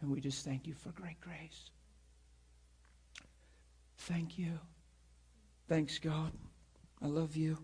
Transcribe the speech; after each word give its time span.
And 0.00 0.10
we 0.10 0.20
just 0.20 0.44
thank 0.44 0.66
you 0.66 0.74
for 0.74 0.90
great 0.90 1.20
grace. 1.20 1.70
Thank 3.98 4.38
you. 4.38 4.58
Thanks, 5.68 5.98
God. 5.98 6.32
I 7.02 7.06
love 7.06 7.36
you. 7.36 7.58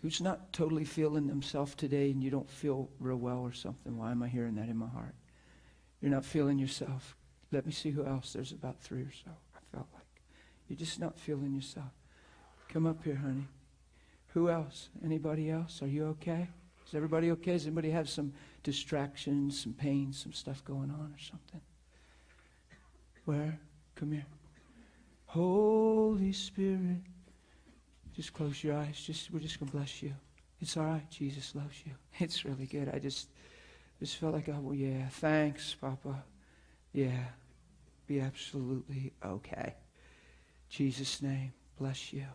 Who's 0.00 0.20
not 0.20 0.52
totally 0.52 0.84
feeling 0.84 1.26
themselves 1.26 1.74
today 1.74 2.10
and 2.10 2.22
you 2.22 2.30
don't 2.30 2.50
feel 2.50 2.90
real 3.00 3.16
well 3.16 3.38
or 3.38 3.52
something? 3.52 3.96
Why 3.96 4.10
am 4.10 4.22
I 4.22 4.28
hearing 4.28 4.54
that 4.56 4.68
in 4.68 4.76
my 4.76 4.88
heart? 4.88 5.14
You're 6.00 6.10
not 6.10 6.24
feeling 6.24 6.58
yourself. 6.58 7.16
Let 7.50 7.66
me 7.66 7.72
see 7.72 7.90
who 7.90 8.04
else. 8.04 8.32
There's 8.32 8.52
about 8.52 8.80
three 8.80 9.02
or 9.02 9.12
so, 9.12 9.30
I 9.54 9.58
felt 9.74 9.88
like. 9.94 10.04
You're 10.68 10.78
just 10.78 11.00
not 11.00 11.18
feeling 11.18 11.54
yourself. 11.54 11.92
Come 12.68 12.86
up 12.86 13.02
here, 13.02 13.16
honey. 13.16 13.46
Who 14.34 14.50
else? 14.50 14.90
Anybody 15.04 15.50
else? 15.50 15.80
Are 15.82 15.86
you 15.86 16.06
okay? 16.08 16.48
Is 16.86 16.94
everybody 16.94 17.30
okay? 17.32 17.52
Does 17.52 17.66
anybody 17.66 17.90
have 17.90 18.08
some 18.08 18.32
distractions, 18.62 19.62
some 19.62 19.72
pain, 19.72 20.12
some 20.12 20.32
stuff 20.32 20.64
going 20.64 20.90
on 20.90 21.12
or 21.14 21.18
something? 21.18 21.60
Where? 23.24 23.58
Come 23.94 24.12
here. 24.12 24.26
Holy 25.26 26.32
Spirit. 26.32 27.02
Just 28.14 28.32
close 28.32 28.62
your 28.62 28.76
eyes. 28.76 29.00
Just 29.00 29.30
we're 29.32 29.40
just 29.40 29.58
gonna 29.58 29.72
bless 29.72 30.02
you. 30.02 30.12
It's 30.60 30.76
all 30.76 30.84
right. 30.84 31.10
Jesus 31.10 31.54
loves 31.54 31.76
you. 31.84 31.92
It's 32.20 32.44
really 32.44 32.66
good. 32.66 32.88
I 32.94 32.98
just 32.98 33.28
just 33.98 34.16
felt 34.16 34.34
like, 34.34 34.48
oh 34.48 34.72
yeah. 34.72 35.08
Thanks, 35.08 35.74
Papa. 35.74 36.22
Yeah. 36.92 37.24
Be 38.06 38.20
absolutely 38.20 39.12
okay. 39.24 39.74
Jesus' 40.68 41.22
name. 41.22 41.52
Bless 41.78 42.12
you. 42.12 42.26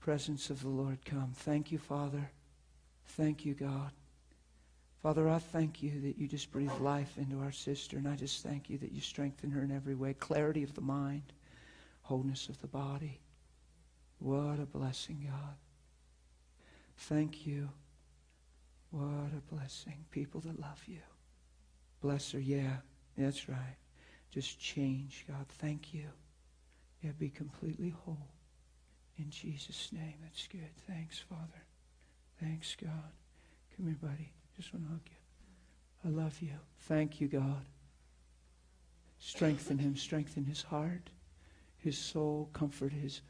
Presence 0.00 0.50
of 0.50 0.62
the 0.62 0.68
Lord 0.68 1.04
come. 1.04 1.32
Thank 1.34 1.72
you, 1.72 1.78
Father. 1.78 2.30
Thank 3.08 3.44
you, 3.44 3.54
God. 3.54 3.90
Father, 5.02 5.28
I 5.28 5.38
thank 5.38 5.82
you 5.82 6.00
that 6.02 6.18
you 6.18 6.26
just 6.26 6.50
breathe 6.50 6.72
life 6.80 7.16
into 7.18 7.40
our 7.40 7.52
sister, 7.52 7.96
and 7.96 8.08
I 8.08 8.16
just 8.16 8.42
thank 8.42 8.68
you 8.68 8.78
that 8.78 8.92
you 8.92 9.00
strengthen 9.00 9.50
her 9.50 9.62
in 9.62 9.70
every 9.70 9.94
way. 9.94 10.14
Clarity 10.14 10.62
of 10.62 10.74
the 10.74 10.80
mind, 10.80 11.32
wholeness 12.02 12.48
of 12.48 12.60
the 12.60 12.66
body. 12.66 13.20
What 14.18 14.58
a 14.58 14.66
blessing, 14.66 15.28
God. 15.30 15.54
Thank 16.96 17.46
you. 17.46 17.68
What 18.90 19.30
a 19.36 19.54
blessing. 19.54 20.04
People 20.10 20.40
that 20.40 20.60
love 20.60 20.82
you. 20.86 20.98
Bless 22.00 22.32
her. 22.32 22.40
Yeah, 22.40 22.78
that's 23.16 23.48
right. 23.48 23.76
Just 24.30 24.58
change, 24.60 25.24
God. 25.28 25.46
Thank 25.48 25.94
you. 25.94 26.06
Yeah, 27.02 27.12
be 27.18 27.28
completely 27.28 27.94
whole. 28.04 28.28
In 29.16 29.30
Jesus' 29.30 29.90
name. 29.92 30.14
That's 30.22 30.48
good. 30.48 30.70
Thanks, 30.88 31.18
Father. 31.18 31.67
Thanks, 32.40 32.76
God. 32.80 33.12
Come 33.76 33.86
here, 33.86 33.96
buddy. 34.00 34.32
Just 34.56 34.72
want 34.72 34.86
to 34.86 34.92
hug 34.92 35.00
you. 35.06 36.10
I 36.10 36.22
love 36.22 36.40
you. 36.40 36.50
Thank 36.80 37.20
you, 37.20 37.28
God. 37.28 37.64
Strengthen 39.18 39.78
him. 39.78 39.96
Strengthen 39.96 40.44
his 40.44 40.62
heart, 40.62 41.10
his 41.76 41.98
soul. 41.98 42.50
Comfort 42.52 42.92
his 42.92 43.20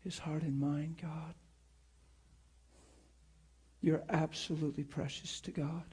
his 0.00 0.18
heart 0.18 0.42
and 0.42 0.58
mind, 0.58 0.96
God. 1.00 1.34
You're 3.80 4.02
absolutely 4.08 4.84
precious 4.84 5.40
to 5.42 5.50
God. 5.50 5.84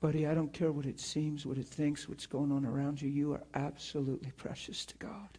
Buddy, 0.00 0.26
I 0.26 0.34
don't 0.34 0.52
care 0.52 0.72
what 0.72 0.86
it 0.86 1.00
seems, 1.00 1.46
what 1.46 1.58
it 1.58 1.66
thinks, 1.66 2.08
what's 2.08 2.26
going 2.26 2.52
on 2.52 2.66
around 2.66 3.00
you. 3.00 3.08
You 3.08 3.32
are 3.32 3.42
absolutely 3.54 4.30
precious 4.32 4.84
to 4.86 4.96
God. 4.98 5.38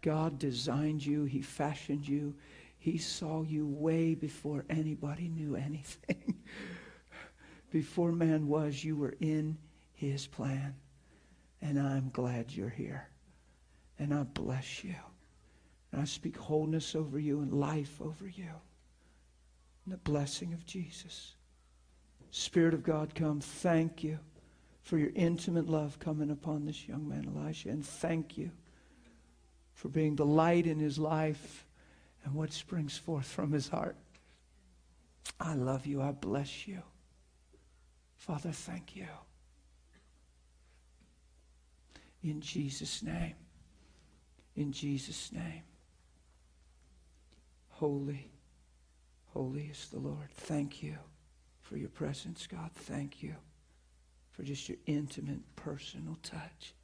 God 0.00 0.38
designed 0.38 1.04
you, 1.04 1.24
He 1.24 1.42
fashioned 1.42 2.06
you, 2.06 2.34
He 2.78 2.96
saw 2.98 3.42
you 3.42 3.66
way 3.66 4.14
before 4.14 4.64
anybody 4.70 5.28
knew 5.28 5.56
anything. 5.56 6.36
before 7.70 8.12
man 8.12 8.46
was, 8.46 8.82
you 8.84 8.96
were 8.96 9.16
in 9.20 9.58
His 9.92 10.26
plan. 10.26 10.76
And 11.60 11.78
I'm 11.78 12.08
glad 12.10 12.52
you're 12.52 12.68
here. 12.68 13.08
And 13.98 14.14
I 14.14 14.22
bless 14.22 14.84
you. 14.84 14.94
And 15.90 16.00
I 16.00 16.04
speak 16.04 16.36
wholeness 16.36 16.94
over 16.94 17.18
you 17.18 17.40
and 17.40 17.52
life 17.52 18.00
over 18.00 18.28
you. 18.28 18.50
And 19.84 19.92
the 19.92 19.98
blessing 19.98 20.52
of 20.52 20.64
Jesus. 20.64 21.34
Spirit 22.30 22.74
of 22.74 22.84
God, 22.84 23.14
come. 23.14 23.40
Thank 23.40 24.04
you 24.04 24.18
for 24.82 24.98
your 24.98 25.10
intimate 25.16 25.68
love 25.68 25.98
coming 25.98 26.30
upon 26.30 26.64
this 26.64 26.86
young 26.86 27.08
man, 27.08 27.32
Elisha. 27.34 27.70
And 27.70 27.84
thank 27.84 28.38
you 28.38 28.50
for 29.74 29.88
being 29.88 30.14
the 30.14 30.26
light 30.26 30.66
in 30.66 30.78
his 30.78 30.98
life 30.98 31.64
and 32.24 32.34
what 32.34 32.52
springs 32.52 32.96
forth 32.96 33.26
from 33.26 33.52
his 33.52 33.68
heart. 33.68 33.96
I 35.40 35.54
love 35.54 35.86
you. 35.86 36.02
I 36.02 36.12
bless 36.12 36.66
you. 36.66 36.82
Father, 38.16 38.50
thank 38.50 38.96
you. 38.96 39.06
In 42.22 42.40
Jesus' 42.40 43.02
name. 43.02 43.34
In 44.56 44.72
Jesus' 44.72 45.30
name. 45.32 45.62
Holy, 47.68 48.28
holy 49.26 49.66
is 49.66 49.88
the 49.88 50.00
Lord. 50.00 50.28
Thank 50.34 50.82
you 50.82 50.96
for 51.62 51.76
your 51.76 51.90
presence, 51.90 52.48
God. 52.48 52.70
Thank 52.74 53.22
you 53.22 53.36
for 54.32 54.42
just 54.42 54.68
your 54.68 54.78
intimate, 54.86 55.40
personal 55.54 56.18
touch 56.24 56.74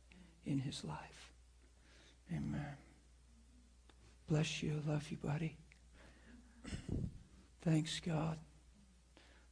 in 0.46 0.60
his 0.60 0.84
life. 0.84 1.32
Amen. 2.32 2.83
Bless 4.28 4.62
you. 4.62 4.82
Love 4.86 5.10
you, 5.10 5.18
buddy. 5.18 5.56
Thanks, 7.62 8.00
God. 8.00 8.38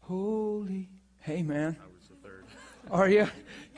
Holy. 0.00 0.88
Hey, 1.20 1.42
man. 1.42 1.76
I 1.80 1.86
was 1.94 2.08
the 2.08 2.16
third. 2.16 2.44
Are 2.90 3.08
you? 3.08 3.28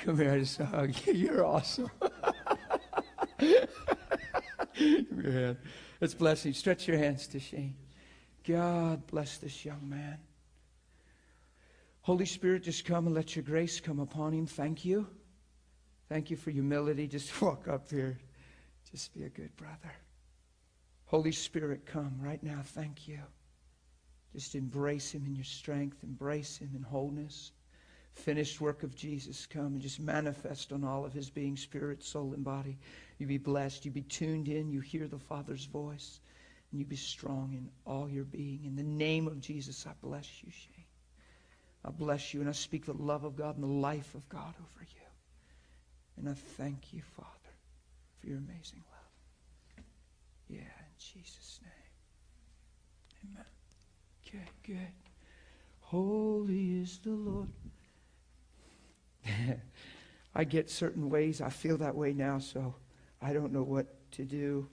Come 0.00 0.16
here, 0.19 0.32
I 0.32 0.38
just 0.38 0.59
hug 0.59 0.94
you. 1.06 1.12
You're 1.15 1.44
awesome. 1.44 1.91
Give 3.38 3.69
me 4.77 5.25
your 5.25 5.32
hand. 5.32 5.56
Let's 6.00 6.15
bless 6.15 6.44
you. 6.44 6.53
Stretch 6.53 6.88
your 6.88 6.99
hands 6.99 7.26
to 7.28 7.41
Shane. 7.41 7.76
God 8.47 9.06
bless 9.06 9.38
this 9.38 9.65
young 9.65 9.88
man. 9.88 10.19
Holy 12.03 12.26
Spirit, 12.26 12.62
just 12.62 12.84
come 12.84 13.06
and 13.06 13.15
let 13.15 13.34
your 13.34 13.43
grace 13.43 13.81
come 13.81 13.99
upon 13.99 14.32
him. 14.32 14.47
Thank 14.47 14.84
you. 14.84 15.06
Thank 16.09 16.31
you 16.31 16.37
for 16.37 16.50
humility. 16.50 17.06
Just 17.06 17.41
walk 17.43 17.69
up 17.69 17.91
here. 17.91 18.19
Just 18.91 19.15
be 19.15 19.25
a 19.25 19.31
good 19.31 19.56
brother. 19.56 19.93
Holy 21.14 21.30
Spirit, 21.30 21.86
come 21.86 22.12
right 22.20 22.42
now. 22.42 22.58
Thank 22.64 23.06
you. 23.06 23.20
Just 24.32 24.56
embrace 24.56 25.12
him 25.12 25.25
in 25.26 25.36
your 25.36 25.44
strength, 25.44 26.02
embrace 26.02 26.56
him 26.56 26.72
in 26.75 26.82
wholeness. 26.82 27.52
Finished 28.14 28.60
work 28.60 28.82
of 28.82 28.97
Jesus, 28.97 29.47
come 29.47 29.66
and 29.66 29.80
just 29.80 30.00
manifest 30.00 30.72
on 30.72 30.82
all 30.82 31.04
of 31.04 31.12
his 31.12 31.30
being, 31.30 31.56
spirit, 31.56 32.02
soul, 32.02 32.32
and 32.34 32.42
body. 32.42 32.76
You 33.19 33.28
be 33.28 33.38
blessed. 33.38 33.84
You 33.84 33.92
be 33.92 34.02
tuned 34.02 34.48
in. 34.48 34.72
You 34.72 34.80
hear 34.80 35.06
the 35.06 35.20
Father's 35.20 35.66
voice. 35.66 36.19
And 36.72 36.80
you 36.80 36.84
be 36.84 36.97
strong 36.97 37.52
in 37.52 37.70
all 37.86 38.10
your 38.10 38.25
being. 38.25 38.64
In 38.64 38.75
the 38.75 38.82
name 38.82 39.28
of 39.28 39.41
Jesus, 39.41 39.86
I 39.86 39.92
bless 40.02 40.42
you, 40.42 40.50
Shane. 40.50 40.84
I 41.84 41.91
bless 41.92 42.34
you 42.34 42.41
and 42.41 42.48
I 42.48 42.52
speak 42.54 42.86
the 42.86 42.92
love 42.92 43.22
of 43.22 43.36
God 43.36 43.54
and 43.54 43.62
the 43.62 43.69
life 43.69 44.16
of 44.16 44.28
God 44.28 44.52
over 44.58 44.81
you. 44.81 45.06
And 46.16 46.28
I 46.28 46.32
thank 46.32 46.92
you, 46.92 47.02
Father, 47.02 47.31
for 48.19 48.26
your 48.26 48.38
amazing 48.38 48.82
love. 48.91 48.94
Jesus' 50.99 51.60
name. 51.62 53.32
Amen. 53.32 53.47
Okay, 54.27 54.44
good. 54.66 54.93
Holy 55.81 56.81
is 56.81 56.99
the 56.99 57.10
Lord. 57.10 57.49
I 60.34 60.44
get 60.44 60.71
certain 60.71 61.09
ways. 61.09 61.41
I 61.41 61.50
feel 61.50 61.77
that 61.78 61.94
way 61.94 62.12
now, 62.12 62.38
so 62.38 62.75
I 63.22 63.32
don't 63.32 63.53
know 63.53 63.62
what 63.62 63.87
to 64.12 64.25
do. 64.25 64.69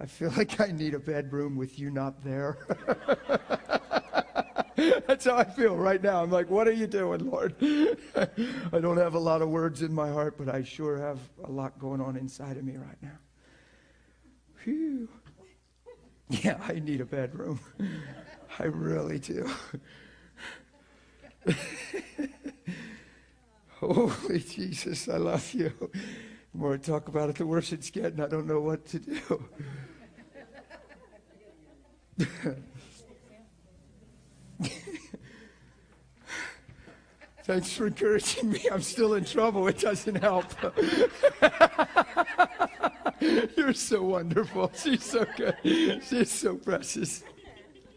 I 0.00 0.06
feel 0.06 0.30
like 0.36 0.60
I 0.60 0.66
need 0.72 0.94
a 0.94 0.98
bedroom 0.98 1.56
with 1.56 1.78
you 1.78 1.90
not 1.90 2.22
there. 2.22 2.58
That's 5.06 5.24
how 5.24 5.36
I 5.36 5.44
feel 5.44 5.74
right 5.74 6.00
now. 6.00 6.22
I'm 6.22 6.30
like, 6.30 6.48
what 6.50 6.68
are 6.68 6.72
you 6.72 6.86
doing, 6.86 7.28
Lord? 7.28 7.56
I 8.14 8.78
don't 8.78 8.96
have 8.96 9.14
a 9.14 9.18
lot 9.18 9.42
of 9.42 9.48
words 9.48 9.82
in 9.82 9.92
my 9.92 10.08
heart, 10.08 10.38
but 10.38 10.48
I 10.48 10.62
sure 10.62 10.98
have 10.98 11.18
a 11.42 11.50
lot 11.50 11.78
going 11.80 12.00
on 12.00 12.16
inside 12.16 12.56
of 12.56 12.64
me 12.64 12.76
right 12.76 13.02
now. 13.02 13.18
Phew. 14.62 15.08
Yeah, 16.44 16.58
I 16.68 16.74
need 16.74 17.00
a 17.00 17.06
bedroom. 17.06 17.58
I 18.58 18.64
really 18.64 19.18
do. 19.18 19.48
Holy 23.80 24.40
Jesus, 24.40 25.08
I 25.08 25.16
love 25.16 25.54
you. 25.54 25.72
The 25.80 26.58
more 26.58 26.74
I 26.74 26.76
talk 26.76 27.08
about 27.08 27.30
it, 27.30 27.36
the 27.36 27.46
worse 27.46 27.72
it's 27.72 27.90
getting. 27.90 28.20
I 28.20 28.26
don't 28.26 28.46
know 28.46 28.60
what 28.60 28.84
to 28.86 28.98
do. 28.98 29.44
Thanks 37.44 37.72
for 37.72 37.86
encouraging 37.86 38.50
me. 38.50 38.60
I'm 38.70 38.82
still 38.82 39.14
in 39.14 39.24
trouble. 39.24 39.66
It 39.68 39.78
doesn't 39.78 40.16
help. 40.16 40.44
You're 43.68 43.74
so 43.74 44.02
wonderful. 44.02 44.72
She's 44.74 45.04
so 45.04 45.26
good. 45.36 45.54
She's 45.62 46.30
so 46.30 46.56
precious. 46.56 47.22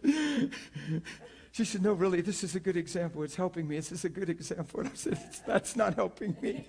She 0.03 1.63
said, 1.63 1.81
No, 1.81 1.93
really, 1.93 2.19
this 2.19 2.43
is 2.43 2.55
a 2.55 2.59
good 2.59 2.75
example. 2.75 3.23
It's 3.23 3.37
helping 3.37 3.69
me. 3.69 3.77
This 3.77 3.93
is 3.93 4.03
a 4.03 4.09
good 4.09 4.29
example. 4.29 4.81
And 4.81 4.89
I 4.89 4.95
said, 4.95 5.17
That's 5.47 5.77
not 5.77 5.93
helping 5.93 6.35
me. 6.41 6.67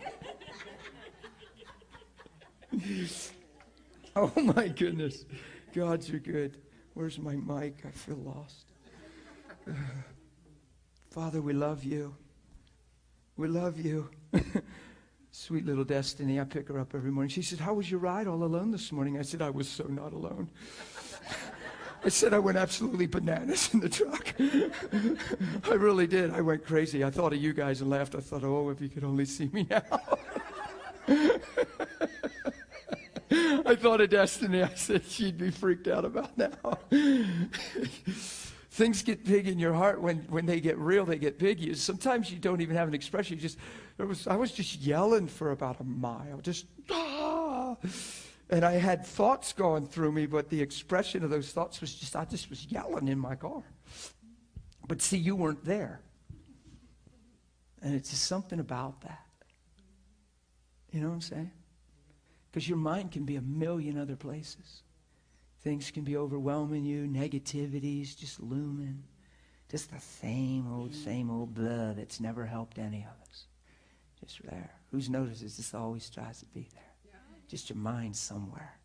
oh, 4.14 4.30
my 4.36 4.68
goodness. 4.68 5.24
God, 5.74 6.06
you're 6.06 6.20
good. 6.20 6.58
Where's 6.94 7.18
my 7.18 7.34
mic? 7.34 7.84
I 7.84 7.90
feel 7.90 8.18
lost. 8.18 8.66
Father, 11.10 11.42
we 11.42 11.54
love 11.54 11.82
you. 11.82 12.14
We 13.36 13.48
love 13.48 13.80
you. 13.80 14.10
Sweet 15.52 15.66
little 15.66 15.84
Destiny. 15.84 16.40
I 16.40 16.44
pick 16.44 16.68
her 16.68 16.78
up 16.78 16.94
every 16.94 17.10
morning. 17.10 17.28
She 17.28 17.42
said, 17.42 17.58
How 17.58 17.74
was 17.74 17.90
your 17.90 18.00
ride 18.00 18.26
all 18.26 18.42
alone 18.42 18.70
this 18.70 18.90
morning? 18.90 19.18
I 19.18 19.22
said, 19.22 19.42
I 19.42 19.50
was 19.50 19.68
so 19.68 19.84
not 19.84 20.14
alone. 20.14 20.48
I 22.04 22.08
said 22.08 22.32
I 22.32 22.38
went 22.38 22.56
absolutely 22.56 23.06
bananas 23.06 23.68
in 23.74 23.80
the 23.80 23.90
truck. 23.90 24.32
I 25.70 25.74
really 25.74 26.06
did. 26.06 26.30
I 26.30 26.40
went 26.40 26.64
crazy. 26.64 27.04
I 27.04 27.10
thought 27.10 27.34
of 27.34 27.38
you 27.38 27.52
guys 27.52 27.82
and 27.82 27.90
laughed. 27.90 28.14
I 28.14 28.20
thought, 28.20 28.44
oh, 28.44 28.70
if 28.70 28.80
you 28.80 28.88
could 28.88 29.04
only 29.04 29.26
see 29.26 29.50
me 29.52 29.66
now. 29.68 29.82
I 33.30 33.74
thought 33.74 34.00
of 34.00 34.08
Destiny. 34.08 34.62
I 34.62 34.72
said 34.72 35.04
she'd 35.04 35.36
be 35.36 35.50
freaked 35.50 35.86
out 35.86 36.06
about 36.06 36.30
now. 36.38 36.78
Things 38.72 39.02
get 39.02 39.22
big 39.26 39.48
in 39.48 39.58
your 39.58 39.74
heart 39.74 40.00
when, 40.00 40.20
when 40.30 40.46
they 40.46 40.58
get 40.58 40.78
real, 40.78 41.04
they 41.04 41.18
get 41.18 41.38
big. 41.38 41.60
You, 41.60 41.74
sometimes 41.74 42.32
you 42.32 42.38
don't 42.38 42.62
even 42.62 42.74
have 42.74 42.88
an 42.88 42.94
expression. 42.94 43.36
You 43.36 43.42
just, 43.42 43.58
was, 43.98 44.26
I 44.26 44.36
was 44.36 44.50
just 44.50 44.80
yelling 44.80 45.28
for 45.28 45.50
about 45.50 45.78
a 45.80 45.84
mile. 45.84 46.40
Just, 46.40 46.64
ah. 46.90 47.76
And 48.48 48.64
I 48.64 48.72
had 48.72 49.04
thoughts 49.04 49.52
going 49.52 49.86
through 49.86 50.12
me, 50.12 50.24
but 50.24 50.48
the 50.48 50.62
expression 50.62 51.22
of 51.22 51.28
those 51.28 51.52
thoughts 51.52 51.82
was 51.82 51.94
just, 51.94 52.16
I 52.16 52.24
just 52.24 52.48
was 52.48 52.64
yelling 52.64 53.08
in 53.08 53.18
my 53.18 53.34
car. 53.34 53.62
But 54.88 55.02
see, 55.02 55.18
you 55.18 55.36
weren't 55.36 55.66
there. 55.66 56.00
And 57.82 57.94
it's 57.94 58.08
just 58.08 58.24
something 58.24 58.58
about 58.58 59.02
that. 59.02 59.26
You 60.92 61.02
know 61.02 61.08
what 61.08 61.14
I'm 61.16 61.20
saying? 61.20 61.50
Because 62.50 62.66
your 62.66 62.78
mind 62.78 63.12
can 63.12 63.26
be 63.26 63.36
a 63.36 63.42
million 63.42 63.98
other 63.98 64.16
places. 64.16 64.82
Things 65.62 65.90
can 65.90 66.02
be 66.02 66.16
overwhelming 66.16 66.84
you, 66.84 67.06
negativities 67.06 68.16
just 68.16 68.40
looming. 68.40 69.04
Just 69.70 69.90
the 69.90 70.00
same 70.00 70.70
old, 70.70 70.90
mm. 70.90 71.04
same 71.04 71.30
old 71.30 71.54
blah 71.54 71.92
that's 71.92 72.20
never 72.20 72.44
helped 72.44 72.78
any 72.78 73.06
of 73.08 73.28
us. 73.28 73.46
Just 74.20 74.42
there. 74.42 74.70
Who's 74.90 75.08
noticed 75.08 75.40
this 75.40 75.74
always 75.74 76.10
tries 76.10 76.40
to 76.40 76.46
be 76.46 76.68
there? 76.74 76.92
just 77.52 77.68
your 77.68 77.76
mind 77.76 78.16
somewhere. 78.16 78.78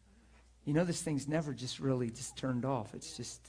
You 0.66 0.74
know, 0.74 0.84
this 0.84 1.02
thing's 1.02 1.26
never 1.26 1.54
just 1.54 1.80
really 1.80 2.10
just 2.10 2.36
turned 2.36 2.66
off. 2.66 2.94
It's 2.94 3.16
just, 3.16 3.40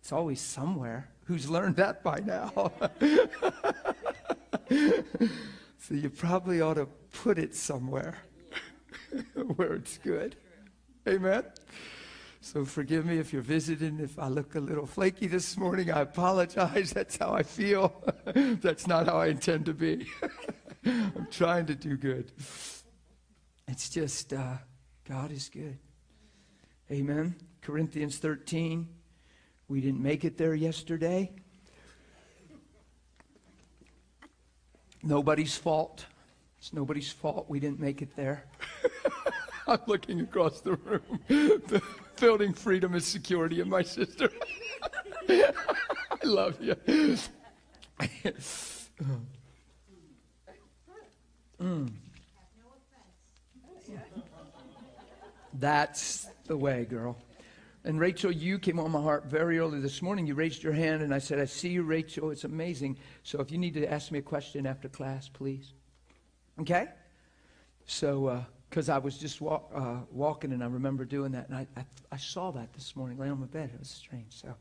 it's 0.00 0.10
always 0.10 0.40
somewhere. 0.40 1.08
Who's 1.26 1.48
learned 1.48 1.76
that 1.76 2.02
by 2.02 2.18
now? 2.18 2.72
so 5.78 5.94
you 5.94 6.10
probably 6.10 6.60
ought 6.60 6.74
to 6.74 6.86
put 7.22 7.38
it 7.38 7.54
somewhere 7.54 8.18
where 9.54 9.74
it's 9.74 9.98
good. 9.98 10.34
Amen? 11.06 11.44
So 12.46 12.64
forgive 12.64 13.04
me 13.04 13.18
if 13.18 13.32
you're 13.32 13.42
visiting. 13.42 13.98
If 13.98 14.20
I 14.20 14.28
look 14.28 14.54
a 14.54 14.60
little 14.60 14.86
flaky 14.86 15.26
this 15.26 15.56
morning, 15.56 15.90
I 15.90 16.02
apologize. 16.02 16.92
That's 16.94 17.16
how 17.16 17.32
I 17.32 17.42
feel. 17.42 17.92
That's 18.34 18.86
not 18.86 19.06
how 19.06 19.16
I 19.16 19.26
intend 19.26 19.66
to 19.66 19.74
be. 19.74 20.06
I'm 20.86 21.26
trying 21.28 21.66
to 21.66 21.74
do 21.74 21.96
good. 21.96 22.30
It's 23.66 23.88
just, 23.88 24.32
uh, 24.32 24.58
God 25.08 25.32
is 25.32 25.48
good. 25.48 25.76
Amen. 26.88 27.34
Corinthians 27.62 28.18
13. 28.18 28.86
We 29.66 29.80
didn't 29.80 30.00
make 30.00 30.24
it 30.24 30.38
there 30.38 30.54
yesterday. 30.54 31.32
Nobody's 35.02 35.56
fault. 35.56 36.06
It's 36.60 36.72
nobody's 36.72 37.10
fault 37.10 37.46
we 37.48 37.58
didn't 37.58 37.80
make 37.80 38.02
it 38.02 38.14
there. 38.14 38.44
I'm 39.66 39.80
looking 39.86 40.20
across 40.20 40.60
the 40.60 40.74
room, 40.74 41.20
building 42.20 42.52
freedom 42.52 42.94
and 42.94 43.02
security 43.02 43.60
in 43.60 43.68
my 43.68 43.82
sister. 43.82 44.30
I 45.28 45.52
love 46.22 46.56
you. 46.60 46.74
mm. 51.60 51.90
That's 55.58 56.28
the 56.46 56.56
way, 56.56 56.84
girl. 56.84 57.16
And 57.84 57.98
Rachel, 58.00 58.32
you 58.32 58.58
came 58.58 58.78
on 58.78 58.90
my 58.90 59.00
heart 59.00 59.26
very 59.26 59.58
early 59.58 59.80
this 59.80 60.02
morning. 60.02 60.26
You 60.26 60.34
raised 60.34 60.62
your 60.62 60.72
hand, 60.72 61.02
and 61.02 61.14
I 61.14 61.18
said, 61.18 61.38
I 61.38 61.44
see 61.44 61.68
you, 61.70 61.82
Rachel. 61.82 62.30
It's 62.30 62.44
amazing. 62.44 62.98
So 63.22 63.40
if 63.40 63.50
you 63.50 63.58
need 63.58 63.74
to 63.74 63.90
ask 63.90 64.10
me 64.10 64.18
a 64.18 64.22
question 64.22 64.66
after 64.66 64.88
class, 64.88 65.28
please. 65.28 65.72
Okay? 66.60 66.88
So, 67.86 68.44
because 68.76 68.90
I 68.90 68.98
was 68.98 69.16
just 69.16 69.40
walk, 69.40 69.70
uh, 69.74 70.00
walking, 70.10 70.52
and 70.52 70.62
I 70.62 70.66
remember 70.66 71.06
doing 71.06 71.32
that, 71.32 71.48
and 71.48 71.56
I, 71.56 71.66
I, 71.78 71.86
I 72.12 72.18
saw 72.18 72.50
that 72.50 72.74
this 72.74 72.94
morning 72.94 73.16
laying 73.16 73.32
on 73.32 73.40
my 73.40 73.46
bed. 73.46 73.70
It 73.72 73.78
was 73.78 73.88
strange. 73.88 74.26
So, 74.28 74.54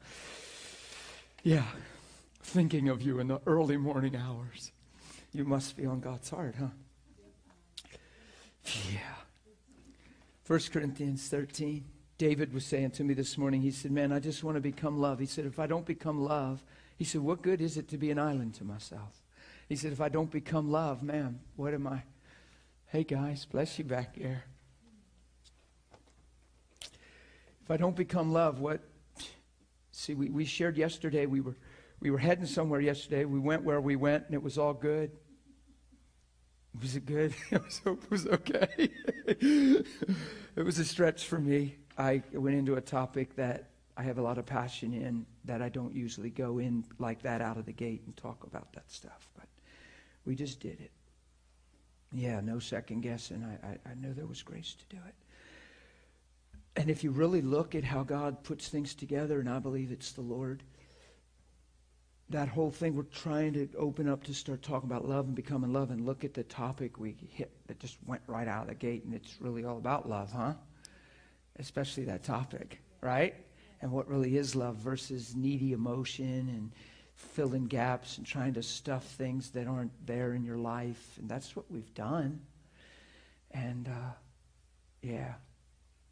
yeah, 1.44 1.66
thinking 2.42 2.88
of 2.88 3.02
you 3.02 3.20
in 3.20 3.28
the 3.28 3.42
early 3.46 3.76
morning 3.76 4.16
hours. 4.16 4.72
You 5.34 5.44
must 5.44 5.76
be 5.76 5.86
on 5.86 6.00
God's 6.00 6.30
heart, 6.30 6.56
huh? 6.58 6.68
Yeah. 8.90 9.00
1 10.48 10.60
Corinthians 10.72 11.28
13. 11.28 11.84
David 12.18 12.54
was 12.54 12.66
saying 12.66 12.92
to 12.92 13.04
me 13.04 13.16
this 13.16 13.38
morning, 13.38 13.62
he 13.64 13.72
said, 13.72 13.92
Man, 13.92 14.14
I 14.14 14.20
just 14.20 14.46
want 14.46 14.56
to 14.56 14.62
become 14.62 14.98
love. 14.98 15.20
He 15.20 15.26
said, 15.26 15.46
If 15.46 15.60
I 15.60 15.68
don't 15.68 15.86
become 15.86 16.24
love, 16.24 16.64
he 16.96 17.04
said, 17.04 17.20
What 17.20 17.42
good 17.42 17.60
is 17.60 17.76
it 17.76 17.90
to 17.90 17.98
be 17.98 18.12
an 18.12 18.20
island 18.20 18.54
to 18.56 18.64
myself? 18.64 19.26
He 19.68 19.76
said, 19.76 19.92
If 19.92 20.00
I 20.00 20.08
don't 20.08 20.32
become 20.32 20.72
love, 20.72 21.04
man, 21.04 21.42
what 21.58 21.74
am 21.74 21.86
I? 21.86 22.04
Hey, 22.96 23.04
guys, 23.04 23.44
bless 23.44 23.78
you 23.78 23.84
back 23.84 24.16
there. 24.16 24.46
If 27.62 27.70
I 27.70 27.76
don't 27.76 27.94
become 27.94 28.32
love, 28.32 28.62
what? 28.62 28.80
See, 29.92 30.14
we, 30.14 30.30
we 30.30 30.46
shared 30.46 30.78
yesterday, 30.78 31.26
we 31.26 31.42
were, 31.42 31.58
we 32.00 32.10
were 32.10 32.18
heading 32.18 32.46
somewhere 32.46 32.80
yesterday. 32.80 33.26
We 33.26 33.38
went 33.38 33.66
where 33.66 33.82
we 33.82 33.98
went, 33.98 34.28
and 34.28 34.34
it 34.34 34.42
was 34.42 34.58
all 34.58 34.74
good. 34.74 35.12
Was 36.82 36.96
it 36.96 37.06
good? 37.06 37.36
I 37.52 37.60
hope 37.84 38.02
it 38.06 38.10
was 38.10 38.28
okay. 38.28 38.90
it 39.28 39.86
was 40.56 40.80
a 40.80 40.86
stretch 40.86 41.26
for 41.26 41.38
me. 41.38 41.76
I 41.98 42.24
went 42.32 42.56
into 42.56 42.76
a 42.76 42.82
topic 42.82 43.36
that 43.36 43.72
I 43.98 44.04
have 44.04 44.20
a 44.20 44.22
lot 44.22 44.38
of 44.38 44.46
passion 44.46 44.94
in 44.94 45.26
that 45.44 45.62
I 45.62 45.68
don't 45.68 45.94
usually 45.94 46.30
go 46.30 46.60
in 46.60 46.86
like 46.98 47.24
that 47.24 47.42
out 47.42 47.58
of 47.58 47.66
the 47.66 47.74
gate 47.74 48.04
and 48.06 48.16
talk 48.16 48.46
about 48.46 48.72
that 48.72 48.90
stuff. 48.90 49.28
But 49.36 49.50
we 50.24 50.36
just 50.36 50.62
did 50.62 50.80
it. 50.80 50.92
Yeah, 52.16 52.40
no 52.40 52.60
second 52.60 53.02
guessing. 53.02 53.44
I, 53.44 53.68
I, 53.68 53.92
I 53.92 53.94
know 53.96 54.14
there 54.14 54.26
was 54.26 54.42
grace 54.42 54.74
to 54.74 54.96
do 54.96 55.02
it. 55.06 55.14
And 56.78 56.90
if 56.90 57.04
you 57.04 57.12
really 57.12 57.42
look 57.42 57.76
at 57.76 57.84
how 57.84 58.04
God 58.04 58.42
puts 58.42 58.70
things 58.70 58.96
together, 58.96 59.42
and 59.42 59.50
I 59.50 59.60
believe 59.60 59.92
it's 59.92 60.14
the 60.14 60.22
Lord, 60.22 60.64
that 62.30 62.48
whole 62.48 62.72
thing 62.72 62.96
we're 62.96 63.04
trying 63.04 63.52
to 63.54 63.68
open 63.78 64.08
up 64.08 64.24
to 64.24 64.34
start 64.34 64.62
talking 64.62 64.90
about 64.90 65.08
love 65.08 65.26
and 65.26 65.36
becoming 65.36 65.74
love 65.74 65.92
and 65.92 66.06
look 66.06 66.24
at 66.24 66.34
the 66.34 66.44
topic 66.44 66.98
we 66.98 67.18
hit 67.30 67.52
that 67.68 67.80
just 67.80 67.98
went 68.06 68.22
right 68.28 68.48
out 68.48 68.64
of 68.64 68.70
the 68.70 68.76
gate 68.76 69.04
and 69.04 69.14
it's 69.14 69.36
really 69.40 69.64
all 69.64 69.78
about 69.78 70.10
love 70.10 70.32
huh 70.32 70.54
especially 71.60 72.04
that 72.04 72.24
topic 72.24 72.82
right 73.02 73.36
and 73.82 73.92
what 73.92 74.10
really 74.10 74.38
is 74.38 74.56
love 74.56 74.76
versus 74.78 75.36
needy 75.36 75.72
emotion 75.74 76.50
and 76.50 76.72
filling 77.16 77.66
gaps 77.66 78.18
and 78.18 78.26
trying 78.26 78.54
to 78.54 78.64
stuff 78.64 79.04
things 79.04 79.52
that 79.52 79.68
aren't 79.68 80.06
there 80.06 80.34
in 80.34 80.44
your 80.44 80.58
life 80.58 81.18
and 81.20 81.30
that's 81.30 81.56
what 81.56 81.70
we've 81.72 81.94
done 81.94 82.40
and 83.52 83.88
uh, 83.88 84.14
yeah 85.02 85.34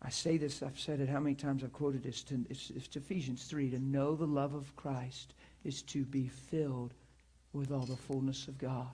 i 0.01 0.09
say 0.09 0.37
this 0.37 0.63
i've 0.63 0.79
said 0.79 0.99
it 0.99 1.09
how 1.09 1.19
many 1.19 1.35
times 1.35 1.63
i've 1.63 1.73
quoted 1.73 2.03
this 2.03 2.23
to, 2.23 2.45
it's, 2.49 2.71
it's 2.75 2.95
ephesians 2.95 3.43
3 3.45 3.69
to 3.69 3.79
know 3.79 4.15
the 4.15 4.25
love 4.25 4.53
of 4.53 4.75
christ 4.75 5.33
is 5.63 5.81
to 5.81 6.03
be 6.03 6.27
filled 6.27 6.93
with 7.53 7.71
all 7.71 7.85
the 7.85 7.95
fullness 7.95 8.47
of 8.47 8.57
God. 8.57 8.91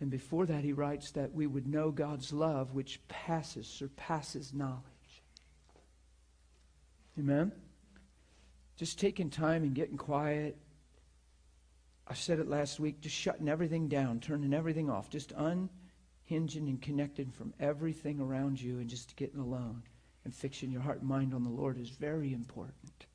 And 0.00 0.10
before 0.10 0.46
that, 0.46 0.62
he 0.62 0.72
writes 0.72 1.10
that 1.12 1.32
we 1.32 1.46
would 1.46 1.66
know 1.66 1.90
God's 1.90 2.32
love, 2.32 2.74
which 2.74 3.00
passes, 3.08 3.66
surpasses 3.66 4.52
knowledge. 4.52 4.82
Amen? 7.18 7.52
Just 8.76 8.98
taking 8.98 9.30
time 9.30 9.62
and 9.62 9.74
getting 9.74 9.96
quiet. 9.96 10.58
I 12.06 12.14
said 12.14 12.38
it 12.38 12.48
last 12.48 12.78
week, 12.78 13.00
just 13.00 13.16
shutting 13.16 13.48
everything 13.48 13.88
down, 13.88 14.20
turning 14.20 14.52
everything 14.52 14.90
off, 14.90 15.08
just 15.08 15.32
unhinging 15.32 16.68
and 16.68 16.80
connecting 16.80 17.30
from 17.30 17.54
everything 17.58 18.20
around 18.20 18.60
you 18.60 18.78
and 18.78 18.88
just 18.88 19.16
getting 19.16 19.40
alone 19.40 19.82
and 20.24 20.34
fixing 20.34 20.70
your 20.70 20.82
heart 20.82 21.00
and 21.00 21.08
mind 21.08 21.34
on 21.34 21.44
the 21.44 21.50
Lord 21.50 21.78
is 21.78 21.90
very 21.90 22.32
important. 22.32 23.06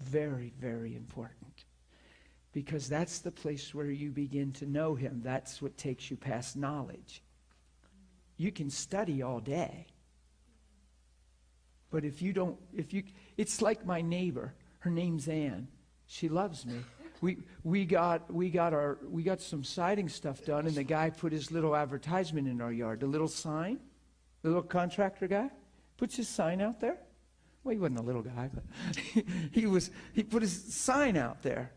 Very, 0.00 0.52
very 0.58 0.94
important. 0.94 1.64
Because 2.52 2.88
that's 2.88 3.18
the 3.20 3.30
place 3.30 3.74
where 3.74 3.90
you 3.90 4.10
begin 4.10 4.52
to 4.52 4.66
know 4.66 4.94
Him. 4.94 5.20
That's 5.24 5.60
what 5.60 5.76
takes 5.76 6.10
you 6.10 6.16
past 6.16 6.56
knowledge. 6.56 7.22
You 8.36 8.52
can 8.52 8.70
study 8.70 9.22
all 9.22 9.40
day. 9.40 9.86
But 11.90 12.04
if 12.04 12.20
you 12.22 12.32
don't, 12.32 12.58
if 12.72 12.92
you, 12.92 13.04
it's 13.36 13.62
like 13.62 13.86
my 13.86 14.00
neighbor. 14.00 14.54
Her 14.80 14.90
name's 14.90 15.28
Ann. 15.28 15.68
She 16.06 16.28
loves 16.28 16.66
me. 16.66 16.80
We, 17.24 17.38
we, 17.62 17.86
got, 17.86 18.30
we, 18.30 18.50
got 18.50 18.74
our, 18.74 18.98
we 19.08 19.22
got 19.22 19.40
some 19.40 19.64
siding 19.64 20.10
stuff 20.10 20.44
done, 20.44 20.66
and 20.66 20.76
the 20.76 20.84
guy 20.84 21.08
put 21.08 21.32
his 21.32 21.50
little 21.50 21.74
advertisement 21.74 22.46
in 22.46 22.60
our 22.60 22.70
yard, 22.70 23.00
the 23.00 23.06
little 23.06 23.28
sign, 23.28 23.78
the 24.42 24.48
little 24.48 24.62
contractor 24.62 25.26
guy 25.26 25.48
puts 25.96 26.16
his 26.16 26.28
sign 26.28 26.60
out 26.60 26.80
there. 26.80 26.98
Well, 27.62 27.72
he 27.72 27.78
wasn't 27.78 28.00
a 28.00 28.02
little 28.02 28.20
guy, 28.20 28.50
but 28.52 29.24
he, 29.52 29.64
was, 29.64 29.90
he 30.12 30.22
put 30.22 30.42
his 30.42 30.74
sign 30.74 31.16
out 31.16 31.40
there. 31.40 31.72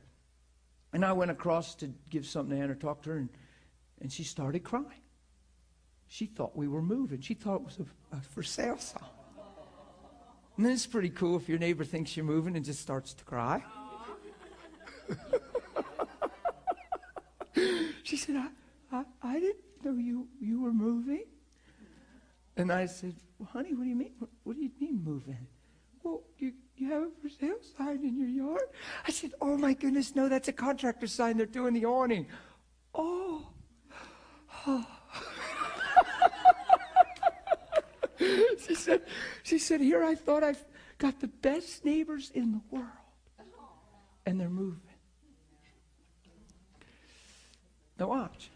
And 0.92 1.06
I 1.06 1.14
went 1.14 1.32
across 1.32 1.76
to 1.76 1.94
give 2.10 2.26
something 2.26 2.54
to 2.54 2.62
Ann 2.62 2.70
or 2.70 2.76
talk 2.76 3.04
to 3.04 3.12
her, 3.12 3.18
and, 3.18 3.30
and 4.02 4.12
she 4.12 4.26
started 4.26 4.66
crying. 4.66 5.02
She 6.08 6.26
thought 6.26 6.58
we 6.58 6.68
were 6.68 6.82
moving. 6.82 7.22
She 7.22 7.36
thought 7.36 7.56
it 7.56 7.64
was 7.64 7.80
a, 7.80 8.18
a 8.18 8.20
for 8.20 8.44
sale 8.44 8.80
sign. 8.80 9.02
And 10.58 10.66
then 10.66 10.74
it's 10.74 10.88
pretty 10.88 11.10
cool 11.10 11.38
if 11.38 11.48
your 11.48 11.60
neighbor 11.60 11.86
thinks 11.86 12.18
you're 12.18 12.26
moving 12.26 12.58
and 12.58 12.66
just 12.66 12.82
starts 12.82 13.14
to 13.14 13.24
cry. 13.24 13.64
She 18.04 18.18
said, 18.18 18.36
I, 18.36 18.48
I, 18.92 19.04
I 19.22 19.40
didn't 19.40 19.58
know 19.84 19.94
you, 19.94 20.28
you 20.40 20.62
were 20.62 20.74
moving. 20.74 21.26
And 22.56 22.72
I 22.72 22.86
said, 22.86 23.16
well, 23.38 23.50
honey, 23.52 23.74
what 23.74 23.84
do 23.84 23.90
you 23.90 23.96
mean? 23.96 24.14
What, 24.44 24.56
do 24.56 24.62
you 24.62 24.72
mean 24.80 25.04
moving? 25.04 25.48
Well, 26.04 26.24
you, 26.38 26.54
you 26.76 26.92
have 26.92 27.04
a 27.04 27.10
for 27.22 27.30
sale 27.30 27.58
sign 27.78 28.04
in 28.04 28.18
your 28.18 28.28
yard? 28.28 28.68
I 29.08 29.12
said, 29.12 29.34
oh 29.42 29.58
my 29.58 29.74
goodness, 29.74 30.16
no, 30.16 30.28
that's 30.30 30.48
a 30.48 30.54
contractor 30.54 31.08
sign. 31.08 31.38
They're 31.38 31.46
doing 31.46 31.74
the 31.74 31.86
awning. 31.86 32.28
Oh. 32.96 33.48
oh. 34.66 34.88
she 38.68 38.76
said, 38.76 39.02
she 39.44 39.60
said, 39.60 39.82
here 39.82 40.04
I 40.04 40.16
thought 40.16 40.44
I've 40.44 40.64
got 40.98 41.20
the 41.20 41.28
best 41.28 41.86
neighbors 41.86 42.32
in 42.34 42.54
the 42.54 42.62
world. 42.72 42.88
And 44.26 44.40
they're 44.40 44.50
moving. 44.50 44.82
Now 48.00 48.08
watch. 48.08 48.50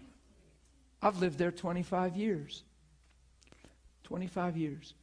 I've 1.02 1.20
lived 1.20 1.38
there 1.38 1.52
25 1.52 2.16
years. 2.16 2.64
25 4.04 4.58
years. 4.58 4.94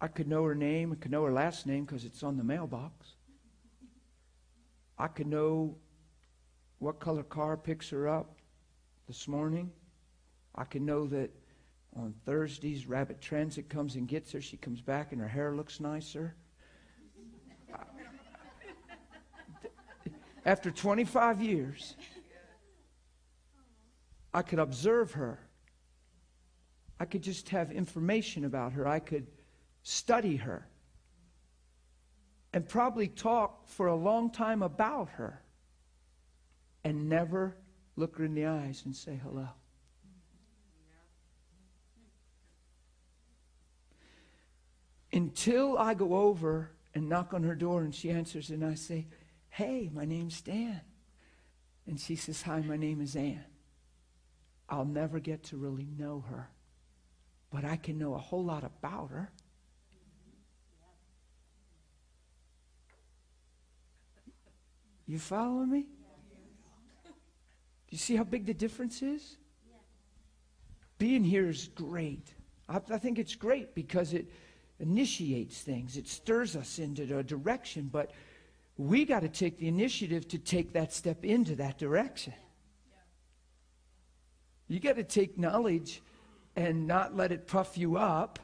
I 0.00 0.08
could 0.08 0.28
know 0.28 0.44
her 0.44 0.54
name. 0.54 0.92
I 0.92 0.96
could 0.96 1.10
know 1.10 1.24
her 1.24 1.32
last 1.32 1.66
name 1.66 1.84
because 1.84 2.04
it's 2.04 2.22
on 2.22 2.36
the 2.36 2.44
mailbox. 2.44 3.08
I 4.98 5.08
could 5.08 5.26
know 5.26 5.76
what 6.78 7.00
color 7.00 7.22
car 7.22 7.56
picks 7.56 7.90
her 7.90 8.08
up 8.08 8.36
this 9.06 9.28
morning. 9.28 9.70
I 10.54 10.64
could 10.64 10.82
know 10.82 11.06
that 11.08 11.30
on 11.94 12.14
Thursdays, 12.24 12.86
Rabbit 12.86 13.20
Transit 13.20 13.68
comes 13.68 13.96
and 13.96 14.06
gets 14.06 14.32
her. 14.32 14.40
She 14.40 14.56
comes 14.56 14.80
back 14.80 15.12
and 15.12 15.20
her 15.20 15.28
hair 15.28 15.54
looks 15.54 15.80
nicer. 15.80 16.34
After 20.46 20.70
25 20.70 21.42
years, 21.42 21.96
I 24.32 24.42
could 24.42 24.60
observe 24.60 25.10
her. 25.14 25.40
I 27.00 27.04
could 27.04 27.22
just 27.22 27.48
have 27.48 27.72
information 27.72 28.44
about 28.44 28.72
her. 28.74 28.86
I 28.86 29.00
could 29.00 29.26
study 29.82 30.36
her 30.36 30.68
and 32.52 32.68
probably 32.68 33.08
talk 33.08 33.68
for 33.68 33.88
a 33.88 33.96
long 33.96 34.30
time 34.30 34.62
about 34.62 35.08
her 35.10 35.42
and 36.84 37.08
never 37.08 37.56
look 37.96 38.16
her 38.18 38.24
in 38.24 38.34
the 38.34 38.46
eyes 38.46 38.82
and 38.84 38.94
say 38.94 39.20
hello. 39.20 39.48
Until 45.12 45.76
I 45.76 45.94
go 45.94 46.14
over 46.14 46.70
and 46.94 47.08
knock 47.08 47.34
on 47.34 47.42
her 47.42 47.56
door 47.56 47.82
and 47.82 47.92
she 47.92 48.10
answers 48.10 48.50
and 48.50 48.64
I 48.64 48.74
say, 48.74 49.06
Hey, 49.56 49.88
my 49.90 50.04
name's 50.04 50.42
Dan. 50.42 50.82
And 51.86 51.98
she 51.98 52.14
says, 52.14 52.42
Hi, 52.42 52.60
my 52.60 52.76
name 52.76 53.00
is 53.00 53.16
Ann. 53.16 53.42
I'll 54.68 54.84
never 54.84 55.18
get 55.18 55.44
to 55.44 55.56
really 55.56 55.88
know 55.96 56.22
her, 56.28 56.50
but 57.50 57.64
I 57.64 57.76
can 57.76 57.96
know 57.96 58.12
a 58.12 58.18
whole 58.18 58.44
lot 58.44 58.64
about 58.64 59.08
her. 59.12 59.32
You 65.06 65.18
following 65.18 65.70
me? 65.70 65.86
Do 67.04 67.12
you 67.88 67.98
see 67.98 68.14
how 68.14 68.24
big 68.24 68.44
the 68.44 68.52
difference 68.52 69.00
is? 69.00 69.38
Being 70.98 71.24
here 71.24 71.48
is 71.48 71.68
great. 71.68 72.34
I, 72.68 72.82
I 72.90 72.98
think 72.98 73.18
it's 73.18 73.34
great 73.34 73.74
because 73.74 74.12
it 74.12 74.30
initiates 74.80 75.62
things, 75.62 75.96
it 75.96 76.08
stirs 76.08 76.56
us 76.56 76.78
into 76.78 77.16
a 77.16 77.22
direction, 77.22 77.88
but 77.90 78.10
we 78.76 79.04
got 79.04 79.20
to 79.20 79.28
take 79.28 79.58
the 79.58 79.68
initiative 79.68 80.28
to 80.28 80.38
take 80.38 80.72
that 80.74 80.92
step 80.92 81.24
into 81.24 81.56
that 81.56 81.78
direction. 81.78 82.34
You 84.68 84.80
got 84.80 84.96
to 84.96 85.04
take 85.04 85.38
knowledge 85.38 86.02
and 86.56 86.86
not 86.86 87.16
let 87.16 87.32
it 87.32 87.46
puff 87.46 87.78
you 87.78 87.96
up 87.96 88.38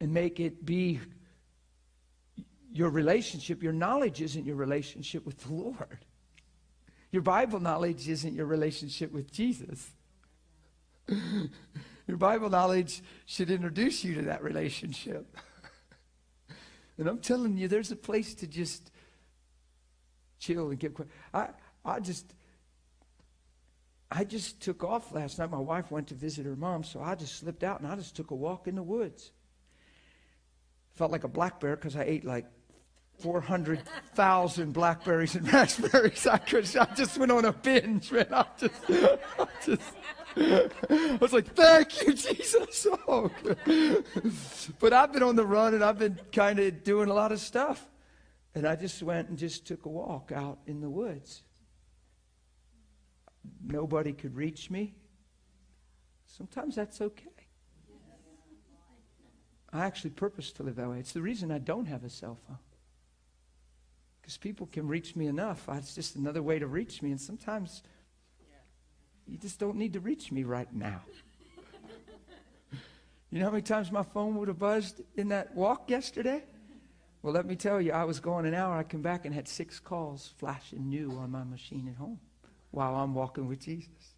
and 0.00 0.12
make 0.12 0.38
it 0.38 0.64
be 0.64 1.00
your 2.72 2.90
relationship. 2.90 3.62
Your 3.62 3.72
knowledge 3.72 4.20
isn't 4.20 4.44
your 4.44 4.56
relationship 4.56 5.24
with 5.24 5.38
the 5.38 5.54
Lord. 5.54 6.04
Your 7.10 7.22
Bible 7.22 7.60
knowledge 7.60 8.08
isn't 8.08 8.34
your 8.34 8.46
relationship 8.46 9.12
with 9.12 9.32
Jesus. 9.32 9.90
Your 12.06 12.16
Bible 12.16 12.50
knowledge 12.50 13.02
should 13.26 13.50
introduce 13.50 14.04
you 14.04 14.14
to 14.14 14.22
that 14.22 14.42
relationship. 14.42 15.36
and 16.98 17.08
I'm 17.08 17.18
telling 17.18 17.56
you, 17.56 17.66
there's 17.66 17.90
a 17.90 17.96
place 17.96 18.34
to 18.36 18.46
just 18.46 18.90
chill 20.38 20.70
and 20.70 20.78
get 20.78 20.94
quiet. 20.94 21.10
I, 21.32 21.48
I 21.84 22.00
just, 22.00 22.34
I 24.10 24.24
just 24.24 24.60
took 24.60 24.84
off 24.84 25.12
last 25.12 25.38
night. 25.38 25.50
My 25.50 25.58
wife 25.58 25.90
went 25.90 26.08
to 26.08 26.14
visit 26.14 26.46
her 26.46 26.56
mom, 26.56 26.84
so 26.84 27.00
I 27.00 27.14
just 27.14 27.36
slipped 27.36 27.64
out 27.64 27.80
and 27.80 27.88
I 27.88 27.96
just 27.96 28.16
took 28.16 28.30
a 28.30 28.34
walk 28.34 28.68
in 28.68 28.74
the 28.74 28.82
woods. 28.82 29.32
Felt 30.94 31.12
like 31.12 31.24
a 31.24 31.28
black 31.28 31.60
bear 31.60 31.76
because 31.76 31.96
I 31.96 32.04
ate 32.04 32.24
like 32.24 32.46
400,000 33.18 34.72
blackberries 34.72 35.34
and 35.34 35.52
raspberries. 35.52 36.26
I 36.26 36.38
could, 36.38 36.76
I 36.76 36.86
just 36.94 37.18
went 37.18 37.32
on 37.32 37.44
a 37.44 37.52
binge, 37.52 38.12
man. 38.12 38.26
I 38.32 38.44
just, 38.58 38.74
I 38.88 39.46
just, 39.64 39.82
I 40.36 41.18
was 41.20 41.32
like, 41.32 41.54
thank 41.54 42.06
you, 42.06 42.12
Jesus. 42.12 42.86
Oh, 43.08 43.30
but 44.80 44.92
I've 44.92 45.12
been 45.12 45.22
on 45.22 45.36
the 45.36 45.46
run 45.46 45.74
and 45.74 45.84
I've 45.84 45.98
been 45.98 46.18
kind 46.32 46.58
of 46.58 46.82
doing 46.82 47.08
a 47.08 47.14
lot 47.14 47.30
of 47.30 47.40
stuff. 47.40 47.86
And 48.56 48.66
I 48.66 48.74
just 48.74 49.02
went 49.02 49.28
and 49.28 49.36
just 49.36 49.66
took 49.66 49.84
a 49.84 49.90
walk 49.90 50.32
out 50.34 50.60
in 50.66 50.80
the 50.80 50.88
woods. 50.88 51.42
Nobody 53.62 54.14
could 54.14 54.34
reach 54.34 54.70
me. 54.70 54.94
Sometimes 56.24 56.74
that's 56.74 57.02
okay. 57.02 57.28
I 59.74 59.84
actually 59.84 60.10
purpose 60.10 60.52
to 60.52 60.62
live 60.62 60.76
that 60.76 60.88
way. 60.88 60.98
It's 60.98 61.12
the 61.12 61.20
reason 61.20 61.52
I 61.52 61.58
don't 61.58 61.84
have 61.84 62.02
a 62.02 62.08
cell 62.08 62.38
phone. 62.48 62.56
Because 64.22 64.38
people 64.38 64.66
can 64.72 64.88
reach 64.88 65.14
me 65.16 65.26
enough. 65.26 65.68
It's 65.72 65.94
just 65.94 66.16
another 66.16 66.42
way 66.42 66.58
to 66.58 66.66
reach 66.66 67.02
me. 67.02 67.10
And 67.10 67.20
sometimes 67.20 67.82
you 69.26 69.36
just 69.36 69.58
don't 69.58 69.76
need 69.76 69.92
to 69.92 70.00
reach 70.00 70.32
me 70.32 70.44
right 70.44 70.72
now. 70.72 71.02
you 73.30 73.38
know 73.38 73.44
how 73.44 73.50
many 73.50 73.60
times 73.60 73.92
my 73.92 74.02
phone 74.02 74.36
would 74.36 74.48
have 74.48 74.58
buzzed 74.58 75.02
in 75.14 75.28
that 75.28 75.54
walk 75.54 75.90
yesterday? 75.90 76.42
Well, 77.26 77.34
let 77.34 77.44
me 77.44 77.56
tell 77.56 77.80
you, 77.80 77.90
I 77.90 78.04
was 78.04 78.20
going 78.20 78.46
an 78.46 78.54
hour. 78.54 78.76
I 78.76 78.84
come 78.84 79.02
back 79.02 79.24
and 79.24 79.34
had 79.34 79.48
six 79.48 79.80
calls 79.80 80.32
flashing 80.38 80.88
new 80.88 81.10
on 81.18 81.32
my 81.32 81.42
machine 81.42 81.88
at 81.88 81.96
home 81.96 82.20
while 82.70 82.94
I'm 82.94 83.16
walking 83.16 83.48
with 83.48 83.58
Jesus. 83.58 84.14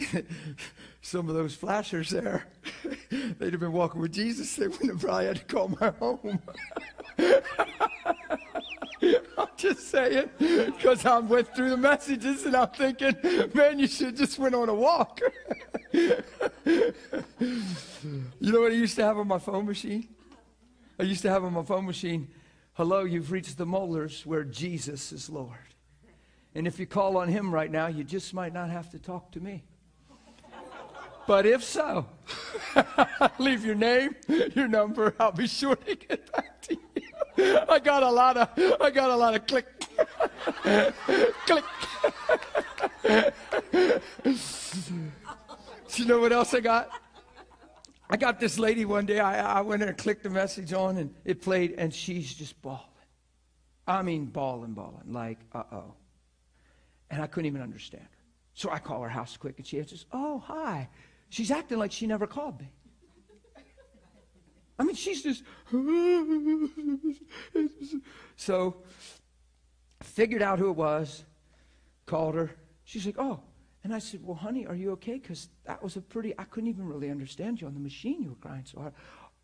Some 1.00 1.28
of 1.28 1.36
those 1.36 1.54
flashers 1.54 2.10
there, 2.10 2.48
they'd 3.08 3.52
have 3.52 3.60
been 3.60 3.70
walking 3.70 4.00
with 4.00 4.10
Jesus. 4.10 4.56
They 4.56 4.66
wouldn't 4.66 4.90
have 4.90 5.00
probably 5.00 5.26
had 5.26 5.36
to 5.36 5.44
call 5.44 5.68
my 5.80 5.90
home. 5.90 6.42
I'm 9.38 9.46
just 9.56 9.92
saying, 9.92 10.28
because 10.40 11.06
I 11.06 11.20
went 11.20 11.54
through 11.54 11.70
the 11.70 11.76
messages 11.76 12.46
and 12.46 12.56
I'm 12.56 12.70
thinking, 12.70 13.14
man, 13.54 13.78
you 13.78 13.86
should 13.86 14.16
just 14.16 14.40
went 14.40 14.56
on 14.56 14.68
a 14.68 14.74
walk. 14.74 15.20
you 15.92 16.16
know 18.40 18.60
what 18.60 18.72
I 18.72 18.74
used 18.74 18.96
to 18.96 19.04
have 19.04 19.18
on 19.18 19.28
my 19.28 19.38
phone 19.38 19.66
machine? 19.66 20.08
I 20.98 21.02
used 21.02 21.22
to 21.22 21.30
have 21.30 21.44
on 21.44 21.52
my 21.52 21.62
phone 21.64 21.86
machine, 21.86 22.28
hello, 22.74 23.04
you've 23.04 23.32
reached 23.32 23.58
the 23.58 23.66
molars 23.66 24.24
where 24.24 24.44
Jesus 24.44 25.12
is 25.12 25.28
Lord. 25.28 25.58
And 26.54 26.68
if 26.68 26.78
you 26.78 26.86
call 26.86 27.16
on 27.16 27.28
him 27.28 27.52
right 27.52 27.70
now, 27.70 27.88
you 27.88 28.04
just 28.04 28.32
might 28.32 28.52
not 28.52 28.70
have 28.70 28.90
to 28.90 28.98
talk 28.98 29.32
to 29.32 29.40
me. 29.40 29.64
But 31.26 31.46
if 31.46 31.64
so, 31.64 32.06
leave 33.38 33.64
your 33.64 33.74
name, 33.74 34.14
your 34.54 34.68
number. 34.68 35.14
I'll 35.18 35.32
be 35.32 35.46
sure 35.46 35.74
to 35.74 35.94
get 35.96 36.30
back 36.32 36.60
to 36.62 36.76
you. 37.36 37.58
I 37.68 37.80
got 37.80 38.02
a 38.02 38.10
lot 38.10 38.36
of, 38.36 38.48
I 38.80 38.90
got 38.90 39.10
a 39.10 39.16
lot 39.16 39.34
of 39.34 39.46
click, 39.46 39.66
click. 41.46 41.64
Do 43.02 43.32
you 45.96 46.04
know 46.04 46.20
what 46.20 46.32
else 46.32 46.54
I 46.54 46.60
got? 46.60 46.90
I 48.14 48.16
got 48.16 48.38
this 48.38 48.60
lady 48.60 48.84
one 48.84 49.06
day. 49.06 49.18
I, 49.18 49.58
I 49.58 49.60
went 49.62 49.82
in 49.82 49.88
and 49.88 49.98
clicked 49.98 50.22
the 50.22 50.30
message 50.30 50.72
on, 50.72 50.98
and 50.98 51.12
it 51.24 51.42
played, 51.42 51.74
and 51.76 51.92
she's 51.92 52.32
just 52.32 52.62
bawling. 52.62 52.78
I 53.88 54.02
mean, 54.02 54.26
bawling, 54.26 54.72
bawling, 54.72 55.12
like, 55.12 55.40
uh 55.52 55.64
oh. 55.72 55.94
And 57.10 57.20
I 57.20 57.26
couldn't 57.26 57.46
even 57.46 57.60
understand 57.60 58.04
her. 58.04 58.24
So 58.52 58.70
I 58.70 58.78
call 58.78 59.02
her 59.02 59.08
house 59.08 59.36
quick, 59.36 59.58
and 59.58 59.66
she 59.66 59.80
answers, 59.80 60.06
Oh, 60.12 60.38
hi. 60.38 60.88
She's 61.28 61.50
acting 61.50 61.80
like 61.80 61.90
she 61.90 62.06
never 62.06 62.28
called 62.28 62.60
me. 62.60 62.70
I 64.78 64.84
mean, 64.84 64.94
she's 64.94 65.20
just. 65.20 65.42
so, 68.36 68.76
figured 70.04 70.40
out 70.40 70.60
who 70.60 70.70
it 70.70 70.76
was, 70.76 71.24
called 72.06 72.36
her. 72.36 72.52
She's 72.84 73.06
like, 73.06 73.18
Oh. 73.18 73.40
And 73.84 73.94
I 73.94 73.98
said, 73.98 74.20
Well, 74.24 74.34
honey, 74.34 74.66
are 74.66 74.74
you 74.74 74.92
okay? 74.92 75.18
Because 75.18 75.48
that 75.66 75.82
was 75.82 75.96
a 75.96 76.00
pretty, 76.00 76.34
I 76.38 76.44
couldn't 76.44 76.70
even 76.70 76.86
really 76.86 77.10
understand 77.10 77.60
you 77.60 77.66
on 77.66 77.74
the 77.74 77.80
machine. 77.80 78.22
You 78.22 78.30
were 78.30 78.36
crying 78.36 78.64
so 78.64 78.80
hard. 78.80 78.94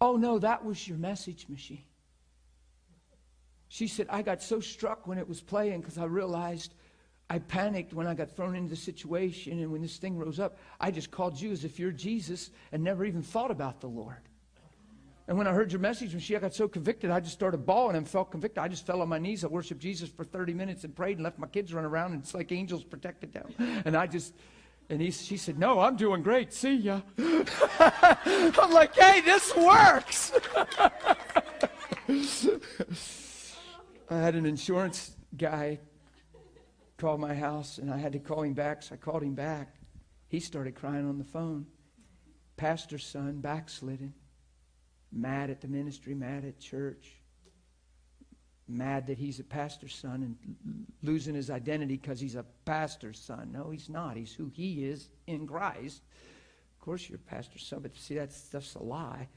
Oh, 0.00 0.16
no, 0.16 0.38
that 0.38 0.64
was 0.64 0.88
your 0.88 0.96
message 0.96 1.46
machine. 1.48 1.84
She 3.68 3.86
said, 3.86 4.06
I 4.08 4.22
got 4.22 4.42
so 4.42 4.58
struck 4.58 5.06
when 5.06 5.18
it 5.18 5.28
was 5.28 5.42
playing 5.42 5.80
because 5.80 5.98
I 5.98 6.04
realized 6.04 6.74
I 7.28 7.38
panicked 7.38 7.92
when 7.92 8.06
I 8.06 8.14
got 8.14 8.34
thrown 8.34 8.56
into 8.56 8.70
the 8.70 8.76
situation. 8.76 9.60
And 9.60 9.70
when 9.70 9.82
this 9.82 9.98
thing 9.98 10.16
rose 10.16 10.40
up, 10.40 10.58
I 10.80 10.90
just 10.90 11.10
called 11.10 11.38
you 11.38 11.52
as 11.52 11.64
if 11.64 11.78
you're 11.78 11.92
Jesus 11.92 12.50
and 12.72 12.82
never 12.82 13.04
even 13.04 13.22
thought 13.22 13.50
about 13.50 13.80
the 13.80 13.88
Lord. 13.88 14.29
And 15.30 15.38
when 15.38 15.46
I 15.46 15.52
heard 15.52 15.70
your 15.70 15.80
message, 15.80 16.10
when 16.10 16.18
she 16.18 16.36
got 16.36 16.52
so 16.52 16.66
convicted, 16.66 17.12
I 17.12 17.20
just 17.20 17.34
started 17.34 17.64
bawling 17.64 17.94
and 17.94 18.08
felt 18.08 18.32
convicted. 18.32 18.58
I 18.58 18.66
just 18.66 18.84
fell 18.84 19.00
on 19.00 19.08
my 19.08 19.20
knees. 19.20 19.44
I 19.44 19.46
worshiped 19.46 19.80
Jesus 19.80 20.08
for 20.10 20.24
30 20.24 20.54
minutes 20.54 20.82
and 20.82 20.92
prayed 20.92 21.18
and 21.18 21.22
left 21.22 21.38
my 21.38 21.46
kids 21.46 21.72
run 21.72 21.84
around, 21.84 22.14
and 22.14 22.22
it's 22.22 22.34
like 22.34 22.50
angels 22.50 22.82
protected 22.82 23.32
them. 23.32 23.54
And 23.84 23.96
I 23.96 24.08
just, 24.08 24.34
and 24.88 25.00
he, 25.00 25.12
she 25.12 25.36
said, 25.36 25.56
No, 25.56 25.78
I'm 25.78 25.94
doing 25.94 26.24
great. 26.24 26.52
See 26.52 26.74
ya. 26.74 27.02
I'm 27.16 28.72
like, 28.72 28.92
Hey, 28.96 29.20
this 29.20 29.54
works. 29.54 30.32
I 34.10 34.18
had 34.18 34.34
an 34.34 34.46
insurance 34.46 35.14
guy 35.36 35.78
call 36.96 37.18
my 37.18 37.36
house, 37.36 37.78
and 37.78 37.88
I 37.88 37.98
had 37.98 38.14
to 38.14 38.18
call 38.18 38.42
him 38.42 38.54
back, 38.54 38.82
so 38.82 38.96
I 38.96 38.98
called 38.98 39.22
him 39.22 39.36
back. 39.36 39.76
He 40.26 40.40
started 40.40 40.74
crying 40.74 41.08
on 41.08 41.18
the 41.18 41.24
phone. 41.24 41.66
Pastor's 42.56 43.06
son, 43.06 43.38
backslidden, 43.38 44.12
mad 45.12 45.50
at 45.50 45.60
the 45.60 45.68
ministry, 45.68 46.14
mad 46.14 46.44
at 46.44 46.58
church, 46.58 47.16
mad 48.68 49.06
that 49.08 49.18
he's 49.18 49.40
a 49.40 49.44
pastor's 49.44 49.94
son 49.94 50.22
and 50.22 50.86
losing 51.02 51.34
his 51.34 51.50
identity 51.50 51.96
because 51.96 52.20
he's 52.20 52.36
a 52.36 52.44
pastor's 52.64 53.18
son. 53.18 53.50
No, 53.52 53.70
he's 53.70 53.88
not. 53.88 54.16
He's 54.16 54.32
who 54.32 54.48
he 54.48 54.84
is 54.84 55.08
in 55.26 55.46
Christ. 55.46 56.02
Of 56.78 56.84
course, 56.84 57.08
you're 57.08 57.16
a 57.16 57.30
pastor's 57.30 57.66
son, 57.66 57.80
but 57.80 57.96
see, 57.96 58.14
that 58.14 58.32
stuff's 58.32 58.74
a 58.74 58.82
lie. 58.82 59.28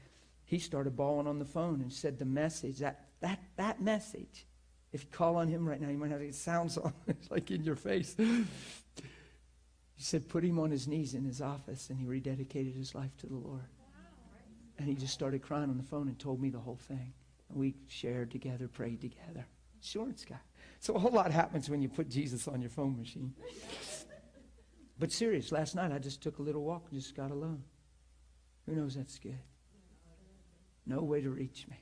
He 0.44 0.58
started 0.58 0.96
bawling 0.96 1.26
on 1.26 1.38
the 1.38 1.44
phone 1.44 1.80
and 1.80 1.92
said 1.92 2.18
the 2.18 2.24
message, 2.24 2.78
that, 2.78 3.08
that, 3.20 3.40
that 3.56 3.82
message 3.82 4.46
if 4.94 5.02
you 5.02 5.08
call 5.10 5.36
on 5.36 5.48
him 5.48 5.68
right 5.68 5.80
now, 5.80 5.88
you 5.88 5.98
might 5.98 6.12
have 6.12 6.20
it 6.20 6.36
sounds 6.36 6.78
like 7.30 7.50
in 7.50 7.64
your 7.64 7.74
face. 7.74 8.14
He 8.16 8.44
said, 9.98 10.28
put 10.28 10.44
him 10.44 10.60
on 10.60 10.70
his 10.70 10.86
knees 10.86 11.14
in 11.14 11.24
his 11.24 11.40
office, 11.40 11.90
and 11.90 11.98
he 11.98 12.06
rededicated 12.06 12.76
his 12.76 12.94
life 12.94 13.10
to 13.18 13.26
the 13.26 13.34
Lord. 13.34 13.64
And 14.78 14.88
he 14.88 14.94
just 14.94 15.14
started 15.14 15.42
crying 15.42 15.70
on 15.70 15.76
the 15.76 15.84
phone 15.84 16.08
and 16.08 16.18
told 16.18 16.40
me 16.40 16.50
the 16.50 16.58
whole 16.58 16.76
thing. 16.88 17.12
And 17.48 17.58
we 17.58 17.74
shared 17.86 18.30
together, 18.30 18.68
prayed 18.68 19.00
together. 19.00 19.46
Insurance 19.76 20.24
guy. 20.24 20.40
So 20.80 20.94
a 20.94 20.98
whole 20.98 21.12
lot 21.12 21.30
happens 21.30 21.70
when 21.70 21.80
you 21.80 21.88
put 21.88 22.08
Jesus 22.08 22.48
on 22.48 22.60
your 22.60 22.70
phone 22.70 22.96
machine. 22.96 23.34
But 24.98 25.12
serious, 25.12 25.52
last 25.52 25.74
night 25.74 25.92
I 25.92 25.98
just 25.98 26.22
took 26.22 26.38
a 26.38 26.42
little 26.42 26.62
walk 26.62 26.86
and 26.90 27.00
just 27.00 27.14
got 27.14 27.30
alone. 27.30 27.62
Who 28.66 28.74
knows 28.74 28.94
that's 28.94 29.18
good? 29.18 29.38
No 30.86 31.02
way 31.02 31.20
to 31.20 31.30
reach 31.30 31.66
me. 31.68 31.78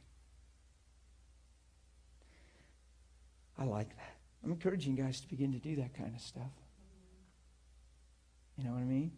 I 3.58 3.64
like 3.64 3.96
that. 3.96 4.16
I'm 4.44 4.50
encouraging 4.50 4.96
guys 4.96 5.20
to 5.20 5.28
begin 5.28 5.52
to 5.52 5.58
do 5.58 5.76
that 5.76 5.94
kind 5.94 6.14
of 6.14 6.20
stuff. 6.20 6.50
You 8.56 8.64
know 8.64 8.72
what 8.72 8.80
I 8.80 8.84
mean? 8.84 9.12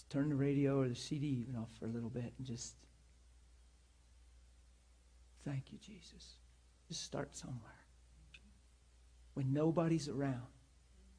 Just 0.00 0.10
turn 0.10 0.30
the 0.30 0.34
radio 0.34 0.80
or 0.80 0.88
the 0.88 0.94
CD 0.94 1.26
even 1.26 1.56
off 1.56 1.68
for 1.78 1.84
a 1.84 1.88
little 1.88 2.08
bit 2.08 2.32
and 2.38 2.46
just 2.46 2.74
thank 5.44 5.70
you, 5.70 5.78
Jesus. 5.78 6.36
Just 6.88 7.04
start 7.04 7.36
somewhere. 7.36 7.60
When 9.34 9.52
nobody's 9.52 10.08
around. 10.08 10.46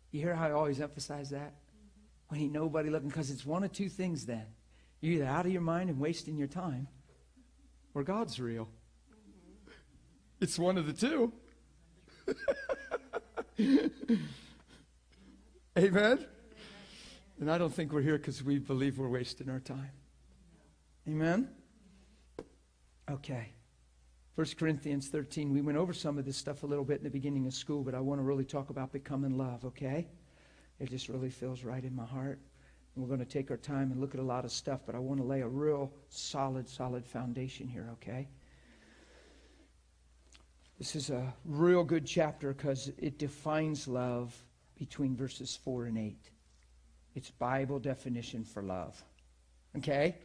You 0.10 0.22
hear 0.22 0.34
how 0.34 0.48
I 0.48 0.52
always 0.54 0.82
emphasize 0.82 1.30
that? 1.30 1.54
When 2.30 2.42
ain't 2.42 2.54
nobody 2.54 2.90
looking, 2.90 3.10
because 3.10 3.30
it's 3.30 3.46
one 3.46 3.64
of 3.64 3.72
two 3.72 3.88
things 3.88 4.26
then. 4.26 4.48
You're 5.00 5.14
either 5.14 5.26
out 5.26 5.46
of 5.46 5.52
your 5.52 5.62
mind 5.62 5.92
and 5.92 6.00
wasting 6.00 6.36
your 6.36 6.48
time, 6.48 6.88
or 7.94 8.04
God's 8.04 8.40
real. 8.40 8.68
It's 10.40 10.58
one 10.58 10.80
of 10.80 10.88
the 10.88 10.94
two. 10.94 11.34
Amen? 15.78 16.26
And 17.42 17.50
I 17.50 17.58
don't 17.58 17.74
think 17.74 17.92
we're 17.92 18.04
here 18.04 18.20
because 18.20 18.44
we 18.44 18.60
believe 18.60 19.00
we're 19.00 19.10
wasting 19.10 19.50
our 19.50 19.60
time. 19.60 19.90
Amen? 21.08 21.50
Okay. 23.10 23.54
1 24.36 24.48
Corinthians 24.60 25.08
13. 25.08 25.52
We 25.52 25.62
went 25.62 25.76
over 25.76 25.92
some 25.92 26.20
of 26.20 26.26
this 26.26 26.38
stuff 26.38 26.62
a 26.62 26.68
little 26.68 26.86
bit 26.86 27.00
in 27.00 27.04
the 27.04 27.10
beginning 27.10 27.48
of 27.48 27.56
school, 27.56 27.84
but 27.84 27.96
I 27.96 28.00
want 28.00 28.20
to 28.20 28.24
really 28.24 28.46
talk 28.46 28.70
about 28.70 28.92
becoming 28.92 29.40
love, 29.40 29.66
okay? 29.66 30.08
It 30.80 30.92
just 30.92 31.10
really 31.10 31.32
feels 31.32 31.64
right 31.64 31.84
in 31.84 31.96
my 31.96 32.06
heart. 32.06 32.40
And 32.94 33.04
we're 33.04 33.08
going 33.08 33.26
to 33.26 33.34
take 33.34 33.50
our 33.50 33.58
time 33.58 33.92
and 33.92 34.00
look 34.00 34.14
at 34.14 34.20
a 34.20 34.24
lot 34.24 34.46
of 34.46 34.52
stuff, 34.52 34.82
but 34.86 34.94
I 34.94 35.00
want 35.00 35.20
to 35.20 35.26
lay 35.26 35.42
a 35.42 35.48
real 35.48 35.92
solid, 36.10 36.70
solid 36.70 37.08
foundation 37.08 37.68
here, 37.68 37.90
okay? 37.94 38.28
This 40.78 40.96
is 40.96 41.10
a 41.10 41.34
real 41.44 41.84
good 41.84 42.06
chapter 42.06 42.54
because 42.54 42.92
it 43.00 43.18
defines 43.18 43.88
love 43.88 44.36
between 44.78 45.16
verses 45.16 45.56
4 45.64 45.86
and 45.86 45.98
8. 45.98 46.31
It's 47.16 47.30
Bible 47.32 47.80
definition 47.80 48.44
for 48.44 48.62
love. 48.62 49.02
Okay? 49.78 50.16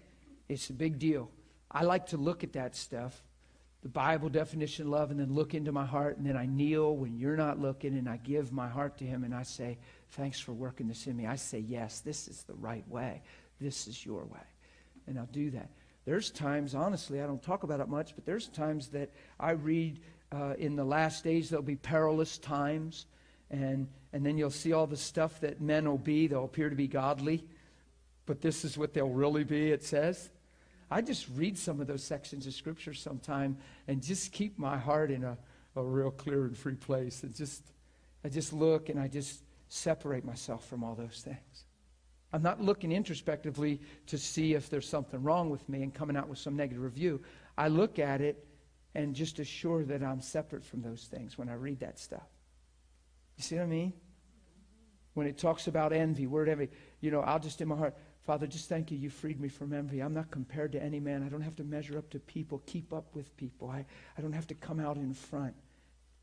It's 0.49 0.71
a 0.71 0.73
big 0.73 0.99
deal. 0.99 1.31
I 1.71 1.83
like 1.83 2.07
to 2.09 2.17
look 2.17 2.45
at 2.45 2.53
that 2.53 2.77
stuff, 2.77 3.23
the 3.83 3.89
Bible 3.89 4.29
definition 4.29 4.87
of 4.87 4.93
love, 4.93 5.11
and 5.11 5.19
then 5.19 5.35
look 5.35 5.55
into 5.55 5.73
my 5.73 5.85
heart, 5.85 6.17
and 6.17 6.27
then 6.27 6.37
I 6.37 6.47
kneel 6.47 6.97
when 6.97 7.17
you're 7.17 7.37
not 7.37 7.59
looking, 7.59 7.97
and 7.99 8.09
I 8.09 8.19
give 8.19 8.53
my 8.53 8.69
heart 8.69 8.99
to 8.99 9.05
Him, 9.05 9.25
and 9.25 9.35
I 9.35 9.43
say, 9.43 9.79
Thanks 10.11 10.39
for 10.39 10.53
working 10.53 10.87
this 10.87 11.07
in 11.09 11.17
me. 11.17 11.27
I 11.27 11.37
say, 11.37 11.59
Yes, 11.59 12.01
this 12.01 12.29
is 12.29 12.45
the 12.45 12.55
right 12.55 12.89
way. 12.89 13.23
This 13.61 13.89
is 13.89 14.05
your 14.05 14.25
way. 14.25 14.47
And 15.07 15.19
I'll 15.19 15.27
do 15.27 15.51
that. 15.51 15.71
There's 16.05 16.31
times, 16.31 16.75
honestly, 16.75 17.21
I 17.21 17.27
don't 17.27 17.43
talk 17.43 17.65
about 17.65 17.81
it 17.81 17.89
much, 17.89 18.15
but 18.15 18.25
there's 18.25 18.49
times 18.49 18.89
that 18.89 19.11
I 19.41 19.53
read 19.53 20.01
uh, 20.33 20.55
in 20.59 20.77
the 20.77 20.85
last 20.85 21.25
days 21.25 21.51
there'll 21.51 21.65
be 21.65 21.77
perilous 21.77 22.39
times, 22.39 23.07
and, 23.51 23.89
and 24.13 24.25
then 24.25 24.39
you'll 24.39 24.51
see 24.51 24.73
all 24.73 24.87
the 24.87 24.97
stuff 24.97 25.41
that 25.41 25.61
men 25.61 25.89
will 25.89 25.99
be. 25.99 26.27
They'll 26.27 26.45
appear 26.45 26.69
to 26.69 26.77
be 26.77 26.89
godly, 26.89 27.47
but 28.27 28.41
this 28.41 28.65
is 28.65 28.77
what 28.77 28.95
they'll 28.95 29.09
really 29.09 29.45
be, 29.45 29.71
it 29.71 29.85
says. 29.85 30.31
I 30.91 31.01
just 31.01 31.27
read 31.35 31.59
some 31.59 31.81
of 31.81 31.87
those 31.87 32.05
sections 32.05 32.47
of 32.47 32.55
Scripture 32.55 32.95
sometime 32.95 33.57
and 33.89 34.03
just 34.03 34.33
keep 34.33 34.59
my 34.59 34.79
heart 34.79 35.11
in 35.11 35.25
a, 35.25 35.37
a 35.75 35.83
real 35.83 36.11
clear 36.11 36.45
and 36.45 36.57
free 36.57 36.77
place. 36.77 37.23
And 37.23 37.35
just, 37.35 37.63
I 38.25 38.29
just 38.29 38.53
look 38.53 38.89
and 38.89 38.99
I 39.01 39.09
just 39.09 39.43
separate 39.69 40.25
myself 40.25 40.69
from 40.69 40.85
all 40.85 40.95
those 40.95 41.23
things. 41.25 41.65
I'm 42.33 42.43
not 42.43 42.61
looking 42.61 42.93
introspectively 42.93 43.81
to 44.07 44.19
see 44.19 44.55
if 44.55 44.69
there's 44.69 44.89
something 44.89 45.23
wrong 45.23 45.51
with 45.51 45.69
me 45.69 45.83
and 45.83 45.93
coming 45.93 46.17
out 46.17 46.29
with 46.29 46.39
some 46.39 46.57
negative 46.57 46.83
review. 46.83 47.21
I 47.57 47.69
look 47.69 47.99
at 47.99 48.21
it 48.21 48.47
and 48.95 49.15
just 49.15 49.39
assure 49.39 49.85
that 49.85 50.03
I'm 50.03 50.21
separate 50.21 50.65
from 50.65 50.83
those 50.83 51.05
things 51.05 51.39
when 51.39 51.49
I 51.49 51.55
read 51.55 51.81
that 51.81 51.99
stuff. 51.99 52.27
You 53.37 53.43
see 53.43 53.57
what 53.57 53.65
I 53.65 53.67
mean? 53.67 53.93
When 55.15 55.27
it 55.27 55.39
talks 55.39 55.67
about 55.67 55.93
envy, 55.93 56.27
word 56.27 56.49
envy, 56.49 56.69
you 57.01 57.11
know, 57.11 57.21
I'll 57.21 57.39
just 57.39 57.61
in 57.61 57.69
my 57.69 57.77
heart, 57.77 57.97
Father, 58.25 58.47
just 58.47 58.69
thank 58.69 58.91
you. 58.91 58.99
You 58.99 59.09
freed 59.09 59.41
me 59.41 59.49
from 59.49 59.73
envy. 59.73 60.01
I'm 60.01 60.13
not 60.13 60.31
compared 60.31 60.73
to 60.73 60.83
any 60.83 61.01
man. 61.01 61.23
I 61.23 61.29
don't 61.29 61.43
have 61.43 61.57
to 61.57 61.65
measure 61.65 61.97
up 61.97 62.11
to 62.11 62.19
people, 62.19 62.63
keep 62.67 62.93
up 62.93 63.15
with 63.15 63.37
people. 63.37 63.71
I, 63.71 63.87
I 64.19 64.21
don't 64.21 64.33
have 64.33 64.49
to 64.49 64.55
come 64.55 64.81
out 64.81 64.97
in 64.97 65.15
front. 65.15 65.55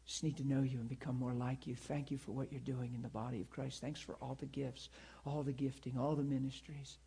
Just 0.05 0.23
need 0.23 0.37
to 0.37 0.47
know 0.47 0.61
you 0.61 0.79
and 0.79 0.89
become 0.89 1.17
more 1.17 1.33
like 1.33 1.65
you. 1.65 1.75
Thank 1.75 2.11
you 2.11 2.17
for 2.17 2.31
what 2.33 2.51
you're 2.51 2.59
doing 2.59 2.93
in 2.93 3.01
the 3.01 3.09
body 3.09 3.39
of 3.39 3.49
Christ. 3.49 3.79
Thanks 3.79 4.01
for 4.01 4.15
all 4.15 4.35
the 4.37 4.45
gifts, 4.47 4.89
all 5.25 5.43
the 5.43 5.53
gifting, 5.53 5.97
all 5.97 6.15
the 6.15 6.23
ministries. 6.23 6.97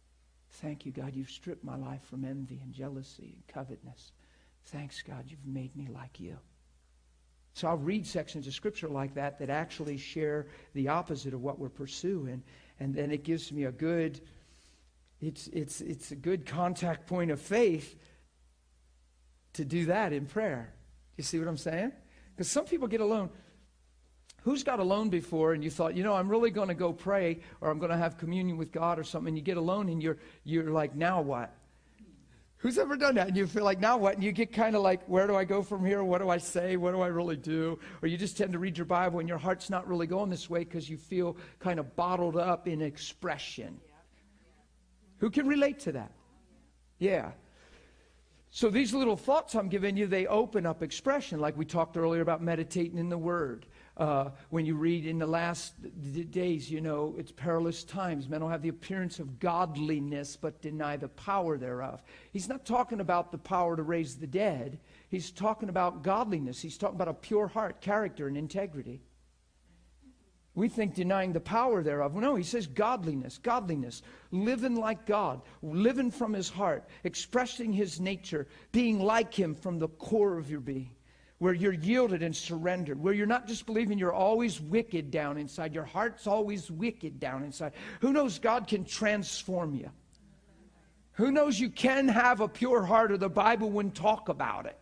Thank 0.51 0.87
you, 0.87 0.92
God. 0.92 1.14
You've 1.14 1.31
stripped 1.31 1.62
my 1.62 1.77
life 1.77 2.03
from 2.05 2.25
envy 2.25 2.61
and 2.62 2.73
jealousy 2.73 3.35
and 3.35 3.47
covetousness. 3.49 4.12
Thanks, 4.64 5.03
God, 5.03 5.25
you've 5.27 5.47
made 5.47 5.77
me 5.77 5.88
like 5.92 6.19
you. 6.19 6.38
So 7.57 7.69
I'll 7.69 7.79
read 7.79 8.07
sections 8.07 8.47
of 8.47 8.53
Scripture 8.53 8.87
like 8.87 9.14
that 9.14 9.38
that 9.38 9.49
actually 9.49 9.97
share 9.97 10.47
the 10.75 10.88
opposite 10.88 11.33
of 11.33 11.40
what 11.40 11.59
we're 11.59 11.71
pursuing. 11.71 12.42
And 12.79 12.95
then 12.95 13.11
it 13.11 13.25
gives 13.25 13.51
me 13.51 13.64
a 13.64 13.73
good, 13.73 14.21
it's, 15.23 15.47
it's, 15.47 15.81
it's 15.81 16.11
a 16.11 16.16
good 16.16 16.45
contact 16.45 17.07
point 17.07 17.31
of 17.31 17.40
faith 17.40 17.97
to 19.55 19.64
do 19.64 19.87
that 19.87 20.12
in 20.12 20.27
prayer. 20.27 20.75
You 21.16 21.25
see 21.25 21.38
what 21.38 21.49
I'm 21.49 21.57
saying? 21.57 21.92
Because 22.35 22.51
some 22.51 22.66
people 22.66 22.88
get 22.88 23.01
alone. 23.01 23.31
Who's 24.42 24.62
got 24.62 24.79
alone 24.79 25.09
before 25.09 25.55
and 25.55 25.64
you 25.64 25.71
thought, 25.71 25.97
you 25.97 26.05
know, 26.05 26.12
I'm 26.12 26.29
really 26.29 26.51
going 26.51 26.69
to 26.69 26.75
go 26.75 26.92
pray 26.92 27.40
or 27.62 27.71
I'm 27.71 27.79
going 27.79 27.90
to 27.90 27.97
have 27.97 28.19
communion 28.19 28.59
with 28.59 28.71
God 28.71 28.99
or 28.99 29.03
something, 29.03 29.29
and 29.29 29.38
you 29.38 29.42
get 29.42 29.57
alone 29.57 29.88
and 29.88 30.03
you're, 30.03 30.19
you're 30.45 30.71
like, 30.73 30.95
now 30.95 31.23
what? 31.23 31.56
Who's 32.59 32.79
ever 32.79 32.97
done 32.97 33.16
that? 33.16 33.29
And 33.29 33.37
you 33.37 33.47
feel 33.47 33.64
like, 33.64 33.81
now 33.81 33.97
what? 33.99 34.14
And 34.14 34.25
you 34.25 34.33
get 34.33 34.53
kind 34.53 34.75
of 34.75 34.83
like, 34.83 35.03
where 35.07 35.27
do 35.27 35.37
I 35.37 35.45
go 35.45 35.62
from 35.62 35.85
here? 35.85 36.03
What 36.03 36.21
do 36.21 36.31
I 36.31 36.38
say? 36.38 36.77
What 36.77 36.92
do 36.92 37.01
I 37.01 37.09
really 37.09 37.37
do? 37.37 37.79
Or 38.01 38.09
you 38.09 38.16
just 38.16 38.37
tend 38.37 38.53
to 38.55 38.59
read 38.59 38.79
your 38.79 38.87
Bible 38.87 39.21
and 39.21 39.29
your 39.29 39.38
heart's 39.38 39.69
not 39.69 39.87
really 39.87 40.07
going 40.07 40.31
this 40.31 40.49
way 40.49 40.61
because 40.61 40.88
you 40.88 40.97
feel 40.97 41.37
kind 41.59 41.79
of 41.79 41.95
bottled 41.97 42.37
up 42.37 42.66
in 42.66 42.81
expression. 42.81 43.79
Who 45.19 45.31
can 45.31 45.47
relate 45.47 45.81
to 45.81 45.92
that? 45.92 46.12
Yeah. 46.99 47.33
So 48.51 48.71
these 48.71 48.95
little 48.95 49.16
thoughts 49.16 49.55
I'm 49.55 49.69
giving 49.69 49.99
you, 49.99 50.07
they 50.07 50.27
open 50.27 50.64
up 50.64 50.83
expression, 50.83 51.40
like 51.40 51.59
we 51.59 51.66
talked 51.66 51.97
earlier 51.99 52.23
about 52.23 52.42
meditating 52.42 52.97
in 52.97 53.11
the 53.11 53.19
Word. 53.19 53.66
Uh, 53.96 54.28
when 54.50 54.66
you 54.66 54.74
read 54.74 55.06
in 55.06 55.18
the 55.18 55.26
last 55.26 55.72
days, 56.30 56.70
you 56.70 56.82
know, 56.82 57.14
it's 57.16 57.32
perilous 57.32 57.82
times. 57.82 58.28
Men 58.28 58.42
will 58.42 58.50
have 58.50 58.61
the 58.61 58.68
appearance 58.68 59.20
of 59.20 59.38
godliness, 59.38 60.37
but 60.37 60.61
deny 60.61 60.98
the 60.98 61.09
power 61.09 61.56
thereof. 61.56 62.02
He's 62.30 62.48
not 62.48 62.66
talking 62.66 63.00
about 63.00 63.32
the 63.32 63.38
power 63.38 63.74
to 63.74 63.82
raise 63.82 64.16
the 64.16 64.26
dead. 64.26 64.78
He's 65.09 65.30
talking 65.30 65.70
about 65.70 66.02
godliness. 66.02 66.61
He's 66.61 66.76
talking 66.76 66.96
about 66.96 67.09
a 67.09 67.14
pure 67.14 67.46
heart, 67.46 67.80
character, 67.80 68.28
and 68.28 68.37
integrity. 68.37 69.00
We 70.54 70.68
think 70.68 70.94
denying 70.94 71.32
the 71.32 71.40
power 71.40 71.82
thereof. 71.82 72.14
No, 72.14 72.35
he 72.35 72.42
says 72.42 72.66
godliness, 72.66 73.38
godliness, 73.38 74.02
living 74.30 74.74
like 74.74 75.06
God, 75.06 75.40
living 75.62 76.11
from 76.11 76.35
his 76.35 76.50
heart, 76.50 76.87
expressing 77.04 77.72
his 77.72 77.98
nature, 77.98 78.46
being 78.72 79.00
like 79.00 79.32
him 79.32 79.54
from 79.54 79.78
the 79.78 79.88
core 79.88 80.37
of 80.37 80.50
your 80.50 80.61
being 80.61 80.95
where 81.38 81.53
you're 81.53 81.72
yielded 81.72 82.22
and 82.22 82.35
surrendered, 82.35 83.01
where 83.01 83.12
you're 83.12 83.27
not 83.27 83.46
just 83.46 83.66
believing 83.66 83.99
you're 83.99 84.12
always 84.12 84.61
wicked 84.61 85.11
down 85.11 85.37
inside, 85.37 85.75
your 85.75 85.85
heart's 85.85 86.27
always 86.27 86.70
wicked 86.70 87.20
down 87.20 87.42
inside. 87.42 87.72
Who 88.01 88.12
knows 88.12 88.38
God 88.38 88.66
can 88.66 88.85
transform 88.85 89.75
you? 89.75 89.90
Who 91.12 91.31
knows 91.31 91.59
you 91.59 91.70
can 91.70 92.09
have 92.09 92.40
a 92.40 92.49
pure 92.49 92.83
heart 92.83 93.12
or 93.12 93.16
the 93.16 93.29
Bible 93.29 93.70
wouldn't 93.70 93.94
talk 93.94 94.29
about 94.29 94.66
it? 94.66 94.79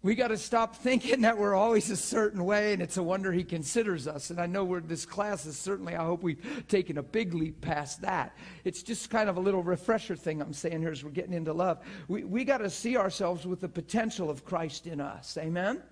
We 0.00 0.14
got 0.14 0.28
to 0.28 0.38
stop 0.38 0.76
thinking 0.76 1.22
that 1.22 1.36
we're 1.36 1.56
always 1.56 1.90
a 1.90 1.96
certain 1.96 2.44
way 2.44 2.72
and 2.72 2.80
it's 2.80 2.98
a 2.98 3.02
wonder 3.02 3.32
he 3.32 3.42
considers 3.42 4.06
us. 4.06 4.30
And 4.30 4.40
I 4.40 4.46
know 4.46 4.62
we're, 4.62 4.80
this 4.80 5.04
class 5.04 5.44
is 5.44 5.58
certainly, 5.58 5.96
I 5.96 6.04
hope 6.04 6.22
we've 6.22 6.64
taken 6.68 6.98
a 6.98 7.02
big 7.02 7.34
leap 7.34 7.60
past 7.60 8.02
that. 8.02 8.36
It's 8.62 8.84
just 8.84 9.10
kind 9.10 9.28
of 9.28 9.36
a 9.36 9.40
little 9.40 9.64
refresher 9.64 10.14
thing 10.14 10.40
I'm 10.40 10.52
saying 10.52 10.80
here 10.82 10.92
as 10.92 11.02
we're 11.02 11.10
getting 11.10 11.32
into 11.32 11.52
love. 11.52 11.80
We, 12.06 12.22
we 12.22 12.44
got 12.44 12.58
to 12.58 12.70
see 12.70 12.96
ourselves 12.96 13.44
with 13.44 13.60
the 13.60 13.68
potential 13.68 14.30
of 14.30 14.44
Christ 14.44 14.86
in 14.86 15.00
us. 15.00 15.36
Amen? 15.36 15.82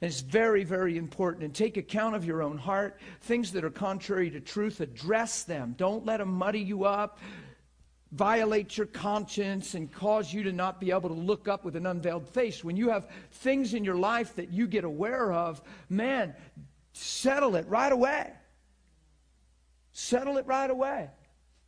And 0.00 0.10
it's 0.10 0.22
very, 0.22 0.64
very 0.64 0.96
important. 0.96 1.44
And 1.44 1.54
take 1.54 1.76
account 1.76 2.16
of 2.16 2.24
your 2.24 2.42
own 2.42 2.56
heart. 2.56 2.98
Things 3.20 3.52
that 3.52 3.64
are 3.64 3.70
contrary 3.70 4.30
to 4.30 4.40
truth, 4.40 4.80
address 4.80 5.42
them. 5.42 5.74
Don't 5.76 6.06
let 6.06 6.16
them 6.16 6.32
muddy 6.32 6.60
you 6.60 6.84
up 6.84 7.18
violate 8.12 8.76
your 8.76 8.86
conscience 8.86 9.74
and 9.74 9.90
cause 9.90 10.32
you 10.32 10.42
to 10.44 10.52
not 10.52 10.78
be 10.78 10.90
able 10.90 11.08
to 11.08 11.14
look 11.14 11.48
up 11.48 11.64
with 11.64 11.76
an 11.76 11.86
unveiled 11.86 12.28
face. 12.28 12.62
When 12.62 12.76
you 12.76 12.90
have 12.90 13.08
things 13.30 13.74
in 13.74 13.84
your 13.84 13.96
life 13.96 14.36
that 14.36 14.52
you 14.52 14.66
get 14.66 14.84
aware 14.84 15.32
of, 15.32 15.62
man, 15.88 16.34
settle 16.92 17.56
it 17.56 17.66
right 17.68 17.92
away. 17.92 18.30
Settle 19.92 20.36
it 20.36 20.46
right 20.46 20.70
away. 20.70 21.08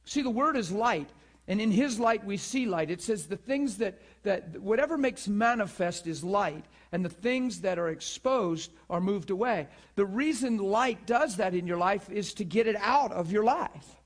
See, 0.04 0.20
the 0.20 0.30
word 0.30 0.57
is 0.57 0.70
light, 0.70 1.09
and 1.48 1.61
in 1.61 1.70
his 1.70 1.98
light 1.98 2.24
we 2.24 2.37
see 2.37 2.66
light. 2.66 2.90
It 2.90 3.00
says 3.00 3.26
the 3.26 3.37
things 3.37 3.78
that, 3.78 4.00
that 4.22 4.61
whatever 4.61 4.98
makes 4.98 5.26
manifest 5.26 6.07
is 6.07 6.22
light, 6.22 6.66
and 6.92 7.02
the 7.02 7.09
things 7.09 7.62
that 7.62 7.78
are 7.78 7.88
exposed 7.88 8.70
are 8.90 9.00
moved 9.00 9.30
away. 9.30 9.66
The 9.94 10.04
reason 10.04 10.59
light 10.59 11.07
does 11.07 11.37
that 11.37 11.54
in 11.54 11.66
your 11.66 11.78
life 11.78 12.11
is 12.11 12.35
to 12.35 12.44
get 12.44 12.66
it 12.66 12.76
out 12.76 13.12
of 13.12 13.33
your 13.33 13.44
life. 13.44 13.96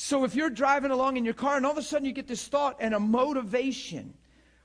So 0.00 0.22
if 0.22 0.36
you're 0.36 0.48
driving 0.48 0.92
along 0.92 1.16
in 1.16 1.24
your 1.24 1.34
car 1.34 1.56
and 1.56 1.66
all 1.66 1.72
of 1.72 1.78
a 1.78 1.82
sudden 1.82 2.06
you 2.06 2.12
get 2.12 2.28
this 2.28 2.46
thought 2.46 2.76
and 2.78 2.94
a 2.94 3.00
motivation 3.00 4.14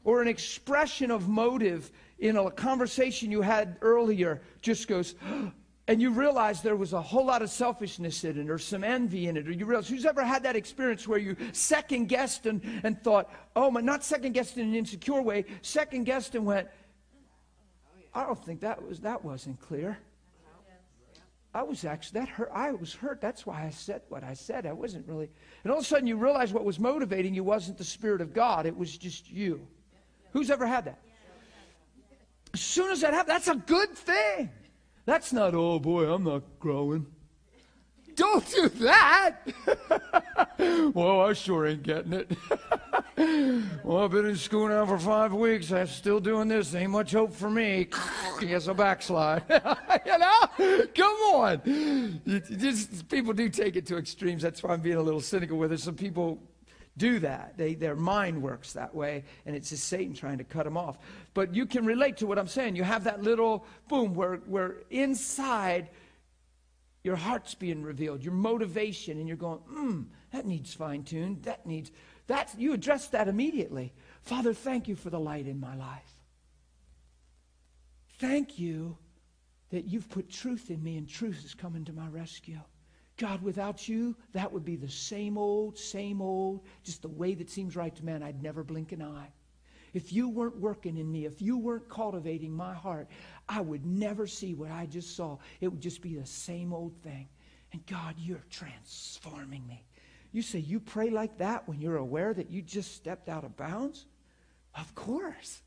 or 0.03 0.21
an 0.21 0.27
expression 0.27 1.09
of 1.09 1.27
motive 1.27 1.89
in 2.19 2.37
a 2.37 2.51
conversation 2.51 3.31
you 3.31 3.41
had 3.41 3.77
earlier 3.81 4.43
just 4.61 4.87
goes, 4.87 5.15
and 5.87 5.99
you 5.99 6.11
realize 6.11 6.61
there 6.61 6.75
was 6.75 6.93
a 6.93 7.01
whole 7.01 7.25
lot 7.25 7.41
of 7.41 7.49
selfishness 7.49 8.23
in 8.23 8.39
it 8.39 8.47
or 8.47 8.59
some 8.59 8.83
envy 8.83 9.27
in 9.27 9.35
it, 9.35 9.47
or 9.47 9.51
you 9.51 9.65
realize 9.65 9.87
who's 9.87 10.05
ever 10.05 10.23
had 10.23 10.43
that 10.43 10.55
experience 10.55 11.07
where 11.07 11.17
you 11.17 11.35
second 11.51 12.09
guessed 12.09 12.45
and, 12.45 12.61
and 12.83 13.03
thought, 13.03 13.27
oh, 13.55 13.71
my, 13.71 13.81
not 13.81 14.03
second 14.03 14.33
guessed 14.33 14.59
in 14.59 14.67
an 14.67 14.75
insecure 14.75 15.23
way, 15.23 15.45
second 15.63 16.03
guessed 16.03 16.35
and 16.35 16.45
went, 16.45 16.67
I 18.13 18.23
don't 18.23 18.45
think 18.45 18.61
that 18.61 18.87
was 18.87 18.99
that 18.99 19.25
wasn't 19.25 19.59
clear. 19.59 19.97
I 21.53 21.61
was 21.61 21.85
actually 21.85 22.21
that 22.21 22.29
hurt. 22.29 22.49
I 22.53 22.71
was 22.71 22.93
hurt. 22.93 23.21
That's 23.21 23.45
why 23.45 23.63
I 23.63 23.69
said 23.69 24.01
what 24.09 24.23
I 24.23 24.33
said. 24.33 24.65
I 24.65 24.73
wasn't 24.73 25.07
really. 25.07 25.29
And 25.63 25.71
all 25.71 25.77
of 25.77 25.83
a 25.83 25.87
sudden, 25.87 26.07
you 26.07 26.17
realize 26.17 26.51
what 26.51 26.65
was 26.65 26.79
motivating 26.79 27.35
you 27.35 27.43
wasn't 27.43 27.77
the 27.77 27.83
Spirit 27.83 28.21
of 28.21 28.33
God. 28.33 28.65
It 28.65 28.75
was 28.75 28.97
just 28.97 29.29
you. 29.29 29.67
Who's 30.31 30.49
ever 30.49 30.65
had 30.65 30.85
that? 30.85 30.99
As 32.53 32.61
soon 32.61 32.91
as 32.91 33.01
that 33.01 33.13
happens, 33.13 33.33
that's 33.33 33.47
a 33.47 33.55
good 33.55 33.89
thing. 33.91 34.49
That's 35.05 35.31
not. 35.31 35.53
Oh 35.53 35.79
boy, 35.79 36.11
I'm 36.11 36.23
not 36.23 36.43
growing. 36.59 37.05
Don't 38.15 38.47
do 38.49 38.69
that. 38.69 39.37
well, 40.93 41.21
I 41.21 41.33
sure 41.33 41.65
ain't 41.65 41.83
getting 41.83 42.13
it. 42.13 42.31
well, 43.83 44.03
I've 44.03 44.11
been 44.11 44.25
in 44.25 44.35
school 44.35 44.67
now 44.67 44.85
for 44.85 44.99
five 44.99 45.33
weeks. 45.33 45.71
I'm 45.71 45.87
still 45.87 46.19
doing 46.19 46.47
this. 46.47 46.75
Ain't 46.75 46.91
much 46.91 47.11
hope 47.11 47.33
for 47.33 47.49
me. 47.49 47.87
Guess 48.39 48.67
I'll 48.67 48.73
backslide. 48.73 49.43
you 49.49 50.17
know? 50.17 50.85
Come 50.95 51.15
on. 51.33 52.21
just, 52.57 53.07
people 53.09 53.33
do 53.33 53.49
take 53.49 53.75
it 53.75 53.85
to 53.87 53.97
extremes. 53.97 54.41
That's 54.41 54.61
why 54.61 54.73
I'm 54.73 54.81
being 54.81 54.97
a 54.97 55.01
little 55.01 55.21
cynical 55.21 55.57
with 55.57 55.71
it. 55.71 55.79
Some 55.79 55.95
people 55.95 56.39
do 56.97 57.19
that. 57.19 57.57
They, 57.57 57.73
their 57.73 57.95
mind 57.95 58.41
works 58.41 58.73
that 58.73 58.93
way, 58.93 59.23
and 59.45 59.55
it's 59.55 59.69
just 59.69 59.85
Satan 59.85 60.13
trying 60.13 60.37
to 60.37 60.43
cut 60.43 60.65
them 60.65 60.77
off. 60.77 60.97
But 61.33 61.55
you 61.55 61.65
can 61.65 61.85
relate 61.85 62.17
to 62.17 62.27
what 62.27 62.37
I'm 62.37 62.47
saying. 62.47 62.75
You 62.75 62.83
have 62.83 63.03
that 63.05 63.23
little 63.23 63.65
boom 63.87 64.13
where, 64.13 64.35
where 64.45 64.83
inside 64.91 65.89
your 67.03 67.15
heart's 67.17 67.53
being 67.53 67.83
revealed, 67.83 68.23
your 68.23 68.33
motivation, 68.33 69.19
and 69.19 69.27
you're 69.27 69.37
going, 69.37 69.59
hmm, 69.59 70.01
that 70.31 70.45
needs 70.45 70.73
fine 70.73 71.03
tuned. 71.03 71.43
That 71.43 71.65
needs, 71.65 71.91
that's, 72.27 72.55
you 72.55 72.73
address 72.73 73.07
that 73.07 73.27
immediately. 73.27 73.93
Father, 74.21 74.53
thank 74.53 74.87
you 74.87 74.95
for 74.95 75.09
the 75.09 75.19
light 75.19 75.47
in 75.47 75.59
my 75.59 75.75
life. 75.75 76.19
Thank 78.19 78.57
you 78.57 78.97
that 79.71 79.85
you've 79.85 80.09
put 80.09 80.29
truth 80.29 80.69
in 80.69 80.81
me 80.81 80.97
and 80.97 81.09
truth 81.09 81.43
is 81.43 81.53
coming 81.53 81.83
to 81.85 81.93
my 81.93 82.07
rescue. 82.07 82.59
God, 83.17 83.41
without 83.41 83.87
you, 83.87 84.15
that 84.31 84.51
would 84.51 84.63
be 84.63 84.75
the 84.75 84.89
same 84.89 85.37
old, 85.37 85.77
same 85.77 86.21
old, 86.21 86.61
just 86.83 87.01
the 87.01 87.09
way 87.09 87.33
that 87.35 87.49
seems 87.49 87.75
right 87.75 87.95
to 87.95 88.05
man. 88.05 88.23
I'd 88.23 88.41
never 88.41 88.63
blink 88.63 88.91
an 88.91 89.01
eye. 89.01 89.31
If 89.93 90.11
you 90.11 90.29
weren't 90.29 90.57
working 90.57 90.97
in 90.97 91.11
me, 91.11 91.25
if 91.25 91.41
you 91.41 91.57
weren't 91.57 91.87
cultivating 91.87 92.51
my 92.51 92.73
heart, 92.73 93.07
I 93.47 93.61
would 93.61 93.85
never 93.85 94.25
see 94.25 94.53
what 94.53 94.71
I 94.71 94.85
just 94.85 95.15
saw. 95.15 95.37
It 95.59 95.67
would 95.67 95.81
just 95.81 96.01
be 96.01 96.15
the 96.15 96.25
same 96.25 96.73
old 96.73 96.93
thing. 97.03 97.27
And 97.71 97.85
God, 97.87 98.15
you're 98.17 98.45
transforming 98.49 99.67
me. 99.67 99.83
You 100.31 100.41
say 100.41 100.59
you 100.59 100.79
pray 100.79 101.09
like 101.09 101.37
that 101.37 101.67
when 101.67 101.81
you're 101.81 101.97
aware 101.97 102.33
that 102.33 102.49
you 102.49 102.61
just 102.61 102.95
stepped 102.95 103.29
out 103.29 103.43
of 103.43 103.55
bounds? 103.57 104.05
Of 104.75 104.93
course. 104.95 105.61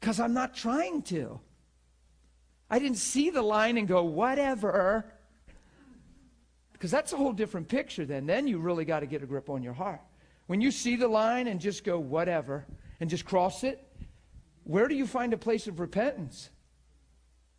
Because 0.00 0.18
I'm 0.20 0.34
not 0.34 0.54
trying 0.54 1.02
to. 1.02 1.40
I 2.68 2.78
didn't 2.78 2.98
see 2.98 3.30
the 3.30 3.42
line 3.42 3.78
and 3.78 3.86
go, 3.86 4.02
whatever. 4.02 5.04
Because 6.72 6.90
that's 6.90 7.12
a 7.12 7.16
whole 7.16 7.32
different 7.32 7.68
picture 7.68 8.04
then. 8.04 8.26
Then 8.26 8.48
you 8.48 8.58
really 8.58 8.84
got 8.84 9.00
to 9.00 9.06
get 9.06 9.22
a 9.22 9.26
grip 9.26 9.48
on 9.48 9.62
your 9.62 9.72
heart. 9.72 10.00
When 10.46 10.60
you 10.60 10.70
see 10.70 10.96
the 10.96 11.08
line 11.08 11.46
and 11.46 11.60
just 11.60 11.84
go, 11.84 11.98
whatever, 11.98 12.66
and 13.00 13.10
just 13.10 13.24
cross 13.24 13.64
it, 13.64 13.82
where 14.64 14.88
do 14.88 14.94
you 14.94 15.06
find 15.06 15.32
a 15.32 15.38
place 15.38 15.66
of 15.66 15.80
repentance? 15.80 16.50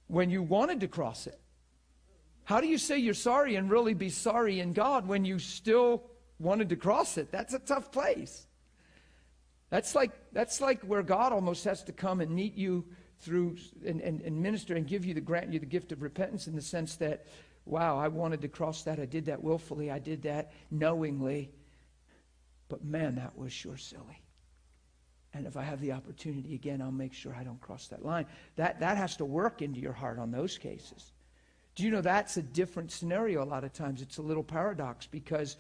When 0.08 0.30
you 0.30 0.42
wanted 0.42 0.80
to 0.82 0.88
cross 0.88 1.28
it. 1.28 1.40
How 2.44 2.62
do 2.62 2.68
you 2.68 2.78
say 2.78 2.98
you're 2.98 3.14
sorry 3.14 3.56
and 3.56 3.70
really 3.70 3.94
be 3.94 4.10
sorry 4.10 4.62
in 4.62 4.72
God 4.72 5.06
when 5.06 5.26
you 5.26 5.38
still 5.38 6.04
wanted 6.40 6.70
to 6.70 6.78
cross 6.78 7.18
it? 7.18 7.30
That's 7.30 7.54
a 7.54 7.60
tough 7.60 7.92
place. 7.92 8.48
That's 9.70 9.96
like, 9.96 10.12
that's 10.32 10.62
like 10.62 10.82
where 10.84 11.04
God 11.04 11.34
almost 11.34 11.66
has 11.66 11.84
to 11.84 11.92
come 11.92 12.22
and 12.22 12.32
meet 12.32 12.56
you 12.56 12.86
through 13.20 13.58
and, 13.86 14.00
and, 14.00 14.22
and 14.22 14.42
minister 14.42 14.76
and 14.76 14.88
give 14.88 15.04
you 15.04 15.14
the 15.14 15.22
grant 15.22 15.52
you 15.52 15.60
the 15.60 15.66
gift 15.66 15.92
of 15.92 16.02
repentance 16.02 16.48
in 16.48 16.56
the 16.56 16.62
sense 16.62 16.96
that, 16.96 17.26
wow, 17.66 17.98
I 17.98 18.08
wanted 18.08 18.42
to 18.44 18.48
cross 18.48 18.84
that. 18.84 19.00
I 19.00 19.06
did 19.06 19.26
that 19.26 19.44
willfully. 19.44 19.92
I 19.92 20.00
did 20.00 20.24
that 20.24 20.54
knowingly. 20.72 21.52
But 22.70 22.86
man, 22.86 23.16
that 23.16 23.38
was 23.38 23.52
sure 23.52 23.78
silly. 23.78 24.22
And 25.38 25.48
if 25.48 25.56
I 25.56 25.64
have 25.64 25.80
the 25.80 25.92
opportunity 25.92 26.56
again, 26.56 26.82
I'll 26.82 26.92
make 26.92 27.14
sure 27.14 27.36
I 27.36 27.44
don't 27.44 27.62
cross 27.62 27.88
that 27.90 28.04
line. 28.04 28.26
That, 28.56 28.80
that 28.80 28.98
has 28.98 29.18
to 29.18 29.26
work 29.26 29.62
into 29.62 29.80
your 29.80 29.94
heart 29.94 30.20
on 30.20 30.32
those 30.32 30.58
cases. 30.58 31.12
Do 31.76 31.84
you 31.84 31.92
know 31.92 32.02
that's 32.02 32.38
a 32.38 32.42
different 32.42 32.92
scenario 32.92 33.44
a 33.44 33.46
lot 33.46 33.64
of 33.64 33.72
times? 33.72 34.02
It's 34.02 34.18
a 34.18 34.24
little 34.24 34.44
paradox 34.44 35.06
because 35.06 35.56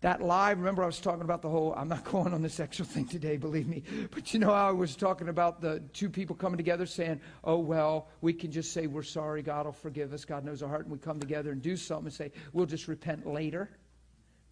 that 0.00 0.22
lie, 0.22 0.50
remember 0.50 0.82
I 0.82 0.86
was 0.86 0.98
talking 0.98 1.22
about 1.22 1.42
the 1.42 1.50
whole, 1.50 1.74
I'm 1.76 1.88
not 1.88 2.04
going 2.10 2.34
on 2.34 2.42
the 2.42 2.48
sexual 2.48 2.86
thing 2.86 3.06
today, 3.06 3.36
believe 3.36 3.68
me. 3.68 3.84
But 4.10 4.32
you 4.32 4.40
know 4.40 4.50
I 4.50 4.72
was 4.72 4.96
talking 4.96 5.28
about 5.28 5.60
the 5.60 5.80
two 5.92 6.08
people 6.08 6.34
coming 6.34 6.56
together 6.56 6.86
saying, 6.86 7.20
oh, 7.44 7.58
well, 7.58 8.08
we 8.22 8.32
can 8.32 8.50
just 8.50 8.72
say 8.72 8.86
we're 8.86 9.02
sorry, 9.02 9.42
God 9.42 9.66
will 9.66 9.72
forgive 9.72 10.12
us, 10.12 10.24
God 10.24 10.44
knows 10.44 10.62
our 10.62 10.68
heart, 10.68 10.82
and 10.82 10.90
we 10.90 10.98
come 10.98 11.20
together 11.20 11.52
and 11.52 11.62
do 11.62 11.76
something 11.76 12.06
and 12.06 12.14
say, 12.14 12.32
we'll 12.52 12.66
just 12.66 12.88
repent 12.88 13.26
later. 13.26 13.70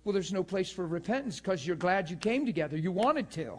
Well, 0.08 0.14
there's 0.14 0.32
no 0.32 0.42
place 0.42 0.70
for 0.70 0.86
repentance 0.86 1.38
because 1.38 1.66
you're 1.66 1.76
glad 1.76 2.08
you 2.08 2.16
came 2.16 2.46
together. 2.46 2.78
You 2.78 2.92
wanted 2.92 3.30
to. 3.32 3.58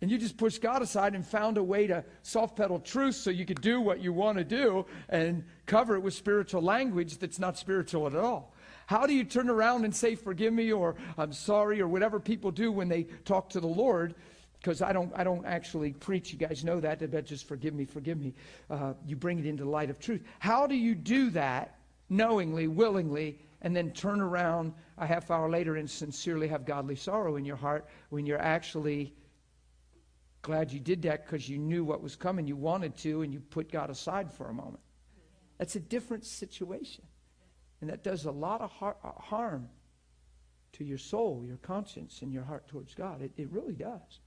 And 0.00 0.10
you 0.10 0.18
just 0.18 0.36
pushed 0.36 0.60
God 0.60 0.82
aside 0.82 1.14
and 1.14 1.24
found 1.24 1.56
a 1.56 1.62
way 1.62 1.86
to 1.86 2.04
soft 2.24 2.56
pedal 2.56 2.80
truth 2.80 3.14
so 3.14 3.30
you 3.30 3.46
could 3.46 3.60
do 3.60 3.80
what 3.80 4.00
you 4.00 4.12
want 4.12 4.38
to 4.38 4.44
do 4.44 4.86
and 5.08 5.44
cover 5.66 5.94
it 5.94 6.00
with 6.00 6.14
spiritual 6.14 6.62
language 6.62 7.18
that's 7.18 7.38
not 7.38 7.56
spiritual 7.56 8.08
at 8.08 8.16
all. 8.16 8.52
How 8.86 9.06
do 9.06 9.14
you 9.14 9.22
turn 9.22 9.48
around 9.48 9.84
and 9.84 9.94
say, 9.94 10.16
Forgive 10.16 10.52
me, 10.52 10.72
or 10.72 10.96
I'm 11.16 11.32
sorry, 11.32 11.80
or 11.80 11.86
whatever 11.86 12.18
people 12.18 12.50
do 12.50 12.72
when 12.72 12.88
they 12.88 13.04
talk 13.24 13.50
to 13.50 13.60
the 13.60 13.68
Lord? 13.68 14.16
Because 14.58 14.82
I 14.82 14.92
don't, 14.92 15.12
I 15.14 15.22
don't 15.22 15.46
actually 15.46 15.92
preach. 15.92 16.32
You 16.32 16.40
guys 16.40 16.64
know 16.64 16.80
that. 16.80 17.08
But 17.08 17.24
just 17.24 17.46
forgive 17.46 17.72
me, 17.72 17.84
forgive 17.84 18.18
me. 18.18 18.34
Uh, 18.68 18.94
you 19.06 19.14
bring 19.14 19.38
it 19.38 19.46
into 19.46 19.62
the 19.62 19.70
light 19.70 19.90
of 19.90 20.00
truth. 20.00 20.24
How 20.40 20.66
do 20.66 20.74
you 20.74 20.96
do 20.96 21.30
that 21.30 21.76
knowingly, 22.08 22.66
willingly, 22.66 23.38
and 23.62 23.74
then 23.74 23.90
turn 23.90 24.20
around 24.20 24.72
a 24.98 25.06
half 25.06 25.30
hour 25.30 25.50
later 25.50 25.76
and 25.76 25.90
sincerely 25.90 26.48
have 26.48 26.64
godly 26.64 26.96
sorrow 26.96 27.36
in 27.36 27.44
your 27.44 27.56
heart 27.56 27.88
when 28.10 28.26
you're 28.26 28.40
actually 28.40 29.14
glad 30.42 30.72
you 30.72 30.80
did 30.80 31.02
that 31.02 31.26
because 31.26 31.48
you 31.48 31.58
knew 31.58 31.84
what 31.84 32.02
was 32.02 32.16
coming, 32.16 32.46
you 32.46 32.56
wanted 32.56 32.96
to, 32.96 33.22
and 33.22 33.32
you 33.32 33.40
put 33.40 33.70
God 33.70 33.90
aside 33.90 34.32
for 34.32 34.48
a 34.48 34.54
moment? 34.54 34.80
That's 35.58 35.76
a 35.76 35.80
different 35.80 36.24
situation. 36.24 37.04
And 37.80 37.90
that 37.90 38.02
does 38.02 38.24
a 38.24 38.30
lot 38.30 38.60
of 38.60 38.70
har- 38.70 38.96
uh, 39.04 39.12
harm 39.20 39.68
to 40.72 40.84
your 40.84 40.98
soul, 40.98 41.44
your 41.46 41.56
conscience, 41.58 42.22
and 42.22 42.32
your 42.32 42.44
heart 42.44 42.68
towards 42.68 42.94
God. 42.94 43.22
It, 43.22 43.32
it 43.36 43.50
really 43.50 43.74
does. 43.74 44.20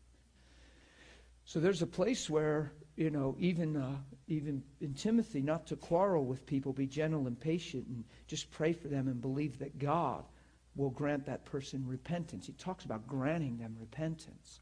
So 1.46 1.60
there's 1.60 1.82
a 1.82 1.88
place 1.88 2.30
where, 2.30 2.74
you 3.02 3.10
know, 3.10 3.36
even, 3.40 3.76
uh, 3.76 3.96
even 4.28 4.62
in 4.80 4.94
Timothy, 4.94 5.42
not 5.42 5.66
to 5.66 5.76
quarrel 5.76 6.24
with 6.24 6.46
people, 6.46 6.72
be 6.72 6.86
gentle 6.86 7.26
and 7.26 7.40
patient, 7.40 7.88
and 7.88 8.04
just 8.28 8.52
pray 8.52 8.74
for 8.74 8.90
them 8.90 9.08
and 9.08 9.20
believe 9.20 9.58
that 9.58 9.80
God 9.80 10.24
will 10.76 10.92
grant 10.92 11.26
that 11.26 11.44
person 11.44 11.84
repentance. 11.88 12.46
He 12.46 12.54
talks 12.54 12.86
about 12.86 13.08
granting 13.08 13.58
them 13.58 13.76
repentance. 13.80 14.60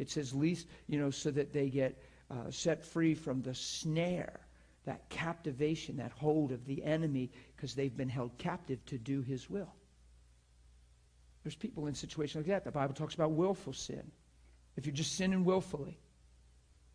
It 0.00 0.10
says, 0.10 0.34
least, 0.34 0.66
you 0.88 0.98
know, 0.98 1.10
so 1.10 1.30
that 1.30 1.52
they 1.52 1.68
get 1.68 2.02
uh, 2.28 2.50
set 2.50 2.84
free 2.84 3.14
from 3.14 3.40
the 3.40 3.54
snare 3.54 4.40
that 4.84 5.08
captivation, 5.08 5.96
that 5.96 6.10
hold 6.10 6.50
of 6.50 6.64
the 6.66 6.82
enemy, 6.82 7.30
because 7.54 7.74
they've 7.74 7.96
been 7.96 8.08
held 8.08 8.36
captive 8.36 8.84
to 8.86 8.98
do 8.98 9.22
his 9.22 9.48
will. 9.48 9.72
There's 11.44 11.54
people 11.54 11.86
in 11.86 11.94
situations 11.94 12.46
like 12.46 12.46
that. 12.46 12.64
The 12.64 12.72
Bible 12.72 12.94
talks 12.94 13.14
about 13.14 13.30
willful 13.30 13.72
sin. 13.72 14.10
If 14.76 14.86
you're 14.86 14.94
just 14.94 15.14
sinning 15.14 15.44
willfully, 15.44 15.98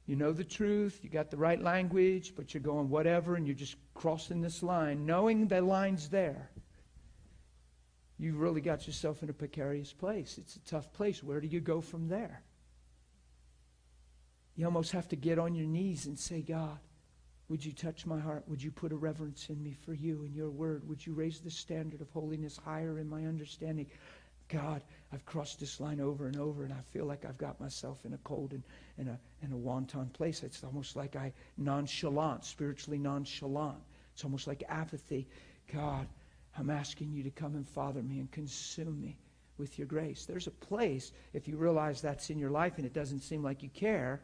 you 0.06 0.16
know 0.16 0.34
the 0.34 0.44
truth, 0.44 1.00
you 1.04 1.10
got 1.10 1.32
the 1.32 1.38
right 1.38 1.62
language, 1.62 2.34
but 2.36 2.54
you're 2.54 2.62
going 2.62 2.90
whatever, 2.90 3.36
and 3.36 3.46
you're 3.46 3.56
just 3.56 3.76
crossing 3.94 4.42
this 4.42 4.64
line, 4.64 5.06
knowing 5.06 5.48
the 5.48 5.62
line's 5.62 6.10
there. 6.10 6.50
You've 8.18 8.40
really 8.40 8.62
got 8.62 8.86
yourself 8.86 9.24
in 9.24 9.30
a 9.30 9.34
precarious 9.34 9.94
place. 9.94 10.38
It's 10.38 10.56
a 10.56 10.60
tough 10.60 10.94
place. 10.94 11.24
Where 11.24 11.42
do 11.42 11.48
you 11.48 11.60
go 11.60 11.82
from 11.82 12.08
there? 12.08 12.44
You 14.56 14.66
almost 14.66 14.92
have 14.92 15.08
to 15.10 15.16
get 15.16 15.40
on 15.40 15.56
your 15.56 15.66
knees 15.66 16.06
and 16.06 16.20
say, 16.20 16.42
God, 16.42 16.78
would 17.48 17.66
you 17.66 17.72
touch 17.72 18.06
my 18.06 18.20
heart? 18.20 18.44
Would 18.48 18.62
you 18.62 18.72
put 18.72 18.92
a 18.92 18.96
reverence 18.96 19.50
in 19.50 19.62
me 19.62 19.74
for 19.74 19.94
you 19.94 20.24
and 20.24 20.36
your 20.36 20.50
word? 20.50 20.88
Would 20.88 21.06
you 21.06 21.14
raise 21.14 21.40
the 21.40 21.50
standard 21.50 22.00
of 22.00 22.10
holiness 22.12 22.58
higher 22.64 23.00
in 23.00 23.10
my 23.10 23.26
understanding? 23.26 23.88
God, 24.52 24.82
I've 25.14 25.26
crossed 25.26 25.60
this 25.60 25.80
line 25.80 26.02
over 26.02 26.28
and 26.28 26.38
over, 26.38 26.64
and 26.64 26.74
I 26.74 26.82
feel 26.92 27.06
like 27.06 27.26
I've 27.26 27.38
got 27.38 27.60
myself 27.60 28.06
in 28.06 28.14
a 28.14 28.18
cold 28.20 28.52
and, 28.52 28.64
and, 28.98 29.10
a, 29.10 29.54
a 29.54 29.58
wanton 29.58 30.10
place. 30.10 30.44
It's 30.44 30.64
almost 30.64 30.96
like 30.96 31.16
I 31.16 31.32
nonchalant, 31.58 32.44
spiritually 32.44 33.00
nonchalant. 33.00 33.78
It's 34.14 34.24
almost 34.26 34.48
like 34.48 34.64
apathy. 34.68 35.28
God, 35.74 36.08
I'm 36.58 36.70
asking 36.70 37.14
you 37.14 37.24
to 37.24 37.30
come 37.30 37.56
and 37.56 37.68
father 37.68 38.04
me 38.04 38.20
and 38.20 38.30
consume 38.32 39.00
me 39.00 39.18
with 39.58 39.78
your 39.78 39.88
grace. 39.88 40.26
There's 40.26 40.48
a 40.48 40.52
place, 40.52 41.14
if 41.34 41.48
you 41.48 41.56
realize 41.56 42.02
that's 42.02 42.30
in 42.30 42.38
your 42.38 42.50
life 42.50 42.74
and 42.78 42.86
it 42.86 42.94
doesn't 42.94 43.22
seem 43.22 43.44
like 43.44 43.64
you 43.64 43.70
care, 43.70 44.22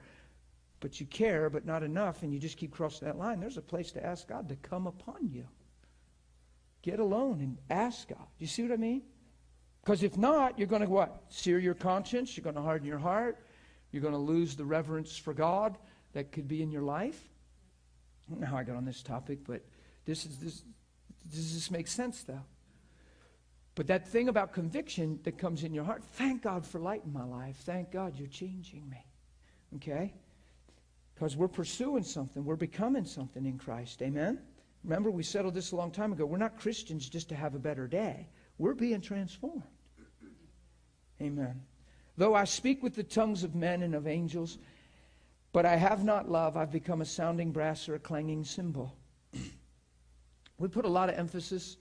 but 0.80 1.00
you 1.00 1.06
care, 1.06 1.50
but 1.50 1.66
not 1.66 1.84
enough, 1.84 2.24
and 2.24 2.34
you 2.34 2.40
just 2.40 2.58
keep 2.58 2.72
crossing 2.72 3.08
that 3.08 3.18
line, 3.18 3.40
there's 3.40 3.58
a 3.58 3.62
place 3.62 3.92
to 3.92 4.06
ask 4.06 4.28
God 4.28 4.50
to 4.50 4.56
come 4.58 4.88
upon 4.88 5.30
you. 5.32 5.46
Get 6.82 7.00
alone 7.00 7.40
and 7.40 7.58
ask 7.70 8.10
God. 8.10 8.28
Do 8.38 8.44
you 8.44 8.48
see 8.48 8.64
what 8.64 8.72
I 8.72 8.78
mean? 8.78 9.04
Because 9.88 10.04
if 10.04 10.18
not, 10.18 10.60
you're 10.60 10.68
going 10.68 10.82
to 10.82 10.90
what? 10.90 11.24
Sear 11.30 11.60
your 11.60 11.74
conscience. 11.74 12.36
You're 12.36 12.44
going 12.44 12.58
to 12.58 12.62
harden 12.62 12.86
your 12.86 12.98
heart. 12.98 13.40
You're 13.94 14.02
going 14.02 14.14
to 14.14 14.20
lose 14.20 14.54
the 14.54 14.66
reverence 14.66 15.18
for 15.18 15.34
God 15.34 15.78
that 16.12 16.34
could 16.34 16.46
be 16.46 16.62
in 16.62 16.72
your 16.72 16.82
life. 16.82 17.30
I 18.28 18.32
don't 18.32 18.42
know 18.42 18.48
how 18.48 18.58
I 18.58 18.64
got 18.64 18.76
on 18.76 18.84
this 18.84 19.02
topic, 19.02 19.40
but 19.48 19.62
this 20.04 20.26
is 20.26 20.40
this. 20.40 20.64
Does 21.32 21.54
this 21.54 21.72
make 21.72 21.88
sense, 21.88 22.24
though? 22.24 22.42
But 23.76 23.88
that 23.88 24.06
thing 24.10 24.28
about 24.28 24.52
conviction 24.52 25.22
that 25.24 25.38
comes 25.38 25.64
in 25.64 25.74
your 25.74 25.86
heart, 25.86 26.04
thank 26.04 26.42
God 26.42 26.68
for 26.68 26.82
light 26.82 27.04
in 27.06 27.14
my 27.14 27.24
life. 27.24 27.56
Thank 27.62 27.90
God 27.90 28.18
you're 28.18 28.28
changing 28.28 28.90
me. 28.90 29.06
Okay? 29.78 30.14
Because 31.16 31.38
we're 31.38 31.48
pursuing 31.48 32.04
something, 32.04 32.44
we're 32.44 32.58
becoming 32.58 33.06
something 33.06 33.46
in 33.46 33.58
Christ. 33.58 34.02
Amen? 34.02 34.40
Remember, 34.84 35.10
we 35.12 35.24
settled 35.24 35.54
this 35.54 35.72
a 35.72 35.78
long 35.78 35.92
time 35.92 36.12
ago. 36.12 36.26
We're 36.26 36.40
not 36.40 36.60
Christians 36.60 37.08
just 37.08 37.30
to 37.30 37.36
have 37.36 37.56
a 37.56 37.60
better 37.60 37.88
day, 37.88 38.28
we're 38.58 38.74
being 38.74 39.00
transformed. 39.00 39.64
Amen. 41.22 41.62
Though 42.18 42.34
I 42.34 42.46
speak 42.46 42.82
with 42.82 42.96
the 42.96 43.04
tongues 43.04 43.44
of 43.44 43.56
men 43.56 43.84
and 43.84 43.94
of 43.96 44.08
angels, 44.08 44.58
but 45.52 45.66
I 45.66 45.76
have 45.76 46.04
not 46.04 46.30
love, 46.30 46.58
I've 46.58 46.72
become 46.72 47.02
a 47.02 47.06
sounding 47.06 47.52
brass 47.52 47.88
or 47.88 47.96
a 47.96 48.00
clanging 48.00 48.44
cymbal. 48.44 48.96
we 50.58 50.68
put 50.68 50.86
a 50.86 50.90
lot 50.90 51.10
of 51.10 51.16
emphasis, 51.16 51.78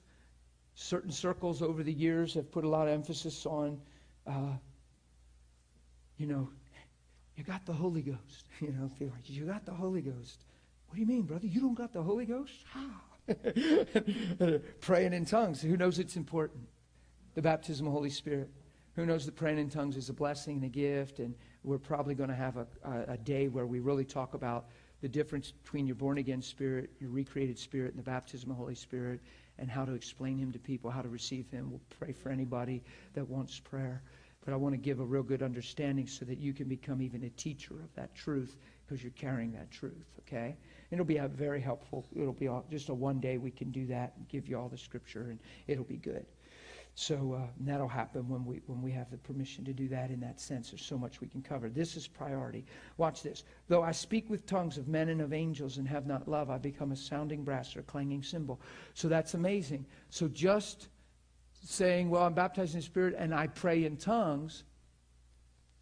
certain 0.74 1.10
circles 1.10 1.62
over 1.62 1.82
the 1.82 1.92
years 1.92 2.34
have 2.34 2.50
put 2.50 2.64
a 2.64 2.68
lot 2.68 2.86
of 2.86 2.94
emphasis 2.94 3.46
on, 3.46 3.80
uh, 4.26 4.52
you 6.18 6.26
know, 6.26 6.48
you 7.36 7.44
got 7.44 7.66
the 7.66 7.72
Holy 7.72 8.02
Ghost. 8.02 8.20
You 8.60 8.72
know, 8.72 8.90
people 8.98 9.14
like, 9.14 9.28
you 9.28 9.44
got 9.44 9.66
the 9.66 9.74
Holy 9.74 10.00
Ghost. 10.00 10.46
What 10.86 10.94
do 10.94 11.00
you 11.00 11.06
mean, 11.06 11.22
brother? 11.22 11.46
You 11.46 11.60
don't 11.60 11.74
got 11.74 11.92
the 11.92 12.02
Holy 12.02 12.24
Ghost? 12.24 12.64
Praying 14.80 15.12
in 15.12 15.26
tongues. 15.26 15.60
Who 15.60 15.76
knows 15.76 15.98
it's 15.98 16.16
important? 16.16 16.66
The 17.34 17.42
baptism 17.42 17.86
of 17.86 17.92
the 17.92 17.98
Holy 17.98 18.08
Spirit. 18.08 18.50
Who 18.96 19.04
knows 19.04 19.26
that 19.26 19.36
praying 19.36 19.58
in 19.58 19.68
tongues 19.68 19.98
is 19.98 20.08
a 20.08 20.14
blessing 20.14 20.56
and 20.56 20.64
a 20.64 20.68
gift? 20.68 21.18
And 21.18 21.34
we're 21.64 21.76
probably 21.76 22.14
going 22.14 22.30
to 22.30 22.34
have 22.34 22.56
a, 22.56 22.66
a, 22.82 23.12
a 23.12 23.16
day 23.18 23.48
where 23.48 23.66
we 23.66 23.78
really 23.80 24.06
talk 24.06 24.32
about 24.32 24.68
the 25.02 25.08
difference 25.08 25.50
between 25.50 25.86
your 25.86 25.96
born 25.96 26.16
again 26.16 26.40
spirit, 26.40 26.90
your 26.98 27.10
recreated 27.10 27.58
spirit, 27.58 27.90
and 27.90 27.98
the 27.98 28.10
baptism 28.10 28.50
of 28.50 28.56
the 28.56 28.62
Holy 28.62 28.74
Spirit, 28.74 29.20
and 29.58 29.70
how 29.70 29.84
to 29.84 29.92
explain 29.92 30.38
Him 30.38 30.50
to 30.50 30.58
people, 30.58 30.90
how 30.90 31.02
to 31.02 31.10
receive 31.10 31.50
Him. 31.50 31.70
We'll 31.70 31.80
pray 31.90 32.12
for 32.12 32.30
anybody 32.30 32.82
that 33.12 33.28
wants 33.28 33.60
prayer. 33.60 34.02
But 34.46 34.54
I 34.54 34.56
want 34.56 34.72
to 34.72 34.78
give 34.78 35.00
a 35.00 35.04
real 35.04 35.22
good 35.22 35.42
understanding 35.42 36.06
so 36.06 36.24
that 36.24 36.38
you 36.38 36.54
can 36.54 36.66
become 36.66 37.02
even 37.02 37.24
a 37.24 37.30
teacher 37.30 37.74
of 37.74 37.94
that 37.96 38.14
truth 38.14 38.56
because 38.86 39.02
you're 39.02 39.12
carrying 39.12 39.52
that 39.52 39.70
truth, 39.70 40.06
okay? 40.20 40.56
It'll 40.90 41.04
be 41.04 41.18
a 41.18 41.28
very 41.28 41.60
helpful. 41.60 42.06
It'll 42.14 42.32
be 42.32 42.48
all, 42.48 42.64
just 42.70 42.88
a 42.88 42.94
one 42.94 43.20
day 43.20 43.36
we 43.36 43.50
can 43.50 43.70
do 43.72 43.86
that 43.88 44.14
and 44.16 44.26
give 44.28 44.48
you 44.48 44.58
all 44.58 44.68
the 44.68 44.78
scripture, 44.78 45.26
and 45.28 45.38
it'll 45.66 45.84
be 45.84 45.96
good. 45.96 46.24
So 46.98 47.38
uh, 47.38 47.46
that'll 47.60 47.88
happen 47.88 48.26
when 48.26 48.46
we 48.46 48.62
when 48.66 48.80
we 48.80 48.90
have 48.92 49.10
the 49.10 49.18
permission 49.18 49.66
to 49.66 49.74
do 49.74 49.86
that 49.88 50.10
in 50.10 50.18
that 50.20 50.40
sense. 50.40 50.70
There's 50.70 50.82
so 50.82 50.96
much 50.96 51.20
we 51.20 51.28
can 51.28 51.42
cover. 51.42 51.68
This 51.68 51.94
is 51.94 52.08
priority. 52.08 52.64
Watch 52.96 53.22
this. 53.22 53.44
Though 53.68 53.82
I 53.82 53.92
speak 53.92 54.30
with 54.30 54.46
tongues 54.46 54.78
of 54.78 54.88
men 54.88 55.10
and 55.10 55.20
of 55.20 55.34
angels 55.34 55.76
and 55.76 55.86
have 55.86 56.06
not 56.06 56.26
love, 56.26 56.48
I 56.48 56.56
become 56.56 56.92
a 56.92 56.96
sounding 56.96 57.44
brass 57.44 57.76
or 57.76 57.80
a 57.80 57.82
clanging 57.82 58.22
cymbal. 58.22 58.62
So 58.94 59.08
that's 59.08 59.34
amazing. 59.34 59.84
So 60.08 60.26
just 60.26 60.88
saying, 61.62 62.08
well, 62.08 62.22
I'm 62.22 62.32
baptized 62.32 62.72
in 62.72 62.80
the 62.80 62.86
Spirit 62.86 63.14
and 63.18 63.34
I 63.34 63.48
pray 63.48 63.84
in 63.84 63.98
tongues, 63.98 64.64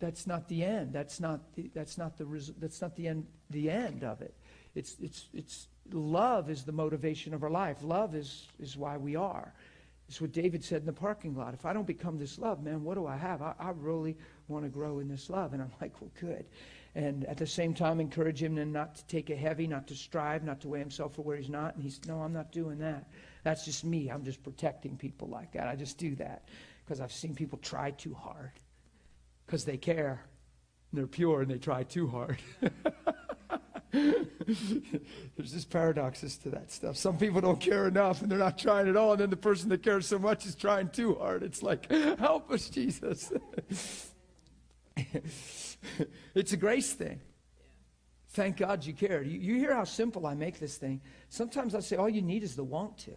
that's 0.00 0.26
not 0.26 0.48
the 0.48 0.64
end. 0.64 0.92
That's 0.92 1.20
not 1.20 1.54
the, 1.54 1.70
that's 1.72 1.96
not 1.96 2.18
the, 2.18 2.24
that's 2.58 2.80
not 2.80 2.96
the 2.96 3.06
end, 3.06 3.24
the 3.50 3.70
end 3.70 4.02
of 4.02 4.20
it. 4.20 4.34
It's, 4.74 4.96
it's, 5.00 5.28
it's, 5.32 5.68
love 5.92 6.50
is 6.50 6.64
the 6.64 6.72
motivation 6.72 7.34
of 7.34 7.44
our 7.44 7.50
life. 7.50 7.84
Love 7.84 8.16
is, 8.16 8.48
is 8.58 8.76
why 8.76 8.96
we 8.96 9.14
are. 9.14 9.54
It's 10.08 10.20
what 10.20 10.32
David 10.32 10.62
said 10.62 10.80
in 10.80 10.86
the 10.86 10.92
parking 10.92 11.34
lot. 11.34 11.54
If 11.54 11.64
I 11.64 11.72
don't 11.72 11.86
become 11.86 12.18
this 12.18 12.38
love, 12.38 12.62
man, 12.62 12.84
what 12.84 12.94
do 12.94 13.06
I 13.06 13.16
have? 13.16 13.40
I, 13.40 13.54
I 13.58 13.70
really 13.70 14.16
want 14.48 14.64
to 14.64 14.68
grow 14.68 14.98
in 14.98 15.08
this 15.08 15.30
love. 15.30 15.52
And 15.52 15.62
I'm 15.62 15.72
like, 15.80 16.00
well, 16.00 16.10
good. 16.20 16.44
And 16.94 17.24
at 17.24 17.38
the 17.38 17.46
same 17.46 17.74
time, 17.74 17.98
encourage 17.98 18.40
him 18.40 18.54
to 18.56 18.64
not 18.64 18.94
to 18.96 19.06
take 19.06 19.30
it 19.30 19.38
heavy, 19.38 19.66
not 19.66 19.88
to 19.88 19.96
strive, 19.96 20.44
not 20.44 20.60
to 20.60 20.68
weigh 20.68 20.78
himself 20.78 21.14
for 21.14 21.22
where 21.22 21.36
he's 21.36 21.48
not. 21.48 21.74
And 21.74 21.82
he's, 21.82 22.00
no, 22.06 22.20
I'm 22.20 22.32
not 22.32 22.52
doing 22.52 22.78
that. 22.78 23.08
That's 23.42 23.64
just 23.64 23.84
me. 23.84 24.10
I'm 24.10 24.24
just 24.24 24.42
protecting 24.42 24.96
people 24.96 25.28
like 25.28 25.52
that. 25.52 25.66
I 25.66 25.74
just 25.74 25.98
do 25.98 26.14
that 26.16 26.48
because 26.84 27.00
I've 27.00 27.12
seen 27.12 27.34
people 27.34 27.58
try 27.58 27.90
too 27.90 28.14
hard 28.14 28.52
because 29.46 29.64
they 29.64 29.76
care. 29.76 30.24
And 30.92 31.00
they're 31.00 31.06
pure 31.08 31.42
and 31.42 31.50
they 31.50 31.58
try 31.58 31.82
too 31.82 32.06
hard. 32.06 32.38
There's 35.36 35.52
just 35.52 35.70
paradoxes 35.70 36.36
to 36.38 36.50
that 36.50 36.72
stuff. 36.72 36.96
Some 36.96 37.16
people 37.16 37.40
don't 37.40 37.60
care 37.60 37.86
enough 37.86 38.22
and 38.22 38.30
they're 38.30 38.38
not 38.38 38.58
trying 38.58 38.88
at 38.88 38.96
all. 38.96 39.12
And 39.12 39.20
then 39.20 39.30
the 39.30 39.36
person 39.36 39.68
that 39.68 39.82
cares 39.82 40.06
so 40.06 40.18
much 40.18 40.46
is 40.46 40.54
trying 40.56 40.88
too 40.88 41.14
hard. 41.14 41.44
It's 41.44 41.62
like, 41.62 41.90
help 42.18 42.50
us, 42.50 42.68
Jesus. 42.68 43.32
it's 44.96 46.52
a 46.52 46.56
grace 46.56 46.92
thing. 46.92 47.20
Thank 48.30 48.56
God 48.56 48.84
you 48.84 48.94
cared. 48.94 49.28
You, 49.28 49.38
you 49.38 49.54
hear 49.54 49.72
how 49.74 49.84
simple 49.84 50.26
I 50.26 50.34
make 50.34 50.58
this 50.58 50.76
thing. 50.76 51.00
Sometimes 51.28 51.76
I 51.76 51.80
say 51.80 51.94
all 51.96 52.08
you 52.08 52.22
need 52.22 52.42
is 52.42 52.56
the 52.56 52.64
want 52.64 52.98
to 52.98 53.12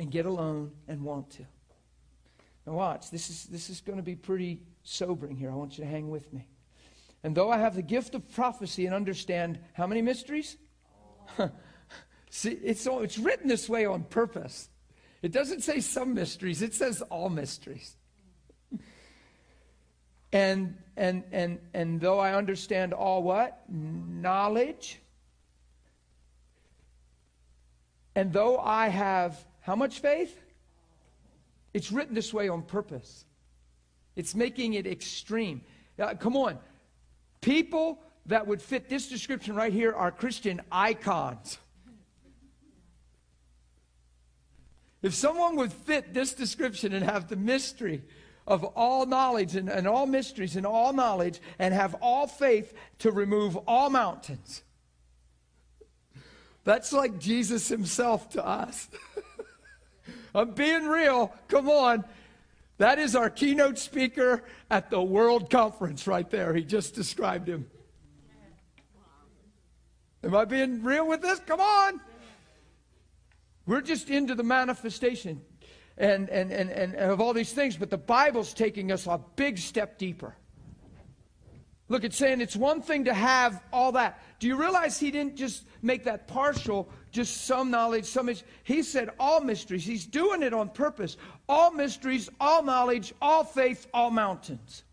and 0.00 0.10
get 0.10 0.26
alone 0.26 0.72
and 0.88 1.04
want 1.04 1.30
to. 1.30 1.46
Now 2.66 2.72
watch, 2.72 3.10
this 3.12 3.30
is, 3.30 3.44
this 3.44 3.70
is 3.70 3.80
going 3.80 3.98
to 3.98 4.02
be 4.02 4.16
pretty 4.16 4.60
sobering 4.82 5.36
here. 5.36 5.52
I 5.52 5.54
want 5.54 5.78
you 5.78 5.84
to 5.84 5.90
hang 5.90 6.10
with 6.10 6.32
me. 6.32 6.48
And 7.26 7.34
though 7.34 7.50
I 7.50 7.58
have 7.58 7.74
the 7.74 7.82
gift 7.82 8.14
of 8.14 8.32
prophecy 8.34 8.86
and 8.86 8.94
understand 8.94 9.58
how 9.72 9.88
many 9.88 10.00
mysteries? 10.00 10.56
See, 12.30 12.50
it's, 12.50 12.86
it's 12.86 13.18
written 13.18 13.48
this 13.48 13.68
way 13.68 13.84
on 13.84 14.04
purpose. 14.04 14.68
It 15.22 15.32
doesn't 15.32 15.64
say 15.64 15.80
some 15.80 16.14
mysteries, 16.14 16.62
it 16.62 16.72
says 16.72 17.02
all 17.02 17.28
mysteries. 17.28 17.96
and 20.32 20.76
and 20.96 21.24
and 21.32 21.58
and 21.74 22.00
though 22.00 22.20
I 22.20 22.34
understand 22.34 22.92
all 22.92 23.24
what? 23.24 23.60
Knowledge. 23.68 25.00
And 28.14 28.32
though 28.32 28.56
I 28.56 28.86
have 28.86 29.44
how 29.62 29.74
much 29.74 29.98
faith? 29.98 30.40
It's 31.74 31.90
written 31.90 32.14
this 32.14 32.32
way 32.32 32.48
on 32.48 32.62
purpose. 32.62 33.24
It's 34.14 34.36
making 34.36 34.74
it 34.74 34.86
extreme. 34.86 35.62
Uh, 35.98 36.14
come 36.14 36.36
on. 36.36 36.60
People 37.46 38.00
that 38.26 38.48
would 38.48 38.60
fit 38.60 38.88
this 38.88 39.08
description 39.08 39.54
right 39.54 39.72
here 39.72 39.92
are 39.92 40.10
Christian 40.10 40.60
icons. 40.72 41.58
If 45.00 45.14
someone 45.14 45.54
would 45.54 45.72
fit 45.72 46.12
this 46.12 46.34
description 46.34 46.92
and 46.92 47.04
have 47.04 47.28
the 47.28 47.36
mystery 47.36 48.02
of 48.48 48.64
all 48.64 49.06
knowledge 49.06 49.54
and, 49.54 49.68
and, 49.68 49.86
all 49.86 50.06
mysteries 50.06 50.56
and 50.56 50.66
all 50.66 50.92
knowledge 50.92 51.38
and 51.60 51.72
have 51.72 51.94
all 52.02 52.26
faith 52.26 52.74
to 52.98 53.12
remove 53.12 53.56
all 53.68 53.90
mountains, 53.90 54.64
that's 56.64 56.92
like 56.92 57.16
Jesus 57.20 57.68
himself 57.68 58.28
to 58.30 58.44
us. 58.44 58.88
I'm 60.34 60.50
being 60.50 60.86
real. 60.86 61.32
Come 61.46 61.68
on. 61.68 62.04
That 62.78 62.98
is 62.98 63.16
our 63.16 63.30
keynote 63.30 63.78
speaker 63.78 64.44
at 64.70 64.90
the 64.90 65.00
World 65.02 65.50
Conference 65.50 66.06
right 66.06 66.28
there. 66.28 66.54
He 66.54 66.62
just 66.62 66.94
described 66.94 67.48
him. 67.48 67.70
Am 70.22 70.34
I 70.34 70.44
being 70.44 70.82
real 70.82 71.06
with 71.06 71.22
this? 71.22 71.40
Come 71.46 71.60
on. 71.60 72.00
We're 73.66 73.80
just 73.80 74.10
into 74.10 74.34
the 74.34 74.42
manifestation 74.42 75.40
and, 75.96 76.28
and, 76.28 76.52
and, 76.52 76.70
and 76.70 76.94
of 76.94 77.20
all 77.20 77.32
these 77.32 77.52
things, 77.52 77.76
but 77.76 77.90
the 77.90 77.98
Bible's 77.98 78.52
taking 78.52 78.92
us 78.92 79.06
a 79.06 79.20
big 79.36 79.58
step 79.58 79.98
deeper. 79.98 80.36
Look, 81.88 82.04
it's 82.04 82.16
saying 82.16 82.40
it's 82.40 82.56
one 82.56 82.82
thing 82.82 83.04
to 83.04 83.14
have 83.14 83.62
all 83.72 83.92
that. 83.92 84.20
Do 84.40 84.48
you 84.48 84.56
realize 84.56 84.98
he 84.98 85.10
didn't 85.10 85.36
just 85.36 85.64
make 85.82 86.04
that 86.04 86.26
partial, 86.26 86.88
just 87.16 87.46
some 87.46 87.70
knowledge, 87.70 88.04
some. 88.04 88.30
He 88.62 88.82
said 88.82 89.08
all 89.18 89.40
mysteries. 89.40 89.86
He's 89.86 90.04
doing 90.04 90.42
it 90.42 90.52
on 90.52 90.68
purpose. 90.68 91.16
All 91.48 91.70
mysteries, 91.70 92.28
all 92.38 92.62
knowledge, 92.62 93.14
all 93.22 93.42
faith, 93.42 93.86
all 93.94 94.10
mountains. 94.10 94.84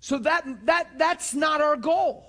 So 0.00 0.18
that, 0.18 0.66
that, 0.66 0.98
that's 0.98 1.34
not 1.34 1.62
our 1.62 1.76
goal. 1.76 2.26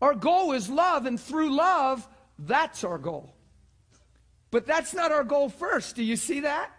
Our 0.00 0.14
goal 0.14 0.52
is 0.52 0.68
love, 0.68 1.06
and 1.06 1.18
through 1.18 1.54
love, 1.54 2.06
that's 2.38 2.84
our 2.84 2.98
goal. 2.98 3.34
But 4.52 4.64
that's 4.64 4.94
not 4.94 5.10
our 5.10 5.24
goal 5.24 5.48
first. 5.48 5.96
Do 5.96 6.04
you 6.04 6.16
see 6.16 6.40
that? 6.40 6.70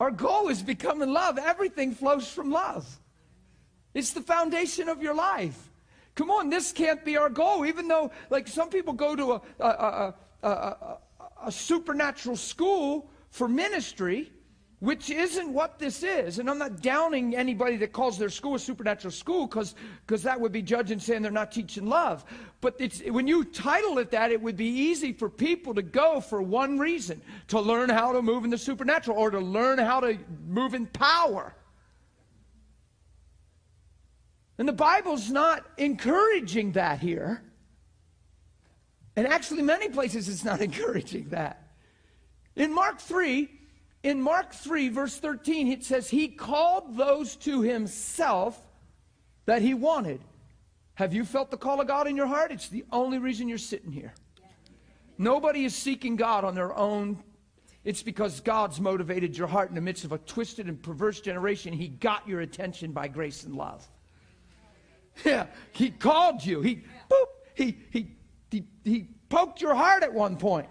Our 0.00 0.10
goal 0.10 0.48
is 0.48 0.62
becoming 0.62 1.12
love. 1.12 1.38
Everything 1.38 1.94
flows 1.94 2.28
from 2.30 2.50
love. 2.50 3.00
It's 3.94 4.12
the 4.12 4.20
foundation 4.20 4.88
of 4.88 5.02
your 5.02 5.14
life. 5.14 5.70
Come 6.14 6.30
on, 6.30 6.50
this 6.50 6.72
can't 6.72 7.04
be 7.04 7.16
our 7.16 7.30
goal, 7.30 7.64
even 7.64 7.88
though, 7.88 8.10
like, 8.30 8.46
some 8.46 8.68
people 8.68 8.92
go 8.92 9.16
to 9.16 9.32
a, 9.32 9.40
a, 9.60 10.14
a, 10.42 10.46
a, 10.46 10.98
a 11.46 11.52
supernatural 11.52 12.36
school 12.36 13.10
for 13.30 13.48
ministry 13.48 14.30
which 14.84 15.08
isn't 15.08 15.50
what 15.50 15.78
this 15.78 16.02
is. 16.02 16.38
And 16.38 16.50
I'm 16.50 16.58
not 16.58 16.82
downing 16.82 17.34
anybody 17.34 17.78
that 17.78 17.94
calls 17.94 18.18
their 18.18 18.28
school 18.28 18.54
a 18.54 18.58
supernatural 18.58 19.12
school 19.12 19.46
because 19.46 19.74
cause 20.06 20.22
that 20.24 20.38
would 20.38 20.52
be 20.52 20.60
judging 20.60 20.98
saying 20.98 21.22
they're 21.22 21.30
not 21.30 21.50
teaching 21.50 21.86
love. 21.86 22.22
But 22.60 22.78
when 23.08 23.26
you 23.26 23.44
title 23.44 23.96
it 23.98 24.10
that, 24.10 24.30
it 24.30 24.40
would 24.42 24.58
be 24.58 24.66
easy 24.66 25.14
for 25.14 25.30
people 25.30 25.72
to 25.72 25.80
go 25.80 26.20
for 26.20 26.42
one 26.42 26.78
reason 26.78 27.22
to 27.48 27.60
learn 27.60 27.88
how 27.88 28.12
to 28.12 28.20
move 28.20 28.44
in 28.44 28.50
the 28.50 28.58
supernatural 28.58 29.16
or 29.16 29.30
to 29.30 29.40
learn 29.40 29.78
how 29.78 30.00
to 30.00 30.18
move 30.46 30.74
in 30.74 30.84
power. 30.86 31.54
And 34.58 34.68
the 34.68 34.72
Bible's 34.72 35.30
not 35.30 35.64
encouraging 35.78 36.72
that 36.72 37.00
here. 37.00 37.42
And 39.16 39.26
actually, 39.26 39.62
many 39.62 39.88
places 39.88 40.28
it's 40.28 40.44
not 40.44 40.60
encouraging 40.68 41.28
that. 41.30 41.60
In 42.56 42.72
Mark 42.72 43.00
3, 43.00 43.50
in 44.04 44.20
Mark 44.20 44.52
3, 44.52 44.90
verse 44.90 45.16
13, 45.18 45.68
it 45.68 45.84
says, 45.84 46.08
He 46.08 46.28
called 46.28 46.96
those 46.96 47.36
to 47.36 47.62
Himself 47.62 48.58
that 49.46 49.62
He 49.62 49.74
wanted. 49.74 50.20
Have 50.94 51.12
you 51.12 51.24
felt 51.24 51.50
the 51.50 51.56
call 51.56 51.80
of 51.80 51.88
God 51.88 52.06
in 52.06 52.16
your 52.16 52.26
heart? 52.26 52.52
It's 52.52 52.68
the 52.68 52.84
only 52.92 53.18
reason 53.18 53.48
you're 53.48 53.58
sitting 53.58 53.90
here. 53.90 54.14
Nobody 55.18 55.64
is 55.64 55.74
seeking 55.74 56.16
God 56.16 56.44
on 56.44 56.54
their 56.54 56.76
own. 56.76 57.22
It's 57.84 58.02
because 58.02 58.40
God's 58.40 58.80
motivated 58.80 59.36
your 59.36 59.46
heart 59.46 59.68
in 59.68 59.74
the 59.74 59.80
midst 59.80 60.04
of 60.04 60.12
a 60.12 60.18
twisted 60.18 60.68
and 60.68 60.80
perverse 60.80 61.20
generation. 61.20 61.72
He 61.72 61.88
got 61.88 62.26
your 62.28 62.40
attention 62.40 62.92
by 62.92 63.08
grace 63.08 63.44
and 63.44 63.54
love. 63.54 63.86
Yeah, 65.24 65.46
He 65.72 65.90
called 65.90 66.44
you. 66.44 66.60
He, 66.60 66.84
boop, 67.10 67.26
he, 67.54 67.78
he, 67.90 68.16
he, 68.50 68.64
he 68.84 69.08
poked 69.28 69.60
your 69.60 69.74
heart 69.74 70.02
at 70.02 70.12
one 70.12 70.36
point 70.36 70.68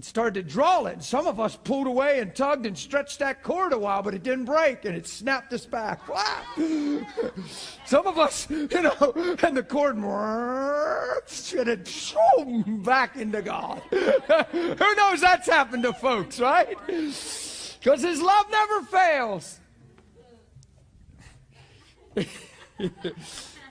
and 0.00 0.04
started 0.04 0.34
to 0.34 0.42
draw 0.42 0.86
it. 0.86 0.94
And 0.94 1.04
some 1.04 1.26
of 1.26 1.38
us 1.38 1.56
pulled 1.56 1.86
away 1.86 2.20
and 2.20 2.34
tugged 2.34 2.64
and 2.64 2.78
stretched 2.78 3.18
that 3.18 3.42
cord 3.42 3.72
a 3.72 3.78
while, 3.78 4.02
but 4.02 4.14
it 4.14 4.22
didn't 4.22 4.46
break 4.46 4.84
and 4.84 4.96
it 4.96 5.06
snapped 5.06 5.52
us 5.52 5.66
back. 5.66 6.00
some 7.84 8.06
of 8.06 8.18
us, 8.18 8.48
you 8.50 8.66
know, 8.68 9.36
and 9.42 9.56
the 9.56 9.62
cord 9.62 9.96
and 11.52 11.68
it 11.68 11.86
back 12.82 13.16
into 13.16 13.42
God. 13.42 13.82
Who 13.90 14.94
knows 14.94 15.20
that's 15.20 15.48
happened 15.48 15.82
to 15.82 15.92
folks, 15.92 16.40
right? 16.40 16.78
Because 16.86 18.02
his 18.02 18.22
love 18.22 18.46
never 18.50 18.82
fails. 18.82 19.60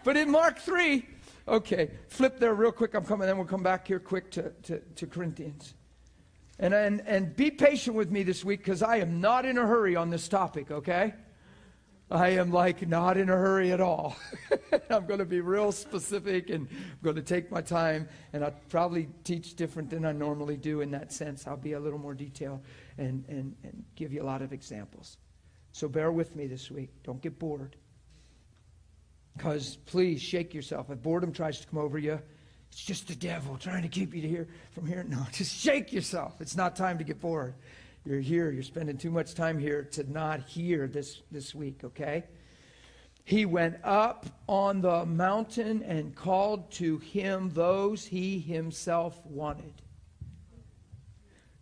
But 0.10 0.18
in 0.18 0.32
Mark 0.32 0.58
3, 0.58 1.06
okay, 1.48 1.92
flip 2.08 2.40
there 2.40 2.56
real 2.56 2.72
quick. 2.72 2.96
I'm 2.96 3.06
coming, 3.06 3.28
then 3.28 3.38
we'll 3.38 3.46
come 3.46 3.62
back 3.62 3.88
here 3.88 4.00
quick 4.00 4.32
to, 4.32 4.50
to, 4.64 4.80
to 4.80 5.06
Corinthians. 5.06 5.76
And, 6.58 6.74
and, 6.74 7.04
and 7.06 7.36
be 7.36 7.52
patient 7.52 7.96
with 7.96 8.10
me 8.10 8.24
this 8.24 8.44
week 8.44 8.62
because 8.62 8.82
I 8.82 8.96
am 8.96 9.22
not 9.22 9.46
in 9.46 9.60
a 9.60 9.68
hurry 9.68 9.96
on 9.96 10.10
this 10.10 10.28
topic, 10.28 10.72
okay? 10.72 11.14
I 12.10 12.30
am 12.30 12.52
like 12.52 12.88
not 12.88 13.18
in 13.18 13.30
a 13.30 13.36
hurry 13.36 13.72
at 13.72 13.82
all. 13.82 14.16
I'm 14.90 15.06
going 15.06 15.20
to 15.20 15.26
be 15.26 15.42
real 15.42 15.72
specific 15.72 16.50
and 16.50 16.68
I'm 16.72 16.98
going 17.04 17.18
to 17.18 17.22
take 17.22 17.52
my 17.52 17.62
time 17.62 18.10
and 18.34 18.44
I'll 18.44 18.56
probably 18.68 19.10
teach 19.24 19.54
different 19.54 19.92
than 19.92 20.06
I 20.06 20.12
normally 20.12 20.58
do 20.58 20.82
in 20.82 20.90
that 20.90 21.14
sense. 21.14 21.46
I'll 21.46 21.56
be 21.56 21.74
a 21.74 21.80
little 21.80 22.00
more 22.00 22.16
detailed 22.16 22.62
and, 22.98 23.26
and, 23.28 23.56
and 23.62 23.86
give 23.96 24.12
you 24.12 24.24
a 24.24 24.26
lot 24.26 24.42
of 24.42 24.54
examples. 24.54 25.20
So 25.72 25.88
bear 25.88 26.12
with 26.12 26.36
me 26.36 26.48
this 26.48 26.72
week. 26.72 26.90
Don't 27.04 27.22
get 27.22 27.38
bored. 27.38 27.76
Because 29.38 29.78
please 29.86 30.22
shake 30.22 30.54
yourself. 30.54 30.90
If 30.90 31.02
boredom 31.02 31.32
tries 31.32 31.60
to 31.62 31.68
come 31.68 31.80
over 31.80 31.98
you, 31.98 32.20
it's 32.72 32.84
just 32.84 33.08
the 33.08 33.16
devil 33.16 33.58
trying 33.58 33.84
to 33.84 33.90
keep 33.90 34.14
you 34.14 34.22
to 34.22 34.28
hear 34.28 34.48
from 34.72 34.86
here. 34.86 35.04
No, 35.08 35.26
just 35.32 35.56
shake 35.56 35.92
yourself. 35.94 36.42
It's 36.42 36.56
not 36.56 36.76
time 36.76 36.98
to 36.98 37.04
get 37.04 37.20
bored. 37.20 37.56
You're 38.06 38.20
here. 38.20 38.52
You're 38.52 38.64
spending 38.64 38.98
too 38.98 39.12
much 39.12 39.34
time 39.34 39.60
here 39.60 39.84
to 39.92 40.12
not 40.12 40.42
hear 40.42 40.88
this, 40.88 41.22
this 41.32 41.54
week, 41.54 41.84
okay? 41.84 42.24
He 43.26 43.46
went 43.46 43.78
up 43.84 44.26
on 44.48 44.82
the 44.82 45.06
mountain 45.06 45.84
and 45.84 46.16
called 46.16 46.72
to 46.74 46.98
him 46.98 47.50
those 47.50 48.06
he 48.06 48.40
himself 48.40 49.24
wanted. 49.26 49.74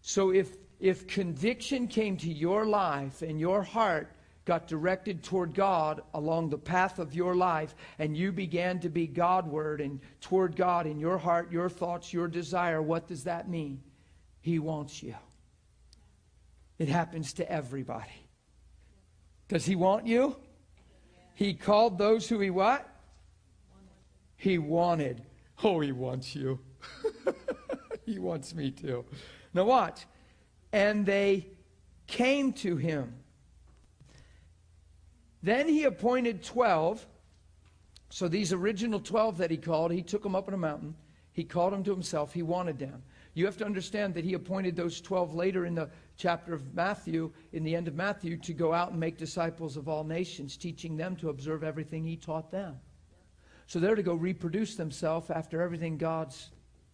So 0.02 0.32
if 0.32 0.56
if 0.80 1.08
conviction 1.08 1.88
came 1.88 2.18
to 2.18 2.32
your 2.32 2.66
life 2.66 3.22
and 3.22 3.40
your 3.40 3.64
heart 3.64 4.12
got 4.48 4.66
directed 4.66 5.22
toward 5.24 5.54
God 5.54 6.02
along 6.14 6.50
the 6.50 6.58
path 6.58 7.00
of 7.00 7.14
your 7.14 7.36
life, 7.36 7.76
and 8.00 8.16
you 8.16 8.32
began 8.32 8.80
to 8.80 8.90
be 8.90 9.06
Godward 9.06 9.82
and 9.82 10.00
toward 10.22 10.56
God 10.56 10.88
in 10.88 11.00
your 11.00 11.18
heart, 11.18 11.52
your 11.52 11.70
thoughts, 11.70 12.14
your 12.14 12.30
desire, 12.30 12.82
what 12.82 13.08
does 13.08 13.26
that 13.26 13.50
mean? 13.50 13.84
He 14.40 14.58
wants 14.58 15.04
you. 15.04 15.16
It 16.80 16.88
happens 16.88 17.34
to 17.34 17.52
everybody. 17.52 18.30
Does 19.50 19.66
he 19.66 19.76
want 19.76 20.08
you? 20.08 20.38
He 21.34 21.54
called 21.54 21.98
those 21.98 22.30
who 22.30 22.40
he 22.40 22.50
what? 22.50 22.88
He 24.38 24.58
wanted. 24.58 25.24
Oh, 25.62 25.82
he 25.82 25.92
wants 25.92 26.36
you. 26.36 26.60
he 28.06 28.18
wants 28.18 28.56
me 28.56 28.72
too. 28.72 29.04
Now 29.54 29.66
watch. 29.66 30.06
And 30.72 31.06
they 31.06 31.48
came 32.08 32.54
to 32.54 32.78
him. 32.78 33.14
Then 35.44 35.68
he 35.68 35.84
appointed 35.84 36.44
12. 36.44 37.06
So 38.10 38.28
these 38.28 38.54
original 38.54 39.00
12 39.00 39.38
that 39.38 39.52
he 39.52 39.58
called, 39.58 39.92
he 39.92 40.02
took 40.02 40.24
them 40.24 40.36
up 40.36 40.48
on 40.48 40.54
a 40.54 40.58
mountain. 40.58 40.96
He 41.34 41.44
called 41.44 41.74
them 41.74 41.84
to 41.84 41.92
himself. 41.92 42.34
He 42.34 42.42
wanted 42.42 42.80
them. 42.80 43.04
You 43.36 43.46
have 43.46 43.58
to 43.58 43.66
understand 43.66 44.16
that 44.16 44.26
he 44.26 44.34
appointed 44.34 44.76
those 44.76 45.00
12 45.00 45.36
later 45.36 45.68
in 45.68 45.76
the 45.76 45.92
chapter 46.18 46.56
of 46.56 46.74
Matthew, 46.74 47.32
in 47.54 47.64
the 47.64 47.76
end 47.76 47.88
of 47.88 47.94
Matthew, 47.94 48.38
to 48.38 48.54
go 48.54 48.74
out 48.74 48.90
and 48.90 49.00
make 49.00 49.18
disciples 49.18 49.78
of 49.78 49.88
all 49.88 50.04
nations, 50.04 50.58
teaching 50.58 50.98
them 50.98 51.16
to 51.18 51.30
observe 51.30 51.64
everything 51.64 52.04
he 52.04 52.16
taught 52.16 52.50
them. 52.50 52.80
So 53.68 53.80
they're 53.80 53.94
to 53.94 54.02
go 54.02 54.16
reproduce 54.16 54.76
themselves 54.76 55.30
after 55.30 55.62
everything 55.62 55.98
God's 55.98 56.50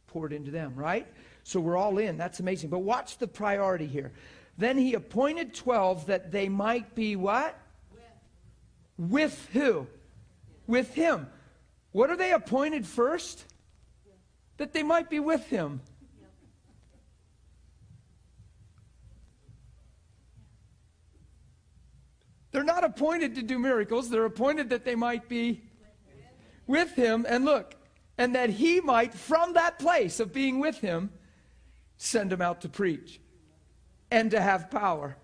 poured 0.07 0.33
into 0.33 0.51
them, 0.51 0.75
right? 0.75 1.07
So 1.43 1.61
we're 1.61 1.77
all 1.77 1.97
in. 1.97 2.17
That's 2.17 2.41
amazing. 2.41 2.69
But 2.69 2.79
watch 2.79 3.19
the 3.19 3.27
priority 3.27 3.87
here. 3.87 4.11
Then 4.57 4.77
he 4.77 4.95
appointed 4.95 5.53
12 5.53 6.07
that 6.07 6.31
they 6.31 6.49
might 6.49 6.93
be 6.93 7.15
what? 7.15 7.57
With, 8.97 9.49
who? 9.53 9.87
With 10.67 10.93
him. 10.93 11.27
What 11.91 12.09
are 12.09 12.17
they 12.17 12.31
appointed 12.31 12.85
first? 12.85 13.45
That 14.57 14.73
they 14.73 14.83
might 14.83 15.09
be 15.09 15.19
with 15.19 15.47
him. 15.47 15.81
They're 22.51 22.63
not 22.63 22.83
appointed 22.83 23.35
to 23.35 23.41
do 23.41 23.57
miracles. 23.57 24.11
They're 24.11 24.25
appointed 24.25 24.69
that 24.69 24.85
they 24.85 24.95
might 24.95 25.27
be 25.27 25.63
with 26.67 26.93
him. 26.93 27.25
And 27.27 27.45
look, 27.45 27.75
and 28.17 28.35
that 28.35 28.51
he 28.51 28.79
might, 28.79 29.13
from 29.13 29.53
that 29.53 29.79
place 29.79 30.19
of 30.19 30.31
being 30.31 30.59
with 30.59 30.77
him, 30.77 31.09
send 31.97 32.31
them 32.31 32.41
out 32.41 32.61
to 32.61 32.69
preach 32.69 33.19
and 34.11 34.29
to 34.31 34.39
have 34.39 34.69
power 34.69 35.17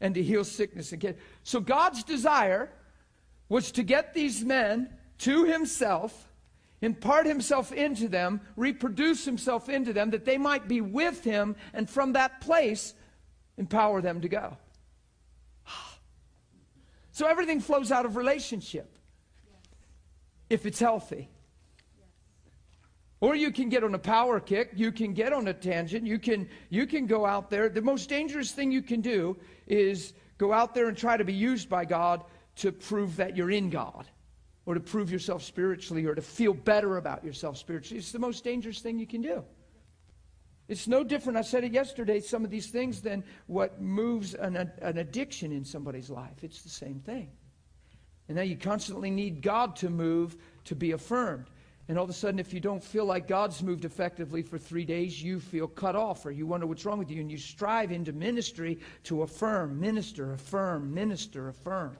and 0.00 0.14
to 0.16 0.22
heal 0.22 0.42
sickness 0.42 0.90
and 0.90 1.00
get. 1.00 1.18
So 1.44 1.60
God's 1.60 2.02
desire 2.02 2.70
was 3.48 3.72
to 3.72 3.82
get 3.82 4.14
these 4.14 4.44
men 4.44 4.88
to 5.18 5.44
himself, 5.44 6.32
impart 6.80 7.26
himself 7.26 7.72
into 7.72 8.08
them, 8.08 8.40
reproduce 8.56 9.24
himself 9.24 9.68
into 9.68 9.92
them, 9.92 10.10
that 10.10 10.24
they 10.24 10.38
might 10.38 10.68
be 10.68 10.80
with 10.80 11.22
him, 11.24 11.56
and 11.72 11.88
from 11.88 12.12
that 12.14 12.40
place, 12.40 12.94
empower 13.56 14.00
them 14.00 14.20
to 14.20 14.28
go. 14.28 14.56
So 17.12 17.28
everything 17.28 17.60
flows 17.60 17.92
out 17.92 18.06
of 18.06 18.16
relationship 18.16 18.98
if 20.50 20.66
it's 20.66 20.80
healthy. 20.80 21.28
Or 23.20 23.34
you 23.34 23.52
can 23.52 23.68
get 23.68 23.84
on 23.84 23.94
a 23.94 23.98
power 23.98 24.40
kick, 24.40 24.72
you 24.74 24.92
can 24.92 25.14
get 25.14 25.32
on 25.32 25.48
a 25.48 25.54
tangent, 25.54 26.06
you 26.06 26.18
can 26.18 26.48
you 26.68 26.86
can 26.86 27.06
go 27.06 27.24
out 27.24 27.48
there. 27.48 27.68
The 27.68 27.80
most 27.80 28.08
dangerous 28.08 28.50
thing 28.50 28.70
you 28.70 28.82
can 28.82 29.00
do 29.00 29.36
is 29.66 30.12
go 30.36 30.52
out 30.52 30.74
there 30.74 30.88
and 30.88 30.96
try 30.96 31.16
to 31.16 31.24
be 31.24 31.32
used 31.32 31.70
by 31.70 31.84
God 31.84 32.24
to 32.56 32.72
prove 32.72 33.16
that 33.16 33.36
you're 33.36 33.50
in 33.50 33.70
God 33.70 34.06
or 34.66 34.74
to 34.74 34.80
prove 34.80 35.10
yourself 35.10 35.42
spiritually 35.42 36.06
or 36.06 36.14
to 36.14 36.22
feel 36.22 36.54
better 36.54 36.96
about 36.96 37.24
yourself 37.24 37.58
spiritually. 37.58 37.98
It's 37.98 38.12
the 38.12 38.18
most 38.18 38.44
dangerous 38.44 38.80
thing 38.80 38.98
you 38.98 39.06
can 39.06 39.22
do. 39.22 39.44
It's 40.66 40.88
no 40.88 41.04
different, 41.04 41.36
I 41.36 41.42
said 41.42 41.64
it 41.64 41.72
yesterday, 41.72 42.20
some 42.20 42.44
of 42.44 42.50
these 42.50 42.68
things 42.68 43.02
than 43.02 43.22
what 43.46 43.82
moves 43.82 44.34
an, 44.34 44.56
an 44.56 44.96
addiction 44.96 45.52
in 45.52 45.64
somebody's 45.64 46.08
life. 46.08 46.42
It's 46.42 46.62
the 46.62 46.70
same 46.70 47.00
thing. 47.00 47.30
And 48.28 48.36
now 48.36 48.42
you 48.42 48.56
constantly 48.56 49.10
need 49.10 49.42
God 49.42 49.76
to 49.76 49.90
move 49.90 50.36
to 50.64 50.74
be 50.74 50.92
affirmed. 50.92 51.50
And 51.86 51.98
all 51.98 52.04
of 52.04 52.10
a 52.10 52.14
sudden, 52.14 52.40
if 52.40 52.54
you 52.54 52.60
don't 52.60 52.82
feel 52.82 53.04
like 53.04 53.28
God's 53.28 53.62
moved 53.62 53.84
effectively 53.84 54.40
for 54.40 54.56
three 54.56 54.86
days, 54.86 55.22
you 55.22 55.38
feel 55.38 55.68
cut 55.68 55.94
off 55.94 56.24
or 56.24 56.30
you 56.30 56.46
wonder 56.46 56.66
what's 56.66 56.86
wrong 56.86 56.98
with 56.98 57.10
you. 57.10 57.20
And 57.20 57.30
you 57.30 57.36
strive 57.36 57.92
into 57.92 58.14
ministry 58.14 58.78
to 59.02 59.20
affirm, 59.22 59.78
minister, 59.78 60.32
affirm, 60.32 60.94
minister, 60.94 61.50
affirm. 61.50 61.98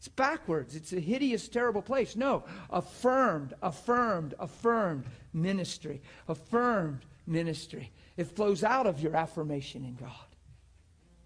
It's 0.00 0.08
backwards. 0.08 0.76
It's 0.76 0.94
a 0.94 0.98
hideous, 0.98 1.46
terrible 1.46 1.82
place. 1.82 2.16
No, 2.16 2.44
affirmed, 2.70 3.52
affirmed, 3.60 4.32
affirmed 4.38 5.04
ministry. 5.34 6.00
Affirmed 6.26 7.04
ministry. 7.26 7.92
It 8.16 8.24
flows 8.24 8.64
out 8.64 8.86
of 8.86 8.98
your 9.00 9.14
affirmation 9.14 9.84
in 9.84 9.96
God. 9.96 10.10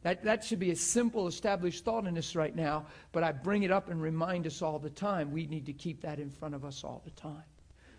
That, 0.03 0.25
that 0.25 0.43
should 0.43 0.59
be 0.59 0.73
a 0.73 0.77
simple, 0.77 1.29
established 1.29 1.85
thought 1.85 2.05
in 2.05 2.19
us 2.19 2.35
right 2.35 2.55
now, 2.55 2.87
but 3.13 3.23
I 3.23 3.31
bring 3.31 3.63
it 3.63 3.71
up 3.71 3.91
and 3.91 4.03
remind 4.03 4.45
us 4.45 4.61
all 4.61 4.81
the 4.81 4.91
time. 4.91 5.31
We 5.31 5.47
need 5.47 5.67
to 5.67 5.73
keep 5.73 6.01
that 6.03 6.19
in 6.19 6.29
front 6.29 6.57
of 6.57 6.65
us 6.65 6.83
all 6.83 7.01
the 7.05 7.13
time. 7.13 7.45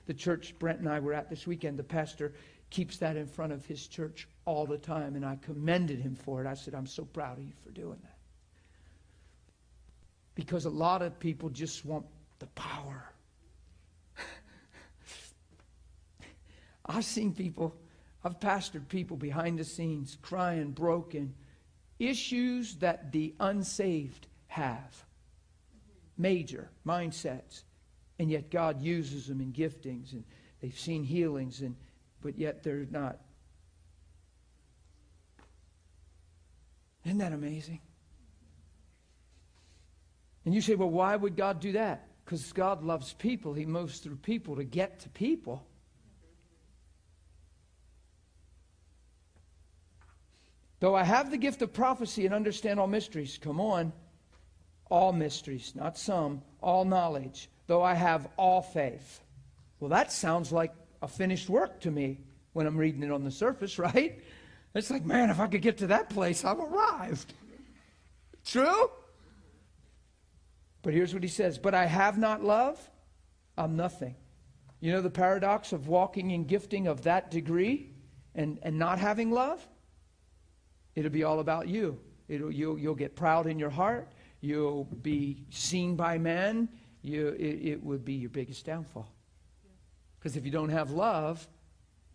The 0.08 0.14
church 0.14 0.60
Brent 0.60 0.80
and 0.80 0.90
I 0.90 1.00
were 1.00 1.14
at 1.14 1.30
this 1.30 1.48
weekend, 1.48 1.80
the 1.80 1.84
pastor 1.84 2.34
keeps 2.70 2.98
that 2.98 3.16
in 3.16 3.28
front 3.28 3.54
of 3.54 3.66
his 3.66 3.88
church 3.88 4.28
all 4.44 4.66
the 4.66 4.78
time, 4.78 5.16
and 5.16 5.26
I 5.26 5.38
commended 5.38 6.00
him 6.00 6.16
for 6.16 6.44
it. 6.44 6.48
I 6.48 6.54
said, 6.54 6.76
I'm 6.76 6.86
so 6.86 7.06
proud 7.06 7.38
of 7.38 7.46
you 7.46 7.54
for 7.64 7.72
doing 7.72 7.98
that. 8.04 8.15
Because 10.36 10.66
a 10.66 10.70
lot 10.70 11.02
of 11.02 11.20
people 11.20 11.50
just 11.50 11.86
want 11.86 12.06
the 12.40 12.48
power. 12.48 13.12
I've 16.86 17.06
seen 17.06 17.34
people, 17.34 17.76
I've 18.24 18.40
pastored 18.40 18.88
people 18.90 19.18
behind 19.18 19.58
the 19.58 19.64
scenes 19.64 20.18
crying, 20.22 20.72
broken 20.72 21.34
issues 22.00 22.76
that 22.78 23.12
the 23.12 23.34
unsaved 23.40 24.28
have. 24.48 25.06
Major 26.18 26.70
mindsets. 26.86 27.64
And 28.20 28.30
yet 28.30 28.50
God 28.50 28.82
uses 28.82 29.28
them 29.28 29.42
in 29.42 29.52
giftings 29.52 30.14
and 30.14 30.24
they've 30.62 30.78
seen 30.78 31.04
healings 31.04 31.62
and 31.62 31.76
but 32.22 32.38
yet 32.38 32.64
they're 32.64 32.88
not. 32.90 33.20
Isn't 37.04 37.20
that 37.20 37.34
amazing? 37.34 37.82
And 40.46 40.54
you 40.54 40.62
say, 40.62 40.76
well, 40.76 40.90
why 40.90 41.16
would 41.16 41.36
God 41.36 41.60
do 41.60 41.74
that? 41.74 42.08
Because 42.24 42.54
God 42.54 42.84
loves 42.84 43.14
people. 43.14 43.54
He 43.54 43.66
moves 43.66 44.00
through 44.00 44.18
people 44.18 44.56
to 44.56 44.64
get 44.64 45.00
to 45.02 45.10
people. 45.10 45.66
Though 50.80 50.96
I 50.96 51.04
have 51.04 51.32
the 51.32 51.38
gift 51.38 51.62
of 51.62 51.74
prophecy 51.74 52.26
and 52.26 52.36
understand 52.36 52.80
all 52.80 52.88
mysteries, 52.88 53.40
come 53.42 53.60
on, 53.60 53.92
all 54.90 55.12
mysteries, 55.14 55.74
not 55.74 55.98
some, 55.98 56.44
all 56.62 56.86
knowledge, 56.86 57.50
though 57.66 57.82
I 57.82 57.96
have 57.96 58.28
all 58.38 58.62
faith. 58.62 59.22
Well, 59.80 59.90
that 59.90 60.12
sounds 60.12 60.52
like 60.52 60.74
a 61.02 61.08
finished 61.08 61.50
work 61.50 61.80
to 61.82 61.92
me 61.92 62.20
when 62.54 62.68
I'm 62.68 62.78
reading 62.78 63.04
it 63.04 63.12
on 63.12 63.24
the 63.24 63.32
surface, 63.32 63.80
right? 63.80 64.22
It's 64.76 64.92
like, 64.92 65.06
man, 65.06 65.30
if 65.30 65.40
I 65.40 65.48
could 65.48 65.62
get 65.62 65.78
to 65.80 65.88
that 65.88 66.10
place, 66.10 66.46
I've 66.46 66.60
arrived. 66.60 67.34
True? 68.46 68.92
But 70.86 70.94
here's 70.94 71.16
what 71.16 71.24
he 71.24 71.30
says 71.30 71.58
But 71.58 71.74
I 71.74 71.88
have 71.88 72.20
not 72.20 72.44
love, 72.44 72.80
I'm 73.58 73.76
nothing. 73.76 74.16
You 74.80 74.92
know 74.92 75.02
the 75.02 75.10
paradox 75.10 75.74
of 75.74 75.88
walking 75.88 76.30
in 76.30 76.44
gifting 76.44 76.86
of 76.86 77.02
that 77.04 77.32
degree 77.32 77.90
and, 78.36 78.60
and 78.62 78.78
not 78.78 79.00
having 79.00 79.32
love? 79.32 79.68
It'll 80.94 81.10
be 81.10 81.24
all 81.24 81.40
about 81.40 81.68
you. 81.68 82.00
It'll, 82.28 82.52
you'll, 82.52 82.78
you'll 82.78 82.94
get 82.94 83.16
proud 83.16 83.48
in 83.48 83.58
your 83.58 83.72
heart. 83.72 84.12
You'll 84.42 84.84
be 84.84 85.48
seen 85.50 85.96
by 85.96 86.20
men. 86.20 86.70
You, 87.02 87.30
it, 87.30 87.68
it 87.68 87.84
would 87.84 88.06
be 88.06 88.14
your 88.14 88.30
biggest 88.30 88.64
downfall. 88.64 89.12
Because 90.20 90.38
if 90.38 90.46
you 90.46 90.52
don't 90.52 90.70
have 90.70 90.92
love 90.92 91.48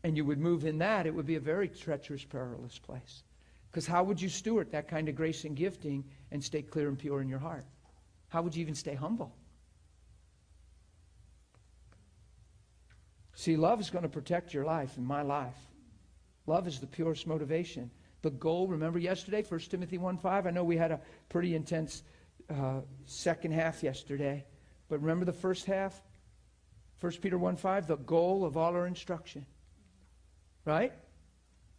and 0.04 0.16
you 0.16 0.24
would 0.24 0.38
move 0.38 0.64
in 0.64 0.78
that, 0.78 1.06
it 1.06 1.14
would 1.14 1.26
be 1.26 1.34
a 1.34 1.40
very 1.40 1.66
treacherous, 1.66 2.22
perilous 2.22 2.78
place. 2.78 3.24
Because 3.68 3.88
how 3.88 4.04
would 4.04 4.22
you 4.22 4.28
steward 4.28 4.70
that 4.70 4.86
kind 4.86 5.08
of 5.08 5.16
grace 5.16 5.44
and 5.44 5.56
gifting 5.56 6.04
and 6.30 6.42
stay 6.42 6.62
clear 6.62 6.88
and 6.88 6.96
pure 6.96 7.20
in 7.20 7.28
your 7.28 7.40
heart? 7.40 7.64
How 8.30 8.42
would 8.42 8.56
you 8.56 8.62
even 8.62 8.74
stay 8.74 8.94
humble? 8.94 9.32
See, 13.34 13.56
love 13.56 13.80
is 13.80 13.90
going 13.90 14.02
to 14.02 14.08
protect 14.08 14.54
your 14.54 14.64
life 14.64 14.96
and 14.96 15.06
my 15.06 15.22
life. 15.22 15.56
Love 16.46 16.66
is 16.66 16.78
the 16.78 16.86
purest 16.86 17.26
motivation. 17.26 17.90
The 18.22 18.30
goal, 18.30 18.66
remember 18.68 18.98
yesterday, 18.98 19.42
1 19.42 19.60
Timothy 19.60 19.98
1 19.98 20.18
5? 20.18 20.46
I 20.46 20.50
know 20.50 20.64
we 20.64 20.76
had 20.76 20.92
a 20.92 21.00
pretty 21.28 21.54
intense 21.54 22.02
uh, 22.48 22.80
second 23.06 23.52
half 23.52 23.82
yesterday, 23.82 24.44
but 24.88 25.00
remember 25.00 25.24
the 25.24 25.32
first 25.32 25.66
half? 25.66 26.00
1 27.00 27.12
Peter 27.22 27.38
1 27.38 27.56
5, 27.56 27.86
the 27.86 27.96
goal 27.96 28.44
of 28.44 28.56
all 28.56 28.74
our 28.74 28.86
instruction. 28.86 29.46
Right? 30.64 30.92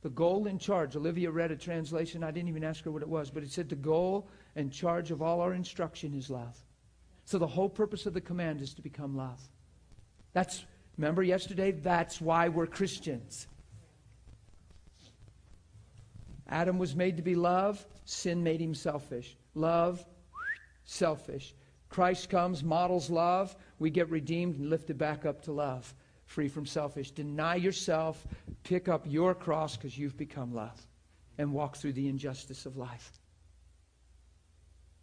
The 0.02 0.10
goal 0.10 0.47
in 0.47 0.58
charge. 0.58 0.95
Olivia 0.95 1.30
read 1.30 1.52
a 1.52 1.56
translation. 1.56 2.24
I 2.24 2.32
didn't 2.32 2.49
even 2.49 2.64
ask 2.64 2.84
her 2.86 2.91
what 2.91 3.04
it 3.04 3.10
was, 3.10 3.30
but 3.30 3.43
it 3.43 3.52
said 3.52 3.70
the 3.70 3.76
goal 3.76 4.28
and 4.56 4.72
charge 4.72 5.12
of 5.12 5.22
all 5.22 5.41
our 5.41 5.54
instruction 5.54 6.14
is 6.14 6.30
love. 6.30 6.58
So 7.26 7.38
the 7.38 7.47
whole 7.47 7.70
purpose 7.70 8.06
of 8.06 8.14
the 8.14 8.22
command 8.22 8.62
is 8.62 8.74
to 8.74 8.82
become 8.82 9.16
love. 9.16 9.41
That's, 10.34 10.66
remember 10.97 11.24
yesterday? 11.24 11.72
That's 11.72 12.20
why 12.20 12.49
we're 12.49 12.68
Christians. 12.68 13.47
Adam 16.49 16.78
was 16.78 16.95
made 16.95 17.16
to 17.16 17.24
be 17.24 17.36
love, 17.36 17.86
sin 18.04 18.43
made 18.43 18.60
him 18.60 18.76
selfish. 18.76 19.38
Love, 19.56 20.06
selfish. 20.84 21.56
Christ 21.88 22.30
comes, 22.30 22.64
models 22.64 23.10
love, 23.10 23.56
we 23.80 23.89
get 23.89 24.10
redeemed 24.10 24.58
and 24.58 24.70
lifted 24.70 24.97
back 24.97 25.26
up 25.26 25.41
to 25.43 25.52
love, 25.52 25.93
free 26.26 26.49
from 26.49 26.66
selfish. 26.66 27.12
Deny 27.12 27.56
yourself, 27.56 28.26
pick 28.64 28.89
up 28.89 29.06
your 29.08 29.34
cross 29.34 29.78
because 29.78 29.97
you've 29.97 30.18
become 30.18 30.54
love, 30.54 30.86
and 31.38 31.54
walk 31.54 31.78
through 31.78 31.93
the 31.93 32.08
injustice 32.08 32.66
of 32.66 32.78
life. 32.78 33.20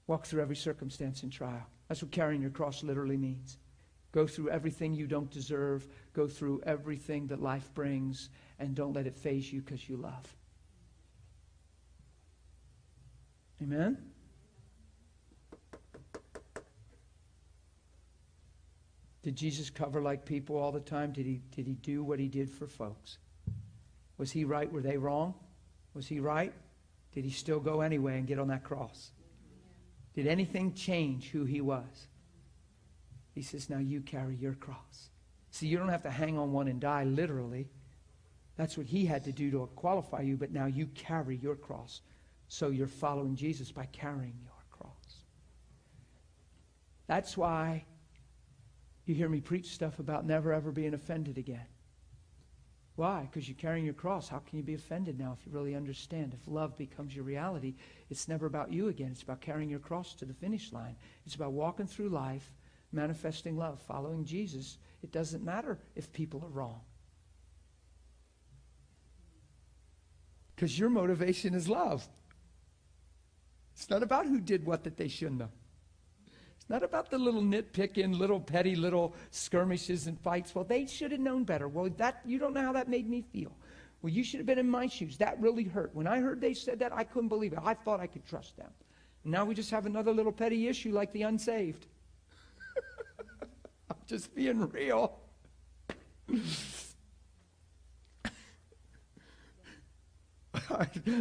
Walk 0.09 0.27
through 0.27 0.43
every 0.43 0.57
circumstance 0.57 1.23
and 1.23 1.31
trial. 1.31 1.65
That's 1.87 2.03
what 2.03 2.11
carrying 2.11 2.41
your 2.41 2.51
cross 2.51 2.83
literally 2.83 3.17
means. 3.17 3.59
Go 4.11 4.27
through 4.27 4.49
everything 4.49 4.95
you 4.95 5.07
don't 5.07 5.31
deserve. 5.31 5.87
go 6.15 6.27
through 6.27 6.63
everything 6.65 7.29
that 7.29 7.41
life 7.41 7.73
brings 7.75 8.31
and 8.59 8.75
don't 8.75 8.95
let 8.95 9.07
it 9.07 9.15
faze 9.15 9.53
you 9.53 9.61
because 9.61 9.89
you 9.89 9.97
love. 9.97 10.35
Amen? 13.63 13.99
Did 19.23 19.37
Jesus 19.37 19.69
cover 19.69 20.01
like 20.01 20.25
people 20.25 20.57
all 20.57 20.73
the 20.73 20.81
time? 20.81 21.13
Did 21.13 21.27
he, 21.27 21.43
did 21.55 21.67
he 21.67 21.75
do 21.75 22.03
what 22.03 22.19
he 22.19 22.29
did 22.29 22.51
for 22.51 22.67
folks? 22.67 23.19
Was 24.17 24.31
he 24.31 24.45
right? 24.45 24.73
Were 24.73 24.81
they 24.81 24.97
wrong? 24.97 25.35
Was 25.93 26.07
he 26.07 26.19
right? 26.19 26.55
Did 27.13 27.25
he 27.25 27.31
still 27.31 27.61
go 27.61 27.83
anyway 27.83 28.17
and 28.19 28.27
get 28.27 28.39
on 28.39 28.49
that 28.49 28.65
cross? 28.65 29.13
Did 30.19 30.27
anything 30.27 30.75
change 30.75 31.31
who 31.31 31.45
he 31.45 31.61
was? 31.61 32.09
He 33.37 33.43
says, 33.43 33.71
Now 33.71 33.79
you 33.79 34.01
carry 34.01 34.35
your 34.35 34.55
cross. 34.55 35.11
See, 35.53 35.69
you 35.69 35.79
don't 35.79 35.91
have 35.91 36.03
to 36.03 36.11
hang 36.11 36.37
on 36.37 36.51
one 36.51 36.67
and 36.67 36.81
die 36.81 37.05
literally. 37.05 37.69
That's 38.57 38.77
what 38.77 38.89
he 38.89 39.07
had 39.07 39.23
to 39.27 39.33
do 39.33 39.49
to 39.53 39.69
qualify 39.77 40.23
you, 40.23 40.37
but 40.37 40.51
now 40.51 40.67
you 40.67 40.89
carry 40.89 41.37
your 41.37 41.55
cross. 41.55 42.01
So 42.49 42.71
you're 42.71 42.89
following 42.89 43.37
Jesus 43.37 43.71
by 43.71 43.87
carrying 43.93 44.35
your 44.43 44.65
cross. 44.73 45.23
That's 47.07 47.37
why 47.37 47.85
you 49.07 49.15
hear 49.15 49.29
me 49.29 49.41
preach 49.41 49.67
stuff 49.67 50.01
about 50.01 50.27
never 50.27 50.53
ever 50.53 50.73
being 50.73 50.95
offended 50.95 51.39
again. 51.39 51.69
Why? 52.99 53.29
Because 53.31 53.49
you're 53.49 53.55
carrying 53.55 53.85
your 53.85 53.95
cross. 53.95 54.29
How 54.29 54.41
can 54.41 54.59
you 54.59 54.65
be 54.65 54.75
offended 54.75 55.21
now 55.21 55.37
if 55.39 55.47
you 55.47 55.53
really 55.57 55.77
understand? 55.77 56.35
If 56.35 56.49
love 56.49 56.77
becomes 56.77 57.15
your 57.15 57.25
reality, 57.25 57.77
it's 58.11 58.27
never 58.27 58.47
about 58.47 58.73
you 58.73 58.89
again. 58.89 59.11
It's 59.13 59.23
about 59.23 59.41
carrying 59.41 59.71
your 59.71 59.79
cross 59.79 60.15
to 60.15 60.25
the 60.25 60.35
finish 60.35 60.73
line. 60.73 60.97
It's 61.25 61.37
about 61.37 61.53
walking 61.53 61.87
through 61.87 62.09
life, 62.09 62.53
manifesting 62.91 63.57
love, 63.57 63.81
following 63.87 64.25
Jesus. 64.25 64.79
It 65.01 65.13
doesn't 65.13 65.45
matter 65.45 65.79
if 65.95 66.13
people 66.13 66.43
are 66.45 66.51
wrong. 66.51 66.81
Because 70.57 70.77
your 70.77 70.91
motivation 70.91 71.55
is 71.55 71.69
love. 71.69 72.05
It's 73.77 73.89
not 73.89 74.03
about 74.03 74.27
who 74.27 74.41
did 74.41 74.67
what 74.67 74.83
that 74.83 74.97
they 74.97 75.07
shouldn't 75.07 75.43
have 75.43 75.53
not 76.69 76.83
about 76.83 77.11
the 77.11 77.19
little 77.19 77.43
nitpicking, 77.43 78.19
little 78.19 78.41
petty 78.41 78.77
little 78.77 79.15
skirmishes 79.31 80.07
and 80.07 80.21
fights. 80.21 80.55
Well, 80.55 80.65
they 80.65 80.87
should 80.87 81.13
have 81.13 81.21
known 81.21 81.45
better. 81.45 81.67
Well, 81.67 81.89
that 81.97 82.21
you 82.27 82.39
don't 82.39 82.53
know 82.53 82.63
how 82.63 82.73
that 82.73 82.89
made 82.89 83.09
me 83.09 83.23
feel. 83.33 83.53
Well, 84.03 84.13
you 84.13 84.23
should 84.23 84.39
have 84.39 84.47
been 84.47 84.59
in 84.59 84.69
my 84.69 84.87
shoes. 84.87 85.17
That 85.17 85.41
really 85.41 85.65
hurt. 85.65 85.95
When 85.95 86.07
I 86.07 86.21
heard 86.21 86.41
they 86.41 86.55
said 86.55 86.79
that, 86.81 86.93
I 86.93 87.05
couldn't 87.05 87.29
believe 87.29 87.53
it. 87.53 87.59
I 87.63 87.75
thought 87.75 88.01
I 88.01 88.07
could 88.07 88.27
trust 88.27 88.57
them. 88.57 88.71
Now 89.25 89.45
we 89.45 89.55
just 89.55 89.71
have 89.71 89.87
another 89.87 90.13
little 90.13 90.33
petty 90.33 90.69
issue 90.69 90.93
like 90.93 91.13
the 91.13 91.23
unsaved. 91.23 91.87
I'm 93.91 93.97
just 94.07 94.35
being 94.35 94.69
real. 94.69 95.19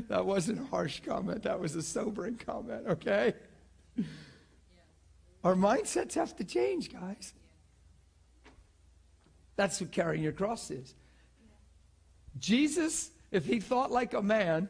that 0.09 0.25
wasn't 0.25 0.59
a 0.61 0.65
harsh 0.65 1.01
comment. 1.05 1.43
That 1.43 1.59
was 1.59 1.75
a 1.75 1.81
sobering 1.81 2.35
comment, 2.37 2.85
okay? 2.87 3.33
Our 5.43 5.55
mindsets 5.55 6.15
have 6.15 6.35
to 6.37 6.43
change, 6.43 6.91
guys. 6.91 7.33
That's 9.55 9.81
what 9.81 9.91
carrying 9.91 10.23
your 10.23 10.33
cross 10.33 10.71
is. 10.71 10.93
Jesus, 12.39 13.09
if 13.31 13.45
he 13.45 13.59
thought 13.59 13.91
like 13.91 14.13
a 14.13 14.21
man, 14.21 14.69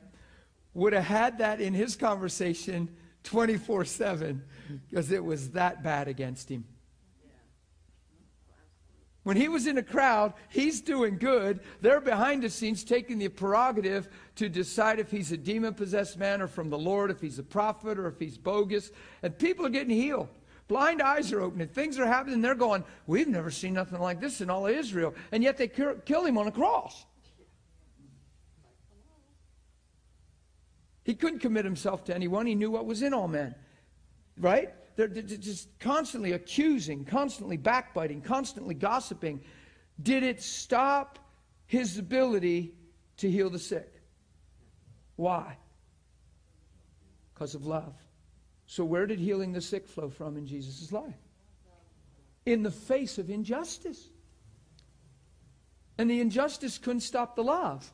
would 0.73 0.93
have 0.93 1.03
had 1.03 1.39
that 1.39 1.59
in 1.59 1.73
his 1.73 1.95
conversation 1.95 2.95
24 3.23 3.85
7 3.85 4.43
because 4.89 5.11
it 5.11 5.23
was 5.23 5.51
that 5.51 5.83
bad 5.83 6.07
against 6.07 6.49
him. 6.49 6.65
When 9.23 9.35
he 9.35 9.49
was 9.49 9.67
in 9.67 9.77
a 9.77 9.83
crowd, 9.83 10.33
he's 10.47 10.79
doing 10.79 11.17
good. 11.17 11.59
They're 11.81 11.99
behind 11.99 12.43
the 12.43 12.49
scenes 12.49 12.85
taking 12.85 13.17
the 13.17 13.27
prerogative 13.27 14.07
to 14.35 14.47
decide 14.47 14.99
if 14.99 15.11
he's 15.11 15.33
a 15.33 15.37
demon 15.37 15.73
possessed 15.73 16.17
man 16.17 16.41
or 16.41 16.47
from 16.47 16.69
the 16.69 16.77
Lord, 16.77 17.11
if 17.11 17.19
he's 17.19 17.37
a 17.37 17.43
prophet 17.43 17.99
or 17.99 18.07
if 18.07 18.17
he's 18.19 18.37
bogus. 18.37 18.89
And 19.21 19.37
people 19.37 19.65
are 19.65 19.69
getting 19.69 19.97
healed. 19.97 20.29
Blind 20.67 21.01
eyes 21.01 21.31
are 21.31 21.41
opening. 21.41 21.67
Things 21.67 21.97
are 21.97 22.05
happening. 22.05 22.41
They're 22.41 22.55
going, 22.55 22.83
We've 23.05 23.27
never 23.27 23.51
seen 23.51 23.73
nothing 23.73 23.99
like 23.99 24.19
this 24.19 24.41
in 24.41 24.49
all 24.49 24.67
of 24.67 24.75
Israel. 24.75 25.15
And 25.31 25.43
yet 25.43 25.57
they 25.57 25.67
kill 25.67 26.25
him 26.25 26.37
on 26.37 26.47
a 26.47 26.51
cross. 26.51 27.05
He 31.03 31.15
couldn't 31.15 31.39
commit 31.39 31.63
himself 31.63 32.03
to 32.05 32.15
anyone. 32.15 32.45
He 32.45 32.53
knew 32.53 32.69
what 32.69 32.85
was 32.85 33.01
in 33.01 33.13
all 33.13 33.29
men. 33.29 33.55
Right? 34.37 34.73
They're, 34.97 35.07
they're 35.07 35.23
just 35.23 35.69
constantly 35.79 36.33
accusing, 36.33 37.05
constantly 37.05 37.55
backbiting, 37.55 38.21
constantly 38.21 38.75
gossiping. 38.75 39.41
Did 40.01 40.23
it 40.23 40.41
stop 40.41 41.17
his 41.65 41.97
ability 41.97 42.73
to 43.17 43.31
heal 43.31 43.49
the 43.49 43.59
sick? 43.59 44.01
Why? 45.15 45.57
Because 47.33 47.55
of 47.55 47.65
love. 47.65 47.93
So, 48.67 48.83
where 48.83 49.07
did 49.07 49.19
healing 49.19 49.53
the 49.53 49.61
sick 49.61 49.87
flow 49.87 50.09
from 50.09 50.37
in 50.37 50.45
Jesus' 50.45 50.91
life? 50.91 51.15
In 52.45 52.63
the 52.63 52.71
face 52.71 53.17
of 53.17 53.29
injustice. 53.29 54.09
And 55.97 56.09
the 56.09 56.19
injustice 56.19 56.77
couldn't 56.77 56.99
stop 56.99 57.35
the 57.35 57.43
love. 57.43 57.91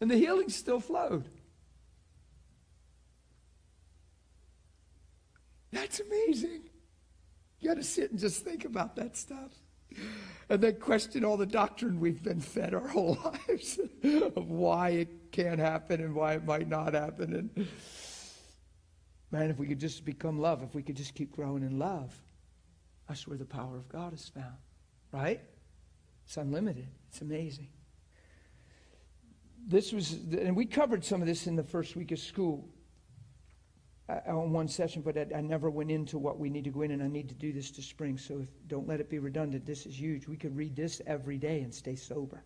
And 0.00 0.10
the 0.10 0.16
healing 0.16 0.50
still 0.50 0.80
flowed. 0.80 1.28
That's 5.70 6.00
amazing. 6.00 6.64
You 7.60 7.68
got 7.68 7.76
to 7.76 7.84
sit 7.84 8.10
and 8.10 8.18
just 8.18 8.44
think 8.44 8.64
about 8.64 8.96
that 8.96 9.16
stuff. 9.16 9.52
And 10.48 10.60
then 10.60 10.76
question 10.76 11.24
all 11.24 11.36
the 11.36 11.46
doctrine 11.46 12.00
we've 12.00 12.22
been 12.22 12.40
fed 12.40 12.74
our 12.74 12.88
whole 12.88 13.18
lives 13.48 13.78
of 14.04 14.50
why 14.50 14.90
it 14.90 15.32
can't 15.32 15.60
happen 15.60 16.00
and 16.00 16.14
why 16.14 16.34
it 16.34 16.44
might 16.44 16.68
not 16.68 16.94
happen. 16.94 17.34
And 17.34 17.68
Man, 19.32 19.48
if 19.48 19.58
we 19.58 19.66
could 19.66 19.80
just 19.80 20.04
become 20.04 20.38
love, 20.38 20.62
if 20.62 20.74
we 20.74 20.82
could 20.82 20.96
just 20.96 21.14
keep 21.14 21.32
growing 21.32 21.62
in 21.62 21.78
love, 21.78 22.14
that's 23.08 23.26
where 23.26 23.38
the 23.38 23.46
power 23.46 23.78
of 23.78 23.88
God 23.88 24.12
is 24.12 24.28
found. 24.28 24.58
Right? 25.10 25.40
It's 26.26 26.36
unlimited. 26.36 26.86
It's 27.08 27.22
amazing. 27.22 27.68
This 29.66 29.92
was, 29.92 30.12
and 30.12 30.54
we 30.54 30.66
covered 30.66 31.02
some 31.02 31.22
of 31.22 31.26
this 31.26 31.46
in 31.46 31.56
the 31.56 31.62
first 31.62 31.96
week 31.96 32.12
of 32.12 32.18
school 32.18 32.68
uh, 34.08 34.20
on 34.26 34.52
one 34.52 34.68
session, 34.68 35.00
but 35.00 35.16
I, 35.16 35.26
I, 35.36 35.40
never 35.40 35.70
went 35.70 35.90
into 35.90 36.18
what 36.18 36.38
we 36.38 36.50
need 36.50 36.64
to 36.64 36.70
go 36.70 36.82
in, 36.82 36.90
and 36.90 37.02
I 37.02 37.06
need 37.06 37.28
to 37.28 37.34
do 37.34 37.52
this 37.52 37.70
to 37.72 37.82
spring. 37.82 38.18
So 38.18 38.40
if, 38.40 38.48
don't 38.66 38.86
let 38.86 39.00
it 39.00 39.08
be 39.08 39.18
redundant. 39.18 39.64
This 39.64 39.86
is 39.86 39.98
huge. 39.98 40.26
We 40.26 40.36
could 40.36 40.54
read 40.56 40.76
this 40.76 41.00
every 41.06 41.38
day 41.38 41.60
and 41.60 41.72
stay 41.72 41.94
sober. 41.94 42.44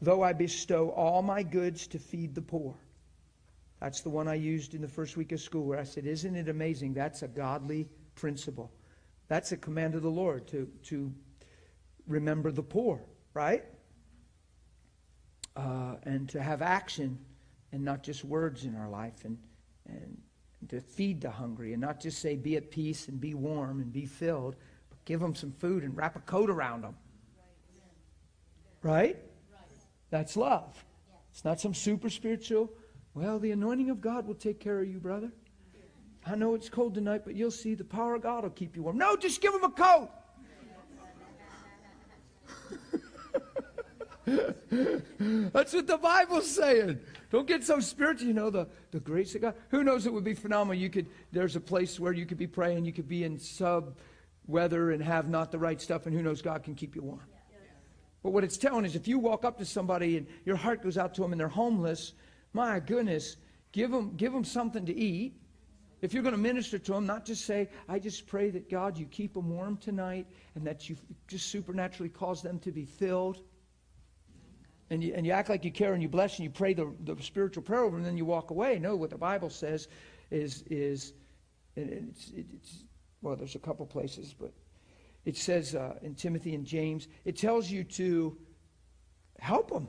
Though 0.00 0.22
I 0.22 0.32
bestow 0.32 0.90
all 0.90 1.22
my 1.22 1.42
goods 1.42 1.86
to 1.88 1.98
feed 1.98 2.34
the 2.34 2.42
poor 2.42 2.76
that's 3.80 4.02
the 4.02 4.10
one 4.10 4.28
I 4.28 4.34
used 4.34 4.74
in 4.74 4.82
the 4.82 4.88
first 4.88 5.16
week 5.16 5.32
of 5.32 5.40
school 5.40 5.64
where 5.64 5.78
I 5.78 5.84
said, 5.84 6.06
Isn't 6.06 6.36
it 6.36 6.48
amazing? 6.48 6.92
That's 6.92 7.22
a 7.22 7.28
godly 7.28 7.88
principle. 8.14 8.70
That's 9.28 9.52
a 9.52 9.56
command 9.56 9.94
of 9.94 10.02
the 10.02 10.10
Lord 10.10 10.46
to, 10.48 10.68
to 10.84 11.12
remember 12.06 12.52
the 12.52 12.62
poor, 12.62 13.00
right? 13.32 13.64
Uh, 15.56 15.96
and 16.02 16.28
to 16.28 16.42
have 16.42 16.62
action 16.62 17.18
and 17.72 17.82
not 17.82 18.02
just 18.02 18.24
words 18.24 18.64
in 18.64 18.76
our 18.76 18.88
life 18.88 19.24
and, 19.24 19.38
and 19.88 20.18
to 20.68 20.80
feed 20.80 21.20
the 21.22 21.30
hungry 21.30 21.72
and 21.72 21.80
not 21.80 22.00
just 22.00 22.20
say 22.20 22.36
be 22.36 22.56
at 22.56 22.70
peace 22.70 23.08
and 23.08 23.20
be 23.20 23.34
warm 23.34 23.80
and 23.80 23.92
be 23.92 24.04
filled, 24.04 24.56
but 24.90 25.02
give 25.04 25.20
them 25.20 25.34
some 25.34 25.52
food 25.52 25.84
and 25.84 25.96
wrap 25.96 26.16
a 26.16 26.20
coat 26.20 26.50
around 26.50 26.82
them. 26.82 26.96
Right? 28.82 29.16
That's 30.10 30.36
love. 30.36 30.84
It's 31.30 31.44
not 31.44 31.60
some 31.60 31.72
super 31.72 32.10
spiritual 32.10 32.72
well, 33.14 33.38
the 33.38 33.50
anointing 33.50 33.90
of 33.90 34.00
God 34.00 34.26
will 34.26 34.34
take 34.34 34.60
care 34.60 34.80
of 34.80 34.88
you, 34.88 34.98
brother. 34.98 35.32
I 36.26 36.34
know 36.36 36.54
it's 36.54 36.68
cold 36.68 36.94
tonight, 36.94 37.22
but 37.24 37.34
you'll 37.34 37.50
see 37.50 37.74
the 37.74 37.84
power 37.84 38.14
of 38.14 38.22
God 38.22 38.44
will 38.44 38.50
keep 38.50 38.76
you 38.76 38.82
warm. 38.82 38.98
No, 38.98 39.16
just 39.16 39.40
give 39.40 39.54
him 39.54 39.64
a 39.64 39.70
coat. 39.70 40.10
That's 45.52 45.72
what 45.72 45.86
the 45.86 45.98
Bible's 45.98 46.50
saying. 46.50 47.00
Don't 47.30 47.46
get 47.46 47.64
so 47.64 47.80
spiritual. 47.80 48.28
You 48.28 48.34
know, 48.34 48.50
the, 48.50 48.68
the 48.90 49.00
grace 49.00 49.34
of 49.34 49.40
God. 49.40 49.54
Who 49.70 49.82
knows 49.82 50.06
it 50.06 50.12
would 50.12 50.24
be 50.24 50.34
phenomenal. 50.34 50.80
You 50.80 50.90
could 50.90 51.06
there's 51.32 51.56
a 51.56 51.60
place 51.60 51.98
where 51.98 52.12
you 52.12 52.26
could 52.26 52.38
be 52.38 52.46
praying, 52.46 52.84
you 52.84 52.92
could 52.92 53.08
be 53.08 53.24
in 53.24 53.38
sub 53.38 53.96
weather 54.46 54.90
and 54.90 55.02
have 55.02 55.28
not 55.28 55.50
the 55.50 55.58
right 55.58 55.80
stuff, 55.80 56.06
and 56.06 56.14
who 56.14 56.22
knows 56.22 56.42
God 56.42 56.62
can 56.62 56.74
keep 56.74 56.94
you 56.94 57.02
warm. 57.02 57.22
But 58.22 58.32
what 58.32 58.44
it's 58.44 58.58
telling 58.58 58.84
is 58.84 58.94
if 58.94 59.08
you 59.08 59.18
walk 59.18 59.44
up 59.44 59.58
to 59.58 59.64
somebody 59.64 60.18
and 60.18 60.26
your 60.44 60.56
heart 60.56 60.82
goes 60.82 60.98
out 60.98 61.14
to 61.14 61.22
them 61.22 61.32
and 61.32 61.40
they're 61.40 61.48
homeless 61.48 62.12
my 62.52 62.80
goodness, 62.80 63.36
give 63.72 63.90
them, 63.90 64.16
give 64.16 64.32
them 64.32 64.44
something 64.44 64.84
to 64.86 64.94
eat. 64.94 65.34
If 66.02 66.14
you're 66.14 66.22
going 66.22 66.34
to 66.34 66.40
minister 66.40 66.78
to 66.78 66.92
them, 66.92 67.06
not 67.06 67.26
just 67.26 67.44
say, 67.44 67.68
I 67.88 67.98
just 67.98 68.26
pray 68.26 68.50
that 68.50 68.70
God, 68.70 68.96
you 68.96 69.06
keep 69.06 69.34
them 69.34 69.50
warm 69.50 69.76
tonight 69.76 70.26
and 70.54 70.66
that 70.66 70.88
you 70.88 70.96
just 71.28 71.50
supernaturally 71.50 72.08
cause 72.08 72.40
them 72.42 72.58
to 72.60 72.72
be 72.72 72.86
filled. 72.86 73.42
And 74.88 75.04
you, 75.04 75.12
and 75.14 75.24
you 75.24 75.32
act 75.32 75.48
like 75.48 75.64
you 75.64 75.70
care 75.70 75.92
and 75.92 76.02
you 76.02 76.08
bless 76.08 76.36
and 76.36 76.44
you 76.44 76.50
pray 76.50 76.74
the, 76.74 76.92
the 77.04 77.16
spiritual 77.22 77.62
prayer 77.62 77.80
over 77.80 77.90
them 77.90 77.98
and 77.98 78.06
then 78.06 78.16
you 78.16 78.24
walk 78.24 78.50
away. 78.50 78.78
No, 78.78 78.96
what 78.96 79.10
the 79.10 79.18
Bible 79.18 79.50
says 79.50 79.88
is, 80.30 80.64
is 80.70 81.12
it's, 81.76 82.32
it's, 82.34 82.84
well, 83.22 83.36
there's 83.36 83.54
a 83.54 83.60
couple 83.60 83.86
places, 83.86 84.34
but 84.38 84.52
it 85.24 85.36
says 85.36 85.74
uh, 85.74 85.94
in 86.02 86.14
Timothy 86.14 86.54
and 86.54 86.64
James, 86.64 87.08
it 87.24 87.36
tells 87.36 87.70
you 87.70 87.84
to 87.84 88.36
help 89.38 89.70
them. 89.70 89.88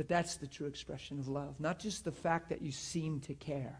That 0.00 0.08
that's 0.08 0.36
the 0.36 0.46
true 0.46 0.66
expression 0.66 1.18
of 1.18 1.28
love, 1.28 1.60
not 1.60 1.78
just 1.78 2.06
the 2.06 2.10
fact 2.10 2.48
that 2.48 2.62
you 2.62 2.72
seem 2.72 3.20
to 3.20 3.34
care. 3.34 3.78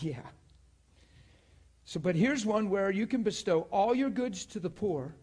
Yeah. 0.00 0.22
So, 1.84 2.00
but 2.00 2.16
here's 2.16 2.46
one 2.46 2.70
where 2.70 2.90
you 2.90 3.06
can 3.06 3.22
bestow 3.22 3.66
all 3.70 3.94
your 3.94 4.08
goods 4.08 4.46
to 4.46 4.60
the 4.60 4.70
poor. 4.70 5.14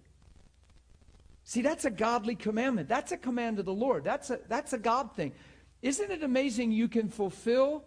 See, 1.45 1.63
that's 1.63 1.85
a 1.85 1.89
godly 1.89 2.35
commandment. 2.35 2.87
That's 2.87 3.11
a 3.11 3.17
command 3.17 3.57
of 3.57 3.65
the 3.65 3.73
Lord. 3.73 4.03
That's 4.03 4.29
a, 4.29 4.39
that's 4.47 4.73
a 4.73 4.77
God 4.77 5.15
thing. 5.15 5.31
Isn't 5.81 6.11
it 6.11 6.21
amazing 6.21 6.71
you 6.71 6.87
can 6.87 7.09
fulfill 7.09 7.85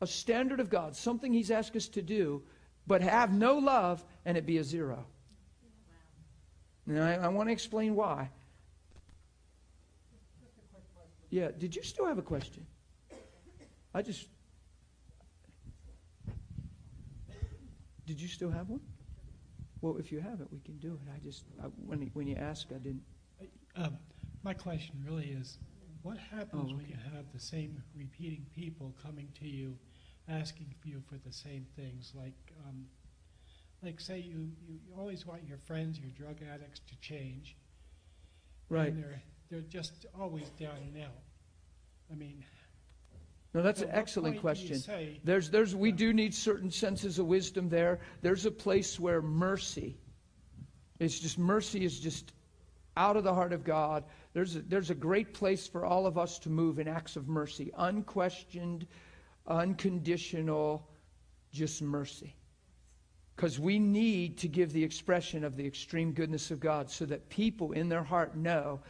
a 0.00 0.06
standard 0.06 0.60
of 0.60 0.70
God, 0.70 0.96
something 0.96 1.30
He's 1.30 1.50
asked 1.50 1.76
us 1.76 1.88
to 1.88 2.00
do, 2.00 2.42
but 2.86 3.02
have 3.02 3.34
no 3.34 3.58
love 3.58 4.02
and 4.24 4.38
it 4.38 4.46
be 4.46 4.56
a 4.56 4.64
zero? 4.64 5.04
Now, 6.86 7.06
I, 7.06 7.12
I 7.16 7.28
want 7.28 7.50
to 7.50 7.52
explain 7.52 7.94
why. 7.94 8.30
Yeah, 11.30 11.50
did 11.56 11.76
you 11.76 11.82
still 11.82 12.06
have 12.06 12.18
a 12.18 12.22
question? 12.22 12.66
I 13.94 14.02
just. 14.02 14.28
Did 18.06 18.20
you 18.20 18.28
still 18.28 18.50
have 18.50 18.68
one? 18.68 18.80
Well, 19.80 19.96
if 19.98 20.10
you 20.10 20.20
have 20.20 20.40
it, 20.40 20.48
we 20.50 20.58
can 20.60 20.76
do 20.78 20.94
it. 20.94 21.10
I 21.14 21.18
just, 21.24 21.44
I, 21.62 21.66
when, 21.86 22.10
when 22.12 22.26
you 22.26 22.34
asked, 22.36 22.66
I 22.74 22.78
didn't. 22.78 23.02
Um, 23.76 23.96
my 24.42 24.52
question 24.52 25.02
really 25.06 25.26
is, 25.26 25.58
what 26.02 26.18
happens 26.18 26.72
Oh, 26.72 26.76
when 26.76 26.86
you 26.86 26.96
have 27.14 27.24
the 27.32 27.38
same 27.40 27.82
repeating 27.96 28.44
people 28.54 28.94
coming 29.02 29.28
to 29.38 29.46
you, 29.46 29.78
asking 30.28 30.74
for 30.82 30.88
you 30.88 31.00
for 31.08 31.16
the 31.24 31.32
same 31.32 31.66
things? 31.76 32.12
Like, 32.14 32.34
um, 32.66 32.84
like 33.82 34.00
say 34.00 34.18
you, 34.18 34.50
you, 34.66 34.74
you 34.86 34.94
always 34.98 35.24
want 35.24 35.44
your 35.46 35.58
friends, 35.58 35.98
your 35.98 36.10
drug 36.10 36.38
addicts, 36.52 36.80
to 36.88 37.00
change, 37.00 37.56
Right. 38.68 38.88
and 38.92 39.02
they're 39.02 39.22
they're 39.50 39.60
just 39.62 40.06
always 40.18 40.48
down 40.50 40.76
and 40.76 41.02
out. 41.02 41.10
I 42.10 42.14
mean, 42.14 42.44
No, 43.52 43.62
that's 43.62 43.82
at 43.82 43.88
an 43.88 43.94
excellent 43.94 44.40
point 44.40 44.56
do 44.56 44.62
you 44.62 44.68
question. 44.68 44.78
say, 44.78 45.20
There's, 45.24 45.50
there's, 45.50 45.74
we 45.74 45.92
uh, 45.92 45.96
do 45.96 46.12
need 46.12 46.34
certain 46.34 46.70
senses 46.70 47.18
of 47.18 47.26
wisdom 47.26 47.68
there. 47.68 47.98
There's 48.22 48.46
a 48.46 48.50
place 48.50 48.98
where 49.00 49.20
mercy, 49.20 49.98
it's 50.98 51.18
just 51.18 51.38
mercy 51.38 51.84
is 51.84 51.98
just 51.98 52.32
out 52.96 53.16
of 53.16 53.24
the 53.24 53.34
heart 53.34 53.52
of 53.52 53.64
God. 53.64 54.04
There's 54.32 54.56
a, 54.56 54.60
there's 54.60 54.90
a 54.90 54.94
great 54.94 55.34
place 55.34 55.66
for 55.66 55.84
all 55.84 56.06
of 56.06 56.16
us 56.16 56.38
to 56.40 56.50
move 56.50 56.78
in 56.78 56.86
acts 56.86 57.16
of 57.16 57.28
mercy, 57.28 57.72
unquestioned, 57.76 58.86
unconditional, 59.46 60.88
just 61.52 61.82
mercy. 61.82 62.36
Because 63.34 63.58
we 63.58 63.78
need 63.78 64.36
to 64.38 64.48
give 64.48 64.72
the 64.72 64.84
expression 64.84 65.44
of 65.44 65.56
the 65.56 65.66
extreme 65.66 66.12
goodness 66.12 66.50
of 66.50 66.60
God 66.60 66.90
so 66.90 67.06
that 67.06 67.28
people 67.30 67.72
in 67.72 67.88
their 67.88 68.04
heart 68.04 68.36
know 68.36 68.80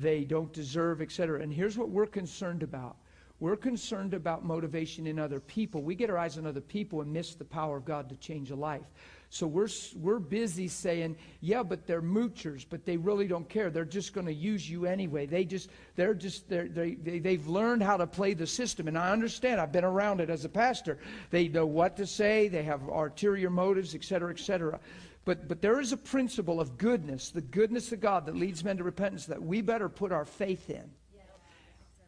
they 0.00 0.24
don't 0.24 0.52
deserve, 0.52 1.02
etc. 1.02 1.42
And 1.42 1.52
here's 1.52 1.76
what 1.76 1.90
we're 1.90 2.06
concerned 2.06 2.62
about. 2.62 2.96
We're 3.40 3.56
concerned 3.56 4.14
about 4.14 4.44
motivation 4.44 5.06
in 5.06 5.18
other 5.18 5.38
people. 5.38 5.82
We 5.82 5.94
get 5.94 6.10
our 6.10 6.18
eyes 6.18 6.38
on 6.38 6.46
other 6.46 6.60
people 6.60 7.02
and 7.02 7.12
miss 7.12 7.34
the 7.34 7.44
power 7.44 7.76
of 7.76 7.84
God 7.84 8.08
to 8.08 8.16
change 8.16 8.50
a 8.50 8.56
life. 8.56 8.86
So 9.30 9.46
we're, 9.46 9.68
we're 9.94 10.18
busy 10.18 10.68
saying, 10.68 11.16
yeah, 11.40 11.62
but 11.62 11.86
they're 11.86 12.02
moochers, 12.02 12.64
but 12.68 12.84
they 12.84 12.96
really 12.96 13.28
don't 13.28 13.48
care. 13.48 13.70
They're 13.70 13.84
just 13.84 14.12
going 14.12 14.26
to 14.26 14.32
use 14.32 14.68
you 14.68 14.86
anyway. 14.86 15.26
They 15.26 15.44
just, 15.44 15.68
they're 15.96 16.14
just, 16.14 16.48
they're, 16.48 16.66
they, 16.66 16.94
they, 16.94 17.18
they've 17.18 17.46
learned 17.46 17.82
how 17.82 17.98
to 17.98 18.06
play 18.06 18.34
the 18.34 18.46
system. 18.46 18.88
And 18.88 18.98
I 18.98 19.12
understand. 19.12 19.60
I've 19.60 19.70
been 19.70 19.84
around 19.84 20.20
it 20.20 20.30
as 20.30 20.44
a 20.44 20.48
pastor. 20.48 20.98
They 21.30 21.46
know 21.46 21.66
what 21.66 21.96
to 21.98 22.06
say. 22.06 22.48
They 22.48 22.62
have 22.62 22.82
ulterior 22.88 23.50
motives, 23.50 23.94
et 23.94 24.02
cetera, 24.02 24.30
et 24.30 24.40
cetera. 24.40 24.80
But, 25.28 25.46
but 25.46 25.60
there 25.60 25.78
is 25.78 25.92
a 25.92 25.98
principle 25.98 26.58
of 26.58 26.78
goodness, 26.78 27.28
the 27.28 27.42
goodness 27.42 27.92
of 27.92 28.00
God 28.00 28.24
that 28.24 28.34
leads 28.34 28.64
men 28.64 28.78
to 28.78 28.82
repentance 28.82 29.26
that 29.26 29.42
we 29.42 29.60
better 29.60 29.90
put 29.90 30.10
our 30.10 30.24
faith 30.24 30.70
in 30.70 30.90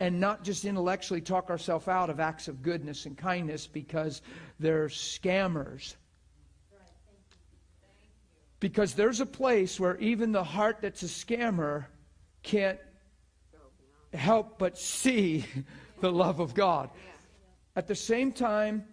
and 0.01 0.19
not 0.19 0.43
just 0.43 0.65
intellectually 0.65 1.21
talk 1.21 1.51
ourselves 1.51 1.87
out 1.87 2.09
of 2.09 2.19
acts 2.19 2.49
of 2.49 2.63
goodness 2.63 3.05
and 3.05 3.19
kindness 3.19 3.67
because 3.67 4.23
they're 4.59 4.87
scammers. 4.87 5.97
Because 8.59 8.95
there's 8.95 9.21
a 9.21 9.27
place 9.27 9.79
where 9.79 9.99
even 9.99 10.33
the 10.33 10.43
heart 10.43 10.79
that's 10.81 11.03
a 11.03 11.07
scammer 11.07 11.85
can't 12.43 12.79
help 14.15 14.59
but 14.59 14.79
see 14.79 15.45
the 16.01 16.11
love 16.11 16.41
of 16.41 16.55
God. 16.55 16.89
At 17.77 17.87
the 17.87 17.95
same 17.95 18.33
time, 18.33 18.87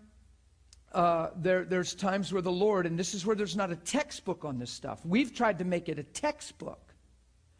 uh, 0.93 1.29
there, 1.35 1.65
there's 1.65 1.93
times 1.93 2.31
where 2.31 2.41
the 2.41 2.51
Lord, 2.51 2.85
and 2.85 2.97
this 2.97 3.13
is 3.13 3.25
where 3.25 3.35
there's 3.35 3.55
not 3.55 3.71
a 3.71 3.75
textbook 3.75 4.45
on 4.45 4.57
this 4.57 4.71
stuff. 4.71 5.05
We've 5.05 5.33
tried 5.33 5.59
to 5.59 5.65
make 5.65 5.89
it 5.89 5.99
a 5.99 6.03
textbook 6.03 6.93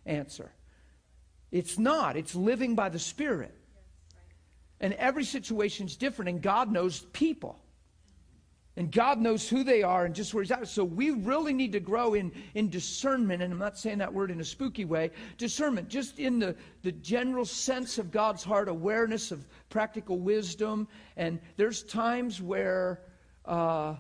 answer. 0.06 0.52
It's 1.52 1.78
not. 1.78 2.18
It's 2.18 2.36
living 2.36 2.76
by 2.76 2.90
the 2.90 3.00
Spirit. 3.00 3.54
And 4.80 4.94
every 4.94 5.24
situation's 5.24 5.96
different, 5.96 6.30
and 6.30 6.42
God 6.42 6.72
knows 6.72 7.00
people. 7.00 7.60
And 8.76 8.92
God 8.92 9.20
knows 9.20 9.50
who 9.50 9.64
they 9.64 9.82
are 9.82 10.06
and 10.06 10.14
just 10.14 10.36
where 10.36 10.44
He's 10.44 10.52
at. 10.52 10.68
So 10.68 10.84
we 10.84 11.10
really 11.10 11.52
need 11.52 11.72
to 11.72 11.80
grow 11.80 12.14
in, 12.14 12.32
in 12.54 12.70
discernment, 12.70 13.42
and 13.42 13.52
I'm 13.52 13.58
not 13.58 13.80
saying 13.80 13.98
that 13.98 14.14
word 14.14 14.30
in 14.30 14.40
a 14.40 14.46
spooky 14.46 14.86
way, 14.86 15.10
discernment, 15.40 15.90
just 15.90 16.20
in 16.20 16.38
the, 16.38 16.56
the 16.84 16.92
general 16.92 17.44
sense 17.44 17.98
of 17.98 18.12
God's 18.12 18.44
heart, 18.44 18.70
awareness 18.70 19.32
of 19.32 19.48
practical 19.70 20.20
wisdom. 20.20 20.88
And 21.16 21.40
there's 21.56 21.82
times 21.82 22.40
where, 22.40 23.02
uh, 23.48 23.96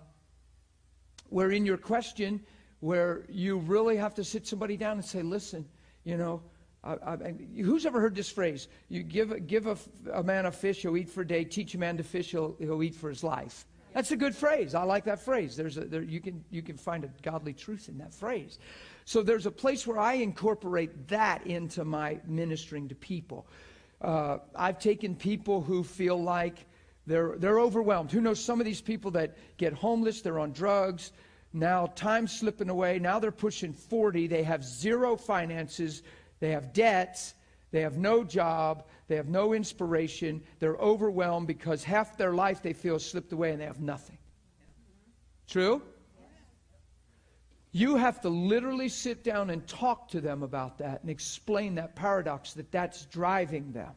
where 1.29 1.51
in 1.51 1.65
your 1.65 1.77
question, 1.77 2.41
where 2.79 3.25
you 3.29 3.57
really 3.57 3.97
have 3.97 4.13
to 4.15 4.23
sit 4.23 4.45
somebody 4.45 4.77
down 4.77 4.93
and 4.97 5.05
say, 5.05 5.21
listen, 5.21 5.65
you 6.03 6.17
know, 6.17 6.41
I, 6.83 6.93
I, 7.05 7.33
who's 7.61 7.85
ever 7.85 7.99
heard 7.99 8.15
this 8.15 8.29
phrase? 8.29 8.67
You 8.87 9.03
give, 9.03 9.47
give 9.47 9.67
a, 9.67 9.77
a 10.13 10.23
man 10.23 10.45
a 10.45 10.51
fish, 10.51 10.83
he'll 10.83 10.95
eat 10.95 11.09
for 11.09 11.21
a 11.21 11.27
day. 11.27 11.43
Teach 11.43 11.73
a 11.75 11.77
man 11.77 11.97
to 11.97 12.03
fish, 12.03 12.31
he'll, 12.31 12.55
he'll 12.59 12.83
eat 12.83 12.95
for 12.95 13.09
his 13.09 13.23
life. 13.23 13.65
That's 13.93 14.11
a 14.11 14.15
good 14.15 14.35
phrase. 14.35 14.75
I 14.75 14.83
like 14.83 15.05
that 15.05 15.19
phrase. 15.19 15.55
There's 15.57 15.77
a, 15.77 15.85
there, 15.85 16.03
you, 16.03 16.21
can, 16.21 16.43
you 16.51 16.61
can 16.61 16.77
find 16.77 17.03
a 17.03 17.09
godly 17.23 17.53
truth 17.53 17.89
in 17.89 17.97
that 17.97 18.13
phrase. 18.13 18.59
So 19.05 19.23
there's 19.23 19.47
a 19.47 19.51
place 19.51 19.87
where 19.87 19.97
I 19.97 20.13
incorporate 20.13 21.07
that 21.07 21.47
into 21.47 21.83
my 21.83 22.19
ministering 22.27 22.87
to 22.89 22.95
people. 22.95 23.47
Uh, 23.99 24.37
I've 24.55 24.77
taken 24.77 25.15
people 25.15 25.61
who 25.61 25.83
feel 25.83 26.21
like 26.21 26.66
they're, 27.08 27.36
they're 27.38 27.60
overwhelmed. 27.60 28.12
Who 28.12 28.22
knows 28.22 28.43
some 28.43 28.60
of 28.60 28.66
these 28.66 28.82
people 28.82 29.10
that 29.12 29.38
get 29.58 29.74
homeless, 29.74 30.22
they're 30.22 30.39
on 30.39 30.51
drugs, 30.51 31.14
now 31.53 31.88
time's 31.95 32.38
slipping 32.38 32.70
away, 32.70 32.99
now 32.99 33.18
they're 33.18 33.32
pushing 33.32 33.74
40, 33.74 34.28
they 34.28 34.43
have 34.43 34.64
zero 34.64 35.16
finances, 35.16 36.03
they 36.39 36.51
have 36.51 36.74
debts, 36.74 37.34
they 37.72 37.82
have 37.82 37.97
no 37.97 38.24
job, 38.24 38.86
they 39.08 39.16
have 39.16 39.30
no 39.30 39.53
inspiration, 39.53 40.43
they're 40.60 40.76
overwhelmed 40.76 41.47
because 41.47 41.84
half 41.84 42.18
their 42.18 42.34
life 42.34 42.62
they 42.62 42.74
feel 42.74 42.99
slipped 42.99 43.32
away 43.32 43.51
and 43.51 43.62
they 43.62 43.66
have 43.66 43.80
nothing. 43.80 44.18
True? 45.47 45.82
You 47.72 47.95
have 47.95 48.20
to 48.22 48.30
literally 48.30 48.89
sit 48.89 49.24
down 49.24 49.49
and 49.49 49.66
talk 49.66 50.10
to 50.10 50.20
them 50.20 50.43
about 50.43 50.78
that 50.80 51.01
and 51.01 51.10
explain 51.10 51.76
that 51.76 51.95
paradox 51.95 52.53
that 52.53 52.72
that's 52.72 53.05
driving 53.05 53.72
them. 53.72 53.91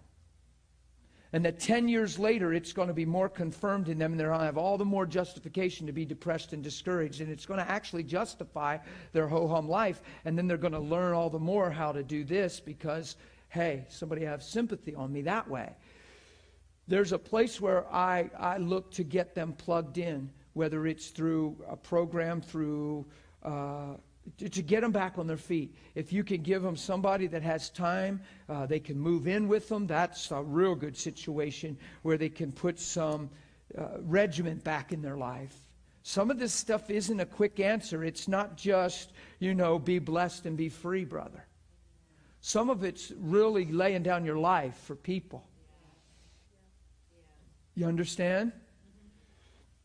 And 1.33 1.45
that 1.45 1.61
10 1.61 1.89
years 1.89 2.18
later, 2.18 2.53
it's 2.53 2.72
going 2.72 2.89
to 2.89 2.95
be 2.95 3.05
more 3.05 3.28
confirmed 3.28 3.89
in 3.89 3.99
them, 3.99 4.12
and 4.12 4.20
they'll 4.20 4.37
have 4.37 4.59
all 4.59 4.76
the 4.76 4.85
more 4.85 5.07
justification 5.07 5.87
to 5.87 5.93
be 5.93 6.05
depressed 6.05 6.53
and 6.53 6.62
discouraged. 6.62 7.20
And 7.20 7.31
it's 7.31 7.47
going 7.47 7.61
to 7.61 7.70
actually 7.70 8.03
justify 8.03 8.78
their 9.12 9.28
ho 9.28 9.47
hum 9.47 9.68
life. 9.68 10.03
And 10.24 10.37
then 10.37 10.49
they're 10.49 10.57
going 10.57 10.72
to 10.72 10.81
learn 10.81 11.14
all 11.14 11.31
the 11.31 11.39
more 11.39 11.70
how 11.70 11.93
to 11.93 12.03
do 12.03 12.24
this 12.24 12.59
because, 12.59 13.14
hey, 13.49 13.87
somebody 13.89 14.24
has 14.24 14.49
sympathy 14.49 14.95
on 14.97 15.12
me 15.12 15.22
that 15.22 15.49
way. 15.49 15.72
There's 16.89 17.12
a 17.12 17.18
place 17.18 17.61
where 17.61 17.87
I, 17.93 18.28
I 18.37 18.57
look 18.57 18.91
to 18.93 19.05
get 19.05 19.37
them 19.37 19.53
plugged 19.53 19.99
in, 19.99 20.31
whether 20.55 20.85
it's 20.89 21.09
through 21.09 21.57
a 21.68 21.76
program, 21.76 22.41
through. 22.41 23.07
Uh, 23.45 23.95
to, 24.39 24.49
to 24.49 24.62
get 24.62 24.81
them 24.81 24.93
back 24.93 25.18
on 25.18 25.26
their 25.26 25.37
feet. 25.37 25.74
If 25.95 26.12
you 26.12 26.24
can 26.24 26.43
give 26.43 26.62
them 26.62 26.76
somebody 26.76 27.26
that 27.28 27.43
has 27.43 27.70
time, 27.70 28.20
uh, 28.49 28.66
they 28.66 28.81
can 28.81 28.99
move 28.99 29.26
in 29.26 29.49
with 29.49 29.68
them. 29.68 29.87
That's 29.87 30.31
a 30.31 30.43
real 30.43 30.74
good 30.74 30.97
situation 30.97 31.76
where 32.03 32.18
they 32.18 32.28
can 32.28 32.53
put 32.53 32.78
some 32.78 33.31
uh, 33.76 33.99
regiment 34.01 34.64
back 34.64 34.93
in 34.93 35.03
their 35.03 35.16
life. 35.16 35.55
Some 36.03 36.31
of 36.31 36.39
this 36.39 36.53
stuff 36.53 36.91
isn't 36.91 37.20
a 37.20 37.26
quick 37.26 37.61
answer. 37.61 38.03
It's 38.03 38.26
not 38.26 38.57
just, 38.57 39.12
you 39.39 39.55
know, 39.55 39.78
be 39.78 39.99
blessed 39.99 40.47
and 40.47 40.57
be 40.57 40.68
free, 40.68 41.05
brother. 41.05 41.45
Some 42.41 42.70
of 42.70 42.85
it's 42.85 43.12
really 43.18 43.66
laying 43.66 44.03
down 44.03 44.24
your 44.24 44.39
life 44.39 44.76
for 44.85 44.97
people. 44.97 45.45
You 47.74 47.87
understand? 47.87 48.53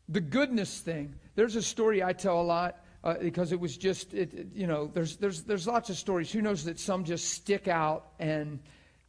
The 0.08 0.20
goodness 0.20 0.80
thing. 0.80 1.14
There's 1.34 1.56
a 1.56 1.62
story 1.62 2.02
I 2.02 2.12
tell 2.12 2.40
a 2.40 2.42
lot 2.42 2.85
uh, 3.06 3.14
because 3.20 3.52
it 3.52 3.60
was 3.60 3.76
just, 3.76 4.12
it, 4.14 4.48
you 4.52 4.66
know, 4.66 4.90
there's, 4.92 5.16
there's, 5.18 5.44
there's 5.44 5.68
lots 5.68 5.90
of 5.90 5.96
stories. 5.96 6.32
Who 6.32 6.42
knows 6.42 6.64
that 6.64 6.76
some 6.80 7.04
just 7.04 7.30
stick 7.30 7.68
out 7.68 8.08
and, 8.18 8.58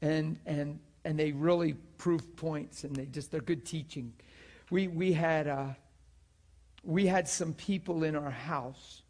and, 0.03 0.37
and, 0.45 0.79
and 1.03 1.17
they 1.17 1.31
really 1.31 1.73
prove 1.97 2.35
points 2.35 2.83
and 2.83 2.95
they 2.95 3.07
just, 3.07 3.31
they're 3.31 3.41
good 3.41 3.65
teaching. 3.65 4.13
We, 4.69 4.87
we 4.87 5.13
had, 5.13 5.47
uh, 5.47 5.69
we 6.83 7.07
had 7.07 7.27
some 7.27 7.53
people 7.53 8.03
in 8.03 8.15
our 8.15 8.29
house 8.29 9.01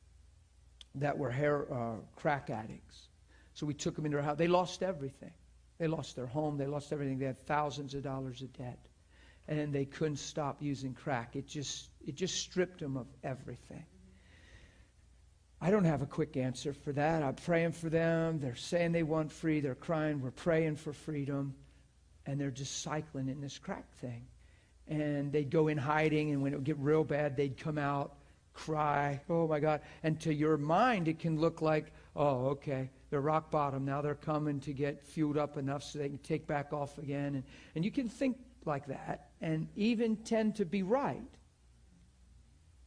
that 0.96 1.18
were 1.18 1.32
hair, 1.32 1.68
uh, 1.70 1.96
crack 2.16 2.50
addicts. 2.50 3.10
So 3.56 3.66
we 3.66 3.74
took 3.74 3.94
them 3.94 4.06
into 4.06 4.18
our 4.20 4.24
house. 4.24 4.38
They 4.38 4.48
lost 4.48 4.84
everything. 4.84 5.34
They 5.80 5.88
lost 5.88 6.16
their 6.16 6.28
home. 6.28 6.58
They 6.58 6.66
lost 6.66 6.94
everything. 6.94 7.20
They 7.20 7.26
had 7.26 7.46
thousands 7.46 7.94
of 7.94 8.04
dollars 8.04 8.42
of 8.42 8.54
debt. 8.54 8.80
And 9.50 9.74
they 9.74 9.84
couldn't 9.84 10.20
stop 10.20 10.62
using 10.62 10.94
crack. 10.94 11.36
It 11.36 11.46
just, 11.46 11.90
it 12.06 12.16
just 12.16 12.38
stripped 12.38 12.80
them 12.80 12.96
of 12.96 13.08
everything. 13.22 13.84
I 15.60 15.72
don't 15.72 15.86
have 15.86 16.02
a 16.02 16.06
quick 16.06 16.38
answer 16.38 16.74
for 16.74 16.92
that. 16.94 17.24
I'm 17.24 17.36
praying 17.36 17.72
for 17.72 17.90
them. 17.90 18.40
They're 18.40 18.56
saying 18.56 18.92
they 18.92 19.04
want 19.04 19.32
free. 19.32 19.60
They're 19.60 19.76
crying. 19.76 20.22
We're 20.22 20.32
praying 20.32 20.76
for 20.76 20.94
freedom. 20.94 21.56
And 22.26 22.40
they're 22.40 22.52
just 22.52 22.82
cycling 22.82 23.28
in 23.28 23.42
this 23.42 23.58
crack 23.58 23.92
thing. 23.96 24.28
And 24.88 25.32
they'd 25.32 25.50
go 25.50 25.68
in 25.68 25.78
hiding, 25.78 26.32
and 26.32 26.42
when 26.42 26.54
it 26.54 26.58
would 26.58 26.66
get 26.66 26.78
real 26.78 27.04
bad, 27.04 27.36
they'd 27.36 27.58
come 27.58 27.78
out, 27.78 28.16
cry, 28.54 29.20
oh 29.30 29.48
my 29.48 29.60
God. 29.60 29.82
And 30.04 30.20
to 30.22 30.34
your 30.34 30.58
mind, 30.58 31.08
it 31.08 31.20
can 31.20 31.40
look 31.40 31.62
like, 31.62 31.92
oh, 32.16 32.48
okay, 32.48 32.90
they're 33.10 33.22
rock 33.22 33.52
bottom. 33.52 33.84
Now 33.86 34.02
they're 34.02 34.16
coming 34.16 34.60
to 34.62 34.74
get 34.74 35.06
fueled 35.06 35.38
up 35.38 35.58
enough 35.58 35.84
so 35.84 36.00
they 36.00 36.10
can 36.10 36.18
take 36.20 36.48
back 36.48 36.72
off 36.74 36.98
again. 36.98 37.36
And, 37.36 37.44
and 37.76 37.86
you 37.86 37.92
can 37.92 38.08
think 38.08 38.38
like 38.66 38.88
that 38.88 39.30
and 39.42 39.68
even 39.76 40.18
tend 40.18 40.56
to 40.58 40.66
be 40.66 40.84
right. 40.84 41.22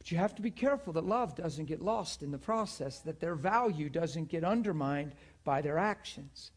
But 0.01 0.11
you 0.11 0.17
have 0.17 0.33
to 0.33 0.41
be 0.41 0.49
careful 0.49 0.93
that 0.93 1.05
love 1.05 1.35
doesn't 1.35 1.65
get 1.65 1.79
lost 1.79 2.23
in 2.23 2.31
the 2.31 2.39
process, 2.39 3.01
that 3.01 3.19
their 3.19 3.35
value 3.35 3.87
doesn't 3.87 4.29
get 4.29 4.43
undermined 4.43 5.13
by 5.43 5.61
their 5.61 5.77
actions. 5.77 6.49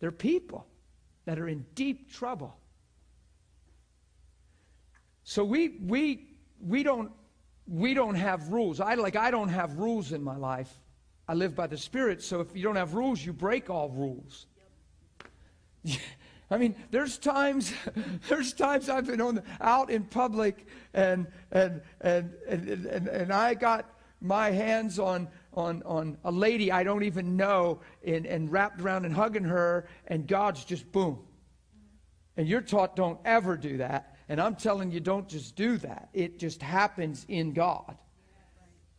They're 0.00 0.10
people 0.10 0.66
that 1.26 1.38
are 1.38 1.46
in 1.46 1.64
deep 1.76 2.12
trouble. 2.12 2.56
So 5.22 5.44
we 5.44 5.78
we 5.86 6.26
we 6.60 6.82
don't 6.82 7.12
we 7.68 7.94
don't 7.94 8.16
have 8.16 8.48
rules. 8.48 8.80
I 8.80 8.94
like 8.94 9.14
I 9.14 9.30
don't 9.30 9.50
have 9.50 9.78
rules 9.78 10.10
in 10.10 10.20
my 10.20 10.36
life. 10.36 10.74
I 11.28 11.34
live 11.34 11.54
by 11.54 11.68
the 11.68 11.78
Spirit. 11.78 12.20
So 12.20 12.40
if 12.40 12.48
you 12.56 12.64
don't 12.64 12.74
have 12.74 12.94
rules, 12.94 13.24
you 13.24 13.32
break 13.32 13.70
all 13.70 13.90
rules. 13.90 14.46
I 16.50 16.58
mean, 16.58 16.74
there's 16.90 17.16
times, 17.16 17.72
there's 18.28 18.52
times 18.52 18.88
I've 18.88 19.06
been 19.06 19.20
on 19.20 19.36
the, 19.36 19.44
out 19.60 19.90
in 19.90 20.04
public 20.04 20.66
and, 20.92 21.26
and, 21.52 21.80
and, 22.00 22.34
and, 22.48 22.68
and, 22.68 23.08
and 23.08 23.32
I 23.32 23.54
got 23.54 23.88
my 24.20 24.50
hands 24.50 24.98
on, 24.98 25.28
on, 25.54 25.82
on 25.84 26.18
a 26.24 26.32
lady 26.32 26.72
I 26.72 26.82
don't 26.82 27.04
even 27.04 27.36
know 27.36 27.80
and, 28.04 28.26
and 28.26 28.50
wrapped 28.50 28.80
around 28.80 29.04
and 29.04 29.14
hugging 29.14 29.44
her, 29.44 29.86
and 30.08 30.26
God's 30.26 30.64
just 30.64 30.90
boom. 30.90 31.20
And 32.36 32.48
you're 32.48 32.60
taught 32.60 32.96
don't 32.96 33.20
ever 33.24 33.56
do 33.56 33.78
that. 33.78 34.16
And 34.28 34.40
I'm 34.40 34.54
telling 34.56 34.92
you, 34.92 35.00
don't 35.00 35.28
just 35.28 35.56
do 35.56 35.76
that. 35.78 36.08
It 36.12 36.38
just 36.38 36.62
happens 36.62 37.24
in 37.28 37.52
God. 37.52 37.96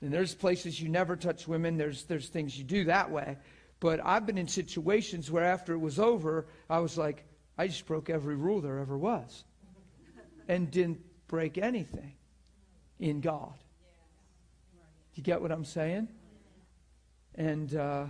And 0.01 0.11
there's 0.11 0.33
places 0.33 0.81
you 0.81 0.89
never 0.89 1.15
touch 1.15 1.47
women, 1.47 1.77
there's, 1.77 2.05
there's 2.05 2.27
things 2.27 2.57
you 2.57 2.63
do 2.63 2.85
that 2.85 3.11
way. 3.11 3.37
But 3.79 3.99
I've 4.03 4.25
been 4.25 4.37
in 4.37 4.47
situations 4.47 5.31
where 5.31 5.43
after 5.43 5.73
it 5.73 5.79
was 5.79 5.99
over, 5.99 6.47
I 6.69 6.79
was 6.79 6.97
like, 6.97 7.25
I 7.61 7.67
just 7.67 7.85
broke 7.85 8.09
every 8.09 8.35
rule 8.35 8.59
there 8.59 8.79
ever 8.79 8.97
was 8.97 9.43
and 10.47 10.71
didn't 10.71 10.99
break 11.27 11.59
anything 11.59 12.13
in 12.99 13.21
God. 13.21 13.53
You 15.13 15.21
get 15.21 15.39
what 15.39 15.51
I'm 15.51 15.63
saying? 15.63 16.07
And 17.35 17.75
uh, 17.75 18.05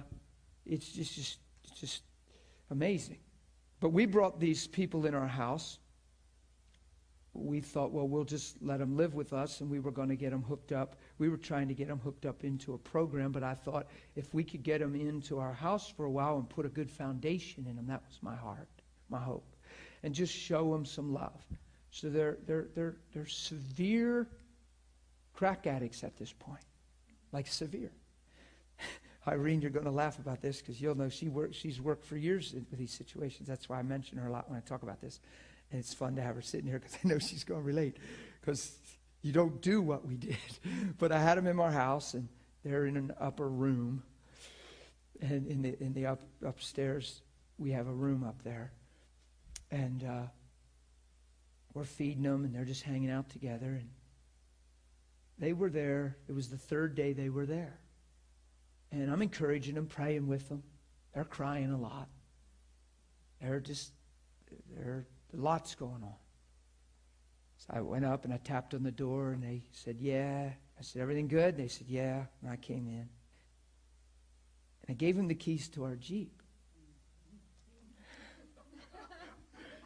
it's 0.66 0.90
just, 0.94 1.14
just, 1.16 1.40
just 1.76 2.04
amazing. 2.70 3.18
But 3.82 3.90
we 3.90 4.06
brought 4.06 4.40
these 4.40 4.68
people 4.68 5.06
in 5.06 5.14
our 5.14 5.28
house. 5.28 5.80
We 7.34 7.60
thought, 7.60 7.92
well, 7.92 8.08
we'll 8.08 8.24
just 8.24 8.56
let 8.62 8.80
them 8.80 8.96
live 8.96 9.16
with 9.16 9.34
us, 9.34 9.60
and 9.60 9.70
we 9.70 9.80
were 9.80 9.92
going 9.92 10.08
to 10.08 10.16
get 10.16 10.32
them 10.32 10.44
hooked 10.44 10.72
up. 10.72 10.96
We 11.18 11.28
were 11.28 11.36
trying 11.36 11.68
to 11.68 11.74
get 11.74 11.90
them 11.90 12.00
hooked 12.00 12.26
up 12.26 12.46
into 12.46 12.74
a 12.74 12.78
program, 12.78 13.34
but 13.34 13.44
I 13.44 13.56
thought 13.56 13.88
if 14.16 14.34
we 14.34 14.46
could 14.46 14.64
get 14.64 14.80
them 14.80 14.96
into 14.96 15.40
our 15.40 15.54
house 15.54 15.90
for 15.90 16.06
a 16.06 16.12
while 16.12 16.38
and 16.38 16.50
put 16.50 16.66
a 16.66 16.70
good 16.70 16.90
foundation 16.90 17.66
in 17.68 17.76
them, 17.76 17.88
that 17.88 18.02
was 18.08 18.18
my 18.22 18.36
heart 18.36 18.81
my 19.12 19.20
hope. 19.20 19.46
And 20.04 20.16
just 20.16 20.34
show 20.34 20.72
them 20.72 20.86
some 20.86 21.14
love. 21.14 21.44
So 21.92 22.10
they're, 22.10 22.38
they're, 22.48 22.68
they're, 22.74 22.96
they're 23.14 23.28
severe 23.28 24.28
crack 25.34 25.68
addicts 25.68 26.04
at 26.04 26.18
this 26.18 26.34
point. 26.34 26.64
Like 27.32 27.48
severe. 27.48 27.92
Irene, 29.28 29.62
you're 29.62 29.70
going 29.70 29.86
to 29.86 29.92
laugh 29.92 30.18
about 30.18 30.42
this 30.42 30.60
because 30.60 30.82
you'll 30.82 30.96
know 30.96 31.10
she 31.10 31.30
work, 31.30 31.54
she's 31.54 31.80
worked 31.80 32.06
for 32.06 32.18
years 32.18 32.54
in, 32.54 32.66
with 32.72 32.80
these 32.80 32.94
situations. 32.94 33.48
That's 33.48 33.70
why 33.70 33.78
I 33.80 33.84
mention 33.84 34.18
her 34.18 34.28
a 34.28 34.32
lot 34.32 34.50
when 34.50 34.58
I 34.58 34.62
talk 34.62 34.84
about 34.84 35.02
this. 35.02 35.20
And 35.72 35.80
it's 35.80 35.94
fun 35.94 36.16
to 36.16 36.22
have 36.22 36.36
her 36.36 36.42
sitting 36.42 36.68
here 36.68 36.80
because 36.80 36.98
I 37.04 37.08
know 37.08 37.20
she's 37.20 37.44
going 37.44 37.62
to 37.62 37.66
relate 37.66 37.98
because 38.40 38.78
you 39.22 39.32
don't 39.32 39.62
do 39.62 39.82
what 39.82 40.06
we 40.06 40.16
did. 40.16 40.38
But 40.98 41.12
I 41.12 41.20
had 41.20 41.38
them 41.38 41.48
in 41.48 41.60
our 41.60 41.72
house, 41.72 42.14
and 42.14 42.28
they're 42.64 42.86
in 42.86 42.98
an 42.98 43.14
upper 43.20 43.48
room. 43.48 44.04
And 45.22 45.48
in 45.48 45.62
the, 45.62 45.82
in 45.82 45.94
the 45.94 46.08
up, 46.08 46.22
upstairs, 46.46 47.22
we 47.58 47.72
have 47.72 47.88
a 47.88 47.94
room 47.94 48.24
up 48.24 48.44
there. 48.44 48.72
And 49.72 50.04
uh, 50.04 50.28
we're 51.74 51.86
feeding 51.86 52.24
them, 52.24 52.44
and 52.44 52.54
they're 52.54 52.66
just 52.66 52.84
hanging 52.84 53.10
out 53.10 53.30
together. 53.30 53.68
And 53.68 53.90
they 55.40 55.54
were 55.54 55.70
there. 55.70 56.18
It 56.28 56.34
was 56.34 56.50
the 56.50 56.58
third 56.58 56.96
day 56.96 57.14
they 57.14 57.30
were 57.30 57.46
there. 57.46 57.80
And 58.92 59.10
I'm 59.10 59.22
encouraging 59.22 59.76
them, 59.76 59.88
praying 59.88 60.28
with 60.28 60.50
them. 60.50 60.64
They're 61.14 61.24
crying 61.24 61.72
a 61.72 61.78
lot. 61.78 62.10
They're 63.42 63.60
just, 63.60 63.92
there 64.76 65.08
lots 65.34 65.76
going 65.76 66.04
on. 66.04 66.16
So 67.58 67.68
I 67.70 67.82
went 67.82 68.06
up 68.06 68.26
and 68.26 68.34
I 68.34 68.38
tapped 68.38 68.74
on 68.74 68.84
the 68.84 68.92
door, 68.92 69.32
and 69.32 69.44
they 69.44 69.64
said, 69.72 69.98
Yeah. 70.00 70.50
I 70.80 70.82
said, 70.82 71.02
Everything 71.02 71.28
good? 71.28 71.58
They 71.58 71.68
said, 71.68 71.88
Yeah. 71.88 72.26
And 72.42 72.52
I 72.52 72.56
came 72.56 72.88
in. 72.88 73.08
And 74.82 74.90
I 74.90 74.94
gave 74.94 75.16
them 75.16 75.28
the 75.28 75.36
keys 75.36 75.70
to 75.70 75.84
our 75.84 75.96
Jeep. 75.96 76.41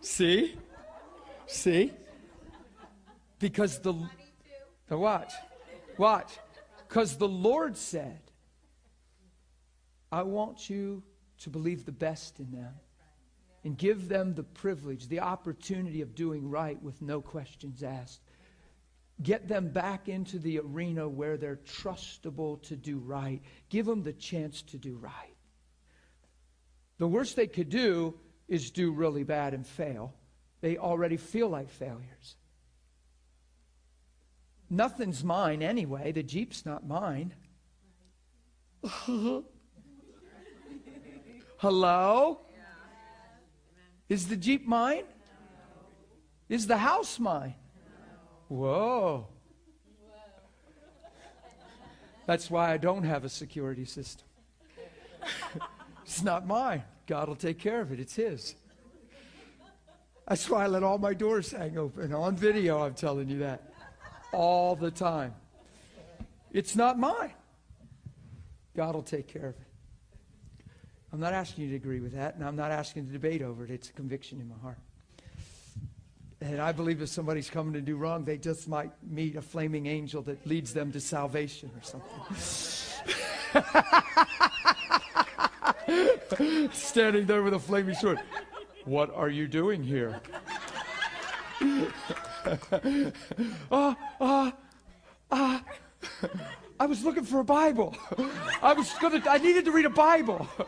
See? 0.05 0.55
See? 1.47 1.91
Because 3.39 3.79
the, 3.79 3.95
the 4.87 4.97
watch, 4.97 5.33
watch. 5.97 6.31
Because 6.87 7.17
the 7.17 7.27
Lord 7.27 7.75
said, 7.75 8.19
I 10.11 10.21
want 10.21 10.69
you 10.69 11.01
to 11.39 11.49
believe 11.49 11.85
the 11.85 11.91
best 11.91 12.39
in 12.39 12.51
them 12.51 12.75
and 13.63 13.75
give 13.75 14.07
them 14.07 14.35
the 14.35 14.43
privilege, 14.43 15.07
the 15.07 15.21
opportunity 15.21 16.01
of 16.01 16.13
doing 16.13 16.51
right 16.51 16.81
with 16.83 17.01
no 17.01 17.19
questions 17.19 17.81
asked. 17.81 18.21
Get 19.23 19.47
them 19.47 19.69
back 19.69 20.07
into 20.07 20.37
the 20.37 20.59
arena 20.59 21.09
where 21.09 21.35
they're 21.35 21.59
trustable 21.65 22.61
to 22.67 22.75
do 22.75 22.99
right. 22.99 23.41
Give 23.69 23.87
them 23.87 24.03
the 24.03 24.13
chance 24.13 24.61
to 24.61 24.77
do 24.77 24.97
right. 24.97 25.35
The 26.99 27.07
worst 27.07 27.35
they 27.35 27.47
could 27.47 27.69
do 27.69 28.19
is 28.47 28.71
do 28.71 28.91
really 28.91 29.23
bad 29.23 29.53
and 29.53 29.65
fail. 29.65 30.13
They 30.61 30.77
already 30.77 31.17
feel 31.17 31.49
like 31.49 31.69
failures. 31.69 32.35
Nothing's 34.69 35.23
mine 35.23 35.61
anyway. 35.61 36.11
The 36.11 36.23
Jeep's 36.23 36.65
not 36.65 36.87
mine. 36.87 37.33
Hello? 41.57 42.41
Is 44.09 44.27
the 44.27 44.35
Jeep 44.35 44.67
mine? 44.67 45.05
Is 46.47 46.67
the 46.67 46.77
house 46.77 47.19
mine? 47.19 47.55
Whoa. 48.47 49.27
That's 52.27 52.49
why 52.49 52.71
I 52.71 52.77
don't 52.77 53.03
have 53.03 53.23
a 53.23 53.29
security 53.29 53.85
system. 53.85 54.27
it's 56.03 56.23
not 56.23 56.45
mine. 56.47 56.83
God 57.07 57.27
will 57.27 57.35
take 57.35 57.59
care 57.59 57.81
of 57.81 57.91
it. 57.91 57.99
It's 57.99 58.15
His. 58.15 58.55
That's 60.27 60.49
why 60.49 60.63
I 60.63 60.67
let 60.67 60.83
all 60.83 60.97
my 60.97 61.13
doors 61.13 61.51
hang 61.51 61.77
open. 61.77 62.13
On 62.13 62.35
video, 62.35 62.83
I'm 62.83 62.95
telling 62.95 63.29
you 63.29 63.39
that. 63.39 63.71
All 64.31 64.75
the 64.75 64.91
time. 64.91 65.35
It's 66.51 66.75
not 66.75 66.97
mine. 66.97 67.33
God 68.75 68.95
will 68.95 69.03
take 69.03 69.27
care 69.27 69.49
of 69.49 69.55
it. 69.55 69.61
I'm 71.13 71.19
not 71.19 71.33
asking 71.33 71.65
you 71.65 71.69
to 71.71 71.75
agree 71.75 71.99
with 71.99 72.13
that, 72.13 72.35
and 72.35 72.43
I'm 72.43 72.55
not 72.55 72.71
asking 72.71 73.05
to 73.05 73.11
debate 73.11 73.41
over 73.41 73.63
it. 73.63 73.69
It's 73.71 73.89
a 73.89 73.93
conviction 73.93 74.41
in 74.41 74.49
my 74.49 74.57
heart. 74.61 74.79
And 76.41 76.59
I 76.59 76.73
believe 76.73 77.01
if 77.01 77.09
somebody's 77.09 77.49
coming 77.49 77.73
to 77.73 77.81
do 77.81 77.95
wrong, 77.95 78.25
they 78.25 78.37
just 78.37 78.67
might 78.67 78.91
meet 79.01 79.35
a 79.35 79.41
flaming 79.41 79.85
angel 79.85 80.21
that 80.23 80.45
leads 80.45 80.73
them 80.73 80.91
to 80.91 80.99
salvation 80.99 81.71
or 81.75 81.81
something. 81.83 82.11
Standing 86.71 87.25
there 87.25 87.43
with 87.43 87.53
a 87.53 87.59
flaming 87.59 87.95
sword. 87.95 88.19
What 88.85 89.13
are 89.15 89.29
you 89.29 89.47
doing 89.47 89.83
here? 89.83 90.19
Ah, 93.71 93.97
ah, 94.21 94.53
ah. 95.31 95.63
I 96.79 96.85
was 96.85 97.03
looking 97.03 97.23
for 97.23 97.39
a 97.39 97.43
Bible. 97.43 97.97
I 98.61 98.73
was 98.73 98.93
gonna, 99.01 99.23
I 99.27 99.39
needed 99.39 99.65
to 99.65 99.71
read 99.71 99.85
a 99.85 99.89
Bible. 99.89 100.47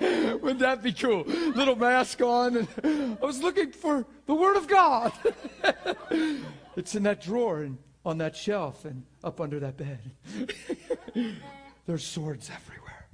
Wouldn't 0.00 0.58
that 0.58 0.82
be 0.82 0.92
cool? 0.92 1.22
Little 1.22 1.76
mask 1.76 2.20
on. 2.20 2.56
And 2.56 3.18
I 3.22 3.24
was 3.24 3.40
looking 3.40 3.72
for 3.72 4.04
the 4.26 4.34
Word 4.34 4.56
of 4.56 4.68
God. 4.68 5.12
it's 6.76 6.94
in 6.94 7.04
that 7.04 7.22
drawer 7.22 7.62
and 7.62 7.78
on 8.04 8.18
that 8.18 8.36
shelf 8.36 8.84
and 8.84 9.04
up 9.24 9.40
under 9.40 9.58
that 9.60 9.76
bed. 9.76 11.40
There's 11.86 12.04
swords 12.04 12.50
everywhere. 12.50 13.08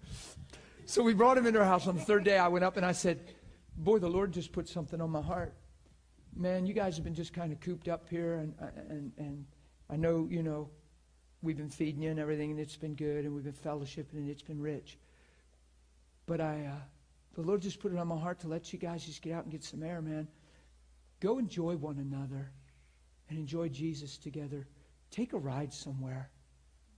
So 0.87 1.03
we 1.03 1.15
brought 1.15 1.39
him 1.39 1.47
into 1.47 1.61
our 1.61 1.65
house. 1.65 1.87
On 1.87 1.95
the 1.95 2.03
third 2.03 2.25
day, 2.25 2.39
I 2.39 2.49
went 2.49 2.65
up 2.65 2.77
and 2.77 2.85
I 2.85 2.93
said, 2.93 3.21
Boy, 3.77 3.99
the 3.99 4.09
Lord 4.09 4.33
just 4.33 4.53
put 4.53 4.69
something 4.69 5.01
on 5.01 5.11
my 5.11 5.23
heart. 5.23 5.55
Man, 6.35 6.67
you 6.67 6.75
guys 6.75 6.97
have 6.97 7.05
been 7.05 7.15
just 7.15 7.33
kind 7.33 7.53
of 7.53 7.61
cooped 7.61 7.89
up 7.89 8.09
here, 8.09 8.37
and, 8.37 8.55
and, 8.89 9.13
and 9.19 9.45
I 9.91 9.97
know, 9.97 10.27
you 10.31 10.43
know, 10.43 10.71
we've 11.43 11.57
been 11.57 11.71
feeding 11.71 12.03
you 12.03 12.11
and 12.11 12.19
everything, 12.19 12.51
and 12.51 12.61
it's 12.61 12.77
been 12.77 12.95
good, 12.95 13.25
and 13.25 13.35
we've 13.35 13.45
been 13.45 13.53
fellowshipping, 13.53 14.15
and 14.15 14.31
it's 14.31 14.43
been 14.43 14.61
rich. 14.61 14.99
But 16.25 16.41
I, 16.41 16.65
uh, 16.67 16.81
the 17.35 17.43
Lord 17.43 17.61
just 17.61 17.81
put 17.81 17.93
it 17.93 17.99
on 17.99 18.09
my 18.09 18.19
heart 18.19 18.41
to 18.41 18.49
let 18.49 18.73
you 18.73 18.79
guys 18.79 19.05
just 19.05 19.21
get 19.21 19.35
out 19.35 19.45
and 19.45 19.53
get 19.53 19.65
some 19.65 19.83
air, 19.83 20.01
man. 20.01 20.29
Go 21.21 21.39
enjoy 21.39 21.77
one 21.77 21.99
another 21.99 22.51
and 23.29 23.39
enjoy 23.39 23.69
Jesus 23.69 24.17
together. 24.17 24.67
Take 25.11 25.35
a 25.35 25.39
ride 25.39 25.73
somewhere. 25.73 26.31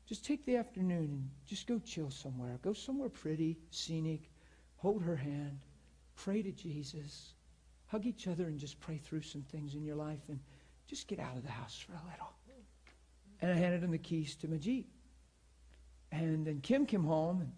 Just 0.07 0.25
take 0.25 0.45
the 0.45 0.57
afternoon 0.57 1.05
and 1.05 1.31
just 1.47 1.67
go 1.67 1.79
chill 1.79 2.11
somewhere. 2.11 2.59
Go 2.63 2.73
somewhere 2.73 3.09
pretty, 3.09 3.59
scenic. 3.71 4.31
Hold 4.77 5.03
her 5.03 5.17
hand. 5.17 5.61
Pray 6.17 6.43
to 6.43 6.53
Jesus. 6.53 7.35
Hug 7.87 8.07
each 8.07 8.29
other 8.29 8.45
and 8.45 8.59
just 8.59 8.81
pray 8.81 8.99
through 8.99 9.23
some 9.23 9.43
things 9.43 9.75
in 9.75 9.85
your 9.85 9.97
life 9.97 10.21
and 10.29 10.39
just 10.87 11.09
get 11.09 11.19
out 11.19 11.37
of 11.37 11.43
the 11.43 11.51
house 11.51 11.79
for 11.79 11.93
a 11.93 12.03
little. 12.11 12.31
And 13.41 13.51
I 13.51 13.55
handed 13.55 13.83
him 13.83 13.91
the 13.91 13.99
keys 13.99 14.37
to 14.37 14.49
my 14.49 14.57
Jeep. 14.57 14.91
And 16.13 16.47
then 16.47 16.61
Kim 16.61 16.87
came 16.87 17.05
home 17.05 17.53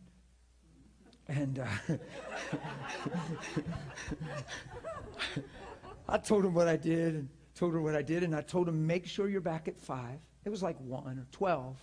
and, 1.29 1.39
and 1.39 1.59
uh, 1.59 1.67
I 6.09 6.19
told 6.19 6.45
him 6.45 6.55
what 6.55 6.69
I 6.69 6.77
did 6.77 7.15
and 7.15 7.29
told 7.57 7.73
her 7.73 7.81
what 7.81 7.97
I 7.97 8.03
did, 8.03 8.23
and 8.23 8.35
I 8.35 8.43
told 8.43 8.69
him, 8.69 8.87
make 8.87 9.07
sure 9.07 9.29
you're 9.29 9.41
back 9.41 9.67
at 9.67 9.81
5. 9.81 10.19
It 10.45 10.51
was 10.51 10.63
like 10.63 10.79
1 10.79 11.19
or 11.19 11.27
12. 11.33 11.77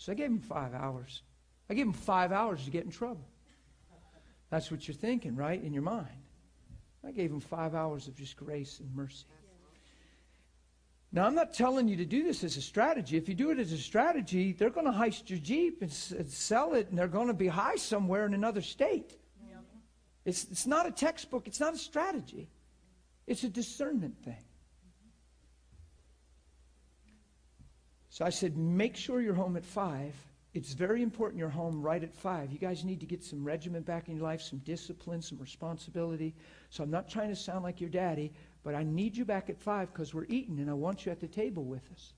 So 0.00 0.12
I 0.12 0.14
gave 0.14 0.30
him 0.30 0.40
five 0.40 0.72
hours. 0.72 1.22
I 1.68 1.74
gave 1.74 1.84
him 1.84 1.92
five 1.92 2.32
hours 2.32 2.64
to 2.64 2.70
get 2.70 2.84
in 2.86 2.90
trouble. 2.90 3.28
That's 4.48 4.70
what 4.70 4.88
you're 4.88 4.94
thinking, 4.94 5.36
right, 5.36 5.62
in 5.62 5.74
your 5.74 5.82
mind. 5.82 6.08
I 7.06 7.10
gave 7.12 7.30
him 7.30 7.38
five 7.38 7.74
hours 7.74 8.08
of 8.08 8.16
just 8.16 8.34
grace 8.34 8.80
and 8.80 8.92
mercy. 8.94 9.26
Now, 11.12 11.26
I'm 11.26 11.34
not 11.34 11.52
telling 11.52 11.86
you 11.86 11.98
to 11.98 12.06
do 12.06 12.22
this 12.22 12.42
as 12.44 12.56
a 12.56 12.62
strategy. 12.62 13.18
If 13.18 13.28
you 13.28 13.34
do 13.34 13.50
it 13.50 13.58
as 13.58 13.72
a 13.72 13.78
strategy, 13.78 14.52
they're 14.52 14.70
going 14.70 14.86
to 14.86 14.92
heist 14.92 15.28
your 15.28 15.38
Jeep 15.38 15.82
and, 15.82 15.90
s- 15.90 16.12
and 16.12 16.30
sell 16.30 16.72
it, 16.72 16.88
and 16.88 16.98
they're 16.98 17.06
going 17.06 17.26
to 17.28 17.34
be 17.34 17.48
high 17.48 17.76
somewhere 17.76 18.24
in 18.24 18.32
another 18.32 18.62
state. 18.62 19.18
It's, 20.24 20.44
it's 20.44 20.66
not 20.66 20.86
a 20.86 20.90
textbook, 20.90 21.46
it's 21.46 21.60
not 21.60 21.74
a 21.74 21.78
strategy, 21.78 22.48
it's 23.26 23.44
a 23.44 23.48
discernment 23.50 24.16
thing. 24.24 24.44
So 28.10 28.24
I 28.24 28.30
said, 28.30 28.56
make 28.56 28.96
sure 28.96 29.22
you're 29.22 29.34
home 29.34 29.56
at 29.56 29.64
5. 29.64 30.12
It's 30.52 30.72
very 30.72 31.00
important 31.00 31.38
you're 31.38 31.48
home 31.48 31.80
right 31.80 32.02
at 32.02 32.12
5. 32.12 32.52
You 32.52 32.58
guys 32.58 32.84
need 32.84 32.98
to 33.00 33.06
get 33.06 33.22
some 33.22 33.44
regiment 33.44 33.86
back 33.86 34.08
in 34.08 34.16
your 34.16 34.24
life, 34.24 34.42
some 34.42 34.58
discipline, 34.58 35.22
some 35.22 35.38
responsibility. 35.38 36.34
So 36.70 36.82
I'm 36.82 36.90
not 36.90 37.08
trying 37.08 37.28
to 37.28 37.36
sound 37.36 37.62
like 37.62 37.80
your 37.80 37.88
daddy, 37.88 38.32
but 38.64 38.74
I 38.74 38.82
need 38.82 39.16
you 39.16 39.24
back 39.24 39.48
at 39.48 39.60
5 39.60 39.92
because 39.92 40.12
we're 40.12 40.26
eating 40.28 40.58
and 40.58 40.68
I 40.68 40.72
want 40.72 41.06
you 41.06 41.12
at 41.12 41.20
the 41.20 41.28
table 41.28 41.64
with 41.64 41.88
us. 41.92 42.14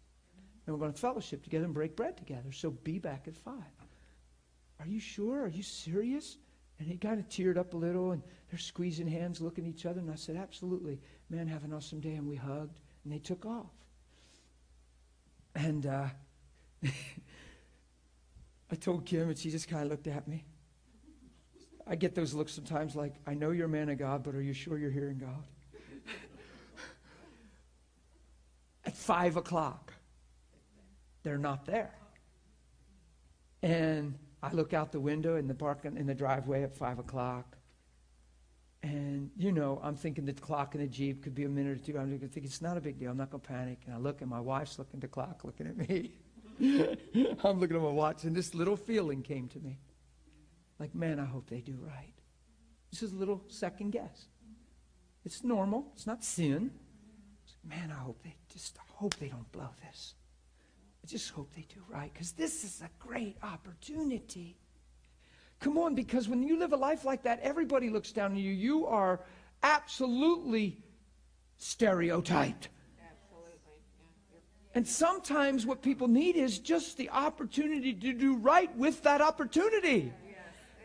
And 0.66 0.74
we're 0.74 0.80
going 0.80 0.94
to 0.94 0.98
fellowship 0.98 1.44
together 1.44 1.66
and 1.66 1.74
break 1.74 1.94
bread 1.94 2.16
together. 2.16 2.52
So 2.52 2.70
be 2.70 2.98
back 2.98 3.28
at 3.28 3.36
5. 3.36 3.54
Are 4.80 4.86
you 4.86 4.98
sure? 4.98 5.42
Are 5.42 5.48
you 5.48 5.62
serious? 5.62 6.38
And 6.78 6.88
he 6.88 6.96
kind 6.96 7.20
of 7.20 7.28
teared 7.28 7.58
up 7.58 7.74
a 7.74 7.76
little 7.76 8.12
and 8.12 8.22
they're 8.50 8.58
squeezing 8.58 9.08
hands, 9.08 9.42
looking 9.42 9.64
at 9.66 9.70
each 9.70 9.84
other. 9.84 10.00
And 10.00 10.10
I 10.10 10.14
said, 10.14 10.36
absolutely. 10.36 11.00
Man, 11.28 11.46
have 11.48 11.64
an 11.64 11.74
awesome 11.74 12.00
day. 12.00 12.14
And 12.14 12.26
we 12.26 12.36
hugged 12.36 12.80
and 13.04 13.12
they 13.12 13.18
took 13.18 13.44
off. 13.44 13.72
And 15.54 15.86
uh, 15.86 16.06
I 18.70 18.74
told 18.80 19.04
Kim, 19.04 19.28
and 19.28 19.38
she 19.38 19.50
just 19.50 19.68
kind 19.68 19.84
of 19.84 19.90
looked 19.90 20.06
at 20.06 20.26
me. 20.26 20.44
I 21.86 21.96
get 21.96 22.14
those 22.14 22.32
looks 22.32 22.52
sometimes 22.52 22.94
like, 22.94 23.14
I 23.26 23.34
know 23.34 23.50
you're 23.50 23.66
a 23.66 23.68
man 23.68 23.88
of 23.88 23.98
God, 23.98 24.22
but 24.22 24.34
are 24.34 24.42
you 24.42 24.52
sure 24.52 24.78
you're 24.78 24.90
hearing 24.90 25.18
God? 25.18 25.44
at 28.86 28.96
five 28.96 29.36
o'clock, 29.36 29.92
they're 31.22 31.38
not 31.38 31.66
there. 31.66 31.94
And 33.62 34.18
I 34.42 34.52
look 34.52 34.72
out 34.72 34.92
the 34.92 35.00
window 35.00 35.36
in 35.36 35.46
the 35.46 35.54
park 35.54 35.84
in 35.84 36.06
the 36.06 36.14
driveway 36.14 36.62
at 36.62 36.74
five 36.74 36.98
o'clock. 36.98 37.56
And, 38.82 39.30
you 39.36 39.52
know, 39.52 39.80
I'm 39.82 39.94
thinking 39.94 40.24
the 40.24 40.32
clock 40.32 40.74
in 40.74 40.80
the 40.80 40.88
Jeep 40.88 41.22
could 41.22 41.34
be 41.34 41.44
a 41.44 41.48
minute 41.48 41.80
or 41.80 41.84
two. 41.84 41.96
I'm 41.98 42.18
thinking, 42.18 42.44
it's 42.44 42.60
not 42.60 42.76
a 42.76 42.80
big 42.80 42.98
deal. 42.98 43.10
I'm 43.10 43.16
not 43.16 43.30
going 43.30 43.40
to 43.40 43.48
panic. 43.48 43.78
And 43.86 43.94
I 43.94 43.98
look, 43.98 44.20
and 44.20 44.30
my 44.30 44.40
wife's 44.40 44.78
looking 44.78 44.94
at 44.94 45.02
the 45.02 45.08
clock, 45.08 45.44
looking 45.44 45.68
at 45.68 45.76
me. 45.88 46.12
I'm 47.44 47.60
looking 47.60 47.76
at 47.76 47.82
my 47.82 47.88
watch, 47.88 48.24
and 48.24 48.34
this 48.34 48.54
little 48.54 48.76
feeling 48.76 49.22
came 49.22 49.48
to 49.48 49.60
me. 49.60 49.78
Like, 50.78 50.94
man, 50.94 51.20
I 51.20 51.24
hope 51.24 51.48
they 51.48 51.60
do 51.60 51.78
right. 51.80 52.12
This 52.90 53.02
is 53.02 53.12
a 53.12 53.16
little 53.16 53.42
second 53.48 53.90
guess. 53.90 54.26
It's 55.24 55.44
normal. 55.44 55.92
It's 55.94 56.06
not 56.06 56.24
sin. 56.24 56.72
It's 57.44 57.54
like, 57.64 57.78
man, 57.78 57.90
I 57.90 58.00
hope 58.00 58.22
they 58.22 58.34
just 58.52 58.76
hope 58.88 59.14
they 59.16 59.28
don't 59.28 59.50
blow 59.52 59.70
this. 59.86 60.14
I 61.02 61.06
just 61.06 61.30
hope 61.30 61.52
they 61.54 61.66
do 61.72 61.80
right 61.88 62.12
because 62.12 62.32
this 62.32 62.64
is 62.64 62.82
a 62.82 62.90
great 62.98 63.36
opportunity. 63.42 64.56
Come 65.62 65.78
on, 65.78 65.94
because 65.94 66.28
when 66.28 66.42
you 66.42 66.58
live 66.58 66.72
a 66.72 66.76
life 66.76 67.04
like 67.04 67.22
that, 67.22 67.38
everybody 67.40 67.88
looks 67.88 68.10
down 68.10 68.32
on 68.32 68.36
you. 68.36 68.50
You 68.50 68.86
are 68.86 69.20
absolutely 69.62 70.76
stereotyped. 71.56 72.68
And 74.74 74.88
sometimes 74.88 75.64
what 75.64 75.80
people 75.80 76.08
need 76.08 76.34
is 76.34 76.58
just 76.58 76.96
the 76.96 77.10
opportunity 77.10 77.92
to 77.92 78.12
do 78.12 78.36
right 78.36 78.74
with 78.76 79.02
that 79.04 79.20
opportunity. 79.20 80.12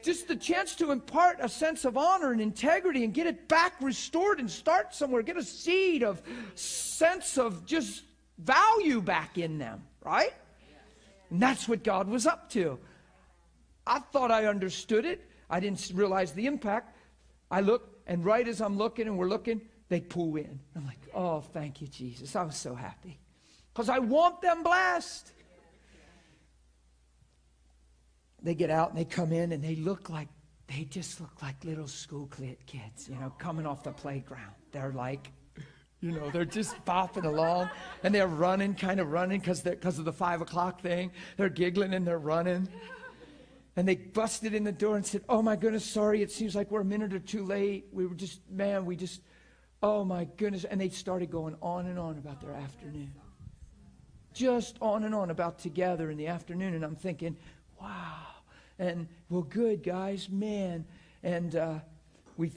Just 0.03 0.27
the 0.27 0.35
chance 0.35 0.75
to 0.75 0.91
impart 0.91 1.37
a 1.41 1.49
sense 1.49 1.83
of 1.83 1.97
honor 1.97 2.31
and 2.31 2.39
integrity 2.39 3.03
and 3.03 3.13
get 3.13 3.25
it 3.25 3.47
back 3.47 3.73
restored 3.81 4.39
and 4.39 4.49
start 4.49 4.93
somewhere. 4.93 5.23
Get 5.23 5.37
a 5.37 5.43
seed 5.43 6.03
of 6.03 6.21
sense 6.53 7.39
of 7.39 7.65
just 7.65 8.03
value 8.37 9.01
back 9.01 9.39
in 9.39 9.57
them, 9.57 9.83
right? 10.05 10.33
And 11.31 11.41
that's 11.41 11.67
what 11.67 11.83
God 11.83 12.07
was 12.07 12.27
up 12.27 12.51
to. 12.51 12.77
I 13.87 13.99
thought 13.99 14.31
I 14.31 14.45
understood 14.45 15.05
it. 15.05 15.27
I 15.49 15.59
didn't 15.59 15.91
realize 15.93 16.33
the 16.33 16.45
impact. 16.45 16.95
I 17.49 17.61
look, 17.61 18.01
and 18.05 18.25
right 18.25 18.47
as 18.47 18.61
I'm 18.61 18.77
looking 18.77 19.07
and 19.07 19.17
we're 19.17 19.29
looking, 19.29 19.61
they 19.89 20.01
pull 20.01 20.35
in. 20.35 20.59
I'm 20.75 20.85
like, 20.85 20.99
oh, 21.13 21.41
thank 21.41 21.81
you, 21.81 21.87
Jesus. 21.87 22.35
I 22.35 22.43
was 22.43 22.57
so 22.57 22.75
happy. 22.75 23.19
Because 23.73 23.89
I 23.89 23.99
want 23.99 24.41
them 24.41 24.63
blessed. 24.63 25.31
They 28.43 28.53
get 28.53 28.69
out 28.69 28.89
and 28.89 28.97
they 28.97 29.05
come 29.05 29.31
in 29.31 29.51
and 29.51 29.63
they 29.63 29.75
look 29.75 30.09
like, 30.09 30.27
they 30.67 30.83
just 30.83 31.21
look 31.21 31.41
like 31.41 31.63
little 31.63 31.87
school 31.87 32.29
kids, 32.65 33.07
you 33.07 33.15
know, 33.15 33.33
coming 33.37 33.65
off 33.65 33.83
the 33.83 33.91
playground. 33.91 34.53
They're 34.71 34.91
like, 34.91 35.31
you 36.01 36.11
know, 36.11 36.29
they're 36.29 36.45
just 36.45 36.75
bopping 36.85 37.23
along 37.23 37.69
and 38.03 38.13
they're 38.13 38.27
running, 38.27 38.75
kind 38.75 38.99
of 38.99 39.11
running 39.11 39.39
because 39.39 39.65
of 39.65 40.05
the 40.05 40.13
five 40.13 40.41
o'clock 40.41 40.81
thing. 40.81 41.11
They're 41.37 41.49
giggling 41.49 41.93
and 41.93 42.05
they're 42.05 42.19
running. 42.19 42.67
And 43.77 43.87
they 43.87 43.95
busted 43.95 44.55
in 44.55 44.63
the 44.63 44.71
door 44.71 44.95
and 44.95 45.05
said, 45.05 45.21
Oh 45.29 45.43
my 45.43 45.55
goodness, 45.55 45.85
sorry, 45.85 46.23
it 46.23 46.31
seems 46.31 46.55
like 46.55 46.71
we're 46.71 46.81
a 46.81 46.85
minute 46.85 47.13
or 47.13 47.19
two 47.19 47.45
late. 47.45 47.85
We 47.93 48.07
were 48.07 48.15
just, 48.15 48.41
man, 48.49 48.85
we 48.85 48.95
just, 48.95 49.21
oh 49.83 50.03
my 50.03 50.25
goodness. 50.35 50.63
And 50.63 50.81
they 50.81 50.89
started 50.89 51.29
going 51.29 51.55
on 51.61 51.85
and 51.85 51.99
on 51.99 52.17
about 52.17 52.41
their 52.41 52.53
afternoon. 52.53 53.13
Just 54.33 54.77
on 54.81 55.03
and 55.03 55.13
on 55.13 55.29
about 55.29 55.59
together 55.59 56.09
in 56.09 56.17
the 56.17 56.25
afternoon. 56.25 56.73
And 56.73 56.83
I'm 56.83 56.95
thinking, 56.95 57.37
wow. 57.79 58.25
And 58.79 59.07
well, 59.29 59.43
good, 59.43 59.83
guys, 59.83 60.27
man. 60.27 60.83
And 61.21 61.55
uh, 61.55 61.75
we, 62.35 62.51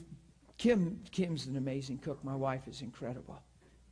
Kim, 0.57 1.01
Kim's 1.11 1.45
an 1.45 1.55
amazing 1.55 1.99
cook. 1.99 2.23
My 2.23 2.35
wife 2.35 2.67
is 2.67 2.81
incredible. 2.81 3.39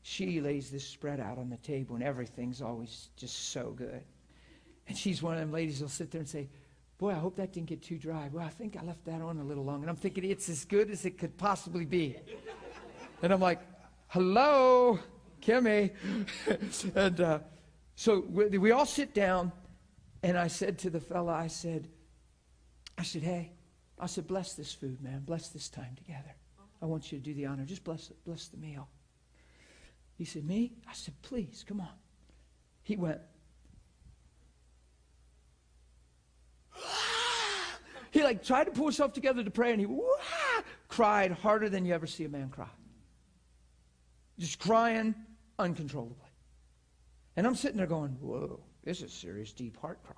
She 0.02 0.42
lays 0.42 0.72
this 0.72 0.88
spread 0.88 1.20
out 1.20 1.38
on 1.38 1.52
the 1.52 1.58
table, 1.58 1.94
and 1.94 2.04
everything's 2.04 2.62
always 2.62 3.10
just 3.18 3.52
so 3.52 3.72
good. 3.72 4.02
And 4.88 4.98
she's 4.98 5.22
one 5.22 5.34
of 5.36 5.40
them 5.40 5.52
ladies 5.52 5.80
who'll 5.80 5.90
sit 5.90 6.10
there 6.10 6.20
and 6.20 6.30
say, 6.30 6.48
Boy, 7.00 7.12
I 7.12 7.16
hope 7.16 7.38
that 7.38 7.54
didn't 7.54 7.68
get 7.68 7.82
too 7.82 7.98
dry. 7.98 8.30
Well, 8.32 8.46
I 8.46 8.50
think 8.50 8.76
I 8.78 8.84
left 8.84 9.06
that 9.06 9.22
on 9.22 9.38
a 9.38 9.44
little 9.44 9.64
long. 9.64 9.82
And 9.82 9.90
I'm 9.90 9.96
thinking 9.96 10.26
it's 10.26 10.50
as 10.50 10.66
good 10.66 10.92
as 10.92 11.06
it 11.06 11.18
could 11.18 11.38
possibly 11.38 11.86
be. 11.86 12.18
And 13.24 13.32
I'm 13.32 13.40
like, 13.40 13.62
hello, 14.10 15.00
Kimmy. 15.42 15.92
and 16.96 17.22
uh, 17.22 17.40
so 17.96 18.26
we, 18.30 18.58
we 18.58 18.72
all 18.72 18.86
sit 18.86 19.14
down. 19.14 19.54
And 20.24 20.38
I 20.38 20.48
said 20.48 20.78
to 20.80 20.90
the 20.90 21.00
fella, 21.00 21.32
I 21.32 21.48
said, 21.48 21.88
I 22.98 23.04
said, 23.04 23.24
hey, 23.24 23.54
I 23.98 24.06
said, 24.06 24.28
bless 24.28 24.56
this 24.56 24.74
food, 24.74 25.02
man. 25.02 25.22
Bless 25.22 25.48
this 25.48 25.70
time 25.70 25.96
together. 25.96 26.36
I 26.82 26.86
want 26.86 27.14
you 27.14 27.18
to 27.18 27.24
do 27.24 27.34
the 27.34 27.46
honor. 27.46 27.64
Just 27.64 27.86
bless. 27.86 28.12
Bless 28.26 28.48
the 28.50 28.58
meal. 28.58 28.90
He 30.18 30.26
said, 30.26 30.46
me? 30.46 30.74
I 30.86 30.92
said, 30.92 31.14
please, 31.22 31.64
come 31.66 31.80
on. 31.80 31.88
He 32.84 32.98
went, 32.98 33.22
He 38.12 38.24
like 38.24 38.44
tried 38.44 38.66
to 38.66 38.72
pull 38.72 38.86
himself 38.86 39.14
together 39.14 39.44
to 39.44 39.52
pray 39.52 39.72
and 39.72 39.80
he 39.80 39.88
cried 40.88 41.32
harder 41.32 41.70
than 41.70 41.86
you 41.86 41.94
ever 41.94 42.08
see 42.08 42.26
a 42.26 42.30
man 42.30 42.50
cry. 42.50 42.70
Just 44.38 44.60
crying 44.60 45.16
uncontrollably. 45.58 46.16
And 47.36 47.46
I'm 47.46 47.56
sitting 47.56 47.78
there 47.78 47.88
going, 47.88 48.12
whoa, 48.20 48.60
this 48.84 49.02
is 49.02 49.14
serious, 49.14 49.54
deep 49.54 49.78
heart 49.78 50.00
cry. 50.04 50.16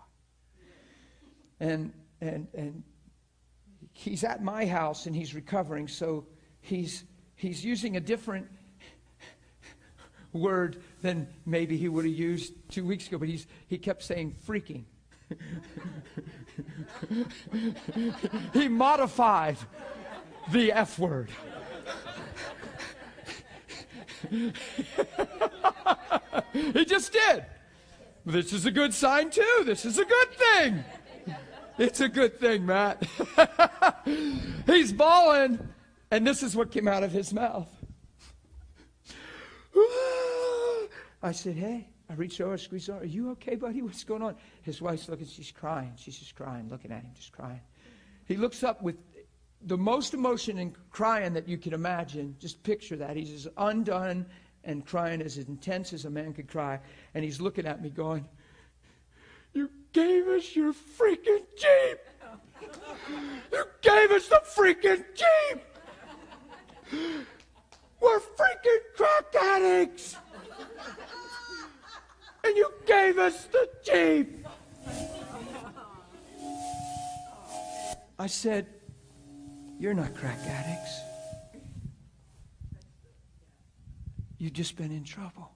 And, 1.60 1.94
and, 2.22 2.48
and 2.54 2.84
he's 3.94 4.24
at 4.24 4.44
my 4.44 4.66
house 4.66 5.06
and 5.06 5.16
he's 5.16 5.36
recovering, 5.36 5.88
so 5.88 6.26
he's, 6.62 7.04
he's 7.36 7.64
using 7.64 7.98
a 7.98 8.00
different 8.00 8.48
word 10.34 10.82
than 11.02 11.28
maybe 11.46 11.78
he 11.78 11.89
would 11.89 12.06
have 12.06 12.14
used 12.14 12.54
two 12.70 12.86
weeks 12.86 13.08
ago, 13.08 13.18
but 13.18 13.28
he's, 13.28 13.48
he 13.68 13.78
kept 13.78 14.04
saying 14.04 14.36
freaking. 14.48 14.86
he 18.54 18.68
modified 18.68 19.58
the 20.52 20.72
F 20.72 21.00
word. 21.00 21.30
he 26.54 26.86
just 26.86 27.12
did. 27.14 27.46
This 28.26 28.54
is 28.54 28.66
a 28.66 28.72
good 28.72 28.94
sign, 28.94 29.30
too. 29.30 29.64
This 29.66 29.86
is 29.86 29.98
a 29.98 30.06
good 30.06 30.32
thing. 30.34 30.84
It's 31.78 32.02
a 32.02 32.10
good 32.10 32.40
thing, 32.40 32.66
Matt. 32.66 33.04
He's 34.68 34.94
bawling, 34.94 35.60
and 36.12 36.28
this 36.28 36.44
is 36.44 36.56
what 36.56 36.72
came 36.72 36.88
out 36.88 37.04
of 37.04 37.12
his 37.12 37.34
mouth. 37.34 37.68
I 41.24 41.32
said, 41.32 41.56
Hey, 41.56 41.88
I 42.12 42.16
reached 42.16 42.41
over, 42.41 42.57
squeezed 42.57 42.89
over. 42.89 43.03
Are 43.03 43.05
you 43.05 43.32
okay, 43.32 43.55
buddy? 43.55 43.82
What's 43.82 44.03
going 44.03 44.22
on? 44.22 44.36
His 44.64 44.82
wife's 44.82 45.07
looking, 45.07 45.28
she's 45.28 45.51
crying. 45.51 45.93
She's 45.95 46.20
just 46.20 46.36
crying, 46.36 46.68
looking 46.68 46.91
at 46.91 47.03
him, 47.03 47.12
just 47.16 47.32
crying. 47.32 47.62
He 48.26 48.36
looks 48.36 48.64
up 48.64 48.82
with 48.82 48.97
the 49.66 49.78
most 49.78 50.14
emotion 50.14 50.57
and 50.57 50.76
crying 50.89 51.34
that 51.34 51.47
you 51.47 51.57
can 51.57 51.74
imagine. 51.74 52.36
Just 52.39 52.62
picture 52.64 52.97
that. 52.97 53.16
He's 53.16 53.32
as 53.32 53.47
undone 53.57 54.26
and 54.66 54.86
crying 54.86 55.22
as 55.22 55.38
intense 55.38 55.93
as 55.93 56.03
a 56.05 56.09
man 56.09 56.34
could 56.34 56.49
cry. 56.49 56.80
And 57.14 57.24
he's 57.24 57.39
looking 57.39 57.66
at 57.66 57.82
me 57.82 57.89
going, 57.89 58.28
You 59.53 59.70
gave 59.93 60.28
us 60.28 60.53
your 60.53 60.74
freaking 60.74 61.45
Jeep! 61.57 61.99
You 63.51 63.64
gave 63.82 64.12
us 64.12 64.28
the 64.28 64.41
freaking 64.45 65.03
Jeep! 65.16 65.62
We're 68.01 68.20
freaking 68.20 68.80
crack 68.97 69.36
addicts! 69.41 70.18
And 72.44 72.58
you 72.58 72.72
gave 72.86 73.18
us 73.18 73.46
the 73.46 73.70
Jeep! 73.84 74.48
I 78.18 78.28
said, 78.28 78.68
You're 79.80 79.94
not 79.94 80.16
crack 80.16 80.39
addicts. 80.46 81.02
You've 84.38 84.54
just 84.54 84.76
been 84.76 84.92
in 84.92 85.04
trouble. 85.04 85.52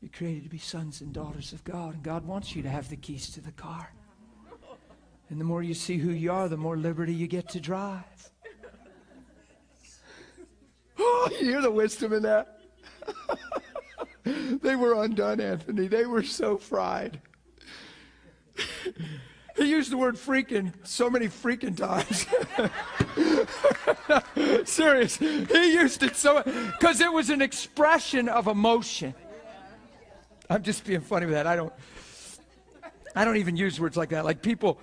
You're 0.00 0.10
created 0.10 0.44
to 0.44 0.50
be 0.50 0.58
sons 0.58 1.00
and 1.00 1.12
daughters 1.12 1.52
of 1.52 1.64
God, 1.64 1.94
and 1.94 2.02
God 2.02 2.26
wants 2.26 2.54
you 2.54 2.62
to 2.62 2.68
have 2.68 2.90
the 2.90 2.96
keys 2.96 3.30
to 3.30 3.40
the 3.40 3.52
car. 3.52 3.90
And 5.30 5.40
the 5.40 5.44
more 5.44 5.62
you 5.62 5.72
see 5.72 5.96
who 5.96 6.10
you 6.10 6.30
are, 6.30 6.48
the 6.48 6.58
more 6.58 6.76
liberty 6.76 7.14
you 7.14 7.26
get 7.26 7.48
to 7.50 7.60
drive. 7.60 8.04
Oh, 10.96 11.28
you 11.32 11.46
hear 11.48 11.60
the 11.60 11.70
wisdom 11.70 12.12
in 12.12 12.22
that? 12.22 12.60
they 14.62 14.76
were 14.76 15.02
undone, 15.02 15.40
Anthony. 15.40 15.86
They 15.86 16.06
were 16.06 16.22
so 16.22 16.56
fried. 16.56 17.20
he 19.56 19.64
used 19.68 19.90
the 19.90 19.96
word 19.96 20.16
freaking 20.16 20.72
so 20.82 21.10
many 21.10 21.26
freaking 21.26 21.76
times. 21.76 22.26
Serious. 24.68 25.16
He 25.16 25.72
used 25.72 26.02
it 26.02 26.16
so 26.16 26.42
because 26.42 27.00
it 27.00 27.12
was 27.12 27.30
an 27.30 27.42
expression 27.42 28.28
of 28.28 28.46
emotion. 28.46 29.14
I'm 30.48 30.62
just 30.62 30.84
being 30.84 31.00
funny 31.00 31.26
with 31.26 31.34
that. 31.34 31.46
I 31.46 31.56
don't 31.56 31.72
I 33.16 33.24
don't 33.24 33.36
even 33.36 33.56
use 33.56 33.80
words 33.80 33.96
like 33.96 34.10
that. 34.10 34.24
Like 34.24 34.42
people 34.42 34.80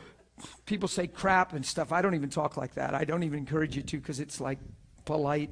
people 0.65 0.87
say 0.87 1.07
crap 1.07 1.53
and 1.53 1.65
stuff. 1.65 1.91
I 1.91 2.01
don't 2.01 2.15
even 2.15 2.29
talk 2.29 2.57
like 2.57 2.75
that. 2.75 2.93
I 2.93 3.05
don't 3.05 3.23
even 3.23 3.39
encourage 3.39 3.75
you 3.75 3.81
to 3.83 3.97
because 3.97 4.19
it's 4.19 4.39
like 4.39 4.59
polite 5.05 5.51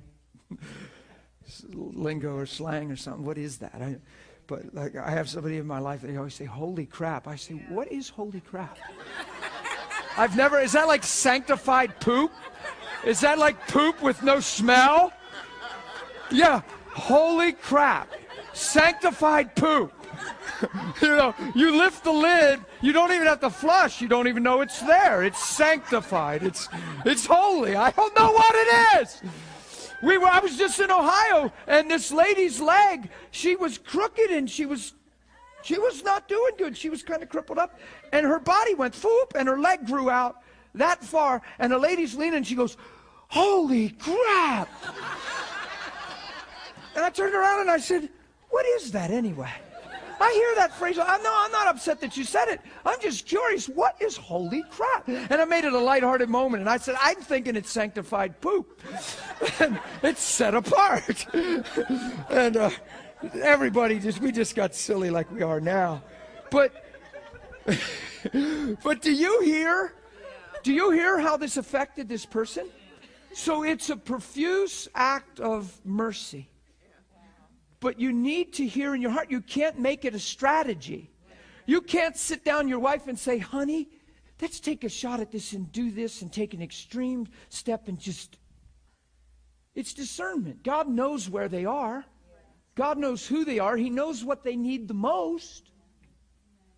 lingo 1.74 2.36
or 2.36 2.46
slang 2.46 2.92
or 2.92 2.96
something. 2.96 3.26
What 3.26 3.38
is 3.38 3.58
that? 3.60 3.76
I, 3.76 3.98
but 4.48 4.74
like 4.74 4.96
I 4.96 5.12
have 5.12 5.30
somebody 5.30 5.58
in 5.58 5.68
my 5.68 5.80
life, 5.80 6.02
that 6.02 6.08
they 6.08 6.18
always 6.18 6.34
say, 6.34 6.46
"Holy 6.46 6.86
crap!" 6.86 7.28
I 7.28 7.36
say, 7.36 7.56
"What 7.70 7.92
is 7.92 8.10
holy 8.10 8.42
crap?" 8.42 8.78
I've 10.18 10.36
never. 10.36 10.60
Is 10.60 10.74
that 10.74 10.88
like 10.88 11.04
sanctified 11.04 12.00
poop? 12.00 12.32
Is 13.06 13.22
that 13.22 13.38
like 13.38 13.68
poop 13.68 14.02
with 14.02 14.24
no 14.24 14.40
smell? 14.40 15.14
Yeah. 16.32 16.62
Holy 16.88 17.54
crap! 17.54 18.12
Sanctified 18.54 19.56
poop. 19.56 19.94
you 21.02 21.16
know, 21.16 21.34
you 21.56 21.78
lift 21.78 22.04
the 22.04 22.12
lid, 22.12 22.60
you 22.82 22.92
don't 22.92 23.12
even 23.12 23.28
have 23.28 23.40
to 23.40 23.50
flush, 23.50 24.02
you 24.02 24.08
don't 24.08 24.28
even 24.28 24.44
know 24.44 24.62
it's 24.62 24.82
there. 24.82 25.24
It's 25.24 25.44
sanctified. 25.44 26.44
It's 26.44 26.68
it's 27.06 27.26
holy. 27.26 27.76
I 27.76 27.92
don't 27.92 28.16
know 28.16 28.32
what 28.32 28.56
it 28.56 29.02
is. 29.02 29.22
We 30.02 30.18
were, 30.18 30.28
I 30.28 30.40
was 30.40 30.58
just 30.58 30.80
in 30.80 30.92
Ohio, 30.92 31.52
and 31.68 31.92
this 31.92 32.12
lady's 32.12 32.62
leg, 32.62 33.10
she 33.32 33.56
was 33.56 33.78
crooked 33.78 34.32
and 34.32 34.50
she 34.50 34.66
was 34.66 34.94
she 35.62 35.78
was 35.78 36.04
not 36.04 36.28
doing 36.28 36.54
good. 36.58 36.78
She 36.78 36.90
was 36.90 37.04
kind 37.04 37.22
of 37.22 37.30
crippled 37.30 37.58
up. 37.58 37.80
And 38.14 38.26
her 38.26 38.40
body 38.40 38.76
went 38.76 38.94
foop, 38.94 39.36
and 39.36 39.48
her 39.48 39.60
leg 39.60 39.86
grew 39.86 40.10
out 40.10 40.38
that 40.76 41.04
far. 41.04 41.42
And 41.60 41.72
the 41.72 41.78
lady's 41.78 42.16
leaning, 42.16 42.38
and 42.38 42.48
she 42.48 42.56
goes, 42.56 42.78
Holy 43.28 43.90
crap! 43.90 44.70
and 46.96 47.06
I 47.06 47.10
turned 47.10 47.36
around 47.36 47.62
and 47.62 47.72
I 47.72 47.78
said, 47.78 48.10
What 48.50 48.66
is 48.66 48.92
that 48.94 49.12
anyway? 49.12 49.52
I 50.20 50.34
hear 50.34 50.56
that 50.56 50.74
phrase. 50.78 50.98
I'm, 51.00 51.24
no, 51.24 51.34
I'm 51.34 51.52
not 51.52 51.68
upset 51.68 52.02
that 52.02 52.18
you 52.18 52.24
said 52.24 52.50
it. 52.50 52.62
I'm 52.86 53.00
just 53.00 53.26
curious. 53.26 53.68
What 53.68 53.96
is 54.02 54.18
holy 54.18 54.64
crap? 54.70 55.08
And 55.08 55.34
I 55.34 55.46
made 55.46 55.64
it 55.64 55.74
a 55.74 55.80
lighthearted 55.80 56.30
moment. 56.30 56.62
And 56.62 56.70
I 56.70 56.78
said, 56.78 56.96
I'm 57.02 57.16
thinking 57.16 57.56
it's 57.56 57.70
sanctified 57.70 58.42
poop. 58.42 58.82
and 59.60 59.80
it's 60.04 60.22
set 60.22 60.56
apart. 60.56 61.26
and 62.30 62.58
uh, 62.58 62.70
everybody 63.42 64.00
just, 64.00 64.20
we 64.20 64.32
just 64.32 64.56
got 64.56 64.76
silly 64.76 65.10
like 65.10 65.32
we 65.32 65.42
are 65.42 65.62
now. 65.62 66.04
But, 66.52 66.74
but 68.84 69.02
do 69.02 69.14
you 69.14 69.42
hear? 69.42 69.94
Do 70.64 70.74
you 70.74 70.92
hear 70.92 71.20
how 71.20 71.38
this 71.38 71.56
affected 71.56 72.10
this 72.10 72.26
person? 72.26 72.68
So 73.34 73.64
it's 73.64 73.90
a 73.90 73.96
profuse 73.96 74.90
act 74.94 75.40
of 75.40 75.80
mercy. 75.86 76.50
But 77.80 78.00
you 78.00 78.12
need 78.12 78.54
to 78.54 78.66
hear 78.66 78.94
in 78.94 79.02
your 79.02 79.12
heart. 79.12 79.32
You 79.32 79.42
can't 79.42 79.80
make 79.80 80.04
it 80.06 80.14
a 80.14 80.20
strategy. 80.20 81.12
You 81.66 81.82
can't 81.82 82.18
sit 82.18 82.44
down 82.44 82.68
your 82.68 82.80
wife 82.80 83.08
and 83.08 83.18
say, 83.18 83.38
honey, 83.38 83.90
let's 84.42 84.60
take 84.60 84.84
a 84.84 84.90
shot 84.90 85.20
at 85.20 85.32
this 85.32 85.54
and 85.54 85.72
do 85.72 85.92
this 85.92 86.22
and 86.22 86.32
take 86.32 86.54
an 86.54 86.62
extreme 86.62 87.28
step 87.50 87.88
and 87.88 88.00
just. 88.00 88.38
It's 89.76 89.94
discernment. 89.94 90.64
God 90.64 90.90
knows 90.90 91.30
where 91.30 91.48
they 91.48 91.66
are, 91.66 92.04
God 92.76 92.98
knows 92.98 93.28
who 93.28 93.46
they 93.46 93.60
are, 93.60 93.78
He 93.78 93.90
knows 93.90 94.26
what 94.26 94.44
they 94.44 94.56
need 94.56 94.88
the 94.88 94.94
most. 94.94 95.72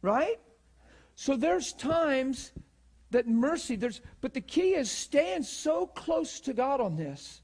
Right? 0.02 0.40
So 1.16 1.36
there's 1.36 1.74
times 1.74 2.52
that 3.12 3.28
mercy, 3.28 3.76
there's, 3.76 4.02
but 4.22 4.34
the 4.34 4.42
key 4.42 4.74
is 4.74 4.90
staying 4.90 5.44
so 5.44 5.86
close 5.86 6.40
to 6.42 6.54
God 6.54 6.82
on 6.82 6.96
this, 6.96 7.42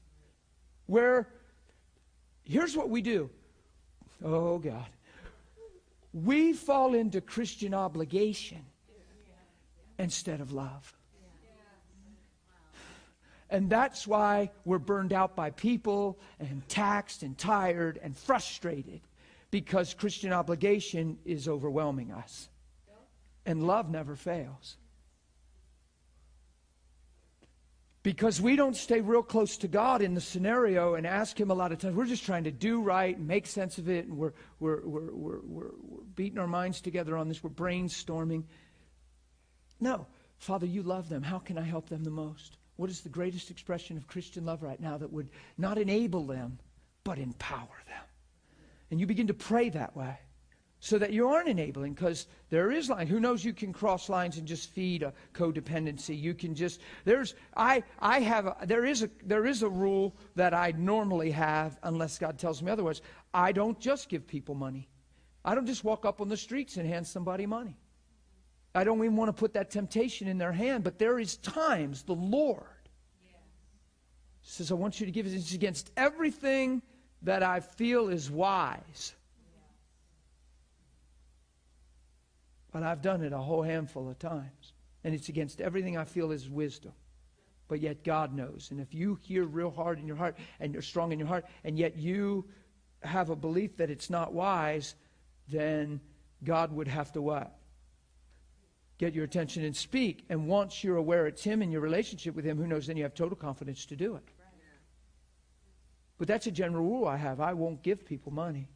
where 0.86 1.28
here's 2.44 2.76
what 2.76 2.90
we 2.90 3.00
do 3.00 3.30
Oh, 4.24 4.58
God. 4.58 4.86
We 6.12 6.52
fall 6.52 6.94
into 6.94 7.20
Christian 7.20 7.74
obligation 7.74 8.64
instead 9.98 10.40
of 10.40 10.52
love. 10.52 10.94
And 13.50 13.70
that's 13.70 14.06
why 14.06 14.50
we're 14.64 14.78
burned 14.78 15.12
out 15.12 15.34
by 15.34 15.50
people 15.50 16.18
and 16.38 16.66
taxed 16.68 17.22
and 17.22 17.36
tired 17.36 17.98
and 18.02 18.16
frustrated 18.16 19.00
because 19.50 19.94
Christian 19.94 20.32
obligation 20.32 21.18
is 21.24 21.48
overwhelming 21.48 22.12
us. 22.12 22.48
And 23.46 23.66
love 23.66 23.90
never 23.90 24.16
fails. 24.16 24.76
Because 28.08 28.40
we 28.40 28.56
don't 28.56 28.74
stay 28.74 29.02
real 29.02 29.22
close 29.22 29.58
to 29.58 29.68
God 29.68 30.00
in 30.00 30.14
the 30.14 30.20
scenario 30.22 30.94
and 30.94 31.06
ask 31.06 31.38
Him 31.38 31.50
a 31.50 31.54
lot 31.54 31.72
of 31.72 31.78
times. 31.78 31.94
We're 31.94 32.06
just 32.06 32.24
trying 32.24 32.44
to 32.44 32.50
do 32.50 32.80
right 32.80 33.14
and 33.14 33.28
make 33.28 33.46
sense 33.46 33.76
of 33.76 33.90
it, 33.90 34.06
and 34.06 34.16
we're, 34.16 34.32
we're, 34.60 34.80
we're, 34.86 35.12
we're, 35.12 35.40
we're, 35.42 35.70
beating 36.14 36.38
our 36.38 36.46
minds 36.46 36.80
together 36.80 37.18
on 37.18 37.28
this. 37.28 37.44
We're 37.44 37.50
brainstorming. 37.50 38.44
No, 39.78 40.06
Father, 40.38 40.64
you 40.64 40.82
love 40.82 41.10
them. 41.10 41.22
How 41.22 41.38
can 41.38 41.58
I 41.58 41.62
help 41.64 41.90
them 41.90 42.02
the 42.02 42.08
most? 42.08 42.56
What 42.76 42.88
is 42.88 43.02
the 43.02 43.10
greatest 43.10 43.50
expression 43.50 43.98
of 43.98 44.06
Christian 44.06 44.46
love 44.46 44.62
right 44.62 44.80
now 44.80 44.96
that 44.96 45.12
would 45.12 45.28
not 45.58 45.76
enable 45.76 46.24
them, 46.24 46.58
but 47.04 47.18
empower 47.18 47.76
them? 47.88 48.04
And 48.90 48.98
you 48.98 49.06
begin 49.06 49.26
to 49.26 49.34
pray 49.34 49.68
that 49.68 49.94
way. 49.94 50.18
So 50.80 50.98
that 50.98 51.12
you 51.12 51.28
aren't 51.28 51.48
enabling 51.48 51.92
because 51.94 52.26
there 52.50 52.70
is 52.70 52.88
line. 52.88 53.06
Who 53.06 53.18
knows? 53.18 53.44
You 53.44 53.52
can 53.52 53.72
cross 53.72 54.08
lines 54.08 54.38
and 54.38 54.46
just 54.46 54.70
feed 54.70 55.02
a 55.02 55.12
codependency. 55.34 56.18
You 56.18 56.34
can 56.34 56.54
just 56.54 56.80
there's 57.04 57.34
i 57.56 57.82
i 57.98 58.20
have 58.20 58.46
a, 58.46 58.56
there 58.64 58.84
is 58.84 59.02
a 59.02 59.10
there 59.24 59.46
is 59.46 59.62
a 59.62 59.68
rule 59.68 60.14
that 60.36 60.54
i 60.54 60.72
normally 60.76 61.30
have 61.30 61.78
unless 61.82 62.18
god 62.18 62.38
tells 62.38 62.62
me 62.62 62.70
otherwise. 62.70 63.02
I 63.34 63.52
don't 63.52 63.78
just 63.80 64.08
give 64.08 64.26
people 64.26 64.54
money. 64.54 64.88
I 65.44 65.54
don't 65.54 65.66
just 65.66 65.84
walk 65.84 66.04
up 66.04 66.20
on 66.20 66.28
the 66.28 66.36
streets 66.36 66.76
and 66.76 66.88
hand 66.88 67.06
somebody 67.06 67.46
money. 67.46 67.76
I 68.74 68.84
don't 68.84 68.98
even 68.98 69.16
want 69.16 69.28
to 69.30 69.32
put 69.32 69.54
that 69.54 69.70
temptation 69.70 70.28
in 70.28 70.38
their 70.38 70.52
hand 70.52 70.84
but 70.84 70.98
there 70.98 71.18
is 71.18 71.38
times 71.38 72.02
the 72.02 72.14
lord 72.14 72.62
says 74.42 74.70
i 74.70 74.74
want 74.74 75.00
you 75.00 75.06
to 75.06 75.12
give 75.12 75.26
it 75.26 75.52
against 75.52 75.90
everything 75.96 76.80
that 77.22 77.42
i 77.42 77.58
feel 77.58 78.08
is 78.08 78.30
wise 78.30 79.14
But 82.78 82.86
I've 82.86 83.02
done 83.02 83.24
it 83.24 83.32
a 83.32 83.38
whole 83.38 83.62
handful 83.62 84.08
of 84.08 84.20
times. 84.20 84.72
And 85.02 85.12
it's 85.12 85.28
against 85.28 85.60
everything 85.60 85.96
I 85.96 86.04
feel 86.04 86.30
is 86.30 86.48
wisdom. 86.48 86.92
But 87.66 87.80
yet 87.80 88.04
God 88.04 88.32
knows. 88.32 88.68
And 88.70 88.78
if 88.78 88.94
you 88.94 89.18
hear 89.20 89.42
real 89.42 89.72
hard 89.72 89.98
in 89.98 90.06
your 90.06 90.14
heart 90.14 90.38
and 90.60 90.72
you're 90.72 90.80
strong 90.80 91.10
in 91.10 91.18
your 91.18 91.26
heart, 91.26 91.44
and 91.64 91.76
yet 91.76 91.96
you 91.96 92.44
have 93.02 93.30
a 93.30 93.36
belief 93.36 93.78
that 93.78 93.90
it's 93.90 94.10
not 94.10 94.32
wise, 94.32 94.94
then 95.48 96.00
God 96.44 96.70
would 96.70 96.86
have 96.86 97.10
to 97.14 97.20
what? 97.20 97.58
Get 98.98 99.12
your 99.12 99.24
attention 99.24 99.64
and 99.64 99.74
speak. 99.74 100.24
And 100.28 100.46
once 100.46 100.84
you're 100.84 100.98
aware 100.98 101.26
it's 101.26 101.42
Him 101.42 101.62
and 101.62 101.72
your 101.72 101.80
relationship 101.80 102.36
with 102.36 102.44
Him, 102.44 102.58
who 102.58 102.68
knows, 102.68 102.86
then 102.86 102.96
you 102.96 103.02
have 103.02 103.14
total 103.14 103.36
confidence 103.36 103.86
to 103.86 103.96
do 103.96 104.14
it. 104.14 104.28
But 106.16 106.28
that's 106.28 106.46
a 106.46 106.52
general 106.52 106.84
rule 106.84 107.08
I 107.08 107.16
have. 107.16 107.40
I 107.40 107.54
won't 107.54 107.82
give 107.82 108.04
people 108.04 108.32
money 108.32 108.68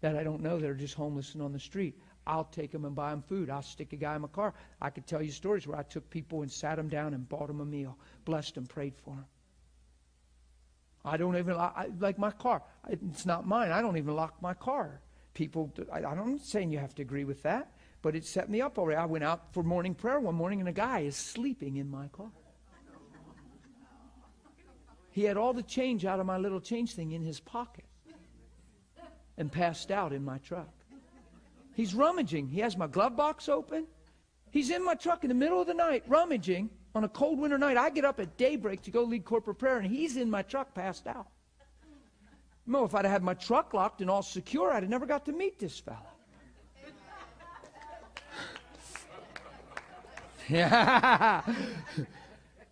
that 0.00 0.16
I 0.16 0.24
don't 0.24 0.42
know 0.42 0.58
that 0.58 0.68
are 0.68 0.74
just 0.74 0.94
homeless 0.94 1.34
and 1.34 1.42
on 1.44 1.52
the 1.52 1.60
street. 1.60 1.96
I'll 2.26 2.44
take 2.44 2.70
them 2.70 2.84
and 2.84 2.94
buy 2.94 3.10
them 3.10 3.22
food. 3.22 3.50
I'll 3.50 3.62
stick 3.62 3.92
a 3.92 3.96
guy 3.96 4.14
in 4.14 4.22
my 4.22 4.28
car. 4.28 4.54
I 4.80 4.90
could 4.90 5.06
tell 5.06 5.22
you 5.22 5.32
stories 5.32 5.66
where 5.66 5.78
I 5.78 5.82
took 5.82 6.08
people 6.10 6.42
and 6.42 6.50
sat 6.50 6.76
them 6.76 6.88
down 6.88 7.14
and 7.14 7.28
bought 7.28 7.48
them 7.48 7.60
a 7.60 7.64
meal, 7.64 7.96
blessed 8.24 8.54
them, 8.54 8.66
prayed 8.66 8.94
for 8.96 9.14
them. 9.14 9.26
I 11.04 11.16
don't 11.16 11.36
even 11.36 11.56
I, 11.56 11.88
like 11.98 12.18
my 12.18 12.30
car. 12.30 12.62
It's 12.88 13.24
not 13.24 13.46
mine. 13.46 13.72
I 13.72 13.80
don't 13.80 13.96
even 13.96 14.14
lock 14.14 14.40
my 14.42 14.52
car. 14.54 15.00
People, 15.32 15.72
I, 15.92 16.04
I'm 16.04 16.32
not 16.32 16.40
saying 16.40 16.70
you 16.70 16.78
have 16.78 16.94
to 16.96 17.02
agree 17.02 17.24
with 17.24 17.42
that, 17.42 17.72
but 18.02 18.14
it 18.14 18.24
set 18.24 18.50
me 18.50 18.60
up 18.60 18.78
already. 18.78 18.98
I 18.98 19.06
went 19.06 19.24
out 19.24 19.52
for 19.54 19.62
morning 19.62 19.94
prayer 19.94 20.20
one 20.20 20.34
morning, 20.34 20.60
and 20.60 20.68
a 20.68 20.72
guy 20.72 21.00
is 21.00 21.16
sleeping 21.16 21.76
in 21.78 21.90
my 21.90 22.08
car. 22.08 22.30
He 25.12 25.24
had 25.24 25.36
all 25.36 25.52
the 25.52 25.62
change 25.62 26.04
out 26.04 26.20
of 26.20 26.26
my 26.26 26.36
little 26.36 26.60
change 26.60 26.94
thing 26.94 27.12
in 27.12 27.22
his 27.22 27.40
pocket 27.40 27.84
and 29.36 29.50
passed 29.50 29.90
out 29.90 30.12
in 30.12 30.24
my 30.24 30.38
truck. 30.38 30.68
He's 31.80 31.94
rummaging. 31.94 32.48
He 32.48 32.60
has 32.60 32.76
my 32.76 32.86
glove 32.86 33.16
box 33.16 33.48
open. 33.48 33.86
He's 34.50 34.68
in 34.68 34.84
my 34.84 34.94
truck 34.94 35.24
in 35.24 35.28
the 35.28 35.34
middle 35.34 35.62
of 35.62 35.66
the 35.66 35.72
night, 35.72 36.04
rummaging 36.06 36.68
on 36.94 37.04
a 37.04 37.08
cold 37.08 37.38
winter 37.38 37.56
night. 37.56 37.78
I 37.78 37.88
get 37.88 38.04
up 38.04 38.20
at 38.20 38.36
daybreak 38.36 38.82
to 38.82 38.90
go 38.90 39.02
lead 39.02 39.24
corporate 39.24 39.58
prayer, 39.58 39.78
and 39.78 39.86
he's 39.86 40.18
in 40.18 40.28
my 40.28 40.42
truck, 40.42 40.74
passed 40.74 41.06
out. 41.06 41.28
No, 42.66 42.84
if 42.84 42.94
I'd 42.94 43.06
had 43.06 43.22
my 43.22 43.32
truck 43.32 43.72
locked 43.72 44.02
and 44.02 44.10
all 44.10 44.20
secure, 44.20 44.70
I'd 44.70 44.82
have 44.82 44.90
never 44.90 45.06
got 45.06 45.24
to 45.24 45.32
meet 45.32 45.58
this 45.58 45.78
fella. 45.78 45.98
Yeah. 50.50 51.42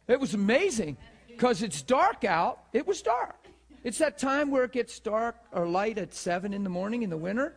it 0.06 0.20
was 0.20 0.34
amazing 0.34 0.98
because 1.28 1.62
it's 1.62 1.80
dark 1.80 2.24
out. 2.24 2.64
It 2.74 2.86
was 2.86 3.00
dark. 3.00 3.46
It's 3.84 3.96
that 3.98 4.18
time 4.18 4.50
where 4.50 4.64
it 4.64 4.72
gets 4.72 4.98
dark 4.98 5.36
or 5.52 5.66
light 5.66 5.96
at 5.96 6.12
7 6.12 6.52
in 6.52 6.62
the 6.62 6.68
morning 6.68 7.04
in 7.04 7.08
the 7.08 7.16
winter. 7.16 7.54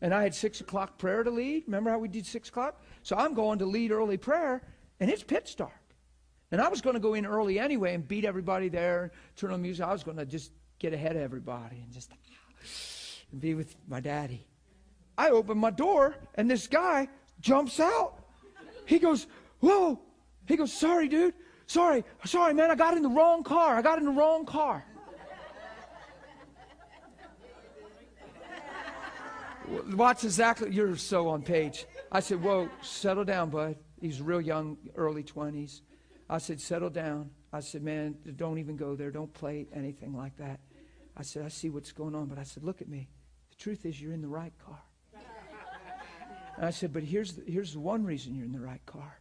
And 0.00 0.12
I 0.12 0.22
had 0.22 0.34
6 0.34 0.60
o'clock 0.60 0.98
prayer 0.98 1.22
to 1.22 1.30
lead. 1.30 1.64
Remember 1.66 1.90
how 1.90 1.98
we 1.98 2.08
did 2.08 2.26
6 2.26 2.48
o'clock? 2.48 2.82
So 3.02 3.16
I'm 3.16 3.34
going 3.34 3.58
to 3.60 3.66
lead 3.66 3.92
early 3.92 4.16
prayer, 4.16 4.62
and 5.00 5.10
it's 5.10 5.22
pitch 5.22 5.56
dark. 5.56 5.72
And 6.52 6.60
I 6.60 6.68
was 6.68 6.80
going 6.80 6.94
to 6.94 7.00
go 7.00 7.14
in 7.14 7.26
early 7.26 7.58
anyway 7.58 7.94
and 7.94 8.06
beat 8.06 8.24
everybody 8.24 8.68
there 8.68 9.10
turn 9.36 9.50
on 9.50 9.62
music. 9.62 9.84
I 9.84 9.92
was 9.92 10.04
going 10.04 10.18
to 10.18 10.26
just 10.26 10.52
get 10.78 10.92
ahead 10.92 11.16
of 11.16 11.22
everybody 11.22 11.80
and 11.80 11.92
just 11.92 12.10
ah, 12.12 12.16
and 13.32 13.40
be 13.40 13.54
with 13.54 13.74
my 13.88 14.00
daddy. 14.00 14.46
I 15.18 15.30
open 15.30 15.58
my 15.58 15.70
door, 15.70 16.14
and 16.34 16.50
this 16.50 16.66
guy 16.66 17.08
jumps 17.40 17.80
out. 17.80 18.14
He 18.84 18.98
goes, 18.98 19.26
Whoa. 19.60 19.98
He 20.46 20.56
goes, 20.56 20.72
Sorry, 20.72 21.08
dude. 21.08 21.34
Sorry. 21.66 22.04
Sorry, 22.24 22.54
man. 22.54 22.70
I 22.70 22.74
got 22.74 22.96
in 22.96 23.02
the 23.02 23.08
wrong 23.08 23.42
car. 23.42 23.76
I 23.76 23.82
got 23.82 23.98
in 23.98 24.04
the 24.04 24.12
wrong 24.12 24.46
car. 24.46 24.84
Watch 29.68 30.24
exactly. 30.24 30.72
You're 30.72 30.96
so 30.96 31.28
on 31.28 31.42
page. 31.42 31.86
I 32.12 32.20
said, 32.20 32.42
Whoa, 32.42 32.68
settle 32.82 33.24
down, 33.24 33.50
bud. 33.50 33.76
He's 34.00 34.22
real 34.22 34.40
young, 34.40 34.76
early 34.94 35.24
20s. 35.24 35.80
I 36.28 36.38
said, 36.38 36.60
Settle 36.60 36.90
down. 36.90 37.30
I 37.52 37.60
said, 37.60 37.82
Man, 37.82 38.16
don't 38.36 38.58
even 38.58 38.76
go 38.76 38.94
there. 38.94 39.10
Don't 39.10 39.32
play 39.32 39.66
anything 39.74 40.16
like 40.16 40.36
that. 40.36 40.60
I 41.16 41.22
said, 41.22 41.44
I 41.44 41.48
see 41.48 41.70
what's 41.70 41.92
going 41.92 42.14
on. 42.14 42.26
But 42.26 42.38
I 42.38 42.44
said, 42.44 42.62
Look 42.62 42.80
at 42.80 42.88
me. 42.88 43.08
The 43.50 43.56
truth 43.56 43.84
is, 43.86 44.00
you're 44.00 44.12
in 44.12 44.22
the 44.22 44.28
right 44.28 44.52
car. 44.64 44.82
And 46.56 46.64
I 46.64 46.70
said, 46.70 46.92
But 46.92 47.02
here's 47.02 47.34
the, 47.34 47.50
here's 47.50 47.76
one 47.76 48.04
reason 48.04 48.34
you're 48.34 48.46
in 48.46 48.52
the 48.52 48.60
right 48.60 48.84
car. 48.86 49.18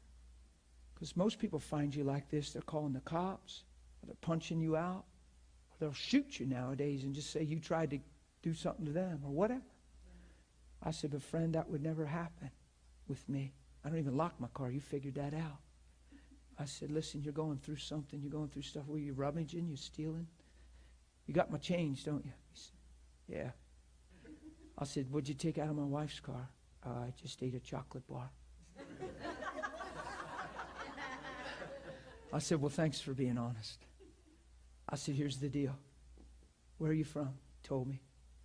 Because 0.93 1.18
most 1.18 1.39
people 1.39 1.60
find 1.60 1.93
you 1.93 2.04
like 2.04 2.30
this. 2.30 2.52
They're 2.52 2.62
calling 2.62 2.93
the 2.93 3.02
cops, 3.02 3.64
or 4.02 4.08
they're 4.08 4.16
punching 4.22 4.62
you 4.62 4.78
out, 4.78 5.06
they'll 5.80 5.91
shoot 5.91 6.39
you 6.39 6.46
nowadays 6.46 7.04
and 7.04 7.14
just 7.14 7.32
say 7.32 7.43
you 7.43 7.60
tried 7.60 7.89
to 7.89 8.00
do 8.41 8.54
something 8.54 8.86
to 8.86 8.91
them, 8.91 9.20
or 9.26 9.32
whatever. 9.32 9.62
I 10.86 10.92
said, 10.92 11.12
but 11.12 11.24
friend, 11.24 11.56
that 11.56 11.70
would 11.70 11.82
never 11.82 12.06
happen 12.06 12.52
with 13.08 13.28
me. 13.28 13.54
I 13.84 13.90
don't 13.90 13.98
even 13.98 14.16
lock 14.16 14.40
my 14.40 14.48
car. 14.54 14.70
You 14.70 14.80
figured 14.80 15.16
that 15.16 15.34
out. 15.34 15.60
I 16.60 16.66
said, 16.66 16.92
listen, 16.92 17.24
you're 17.24 17.34
going 17.34 17.58
through 17.58 17.78
something. 17.78 18.22
You're 18.22 18.32
going 18.32 18.50
through 18.50 18.62
stuff 18.62 18.84
where 18.88 19.00
you're 19.00 19.16
rummaging, 19.16 19.68
you're 19.68 19.78
stealing. 19.78 20.28
You 21.26 21.34
got 21.34 21.52
my 21.52 21.58
change, 21.58 22.06
don't 22.06 22.24
you? 22.24 22.32
He 22.54 22.60
said, 22.60 22.72
yeah. 23.28 23.52
I 24.78 24.86
said, 24.86 25.12
what'd 25.12 25.28
you 25.28 25.34
take 25.34 25.58
out 25.58 25.70
of 25.70 25.76
my 25.76 25.84
wife's 25.84 26.20
car? 26.20 26.50
Uh, 26.86 26.90
I 26.90 27.14
just 27.20 27.42
ate 27.42 27.56
a 27.56 27.60
chocolate 27.60 28.08
bar. 28.08 28.30
I 32.32 32.40
said, 32.40 32.62
well, 32.62 32.70
thanks 32.70 33.00
for 33.02 33.14
being 33.14 33.38
honest. 33.38 33.80
I 34.88 34.98
said, 34.98 35.16
here's 35.16 35.38
the 35.38 35.50
deal. 35.50 35.76
Where 36.78 36.92
are 36.92 36.94
you 36.94 37.06
from? 37.06 37.30
He 37.62 37.68
told 37.68 37.88
me. 37.88 38.02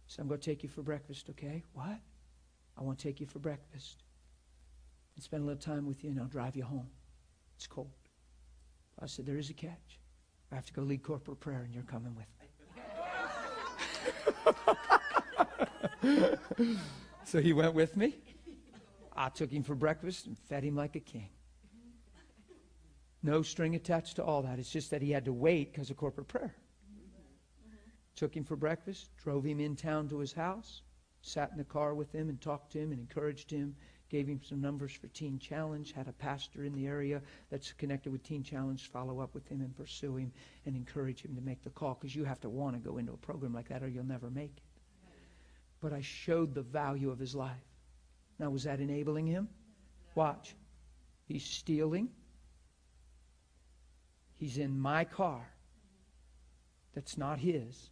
So 0.06 0.22
I'm 0.22 0.28
going 0.28 0.40
to 0.40 0.44
take 0.44 0.62
you 0.62 0.68
for 0.68 0.82
breakfast, 0.82 1.28
okay? 1.30 1.64
What? 1.74 1.98
I 2.80 2.82
want 2.82 2.98
to 2.98 3.04
take 3.04 3.20
you 3.20 3.26
for 3.26 3.38
breakfast 3.38 4.02
and 5.14 5.22
spend 5.22 5.42
a 5.42 5.46
little 5.46 5.60
time 5.60 5.86
with 5.86 6.02
you, 6.02 6.10
and 6.10 6.18
I'll 6.18 6.26
drive 6.26 6.56
you 6.56 6.64
home. 6.64 6.88
It's 7.56 7.66
cold. 7.66 7.90
I 8.98 9.06
said, 9.06 9.26
There 9.26 9.36
is 9.36 9.50
a 9.50 9.54
catch. 9.54 9.98
I 10.50 10.54
have 10.54 10.64
to 10.66 10.72
go 10.72 10.82
lead 10.82 11.02
corporate 11.02 11.40
prayer, 11.40 11.62
and 11.64 11.74
you're 11.74 11.82
coming 11.84 12.16
with 12.16 12.26
me. 12.40 12.46
so 17.24 17.40
he 17.40 17.52
went 17.52 17.74
with 17.74 17.96
me. 17.96 18.16
I 19.14 19.28
took 19.28 19.50
him 19.50 19.62
for 19.62 19.74
breakfast 19.74 20.26
and 20.26 20.38
fed 20.48 20.64
him 20.64 20.74
like 20.74 20.96
a 20.96 21.00
king. 21.00 21.28
No 23.22 23.42
string 23.42 23.74
attached 23.74 24.16
to 24.16 24.24
all 24.24 24.40
that. 24.42 24.58
It's 24.58 24.70
just 24.70 24.90
that 24.90 25.02
he 25.02 25.10
had 25.10 25.26
to 25.26 25.32
wait 25.32 25.72
because 25.72 25.90
of 25.90 25.98
corporate 25.98 26.28
prayer. 26.28 26.54
Took 28.16 28.34
him 28.34 28.44
for 28.44 28.56
breakfast, 28.56 29.10
drove 29.22 29.44
him 29.44 29.60
in 29.60 29.76
town 29.76 30.08
to 30.08 30.18
his 30.18 30.32
house, 30.32 30.80
sat 31.22 31.50
in 31.52 31.58
the 31.58 31.64
car 31.64 31.94
with 31.94 32.12
him 32.12 32.28
and 32.28 32.40
talked 32.40 32.72
to 32.72 32.78
him 32.78 32.92
and 32.92 33.00
encouraged 33.00 33.50
him, 33.50 33.74
gave 34.08 34.26
him 34.26 34.40
some 34.42 34.60
numbers 34.60 34.92
for 34.92 35.06
Teen 35.08 35.38
Challenge, 35.38 35.92
had 35.92 36.08
a 36.08 36.12
pastor 36.12 36.64
in 36.64 36.72
the 36.72 36.86
area 36.86 37.22
that's 37.50 37.72
connected 37.72 38.10
with 38.10 38.22
Teen 38.22 38.42
Challenge 38.42 38.90
follow 38.90 39.20
up 39.20 39.34
with 39.34 39.46
him 39.48 39.60
and 39.60 39.76
pursue 39.76 40.16
him 40.16 40.32
and 40.66 40.74
encourage 40.74 41.22
him 41.22 41.34
to 41.34 41.40
make 41.40 41.62
the 41.62 41.70
call 41.70 41.94
because 41.94 42.14
you 42.16 42.24
have 42.24 42.40
to 42.40 42.48
want 42.48 42.74
to 42.74 42.80
go 42.80 42.98
into 42.98 43.12
a 43.12 43.16
program 43.16 43.54
like 43.54 43.68
that 43.68 43.82
or 43.82 43.88
you'll 43.88 44.04
never 44.04 44.30
make 44.30 44.52
it. 44.56 44.62
But 45.80 45.92
I 45.92 46.00
showed 46.00 46.54
the 46.54 46.62
value 46.62 47.10
of 47.10 47.18
his 47.18 47.34
life. 47.34 47.56
Now, 48.38 48.50
was 48.50 48.64
that 48.64 48.80
enabling 48.80 49.26
him? 49.26 49.48
Watch. 50.14 50.54
He's 51.26 51.44
stealing. 51.44 52.08
He's 54.34 54.58
in 54.58 54.78
my 54.78 55.04
car 55.04 55.46
that's 56.94 57.16
not 57.16 57.38
his. 57.38 57.90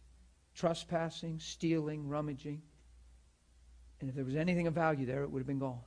Trespassing, 0.55 1.39
stealing, 1.39 2.07
rummaging. 2.07 2.61
And 3.99 4.09
if 4.09 4.15
there 4.15 4.25
was 4.25 4.35
anything 4.35 4.67
of 4.67 4.73
value 4.73 5.05
there, 5.05 5.23
it 5.23 5.31
would 5.31 5.39
have 5.39 5.47
been 5.47 5.59
gone. 5.59 5.81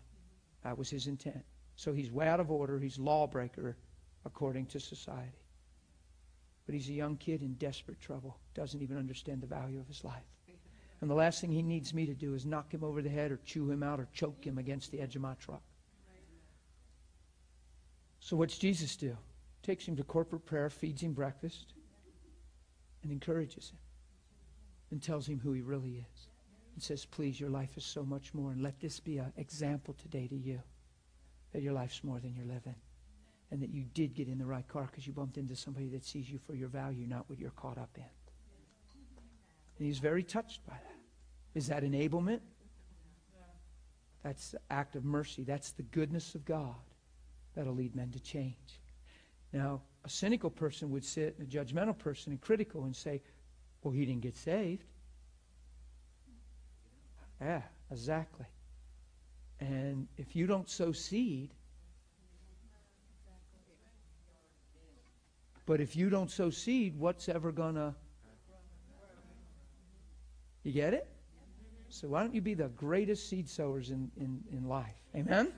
That 0.64 0.76
was 0.76 0.90
his 0.90 1.06
intent. 1.06 1.44
So 1.76 1.92
he's 1.92 2.10
way 2.12 2.28
out 2.28 2.40
of 2.40 2.50
order. 2.50 2.78
He's 2.78 2.98
lawbreaker 2.98 3.76
according 4.24 4.66
to 4.66 4.80
society. 4.80 5.32
But 6.66 6.74
he's 6.74 6.88
a 6.88 6.92
young 6.92 7.16
kid 7.16 7.42
in 7.42 7.54
desperate 7.54 8.00
trouble, 8.00 8.38
doesn't 8.54 8.82
even 8.82 8.96
understand 8.96 9.40
the 9.40 9.46
value 9.46 9.80
of 9.80 9.88
his 9.88 10.04
life. 10.04 10.22
And 11.00 11.10
the 11.10 11.14
last 11.14 11.40
thing 11.40 11.50
he 11.50 11.62
needs 11.62 11.92
me 11.92 12.06
to 12.06 12.14
do 12.14 12.34
is 12.34 12.46
knock 12.46 12.72
him 12.72 12.84
over 12.84 13.02
the 13.02 13.08
head 13.08 13.32
or 13.32 13.40
chew 13.44 13.68
him 13.68 13.82
out 13.82 13.98
or 13.98 14.08
choke 14.12 14.44
him 14.46 14.58
against 14.58 14.92
the 14.92 15.00
edge 15.00 15.16
of 15.16 15.22
my 15.22 15.34
truck. 15.34 15.62
So 18.20 18.36
what's 18.36 18.56
Jesus 18.56 18.94
do? 18.94 19.16
Takes 19.64 19.84
him 19.86 19.96
to 19.96 20.04
corporate 20.04 20.46
prayer, 20.46 20.70
feeds 20.70 21.02
him 21.02 21.12
breakfast, 21.12 21.74
and 23.02 23.10
encourages 23.10 23.70
him 23.70 23.78
and 24.92 25.02
tells 25.02 25.26
him 25.26 25.40
who 25.40 25.52
he 25.52 25.62
really 25.62 26.04
is. 26.12 26.28
And 26.74 26.82
says, 26.82 27.04
Please, 27.04 27.40
your 27.40 27.50
life 27.50 27.76
is 27.76 27.84
so 27.84 28.04
much 28.04 28.34
more, 28.34 28.52
and 28.52 28.62
let 28.62 28.80
this 28.80 29.00
be 29.00 29.18
an 29.18 29.32
example 29.36 29.94
today 29.94 30.26
to 30.28 30.36
you 30.36 30.60
that 31.52 31.62
your 31.62 31.72
life's 31.72 32.02
more 32.02 32.18
than 32.20 32.34
you're 32.34 32.46
living. 32.46 32.76
And 33.50 33.60
that 33.60 33.70
you 33.70 33.84
did 33.92 34.14
get 34.14 34.28
in 34.28 34.38
the 34.38 34.46
right 34.46 34.66
car 34.66 34.88
because 34.90 35.06
you 35.06 35.12
bumped 35.12 35.36
into 35.36 35.54
somebody 35.54 35.88
that 35.88 36.06
sees 36.06 36.30
you 36.30 36.38
for 36.38 36.54
your 36.54 36.68
value, 36.68 37.06
not 37.06 37.28
what 37.28 37.38
you're 37.38 37.50
caught 37.50 37.76
up 37.76 37.90
in. 37.96 38.04
And 39.78 39.86
he's 39.86 39.98
very 39.98 40.22
touched 40.22 40.66
by 40.66 40.72
that. 40.72 40.96
Is 41.54 41.66
that 41.66 41.82
enablement? 41.82 42.40
That's 44.22 44.52
the 44.52 44.60
act 44.70 44.96
of 44.96 45.04
mercy. 45.04 45.42
That's 45.42 45.72
the 45.72 45.82
goodness 45.82 46.34
of 46.34 46.44
God 46.46 46.76
that'll 47.54 47.74
lead 47.74 47.94
men 47.94 48.10
to 48.12 48.20
change. 48.20 48.80
Now, 49.52 49.82
a 50.04 50.08
cynical 50.08 50.48
person 50.48 50.90
would 50.90 51.04
sit, 51.04 51.36
a 51.40 51.44
judgmental 51.44 51.98
person, 51.98 52.32
and 52.32 52.40
critical 52.40 52.84
and 52.84 52.96
say, 52.96 53.20
well, 53.82 53.92
he 53.92 54.06
didn't 54.06 54.22
get 54.22 54.36
saved. 54.36 54.84
Yeah, 57.42 57.62
exactly. 57.90 58.46
And 59.58 60.06
if 60.16 60.36
you 60.36 60.46
don't 60.46 60.70
sow 60.70 60.92
seed, 60.92 61.50
but 65.66 65.80
if 65.80 65.96
you 65.96 66.08
don't 66.08 66.30
sow 66.30 66.50
seed, 66.50 66.96
what's 66.96 67.28
ever 67.28 67.50
going 67.50 67.74
to. 67.74 67.94
You 70.62 70.72
get 70.72 70.94
it? 70.94 71.08
So 71.88 72.08
why 72.08 72.20
don't 72.20 72.32
you 72.32 72.40
be 72.40 72.54
the 72.54 72.68
greatest 72.68 73.28
seed 73.28 73.48
sowers 73.48 73.90
in, 73.90 74.10
in, 74.16 74.40
in 74.52 74.68
life? 74.68 74.94
Amen? 75.16 75.52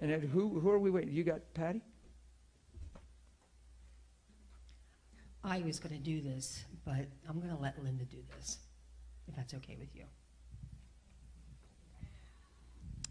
And 0.00 0.22
who, 0.24 0.58
who 0.58 0.70
are 0.70 0.78
we 0.78 0.90
waiting? 0.90 1.12
You 1.12 1.24
got 1.24 1.40
Patty? 1.52 1.82
I 5.44 5.60
was 5.60 5.78
going 5.78 5.94
to 5.94 6.00
do 6.00 6.22
this, 6.22 6.64
but 6.84 7.06
I'm 7.28 7.38
going 7.38 7.54
to 7.54 7.60
let 7.60 7.82
Linda 7.82 8.04
do 8.04 8.18
this, 8.36 8.58
if 9.28 9.36
that's 9.36 9.52
okay 9.54 9.76
with 9.78 9.94
you. 9.94 10.04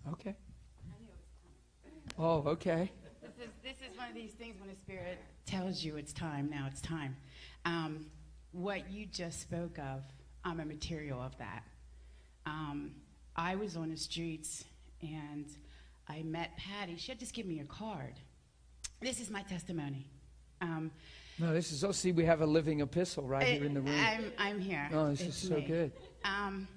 Okay. 0.10 0.36
Oh, 2.18 2.44
okay. 2.48 2.92
This 3.22 3.48
is, 3.48 3.54
this 3.64 3.76
is 3.90 3.98
one 3.98 4.10
of 4.10 4.16
these 4.16 4.32
things 4.32 4.60
when 4.60 4.70
the 4.70 4.76
Spirit 4.76 5.20
tells 5.46 5.84
you 5.84 5.98
it's 5.98 6.14
time, 6.14 6.50
now 6.50 6.68
it's 6.70 6.82
time. 6.82 7.16
Um, 7.66 8.08
what 8.52 8.92
you 8.92 9.06
just 9.06 9.42
spoke 9.42 9.78
of, 9.80 10.04
I'm 10.44 10.60
a 10.60 10.66
material 10.66 11.22
of 11.22 11.38
that. 11.38 11.64
Um, 12.46 12.92
I 13.36 13.56
was 13.56 13.78
on 13.78 13.90
the 13.90 13.98
streets 13.98 14.66
and 15.02 15.46
I 16.08 16.24
met 16.24 16.58
Patty. 16.58 16.98
She 16.98 17.12
had 17.12 17.20
just 17.20 17.34
given 17.34 17.52
me 17.52 17.60
a 17.62 17.66
card. 17.66 18.16
This 19.02 19.20
is 19.22 19.30
my 19.30 19.42
testimony. 19.44 20.08
Um, 20.60 20.92
No, 21.40 21.54
this 21.54 21.72
is, 21.72 21.84
oh, 21.84 21.92
see, 21.92 22.12
we 22.12 22.26
have 22.26 22.42
a 22.42 22.46
living 22.46 22.82
epistle 22.82 23.24
right 23.24 23.48
here 23.48 23.66
in 23.66 23.74
the 23.74 23.82
room. 23.82 24.00
I'm, 24.00 24.32
I'm 24.38 24.60
here. 24.60 24.90
Oh, 24.94 25.10
this 25.10 25.22
is 25.22 25.36
so 25.36 25.56
me. 25.56 25.62
good. 25.62 25.92
Um, 26.26 26.68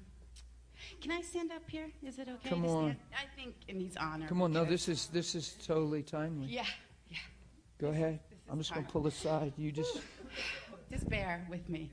can 1.01 1.12
I 1.12 1.20
stand 1.23 1.52
up 1.52 1.69
here? 1.69 1.90
Is 2.02 2.19
it 2.19 2.28
okay 2.28 2.48
Come 2.48 2.62
to 2.62 2.69
on. 2.69 2.85
stand? 2.85 2.98
I 3.15 3.40
think 3.40 3.55
it 3.69 3.77
needs 3.77 3.97
honor. 3.97 4.27
Come 4.27 4.43
on, 4.43 4.52
no, 4.52 4.65
this 4.65 4.89
is 4.89 5.06
this 5.09 5.35
is 5.35 5.56
totally 5.66 6.02
timely. 6.02 6.47
Yeah, 6.47 6.65
yeah. 7.11 7.19
Go 7.78 7.89
ahead. 7.89 8.20
this 8.31 8.39
is 8.39 8.44
I'm 8.51 8.59
just 8.59 8.73
going 8.74 8.86
to 8.86 8.93
pull 8.93 9.06
aside. 9.06 9.52
You 9.56 9.73
just. 9.73 10.01
just 10.90 11.09
bear 11.09 11.47
with 11.51 11.69
me. 11.69 11.90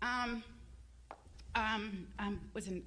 Um, 0.00 0.42
um, 1.54 2.06
I 2.18 2.32
was 2.54 2.66
an 2.68 2.82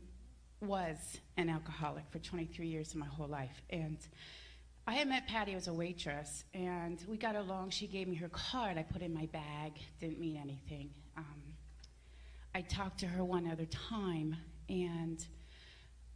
was 0.62 0.98
an 1.38 1.50
alcoholic 1.50 2.06
for 2.10 2.20
23 2.20 2.66
years 2.66 2.92
of 2.92 2.98
my 2.98 3.06
whole 3.06 3.28
life, 3.28 3.62
and 3.70 3.98
I 4.88 4.94
had 4.94 5.08
met 5.08 5.28
Patty 5.28 5.54
as 5.54 5.68
a 5.68 5.74
waitress, 5.74 6.44
and 6.54 7.04
we 7.08 7.18
got 7.18 7.36
along. 7.36 7.72
She 7.72 7.88
gave 7.88 8.08
me 8.08 8.16
her 8.16 8.30
card. 8.30 8.78
I 8.78 8.84
put 8.84 9.02
in 9.02 9.14
my 9.14 9.28
bag. 9.28 9.74
Didn't 10.00 10.20
mean 10.20 10.38
anything. 10.38 10.90
Um, 11.18 11.42
I 12.54 12.62
talked 12.62 13.00
to 13.00 13.08
her 13.08 13.24
one 13.24 13.50
other 13.52 13.66
time, 13.66 14.38
and 14.70 15.26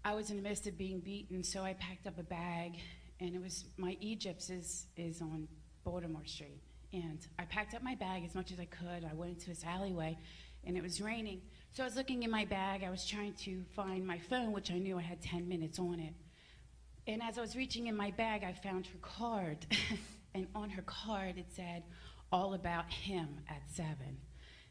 I 0.04 0.14
was 0.14 0.30
in 0.30 0.38
the 0.38 0.44
midst 0.44 0.66
of 0.68 0.78
being 0.78 1.00
beaten, 1.00 1.44
so 1.44 1.64
I 1.64 1.74
packed 1.74 2.08
up 2.08 2.18
a 2.18 2.24
bag, 2.24 2.80
and 3.20 3.36
it 3.36 3.42
was 3.42 3.66
my 3.78 3.98
Egypt's 4.00 4.50
is 4.50 4.86
is 4.96 5.22
on 5.22 5.48
Baltimore 5.84 6.26
Street, 6.26 6.62
and 6.94 7.20
I 7.38 7.44
packed 7.46 7.74
up 7.74 7.84
my 7.84 7.96
bag 7.96 8.24
as 8.24 8.34
much 8.34 8.52
as 8.52 8.60
I 8.60 8.66
could. 8.66 9.06
I 9.10 9.14
went 9.14 9.34
into 9.34 9.50
this 9.50 9.64
alleyway, 9.64 10.18
and 10.64 10.78
it 10.78 10.84
was 10.84 11.02
raining, 11.02 11.42
so 11.74 11.84
I 11.84 11.86
was 11.86 11.96
looking 11.96 12.24
in 12.24 12.32
my 12.32 12.46
bag. 12.46 12.84
I 12.84 12.90
was 12.90 13.06
trying 13.06 13.34
to 13.46 13.64
find 13.76 14.06
my 14.06 14.18
phone, 14.18 14.52
which 14.52 14.72
I 14.72 14.80
knew 14.80 14.98
I 14.98 15.02
had 15.02 15.22
10 15.22 15.48
minutes 15.48 15.80
on 15.80 16.00
it. 16.00 16.14
And 17.06 17.22
as 17.22 17.38
I 17.38 17.42
was 17.42 17.56
reaching 17.56 17.88
in 17.88 17.96
my 17.96 18.12
bag, 18.12 18.44
I 18.44 18.54
found 18.54 18.88
her 18.88 19.00
card, 19.02 19.66
and 20.34 20.48
on 20.56 20.70
her 20.70 20.84
card 20.84 21.38
it 21.38 21.48
said, 21.50 21.84
"All 22.32 22.54
about 22.54 22.90
him 22.90 23.42
at 23.50 23.62
7. 23.74 23.96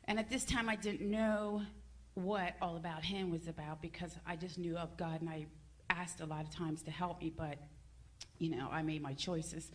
And 0.05 0.19
at 0.19 0.31
this 0.31 0.47
time, 0.47 0.71
I 0.71 0.77
didn't 0.77 1.11
know 1.11 1.63
what 2.25 2.55
All 2.61 2.77
About 2.77 3.05
Him 3.05 3.31
was 3.31 3.49
about 3.49 3.81
because 3.81 4.15
I 4.27 4.37
just 4.37 4.59
knew 4.59 4.77
of 4.77 4.97
God 4.97 5.21
and 5.21 5.31
I 5.31 5.47
asked 5.91 6.21
a 6.21 6.27
lot 6.27 6.43
of 6.43 6.51
times 6.51 6.83
to 6.83 6.91
help 6.91 7.21
me, 7.21 7.33
but, 7.35 7.59
you 8.39 8.51
know, 8.51 8.69
I 8.71 8.83
made 8.83 9.03
my 9.03 9.15
choices. 9.15 9.71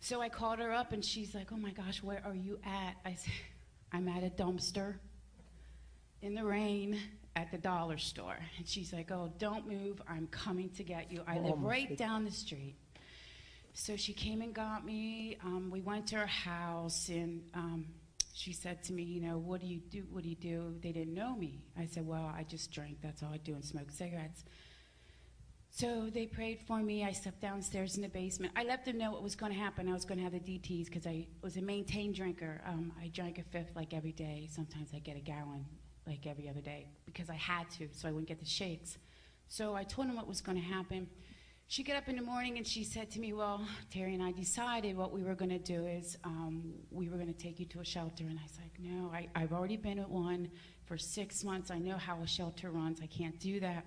So 0.00 0.20
I 0.20 0.28
called 0.28 0.58
her 0.58 0.72
up 0.72 0.92
and 0.92 1.04
she's 1.04 1.34
like, 1.34 1.50
Oh 1.52 1.56
my 1.56 1.70
gosh, 1.70 2.02
where 2.02 2.22
are 2.24 2.34
you 2.34 2.58
at? 2.64 2.94
I 3.04 3.14
said, 3.14 3.32
I'm 3.92 4.08
at 4.08 4.22
a 4.22 4.30
dumpster 4.30 4.96
in 6.20 6.34
the 6.34 6.44
rain 6.44 6.98
at 7.36 7.50
the 7.50 7.58
dollar 7.58 7.98
store. 7.98 8.36
And 8.58 8.66
she's 8.66 8.92
like, 8.92 9.10
Oh, 9.10 9.32
don't 9.38 9.66
move. 9.68 10.00
I'm 10.08 10.26
coming 10.28 10.70
to 10.70 10.82
get 10.84 11.10
you. 11.10 11.22
I 11.26 11.38
Oh, 11.38 11.40
live 11.48 11.62
right 11.62 11.96
down 11.96 12.24
the 12.24 12.30
street. 12.30 12.74
So 13.72 13.96
she 13.96 14.12
came 14.12 14.42
and 14.42 14.52
got 14.52 14.84
me. 14.84 15.38
Um, 15.44 15.70
we 15.70 15.80
went 15.80 16.08
to 16.08 16.16
her 16.16 16.26
house, 16.26 17.08
and 17.08 17.42
um, 17.54 17.86
she 18.38 18.52
said 18.52 18.82
to 18.84 18.92
me, 18.92 19.02
"You 19.02 19.20
know, 19.20 19.38
what 19.38 19.60
do 19.60 19.66
you 19.66 19.80
do? 19.80 20.06
What 20.10 20.22
do 20.22 20.28
you 20.28 20.36
do?" 20.36 20.76
They 20.80 20.92
didn't 20.92 21.14
know 21.14 21.34
me. 21.34 21.64
I 21.76 21.86
said, 21.86 22.06
"Well, 22.06 22.24
I 22.24 22.44
just 22.44 22.70
drink. 22.70 22.98
That's 23.02 23.22
all 23.22 23.32
I 23.32 23.38
do, 23.38 23.54
and 23.54 23.64
smoke 23.64 23.90
cigarettes." 23.90 24.44
So 25.70 26.08
they 26.10 26.26
prayed 26.26 26.60
for 26.66 26.78
me. 26.82 27.04
I 27.04 27.12
stepped 27.12 27.40
downstairs 27.40 27.96
in 27.96 28.02
the 28.02 28.08
basement. 28.08 28.52
I 28.56 28.64
let 28.64 28.84
them 28.84 28.98
know 28.98 29.10
what 29.10 29.22
was 29.22 29.34
going 29.36 29.52
to 29.52 29.58
happen. 29.58 29.88
I 29.88 29.92
was 29.92 30.04
going 30.04 30.18
to 30.18 30.24
have 30.24 30.32
the 30.32 30.40
DTS 30.40 30.86
because 30.86 31.06
I 31.06 31.26
was 31.42 31.56
a 31.56 31.62
maintained 31.62 32.14
drinker. 32.14 32.62
Um, 32.66 32.92
I 33.00 33.08
drank 33.08 33.38
a 33.38 33.42
fifth 33.42 33.74
like 33.76 33.92
every 33.92 34.12
day. 34.12 34.48
Sometimes 34.50 34.90
I 34.94 34.98
get 35.00 35.16
a 35.16 35.20
gallon 35.20 35.66
like 36.06 36.26
every 36.26 36.48
other 36.48 36.60
day 36.60 36.88
because 37.06 37.28
I 37.28 37.34
had 37.34 37.70
to, 37.72 37.88
so 37.92 38.08
I 38.08 38.12
wouldn't 38.12 38.28
get 38.28 38.40
the 38.40 38.46
shakes. 38.46 38.98
So 39.48 39.74
I 39.74 39.84
told 39.84 40.08
them 40.08 40.16
what 40.16 40.26
was 40.26 40.40
going 40.40 40.58
to 40.58 40.64
happen. 40.64 41.08
She 41.70 41.82
got 41.82 41.96
up 41.96 42.08
in 42.08 42.16
the 42.16 42.22
morning 42.22 42.56
and 42.56 42.66
she 42.66 42.82
said 42.82 43.10
to 43.10 43.20
me, 43.20 43.34
Well, 43.34 43.60
Terry 43.92 44.14
and 44.14 44.22
I 44.22 44.32
decided 44.32 44.96
what 44.96 45.12
we 45.12 45.22
were 45.22 45.34
going 45.34 45.50
to 45.50 45.58
do 45.58 45.84
is 45.86 46.16
um, 46.24 46.72
we 46.90 47.10
were 47.10 47.16
going 47.16 47.32
to 47.32 47.38
take 47.38 47.60
you 47.60 47.66
to 47.66 47.80
a 47.80 47.84
shelter. 47.84 48.24
And 48.24 48.38
I 48.38 48.42
was 48.42 48.58
like, 48.58 48.72
No, 48.78 49.10
I, 49.12 49.28
I've 49.34 49.52
already 49.52 49.76
been 49.76 49.98
at 49.98 50.08
one 50.08 50.50
for 50.86 50.96
six 50.96 51.44
months. 51.44 51.70
I 51.70 51.78
know 51.78 51.98
how 51.98 52.22
a 52.22 52.26
shelter 52.26 52.70
runs. 52.70 53.00
I 53.02 53.06
can't 53.06 53.38
do 53.38 53.60
that. 53.60 53.84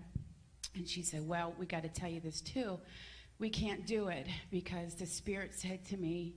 And 0.75 0.87
she 0.87 1.01
said, 1.01 1.27
Well, 1.27 1.55
we 1.57 1.65
got 1.65 1.81
to 1.81 1.89
tell 1.89 2.07
you 2.07 2.19
this 2.19 2.39
too. 2.39 2.79
We 3.39 3.49
can't 3.49 3.87
do 3.87 4.09
it 4.09 4.27
because 4.51 4.93
the 4.93 5.07
Spirit 5.07 5.55
said 5.55 5.83
to 5.85 5.97
me, 5.97 6.35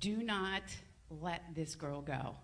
Do 0.00 0.22
not 0.22 0.62
let 1.10 1.42
this 1.54 1.74
girl 1.74 2.00
go. 2.00 2.34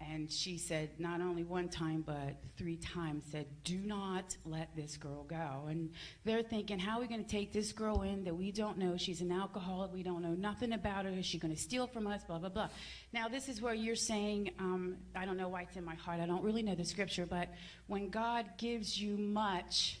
And 0.00 0.32
she 0.32 0.56
said, 0.56 0.98
not 0.98 1.20
only 1.20 1.44
one 1.44 1.68
time, 1.68 2.02
but 2.06 2.36
three 2.56 2.76
times, 2.76 3.24
said, 3.30 3.46
Do 3.64 3.76
not 3.76 4.34
let 4.46 4.74
this 4.74 4.96
girl 4.96 5.24
go. 5.24 5.66
And 5.68 5.90
they're 6.24 6.42
thinking, 6.42 6.78
How 6.78 6.96
are 6.96 7.00
we 7.02 7.06
going 7.06 7.22
to 7.22 7.30
take 7.30 7.52
this 7.52 7.72
girl 7.72 8.00
in 8.00 8.24
that 8.24 8.34
we 8.34 8.50
don't 8.50 8.78
know? 8.78 8.96
She's 8.96 9.20
an 9.20 9.30
alcoholic. 9.30 9.92
We 9.92 10.02
don't 10.02 10.22
know 10.22 10.32
nothing 10.32 10.72
about 10.72 11.04
her. 11.04 11.10
Is 11.10 11.26
she 11.26 11.38
going 11.38 11.54
to 11.54 11.60
steal 11.60 11.86
from 11.86 12.06
us? 12.06 12.24
Blah, 12.24 12.38
blah, 12.38 12.48
blah. 12.48 12.68
Now, 13.12 13.28
this 13.28 13.48
is 13.48 13.60
where 13.60 13.74
you're 13.74 13.94
saying, 13.94 14.52
um, 14.58 14.96
I 15.14 15.26
don't 15.26 15.36
know 15.36 15.48
why 15.48 15.62
it's 15.62 15.76
in 15.76 15.84
my 15.84 15.96
heart. 15.96 16.20
I 16.20 16.26
don't 16.26 16.42
really 16.42 16.62
know 16.62 16.74
the 16.74 16.84
scripture, 16.84 17.26
but 17.26 17.48
when 17.86 18.08
God 18.08 18.46
gives 18.56 18.98
you 18.98 19.18
much 19.18 20.00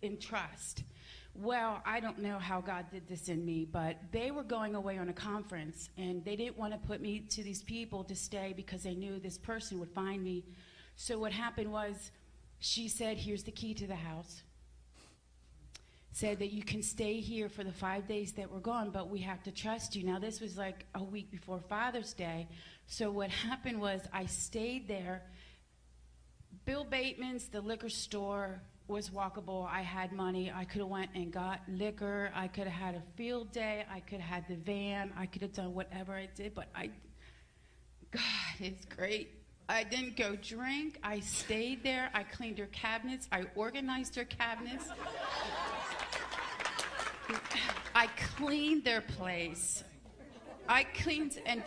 in 0.00 0.18
trust, 0.18 0.82
well, 1.38 1.82
I 1.84 2.00
don't 2.00 2.18
know 2.18 2.38
how 2.38 2.60
God 2.60 2.86
did 2.90 3.08
this 3.08 3.28
in 3.28 3.44
me, 3.44 3.64
but 3.70 3.96
they 4.12 4.30
were 4.30 4.42
going 4.42 4.74
away 4.74 4.98
on 4.98 5.08
a 5.08 5.12
conference 5.12 5.88
and 5.96 6.24
they 6.24 6.36
didn't 6.36 6.56
want 6.56 6.72
to 6.72 6.78
put 6.78 7.00
me 7.00 7.20
to 7.30 7.42
these 7.42 7.62
people 7.62 8.04
to 8.04 8.14
stay 8.14 8.54
because 8.56 8.82
they 8.82 8.94
knew 8.94 9.18
this 9.18 9.38
person 9.38 9.78
would 9.80 9.90
find 9.90 10.22
me. 10.22 10.44
So 10.96 11.18
what 11.18 11.32
happened 11.32 11.70
was 11.70 12.10
she 12.58 12.88
said, 12.88 13.18
Here's 13.18 13.44
the 13.44 13.50
key 13.50 13.74
to 13.74 13.86
the 13.86 13.96
house. 13.96 14.42
Said 16.12 16.38
that 16.38 16.52
you 16.52 16.62
can 16.62 16.82
stay 16.82 17.20
here 17.20 17.48
for 17.50 17.62
the 17.62 17.72
five 17.72 18.08
days 18.08 18.32
that 18.32 18.50
we're 18.50 18.60
gone, 18.60 18.90
but 18.90 19.10
we 19.10 19.20
have 19.20 19.42
to 19.42 19.52
trust 19.52 19.94
you. 19.94 20.02
Now, 20.02 20.18
this 20.18 20.40
was 20.40 20.56
like 20.56 20.86
a 20.94 21.02
week 21.02 21.30
before 21.30 21.60
Father's 21.60 22.14
Day. 22.14 22.48
So, 22.86 23.10
what 23.10 23.28
happened 23.28 23.80
was 23.80 24.00
I 24.14 24.24
stayed 24.24 24.88
there. 24.88 25.24
Bill 26.64 26.84
Bateman's, 26.84 27.48
the 27.48 27.60
liquor 27.60 27.90
store, 27.90 28.62
was 28.88 29.10
walkable. 29.10 29.68
I 29.68 29.82
had 29.82 30.12
money. 30.12 30.52
I 30.54 30.64
could 30.64 30.80
have 30.80 30.88
went 30.88 31.10
and 31.14 31.32
got 31.32 31.60
liquor. 31.68 32.30
I 32.34 32.48
could 32.48 32.68
have 32.68 32.80
had 32.80 32.94
a 32.94 33.02
field 33.16 33.52
day. 33.52 33.84
I 33.90 34.00
could 34.00 34.20
have 34.20 34.44
had 34.44 34.48
the 34.48 34.56
van. 34.56 35.12
I 35.16 35.26
could 35.26 35.42
have 35.42 35.52
done 35.52 35.74
whatever 35.74 36.14
I 36.14 36.28
did. 36.34 36.54
But 36.54 36.68
I, 36.74 36.90
God, 38.12 38.22
it's 38.60 38.84
great. 38.84 39.30
I 39.68 39.82
didn't 39.82 40.16
go 40.16 40.36
drink. 40.36 40.98
I 41.02 41.20
stayed 41.20 41.82
there. 41.82 42.10
I 42.14 42.22
cleaned 42.22 42.58
her 42.58 42.66
cabinets. 42.66 43.28
I 43.32 43.46
organized 43.56 44.14
her 44.14 44.24
cabinets. 44.24 44.84
I 47.94 48.06
cleaned 48.36 48.84
their 48.84 49.00
place. 49.00 49.82
I 50.68 50.84
cleaned 50.84 51.40
and 51.46 51.64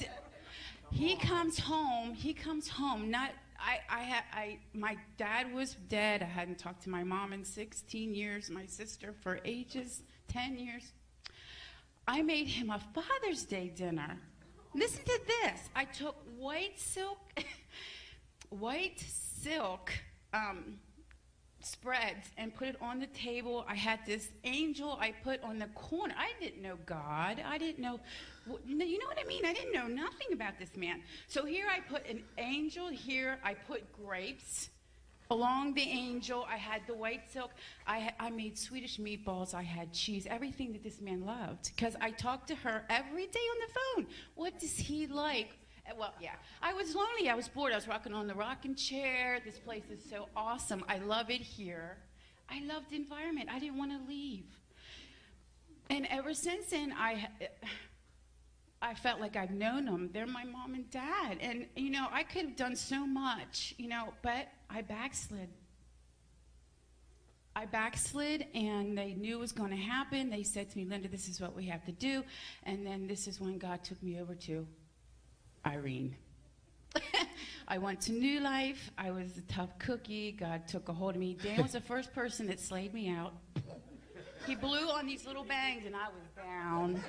he 0.92 1.18
comes 1.18 1.60
home. 1.60 2.14
He 2.14 2.34
comes 2.34 2.70
home. 2.70 3.12
Not 3.12 3.32
I, 3.60 3.80
I 3.90 4.00
had, 4.04 4.24
I, 4.34 4.60
my 4.74 4.98
dad 5.18 5.54
was 5.54 5.76
dead. 5.88 6.22
I 6.22 6.26
hadn't 6.26 6.60
talked 6.60 6.84
to 6.84 6.90
my 6.90 7.04
mom 7.04 7.34
in 7.34 7.44
16 7.44 8.16
years, 8.16 8.50
my 8.50 8.66
sister 8.66 9.14
for 9.22 9.40
ages, 9.44 10.02
10 10.30 10.58
years. 10.58 10.94
I 12.08 12.22
made 12.22 12.48
him 12.48 12.70
a 12.70 12.80
Father's 12.80 13.44
Day 13.44 13.72
dinner. 13.76 14.18
Listen 14.74 15.04
to 15.06 15.20
this. 15.28 15.70
I 15.76 15.86
took 15.86 16.16
white 16.38 16.80
silk, 16.80 17.20
white 18.50 19.00
silk 19.00 19.92
um, 20.34 20.80
spreads 21.66 22.32
and 22.38 22.54
put 22.54 22.68
it 22.68 22.76
on 22.82 23.00
the 23.00 23.08
table. 23.08 23.66
I 23.68 23.76
had 23.76 24.00
this 24.06 24.30
angel 24.44 24.98
I 25.00 25.14
put 25.24 25.42
on 25.44 25.60
the 25.60 25.68
corner. 25.68 26.16
I 26.18 26.32
didn't 26.40 26.62
know 26.62 26.78
God. 26.86 27.42
I 27.46 27.58
didn't 27.58 27.80
know, 27.80 28.00
you 28.66 29.00
know 29.00 29.08
what 29.08 29.20
I 29.20 29.28
mean? 29.28 29.46
I 29.46 29.54
didn't 29.54 29.74
know 29.74 29.88
nothing 29.88 30.34
about 30.34 30.58
this 30.58 30.76
man. 30.76 31.02
So 31.28 31.46
here 31.46 31.68
I 31.70 31.80
put 31.80 32.08
an 32.08 32.24
angel. 32.38 32.88
Here 32.88 33.40
I 33.44 33.54
put 33.54 33.92
grapes. 33.94 34.70
Along 35.32 35.76
the 35.76 35.84
angel, 35.84 36.44
I 36.50 36.58
had 36.58 36.82
the 36.88 36.96
white 36.96 37.32
silk. 37.32 37.52
I, 37.86 38.14
I 38.20 38.32
made 38.32 38.58
Swedish 38.58 38.98
meatballs. 38.98 39.54
I 39.54 39.62
had 39.62 39.94
cheese, 39.94 40.26
everything 40.28 40.74
that 40.74 40.82
this 40.82 41.02
man 41.02 41.24
loved. 41.24 41.72
Because 41.76 41.96
I 42.02 42.10
talked 42.10 42.48
to 42.48 42.56
her 42.56 42.84
every 42.90 43.28
day 43.28 43.40
on 43.40 43.58
the 43.68 43.74
phone. 43.80 44.08
What 44.34 44.58
does 44.58 44.76
he 44.76 45.06
like? 45.06 45.59
Uh, 45.90 45.94
Well, 45.98 46.14
yeah. 46.22 46.36
I 46.62 46.74
was 46.74 46.96
lonely. 46.96 47.30
I 47.30 47.36
was 47.36 47.48
bored. 47.48 47.72
I 47.72 47.76
was 47.76 47.88
rocking 47.88 48.14
on 48.14 48.28
the 48.28 48.36
rocking 48.36 48.76
chair. 48.76 49.40
This 49.44 49.58
place 49.58 49.84
is 49.92 50.04
so 50.10 50.28
awesome. 50.36 50.84
I 50.88 50.98
love 51.00 51.30
it 51.30 51.42
here. 51.42 51.98
I 52.50 52.62
loved 52.66 52.90
the 52.90 52.96
environment. 52.96 53.50
I 53.52 53.60
didn't 53.60 53.78
want 53.78 53.92
to 53.92 54.08
leave. 54.08 54.46
And 55.90 56.08
ever 56.10 56.34
since 56.34 56.68
then, 56.68 56.94
I, 56.98 57.28
I 58.82 58.94
felt 58.94 59.20
like 59.20 59.36
I've 59.36 59.52
known 59.52 59.86
them. 59.86 60.10
They're 60.14 60.28
my 60.28 60.44
mom 60.44 60.74
and 60.76 60.90
dad. 60.90 61.38
And, 61.42 61.66
you 61.76 61.90
know, 61.90 62.08
I 62.12 62.24
could 62.24 62.46
have 62.46 62.56
done 62.56 62.76
so 62.76 63.06
much, 63.06 63.74
you 63.78 63.88
know, 63.88 64.14
but 64.22 64.48
I 64.70 64.82
backslid. 64.82 65.50
I 67.56 67.66
backslid, 67.66 68.46
and 68.54 68.98
they 68.98 69.16
knew 69.16 69.36
it 69.38 69.40
was 69.40 69.52
going 69.52 69.72
to 69.72 69.76
happen. 69.76 70.30
They 70.30 70.44
said 70.44 70.70
to 70.70 70.78
me, 70.78 70.86
Linda, 70.86 71.10
this 71.10 71.28
is 71.28 71.42
what 71.42 71.56
we 71.56 71.66
have 71.66 71.84
to 71.86 71.92
do. 71.92 72.24
And 72.64 72.86
then 72.86 73.08
this 73.08 73.28
is 73.28 73.42
when 73.42 73.58
God 73.58 73.84
took 73.84 74.02
me 74.02 74.20
over 74.22 74.36
to 74.36 74.66
Irene. 75.66 76.16
I 77.68 77.78
went 77.78 78.02
to 78.02 78.12
New 78.12 78.40
Life. 78.40 78.92
I 78.98 79.12
was 79.12 79.38
a 79.38 79.42
tough 79.42 79.78
cookie. 79.78 80.32
God 80.32 80.68
took 80.68 80.90
a 80.90 80.94
hold 80.94 81.16
of 81.16 81.22
me. 81.22 81.38
Dan 81.42 81.62
was 81.62 81.74
the 81.74 81.82
first 81.92 82.14
person 82.14 82.48
that 82.48 82.60
slayed 82.60 82.94
me 82.94 83.10
out. 83.10 83.34
He 84.48 84.56
blew 84.56 84.90
on 84.90 85.06
these 85.06 85.26
little 85.26 85.44
bangs, 85.44 85.86
and 85.86 85.96
I 85.96 86.08
was 86.08 86.24
down. 86.36 87.04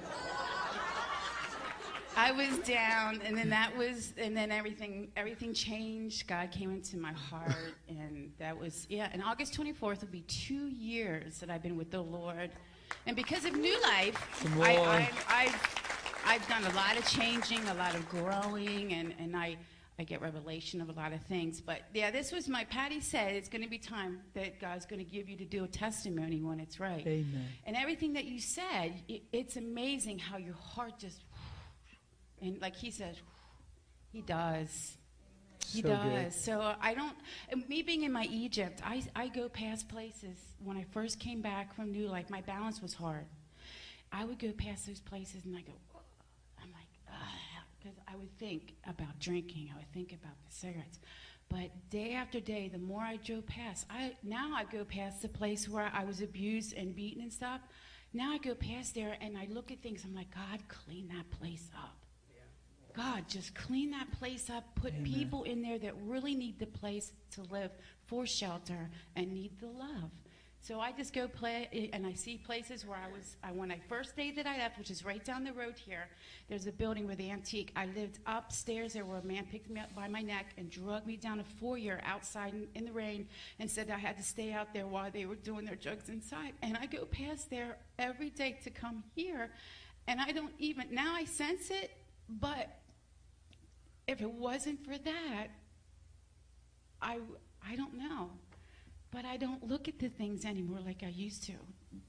I 2.16 2.32
was 2.32 2.58
down, 2.58 3.22
and 3.24 3.36
then 3.36 3.48
that 3.50 3.76
was, 3.76 4.12
and 4.18 4.36
then 4.36 4.50
everything, 4.50 5.08
everything 5.16 5.54
changed. 5.54 6.26
God 6.26 6.50
came 6.50 6.70
into 6.70 6.96
my 6.96 7.12
heart, 7.12 7.74
and 7.88 8.32
that 8.38 8.58
was, 8.58 8.86
yeah. 8.90 9.08
And 9.12 9.22
August 9.22 9.54
24th 9.54 10.00
will 10.00 10.08
be 10.08 10.22
two 10.22 10.68
years 10.68 11.38
that 11.38 11.50
I've 11.50 11.62
been 11.62 11.76
with 11.76 11.90
the 11.90 12.02
Lord, 12.02 12.50
and 13.06 13.16
because 13.16 13.44
of 13.44 13.56
New 13.56 13.80
Life, 13.82 14.44
I, 14.60 14.76
on. 14.76 15.06
I, 15.28 15.54
I've, 16.24 16.46
done 16.48 16.64
a 16.64 16.74
lot 16.74 16.96
of 16.98 17.06
changing, 17.08 17.66
a 17.68 17.74
lot 17.74 17.94
of 17.94 18.08
growing, 18.08 18.92
and, 18.92 19.14
and 19.18 19.36
I, 19.36 19.56
I 19.98 20.04
get 20.04 20.20
revelation 20.22 20.80
of 20.80 20.88
a 20.88 20.92
lot 20.92 21.12
of 21.12 21.20
things. 21.22 21.60
But 21.60 21.80
yeah, 21.94 22.10
this 22.10 22.32
was 22.32 22.48
my. 22.48 22.64
Patty 22.64 23.00
said 23.00 23.34
it's 23.34 23.48
going 23.48 23.62
to 23.62 23.68
be 23.70 23.78
time 23.78 24.20
that 24.34 24.60
God's 24.60 24.86
going 24.86 25.04
to 25.04 25.10
give 25.10 25.28
you 25.28 25.36
to 25.36 25.44
do 25.44 25.64
a 25.64 25.68
testimony 25.68 26.40
when 26.40 26.60
it's 26.60 26.80
right. 26.80 27.06
Amen. 27.06 27.44
And 27.64 27.76
everything 27.76 28.14
that 28.14 28.24
you 28.24 28.40
said, 28.40 28.94
it, 29.08 29.22
it's 29.32 29.56
amazing 29.56 30.18
how 30.18 30.38
your 30.38 30.54
heart 30.54 30.98
just, 30.98 31.22
and 32.40 32.60
like 32.60 32.76
he 32.76 32.90
said, 32.90 33.16
he 34.12 34.22
does. 34.22 34.96
He 35.72 35.82
So 35.82 35.88
does. 35.88 36.02
good. 36.04 36.32
So 36.32 36.74
I 36.80 36.94
don't, 36.94 37.68
me 37.68 37.82
being 37.82 38.02
in 38.04 38.12
my 38.12 38.26
Egypt, 38.30 38.80
I, 38.84 39.02
I 39.14 39.28
go 39.28 39.48
past 39.48 39.88
places. 39.88 40.36
When 40.64 40.76
I 40.76 40.84
first 40.92 41.20
came 41.20 41.42
back 41.42 41.74
from 41.74 41.92
New 41.92 42.08
Life, 42.08 42.28
my 42.30 42.40
balance 42.40 42.82
was 42.82 42.94
hard. 42.94 43.26
I 44.12 44.24
would 44.24 44.38
go 44.38 44.50
past 44.52 44.86
those 44.88 45.00
places 45.00 45.44
and 45.44 45.56
I 45.56 45.60
go, 45.60 45.72
I'm 45.72 45.72
like, 45.72 45.74
because 45.84 45.89
I 48.12 48.16
would 48.16 48.36
think 48.38 48.74
about 48.88 49.18
drinking, 49.18 49.70
I 49.72 49.78
would 49.78 49.92
think 49.92 50.12
about 50.12 50.34
the 50.46 50.52
cigarettes. 50.52 51.00
But 51.48 51.70
day 51.90 52.14
after 52.14 52.38
day, 52.40 52.68
the 52.68 52.78
more 52.78 53.02
I 53.02 53.16
drove 53.16 53.46
past, 53.46 53.86
I 53.90 54.16
now 54.22 54.52
I 54.54 54.64
go 54.64 54.84
past 54.84 55.22
the 55.22 55.28
place 55.28 55.68
where 55.68 55.90
I 55.92 56.04
was 56.04 56.20
abused 56.20 56.74
and 56.74 56.94
beaten 56.94 57.22
and 57.22 57.32
stuff. 57.32 57.60
Now 58.12 58.32
I 58.32 58.38
go 58.38 58.54
past 58.54 58.94
there 58.94 59.16
and 59.20 59.36
I 59.36 59.46
look 59.50 59.70
at 59.70 59.82
things. 59.82 60.02
I'm 60.04 60.14
like, 60.14 60.34
God, 60.34 60.60
clean 60.68 61.08
that 61.08 61.30
place 61.30 61.68
up. 61.76 61.96
God, 62.94 63.28
just 63.28 63.54
clean 63.54 63.90
that 63.92 64.10
place 64.12 64.50
up. 64.50 64.74
Put 64.74 64.92
Amen. 64.94 65.04
people 65.04 65.44
in 65.44 65.62
there 65.62 65.78
that 65.78 65.94
really 66.02 66.34
need 66.34 66.58
the 66.58 66.66
place 66.66 67.12
to 67.32 67.42
live 67.42 67.70
for 68.06 68.26
shelter 68.26 68.90
and 69.14 69.32
need 69.32 69.58
the 69.60 69.68
love. 69.68 70.10
So 70.62 70.78
I 70.78 70.92
just 70.92 71.14
go 71.14 71.26
play, 71.26 71.68
eh, 71.72 71.86
and 71.94 72.06
I 72.06 72.12
see 72.12 72.36
places 72.36 72.86
where 72.86 72.98
I 72.98 73.10
was. 73.10 73.36
I, 73.42 73.50
when 73.50 73.72
I 73.72 73.80
first 73.88 74.14
day 74.14 74.30
that 74.32 74.46
I 74.46 74.58
left, 74.58 74.78
which 74.78 74.90
is 74.90 75.04
right 75.04 75.24
down 75.24 75.42
the 75.42 75.54
road 75.54 75.76
here, 75.78 76.06
there's 76.50 76.66
a 76.66 76.72
building 76.72 77.06
with 77.06 77.16
the 77.16 77.30
antique. 77.30 77.72
I 77.76 77.86
lived 77.86 78.18
upstairs 78.26 78.92
there, 78.92 79.06
where 79.06 79.18
a 79.18 79.24
man 79.24 79.46
picked 79.50 79.70
me 79.70 79.80
up 79.80 79.94
by 79.94 80.06
my 80.06 80.20
neck 80.20 80.52
and 80.58 80.70
drug 80.70 81.06
me 81.06 81.16
down 81.16 81.40
a 81.40 81.44
foyer 81.44 82.00
outside 82.04 82.52
in, 82.52 82.68
in 82.74 82.84
the 82.84 82.92
rain, 82.92 83.26
and 83.58 83.70
said 83.70 83.90
I 83.90 83.98
had 83.98 84.18
to 84.18 84.22
stay 84.22 84.52
out 84.52 84.74
there 84.74 84.86
while 84.86 85.10
they 85.10 85.24
were 85.24 85.34
doing 85.34 85.64
their 85.64 85.76
drugs 85.76 86.10
inside. 86.10 86.52
And 86.62 86.76
I 86.76 86.84
go 86.84 87.06
past 87.06 87.48
there 87.48 87.78
every 87.98 88.28
day 88.28 88.58
to 88.64 88.70
come 88.70 89.02
here, 89.14 89.50
and 90.08 90.20
I 90.20 90.30
don't 90.32 90.52
even 90.58 90.88
now 90.90 91.14
I 91.14 91.24
sense 91.24 91.70
it, 91.70 91.90
but 92.28 92.80
if 94.06 94.20
it 94.20 94.30
wasn't 94.30 94.84
for 94.84 94.98
that, 94.98 95.46
I, 97.00 97.18
I 97.66 97.76
don't 97.76 97.94
know. 97.94 98.30
But 99.10 99.24
I 99.24 99.36
don't 99.36 99.66
look 99.66 99.88
at 99.88 99.98
the 99.98 100.08
things 100.08 100.44
anymore 100.44 100.78
like 100.84 101.02
I 101.02 101.08
used 101.08 101.42
to. 101.44 101.52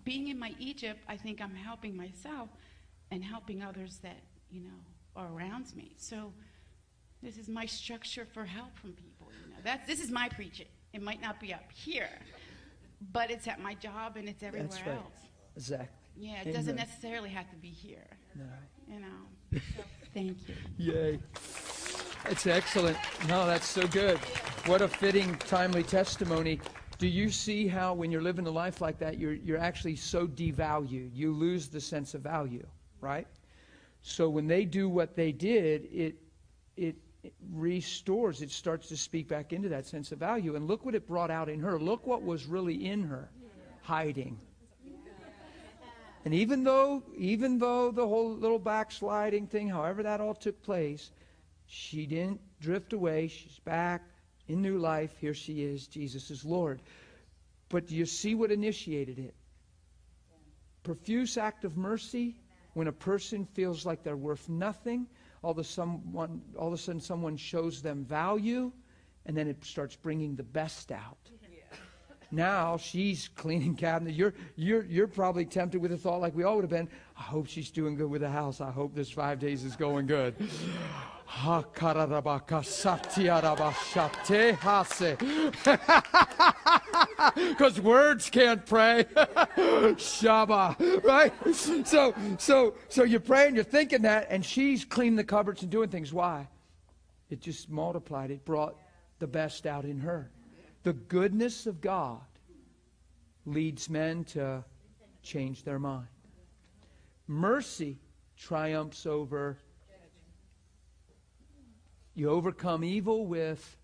Being 0.03 0.27
in 0.27 0.37
my 0.37 0.53
Egypt, 0.59 0.99
I 1.07 1.17
think 1.17 1.41
I'm 1.41 1.55
helping 1.55 1.95
myself 1.97 2.49
and 3.09 3.23
helping 3.23 3.63
others 3.63 3.97
that, 4.03 4.17
you 4.51 4.61
know, 4.61 4.79
are 5.15 5.27
around 5.33 5.75
me. 5.75 5.93
So 5.97 6.31
this 7.23 7.37
is 7.37 7.47
my 7.49 7.65
structure 7.65 8.27
for 8.33 8.45
help 8.45 8.77
from 8.77 8.93
people, 8.93 9.27
you 9.43 9.49
know. 9.51 9.57
That's, 9.63 9.85
this 9.87 9.99
is 9.99 10.11
my 10.11 10.29
preaching. 10.29 10.67
It 10.93 11.01
might 11.01 11.21
not 11.21 11.39
be 11.39 11.53
up 11.53 11.71
here, 11.73 12.09
but 13.11 13.31
it's 13.31 13.47
at 13.47 13.59
my 13.59 13.73
job 13.73 14.17
and 14.17 14.29
it's 14.29 14.43
everywhere 14.43 14.67
That's 14.69 14.85
right. 14.85 14.95
else. 14.95 15.19
Exactly. 15.55 15.87
Yeah, 16.17 16.41
it 16.45 16.53
doesn't 16.53 16.75
necessarily 16.75 17.29
have 17.29 17.49
to 17.49 17.55
be 17.55 17.69
here, 17.69 18.05
No. 18.35 18.45
you 18.87 18.99
know. 18.99 19.07
So, 19.75 19.83
thank 20.13 20.37
you. 20.47 20.55
Yay. 20.77 21.19
It's 22.29 22.45
excellent. 22.47 22.97
No, 23.27 23.45
that's 23.45 23.67
so 23.67 23.87
good. 23.87 24.17
What 24.65 24.81
a 24.81 24.87
fitting, 24.87 25.35
timely 25.37 25.83
testimony. 25.83 26.59
Do 27.01 27.07
you 27.07 27.31
see 27.31 27.65
how 27.65 27.95
when 27.95 28.11
you're 28.11 28.21
living 28.21 28.45
a 28.45 28.51
life 28.51 28.79
like 28.79 28.99
that, 28.99 29.17
you're, 29.17 29.33
you're 29.33 29.57
actually 29.57 29.95
so 29.95 30.27
devalued? 30.27 31.09
You 31.15 31.33
lose 31.33 31.67
the 31.67 31.81
sense 31.81 32.13
of 32.13 32.21
value, 32.21 32.63
right? 32.99 33.25
So 34.03 34.29
when 34.29 34.45
they 34.45 34.65
do 34.65 34.87
what 34.87 35.15
they 35.15 35.31
did, 35.31 35.85
it, 35.91 36.15
it, 36.77 36.95
it 37.23 37.33
restores, 37.51 38.43
it 38.43 38.51
starts 38.51 38.87
to 38.89 38.97
speak 38.97 39.27
back 39.27 39.51
into 39.51 39.67
that 39.69 39.87
sense 39.87 40.11
of 40.11 40.19
value. 40.19 40.55
And 40.55 40.67
look 40.67 40.85
what 40.85 40.93
it 40.93 41.07
brought 41.07 41.31
out 41.31 41.49
in 41.49 41.59
her. 41.61 41.79
Look 41.79 42.05
what 42.05 42.21
was 42.21 42.45
really 42.45 42.85
in 42.85 43.01
her 43.01 43.31
hiding. 43.81 44.39
And 46.23 46.35
even 46.35 46.63
though, 46.63 47.01
even 47.17 47.57
though 47.57 47.89
the 47.89 48.07
whole 48.07 48.31
little 48.35 48.59
backsliding 48.59 49.47
thing, 49.47 49.67
however 49.67 50.03
that 50.03 50.21
all 50.21 50.35
took 50.35 50.61
place, 50.61 51.09
she 51.65 52.05
didn't 52.05 52.41
drift 52.59 52.93
away. 52.93 53.27
She's 53.27 53.57
back 53.65 54.03
in 54.47 54.61
new 54.61 54.77
life. 54.77 55.15
Here 55.19 55.33
she 55.33 55.63
is. 55.63 55.87
Jesus 55.87 56.31
is 56.31 56.45
Lord. 56.45 56.81
But 57.69 57.87
do 57.87 57.95
you 57.95 58.05
see 58.05 58.35
what 58.35 58.51
initiated 58.51 59.17
it? 59.19 59.35
Profuse 60.83 61.37
act 61.37 61.63
of 61.63 61.77
mercy 61.77 62.35
when 62.73 62.87
a 62.87 62.91
person 62.91 63.45
feels 63.45 63.85
like 63.85 64.03
they're 64.03 64.17
worth 64.17 64.49
nothing. 64.49 65.07
All 65.43 65.51
of, 65.51 65.57
a 65.57 65.63
someone, 65.63 66.41
all 66.57 66.67
of 66.67 66.73
a 66.73 66.77
sudden, 66.77 67.01
someone 67.01 67.35
shows 67.35 67.81
them 67.81 68.05
value, 68.05 68.71
and 69.25 69.35
then 69.35 69.47
it 69.47 69.63
starts 69.65 69.95
bringing 69.95 70.35
the 70.35 70.43
best 70.43 70.91
out. 70.91 71.17
Now 72.31 72.77
she's 72.77 73.27
cleaning 73.27 73.75
cabinets. 73.75 74.17
You're, 74.17 74.33
you're, 74.55 74.85
you're 74.85 75.07
probably 75.07 75.45
tempted 75.45 75.81
with 75.81 75.91
a 75.91 75.97
thought 75.97 76.21
like 76.21 76.33
we 76.33 76.43
all 76.43 76.55
would 76.55 76.63
have 76.63 76.69
been. 76.69 76.87
I 77.17 77.23
hope 77.23 77.47
she's 77.47 77.69
doing 77.69 77.95
good 77.95 78.09
with 78.09 78.21
the 78.21 78.29
house. 78.29 78.61
I 78.61 78.71
hope 78.71 78.95
this 78.95 79.09
five 79.09 79.39
days 79.39 79.65
is 79.65 79.75
going 79.75 80.07
good. 80.07 80.35
Because 87.35 87.79
words 87.81 88.29
can't 88.29 88.65
pray. 88.65 89.05
Shaba, 89.95 91.03
right? 91.03 91.33
So, 91.55 92.13
so, 92.37 92.75
so 92.89 93.03
you're 93.03 93.21
praying, 93.21 93.55
you're 93.55 93.63
thinking 93.63 94.01
that, 94.01 94.27
and 94.29 94.45
she's 94.45 94.83
cleaning 94.83 95.15
the 95.15 95.23
cupboards 95.23 95.61
and 95.61 95.71
doing 95.71 95.89
things. 95.89 96.11
Why? 96.11 96.47
It 97.29 97.39
just 97.39 97.69
multiplied. 97.69 98.29
It 98.29 98.43
brought 98.43 98.75
the 99.19 99.27
best 99.27 99.65
out 99.65 99.85
in 99.85 99.99
her. 100.01 100.31
The 100.83 100.93
goodness 100.93 101.65
of 101.65 101.79
God 101.79 102.19
leads 103.45 103.89
men 103.89 104.25
to 104.25 104.65
change 105.23 105.63
their 105.63 105.79
mind. 105.79 106.07
Mercy 107.25 107.99
triumphs 108.35 109.05
over. 109.05 109.57
You 112.15 112.29
overcome 112.29 112.83
evil 112.83 113.25
with 113.25 113.77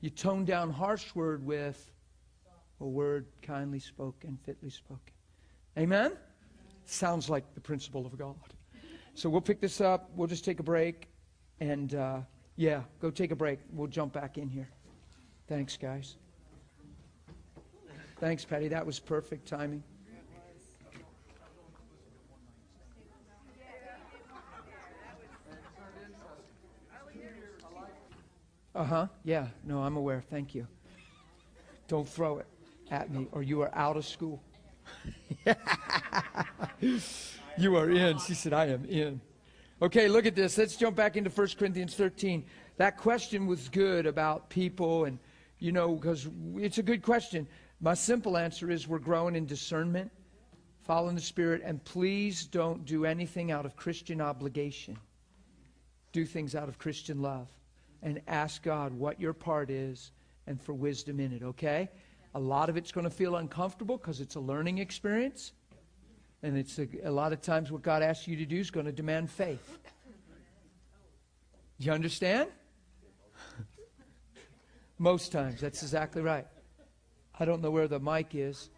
You 0.00 0.10
tone 0.10 0.44
down 0.44 0.70
harsh 0.70 1.14
word 1.14 1.44
with 1.44 1.90
a 2.80 2.86
word 2.86 3.26
kindly 3.42 3.80
spoken, 3.80 4.38
fitly 4.44 4.70
spoken. 4.70 5.12
Amen? 5.76 6.12
Sounds 6.84 7.28
like 7.28 7.54
the 7.54 7.60
principle 7.60 8.06
of 8.06 8.16
God. 8.16 8.36
So 9.14 9.28
we'll 9.28 9.40
pick 9.40 9.60
this 9.60 9.80
up. 9.80 10.10
We'll 10.14 10.28
just 10.28 10.44
take 10.44 10.60
a 10.60 10.62
break. 10.62 11.08
And 11.58 11.94
uh, 11.96 12.20
yeah, 12.54 12.82
go 13.00 13.10
take 13.10 13.32
a 13.32 13.36
break. 13.36 13.58
We'll 13.72 13.88
jump 13.88 14.12
back 14.12 14.38
in 14.38 14.48
here. 14.48 14.68
Thanks, 15.48 15.76
guys. 15.76 16.16
Thanks, 18.20 18.44
Patty. 18.44 18.68
That 18.68 18.86
was 18.86 19.00
perfect 19.00 19.48
timing. 19.48 19.82
Uh 28.78 28.84
huh. 28.84 29.06
Yeah. 29.24 29.48
No, 29.64 29.82
I'm 29.82 29.96
aware. 29.96 30.22
Thank 30.30 30.54
you. 30.54 30.64
Don't 31.88 32.08
throw 32.08 32.38
it 32.38 32.46
at 32.92 33.10
me, 33.10 33.26
or 33.32 33.42
you 33.42 33.60
are 33.60 33.74
out 33.74 33.96
of 33.96 34.06
school. 34.06 34.40
you 37.58 37.76
are 37.76 37.90
in. 37.90 38.18
She 38.20 38.34
said, 38.34 38.52
I 38.52 38.66
am 38.66 38.84
in. 38.84 39.20
Okay, 39.82 40.06
look 40.06 40.26
at 40.26 40.36
this. 40.36 40.56
Let's 40.56 40.76
jump 40.76 40.94
back 40.94 41.16
into 41.16 41.28
1 41.28 41.48
Corinthians 41.58 41.96
13. 41.96 42.44
That 42.76 42.96
question 42.96 43.48
was 43.48 43.68
good 43.68 44.06
about 44.06 44.48
people, 44.48 45.06
and, 45.06 45.18
you 45.58 45.72
know, 45.72 45.96
because 45.96 46.28
it's 46.54 46.78
a 46.78 46.82
good 46.84 47.02
question. 47.02 47.48
My 47.80 47.94
simple 47.94 48.36
answer 48.36 48.70
is 48.70 48.86
we're 48.86 49.00
growing 49.00 49.34
in 49.34 49.44
discernment, 49.44 50.12
following 50.84 51.16
the 51.16 51.20
Spirit, 51.20 51.62
and 51.64 51.82
please 51.84 52.46
don't 52.46 52.84
do 52.84 53.06
anything 53.06 53.50
out 53.50 53.66
of 53.66 53.74
Christian 53.74 54.20
obligation. 54.20 54.96
Do 56.12 56.24
things 56.24 56.54
out 56.54 56.68
of 56.68 56.78
Christian 56.78 57.20
love 57.20 57.48
and 58.02 58.20
ask 58.26 58.62
God 58.62 58.92
what 58.92 59.20
your 59.20 59.32
part 59.32 59.70
is 59.70 60.12
and 60.46 60.60
for 60.60 60.72
wisdom 60.72 61.20
in 61.20 61.32
it, 61.32 61.42
okay? 61.42 61.90
A 62.34 62.40
lot 62.40 62.68
of 62.68 62.76
it's 62.76 62.92
going 62.92 63.04
to 63.04 63.10
feel 63.10 63.36
uncomfortable 63.36 63.96
because 63.96 64.20
it's 64.20 64.34
a 64.34 64.40
learning 64.40 64.78
experience. 64.78 65.52
And 66.42 66.56
it's 66.56 66.78
a, 66.78 66.88
a, 67.04 67.10
lot 67.10 67.32
of 67.32 67.42
times 67.42 67.72
what 67.72 67.82
God 67.82 68.02
asks 68.02 68.28
you 68.28 68.36
to 68.36 68.46
do 68.46 68.58
is 68.58 68.70
going 68.70 68.86
to 68.86 68.92
demand 68.92 69.30
faith. 69.30 69.78
You 71.78 71.92
understand? 71.92 72.48
Most 74.98 75.32
times, 75.32 75.60
that's 75.60 75.82
exactly 75.82 76.22
right. 76.22 76.46
I 77.38 77.44
don't 77.44 77.60
know 77.60 77.70
where 77.70 77.88
the 77.88 78.00
mic 78.00 78.34
is. 78.34 78.70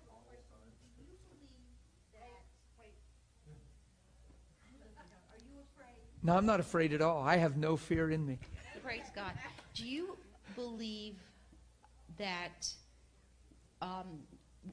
No, 6.23 6.37
I'm 6.37 6.45
not 6.45 6.61
afraid 6.61 6.93
at 6.93 7.01
all. 7.01 7.23
I 7.23 7.37
have 7.37 7.57
no 7.57 7.77
fear 7.77 8.11
in 8.11 8.27
me. 8.27 8.39
Praise 8.91 9.13
God. 9.15 9.31
Do 9.73 9.87
you 9.87 10.19
believe 10.57 11.15
that 12.19 12.67
um, 13.81 14.19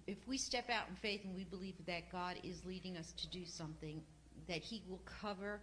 if 0.07 0.17
we 0.27 0.39
step 0.39 0.71
out 0.71 0.85
in 0.89 0.95
faith 0.95 1.21
and 1.23 1.35
we 1.35 1.43
believe 1.43 1.75
that 1.85 2.11
God 2.11 2.37
is 2.43 2.65
leading 2.65 2.97
us 2.97 3.11
to 3.11 3.27
do 3.27 3.45
something, 3.45 4.01
that 4.47 4.57
He 4.57 4.81
will 4.89 5.01
cover, 5.05 5.61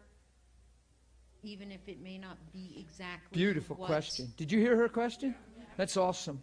even 1.43 1.73
if 1.73 1.81
it 1.89 2.01
may 2.01 2.17
not 2.17 2.37
be 2.53 2.77
exactly. 2.79 3.37
Beautiful 3.37 3.75
what- 3.75 3.89
question. 3.89 4.33
Did 4.37 4.53
you 4.53 4.61
hear 4.61 4.77
her 4.77 4.89
question? 4.89 5.35
That's 5.77 5.97
awesome. 5.97 6.41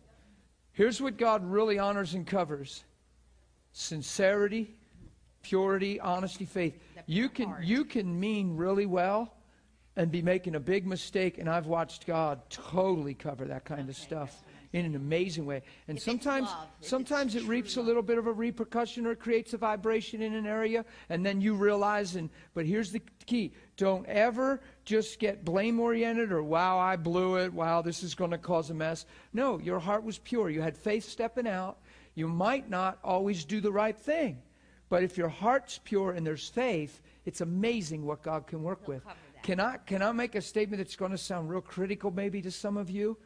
Here's 0.74 1.02
what 1.02 1.16
God 1.16 1.50
really 1.50 1.80
honors 1.80 2.14
and 2.14 2.28
covers 2.28 2.84
sincerity, 3.72 4.76
purity, 5.44 5.98
honesty, 5.98 6.44
faith. 6.44 6.78
You 7.06 7.30
can, 7.30 7.56
you 7.62 7.86
can 7.86 8.20
mean 8.20 8.58
really 8.58 8.86
well 8.86 9.34
and 9.96 10.12
be 10.12 10.22
making 10.22 10.56
a 10.56 10.60
big 10.60 10.88
mistake, 10.88 11.38
and 11.38 11.50
I've 11.50 11.68
watched 11.68 12.08
God 12.08 12.42
totally 12.50 13.14
cover 13.14 13.46
that 13.46 13.66
kind 13.66 13.90
of 13.90 13.96
stuff 13.96 14.44
in 14.74 14.86
an 14.86 14.96
amazing 14.96 15.46
way. 15.46 15.64
And 15.88 15.98
If 15.98 16.04
sometimes, 16.04 16.48
love, 16.48 16.68
sometimes 16.80 17.36
it 17.36 17.44
reaps 17.44 17.76
a 17.76 17.82
little 17.82 18.02
bit 18.02 18.18
of 18.18 18.28
a 18.28 18.32
repercussion 18.32 19.06
or 19.06 19.16
creates 19.16 19.54
a 19.54 19.58
vibration 19.58 20.22
in 20.22 20.34
an 20.34 20.46
area, 20.46 20.86
and 21.10 21.26
then 21.26 21.42
you 21.42 21.56
realize. 21.56 22.16
And 22.16 22.30
but 22.54 22.66
here's 22.66 22.92
the 22.92 23.02
key: 23.26 23.54
don't 23.76 24.06
ever 24.08 24.62
just 24.86 25.20
get 25.20 25.44
blame 25.44 25.80
oriented 25.80 26.32
or 26.32 26.42
wow, 26.42 26.80
I 26.80 26.96
blew 26.96 27.36
it. 27.38 27.54
Wow, 27.54 27.82
this 27.82 28.02
is 28.04 28.16
going 28.16 28.32
to 28.32 28.38
cause 28.38 28.70
a 28.70 28.74
mess. 28.74 29.06
No, 29.34 29.60
your 29.60 29.80
heart 29.80 30.04
was 30.04 30.18
pure. 30.20 30.50
You 30.50 30.62
had 30.62 30.78
faith 30.78 31.04
stepping 31.04 31.48
out. 31.48 31.80
You 32.16 32.28
might 32.28 32.70
not 32.70 33.00
always 33.04 33.46
do 33.46 33.60
the 33.62 33.72
right 33.72 33.98
thing, 33.98 34.42
but 34.90 35.04
if 35.04 35.18
your 35.18 35.30
heart's 35.30 35.80
pure 35.84 36.12
and 36.12 36.26
there's 36.26 36.48
faith, 36.48 37.02
it's 37.26 37.42
amazing 37.42 38.06
what 38.06 38.22
God 38.22 38.48
can 38.48 38.64
work 38.64 38.86
He'll 38.86 38.96
with. 38.96 39.04
Can 39.44 39.60
I 39.60 39.78
can 39.78 40.02
I 40.02 40.12
make 40.12 40.36
a 40.36 40.42
statement 40.42 40.80
that's 40.80 40.96
going 40.96 41.12
to 41.12 41.18
sound 41.18 41.50
real 41.50 41.62
critical 41.62 42.12
maybe 42.12 42.42
to 42.42 42.52
some 42.52 42.78
of 42.78 42.90
you? 42.90 43.18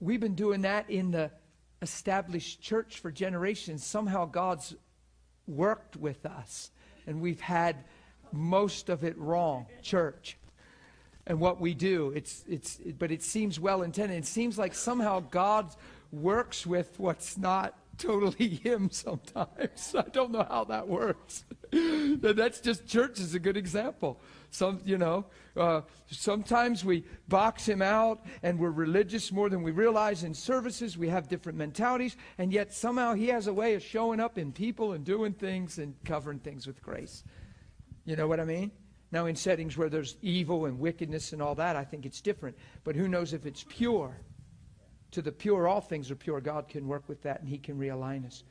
We've 0.00 0.20
been 0.20 0.36
doing 0.36 0.62
that 0.62 0.88
in 0.88 1.10
the 1.10 1.30
established 1.82 2.60
church 2.60 3.00
for 3.00 3.10
generations. 3.10 3.84
Somehow 3.84 4.26
God's 4.26 4.76
worked 5.48 5.96
with 5.96 6.24
us, 6.24 6.70
and 7.06 7.20
we've 7.20 7.40
had 7.40 7.76
most 8.32 8.88
of 8.88 9.02
it 9.02 9.16
wrong, 9.18 9.66
church. 9.82 10.36
And 11.26 11.40
what 11.40 11.60
we 11.60 11.74
do, 11.74 12.12
it's, 12.14 12.44
it's, 12.48 12.78
but 12.98 13.10
it 13.10 13.22
seems 13.22 13.60
well 13.60 13.82
intended. 13.82 14.16
It 14.16 14.26
seems 14.26 14.56
like 14.56 14.74
somehow 14.74 15.20
God 15.20 15.74
works 16.10 16.66
with 16.66 16.98
what's 16.98 17.36
not 17.36 17.76
totally 17.98 18.48
Him 18.62 18.90
sometimes. 18.90 19.94
I 19.98 20.08
don't 20.10 20.30
know 20.30 20.46
how 20.48 20.64
that 20.64 20.88
works. 20.88 21.44
That's 22.20 22.60
just 22.60 22.86
church 22.86 23.20
is 23.20 23.34
a 23.34 23.38
good 23.38 23.56
example. 23.56 24.20
Some, 24.50 24.80
you 24.84 24.96
know, 24.96 25.26
uh, 25.56 25.82
sometimes 26.10 26.84
we 26.84 27.04
box 27.28 27.68
him 27.68 27.82
out 27.82 28.24
and 28.42 28.58
we're 28.58 28.70
religious 28.70 29.30
more 29.30 29.50
than 29.50 29.62
we 29.62 29.72
realize 29.72 30.24
in 30.24 30.32
services. 30.32 30.96
We 30.96 31.08
have 31.08 31.28
different 31.28 31.58
mentalities, 31.58 32.16
and 32.38 32.52
yet 32.52 32.72
somehow 32.72 33.14
he 33.14 33.28
has 33.28 33.46
a 33.46 33.52
way 33.52 33.74
of 33.74 33.82
showing 33.82 34.20
up 34.20 34.38
in 34.38 34.52
people 34.52 34.92
and 34.92 35.04
doing 35.04 35.34
things 35.34 35.78
and 35.78 35.94
covering 36.04 36.38
things 36.38 36.66
with 36.66 36.82
grace. 36.82 37.24
You 38.04 38.16
know 38.16 38.26
what 38.26 38.40
I 38.40 38.44
mean? 38.44 38.70
Now, 39.10 39.26
in 39.26 39.36
settings 39.36 39.76
where 39.76 39.88
there's 39.88 40.16
evil 40.22 40.66
and 40.66 40.78
wickedness 40.78 41.32
and 41.32 41.40
all 41.40 41.54
that, 41.54 41.76
I 41.76 41.84
think 41.84 42.04
it's 42.04 42.20
different. 42.20 42.56
But 42.84 42.94
who 42.94 43.08
knows 43.08 43.32
if 43.32 43.46
it's 43.46 43.64
pure? 43.68 44.20
To 45.12 45.22
the 45.22 45.32
pure, 45.32 45.66
all 45.66 45.80
things 45.80 46.10
are 46.10 46.16
pure. 46.16 46.40
God 46.40 46.68
can 46.68 46.86
work 46.86 47.08
with 47.08 47.22
that 47.22 47.40
and 47.40 47.48
He 47.48 47.58
can 47.58 47.78
realign 47.78 48.26
us. 48.26 48.44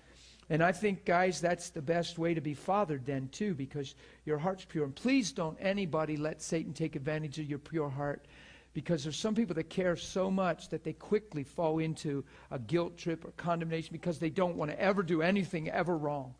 And 0.49 0.63
I 0.63 0.71
think, 0.71 1.03
guys, 1.03 1.41
that's 1.41 1.71
the 1.71 1.81
best 1.81 2.17
way 2.17 2.33
to 2.33 2.39
be 2.41 2.53
fathered 2.53 3.05
then, 3.05 3.27
too, 3.29 3.53
because 3.53 3.95
your 4.25 4.37
heart's 4.37 4.65
pure. 4.65 4.85
And 4.85 4.95
please 4.95 5.31
don't 5.31 5.57
anybody 5.59 6.15
let 6.15 6.41
Satan 6.41 6.73
take 6.73 6.95
advantage 6.95 7.37
of 7.37 7.45
your 7.45 7.59
pure 7.59 7.89
heart. 7.89 8.25
Because 8.73 9.03
there's 9.03 9.17
some 9.17 9.33
people 9.33 9.55
that 9.55 9.69
care 9.69 9.95
so 9.95 10.29
much 10.29 10.69
that 10.69 10.83
they 10.83 10.93
quickly 10.93 11.43
fall 11.43 11.79
into 11.79 12.23
a 12.51 12.59
guilt 12.59 12.95
trip 12.95 13.25
or 13.25 13.31
condemnation 13.31 13.89
because 13.91 14.19
they 14.19 14.29
don't 14.29 14.55
want 14.55 14.69
to 14.69 14.79
ever 14.79 15.01
do 15.01 15.21
anything 15.21 15.67
ever 15.69 15.97
wrong. 15.97 16.35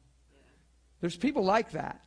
There's 1.01 1.17
people 1.17 1.43
like 1.43 1.71
that. 1.71 2.03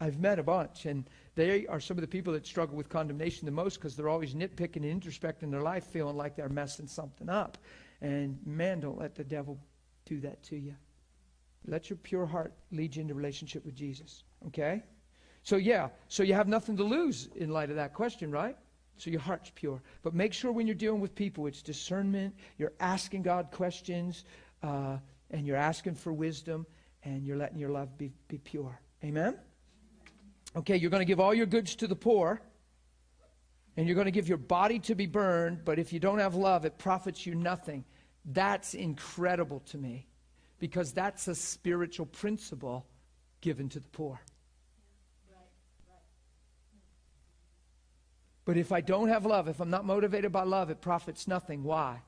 I've 0.00 0.18
met 0.18 0.38
a 0.38 0.42
bunch, 0.42 0.86
and 0.86 1.08
they 1.34 1.66
are 1.66 1.78
some 1.78 1.96
of 1.96 2.00
the 2.00 2.08
people 2.08 2.32
that 2.32 2.46
struggle 2.46 2.76
with 2.76 2.88
condemnation 2.88 3.46
the 3.46 3.52
most 3.52 3.76
because 3.76 3.94
they're 3.96 4.08
always 4.08 4.34
nitpicking 4.34 4.88
and 4.88 5.02
introspecting 5.02 5.50
their 5.50 5.62
life, 5.62 5.84
feeling 5.84 6.16
like 6.16 6.36
they're 6.36 6.48
messing 6.48 6.86
something 6.86 7.28
up. 7.28 7.58
And 8.00 8.38
man, 8.44 8.80
don't 8.80 8.98
let 8.98 9.14
the 9.14 9.24
devil 9.24 9.58
do 10.06 10.20
that 10.20 10.42
to 10.44 10.56
you. 10.56 10.74
Let 11.66 11.88
your 11.88 11.96
pure 11.96 12.26
heart 12.26 12.52
lead 12.70 12.96
you 12.96 13.02
into 13.02 13.14
relationship 13.14 13.64
with 13.64 13.74
Jesus. 13.74 14.24
Okay? 14.48 14.82
So, 15.42 15.56
yeah, 15.56 15.88
so 16.08 16.22
you 16.22 16.34
have 16.34 16.48
nothing 16.48 16.76
to 16.76 16.84
lose 16.84 17.28
in 17.36 17.50
light 17.50 17.70
of 17.70 17.76
that 17.76 17.94
question, 17.94 18.30
right? 18.30 18.56
So 18.96 19.10
your 19.10 19.20
heart's 19.20 19.50
pure. 19.54 19.82
But 20.02 20.14
make 20.14 20.32
sure 20.32 20.52
when 20.52 20.66
you're 20.66 20.74
dealing 20.74 21.00
with 21.00 21.14
people, 21.14 21.46
it's 21.46 21.62
discernment. 21.62 22.34
You're 22.58 22.72
asking 22.80 23.22
God 23.22 23.50
questions, 23.50 24.24
uh, 24.62 24.98
and 25.30 25.46
you're 25.46 25.56
asking 25.56 25.96
for 25.96 26.12
wisdom, 26.12 26.66
and 27.02 27.26
you're 27.26 27.36
letting 27.36 27.58
your 27.58 27.70
love 27.70 27.96
be, 27.98 28.12
be 28.28 28.38
pure. 28.38 28.78
Amen? 29.02 29.38
Okay, 30.56 30.76
you're 30.76 30.90
going 30.90 31.00
to 31.00 31.06
give 31.06 31.20
all 31.20 31.34
your 31.34 31.46
goods 31.46 31.74
to 31.76 31.86
the 31.86 31.96
poor, 31.96 32.40
and 33.76 33.86
you're 33.86 33.96
going 33.96 34.06
to 34.06 34.12
give 34.12 34.28
your 34.28 34.38
body 34.38 34.78
to 34.80 34.94
be 34.94 35.06
burned, 35.06 35.64
but 35.64 35.78
if 35.78 35.92
you 35.92 35.98
don't 35.98 36.20
have 36.20 36.34
love, 36.34 36.64
it 36.64 36.78
profits 36.78 37.26
you 37.26 37.34
nothing. 37.34 37.84
That's 38.24 38.74
incredible 38.74 39.60
to 39.66 39.78
me 39.78 40.06
because 40.64 40.94
that's 40.94 41.28
a 41.28 41.34
spiritual 41.34 42.06
principle 42.06 42.86
given 43.42 43.68
to 43.68 43.78
the 43.78 43.88
poor. 43.88 44.18
But 48.46 48.56
if 48.56 48.72
I 48.72 48.80
don't 48.80 49.08
have 49.08 49.26
love, 49.26 49.46
if 49.46 49.60
I'm 49.60 49.68
not 49.68 49.84
motivated 49.84 50.32
by 50.32 50.44
love, 50.44 50.70
it 50.70 50.80
profits 50.80 51.28
nothing. 51.28 51.64
Why? 51.64 52.00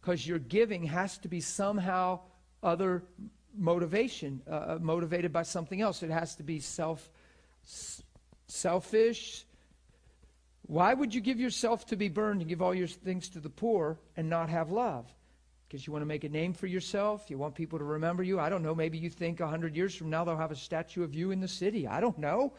Because 0.00 0.26
your 0.26 0.40
giving 0.40 0.82
has 0.86 1.18
to 1.18 1.28
be 1.28 1.40
somehow 1.40 2.18
other 2.64 3.04
motivation, 3.56 4.42
uh, 4.50 4.54
uh, 4.54 4.78
motivated 4.80 5.32
by 5.32 5.44
something 5.44 5.80
else. 5.80 6.02
It 6.02 6.10
has 6.10 6.34
to 6.34 6.42
be 6.42 6.58
self, 6.58 7.08
selfish. 8.48 9.46
Why 10.62 10.94
would 10.94 11.14
you 11.14 11.20
give 11.20 11.38
yourself 11.38 11.86
to 11.86 11.96
be 11.96 12.08
burned 12.08 12.40
and 12.40 12.48
give 12.48 12.60
all 12.60 12.74
your 12.74 12.88
things 12.88 13.28
to 13.28 13.38
the 13.38 13.50
poor 13.50 14.00
and 14.16 14.28
not 14.28 14.48
have 14.48 14.72
love? 14.72 15.06
Because 15.70 15.86
you 15.86 15.92
want 15.92 16.02
to 16.02 16.06
make 16.06 16.24
a 16.24 16.28
name 16.28 16.52
for 16.52 16.66
yourself? 16.66 17.30
You 17.30 17.38
want 17.38 17.54
people 17.54 17.78
to 17.78 17.84
remember 17.84 18.24
you? 18.24 18.40
I 18.40 18.48
don't 18.48 18.64
know. 18.64 18.74
Maybe 18.74 18.98
you 18.98 19.08
think 19.08 19.38
a 19.38 19.46
hundred 19.46 19.76
years 19.76 19.94
from 19.94 20.10
now 20.10 20.24
they'll 20.24 20.36
have 20.36 20.50
a 20.50 20.56
statue 20.56 21.04
of 21.04 21.14
you 21.14 21.30
in 21.30 21.38
the 21.38 21.46
city. 21.46 21.86
I 21.86 22.00
don't 22.00 22.18
know. 22.18 22.52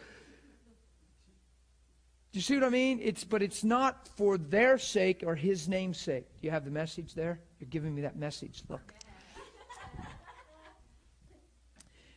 Do 2.32 2.40
you 2.40 2.42
see 2.42 2.54
what 2.54 2.64
I 2.64 2.70
mean? 2.70 3.02
It's 3.04 3.26
but 3.26 3.42
it's 3.42 3.66
not 3.66 4.08
for 4.16 4.38
their 4.38 4.78
sake 4.78 5.24
or 5.26 5.36
his 5.36 5.68
name's 5.68 6.00
sake. 6.00 6.24
Do 6.40 6.48
you 6.48 6.52
have 6.52 6.64
the 6.64 6.72
message 6.72 7.14
there? 7.14 7.42
You're 7.60 7.68
giving 7.68 7.94
me 7.94 8.04
that 8.04 8.16
message. 8.16 8.64
Look. 8.70 8.94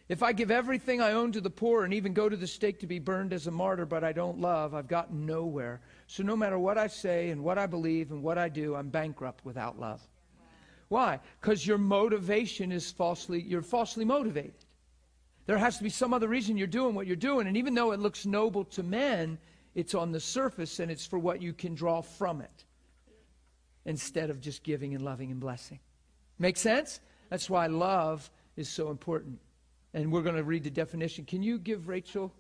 If 0.09 0.23
I 0.23 0.33
give 0.33 0.53
everything 0.53 1.01
I 1.01 1.13
own 1.13 1.33
to 1.33 1.41
the 1.41 1.51
poor 1.51 1.83
and 1.83 1.93
even 1.93 2.13
go 2.13 2.29
to 2.29 2.37
the 2.37 2.47
stake 2.47 2.79
to 2.81 2.87
be 2.87 3.01
burned 3.01 3.33
as 3.33 3.49
a 3.49 3.51
martyr, 3.51 3.85
but 3.85 4.05
I 4.05 4.13
don't 4.13 4.39
love, 4.39 4.75
I've 4.75 4.87
gotten 4.87 5.27
nowhere. 5.27 5.81
So 6.07 6.23
no 6.23 6.37
matter 6.37 6.59
what 6.59 6.79
I 6.79 6.87
say 6.87 7.31
and 7.31 7.43
what 7.43 7.59
I 7.59 7.67
believe 7.67 8.13
and 8.13 8.23
what 8.23 8.39
I 8.39 8.49
do, 8.49 8.77
I'm 8.77 8.91
bankrupt 8.91 9.45
without 9.45 9.81
love. 9.81 10.01
Why? 10.95 11.19
Because 11.41 11.67
your 11.67 11.77
motivation 11.77 12.71
is 12.71 12.93
falsely, 12.93 13.43
you're 13.43 13.63
falsely 13.63 14.05
motivated. 14.05 14.65
There 15.45 15.59
has 15.59 15.77
to 15.79 15.83
be 15.83 15.91
some 15.91 16.15
other 16.15 16.29
reason 16.29 16.57
you're 16.57 16.69
doing 16.69 16.95
what 16.95 17.09
you're 17.09 17.17
doing. 17.17 17.49
And 17.49 17.57
even 17.57 17.75
though 17.75 17.91
it 17.91 17.99
looks 17.99 18.27
noble 18.27 18.65
to 18.67 18.85
men, 18.85 19.37
it's 19.75 19.97
on 19.97 20.13
the 20.13 20.21
surface 20.21 20.79
and 20.79 20.93
it's 20.93 21.05
for 21.05 21.19
what 21.19 21.43
you 21.43 21.53
can 21.53 21.75
draw 21.75 22.01
from 22.01 22.41
it 22.41 22.65
instead 23.85 24.31
of 24.31 24.41
just 24.41 24.63
giving 24.63 24.95
and 24.95 25.05
loving 25.05 25.33
and 25.33 25.41
blessing. 25.41 25.81
Make 26.39 26.57
sense? 26.57 27.01
That's 27.29 27.51
why 27.51 27.67
love 27.67 28.31
is 28.55 28.69
so 28.69 28.91
important. 28.91 29.41
And 29.95 30.13
we're 30.13 30.23
going 30.23 30.37
to 30.37 30.45
read 30.45 30.63
the 30.63 30.71
definition. 30.71 31.25
Can 31.25 31.43
you 31.43 31.59
give 31.59 31.89
Rachel? 31.89 32.33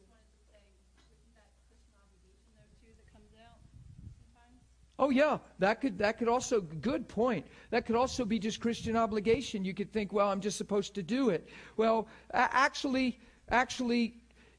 Oh 4.99 5.11
yeah, 5.11 5.39
that 5.59 5.81
could 5.81 5.99
that 5.99 6.19
could 6.19 6.29
also 6.29 6.61
good 6.61 7.09
point. 7.09 7.47
That 7.71 7.85
could 7.85 7.97
also 7.97 8.25
be 8.25 8.39
just 8.39 8.61
Christian 8.61 8.97
obligation. 8.97 9.65
You 9.65 9.75
could 9.75 9.93
think, 9.93 10.13
well, 10.13 10.29
I'm 10.29 10.41
just 10.41 10.57
supposed 10.57 10.95
to 10.95 11.03
do 11.03 11.31
it. 11.31 11.49
Well, 11.77 12.07
actually, 12.33 13.19
actually, 13.51 14.15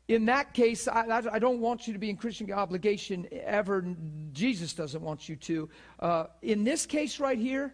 in 0.09 0.25
that 0.25 0.53
case, 0.53 0.87
I, 0.87 1.05
I, 1.31 1.39
don't 1.39 1.61
want 1.61 1.87
you 1.87 1.93
to 1.93 1.99
be 1.99 2.09
in 2.09 2.17
Christian 2.17 2.51
obligation 2.51 3.27
ever. 3.31 3.85
Jesus 4.33 4.73
doesn't 4.73 5.01
want 5.01 5.27
you 5.27 5.35
to. 5.37 5.69
Uh, 5.99 6.25
in 6.41 6.63
this 6.63 6.85
case 6.85 7.19
right 7.19 7.39
here, 7.39 7.73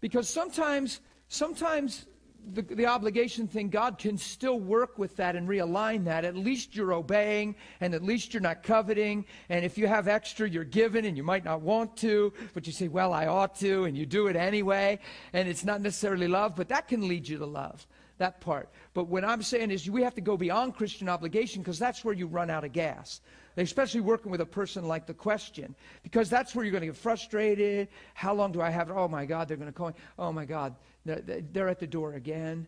because 0.00 0.28
sometimes, 0.28 1.00
sometimes 1.28 2.06
the, 2.52 2.62
the 2.62 2.86
obligation 2.86 3.48
thing, 3.48 3.68
God 3.68 3.98
can 3.98 4.16
still 4.16 4.60
work 4.60 4.98
with 4.98 5.16
that 5.16 5.34
and 5.34 5.48
realign 5.48 6.04
that. 6.04 6.24
At 6.24 6.36
least 6.36 6.76
you're 6.76 6.92
obeying, 6.92 7.56
and 7.80 7.94
at 7.94 8.02
least 8.02 8.32
you're 8.32 8.40
not 8.40 8.62
coveting. 8.62 9.26
And 9.48 9.64
if 9.64 9.76
you 9.76 9.86
have 9.86 10.06
extra, 10.08 10.48
you're 10.48 10.64
giving, 10.64 11.06
and 11.06 11.16
you 11.16 11.22
might 11.22 11.44
not 11.44 11.60
want 11.60 11.96
to, 11.98 12.32
but 12.54 12.66
you 12.66 12.72
say, 12.72 12.88
Well, 12.88 13.12
I 13.12 13.26
ought 13.26 13.56
to, 13.56 13.84
and 13.84 13.96
you 13.96 14.06
do 14.06 14.28
it 14.28 14.36
anyway. 14.36 14.98
And 15.32 15.48
it's 15.48 15.64
not 15.64 15.80
necessarily 15.80 16.28
love, 16.28 16.54
but 16.54 16.68
that 16.68 16.88
can 16.88 17.08
lead 17.08 17.28
you 17.28 17.38
to 17.38 17.46
love, 17.46 17.86
that 18.18 18.40
part. 18.40 18.68
But 18.94 19.08
what 19.08 19.24
I'm 19.24 19.42
saying 19.42 19.70
is, 19.70 19.90
we 19.90 20.02
have 20.02 20.14
to 20.14 20.20
go 20.20 20.36
beyond 20.36 20.76
Christian 20.76 21.08
obligation 21.08 21.62
because 21.62 21.78
that's 21.78 22.04
where 22.04 22.14
you 22.14 22.26
run 22.26 22.50
out 22.50 22.64
of 22.64 22.72
gas 22.72 23.20
especially 23.58 24.02
working 24.02 24.30
with 24.30 24.42
a 24.42 24.46
person 24.46 24.86
like 24.86 25.06
the 25.06 25.14
question, 25.14 25.74
because 26.02 26.28
that's 26.28 26.54
where 26.54 26.62
you're 26.62 26.72
going 26.72 26.82
to 26.82 26.88
get 26.88 26.96
frustrated. 26.96 27.88
How 28.12 28.34
long 28.34 28.52
do 28.52 28.60
I 28.60 28.68
have? 28.68 28.90
Oh 28.90 29.08
my 29.08 29.24
God, 29.24 29.48
they're 29.48 29.56
going 29.56 29.72
to 29.72 29.72
call 29.72 29.88
me. 29.88 29.94
Oh 30.18 30.30
my 30.30 30.44
God, 30.44 30.74
they're 31.06 31.68
at 31.68 31.78
the 31.78 31.86
door 31.86 32.14
again. 32.14 32.66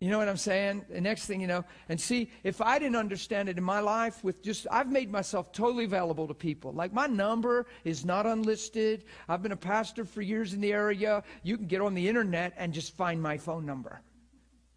You 0.00 0.10
know 0.10 0.18
what 0.18 0.28
I'm 0.28 0.36
saying? 0.36 0.84
The 0.90 1.00
next 1.00 1.26
thing 1.26 1.40
you 1.40 1.46
know, 1.46 1.64
and 1.88 1.98
see, 1.98 2.30
if 2.42 2.60
I 2.60 2.78
didn't 2.78 2.96
understand 2.96 3.48
it 3.48 3.56
in 3.56 3.64
my 3.64 3.80
life, 3.80 4.22
with 4.22 4.42
just, 4.42 4.66
I've 4.70 4.90
made 4.90 5.10
myself 5.10 5.50
totally 5.50 5.84
available 5.84 6.28
to 6.28 6.34
people. 6.34 6.72
Like 6.72 6.92
my 6.92 7.06
number 7.06 7.66
is 7.84 8.04
not 8.04 8.26
unlisted. 8.26 9.04
I've 9.28 9.42
been 9.42 9.52
a 9.52 9.56
pastor 9.56 10.04
for 10.04 10.20
years 10.20 10.52
in 10.52 10.60
the 10.60 10.72
area. 10.72 11.22
You 11.42 11.56
can 11.56 11.68
get 11.68 11.80
on 11.80 11.94
the 11.94 12.06
internet 12.06 12.52
and 12.58 12.74
just 12.74 12.94
find 12.96 13.22
my 13.22 13.38
phone 13.38 13.64
number. 13.64 14.02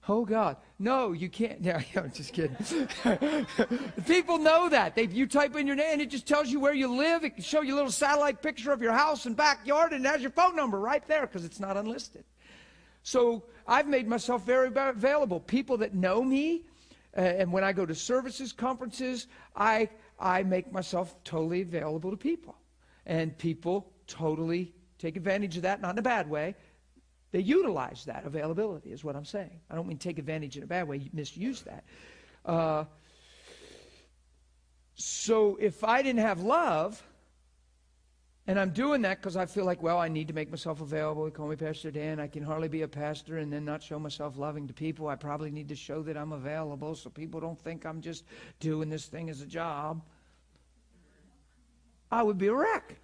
Oh 0.09 0.23
God, 0.23 0.57
no, 0.79 1.11
you 1.11 1.29
can't. 1.29 1.59
Yeah, 1.67 1.81
I'm 1.95 2.11
just 2.11 2.33
kidding. 2.33 2.55
People 4.05 4.37
know 4.37 4.69
that. 4.69 4.95
They, 4.95 5.07
you 5.07 5.27
type 5.27 5.55
in 5.55 5.67
your 5.67 5.75
name, 5.75 5.93
and 5.93 6.01
it 6.01 6.09
just 6.09 6.27
tells 6.27 6.49
you 6.49 6.59
where 6.59 6.73
you 6.73 6.95
live. 6.95 7.23
It 7.23 7.31
can 7.31 7.43
show 7.43 7.61
you 7.61 7.75
a 7.75 7.77
little 7.77 7.91
satellite 7.91 8.41
picture 8.41 8.71
of 8.71 8.81
your 8.81 8.93
house 8.93 9.25
and 9.25 9.35
backyard, 9.35 9.93
and 9.93 10.05
it 10.05 10.09
has 10.09 10.21
your 10.21 10.31
phone 10.31 10.55
number 10.55 10.79
right 10.79 11.05
there 11.07 11.21
because 11.27 11.43
it's 11.43 11.59
not 11.59 11.75
unlisted. 11.75 12.23
So 13.03 13.43
I've 13.67 13.87
made 13.87 14.07
myself 14.07 14.45
very 14.45 14.67
available. 14.67 15.39
People 15.39 15.77
that 15.77 15.93
know 15.93 16.23
me, 16.23 16.63
uh, 17.17 17.21
and 17.21 17.51
when 17.51 17.63
I 17.63 17.73
go 17.73 17.85
to 17.85 17.95
services, 17.95 18.53
conferences, 18.53 19.27
I 19.55 19.89
I 20.19 20.43
make 20.43 20.71
myself 20.71 21.15
totally 21.23 21.61
available 21.61 22.11
to 22.11 22.17
people, 22.17 22.55
and 23.05 23.37
people 23.37 23.91
totally 24.07 24.73
take 24.99 25.17
advantage 25.17 25.57
of 25.57 25.63
that, 25.63 25.81
not 25.81 25.91
in 25.91 25.99
a 25.99 26.01
bad 26.01 26.29
way 26.29 26.55
they 27.31 27.39
utilize 27.39 28.05
that 28.05 28.25
availability, 28.25 28.91
is 28.91 29.03
what 29.03 29.15
I'm 29.15 29.25
saying. 29.25 29.59
I 29.69 29.75
don't 29.75 29.87
mean 29.87 29.97
take 29.97 30.17
advantage 30.17 30.57
in 30.57 30.63
a 30.63 30.67
bad 30.67 30.87
way, 30.87 31.09
misuse 31.13 31.61
that. 31.63 31.83
Uh, 32.45 32.85
so 34.95 35.57
if 35.59 35.83
I 35.83 36.01
didn't 36.01 36.21
have 36.21 36.41
love, 36.41 37.03
and 38.47 38.57
I'm 38.57 38.69
doing 38.69 39.01
that 39.01 39.19
because 39.19 39.35
I 39.35 39.45
feel 39.45 39.65
like, 39.65 39.83
well, 39.83 39.97
I 39.97 40.07
need 40.07 40.29
to 40.29 40.33
make 40.33 40.49
myself 40.49 40.79
available. 40.79 41.25
They 41.25 41.31
call 41.31 41.49
me 41.49 41.57
Pastor 41.57 41.91
Dan. 41.91 42.17
I 42.17 42.27
can 42.27 42.43
hardly 42.43 42.69
be 42.69 42.83
a 42.83 42.87
pastor 42.87 43.39
and 43.39 43.51
then 43.51 43.65
not 43.65 43.83
show 43.83 43.99
myself 43.99 44.37
loving 44.37 44.67
to 44.67 44.73
people. 44.73 45.09
I 45.09 45.15
probably 45.15 45.51
need 45.51 45.67
to 45.67 45.75
show 45.75 46.01
that 46.03 46.15
I'm 46.15 46.31
available 46.31 46.95
so 46.95 47.09
people 47.09 47.41
don't 47.41 47.59
think 47.59 47.85
I'm 47.85 47.99
just 47.99 48.23
doing 48.61 48.89
this 48.89 49.05
thing 49.05 49.29
as 49.29 49.41
a 49.41 49.45
job. 49.45 50.01
I 52.09 52.23
would 52.23 52.37
be 52.37 52.47
a 52.47 52.53
wreck. 52.53 52.95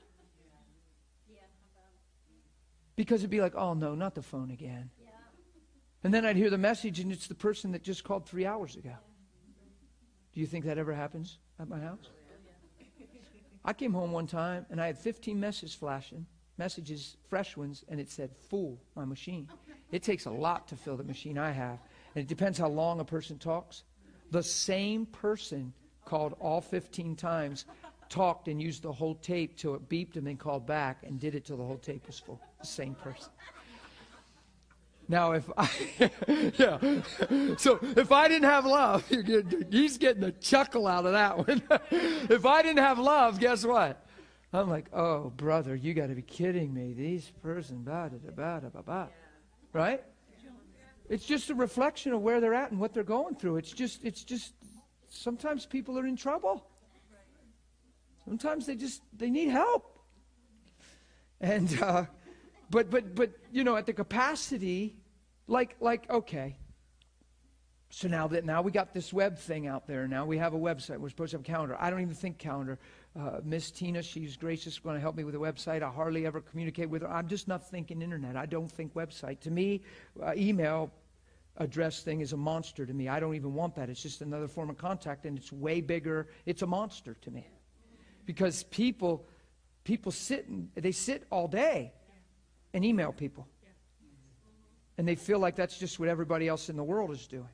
Because 2.95 3.21
it'd 3.21 3.29
be 3.29 3.41
like, 3.41 3.55
oh 3.55 3.73
no, 3.73 3.95
not 3.95 4.15
the 4.15 4.21
phone 4.21 4.51
again. 4.51 4.89
Yeah. 5.01 5.09
And 6.03 6.13
then 6.13 6.25
I'd 6.25 6.35
hear 6.35 6.49
the 6.49 6.57
message, 6.57 6.99
and 6.99 7.11
it's 7.11 7.27
the 7.27 7.35
person 7.35 7.71
that 7.71 7.83
just 7.83 8.03
called 8.03 8.27
three 8.27 8.45
hours 8.45 8.75
ago. 8.75 8.93
Do 10.33 10.39
you 10.39 10.47
think 10.47 10.65
that 10.65 10.77
ever 10.77 10.93
happens 10.93 11.37
at 11.59 11.69
my 11.69 11.79
house? 11.79 12.09
I 13.65 13.73
came 13.73 13.93
home 13.93 14.11
one 14.11 14.27
time 14.27 14.65
and 14.69 14.81
I 14.81 14.87
had 14.87 14.97
15 14.97 15.39
messages 15.39 15.75
flashing, 15.75 16.25
messages, 16.57 17.17
fresh 17.29 17.55
ones, 17.55 17.85
and 17.87 17.99
it 17.99 18.09
said, 18.09 18.31
full, 18.49 18.81
my 18.95 19.05
machine. 19.05 19.47
It 19.91 20.01
takes 20.01 20.25
a 20.25 20.31
lot 20.31 20.67
to 20.69 20.75
fill 20.75 20.97
the 20.97 21.03
machine 21.03 21.37
I 21.37 21.51
have. 21.51 21.79
And 22.15 22.23
it 22.23 22.27
depends 22.27 22.57
how 22.57 22.67
long 22.67 22.99
a 22.99 23.05
person 23.05 23.37
talks. 23.37 23.83
The 24.31 24.43
same 24.43 25.05
person 25.05 25.73
called 26.03 26.35
all 26.39 26.61
15 26.61 27.15
times 27.15 27.65
talked 28.13 28.47
and 28.47 28.61
used 28.61 28.83
the 28.83 28.91
whole 28.91 29.15
tape 29.15 29.57
till 29.57 29.73
it 29.73 29.89
beeped 29.89 30.17
and 30.17 30.27
then 30.27 30.37
called 30.37 30.67
back 30.67 30.99
and 31.03 31.19
did 31.19 31.33
it 31.33 31.45
till 31.45 31.57
the 31.57 31.63
whole 31.63 31.79
tape 31.79 32.05
was 32.05 32.19
full. 32.19 32.39
The 32.61 32.67
same 32.67 32.93
person. 32.93 33.31
Now, 35.09 35.31
if 35.31 35.49
I, 35.57 35.69
yeah, 36.55 36.77
so 37.57 37.79
if 37.81 38.11
I 38.11 38.27
didn't 38.27 38.49
have 38.49 38.65
love, 38.65 39.03
he's 39.71 39.97
getting 39.97 40.23
a 40.23 40.31
chuckle 40.31 40.85
out 40.87 41.05
of 41.07 41.13
that 41.13 41.37
one. 41.39 41.61
if 41.91 42.45
I 42.45 42.61
didn't 42.61 42.83
have 42.83 42.99
love, 42.99 43.39
guess 43.39 43.65
what? 43.65 44.05
I'm 44.53 44.69
like, 44.69 44.85
oh, 44.93 45.31
brother, 45.35 45.75
you 45.75 45.95
got 45.95 46.07
to 46.07 46.15
be 46.15 46.21
kidding 46.21 46.71
me. 46.71 46.93
These 46.93 47.31
person, 47.41 47.79
blah, 47.79 48.09
blah, 48.09 48.31
blah, 48.31 48.69
blah, 48.69 48.81
blah, 48.81 49.07
right? 49.73 50.03
It's 51.09 51.25
just 51.25 51.49
a 51.49 51.55
reflection 51.55 52.13
of 52.13 52.21
where 52.21 52.39
they're 52.39 52.53
at 52.53 52.69
and 52.69 52.79
what 52.79 52.93
they're 52.93 53.03
going 53.03 53.35
through. 53.35 53.57
It's 53.57 53.71
just, 53.71 54.05
it's 54.05 54.23
just, 54.23 54.53
sometimes 55.09 55.65
people 55.65 55.97
are 55.97 56.05
in 56.05 56.15
trouble. 56.15 56.67
Sometimes 58.25 58.65
they 58.65 58.75
just 58.75 59.01
they 59.15 59.29
need 59.29 59.49
help. 59.49 59.99
And 61.41 61.81
uh, 61.81 62.05
but 62.69 62.89
but 62.89 63.15
but 63.15 63.31
you 63.51 63.63
know 63.63 63.75
at 63.75 63.85
the 63.85 63.93
capacity, 63.93 64.95
like 65.47 65.75
like 65.79 66.09
okay. 66.09 66.57
So 67.89 68.07
now 68.07 68.27
that 68.29 68.43
now 68.43 68.63
we 68.63 68.71
got 68.71 68.91
this 68.91 69.13
web 69.13 69.37
thing 69.37 69.67
out 69.67 69.85
there. 69.85 70.07
Now 70.07 70.25
we 70.25 70.39
have 70.39 70.55
a 70.55 70.57
website. 70.57 70.97
We're 70.97 71.09
supposed 71.09 71.31
to 71.31 71.37
have 71.37 71.41
a 71.41 71.47
calendar. 71.47 71.77
I 71.79 71.91
don't 71.91 72.01
even 72.01 72.15
think 72.15 72.39
calendar. 72.39 72.79
Uh, 73.15 73.41
Miss 73.43 73.69
Tina, 73.69 74.01
she's 74.01 74.35
gracious, 74.35 74.79
going 74.79 74.95
to 74.95 74.99
help 74.99 75.15
me 75.15 75.23
with 75.23 75.35
the 75.35 75.39
website. 75.39 75.83
I 75.83 75.91
hardly 75.91 76.25
ever 76.25 76.41
communicate 76.41 76.89
with 76.89 77.03
her. 77.03 77.11
I'm 77.11 77.27
just 77.27 77.47
not 77.47 77.69
thinking 77.69 78.01
internet. 78.01 78.35
I 78.35 78.47
don't 78.47 78.71
think 78.71 78.95
website. 78.95 79.41
To 79.41 79.51
me, 79.51 79.83
uh, 80.19 80.33
email 80.35 80.91
address 81.57 82.01
thing 82.01 82.21
is 82.21 82.33
a 82.33 82.37
monster 82.37 82.83
to 82.83 82.93
me. 82.95 83.09
I 83.09 83.19
don't 83.19 83.35
even 83.35 83.53
want 83.53 83.75
that. 83.75 83.89
It's 83.89 84.01
just 84.01 84.23
another 84.23 84.47
form 84.47 84.71
of 84.71 84.77
contact, 84.79 85.27
and 85.27 85.37
it's 85.37 85.51
way 85.51 85.79
bigger. 85.79 86.29
It's 86.47 86.63
a 86.63 86.67
monster 86.67 87.15
to 87.21 87.29
me 87.29 87.47
because 88.25 88.63
people 88.63 89.25
people 89.83 90.11
sit 90.11 90.47
and 90.47 90.69
they 90.75 90.91
sit 90.91 91.23
all 91.29 91.47
day 91.47 91.91
and 92.73 92.85
email 92.85 93.11
people. 93.11 93.47
And 94.97 95.07
they 95.07 95.15
feel 95.15 95.39
like 95.39 95.55
that's 95.55 95.77
just 95.77 95.99
what 95.99 96.07
everybody 96.07 96.47
else 96.47 96.69
in 96.69 96.77
the 96.77 96.83
world 96.83 97.11
is 97.11 97.27
doing. 97.27 97.49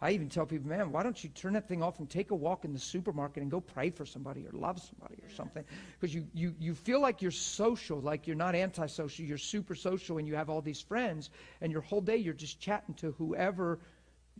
I 0.00 0.10
even 0.10 0.28
tell 0.28 0.46
people 0.46 0.68
man 0.68 0.90
why 0.90 1.04
don't 1.04 1.22
you 1.22 1.30
turn 1.30 1.52
that 1.52 1.68
thing 1.68 1.80
off 1.80 2.00
and 2.00 2.10
take 2.10 2.32
a 2.32 2.34
walk 2.34 2.64
in 2.64 2.72
the 2.72 2.78
supermarket 2.78 3.42
and 3.42 3.50
go 3.50 3.60
pray 3.60 3.88
for 3.88 4.04
somebody 4.04 4.44
or 4.44 4.50
love 4.52 4.80
somebody 4.80 5.22
or 5.22 5.30
something? 5.30 5.64
Because 5.98 6.12
you, 6.12 6.26
you, 6.34 6.54
you 6.58 6.74
feel 6.74 7.00
like 7.00 7.22
you're 7.22 7.30
social 7.30 8.00
like 8.00 8.26
you're 8.26 8.36
not 8.36 8.54
antisocial 8.54 9.24
you're 9.24 9.38
super 9.38 9.76
social 9.76 10.18
and 10.18 10.26
you 10.26 10.34
have 10.34 10.50
all 10.50 10.60
these 10.60 10.80
friends 10.80 11.30
and 11.60 11.70
your 11.70 11.82
whole 11.82 12.00
day 12.00 12.16
you're 12.16 12.34
just 12.34 12.60
chatting 12.60 12.94
to 12.96 13.12
whoever 13.12 13.78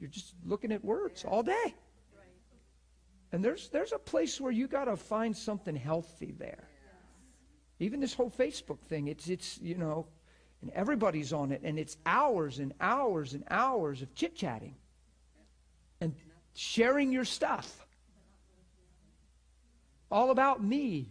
you're 0.01 0.11
just 0.11 0.35
looking 0.45 0.73
at 0.73 0.85
words 0.85 1.25
all 1.25 1.45
day 1.45 1.75
and 3.33 3.43
there's, 3.43 3.71
there's 3.71 3.93
a 3.93 3.99
place 3.99 4.41
where 4.41 4.53
you 4.53 4.69
got 4.69 4.85
to 4.85 4.97
find 4.97 5.35
something 5.35 5.75
healthy 5.75 6.35
there. 6.39 6.69
Even 7.79 7.99
this 7.99 8.13
whole 8.13 8.31
Facebook 8.31 8.79
thing, 8.83 9.09
it's, 9.09 9.29
it's, 9.29 9.59
you 9.61 9.77
know, 9.77 10.07
and 10.61 10.71
everybody's 10.73 11.33
on 11.33 11.51
it, 11.51 11.63
and 11.65 11.79
it's 11.79 11.97
hours 12.07 12.59
and 12.59 12.75
hours 12.81 13.33
and 13.33 13.43
hours 13.51 14.03
of 14.03 14.15
chit 14.15 14.37
chatting 14.37 14.77
and 16.01 16.15
sharing 16.55 17.11
your 17.11 17.25
stuff. 17.25 17.87
all 20.11 20.31
about 20.31 20.63
me. 20.63 21.11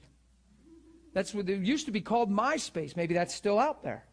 That's 1.13 1.33
what 1.33 1.49
it 1.49 1.61
used 1.65 1.87
to 1.87 1.91
be 1.91 2.01
called 2.01 2.31
MySpace. 2.31 2.95
Maybe 2.95 3.15
that's 3.15 3.33
still 3.33 3.57
out 3.59 3.83
there. 3.83 4.05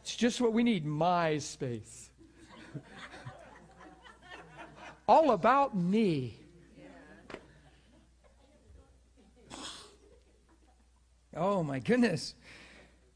It's 0.00 0.16
just 0.16 0.40
what 0.40 0.54
we 0.54 0.62
need 0.64 0.86
MySpace. 0.86 2.08
all 5.06 5.32
about 5.32 5.76
me. 5.76 6.47
Oh 11.38 11.62
my 11.62 11.78
goodness. 11.78 12.34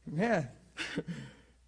Man. 0.05 0.47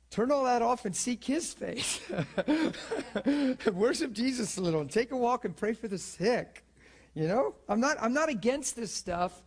Turn 0.10 0.32
all 0.32 0.46
that 0.46 0.62
off 0.62 0.86
and 0.86 0.96
seek 0.96 1.26
his 1.26 1.54
face. 1.54 2.00
Worship 3.74 4.14
Jesus 4.14 4.56
a 4.58 4.62
little 4.62 4.80
and 4.80 4.90
take 4.90 5.12
a 5.12 5.18
walk 5.18 5.44
and 5.44 5.56
pray 5.56 5.74
for 5.74 5.90
the 5.90 5.98
sick. 5.98 6.64
You 7.14 7.28
know? 7.28 7.56
I'm 7.68 7.82
not 7.82 7.98
I'm 8.02 8.14
not 8.14 8.30
against 8.30 8.78
this 8.78 8.94
stuff, 8.94 9.44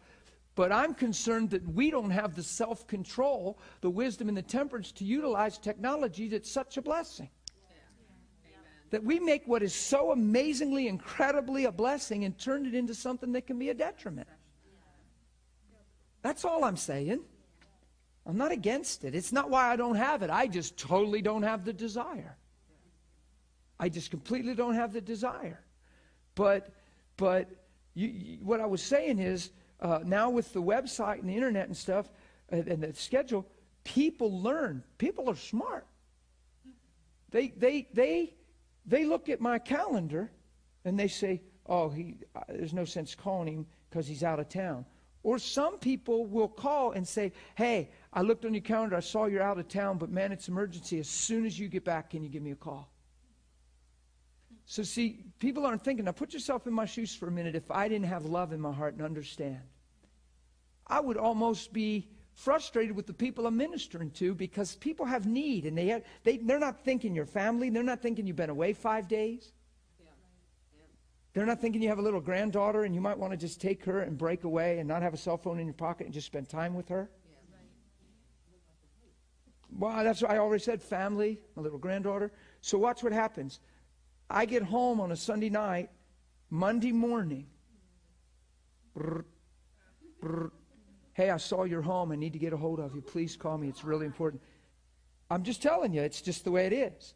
but 0.54 0.70
I'm 0.70 0.92
concerned 0.92 1.50
that 1.50 1.66
we 1.66 1.90
don't 1.90 2.10
have 2.10 2.34
the 2.34 2.42
self-control, 2.42 3.58
the 3.80 3.88
wisdom 3.88 4.28
and 4.28 4.36
the 4.36 4.42
temperance 4.42 4.92
to 4.92 5.04
utilize 5.04 5.56
technology 5.56 6.28
that's 6.28 6.50
such 6.50 6.76
a 6.76 6.82
blessing. 6.82 7.30
That 8.90 9.02
we 9.02 9.18
make 9.18 9.46
what 9.46 9.62
is 9.62 9.74
so 9.74 10.12
amazingly, 10.12 10.88
incredibly 10.88 11.64
a 11.64 11.72
blessing 11.72 12.24
and 12.24 12.38
turn 12.38 12.66
it 12.66 12.74
into 12.74 12.94
something 12.94 13.32
that 13.32 13.46
can 13.46 13.58
be 13.58 13.70
a 13.70 13.74
detriment. 13.74 14.28
That's 16.22 16.44
all 16.44 16.64
I'm 16.64 16.76
saying. 16.76 17.20
I'm 18.26 18.36
not 18.36 18.52
against 18.52 19.04
it. 19.04 19.14
It's 19.14 19.32
not 19.32 19.48
why 19.48 19.72
I 19.72 19.76
don't 19.76 19.94
have 19.94 20.22
it. 20.22 20.30
I 20.30 20.46
just 20.46 20.76
totally 20.76 21.22
don't 21.22 21.42
have 21.42 21.64
the 21.64 21.72
desire. 21.72 22.36
I 23.80 23.88
just 23.88 24.10
completely 24.10 24.54
don't 24.54 24.74
have 24.74 24.92
the 24.92 25.00
desire. 25.00 25.60
But, 26.34 26.72
but 27.16 27.48
you, 27.94 28.08
you, 28.08 28.38
what 28.42 28.60
I 28.60 28.66
was 28.66 28.82
saying 28.82 29.18
is 29.18 29.50
uh, 29.80 30.00
now 30.04 30.30
with 30.30 30.52
the 30.52 30.62
website 30.62 31.20
and 31.20 31.28
the 31.28 31.34
internet 31.34 31.68
and 31.68 31.76
stuff 31.76 32.10
and, 32.50 32.66
and 32.68 32.82
the 32.82 32.92
schedule, 32.94 33.46
people 33.84 34.42
learn. 34.42 34.82
People 34.98 35.30
are 35.30 35.36
smart. 35.36 35.86
They, 37.30 37.48
they, 37.48 37.88
they, 37.92 38.34
they 38.86 39.04
look 39.04 39.28
at 39.28 39.40
my 39.40 39.58
calendar 39.58 40.30
and 40.84 40.98
they 40.98 41.08
say, 41.08 41.42
"Oh, 41.66 41.90
he, 41.90 42.16
uh, 42.34 42.40
there's 42.48 42.72
no 42.72 42.84
sense 42.84 43.14
calling 43.14 43.48
him 43.48 43.66
because 43.90 44.06
he's 44.06 44.22
out 44.22 44.40
of 44.40 44.48
town." 44.48 44.86
Or 45.22 45.38
some 45.38 45.78
people 45.78 46.26
will 46.26 46.48
call 46.48 46.92
and 46.92 47.06
say, 47.06 47.32
Hey, 47.56 47.90
I 48.12 48.22
looked 48.22 48.44
on 48.44 48.54
your 48.54 48.62
calendar, 48.62 48.96
I 48.96 49.00
saw 49.00 49.26
you're 49.26 49.42
out 49.42 49.58
of 49.58 49.68
town, 49.68 49.98
but 49.98 50.10
man, 50.10 50.32
it's 50.32 50.48
emergency. 50.48 50.98
As 50.98 51.08
soon 51.08 51.44
as 51.44 51.58
you 51.58 51.68
get 51.68 51.84
back, 51.84 52.10
can 52.10 52.22
you 52.22 52.28
give 52.28 52.42
me 52.42 52.52
a 52.52 52.56
call? 52.56 52.90
So, 54.70 54.82
see, 54.82 55.24
people 55.38 55.64
aren't 55.64 55.82
thinking. 55.82 56.04
Now, 56.04 56.12
put 56.12 56.34
yourself 56.34 56.66
in 56.66 56.74
my 56.74 56.84
shoes 56.84 57.14
for 57.14 57.26
a 57.26 57.30
minute. 57.30 57.54
If 57.54 57.70
I 57.70 57.88
didn't 57.88 58.06
have 58.06 58.26
love 58.26 58.52
in 58.52 58.60
my 58.60 58.72
heart 58.72 58.94
and 58.94 59.02
understand, 59.02 59.60
I 60.86 61.00
would 61.00 61.16
almost 61.16 61.72
be 61.72 62.08
frustrated 62.34 62.94
with 62.94 63.06
the 63.06 63.14
people 63.14 63.46
I'm 63.46 63.56
ministering 63.56 64.10
to 64.12 64.34
because 64.34 64.76
people 64.76 65.06
have 65.06 65.26
need 65.26 65.64
and 65.64 65.76
they 65.76 65.86
have, 65.86 66.02
they, 66.22 66.36
they're 66.36 66.58
not 66.58 66.84
thinking 66.84 67.14
your 67.14 67.26
family. 67.26 67.70
They're 67.70 67.82
not 67.82 68.02
thinking 68.02 68.26
you've 68.26 68.36
been 68.36 68.50
away 68.50 68.74
five 68.74 69.08
days. 69.08 69.52
They're 71.34 71.46
not 71.46 71.60
thinking 71.60 71.82
you 71.82 71.88
have 71.88 71.98
a 71.98 72.02
little 72.02 72.20
granddaughter 72.20 72.84
and 72.84 72.94
you 72.94 73.00
might 73.00 73.18
want 73.18 73.32
to 73.32 73.36
just 73.36 73.60
take 73.60 73.84
her 73.84 74.00
and 74.00 74.16
break 74.16 74.44
away 74.44 74.78
and 74.78 74.88
not 74.88 75.02
have 75.02 75.14
a 75.14 75.18
cell 75.18 75.36
phone 75.36 75.58
in 75.60 75.66
your 75.66 75.74
pocket 75.74 76.06
and 76.06 76.14
just 76.14 76.26
spend 76.26 76.48
time 76.48 76.74
with 76.74 76.88
her. 76.88 77.10
Well, 79.70 80.02
that's 80.02 80.22
what 80.22 80.30
I 80.30 80.38
already 80.38 80.62
said 80.62 80.82
family, 80.82 81.38
my 81.54 81.62
little 81.62 81.78
granddaughter. 81.78 82.32
So 82.62 82.78
watch 82.78 83.02
what 83.02 83.12
happens. 83.12 83.60
I 84.30 84.46
get 84.46 84.62
home 84.62 85.00
on 85.00 85.12
a 85.12 85.16
Sunday 85.16 85.50
night, 85.50 85.90
Monday 86.50 86.92
morning. 86.92 87.46
Brr, 88.94 89.24
brr. 90.20 90.50
Hey, 91.12 91.30
I 91.30 91.36
saw 91.36 91.64
you're 91.64 91.82
home. 91.82 92.12
I 92.12 92.16
need 92.16 92.32
to 92.32 92.38
get 92.38 92.52
a 92.52 92.56
hold 92.56 92.80
of 92.80 92.94
you. 92.94 93.00
Please 93.00 93.36
call 93.36 93.58
me. 93.58 93.68
It's 93.68 93.84
really 93.84 94.06
important. 94.06 94.42
I'm 95.30 95.42
just 95.42 95.62
telling 95.62 95.92
you, 95.92 96.00
it's 96.00 96.22
just 96.22 96.44
the 96.44 96.50
way 96.50 96.66
it 96.66 96.72
is. 96.72 97.14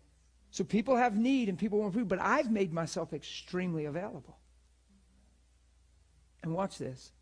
So 0.53 0.65
people 0.65 0.97
have 0.97 1.16
need 1.16 1.49
and 1.49 1.59
people 1.59 1.79
want 1.79 1.95
food, 1.95 2.09
but 2.09 2.20
I've 2.20 2.51
made 2.51 2.74
myself 2.74 3.15
extremely 3.15 3.87
available. 3.87 4.37
And 6.43 6.53
watch 6.53 6.77
this. 6.77 7.12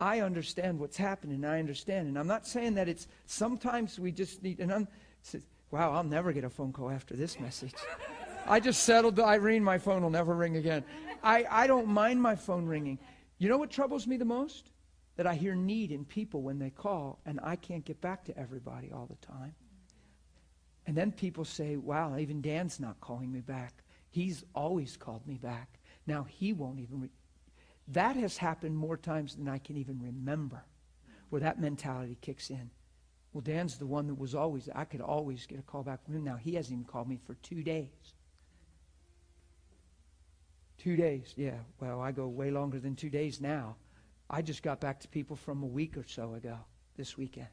I 0.00 0.20
understand 0.20 0.78
what's 0.78 0.96
happening. 0.96 1.44
I 1.44 1.58
understand. 1.58 2.06
And 2.06 2.16
I'm 2.16 2.28
not 2.28 2.46
saying 2.46 2.74
that 2.76 2.88
it's 2.88 3.08
sometimes 3.26 3.98
we 3.98 4.12
just 4.12 4.40
need, 4.44 4.60
and 4.60 4.72
I'm, 4.72 4.88
wow, 5.72 5.92
I'll 5.92 6.04
never 6.04 6.32
get 6.32 6.44
a 6.44 6.48
phone 6.48 6.72
call 6.72 6.90
after 6.90 7.16
this 7.16 7.40
message. 7.40 7.74
I 8.46 8.60
just 8.60 8.84
settled 8.84 9.18
Irene, 9.18 9.64
my 9.64 9.78
phone 9.78 10.02
will 10.02 10.10
never 10.10 10.34
ring 10.34 10.56
again. 10.56 10.84
I, 11.24 11.44
I 11.50 11.66
don't 11.66 11.88
mind 11.88 12.22
my 12.22 12.36
phone 12.36 12.66
ringing. 12.66 13.00
You 13.38 13.48
know 13.48 13.58
what 13.58 13.70
troubles 13.70 14.06
me 14.06 14.16
the 14.16 14.24
most? 14.24 14.70
That 15.16 15.26
I 15.26 15.34
hear 15.34 15.56
need 15.56 15.90
in 15.90 16.04
people 16.04 16.42
when 16.42 16.60
they 16.60 16.70
call, 16.70 17.18
and 17.26 17.40
I 17.42 17.56
can't 17.56 17.84
get 17.84 18.00
back 18.00 18.24
to 18.26 18.38
everybody 18.38 18.92
all 18.92 19.06
the 19.06 19.26
time. 19.26 19.54
And 20.86 20.96
then 20.96 21.12
people 21.12 21.44
say, 21.44 21.76
wow, 21.76 22.16
even 22.16 22.40
Dan's 22.40 22.80
not 22.80 23.00
calling 23.00 23.30
me 23.30 23.40
back. 23.40 23.82
He's 24.10 24.44
always 24.54 24.96
called 24.96 25.26
me 25.26 25.36
back. 25.36 25.78
Now 26.06 26.24
he 26.24 26.52
won't 26.52 26.80
even. 26.80 27.02
Re-. 27.02 27.10
That 27.88 28.16
has 28.16 28.36
happened 28.36 28.76
more 28.76 28.96
times 28.96 29.36
than 29.36 29.48
I 29.48 29.58
can 29.58 29.76
even 29.76 30.00
remember, 30.00 30.64
where 31.28 31.40
that 31.40 31.60
mentality 31.60 32.16
kicks 32.20 32.50
in. 32.50 32.70
Well, 33.32 33.42
Dan's 33.42 33.78
the 33.78 33.86
one 33.86 34.08
that 34.08 34.18
was 34.18 34.34
always, 34.34 34.68
I 34.74 34.84
could 34.84 35.00
always 35.00 35.46
get 35.46 35.60
a 35.60 35.62
call 35.62 35.84
back 35.84 36.04
from 36.04 36.14
him. 36.14 36.24
Now 36.24 36.36
he 36.36 36.54
hasn't 36.54 36.72
even 36.72 36.84
called 36.84 37.08
me 37.08 37.18
for 37.24 37.34
two 37.34 37.62
days. 37.62 38.14
Two 40.78 40.96
days, 40.96 41.34
yeah. 41.36 41.58
Well, 41.78 42.00
I 42.00 42.10
go 42.10 42.26
way 42.26 42.50
longer 42.50 42.80
than 42.80 42.96
two 42.96 43.10
days 43.10 43.40
now. 43.40 43.76
I 44.28 44.42
just 44.42 44.62
got 44.62 44.80
back 44.80 44.98
to 45.00 45.08
people 45.08 45.36
from 45.36 45.62
a 45.62 45.66
week 45.66 45.96
or 45.96 46.04
so 46.04 46.34
ago 46.34 46.56
this 46.96 47.16
weekend. 47.16 47.48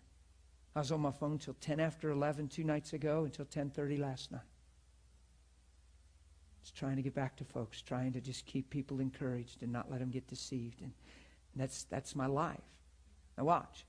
I 0.78 0.80
was 0.82 0.92
on 0.92 1.02
my 1.02 1.10
phone 1.10 1.40
till 1.40 1.56
10 1.60 1.80
after 1.80 2.12
11 2.12 2.50
two 2.50 2.64
nights 2.64 2.94
ago 2.94 3.24
until 3.24 3.46
10:30 3.46 3.98
last 3.98 4.32
night. 4.32 4.42
Just 6.62 6.76
trying 6.76 6.98
to 6.98 7.02
get 7.02 7.16
back 7.16 7.36
to 7.38 7.44
folks, 7.44 7.82
trying 7.82 8.14
to 8.14 8.22
just 8.22 8.46
keep 8.46 8.70
people 8.70 9.00
encouraged 9.00 9.64
and 9.64 9.72
not 9.72 9.90
let 9.90 10.02
them 10.02 10.12
get 10.12 10.28
deceived. 10.28 10.82
And, 10.82 10.94
and 11.54 11.64
that's 11.64 11.86
that's 11.86 12.16
my 12.16 12.28
life. 12.28 12.62
Now 13.40 13.46
watch. 13.46 13.88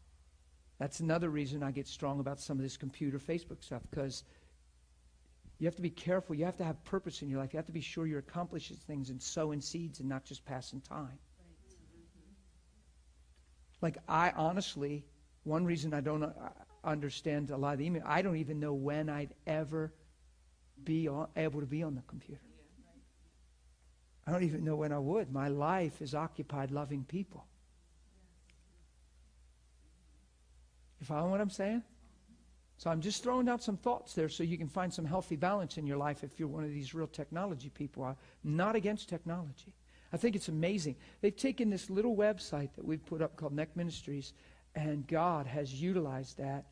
That's 0.78 1.00
another 1.00 1.28
reason 1.28 1.62
I 1.62 1.72
get 1.72 1.86
strong 1.86 2.20
about 2.20 2.40
some 2.40 2.56
of 2.56 2.62
this 2.62 2.78
computer 2.78 3.18
Facebook 3.18 3.62
stuff 3.62 3.82
because 3.90 4.24
you 5.58 5.66
have 5.66 5.76
to 5.76 5.82
be 5.82 5.90
careful. 5.90 6.36
You 6.36 6.46
have 6.46 6.56
to 6.56 6.64
have 6.64 6.82
purpose 6.84 7.20
in 7.20 7.28
your 7.28 7.38
life. 7.38 7.52
You 7.52 7.58
have 7.58 7.66
to 7.66 7.72
be 7.72 7.82
sure 7.82 8.06
you're 8.06 8.20
accomplishing 8.20 8.78
things 8.78 9.10
and 9.10 9.20
sowing 9.20 9.60
seeds 9.60 10.00
and 10.00 10.08
not 10.08 10.24
just 10.24 10.42
passing 10.46 10.80
time. 10.80 11.18
Like 13.82 13.98
I 14.08 14.30
honestly, 14.30 15.04
one 15.44 15.66
reason 15.66 15.92
I 15.92 16.00
don't 16.00 16.32
understand 16.92 17.50
a 17.50 17.56
lot 17.56 17.72
of 17.74 17.78
the 17.78 17.86
email. 17.86 18.02
I 18.04 18.22
don't 18.22 18.36
even 18.36 18.60
know 18.60 18.74
when 18.74 19.08
I'd 19.08 19.34
ever 19.46 19.92
be 20.84 21.08
on, 21.08 21.28
able 21.36 21.60
to 21.60 21.66
be 21.66 21.82
on 21.82 21.94
the 21.94 22.02
computer. 22.02 22.40
I 24.26 24.32
don't 24.32 24.44
even 24.44 24.64
know 24.64 24.76
when 24.76 24.92
I 24.92 24.98
would. 24.98 25.32
My 25.32 25.48
life 25.48 26.02
is 26.02 26.14
occupied 26.14 26.70
loving 26.70 27.04
people. 27.04 27.46
You 31.00 31.06
follow 31.06 31.30
what 31.30 31.40
I'm 31.40 31.50
saying? 31.50 31.82
So 32.76 32.90
I'm 32.90 33.00
just 33.00 33.22
throwing 33.22 33.48
out 33.48 33.62
some 33.62 33.76
thoughts 33.76 34.14
there 34.14 34.28
so 34.28 34.42
you 34.42 34.58
can 34.58 34.68
find 34.68 34.92
some 34.92 35.04
healthy 35.04 35.36
balance 35.36 35.78
in 35.78 35.86
your 35.86 35.96
life 35.96 36.22
if 36.22 36.38
you're 36.38 36.48
one 36.48 36.62
of 36.62 36.70
these 36.70 36.94
real 36.94 37.06
technology 37.06 37.70
people. 37.70 38.04
I'm 38.04 38.16
not 38.44 38.76
against 38.76 39.08
technology. 39.08 39.74
I 40.12 40.16
think 40.16 40.36
it's 40.36 40.48
amazing. 40.48 40.96
They've 41.20 41.36
taken 41.36 41.70
this 41.70 41.90
little 41.90 42.16
website 42.16 42.74
that 42.76 42.84
we've 42.84 43.04
put 43.04 43.20
up 43.20 43.36
called 43.36 43.52
Neck 43.52 43.76
Ministries 43.76 44.32
and 44.74 45.06
God 45.06 45.46
has 45.46 45.74
utilized 45.74 46.38
that 46.38 46.66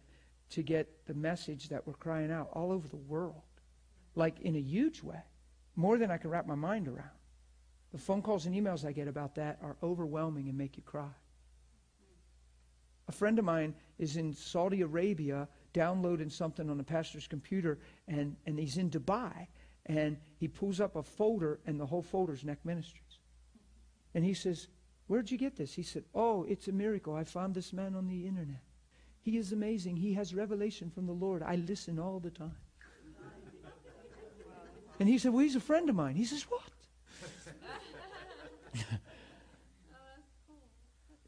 to 0.51 0.62
get 0.62 1.06
the 1.06 1.14
message 1.14 1.68
that 1.68 1.86
we're 1.86 1.94
crying 1.94 2.31
out 2.31 2.51
all 2.52 2.73
over 2.73 2.89
the 2.89 2.97
world, 2.97 3.43
like 4.14 4.40
in 4.40 4.56
a 4.56 4.60
huge 4.60 5.02
way, 5.02 5.20
more 5.74 5.98
than 5.98 6.10
I 6.10 6.16
can 6.16 6.31
wrap 6.31 6.47
my 6.47 6.55
mind 6.55 6.89
around. 6.89 7.10
The 7.93 7.98
phone 7.98 8.23
calls 8.23 8.47
and 8.47 8.55
emails 8.55 8.85
I 8.85 8.93
get 8.93 9.09
about 9.09 9.35
that 9.36 9.59
are 9.62 9.77
overwhelming 9.82 10.48
and 10.48 10.56
make 10.56 10.77
you 10.77 10.82
cry. 10.82 11.10
A 13.09 13.12
friend 13.12 13.39
of 13.39 13.44
mine 13.44 13.74
is 13.98 14.16
in 14.16 14.32
Saudi 14.32 14.82
Arabia 14.82 15.48
downloading 15.73 16.28
something 16.31 16.68
on 16.68 16.81
a 16.81 16.85
pastor's 16.85 17.27
computer, 17.27 17.78
and, 18.09 18.36
and 18.47 18.59
he's 18.59 18.78
in 18.78 18.90
Dubai, 18.90 19.47
and 19.86 20.16
he 20.39 20.48
pulls 20.48 20.81
up 20.81 20.97
a 20.97 21.02
folder, 21.02 21.60
and 21.66 21.78
the 21.78 21.86
whole 21.86 22.02
folder's 22.02 22.44
Neck 22.44 22.59
Ministries. 22.64 23.20
And 24.14 24.24
he 24.24 24.35
says, 24.35 24.68
Where'd 25.06 25.31
you 25.31 25.39
get 25.39 25.56
this? 25.56 25.73
He 25.74 25.85
said, 25.85 26.05
Oh, 26.14 26.44
it's 26.44 26.66
a 26.66 26.73
miracle. 26.73 27.14
I 27.14 27.23
found 27.23 27.55
this 27.55 27.73
man 27.73 27.94
on 27.94 28.09
the 28.09 28.27
internet. 28.27 28.62
He 29.27 29.39
is 29.39 29.51
amazing. 29.51 29.97
He 29.97 30.15
has 30.15 30.32
revelation 30.36 30.89
from 30.89 31.07
the 31.07 31.12
Lord. 31.12 31.43
I 31.43 31.57
listen 31.57 31.98
all 31.98 32.20
the 32.20 32.31
time. 32.31 32.55
And 35.01 35.09
he 35.09 35.19
said, 35.19 35.32
Well, 35.32 35.43
he's 35.43 35.57
a 35.57 35.61
friend 35.61 35.90
of 35.90 35.97
mine. 35.97 36.15
He 36.15 36.24
says, 36.24 36.44
What? 36.48 36.62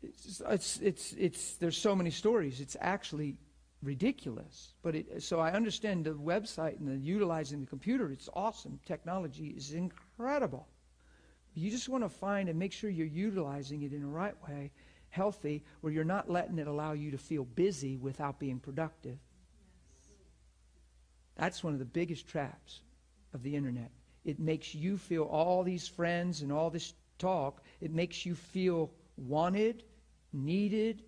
it's, 0.00 0.40
it's, 0.48 0.78
it's, 0.78 1.12
it's, 1.14 1.54
there's 1.56 1.76
so 1.76 1.96
many 1.96 2.12
stories. 2.12 2.60
It's 2.60 2.76
actually 2.80 3.34
ridiculous. 3.82 4.74
But 4.82 4.94
it, 4.94 5.20
so 5.24 5.40
I 5.40 5.50
understand 5.50 6.04
the 6.04 6.12
website 6.12 6.78
and 6.78 6.86
the 6.86 7.04
utilizing 7.04 7.62
the 7.62 7.66
computer. 7.66 8.12
It's 8.12 8.28
awesome. 8.32 8.78
Technology 8.86 9.48
is 9.56 9.72
incredible. 9.72 10.68
You 11.54 11.68
just 11.68 11.88
want 11.88 12.04
to 12.04 12.08
find 12.08 12.48
and 12.48 12.60
make 12.60 12.72
sure 12.72 12.90
you're 12.90 13.06
utilizing 13.06 13.82
it 13.82 13.92
in 13.92 14.02
the 14.02 14.06
right 14.06 14.40
way 14.48 14.70
healthy 15.18 15.64
where 15.80 15.92
you're 15.92 16.04
not 16.04 16.30
letting 16.30 16.58
it 16.58 16.68
allow 16.68 16.92
you 16.92 17.10
to 17.10 17.18
feel 17.18 17.44
busy 17.44 17.96
without 17.96 18.38
being 18.38 18.60
productive. 18.60 19.18
That's 21.36 21.62
one 21.64 21.72
of 21.72 21.80
the 21.80 21.84
biggest 21.84 22.28
traps 22.28 22.80
of 23.34 23.42
the 23.42 23.56
internet. 23.56 23.90
It 24.24 24.38
makes 24.38 24.74
you 24.74 24.96
feel 24.96 25.24
all 25.24 25.64
these 25.64 25.88
friends 25.88 26.42
and 26.42 26.52
all 26.52 26.70
this 26.70 26.94
talk, 27.18 27.62
it 27.80 27.92
makes 27.92 28.24
you 28.24 28.36
feel 28.36 28.90
wanted, 29.16 29.82
needed, 30.32 31.02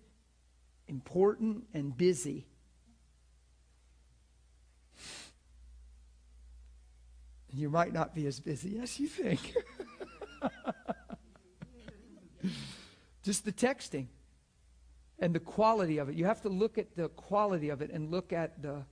important, 0.89 1.63
and 1.73 1.95
busy. 1.95 2.45
You 7.53 7.69
might 7.69 7.93
not 7.93 8.13
be 8.13 8.27
as 8.27 8.39
busy 8.39 8.79
as 8.79 8.99
you 8.99 9.07
think. 9.07 9.53
Just 13.23 13.45
the 13.45 13.51
texting 13.51 14.07
and 15.19 15.33
the 15.33 15.39
quality 15.39 15.99
of 15.99 16.09
it. 16.09 16.15
You 16.15 16.25
have 16.25 16.41
to 16.41 16.49
look 16.49 16.77
at 16.77 16.95
the 16.95 17.09
quality 17.09 17.69
of 17.69 17.81
it 17.81 17.91
and 17.91 18.09
look 18.09 18.33
at 18.33 18.61
the. 18.61 18.83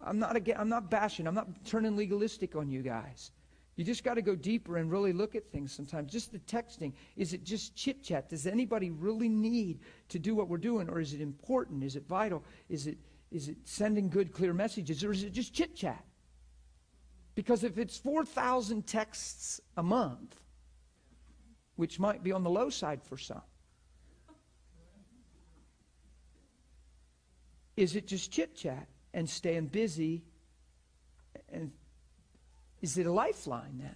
I'm 0.00 0.18
not 0.18 0.36
again. 0.36 0.56
I'm 0.58 0.68
not 0.68 0.90
bashing. 0.90 1.26
I'm 1.26 1.34
not 1.34 1.64
turning 1.64 1.96
legalistic 1.96 2.54
on 2.54 2.70
you 2.70 2.82
guys. 2.82 3.32
You 3.78 3.84
just 3.84 4.02
got 4.02 4.14
to 4.14 4.22
go 4.22 4.34
deeper 4.34 4.76
and 4.76 4.90
really 4.90 5.12
look 5.12 5.36
at 5.36 5.52
things 5.52 5.72
sometimes. 5.72 6.10
Just 6.10 6.32
the 6.32 6.40
texting. 6.40 6.92
Is 7.16 7.32
it 7.32 7.44
just 7.44 7.76
chit 7.76 8.02
chat? 8.02 8.28
Does 8.28 8.44
anybody 8.44 8.90
really 8.90 9.28
need 9.28 9.78
to 10.08 10.18
do 10.18 10.34
what 10.34 10.48
we're 10.48 10.56
doing? 10.56 10.88
Or 10.88 10.98
is 10.98 11.14
it 11.14 11.20
important? 11.20 11.84
Is 11.84 11.94
it 11.94 12.04
vital? 12.08 12.42
Is 12.68 12.88
it, 12.88 12.98
is 13.30 13.48
it 13.48 13.56
sending 13.62 14.08
good, 14.08 14.32
clear 14.32 14.52
messages? 14.52 15.04
Or 15.04 15.12
is 15.12 15.22
it 15.22 15.32
just 15.32 15.54
chit 15.54 15.76
chat? 15.76 16.04
Because 17.36 17.62
if 17.62 17.78
it's 17.78 17.96
4,000 17.96 18.84
texts 18.84 19.60
a 19.76 19.82
month, 19.84 20.34
which 21.78 22.00
might 22.00 22.24
be 22.24 22.32
on 22.32 22.42
the 22.42 22.50
low 22.50 22.68
side 22.68 23.00
for 23.04 23.16
some, 23.16 23.40
is 27.76 27.94
it 27.94 28.08
just 28.08 28.32
chit 28.32 28.56
chat 28.56 28.88
and 29.14 29.30
staying 29.30 29.66
busy? 29.66 30.24
And 31.48 31.70
is 32.82 32.98
it 32.98 33.06
a 33.06 33.12
lifeline 33.12 33.78
then? 33.78 33.94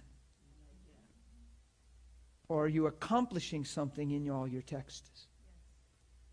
Or 2.47 2.63
are 2.63 2.69
you 2.69 2.87
accomplishing 2.87 3.65
something 3.65 4.11
in 4.11 4.29
all 4.29 4.47
your 4.47 4.61
texts? 4.61 5.27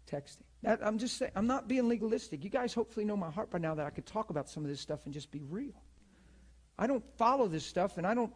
Texting. 0.08 0.44
That, 0.62 0.78
I'm 0.86 0.98
just 0.98 1.16
saying, 1.16 1.32
I'm 1.34 1.48
not 1.48 1.66
being 1.66 1.88
legalistic. 1.88 2.44
You 2.44 2.50
guys 2.50 2.72
hopefully 2.72 3.04
know 3.04 3.16
my 3.16 3.30
heart 3.30 3.50
by 3.50 3.58
now 3.58 3.74
that 3.74 3.86
I 3.86 3.90
could 3.90 4.06
talk 4.06 4.30
about 4.30 4.48
some 4.48 4.62
of 4.62 4.70
this 4.70 4.80
stuff 4.80 5.04
and 5.06 5.12
just 5.12 5.32
be 5.32 5.42
real. 5.48 5.82
I 6.78 6.86
don't 6.86 7.04
follow 7.18 7.48
this 7.48 7.64
stuff, 7.64 7.98
and 7.98 8.06
I 8.06 8.14
don't. 8.14 8.32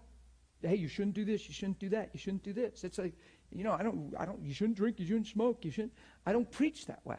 Hey, 0.64 0.76
you 0.76 0.88
shouldn't 0.88 1.14
do 1.14 1.24
this. 1.24 1.46
You 1.46 1.54
shouldn't 1.54 1.78
do 1.78 1.88
that. 1.90 2.10
You 2.12 2.18
shouldn't 2.18 2.42
do 2.42 2.52
this. 2.52 2.84
It's 2.84 2.98
like, 2.98 3.14
you 3.50 3.64
know, 3.64 3.72
I 3.72 3.82
don't. 3.82 4.14
I 4.18 4.24
don't. 4.24 4.42
You 4.42 4.54
shouldn't 4.54 4.76
drink. 4.76 4.98
You 4.98 5.06
shouldn't 5.06 5.26
smoke. 5.26 5.64
You 5.64 5.70
shouldn't. 5.70 5.92
I 6.26 6.32
don't 6.32 6.50
preach 6.50 6.86
that 6.86 7.00
way. 7.04 7.18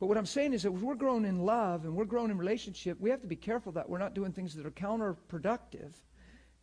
But 0.00 0.06
what 0.06 0.18
I'm 0.18 0.26
saying 0.26 0.52
is 0.52 0.64
that 0.64 0.72
we're 0.72 0.94
growing 0.94 1.24
in 1.24 1.46
love 1.46 1.84
and 1.84 1.94
we're 1.94 2.04
growing 2.04 2.30
in 2.30 2.36
relationship, 2.36 3.00
we 3.00 3.10
have 3.10 3.20
to 3.22 3.26
be 3.26 3.36
careful 3.36 3.72
that 3.72 3.88
we're 3.88 3.98
not 3.98 4.14
doing 4.14 4.32
things 4.32 4.54
that 4.54 4.66
are 4.66 4.70
counterproductive 4.70 5.92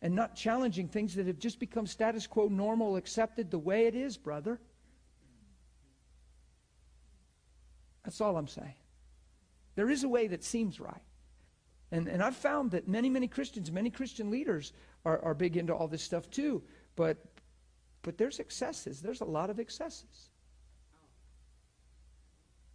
and 0.01 0.15
not 0.15 0.35
challenging 0.35 0.87
things 0.87 1.15
that 1.15 1.27
have 1.27 1.39
just 1.39 1.59
become 1.59 1.87
status 1.87 2.27
quo, 2.27 2.47
normal, 2.49 2.97
accepted 2.97 3.49
the 3.49 3.59
way 3.59 3.87
it 3.87 3.95
is, 3.95 4.17
brother. 4.17 4.59
That's 8.03 8.19
all 8.19 8.37
I'm 8.37 8.47
saying. 8.47 8.73
There 9.75 9.89
is 9.89 10.03
a 10.03 10.09
way 10.09 10.27
that 10.27 10.43
seems 10.43 10.79
right. 10.79 11.01
And, 11.91 12.07
and 12.07 12.23
I've 12.23 12.35
found 12.35 12.71
that 12.71 12.87
many, 12.87 13.09
many 13.09 13.27
Christians, 13.27 13.71
many 13.71 13.89
Christian 13.89 14.31
leaders 14.31 14.73
are, 15.05 15.19
are 15.23 15.33
big 15.33 15.57
into 15.57 15.73
all 15.75 15.87
this 15.87 16.01
stuff 16.01 16.29
too. 16.29 16.63
But, 16.95 17.17
but 18.01 18.17
there's 18.17 18.39
excesses. 18.39 19.01
There's 19.01 19.21
a 19.21 19.25
lot 19.25 19.49
of 19.49 19.59
excesses. 19.59 20.29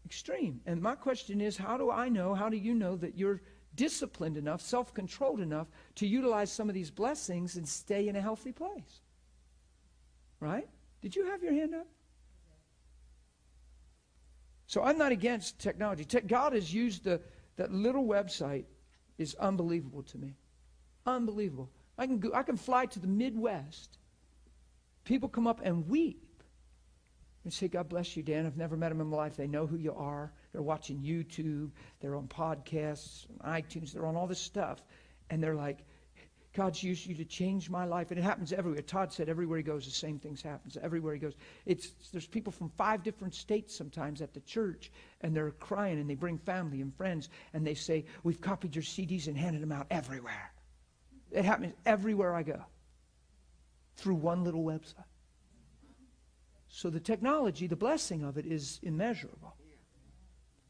Extreme. 0.05 0.61
And 0.67 0.81
my 0.81 0.95
question 0.95 1.41
is 1.41 1.57
how 1.57 1.77
do 1.77 1.91
I 1.91 2.09
know, 2.09 2.35
how 2.35 2.49
do 2.49 2.57
you 2.57 2.75
know 2.75 2.97
that 2.97 3.17
you're 3.17 3.41
disciplined 3.75 4.37
enough, 4.37 4.61
self 4.61 4.93
controlled 4.93 5.41
enough 5.41 5.69
to 5.97 6.07
utilize 6.07 6.53
some 6.53 6.69
of 6.69 6.75
these 6.75 6.91
blessings 6.91 7.57
and 7.57 7.67
stay 7.67 8.09
in 8.09 8.17
a 8.17 8.21
healthy 8.21 8.53
place? 8.53 9.01
Right? 10.41 10.69
Did 11.01 11.17
you 11.17 11.27
have 11.27 11.43
your 11.43 11.53
hand 11.53 11.75
up? 11.75 11.87
So 14.67 14.83
I'm 14.83 14.99
not 14.99 15.13
against 15.13 15.59
technology. 15.59 16.05
Te- 16.05 16.21
God 16.21 16.53
has 16.53 16.75
used 16.75 17.05
the, 17.05 17.21
that 17.57 17.73
little 17.73 18.05
website 18.05 18.65
is 19.19 19.35
unbelievable 19.37 20.03
to 20.05 20.19
me. 20.19 20.37
Unbelievable. 21.05 21.71
I 21.99 22.07
can, 22.07 22.19
go, 22.19 22.31
I 22.35 22.43
can 22.43 22.57
fly 22.57 22.87
to 22.87 22.99
the 22.99 23.07
Midwest. 23.07 23.99
People 25.05 25.29
come 25.29 25.47
up 25.47 25.61
and 25.63 25.89
weep 25.89 26.23
and 27.45 27.53
say, 27.53 27.69
God 27.69 27.89
bless 27.89 28.17
you, 28.17 28.23
Dan. 28.23 28.45
I've 28.45 28.57
never 28.57 28.77
met 28.77 28.89
them 28.89 29.01
in 29.01 29.07
my 29.07 29.17
life. 29.17 29.37
They 29.37 29.47
know 29.47 29.67
who 29.67 29.77
you 29.77 29.95
are. 29.95 30.33
They're 30.53 30.63
watching 30.63 30.99
YouTube. 30.99 31.71
They're 32.01 32.17
on 32.17 32.27
podcasts, 32.27 33.27
on 33.41 33.63
iTunes. 33.63 33.93
They're 33.93 34.07
on 34.07 34.17
all 34.17 34.27
this 34.27 34.41
stuff. 34.41 34.85
And 35.31 35.43
they're 35.43 35.55
like, 35.55 35.79
God's 36.57 36.83
used 36.83 37.07
you 37.07 37.15
to 37.17 37.25
change 37.25 37.69
my 37.69 37.85
life. 37.85 38.11
And 38.11 38.19
it 38.19 38.23
happens 38.23 38.51
everywhere. 38.51 38.81
Todd 38.81 39.13
said 39.13 39.29
everywhere 39.29 39.59
he 39.59 39.63
goes, 39.63 39.85
the 39.85 39.91
same 39.91 40.19
things 40.19 40.41
happens. 40.41 40.79
Everywhere 40.83 41.13
he 41.13 41.21
goes. 41.21 41.35
It's, 41.67 41.91
there's 42.13 42.27
people 42.27 42.51
from 42.51 42.71
five 42.79 43.03
different 43.03 43.35
states 43.35 43.77
sometimes 43.77 44.23
at 44.23 44.33
the 44.33 44.41
church, 44.41 44.91
and 45.21 45.37
they're 45.37 45.51
crying, 45.51 46.01
and 46.01 46.09
they 46.09 46.15
bring 46.15 46.39
family 46.39 46.81
and 46.81 46.97
friends, 46.97 47.29
and 47.53 47.67
they 47.67 47.75
say, 47.75 48.07
we've 48.23 48.41
copied 48.41 48.75
your 48.75 48.83
CDs 48.83 49.27
and 49.27 49.37
handed 49.37 49.63
them 49.63 49.71
out 49.71 49.87
everywhere. 49.91 50.51
It 51.31 51.45
happens 51.45 51.75
everywhere 51.85 52.35
I 52.35 52.43
go 52.43 52.65
through 53.97 54.15
one 54.15 54.43
little 54.43 54.65
website. 54.65 55.05
So 56.69 56.89
the 56.89 57.01
technology, 57.01 57.67
the 57.67 57.77
blessing 57.77 58.23
of 58.23 58.39
it 58.39 58.47
is 58.47 58.81
immeasurable. 58.83 59.57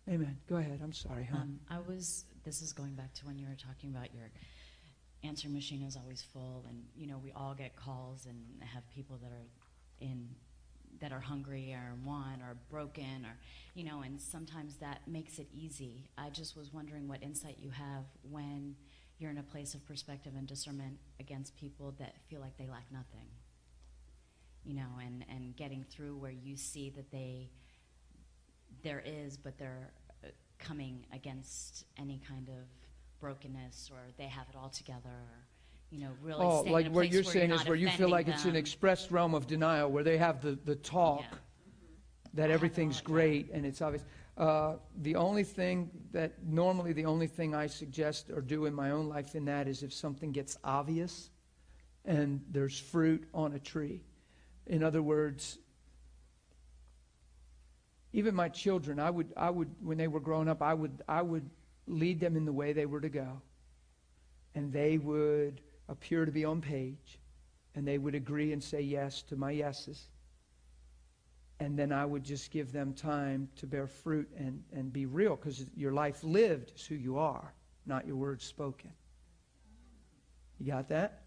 Amen. 0.08 0.36
Go 0.48 0.56
ahead. 0.56 0.80
I'm 0.82 0.92
sorry, 0.92 1.28
huh? 1.30 1.38
Um, 1.38 1.60
I 1.70 1.78
was, 1.78 2.24
this 2.44 2.62
is 2.62 2.72
going 2.72 2.94
back 2.94 3.12
to 3.14 3.26
when 3.26 3.38
you 3.38 3.46
were 3.46 3.56
talking 3.56 3.90
about 3.90 4.12
your 4.14 4.30
answering 5.26 5.52
machine 5.52 5.82
is 5.82 5.96
always 5.96 6.22
full, 6.22 6.64
and 6.68 6.84
you 6.96 7.06
know 7.06 7.18
we 7.22 7.32
all 7.32 7.54
get 7.54 7.76
calls 7.76 8.26
and 8.26 8.36
have 8.62 8.88
people 8.90 9.18
that 9.22 9.30
are 9.32 9.46
in 10.00 10.28
that 11.00 11.12
are 11.12 11.20
hungry 11.20 11.74
or 11.74 11.94
want 12.04 12.40
or 12.40 12.56
broken 12.70 13.24
or 13.24 13.36
you 13.74 13.84
know, 13.84 14.02
and 14.02 14.20
sometimes 14.20 14.76
that 14.76 15.00
makes 15.06 15.38
it 15.38 15.48
easy. 15.52 16.08
I 16.16 16.30
just 16.30 16.56
was 16.56 16.72
wondering 16.72 17.08
what 17.08 17.22
insight 17.22 17.58
you 17.58 17.70
have 17.70 18.04
when 18.22 18.74
you're 19.18 19.30
in 19.30 19.38
a 19.38 19.42
place 19.42 19.74
of 19.74 19.84
perspective 19.86 20.32
and 20.36 20.46
discernment 20.46 20.98
against 21.20 21.56
people 21.56 21.94
that 21.98 22.14
feel 22.28 22.40
like 22.40 22.56
they 22.56 22.68
lack 22.68 22.86
nothing. 22.90 23.28
You 24.64 24.74
know, 24.74 24.98
and, 25.00 25.24
and 25.28 25.54
getting 25.56 25.84
through 25.84 26.16
where 26.16 26.32
you 26.32 26.56
see 26.56 26.90
that 26.90 27.10
they 27.10 27.50
there 28.82 29.02
is, 29.04 29.36
but 29.36 29.58
they're 29.58 29.92
uh, 30.24 30.28
coming 30.58 31.06
against 31.12 31.84
any 31.98 32.20
kind 32.26 32.48
of 32.48 32.64
brokenness 33.20 33.90
or 33.92 33.98
they 34.18 34.24
have 34.28 34.46
it 34.48 34.56
all 34.56 34.68
together 34.68 35.08
or 35.08 35.46
you 35.90 36.00
know 36.00 36.10
really 36.22 36.44
Oh, 36.44 36.62
like 36.62 36.88
what 36.88 37.10
you're 37.10 37.22
saying 37.22 37.50
you're 37.50 37.58
is 37.60 37.66
where 37.66 37.76
you 37.76 37.88
feel 37.90 38.08
like 38.08 38.26
offending 38.26 38.34
it's 38.34 38.44
an 38.44 38.50
them. 38.52 38.56
expressed 38.58 39.10
realm 39.10 39.34
of 39.34 39.46
denial, 39.46 39.90
where 39.90 40.04
they 40.04 40.18
have 40.18 40.40
the, 40.42 40.58
the 40.64 40.74
talk 40.76 41.20
Yeah. 41.30 41.38
that 42.34 42.50
I 42.50 42.54
everything's 42.54 43.00
great 43.00 43.50
and 43.52 43.64
it's 43.64 43.80
obvious. 43.80 44.04
Uh, 44.36 44.74
the 45.00 45.16
only 45.16 45.44
thing 45.44 45.90
that 46.12 46.44
normally 46.44 46.92
the 46.92 47.06
only 47.06 47.26
thing 47.26 47.54
I 47.54 47.66
suggest 47.68 48.30
or 48.30 48.40
do 48.42 48.66
in 48.66 48.74
my 48.74 48.90
own 48.90 49.08
life 49.08 49.34
in 49.34 49.46
that 49.46 49.66
is 49.68 49.82
if 49.82 49.92
something 49.94 50.32
gets 50.32 50.58
obvious 50.62 51.30
and 52.04 52.44
there's 52.50 52.78
fruit 52.78 53.24
on 53.32 53.54
a 53.54 53.58
tree. 53.58 54.02
In 54.66 54.82
other 54.82 55.02
words, 55.02 55.58
even 58.12 58.34
my 58.34 58.48
children, 58.48 58.98
I 58.98 59.10
would, 59.10 59.32
I 59.36 59.50
would, 59.50 59.68
when 59.82 59.98
they 59.98 60.08
were 60.08 60.20
growing 60.20 60.48
up, 60.48 60.62
I 60.62 60.72
would, 60.74 61.02
I 61.08 61.22
would 61.22 61.48
lead 61.86 62.20
them 62.20 62.36
in 62.36 62.44
the 62.44 62.52
way 62.52 62.72
they 62.72 62.86
were 62.86 63.00
to 63.00 63.08
go, 63.08 63.40
and 64.54 64.72
they 64.72 64.98
would 64.98 65.60
appear 65.88 66.24
to 66.24 66.32
be 66.32 66.44
on 66.44 66.60
page, 66.60 67.18
and 67.74 67.86
they 67.86 67.98
would 67.98 68.14
agree 68.14 68.52
and 68.52 68.62
say 68.62 68.80
yes 68.80 69.22
to 69.22 69.36
my 69.36 69.50
yeses, 69.50 70.08
and 71.60 71.78
then 71.78 71.92
I 71.92 72.04
would 72.04 72.24
just 72.24 72.50
give 72.50 72.72
them 72.72 72.92
time 72.92 73.48
to 73.56 73.66
bear 73.66 73.86
fruit 73.86 74.28
and, 74.36 74.62
and 74.72 74.92
be 74.92 75.06
real, 75.06 75.36
because 75.36 75.66
your 75.74 75.92
life 75.92 76.22
lived 76.22 76.72
is 76.74 76.84
who 76.84 76.96
you 76.96 77.18
are, 77.18 77.54
not 77.86 78.06
your 78.06 78.16
words 78.16 78.44
spoken. 78.44 78.90
You 80.58 80.66
got 80.72 80.88
that? 80.88 81.22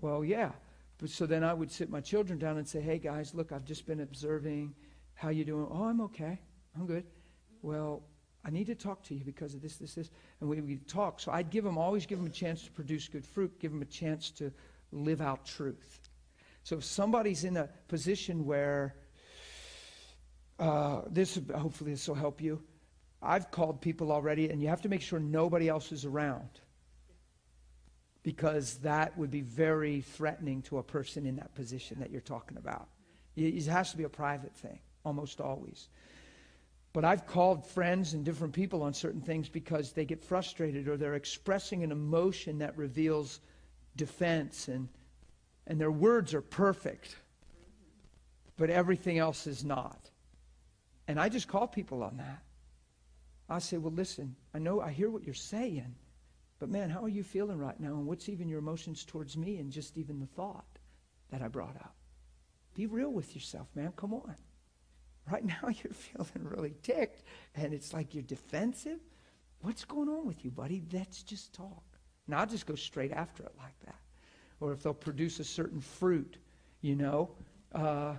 Well, 0.00 0.24
yeah. 0.24 0.52
But 0.98 1.10
so 1.10 1.26
then 1.26 1.44
I 1.44 1.52
would 1.52 1.70
sit 1.70 1.90
my 1.90 2.00
children 2.00 2.38
down 2.38 2.56
and 2.56 2.66
say, 2.66 2.80
"Hey 2.80 2.98
guys, 2.98 3.34
look, 3.34 3.52
I've 3.52 3.64
just 3.64 3.86
been 3.86 4.00
observing. 4.00 4.74
How 5.14 5.28
you 5.28 5.44
doing? 5.44 5.66
Oh, 5.70 5.84
I'm 5.84 6.00
okay. 6.02 6.40
I'm 6.74 6.86
good. 6.86 7.04
Well, 7.62 8.02
I 8.46 8.50
need 8.50 8.68
to 8.68 8.76
talk 8.76 9.02
to 9.04 9.14
you 9.14 9.24
because 9.24 9.54
of 9.54 9.60
this, 9.60 9.76
this, 9.76 9.94
this." 9.94 10.10
And 10.40 10.48
we 10.48 10.60
would 10.60 10.88
talk. 10.88 11.20
So 11.20 11.32
I'd 11.32 11.50
give 11.50 11.64
them 11.64 11.76
always 11.76 12.06
give 12.06 12.18
them 12.18 12.28
a 12.28 12.30
chance 12.30 12.62
to 12.62 12.70
produce 12.70 13.08
good 13.08 13.26
fruit, 13.26 13.58
give 13.58 13.72
them 13.72 13.82
a 13.82 13.86
chance 13.86 14.30
to 14.32 14.52
live 14.92 15.20
out 15.20 15.44
truth. 15.44 16.08
So 16.62 16.76
if 16.76 16.84
somebody's 16.84 17.44
in 17.44 17.56
a 17.56 17.68
position 17.88 18.46
where 18.46 18.94
uh, 20.58 21.02
this, 21.08 21.38
hopefully, 21.54 21.92
this 21.92 22.08
will 22.08 22.14
help 22.14 22.40
you. 22.40 22.62
I've 23.22 23.50
called 23.50 23.80
people 23.80 24.12
already, 24.12 24.50
and 24.50 24.62
you 24.62 24.68
have 24.68 24.82
to 24.82 24.88
make 24.88 25.02
sure 25.02 25.18
nobody 25.18 25.68
else 25.68 25.92
is 25.92 26.04
around 26.04 26.48
because 28.22 28.78
that 28.78 29.16
would 29.16 29.30
be 29.30 29.40
very 29.40 30.00
threatening 30.00 30.62
to 30.62 30.78
a 30.78 30.82
person 30.82 31.26
in 31.26 31.36
that 31.36 31.54
position 31.54 32.00
that 32.00 32.10
you're 32.10 32.20
talking 32.20 32.56
about. 32.56 32.88
It 33.36 33.66
has 33.66 33.90
to 33.92 33.96
be 33.96 34.04
a 34.04 34.08
private 34.08 34.54
thing, 34.56 34.80
almost 35.04 35.40
always. 35.40 35.88
But 36.96 37.04
I've 37.04 37.26
called 37.26 37.66
friends 37.66 38.14
and 38.14 38.24
different 38.24 38.54
people 38.54 38.82
on 38.82 38.94
certain 38.94 39.20
things 39.20 39.50
because 39.50 39.92
they 39.92 40.06
get 40.06 40.24
frustrated 40.24 40.88
or 40.88 40.96
they're 40.96 41.12
expressing 41.12 41.84
an 41.84 41.92
emotion 41.92 42.60
that 42.60 42.74
reveals 42.78 43.40
defense 43.96 44.68
and, 44.68 44.88
and 45.66 45.78
their 45.78 45.90
words 45.90 46.32
are 46.32 46.40
perfect, 46.40 47.14
but 48.56 48.70
everything 48.70 49.18
else 49.18 49.46
is 49.46 49.62
not. 49.62 50.08
And 51.06 51.20
I 51.20 51.28
just 51.28 51.48
call 51.48 51.66
people 51.66 52.02
on 52.02 52.16
that. 52.16 52.42
I 53.50 53.58
say, 53.58 53.76
well, 53.76 53.92
listen, 53.92 54.34
I 54.54 54.58
know, 54.58 54.80
I 54.80 54.90
hear 54.90 55.10
what 55.10 55.22
you're 55.22 55.34
saying, 55.34 55.96
but 56.58 56.70
man, 56.70 56.88
how 56.88 57.04
are 57.04 57.10
you 57.10 57.22
feeling 57.22 57.58
right 57.58 57.78
now? 57.78 57.88
And 57.88 58.06
what's 58.06 58.30
even 58.30 58.48
your 58.48 58.60
emotions 58.60 59.04
towards 59.04 59.36
me 59.36 59.58
and 59.58 59.70
just 59.70 59.98
even 59.98 60.18
the 60.18 60.24
thought 60.24 60.78
that 61.28 61.42
I 61.42 61.48
brought 61.48 61.76
up? 61.76 61.94
Be 62.72 62.86
real 62.86 63.10
with 63.10 63.34
yourself, 63.34 63.68
man. 63.74 63.92
Come 63.96 64.14
on. 64.14 64.34
Right 65.30 65.44
now, 65.44 65.54
you're 65.64 65.92
feeling 65.92 66.48
really 66.48 66.74
ticked, 66.82 67.22
and 67.54 67.72
it's 67.72 67.92
like 67.92 68.14
you're 68.14 68.22
defensive. 68.22 69.00
What's 69.60 69.84
going 69.84 70.08
on 70.08 70.26
with 70.26 70.44
you, 70.44 70.50
buddy? 70.50 70.82
Let's 70.92 71.22
just 71.22 71.52
talk. 71.52 71.82
And 72.26 72.34
I'll 72.34 72.46
just 72.46 72.66
go 72.66 72.74
straight 72.74 73.12
after 73.12 73.42
it 73.42 73.52
like 73.58 73.78
that. 73.84 73.98
Or 74.60 74.72
if 74.72 74.82
they'll 74.82 74.94
produce 74.94 75.40
a 75.40 75.44
certain 75.44 75.80
fruit, 75.80 76.38
you 76.80 76.96
know, 76.96 77.30
uh, 77.74 78.14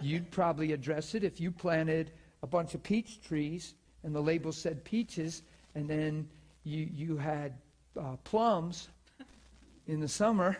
you'd 0.00 0.30
probably 0.30 0.72
address 0.72 1.14
it 1.14 1.24
if 1.24 1.40
you 1.40 1.50
planted 1.50 2.12
a 2.42 2.46
bunch 2.46 2.74
of 2.74 2.82
peach 2.82 3.20
trees 3.22 3.74
and 4.04 4.14
the 4.14 4.20
label 4.20 4.52
said 4.52 4.84
peaches, 4.84 5.42
and 5.74 5.88
then 5.88 6.28
you, 6.64 6.88
you 6.92 7.16
had 7.16 7.54
uh, 7.98 8.16
plums 8.24 8.88
in 9.86 10.00
the 10.00 10.08
summer. 10.08 10.56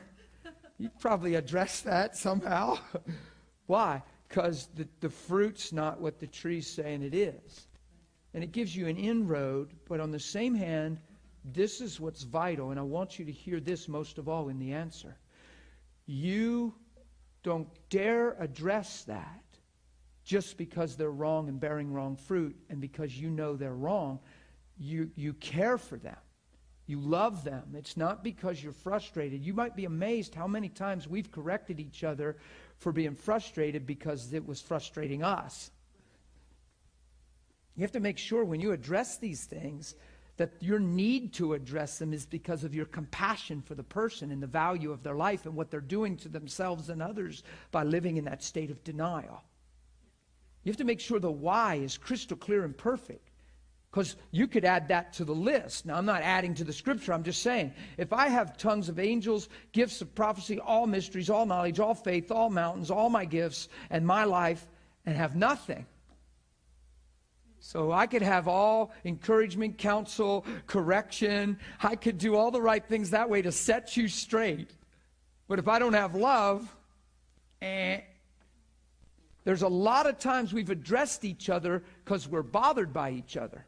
You'd 0.79 0.99
probably 0.99 1.37
address 1.37 1.81
that 1.83 2.17
somehow. 2.17 2.79
Why? 3.67 4.03
Because 4.29 4.69
the, 4.75 4.89
the 5.01 5.11
fruit's 5.11 5.73
not 5.73 6.01
what 6.01 6.19
the 6.19 6.27
tree's 6.27 6.67
saying 6.67 7.03
it 7.03 7.15
is. 7.15 7.69
And 8.35 8.43
it 8.43 8.53
gives 8.53 8.77
you 8.77 8.87
an 8.87 8.97
inroad, 8.97 9.73
but 9.89 10.01
on 10.01 10.11
the 10.11 10.21
same 10.21 10.55
hand, 10.55 10.99
this 11.45 11.81
is 11.81 12.01
what's 12.01 12.23
vital, 12.23 12.71
and 12.71 12.81
I 12.81 12.83
want 12.83 13.19
you 13.19 13.25
to 13.25 13.33
hear 13.33 13.61
this 13.61 13.89
most 13.89 14.19
of 14.19 14.29
all 14.29 14.49
in 14.49 14.59
the 14.59 14.73
answer. 14.73 15.17
You 16.07 16.75
don't 17.43 17.69
dare 17.89 18.37
address 18.41 19.05
that 19.05 19.43
just 20.25 20.57
because 20.57 20.97
they're 20.97 21.11
wrong 21.11 21.49
and 21.49 21.61
bearing 21.61 21.93
wrong 21.93 22.17
fruit, 22.17 22.57
and 22.69 22.81
because 22.81 23.17
you 23.17 23.31
know 23.31 23.55
they're 23.55 23.75
wrong. 23.75 24.19
You, 24.77 25.11
you 25.15 25.35
care 25.35 25.79
for 25.79 25.97
them. 25.97 26.17
You 26.87 26.99
love 27.01 27.45
them. 27.45 27.75
It's 27.77 27.97
not 27.97 28.25
because 28.25 28.63
you're 28.63 28.73
frustrated. 28.73 29.45
You 29.45 29.55
might 29.55 29.77
be 29.77 29.85
amazed 29.85 30.35
how 30.35 30.49
many 30.49 30.69
times 30.69 31.09
we've 31.09 31.31
corrected 31.31 31.79
each 31.79 32.03
other 32.03 32.37
for 32.79 32.93
being 32.93 33.15
frustrated 33.15 33.87
because 33.87 34.33
it 34.33 34.47
was 34.47 34.61
frustrating 34.61 35.23
us. 35.23 35.71
You 37.77 37.83
have 37.83 37.93
to 37.93 38.01
make 38.01 38.19
sure 38.19 38.45
when 38.45 38.61
you 38.61 38.73
address 38.73 39.19
these 39.19 39.45
things 39.45 39.95
that 40.37 40.53
your 40.61 40.79
need 40.79 41.33
to 41.35 41.55
address 41.55 41.99
them 41.99 42.13
is 42.13 42.27
because 42.27 42.65
of 42.65 42.75
your 42.75 42.87
compassion 42.87 43.63
for 43.63 43.75
the 43.75 43.83
person 43.83 44.31
and 44.31 44.43
the 44.43 44.47
value 44.47 44.93
of 44.93 45.03
their 45.03 45.15
life 45.15 45.47
and 45.47 45.55
what 45.55 45.71
they're 45.71 45.81
doing 45.81 46.17
to 46.19 46.29
themselves 46.29 46.91
and 46.91 47.03
others 47.03 47.43
by 47.71 47.83
living 47.83 48.17
in 48.17 48.25
that 48.25 48.43
state 48.43 48.71
of 48.71 48.83
denial. 48.85 49.43
You 50.65 50.71
have 50.71 50.77
to 50.79 50.85
make 50.85 51.01
sure 51.01 51.19
the 51.19 51.31
why 51.31 51.77
is 51.77 51.97
crystal 51.97 52.37
clear 52.37 52.65
and 52.65 52.77
perfect. 52.77 53.26
Because 53.97 54.17
you 54.31 54.47
could 54.47 54.67
add 54.67 54.89
that 54.89 55.15
to 55.15 55.25
the 55.25 55.35
list. 55.35 55.87
Now, 55.87 55.95
I'm 55.95 56.05
not 56.05 56.21
adding 56.21 56.53
to 56.57 56.65
the 56.65 56.73
scripture. 56.75 57.15
I'm 57.15 57.23
just 57.23 57.41
saying, 57.41 57.73
if 57.97 58.13
I 58.13 58.29
have 58.29 58.59
tongues 58.59 58.91
of 58.91 58.99
angels, 58.99 59.49
gifts 59.73 60.03
of 60.03 60.15
prophecy, 60.15 60.61
all 60.61 60.87
mysteries, 60.87 61.31
all 61.31 61.47
knowledge, 61.47 61.81
all 61.81 61.95
faith, 61.95 62.31
all 62.31 62.51
mountains, 62.51 62.91
all 62.91 63.09
my 63.09 63.25
gifts, 63.25 63.71
and 63.89 64.07
my 64.07 64.25
life, 64.25 64.67
and 65.07 65.17
have 65.17 65.35
nothing, 65.35 65.87
so 67.59 67.91
I 67.91 68.07
could 68.07 68.21
have 68.21 68.49
all 68.49 68.93
encouragement, 69.07 69.79
counsel, 69.79 70.45
correction. 70.67 71.59
I 71.83 71.97
could 71.97 72.19
do 72.19 72.37
all 72.37 72.51
the 72.51 72.61
right 72.61 72.85
things 72.85 73.09
that 73.11 73.31
way 73.31 73.41
to 73.41 73.51
set 73.51 73.97
you 73.97 74.09
straight. 74.09 74.73
But 75.49 75.59
if 75.59 75.69
I 75.69 75.79
don't 75.79 75.95
have 75.95 76.15
love, 76.15 76.71
eh. 77.63 78.01
There's 79.45 79.63
a 79.63 79.69
lot 79.69 80.07
of 80.07 80.19
times 80.19 80.53
we've 80.53 80.69
addressed 80.69 81.25
each 81.25 81.49
other 81.49 81.83
because 82.05 82.29
we're 82.29 82.43
bothered 82.43 82.93
by 82.93 83.13
each 83.13 83.39
other 83.39 83.65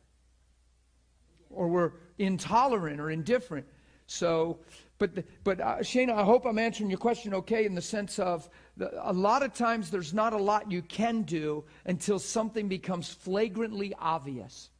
or 1.51 1.69
we're 1.69 1.93
intolerant 2.19 3.01
or 3.01 3.11
indifferent. 3.11 3.67
So, 4.07 4.59
but, 4.99 5.11
but 5.45 5.61
uh, 5.61 5.77
Shana, 5.79 6.15
I 6.15 6.25
hope 6.25 6.47
I'm 6.47 6.59
answering 6.59 6.91
your 6.91 6.99
question 6.99 7.35
okay 7.35 7.67
in 7.67 7.75
the 7.75 7.83
sense 7.83 8.19
of 8.19 8.49
the, 8.77 8.91
a 9.09 9.13
lot 9.13 9.43
of 9.43 9.53
times 9.55 9.91
there's 9.91 10.15
not 10.15 10.33
a 10.33 10.39
lot 10.39 10.71
you 10.71 10.83
can 10.83 11.23
do 11.23 11.65
until 11.85 12.19
something 12.19 12.69
becomes 12.69 13.13
flagrantly 13.13 13.95
obvious. 13.99 14.71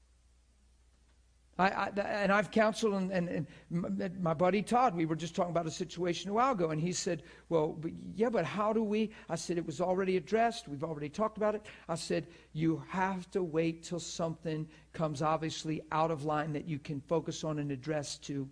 I, 1.59 1.67
I, 1.69 1.89
and 2.01 2.31
I've 2.31 2.53
counseled, 2.53 2.95
and, 2.95 3.11
and, 3.11 3.47
and, 3.71 4.23
my 4.23 4.33
buddy 4.33 4.63
Todd, 4.63 4.95
we 4.95 5.07
were 5.07 5.17
just 5.17 5.35
talking 5.35 5.51
about 5.51 5.67
a 5.67 5.71
situation 5.73 6.31
a 6.31 6.35
while 6.35 6.53
ago, 6.53 6.71
and 6.71 6.81
he 6.81 6.93
said, 6.93 7.25
Well, 7.49 7.77
but 7.81 7.91
yeah, 8.15 8.31
but 8.31 8.45
how 8.45 8.73
do 8.73 8.85
we? 8.85 9.11
I 9.29 9.35
said, 9.35 9.59
It 9.59 9.67
was 9.67 9.81
already 9.81 10.17
addressed. 10.17 10.69
We've 10.69 10.85
already 10.85 11.09
talked 11.09 11.37
about 11.37 11.57
it. 11.57 11.67
I 11.89 11.97
said, 11.97 12.29
You 12.53 12.83
have 12.89 13.29
to 13.33 13.43
wait 13.43 13.83
till 13.83 13.99
something 13.99 14.69
comes 14.93 15.21
obviously 15.21 15.83
out 15.91 16.13
of 16.13 16.25
line 16.25 16.53
that 16.53 16.69
you 16.69 16.79
can 16.79 17.01
focus 17.01 17.43
on 17.43 17.59
and 17.59 17.73
address 17.73 18.19
to, 18.19 18.49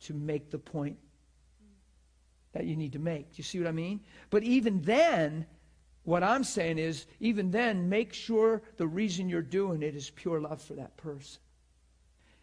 to 0.00 0.12
make 0.12 0.50
the 0.50 0.58
point 0.58 0.98
that 2.52 2.64
you 2.64 2.76
need 2.76 2.92
to 2.92 2.98
make. 2.98 3.30
Do 3.30 3.36
you 3.36 3.44
see 3.44 3.58
what 3.58 3.68
I 3.68 3.72
mean? 3.72 4.00
But 4.28 4.42
even 4.42 4.82
then, 4.82 5.46
what 6.04 6.22
I'm 6.22 6.44
saying 6.44 6.78
is, 6.78 7.06
even 7.20 7.50
then, 7.50 7.88
make 7.88 8.12
sure 8.12 8.60
the 8.76 8.86
reason 8.86 9.30
you're 9.30 9.40
doing 9.40 9.82
it 9.82 9.94
is 9.94 10.10
pure 10.10 10.40
love 10.40 10.60
for 10.60 10.74
that 10.74 10.96
person. 10.98 11.40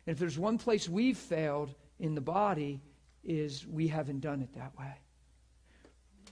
And 0.07 0.13
if 0.13 0.19
there's 0.19 0.39
one 0.39 0.57
place 0.57 0.88
we've 0.88 1.17
failed 1.17 1.75
in 1.99 2.15
the 2.15 2.21
body, 2.21 2.79
is 3.25 3.67
we 3.67 3.88
haven't 3.88 4.21
done 4.21 4.41
it 4.41 4.53
that 4.55 4.71
way. 4.79 4.93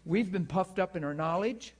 We've 0.06 0.32
been 0.32 0.46
puffed 0.46 0.80
up 0.80 0.96
in 0.96 1.04
our 1.04 1.14
knowledge, 1.14 1.74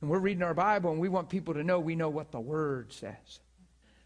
and 0.00 0.10
we're 0.10 0.18
reading 0.18 0.42
our 0.42 0.54
Bible, 0.54 0.90
and 0.90 1.00
we 1.00 1.08
want 1.08 1.28
people 1.28 1.54
to 1.54 1.62
know 1.62 1.78
we 1.78 1.94
know 1.94 2.08
what 2.08 2.32
the 2.32 2.40
Word 2.40 2.92
says. 2.92 3.40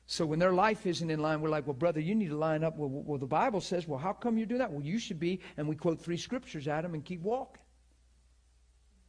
So 0.06 0.26
when 0.26 0.38
their 0.38 0.52
life 0.52 0.84
isn't 0.84 1.10
in 1.10 1.20
line, 1.20 1.40
we're 1.40 1.48
like, 1.48 1.66
well, 1.66 1.72
brother, 1.72 2.00
you 2.00 2.14
need 2.14 2.28
to 2.28 2.36
line 2.36 2.62
up. 2.62 2.76
Well, 2.76 2.90
well, 2.90 3.18
the 3.18 3.24
Bible 3.24 3.62
says, 3.62 3.88
well, 3.88 3.98
how 3.98 4.12
come 4.12 4.36
you 4.36 4.44
do 4.44 4.58
that? 4.58 4.70
Well, 4.70 4.84
you 4.84 4.98
should 4.98 5.18
be. 5.18 5.40
And 5.56 5.66
we 5.66 5.76
quote 5.76 6.02
three 6.02 6.18
scriptures 6.18 6.68
at 6.68 6.82
them 6.82 6.92
and 6.92 7.02
keep 7.02 7.22
walking. 7.22 7.62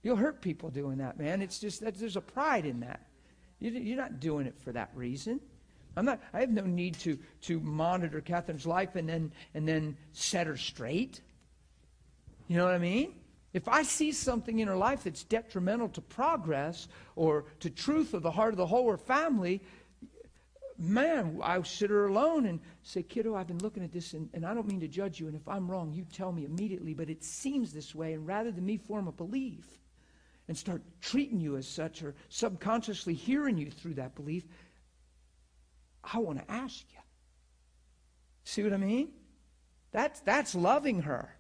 You'll 0.02 0.16
hurt 0.16 0.42
people 0.42 0.70
doing 0.70 1.00
that, 1.00 1.20
man. 1.20 1.42
It's 1.42 1.60
just 1.60 1.82
that 1.82 1.96
there's 1.96 2.16
a 2.16 2.22
pride 2.22 2.66
in 2.66 2.80
that. 2.80 3.02
You're 3.60 3.98
not 3.98 4.22
doing 4.22 4.48
it 4.48 4.58
for 4.60 4.72
that 4.72 4.92
reason. 4.96 5.42
I'm 5.96 6.06
not, 6.06 6.20
I 6.34 6.42
have 6.42 6.50
no 6.50 6.64
need 6.64 6.96
to, 7.00 7.18
to 7.44 7.60
monitor 7.60 8.22
Catherine's 8.22 8.66
life 8.66 8.96
and 8.96 9.08
then, 9.08 9.32
and 9.54 9.68
then 9.68 9.98
set 10.12 10.48
her 10.48 10.58
straight. 10.58 11.22
You 12.48 12.58
know 12.58 12.66
what 12.66 12.74
I 12.74 12.80
mean? 12.80 13.14
If 13.54 13.70
I 13.70 13.84
see 13.84 14.12
something 14.12 14.60
in 14.60 14.68
her 14.68 14.76
life 14.76 15.06
that's 15.06 15.24
detrimental 15.24 15.88
to 15.90 16.02
progress 16.02 16.90
or 17.16 17.46
to 17.62 17.70
truth 17.70 18.14
of 18.14 18.22
the 18.22 18.32
heart 18.32 18.54
of 18.54 18.58
the 18.58 18.66
whole 18.66 18.84
or 18.84 18.98
family, 18.98 19.62
man, 20.78 21.40
I 21.42 21.62
sit 21.62 21.90
her 21.90 22.08
alone 22.08 22.48
and 22.48 22.60
say, 22.84 23.02
kiddo, 23.02 23.36
I've 23.36 23.48
been 23.48 23.60
looking 23.60 23.84
at 23.84 23.94
this 23.94 24.12
and, 24.14 24.30
and 24.34 24.46
I 24.46 24.54
don't 24.54 24.68
mean 24.68 24.82
to 24.82 24.90
judge 24.90 25.20
you. 25.22 25.28
And 25.28 25.36
if 25.36 25.48
I'm 25.48 25.72
wrong, 25.72 25.94
you 25.94 26.06
tell 26.12 26.34
me 26.34 26.44
immediately, 26.44 26.94
but 26.94 27.10
it 27.10 27.24
seems 27.24 27.72
this 27.72 27.96
way. 27.96 28.14
And 28.14 28.28
rather 28.28 28.52
than 28.52 28.66
me 28.66 28.76
form 28.78 29.08
a 29.08 29.12
belief 29.14 29.66
and 30.48 30.58
start 30.58 30.82
treating 31.02 31.40
you 31.40 31.56
as 31.56 31.68
such 31.68 32.04
or 32.04 32.14
subconsciously 32.30 33.14
hearing 33.14 33.58
you 33.58 33.72
through 33.72 33.96
that 33.96 34.16
belief, 34.16 34.44
I 36.14 36.20
want 36.20 36.40
to 36.40 36.52
ask 36.52 36.86
you. 36.92 37.00
See 38.44 38.64
what 38.64 38.74
I 38.74 38.78
mean? 38.78 39.10
That's, 39.92 40.20
that's 40.22 40.56
loving 40.56 41.02
her 41.04 41.36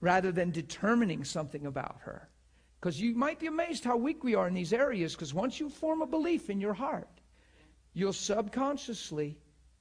rather 0.00 0.32
than 0.32 0.50
determining 0.50 1.24
something 1.24 1.66
about 1.66 1.96
her. 2.02 2.28
Because 2.78 3.00
you 3.00 3.14
might 3.14 3.40
be 3.40 3.46
amazed 3.46 3.84
how 3.84 3.96
weak 3.96 4.22
we 4.22 4.34
are 4.34 4.46
in 4.46 4.54
these 4.54 4.74
areas, 4.74 5.14
because 5.14 5.32
once 5.32 5.58
you 5.58 5.70
form 5.70 6.02
a 6.02 6.06
belief 6.06 6.50
in 6.50 6.60
your 6.60 6.74
heart, 6.74 7.08
you'll 7.94 8.12
subconsciously 8.12 9.38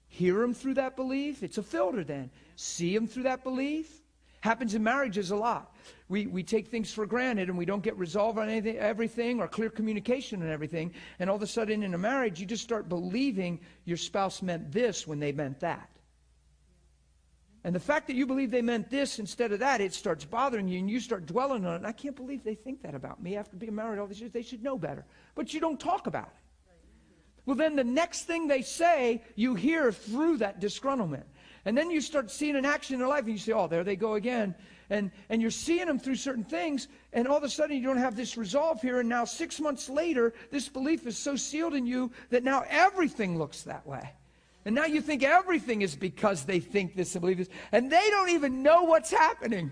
hear 0.07 0.39
them 0.39 0.53
through 0.53 0.75
that 0.75 0.95
belief. 0.95 1.43
It's 1.43 1.57
a 1.57 1.63
filter 1.63 2.03
then. 2.03 2.31
See 2.55 2.93
them 2.93 3.07
through 3.07 3.23
that 3.23 3.43
belief. 3.43 4.02
Happens 4.43 4.75
in 4.75 4.83
marriages 4.83 5.31
a 5.31 5.37
lot. 5.37 5.73
We, 6.09 6.27
we 6.27 6.43
take 6.43 6.67
things 6.67 6.91
for 6.91 7.05
granted 7.05 7.47
and 7.47 7.57
we 7.57 7.63
don't 7.63 7.81
get 7.81 7.97
resolve 7.97 8.37
on 8.37 8.49
anything, 8.49 8.77
everything 8.77 9.39
or 9.39 9.47
clear 9.47 9.69
communication 9.69 10.41
and 10.41 10.51
everything. 10.51 10.93
And 11.19 11.29
all 11.29 11.37
of 11.37 11.41
a 11.43 11.47
sudden 11.47 11.81
in 11.81 11.93
a 11.93 11.97
marriage, 11.97 12.41
you 12.41 12.45
just 12.45 12.61
start 12.61 12.89
believing 12.89 13.61
your 13.85 13.95
spouse 13.95 14.41
meant 14.41 14.69
this 14.69 15.07
when 15.07 15.21
they 15.21 15.31
meant 15.31 15.61
that. 15.61 15.89
And 17.63 17.73
the 17.73 17.79
fact 17.79 18.05
that 18.07 18.17
you 18.17 18.25
believe 18.25 18.51
they 18.51 18.61
meant 18.61 18.89
this 18.89 19.17
instead 19.17 19.53
of 19.53 19.59
that, 19.59 19.79
it 19.79 19.93
starts 19.93 20.25
bothering 20.25 20.67
you 20.67 20.77
and 20.77 20.89
you 20.89 20.99
start 20.99 21.25
dwelling 21.25 21.65
on 21.65 21.75
it. 21.75 21.77
And 21.77 21.87
I 21.87 21.93
can't 21.93 22.17
believe 22.17 22.43
they 22.43 22.53
think 22.53 22.81
that 22.81 22.95
about 22.95 23.23
me 23.23 23.37
after 23.37 23.55
being 23.55 23.73
married 23.73 23.97
all 23.97 24.07
these 24.07 24.19
years. 24.19 24.33
They 24.33 24.41
should 24.41 24.61
know 24.61 24.77
better. 24.77 25.05
But 25.35 25.53
you 25.53 25.61
don't 25.61 25.79
talk 25.79 26.05
about 26.05 26.27
it. 26.27 26.43
Well, 27.45 27.55
then 27.55 27.77
the 27.77 27.83
next 27.85 28.23
thing 28.23 28.49
they 28.49 28.61
say, 28.61 29.21
you 29.35 29.55
hear 29.55 29.93
through 29.93 30.37
that 30.37 30.59
disgruntlement. 30.59 31.23
And 31.65 31.77
then 31.77 31.89
you 31.89 32.01
start 32.01 32.29
seeing 32.29 32.55
an 32.55 32.65
action 32.65 32.95
in 32.95 32.99
their 32.99 33.07
life 33.07 33.23
and 33.23 33.31
you 33.31 33.37
say, 33.37 33.53
oh, 33.53 33.67
there 33.67 33.83
they 33.83 33.95
go 33.95 34.15
again. 34.15 34.55
and, 34.89 35.11
and 35.29 35.41
you're 35.41 35.51
seeing 35.51 35.87
them 35.87 35.97
through 35.97 36.15
certain 36.15 36.43
things, 36.43 36.87
and 37.13 37.27
all 37.27 37.37
of 37.37 37.43
a 37.43 37.49
sudden 37.49 37.75
you 37.75 37.83
don't 37.83 37.97
have 37.97 38.15
this 38.15 38.37
resolve 38.37 38.81
here, 38.81 38.99
and 38.99 39.09
now 39.09 39.25
six 39.25 39.59
months 39.59 39.89
later, 39.89 40.33
this 40.51 40.69
belief 40.69 41.07
is 41.07 41.17
so 41.17 41.35
sealed 41.35 41.73
in 41.73 41.85
you 41.85 42.11
that 42.29 42.43
now 42.43 42.63
everything 42.69 43.37
looks 43.37 43.63
that 43.63 43.85
way. 43.87 44.07
And 44.65 44.75
now 44.75 44.85
you 44.85 45.01
think 45.01 45.23
everything 45.23 45.81
is 45.81 45.95
because 45.95 46.45
they 46.45 46.59
think 46.59 46.95
this 46.95 47.15
and 47.15 47.21
believe 47.21 47.37
this, 47.37 47.49
and 47.71 47.91
they 47.91 48.09
don't 48.09 48.29
even 48.29 48.61
know 48.63 48.83
what's 48.83 49.11
happening. 49.11 49.71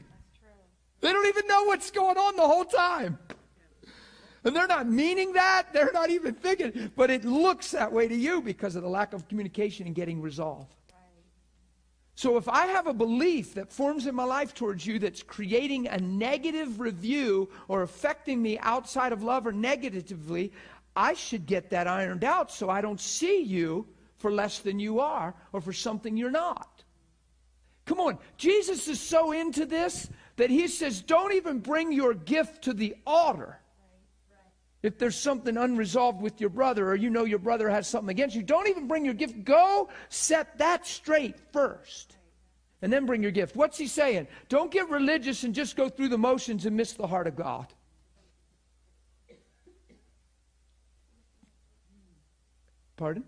They 1.01 1.11
don't 1.11 1.27
even 1.27 1.47
know 1.47 1.63
what's 1.65 1.91
going 1.91 2.17
on 2.17 2.35
the 2.35 2.47
whole 2.47 2.65
time. 2.65 3.17
And 4.43 4.55
they're 4.55 4.67
not 4.67 4.87
meaning 4.87 5.33
that. 5.33 5.67
They're 5.71 5.91
not 5.93 6.09
even 6.09 6.33
thinking. 6.33 6.91
But 6.95 7.11
it 7.11 7.25
looks 7.25 7.71
that 7.71 7.91
way 7.91 8.07
to 8.07 8.15
you 8.15 8.41
because 8.41 8.75
of 8.75 8.81
the 8.81 8.89
lack 8.89 9.13
of 9.13 9.27
communication 9.27 9.85
and 9.85 9.95
getting 9.95 10.19
resolved. 10.19 10.73
So 12.21 12.37
if 12.37 12.47
I 12.47 12.67
have 12.67 12.85
a 12.85 12.93
belief 12.93 13.55
that 13.55 13.73
forms 13.73 14.05
in 14.05 14.13
my 14.13 14.25
life 14.25 14.53
towards 14.53 14.85
you 14.85 14.99
that's 14.99 15.23
creating 15.23 15.87
a 15.87 15.97
negative 15.97 16.79
review 16.79 17.49
or 17.67 17.81
affecting 17.81 18.39
me 18.39 18.59
outside 18.59 19.11
of 19.11 19.23
love 19.23 19.47
or 19.47 19.51
negatively, 19.51 20.51
I 20.95 21.15
should 21.15 21.47
get 21.47 21.71
that 21.71 21.87
ironed 21.87 22.23
out 22.23 22.51
so 22.51 22.69
I 22.69 22.81
don't 22.81 23.01
see 23.01 23.41
you 23.41 23.87
for 24.19 24.31
less 24.31 24.59
than 24.59 24.77
you 24.77 24.99
are 24.99 25.33
or 25.51 25.61
for 25.61 25.73
something 25.73 26.15
you're 26.15 26.29
not. 26.29 26.83
Come 27.87 27.99
on. 27.99 28.19
Jesus 28.37 28.87
is 28.87 29.01
so 29.01 29.31
into 29.31 29.65
this 29.65 30.07
that 30.35 30.51
he 30.51 30.67
says, 30.67 31.01
don't 31.01 31.33
even 31.33 31.57
bring 31.57 31.91
your 31.91 32.13
gift 32.13 32.65
to 32.65 32.73
the 32.73 32.95
altar. 33.03 33.60
If 34.83 34.97
there's 34.97 35.15
something 35.15 35.57
unresolved 35.57 36.21
with 36.21 36.41
your 36.41 36.49
brother 36.49 36.89
or 36.89 36.95
you 36.95 37.09
know 37.09 37.23
your 37.23 37.39
brother 37.39 37.69
has 37.69 37.87
something 37.87 38.09
against 38.09 38.35
you, 38.35 38.41
don't 38.41 38.67
even 38.67 38.87
bring 38.87 39.05
your 39.05 39.13
gift. 39.13 39.43
Go 39.43 39.89
set 40.09 40.57
that 40.57 40.87
straight 40.87 41.35
first. 41.53 42.17
And 42.81 42.91
then 42.91 43.05
bring 43.05 43.21
your 43.21 43.31
gift. 43.31 43.55
What's 43.55 43.77
he 43.77 43.85
saying? 43.85 44.27
Don't 44.49 44.71
get 44.71 44.89
religious 44.89 45.43
and 45.43 45.53
just 45.53 45.75
go 45.75 45.87
through 45.87 46.09
the 46.09 46.17
motions 46.17 46.65
and 46.65 46.75
miss 46.75 46.93
the 46.93 47.05
heart 47.05 47.27
of 47.27 47.35
God. 47.35 47.67
Pardon? 52.95 53.23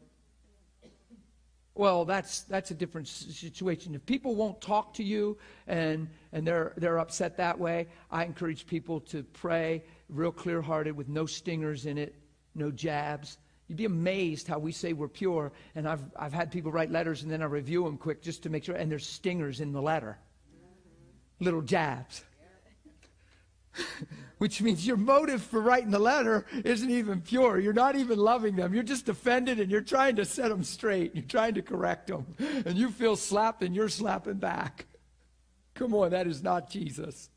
Well, 1.76 2.06
that's 2.06 2.42
that's 2.42 2.70
a 2.70 2.76
different 2.76 3.08
situation. 3.08 3.96
If 3.96 4.06
people 4.06 4.36
won't 4.36 4.62
talk 4.62 4.94
to 4.96 5.04
you 5.04 5.38
and 5.66 6.08
and 6.32 6.46
they're 6.46 6.74
they're 6.78 7.00
upset 7.00 7.38
that 7.38 7.58
way, 7.58 7.88
I 8.12 8.26
encourage 8.26 8.68
people 8.68 9.00
to 9.02 9.24
pray 9.24 9.84
real 10.14 10.32
clear-hearted 10.32 10.96
with 10.96 11.10
no 11.10 11.26
stingers 11.26 11.86
in 11.86 11.98
it, 11.98 12.16
no 12.56 12.72
jabs. 12.72 13.38
You'd 13.68 13.78
be 13.78 13.86
amazed 13.86 14.48
how 14.48 14.60
we 14.60 14.72
say 14.72 14.94
we're 14.94 15.08
pure, 15.08 15.52
and 15.76 15.88
I've 15.88 16.04
I've 16.16 16.34
had 16.34 16.52
people 16.52 16.72
write 16.72 16.92
letters 16.92 17.24
and 17.24 17.32
then 17.32 17.42
I 17.42 17.46
review 17.46 17.84
them 17.84 17.98
quick 17.98 18.22
just 18.22 18.44
to 18.44 18.50
make 18.50 18.64
sure, 18.64 18.76
and 18.76 18.92
there's 18.92 19.08
stingers 19.08 19.62
in 19.62 19.72
the 19.72 19.82
letter, 19.82 20.18
little 21.40 21.62
jabs. 21.62 22.24
which 24.38 24.62
means 24.62 24.86
your 24.86 24.98
motive 24.98 25.42
for 25.42 25.62
writing 25.62 25.90
the 25.90 26.00
letter 26.00 26.46
isn't 26.66 26.90
even 26.90 27.22
pure. 27.22 27.60
You're 27.60 27.74
not 27.74 27.96
even 27.96 28.20
loving 28.20 28.56
them. 28.56 28.74
You're 28.74 28.84
just 28.84 29.08
offended 29.10 29.60
and 29.60 29.72
you're 29.72 29.82
trying 29.82 30.18
to 30.18 30.26
set 30.26 30.50
them 30.50 30.64
straight. 30.64 31.16
You're 31.16 31.24
trying 31.24 31.54
to 31.54 31.62
correct 31.62 32.08
them. 32.08 32.36
And 32.66 32.76
you 32.76 32.90
feel 32.90 33.16
slapped 33.16 33.64
and 33.64 33.74
you're 33.74 33.90
slapping 33.90 34.40
back. 34.40 34.86
Come 35.76 35.94
on, 35.94 36.12
that 36.12 36.28
is 36.28 36.44
not 36.44 36.70
Jesus. 36.70 37.30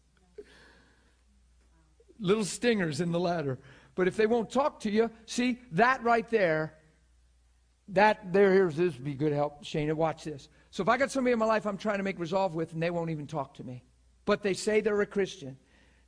Little 2.18 2.44
stingers 2.44 3.00
in 3.00 3.12
the 3.12 3.20
letter. 3.20 3.58
But 3.94 4.08
if 4.08 4.16
they 4.16 4.26
won't 4.26 4.50
talk 4.50 4.80
to 4.80 4.90
you, 4.90 5.10
see, 5.26 5.60
that 5.72 6.02
right 6.02 6.28
there, 6.30 6.74
that 7.88 8.32
there, 8.32 8.52
here's 8.52 8.76
this 8.76 8.94
would 8.94 9.04
be 9.04 9.14
good 9.14 9.32
help, 9.32 9.64
Shana. 9.64 9.94
Watch 9.94 10.24
this. 10.24 10.48
So 10.70 10.82
if 10.82 10.88
I 10.88 10.98
got 10.98 11.10
somebody 11.10 11.32
in 11.32 11.38
my 11.38 11.46
life 11.46 11.66
I'm 11.66 11.78
trying 11.78 11.98
to 11.98 12.04
make 12.04 12.18
resolve 12.18 12.54
with 12.54 12.72
and 12.72 12.82
they 12.82 12.90
won't 12.90 13.10
even 13.10 13.26
talk 13.26 13.54
to 13.54 13.64
me, 13.64 13.84
but 14.24 14.42
they 14.42 14.54
say 14.54 14.80
they're 14.80 15.00
a 15.00 15.06
Christian, 15.06 15.56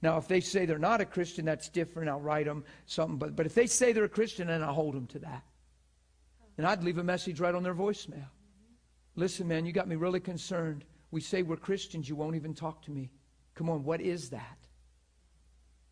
now, 0.00 0.16
if 0.16 0.28
they 0.28 0.40
say 0.40 0.64
they're 0.64 0.78
not 0.78 1.00
a 1.00 1.04
Christian, 1.04 1.44
that's 1.44 1.68
different. 1.68 2.08
I'll 2.08 2.20
write 2.20 2.46
them 2.46 2.64
something. 2.86 3.18
But, 3.18 3.34
but 3.34 3.46
if 3.46 3.54
they 3.54 3.66
say 3.66 3.92
they're 3.92 4.04
a 4.04 4.08
Christian, 4.08 4.46
then 4.46 4.62
I'll 4.62 4.74
hold 4.74 4.94
them 4.94 5.06
to 5.08 5.18
that. 5.20 5.42
And 6.56 6.66
I'd 6.66 6.84
leave 6.84 6.98
a 6.98 7.04
message 7.04 7.40
right 7.40 7.54
on 7.54 7.62
their 7.62 7.74
voicemail. 7.74 8.28
Listen, 9.16 9.48
man, 9.48 9.66
you 9.66 9.72
got 9.72 9.88
me 9.88 9.96
really 9.96 10.20
concerned. 10.20 10.84
We 11.10 11.20
say 11.20 11.42
we're 11.42 11.56
Christians, 11.56 12.08
you 12.08 12.14
won't 12.14 12.36
even 12.36 12.54
talk 12.54 12.82
to 12.82 12.92
me. 12.92 13.10
Come 13.54 13.68
on, 13.68 13.82
what 13.82 14.00
is 14.00 14.30
that? 14.30 14.67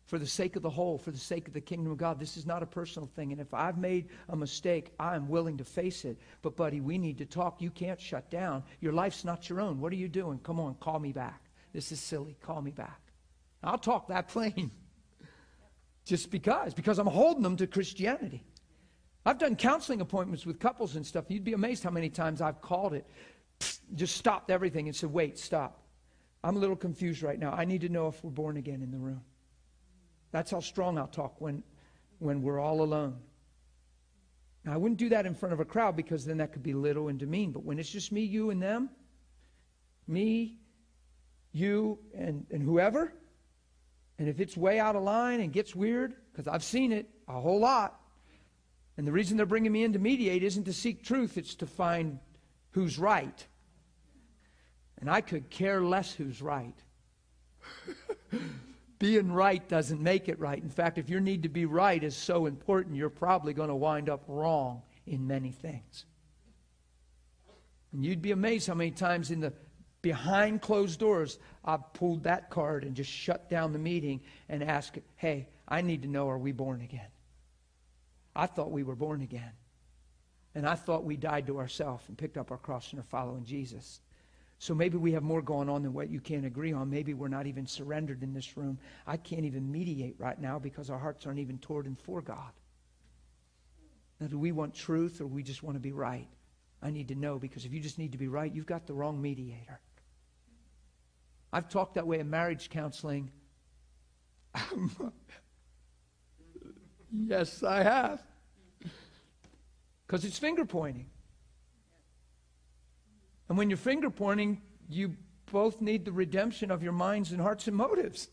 For 0.07 0.17
the 0.17 0.25
sake 0.25 0.55
of 0.55 0.61
the 0.61 0.69
whole, 0.69 0.97
for 0.97 1.11
the 1.11 1.17
sake 1.17 1.49
of 1.49 1.53
the 1.53 1.59
kingdom 1.59 1.91
of 1.91 1.97
God, 1.97 2.17
this 2.17 2.37
is 2.37 2.45
not 2.45 2.63
a 2.63 2.65
personal 2.65 3.09
thing. 3.13 3.33
And 3.33 3.41
if 3.41 3.53
I've 3.53 3.77
made 3.77 4.07
a 4.29 4.37
mistake, 4.37 4.93
I'm 4.97 5.27
willing 5.27 5.57
to 5.57 5.65
face 5.65 6.05
it. 6.05 6.17
But, 6.41 6.55
buddy, 6.55 6.79
we 6.79 6.97
need 6.97 7.17
to 7.17 7.25
talk. 7.25 7.61
You 7.61 7.69
can't 7.69 7.99
shut 7.99 8.31
down. 8.31 8.63
Your 8.79 8.93
life's 8.93 9.25
not 9.25 9.49
your 9.49 9.59
own. 9.59 9.81
What 9.81 9.91
are 9.91 9.97
you 9.97 10.07
doing? 10.07 10.39
Come 10.39 10.61
on, 10.61 10.75
call 10.75 10.99
me 10.99 11.11
back. 11.11 11.41
This 11.73 11.91
is 11.91 11.99
silly. 11.99 12.37
Call 12.41 12.61
me 12.61 12.71
back. 12.71 13.01
I'll 13.61 13.77
talk 13.77 14.07
that 14.07 14.29
plain. 14.29 14.71
Just 16.05 16.31
because, 16.31 16.73
because 16.73 16.99
I'm 16.99 17.07
holding 17.07 17.43
them 17.43 17.57
to 17.57 17.67
Christianity. 17.67 18.45
I've 19.25 19.39
done 19.39 19.57
counseling 19.57 19.99
appointments 19.99 20.45
with 20.45 20.57
couples 20.57 20.95
and 20.95 21.05
stuff. 21.05 21.25
You'd 21.27 21.43
be 21.43 21.51
amazed 21.51 21.83
how 21.83 21.89
many 21.89 22.09
times 22.09 22.41
I've 22.41 22.61
called 22.61 22.93
it, 22.93 23.05
just 23.93 24.15
stopped 24.15 24.49
everything 24.49 24.87
and 24.87 24.95
said, 24.95 25.11
wait, 25.11 25.37
stop. 25.37 25.81
I'm 26.45 26.55
a 26.55 26.59
little 26.59 26.77
confused 26.77 27.23
right 27.23 27.37
now. 27.37 27.51
I 27.51 27.65
need 27.65 27.81
to 27.81 27.89
know 27.89 28.07
if 28.07 28.23
we're 28.23 28.31
born 28.31 28.55
again 28.55 28.81
in 28.81 28.89
the 28.89 28.97
room. 28.97 29.21
That's 30.31 30.51
how 30.51 30.59
strong 30.59 30.97
I'll 30.97 31.07
talk 31.07 31.39
when, 31.39 31.63
when 32.19 32.41
we're 32.41 32.59
all 32.59 32.81
alone. 32.81 33.17
Now, 34.65 34.73
I 34.73 34.77
wouldn't 34.77 34.99
do 34.99 35.09
that 35.09 35.25
in 35.25 35.33
front 35.33 35.53
of 35.53 35.59
a 35.59 35.65
crowd 35.65 35.95
because 35.95 36.25
then 36.25 36.37
that 36.37 36.51
could 36.51 36.63
be 36.63 36.73
little 36.73 37.07
and 37.07 37.17
demean. 37.17 37.51
But 37.51 37.63
when 37.63 37.79
it's 37.79 37.89
just 37.89 38.11
me, 38.11 38.21
you, 38.21 38.49
and 38.49 38.61
them, 38.61 38.89
me, 40.07 40.57
you, 41.53 41.99
and, 42.13 42.45
and 42.51 42.61
whoever, 42.61 43.13
and 44.19 44.27
if 44.27 44.39
it's 44.39 44.57
way 44.57 44.79
out 44.79 44.95
of 44.95 45.03
line 45.03 45.39
and 45.39 45.53
gets 45.53 45.75
weird, 45.75 46.15
because 46.31 46.47
I've 46.47 46.63
seen 46.63 46.91
it 46.91 47.09
a 47.27 47.39
whole 47.39 47.59
lot, 47.59 47.99
and 48.97 49.07
the 49.07 49.11
reason 49.11 49.37
they're 49.37 49.45
bringing 49.45 49.71
me 49.71 49.83
in 49.83 49.93
to 49.93 49.99
mediate 49.99 50.43
isn't 50.43 50.65
to 50.65 50.73
seek 50.73 51.03
truth, 51.03 51.37
it's 51.37 51.55
to 51.55 51.67
find 51.67 52.19
who's 52.71 52.97
right. 52.97 53.45
And 54.99 55.09
I 55.09 55.21
could 55.21 55.49
care 55.49 55.81
less 55.81 56.11
who's 56.11 56.41
right. 56.41 56.75
Being 58.99 59.31
right 59.31 59.67
doesn't 59.67 60.01
make 60.01 60.27
it 60.27 60.39
right. 60.39 60.61
In 60.61 60.69
fact, 60.69 60.97
if 60.97 61.09
your 61.09 61.19
need 61.19 61.43
to 61.43 61.49
be 61.49 61.65
right 61.65 62.03
is 62.03 62.15
so 62.15 62.45
important, 62.47 62.95
you're 62.95 63.09
probably 63.09 63.53
going 63.53 63.69
to 63.69 63.75
wind 63.75 64.09
up 64.09 64.23
wrong 64.27 64.81
in 65.05 65.27
many 65.27 65.51
things. 65.51 66.05
And 67.93 68.03
you'd 68.03 68.21
be 68.21 68.31
amazed 68.31 68.67
how 68.67 68.73
many 68.73 68.91
times 68.91 69.29
in 69.31 69.39
the 69.39 69.53
behind 70.01 70.61
closed 70.61 70.99
doors, 70.99 71.37
I 71.63 71.77
pulled 71.77 72.23
that 72.23 72.49
card 72.49 72.83
and 72.83 72.95
just 72.95 73.11
shut 73.11 73.49
down 73.49 73.71
the 73.71 73.79
meeting 73.79 74.21
and 74.49 74.63
asked, 74.63 74.97
hey, 75.15 75.49
I 75.67 75.81
need 75.81 76.01
to 76.03 76.07
know, 76.07 76.29
are 76.29 76.37
we 76.37 76.51
born 76.51 76.81
again? 76.81 77.09
I 78.35 78.45
thought 78.45 78.71
we 78.71 78.83
were 78.83 78.95
born 78.95 79.21
again. 79.21 79.51
And 80.55 80.67
I 80.67 80.75
thought 80.75 81.03
we 81.03 81.17
died 81.17 81.47
to 81.47 81.59
ourselves 81.59 82.03
and 82.07 82.17
picked 82.17 82.37
up 82.37 82.51
our 82.51 82.57
cross 82.57 82.91
and 82.91 82.99
are 82.99 83.03
following 83.03 83.45
Jesus. 83.45 83.99
So 84.59 84.73
maybe 84.73 84.97
we 84.97 85.11
have 85.11 85.23
more 85.23 85.41
going 85.41 85.69
on 85.69 85.83
than 85.83 85.93
what 85.93 86.09
you 86.09 86.19
can't 86.19 86.45
agree 86.45 86.73
on. 86.73 86.89
Maybe 86.89 87.13
we're 87.13 87.27
not 87.27 87.45
even 87.45 87.67
surrendered 87.67 88.23
in 88.23 88.33
this 88.33 88.57
room. 88.57 88.79
I 89.05 89.17
can't 89.17 89.45
even 89.45 89.71
mediate 89.71 90.15
right 90.17 90.39
now 90.39 90.57
because 90.57 90.89
our 90.89 90.97
hearts 90.97 91.27
aren't 91.27 91.39
even 91.39 91.59
toward 91.59 91.85
and 91.85 91.99
for 91.99 92.21
God. 92.21 92.51
Now, 94.19 94.27
do 94.27 94.39
we 94.39 94.51
want 94.51 94.73
truth 94.73 95.21
or 95.21 95.27
we 95.27 95.43
just 95.43 95.61
want 95.61 95.75
to 95.75 95.79
be 95.79 95.91
right? 95.91 96.27
I 96.81 96.89
need 96.89 97.09
to 97.09 97.15
know 97.15 97.37
because 97.37 97.65
if 97.65 97.73
you 97.73 97.79
just 97.79 97.99
need 97.99 98.13
to 98.13 98.17
be 98.17 98.27
right, 98.27 98.51
you've 98.53 98.65
got 98.65 98.87
the 98.87 98.93
wrong 98.93 99.21
mediator. 99.21 99.79
I've 101.53 101.69
talked 101.69 101.95
that 101.95 102.07
way 102.07 102.19
in 102.19 102.29
marriage 102.29 102.69
counseling. 102.69 103.31
yes, 107.11 107.61
I 107.63 107.83
have. 107.83 108.23
Because 110.05 110.25
it's 110.25 110.39
finger 110.39 110.65
pointing. 110.65 111.09
And 113.49 113.57
when 113.57 113.69
you're 113.69 113.77
finger 113.77 114.09
pointing, 114.09 114.61
you 114.89 115.15
both 115.51 115.81
need 115.81 116.05
the 116.05 116.11
redemption 116.11 116.71
of 116.71 116.83
your 116.83 116.91
minds 116.91 117.31
and 117.31 117.41
hearts 117.41 117.67
and 117.67 117.75
motives. 117.75 118.29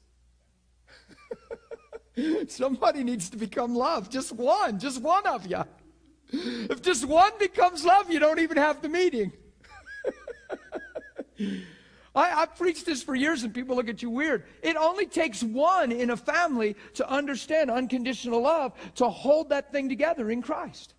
Somebody 2.49 3.05
needs 3.05 3.31
to 3.31 3.37
become 3.37 3.75
love. 3.75 4.11
Just 4.11 4.33
one. 4.33 4.79
Just 4.79 5.01
one 5.01 5.27
of 5.27 5.47
you. 5.47 5.63
If 6.33 6.83
just 6.83 7.05
one 7.05 7.33
becomes 7.39 7.85
love, 7.85 8.11
you 8.11 8.19
don't 8.19 8.41
even 8.41 8.57
have 8.57 8.83
the 8.83 8.89
meeting. 8.89 9.33
I, 12.17 12.29
have 12.29 12.57
preached 12.57 12.87
this 12.87 13.03
for 13.03 13.15
years 13.15 13.43
and 13.43 13.53
people 13.53 13.77
look 13.77 13.89
at 13.89 14.03
you 14.03 14.11
weird. 14.11 14.45
It 14.63 14.77
only 14.77 15.07
takes 15.07 15.43
one 15.43 15.91
in 15.91 16.11
a 16.11 16.17
family 16.17 16.77
to 16.95 17.09
understand 17.09 17.71
unconditional 17.71 18.43
love 18.43 18.73
to 18.97 19.09
hold 19.09 19.49
that 19.51 19.73
thing 19.73 19.89
together 19.89 20.31
in 20.31 20.43
Christ. 20.43 20.95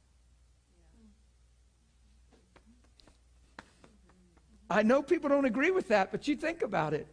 I 4.69 4.83
know 4.83 5.01
people 5.01 5.29
don't 5.29 5.45
agree 5.45 5.71
with 5.71 5.89
that, 5.89 6.11
but 6.11 6.27
you 6.27 6.35
think 6.35 6.61
about 6.61 6.93
it. 6.93 7.07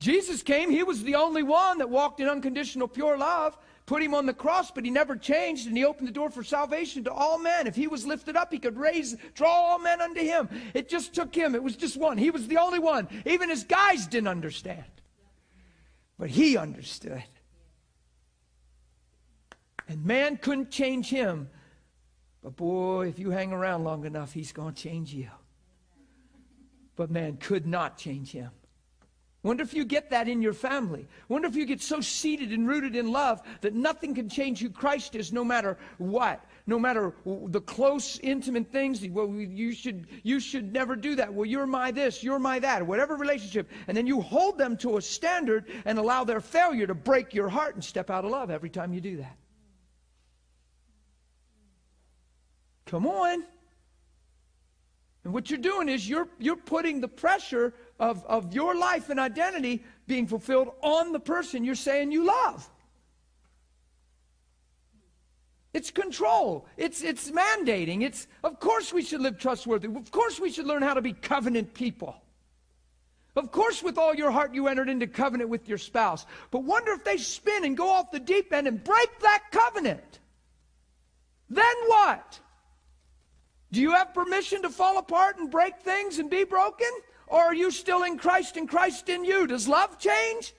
Jesus 0.00 0.42
came, 0.42 0.70
he 0.70 0.84
was 0.84 1.02
the 1.02 1.16
only 1.16 1.42
one 1.42 1.78
that 1.78 1.90
walked 1.90 2.20
in 2.20 2.28
unconditional 2.28 2.86
pure 2.86 3.18
love 3.18 3.58
put 3.88 4.02
him 4.02 4.14
on 4.14 4.26
the 4.26 4.34
cross, 4.34 4.70
but 4.70 4.84
he 4.84 4.90
never 4.90 5.16
changed, 5.16 5.66
and 5.66 5.76
he 5.76 5.84
opened 5.84 6.06
the 6.06 6.12
door 6.12 6.30
for 6.30 6.44
salvation 6.44 7.02
to 7.04 7.10
all 7.10 7.38
men. 7.38 7.66
If 7.66 7.74
he 7.74 7.86
was 7.86 8.06
lifted 8.06 8.36
up, 8.36 8.52
he 8.52 8.58
could 8.58 8.76
raise, 8.76 9.16
draw 9.34 9.50
all 9.50 9.78
men 9.78 10.02
unto 10.02 10.20
him. 10.20 10.48
It 10.74 10.90
just 10.90 11.14
took 11.14 11.34
him. 11.34 11.54
It 11.54 11.62
was 11.62 11.74
just 11.74 11.96
one. 11.96 12.18
He 12.18 12.30
was 12.30 12.46
the 12.46 12.58
only 12.58 12.78
one. 12.78 13.08
Even 13.24 13.48
his 13.48 13.64
guys 13.64 14.06
didn't 14.06 14.28
understand. 14.28 14.84
But 16.18 16.28
he 16.28 16.58
understood. 16.58 17.24
And 19.88 20.04
man 20.04 20.36
couldn't 20.36 20.70
change 20.70 21.08
him. 21.08 21.48
But 22.42 22.56
boy, 22.56 23.08
if 23.08 23.18
you 23.18 23.30
hang 23.30 23.52
around 23.52 23.84
long 23.84 24.04
enough, 24.04 24.34
he's 24.34 24.52
going 24.52 24.74
to 24.74 24.82
change 24.82 25.14
you. 25.14 25.30
But 26.98 27.12
man 27.12 27.36
could 27.36 27.64
not 27.64 27.96
change 27.96 28.32
him. 28.32 28.50
Wonder 29.44 29.62
if 29.62 29.72
you 29.72 29.84
get 29.84 30.10
that 30.10 30.26
in 30.26 30.42
your 30.42 30.52
family. 30.52 31.06
Wonder 31.28 31.46
if 31.46 31.54
you 31.54 31.64
get 31.64 31.80
so 31.80 32.00
seated 32.00 32.50
and 32.50 32.66
rooted 32.66 32.96
in 32.96 33.12
love 33.12 33.40
that 33.60 33.72
nothing 33.72 34.16
can 34.16 34.28
change 34.28 34.58
who 34.58 34.68
Christ 34.68 35.14
is 35.14 35.32
no 35.32 35.44
matter 35.44 35.78
what. 35.98 36.44
No 36.66 36.76
matter 36.76 37.14
the 37.24 37.60
close, 37.60 38.18
intimate 38.18 38.72
things. 38.72 39.06
Well, 39.06 39.28
you 39.28 39.70
should, 39.70 40.08
you 40.24 40.40
should 40.40 40.72
never 40.72 40.96
do 40.96 41.14
that. 41.14 41.32
Well, 41.32 41.46
you're 41.46 41.68
my 41.68 41.92
this, 41.92 42.24
you're 42.24 42.40
my 42.40 42.58
that, 42.58 42.84
whatever 42.84 43.14
relationship. 43.14 43.70
And 43.86 43.96
then 43.96 44.08
you 44.08 44.20
hold 44.20 44.58
them 44.58 44.76
to 44.78 44.96
a 44.96 45.00
standard 45.00 45.70
and 45.84 46.00
allow 46.00 46.24
their 46.24 46.40
failure 46.40 46.88
to 46.88 46.94
break 46.96 47.32
your 47.32 47.48
heart 47.48 47.76
and 47.76 47.84
step 47.84 48.10
out 48.10 48.24
of 48.24 48.32
love 48.32 48.50
every 48.50 48.70
time 48.70 48.92
you 48.92 49.00
do 49.00 49.18
that. 49.18 49.36
Come 52.86 53.06
on. 53.06 53.44
And 55.28 55.34
what 55.34 55.50
you're 55.50 55.58
doing 55.58 55.90
is 55.90 56.08
you're, 56.08 56.26
you're 56.38 56.56
putting 56.56 57.02
the 57.02 57.06
pressure 57.06 57.74
of, 58.00 58.24
of 58.24 58.54
your 58.54 58.74
life 58.74 59.10
and 59.10 59.20
identity 59.20 59.84
being 60.06 60.26
fulfilled 60.26 60.70
on 60.80 61.12
the 61.12 61.20
person 61.20 61.66
you're 61.66 61.74
saying 61.74 62.12
you 62.12 62.24
love. 62.24 62.66
It's 65.74 65.90
control. 65.90 66.66
It's, 66.78 67.02
it's 67.02 67.30
mandating. 67.30 68.04
It's, 68.04 68.26
of 68.42 68.58
course, 68.58 68.90
we 68.90 69.02
should 69.02 69.20
live 69.20 69.36
trustworthy. 69.36 69.88
Of 69.88 70.10
course, 70.10 70.40
we 70.40 70.50
should 70.50 70.64
learn 70.64 70.80
how 70.80 70.94
to 70.94 71.02
be 71.02 71.12
covenant 71.12 71.74
people. 71.74 72.16
Of 73.36 73.52
course, 73.52 73.82
with 73.82 73.98
all 73.98 74.14
your 74.14 74.30
heart, 74.30 74.54
you 74.54 74.66
entered 74.66 74.88
into 74.88 75.06
covenant 75.06 75.50
with 75.50 75.68
your 75.68 75.76
spouse. 75.76 76.24
But 76.50 76.64
wonder 76.64 76.92
if 76.92 77.04
they 77.04 77.18
spin 77.18 77.66
and 77.66 77.76
go 77.76 77.90
off 77.90 78.12
the 78.12 78.18
deep 78.18 78.50
end 78.50 78.66
and 78.66 78.82
break 78.82 79.20
that 79.20 79.42
covenant. 79.50 80.20
Then 81.50 81.76
what? 81.84 82.40
Do 83.70 83.80
you 83.80 83.92
have 83.92 84.14
permission 84.14 84.62
to 84.62 84.70
fall 84.70 84.98
apart 84.98 85.38
and 85.38 85.50
break 85.50 85.78
things 85.80 86.18
and 86.18 86.30
be 86.30 86.44
broken? 86.44 86.88
Or 87.26 87.40
are 87.40 87.54
you 87.54 87.70
still 87.70 88.04
in 88.04 88.16
Christ 88.16 88.56
and 88.56 88.68
Christ 88.68 89.08
in 89.08 89.24
you? 89.24 89.46
Does 89.46 89.68
love 89.68 89.98
change? 89.98 90.54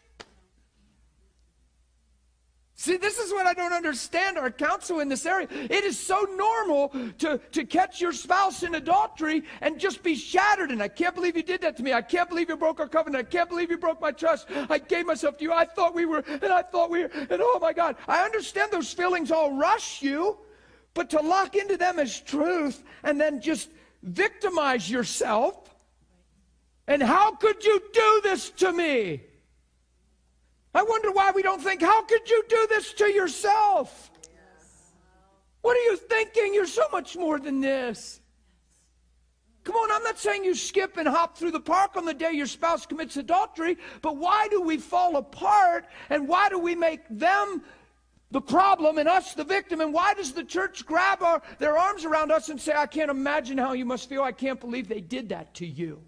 See, 2.80 2.96
this 2.96 3.20
is 3.20 3.34
what 3.34 3.46
I 3.46 3.54
don't 3.54 3.74
understand 3.74 4.38
our 4.38 4.50
counsel 4.50 5.02
in 5.02 5.10
this 5.10 5.26
area. 5.26 5.50
It 5.52 5.84
is 5.84 6.00
so 6.00 6.26
normal 6.38 6.94
to, 7.18 7.38
to 7.52 7.66
catch 7.66 8.00
your 8.00 8.14
spouse 8.14 8.64
in 8.64 8.76
adultery 8.76 9.44
and 9.60 9.78
just 9.78 10.02
be 10.02 10.16
shattered. 10.16 10.72
And 10.72 10.82
I 10.82 10.88
can't 10.88 11.14
believe 11.14 11.36
you 11.36 11.44
did 11.44 11.60
that 11.60 11.76
to 11.76 11.84
me. 11.84 11.92
I 11.92 12.02
can't 12.02 12.30
believe 12.30 12.48
you 12.48 12.56
broke 12.56 12.80
our 12.80 12.88
covenant. 12.88 13.28
I 13.28 13.30
can't 13.30 13.50
believe 13.50 13.70
you 13.70 13.78
broke 13.78 14.00
my 14.00 14.14
trust. 14.14 14.48
I 14.70 14.78
gave 14.78 15.06
myself 15.06 15.38
to 15.40 15.44
you. 15.44 15.52
I 15.52 15.66
thought 15.66 15.94
we 15.94 16.06
were, 16.06 16.24
and 16.26 16.54
I 16.54 16.62
thought 16.62 16.90
we 16.90 17.02
were, 17.02 17.12
and 17.14 17.42
oh 17.42 17.60
my 17.62 17.74
God. 17.74 17.98
I 18.08 18.24
understand 18.24 18.72
those 18.72 18.94
feelings 18.94 19.30
all 19.30 19.58
rush 19.58 20.02
you, 20.02 20.38
but 20.94 21.10
to 21.12 21.22
lock 21.22 21.56
into 21.56 21.78
them 21.78 22.00
as 22.00 22.20
truth 22.20 22.84
and 23.04 23.20
then 23.20 23.42
just 23.42 23.70
victimize 24.04 24.90
yourself 24.90 25.70
and 26.90 27.04
how 27.04 27.36
could 27.36 27.64
you 27.64 27.80
do 27.94 28.22
this 28.24 28.50
to 28.50 28.74
me? 28.74 29.22
I 30.74 30.82
wonder 30.82 31.12
why 31.12 31.32
we 31.32 31.44
don't 31.44 31.62
think, 31.62 31.84
how 31.84 32.02
could 32.02 32.28
you 32.28 32.44
do 32.50 32.66
this 32.68 32.94
to 32.94 33.06
yourself? 33.06 34.10
What 35.62 35.78
are 35.78 35.82
you 35.82 35.98
thinking? 35.98 36.56
You're 36.56 36.66
so 36.66 36.88
much 36.92 37.16
more 37.16 37.38
than 37.38 37.62
this. 37.62 38.20
Come 39.66 39.76
on, 39.76 39.92
I'm 39.92 40.04
not 40.04 40.18
saying 40.18 40.44
you 40.44 40.56
skip 40.56 40.98
and 40.98 41.08
hop 41.08 41.38
through 41.38 41.52
the 41.52 41.60
park 41.60 41.96
on 41.96 42.06
the 42.06 42.14
day 42.14 42.32
your 42.32 42.48
spouse 42.48 42.88
commits 42.88 43.18
adultery, 43.18 43.78
but 44.02 44.18
why 44.18 44.48
do 44.50 44.60
we 44.60 44.78
fall 44.78 45.16
apart 45.18 45.86
and 46.10 46.28
why 46.28 46.50
do 46.50 46.58
we 46.58 46.74
make 46.74 47.02
them 47.08 47.62
the 48.32 48.42
problem 48.42 48.98
and 48.98 49.10
us 49.10 49.34
the 49.34 49.44
victim? 49.44 49.82
And 49.82 49.94
why 49.94 50.14
does 50.14 50.34
the 50.34 50.44
church 50.44 50.86
grab 50.86 51.22
our, 51.24 51.42
their 51.58 51.78
arms 51.78 52.06
around 52.06 52.32
us 52.32 52.50
and 52.50 52.60
say, 52.60 52.74
I 52.76 52.86
can't 52.86 53.12
imagine 53.12 53.58
how 53.58 53.74
you 53.74 53.86
must 53.86 54.10
feel. 54.10 54.22
I 54.22 54.32
can't 54.32 54.60
believe 54.60 54.88
they 54.88 55.02
did 55.02 55.30
that 55.30 55.54
to 55.56 55.66
you? 55.66 56.02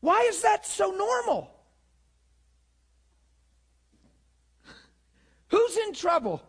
Why 0.00 0.20
is 0.28 0.42
that 0.42 0.66
so 0.66 0.90
normal? 0.90 1.50
Who's 5.48 5.76
in 5.78 5.94
trouble? 5.94 6.42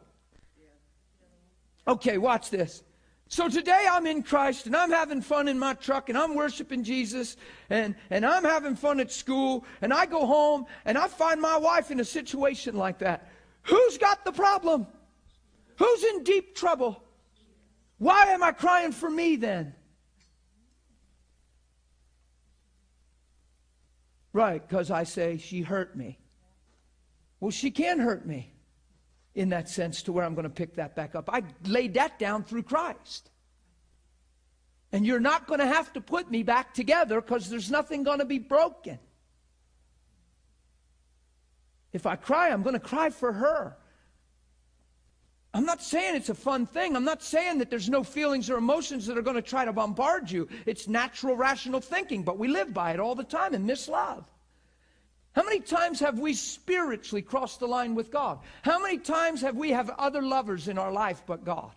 Okay, 1.87 2.17
watch 2.17 2.49
this. 2.49 2.83
So 3.29 3.49
today 3.49 3.85
I'm 3.91 4.07
in 4.07 4.23
Christ 4.23 4.67
and 4.67 4.75
I'm 4.75 4.91
having 4.91 5.21
fun 5.21 5.49
in 5.49 5.59
my 5.59 5.73
truck 5.73 6.07
and 6.07 6.17
I'm 6.17 6.33
worshiping 6.33 6.83
Jesus 6.83 7.35
and, 7.69 7.95
and 8.09 8.25
I'm 8.25 8.43
having 8.43 8.75
fun 8.75 9.01
at 9.01 9.11
school 9.11 9.65
and 9.81 9.93
I 9.93 10.05
go 10.05 10.25
home 10.25 10.65
and 10.85 10.97
I 10.97 11.07
find 11.07 11.41
my 11.41 11.57
wife 11.57 11.91
in 11.91 11.99
a 11.99 12.05
situation 12.05 12.75
like 12.75 12.99
that. 12.99 13.29
Who's 13.63 13.97
got 13.97 14.23
the 14.23 14.31
problem? 14.31 14.87
Who's 15.77 16.03
in 16.05 16.23
deep 16.23 16.55
trouble? 16.55 17.03
Why 17.97 18.27
am 18.27 18.43
I 18.43 18.53
crying 18.53 18.93
for 18.93 19.09
me 19.09 19.35
then? 19.35 19.75
Right, 24.31 24.65
because 24.65 24.89
I 24.89 25.03
say 25.03 25.37
she 25.37 25.61
hurt 25.61 25.97
me. 25.97 26.19
Well, 27.39 27.51
she 27.51 27.71
can 27.71 27.99
hurt 27.99 28.25
me 28.25 28.53
in 29.37 29.49
that 29.49 29.69
sense 29.69 30.01
to 30.01 30.11
where 30.11 30.25
I'm 30.25 30.33
going 30.33 30.43
to 30.43 30.49
pick 30.49 30.75
that 30.75 30.95
back 30.95 31.13
up. 31.13 31.29
I 31.31 31.43
laid 31.63 31.93
that 31.93 32.17
down 32.17 32.43
through 32.43 32.63
Christ. 32.63 33.29
And 34.91 35.05
you're 35.05 35.19
not 35.19 35.45
going 35.45 35.59
to 35.59 35.67
have 35.67 35.93
to 35.93 36.01
put 36.01 36.31
me 36.31 36.41
back 36.41 36.73
together 36.73 37.21
because 37.21 37.47
there's 37.47 37.69
nothing 37.69 38.01
going 38.01 38.17
to 38.17 38.25
be 38.25 38.39
broken. 38.39 38.97
If 41.93 42.07
I 42.07 42.15
cry, 42.15 42.49
I'm 42.49 42.63
going 42.63 42.73
to 42.73 42.79
cry 42.79 43.11
for 43.11 43.31
her. 43.31 43.77
I'm 45.53 45.65
not 45.65 45.83
saying 45.83 46.15
it's 46.15 46.29
a 46.29 46.35
fun 46.35 46.65
thing. 46.65 46.95
I'm 46.95 47.05
not 47.05 47.21
saying 47.21 47.59
that 47.59 47.69
there's 47.69 47.89
no 47.89 48.03
feelings 48.03 48.49
or 48.49 48.57
emotions 48.57 49.05
that 49.05 49.19
are 49.19 49.21
going 49.21 49.35
to 49.35 49.41
try 49.43 49.65
to 49.65 49.73
bombard 49.73 50.31
you. 50.31 50.47
It's 50.65 50.87
natural, 50.87 51.35
rational 51.35 51.79
thinking, 51.79 52.23
but 52.23 52.39
we 52.39 52.47
live 52.47 52.73
by 52.73 52.91
it 52.91 52.99
all 52.99 53.13
the 53.13 53.23
time 53.23 53.53
and 53.53 53.65
miss 53.67 53.87
love. 53.87 54.25
How 55.37 55.43
many 55.43 55.59
times 55.59 55.99
have 55.99 56.17
we 56.17 56.33
spiritually 56.33 57.21
crossed 57.21 57.59
the 57.59 57.67
line 57.67 57.93
with 57.93 58.09
God? 58.09 58.39
How 58.63 58.81
many 58.81 58.97
times 58.97 59.39
have 59.41 59.55
we 59.55 59.69
have 59.69 59.91
other 59.91 60.23
lovers 60.23 60.67
in 60.67 60.79
our 60.79 60.91
life 60.91 61.21
but 61.27 61.45
God? 61.45 61.73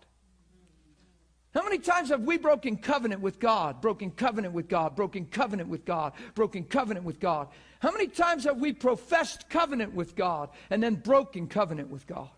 How 1.53 1.61
many 1.63 1.77
times 1.77 2.09
have 2.09 2.21
we 2.21 2.39
broken 2.39 2.75
covenant 2.75 3.21
with 3.21 3.37
God, 3.37 3.79
broken 3.79 4.09
covenant 4.09 4.55
with 4.55 4.67
God, 4.67 4.95
broken 4.95 5.27
covenant 5.27 5.69
with 5.69 5.85
God, 5.85 6.13
broken 6.33 6.63
covenant 6.63 7.05
with 7.05 7.19
God? 7.19 7.49
How 7.81 7.91
many 7.91 8.07
times 8.07 8.45
have 8.45 8.57
we 8.57 8.73
professed 8.73 9.47
covenant 9.47 9.93
with 9.93 10.15
God 10.15 10.49
and 10.71 10.81
then 10.81 10.95
broken 10.95 11.45
covenant 11.45 11.91
with 11.91 12.07
God? 12.07 12.31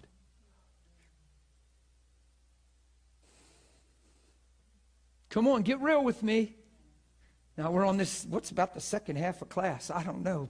Come 5.29 5.47
on, 5.47 5.61
get 5.61 5.79
real 5.79 6.03
with 6.03 6.21
me. 6.21 6.53
Now 7.57 7.71
we're 7.71 7.85
on 7.85 7.95
this, 7.95 8.25
what's 8.29 8.51
about 8.51 8.73
the 8.73 8.81
second 8.81 9.15
half 9.15 9.41
of 9.41 9.47
class? 9.47 9.89
I 9.89 10.03
don't 10.03 10.21
know. 10.21 10.49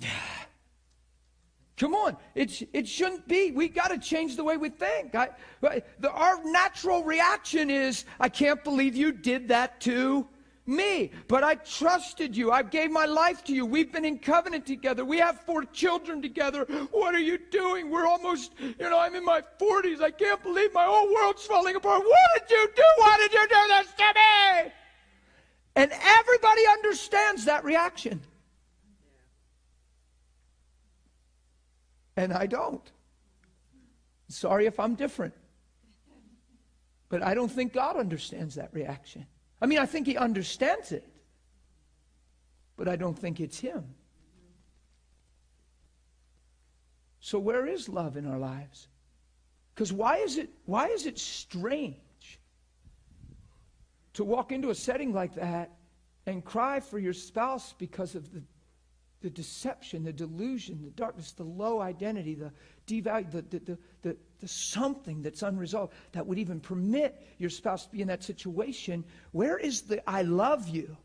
Come 1.76 1.94
on, 1.94 2.16
it, 2.34 2.66
it 2.72 2.88
shouldn't 2.88 3.28
be. 3.28 3.50
We 3.50 3.68
got 3.68 3.88
to 3.88 3.98
change 3.98 4.36
the 4.36 4.44
way 4.44 4.56
we 4.56 4.70
think. 4.70 5.14
I, 5.14 5.28
the, 5.60 6.10
our 6.10 6.42
natural 6.44 7.04
reaction 7.04 7.68
is, 7.68 8.06
I 8.18 8.30
can't 8.30 8.64
believe 8.64 8.96
you 8.96 9.12
did 9.12 9.48
that 9.48 9.78
to 9.82 10.26
me, 10.66 11.12
but 11.28 11.44
I 11.44 11.54
trusted 11.56 12.36
you. 12.36 12.50
I 12.50 12.62
gave 12.62 12.90
my 12.90 13.04
life 13.04 13.44
to 13.44 13.52
you. 13.52 13.64
We've 13.64 13.92
been 13.92 14.04
in 14.04 14.18
covenant 14.18 14.66
together. 14.66 15.04
We 15.04 15.18
have 15.18 15.40
four 15.40 15.64
children 15.64 16.20
together. 16.20 16.64
What 16.90 17.14
are 17.14 17.20
you 17.20 17.38
doing? 17.50 17.90
We're 17.90 18.06
almost, 18.06 18.54
you 18.58 18.90
know, 18.90 18.98
I'm 18.98 19.14
in 19.14 19.24
my 19.24 19.42
40s. 19.60 20.00
I 20.00 20.10
can't 20.10 20.42
believe 20.42 20.72
my 20.74 20.84
whole 20.84 21.12
world's 21.12 21.44
falling 21.44 21.76
apart. 21.76 22.02
What 22.02 22.48
did 22.48 22.50
you 22.50 22.68
do? 22.74 22.82
Why 22.96 23.16
did 23.18 23.32
you 23.32 23.48
do 23.48 23.68
this 23.68 23.92
to 23.98 24.04
me? 24.14 24.72
And 25.76 25.92
everybody 25.92 26.62
understands 26.72 27.44
that 27.44 27.64
reaction. 27.64 28.20
And 32.16 32.32
I 32.32 32.46
don't. 32.46 32.90
Sorry 34.28 34.66
if 34.66 34.80
I'm 34.80 34.94
different. 34.94 35.34
But 37.08 37.22
I 37.22 37.34
don't 37.34 37.50
think 37.50 37.72
God 37.72 37.96
understands 37.96 38.56
that 38.56 38.70
reaction. 38.72 39.26
I 39.60 39.66
mean, 39.66 39.78
I 39.78 39.86
think 39.86 40.06
he 40.06 40.16
understands 40.16 40.92
it, 40.92 41.06
but 42.76 42.88
I 42.88 42.96
don't 42.96 43.18
think 43.18 43.40
it's 43.40 43.58
him. 43.58 43.84
So 47.20 47.38
where 47.38 47.66
is 47.66 47.88
love 47.88 48.16
in 48.16 48.26
our 48.26 48.38
lives? 48.38 48.88
Because 49.74 49.92
why 49.92 50.18
is 50.18 50.38
it 50.38 50.48
why 50.64 50.88
is 50.88 51.06
it 51.06 51.18
strange 51.18 51.96
to 54.14 54.24
walk 54.24 54.52
into 54.52 54.70
a 54.70 54.74
setting 54.74 55.12
like 55.12 55.34
that 55.34 55.72
and 56.26 56.44
cry 56.44 56.80
for 56.80 56.98
your 56.98 57.12
spouse 57.12 57.74
because 57.78 58.14
of 58.14 58.32
the 58.32 58.42
the 59.22 59.30
deception, 59.30 60.04
the 60.04 60.12
delusion, 60.12 60.80
the 60.84 60.90
darkness, 60.90 61.32
the 61.32 61.42
low 61.42 61.80
identity, 61.80 62.34
the 62.34 62.52
devalue, 62.86 63.30
the, 63.30 63.42
the, 63.42 63.78
the, 64.02 64.16
the, 64.40 64.48
something 64.48 65.22
that's 65.22 65.42
unresolved 65.42 65.92
that 66.12 66.26
would 66.26 66.38
even 66.38 66.60
permit 66.60 67.26
your 67.38 67.50
spouse 67.50 67.86
to 67.86 67.92
be 67.92 68.02
in 68.02 68.08
that 68.08 68.22
situation. 68.22 69.04
Where 69.32 69.56
is 69.56 69.82
the 69.82 70.08
I 70.08 70.22
love 70.22 70.68
you? 70.68 70.96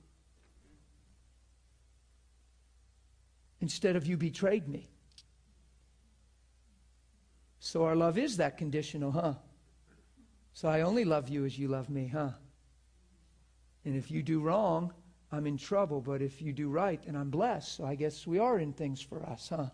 instead 3.61 3.95
of 3.95 4.05
you 4.05 4.17
betrayed 4.17 4.67
me. 4.67 4.89
So 7.59 7.85
our 7.85 7.95
love 7.95 8.17
is 8.17 8.37
that 8.37 8.57
conditional, 8.57 9.11
huh? 9.11 9.35
So 10.53 10.67
I 10.67 10.81
only 10.81 11.05
love 11.05 11.29
you 11.29 11.45
as 11.45 11.57
you 11.57 11.67
love 11.67 11.89
me, 11.89 12.07
huh? 12.07 12.31
And 13.85 13.95
if 13.95 14.11
you 14.11 14.23
do 14.23 14.41
wrong, 14.41 14.93
I'm 15.31 15.47
in 15.47 15.57
trouble. 15.57 16.01
But 16.01 16.21
if 16.21 16.41
you 16.41 16.53
do 16.53 16.69
right, 16.69 17.01
then 17.05 17.15
I'm 17.15 17.29
blessed. 17.29 17.75
So 17.75 17.85
I 17.85 17.95
guess 17.95 18.27
we 18.27 18.39
are 18.39 18.59
in 18.59 18.73
things 18.73 19.01
for 19.01 19.23
us, 19.25 19.49
huh? 19.49 19.67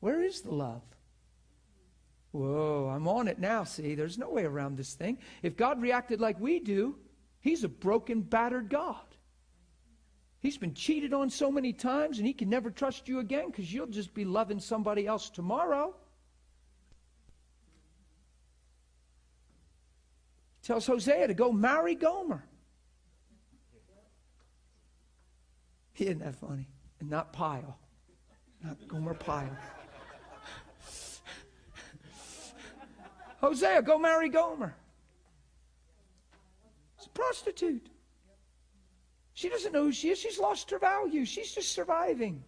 Where 0.00 0.22
is 0.22 0.42
the 0.42 0.54
love? 0.54 0.82
Whoa, 2.32 2.92
I'm 2.94 3.08
on 3.08 3.28
it 3.28 3.38
now. 3.38 3.64
See, 3.64 3.94
there's 3.94 4.18
no 4.18 4.28
way 4.28 4.44
around 4.44 4.76
this 4.76 4.94
thing. 4.94 5.18
If 5.42 5.56
God 5.56 5.80
reacted 5.80 6.20
like 6.20 6.38
we 6.38 6.60
do, 6.60 6.96
He's 7.40 7.64
a 7.64 7.68
broken, 7.68 8.22
battered 8.22 8.68
God. 8.68 8.96
He's 10.40 10.58
been 10.58 10.74
cheated 10.74 11.14
on 11.14 11.30
so 11.30 11.50
many 11.50 11.72
times, 11.72 12.18
and 12.18 12.26
He 12.26 12.34
can 12.34 12.50
never 12.50 12.70
trust 12.70 13.08
you 13.08 13.20
again 13.20 13.46
because 13.46 13.72
you'll 13.72 13.86
just 13.86 14.12
be 14.12 14.24
loving 14.24 14.60
somebody 14.60 15.06
else 15.06 15.30
tomorrow. 15.30 15.94
tells 20.66 20.86
Hosea 20.86 21.28
to 21.28 21.34
go 21.34 21.52
marry 21.52 21.94
Gomer. 21.94 22.44
Isn't 25.98 26.18
that 26.18 26.34
funny? 26.36 26.68
And 27.00 27.10
not 27.10 27.32
Pyle. 27.32 27.78
Not 28.62 28.76
Gomer 28.88 29.14
Pyle. 29.14 29.56
Hosea, 33.40 33.82
go 33.82 33.98
marry 33.98 34.28
Gomer. 34.28 34.74
She's 36.98 37.06
a 37.06 37.10
prostitute. 37.10 37.86
She 39.34 39.48
doesn't 39.48 39.72
know 39.72 39.84
who 39.84 39.92
she 39.92 40.08
is. 40.08 40.18
She's 40.18 40.38
lost 40.38 40.70
her 40.70 40.78
value. 40.78 41.24
She's 41.24 41.54
just 41.54 41.72
surviving. 41.72 42.42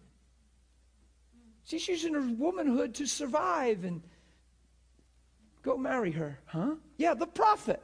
She's 1.63 1.87
using 1.87 2.15
her 2.15 2.21
womanhood 2.21 2.95
to 2.95 3.05
survive 3.05 3.83
and 3.83 4.01
go 5.61 5.77
marry 5.77 6.11
her. 6.11 6.39
Huh? 6.45 6.75
Yeah, 6.97 7.13
the 7.13 7.27
prophet. 7.27 7.83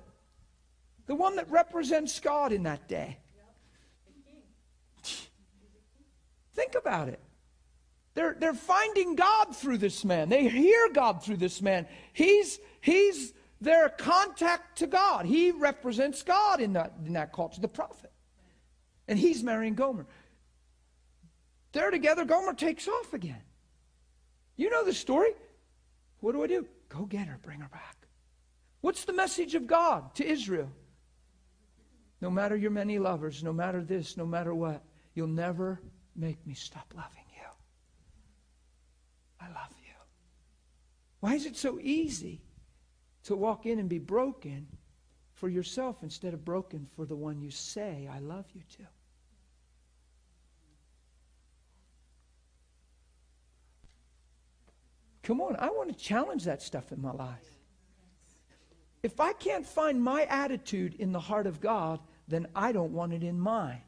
The 1.06 1.14
one 1.14 1.36
that 1.36 1.50
represents 1.52 2.20
God 2.20 2.52
in 2.52 2.64
that 2.64 2.88
day. 2.88 3.20
Think 6.56 6.76
about 6.76 7.10
it. 7.10 7.20
They're, 8.16 8.36
they're 8.40 8.54
finding 8.54 9.16
God 9.16 9.56
through 9.56 9.78
this 9.78 10.06
man. 10.06 10.30
They 10.30 10.48
hear 10.48 10.90
God 10.92 11.22
through 11.24 11.38
this 11.38 11.62
man. 11.62 11.86
He's, 12.14 12.60
he's 12.80 13.34
their 13.60 13.90
contact 13.90 14.78
to 14.80 14.88
God. 14.88 15.26
He 15.26 15.52
represents 15.52 16.24
God 16.24 16.62
in 16.62 16.74
that, 16.74 16.94
in 17.06 17.14
that 17.14 17.34
culture, 17.34 17.60
the 17.60 17.68
prophet. 17.68 18.12
And 19.08 19.20
he's 19.20 19.44
marrying 19.44 19.76
Gomer. 19.76 20.06
They're 21.74 21.92
together. 21.92 22.24
Gomer 22.24 22.54
takes 22.54 22.88
off 22.88 23.14
again. 23.14 23.42
You 24.56 24.70
know 24.70 24.86
the 24.86 24.94
story. 24.94 25.32
What 26.22 26.32
do 26.32 26.42
I 26.42 26.48
do? 26.48 26.66
Go 26.88 27.04
get 27.04 27.28
her, 27.28 27.38
bring 27.42 27.60
her 27.60 27.68
back. 27.68 28.08
What's 28.80 29.04
the 29.04 29.14
message 29.14 29.56
of 29.56 29.68
God 29.68 30.16
to 30.16 30.26
Israel? 30.26 30.72
No 32.22 32.30
matter 32.30 32.56
your 32.56 32.72
many 32.72 32.98
lovers, 32.98 33.44
no 33.44 33.52
matter 33.52 33.82
this, 33.84 34.16
no 34.16 34.26
matter 34.26 34.56
what, 34.56 34.84
you'll 35.14 35.28
never 35.28 35.82
make 36.16 36.46
me 36.46 36.54
stop 36.54 36.94
loving 36.96 37.26
you. 37.36 37.48
I 39.40 39.48
love 39.48 39.74
you. 39.78 39.94
Why 41.20 41.36
is 41.36 41.46
it 41.46 41.58
so 41.58 41.80
easy 41.82 42.42
to 43.24 43.36
walk 43.36 43.66
in 43.66 43.80
and 43.80 43.90
be 43.90 44.00
broken 44.00 44.68
for 45.34 45.50
yourself 45.50 46.04
instead 46.04 46.34
of 46.34 46.46
broken 46.46 46.88
for 46.96 47.06
the 47.06 47.16
one 47.16 47.42
you 47.42 47.52
say, 47.52 48.08
I 48.12 48.20
love 48.20 48.46
you 48.54 48.62
to? 48.78 48.88
Come 55.24 55.42
on, 55.42 55.56
I 55.58 55.70
want 55.70 55.90
to 55.90 55.96
challenge 55.96 56.44
that 56.44 56.62
stuff 56.62 56.92
in 56.92 57.02
my 57.02 57.12
life. 57.12 57.50
If 59.02 59.20
I 59.20 59.34
can't 59.34 59.66
find 59.66 60.04
my 60.04 60.24
attitude 60.26 60.94
in 60.96 61.12
the 61.12 61.20
heart 61.20 61.48
of 61.48 61.62
God, 61.62 62.00
then 62.28 62.48
I 62.56 62.72
don't 62.72 62.92
want 62.92 63.14
it 63.14 63.24
in 63.24 63.40
mine. 63.40 63.82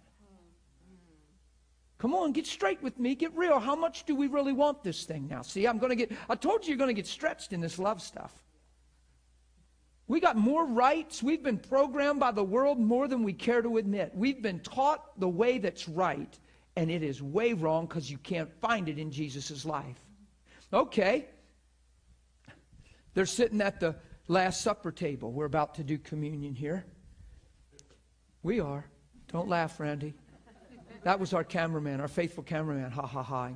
Come 2.00 2.14
on, 2.14 2.32
get 2.32 2.46
straight 2.46 2.82
with 2.84 3.00
me. 3.00 3.16
Get 3.16 3.36
real. 3.36 3.60
How 3.60 3.76
much 3.76 4.06
do 4.06 4.16
we 4.16 4.28
really 4.28 4.54
want 4.54 4.84
this 4.84 5.04
thing 5.04 5.28
now? 5.28 5.42
See, 5.42 5.66
I'm 5.66 5.80
going 5.80 5.90
to 5.90 5.96
get, 5.96 6.12
I 6.30 6.36
told 6.36 6.64
you 6.64 6.70
you're 6.70 6.78
going 6.78 6.90
to 6.90 6.94
get 6.94 7.08
stretched 7.08 7.54
in 7.54 7.62
this 7.62 7.80
love 7.80 8.02
stuff. 8.02 8.34
We 10.08 10.20
got 10.20 10.38
more 10.38 10.66
rights. 10.66 11.22
We've 11.22 11.44
been 11.44 11.58
programmed 11.58 12.20
by 12.20 12.32
the 12.32 12.44
world 12.44 12.80
more 12.80 13.08
than 13.08 13.24
we 13.24 13.34
care 13.34 13.62
to 13.62 13.78
admit. 13.78 14.12
We've 14.16 14.42
been 14.42 14.60
taught 14.60 15.20
the 15.20 15.28
way 15.28 15.58
that's 15.58 15.90
right, 15.90 16.40
and 16.76 16.90
it 16.90 17.04
is 17.04 17.22
way 17.22 17.54
wrong 17.54 17.88
because 17.88 18.10
you 18.10 18.18
can't 18.20 18.50
find 18.62 18.88
it 18.88 19.00
in 19.00 19.12
Jesus' 19.12 19.66
life. 19.66 20.00
Okay. 20.72 21.26
They're 23.16 23.26
sitting 23.26 23.60
at 23.62 23.80
the 23.80 23.96
Last 24.28 24.62
Supper 24.62 24.92
table. 24.92 25.32
We're 25.32 25.46
about 25.46 25.76
to 25.76 25.84
do 25.84 25.98
communion 25.98 26.54
here. 26.54 26.86
We 28.44 28.60
are. 28.60 28.86
Don't 29.32 29.50
laugh, 29.50 29.80
Randy. 29.80 30.14
That 31.08 31.22
was 31.22 31.34
our 31.34 31.46
cameraman, 31.46 32.02
our 32.02 32.10
faithful 32.10 32.44
cameraman. 32.44 32.92
Ha 32.92 33.08
ha 33.08 33.24
ha. 33.24 33.52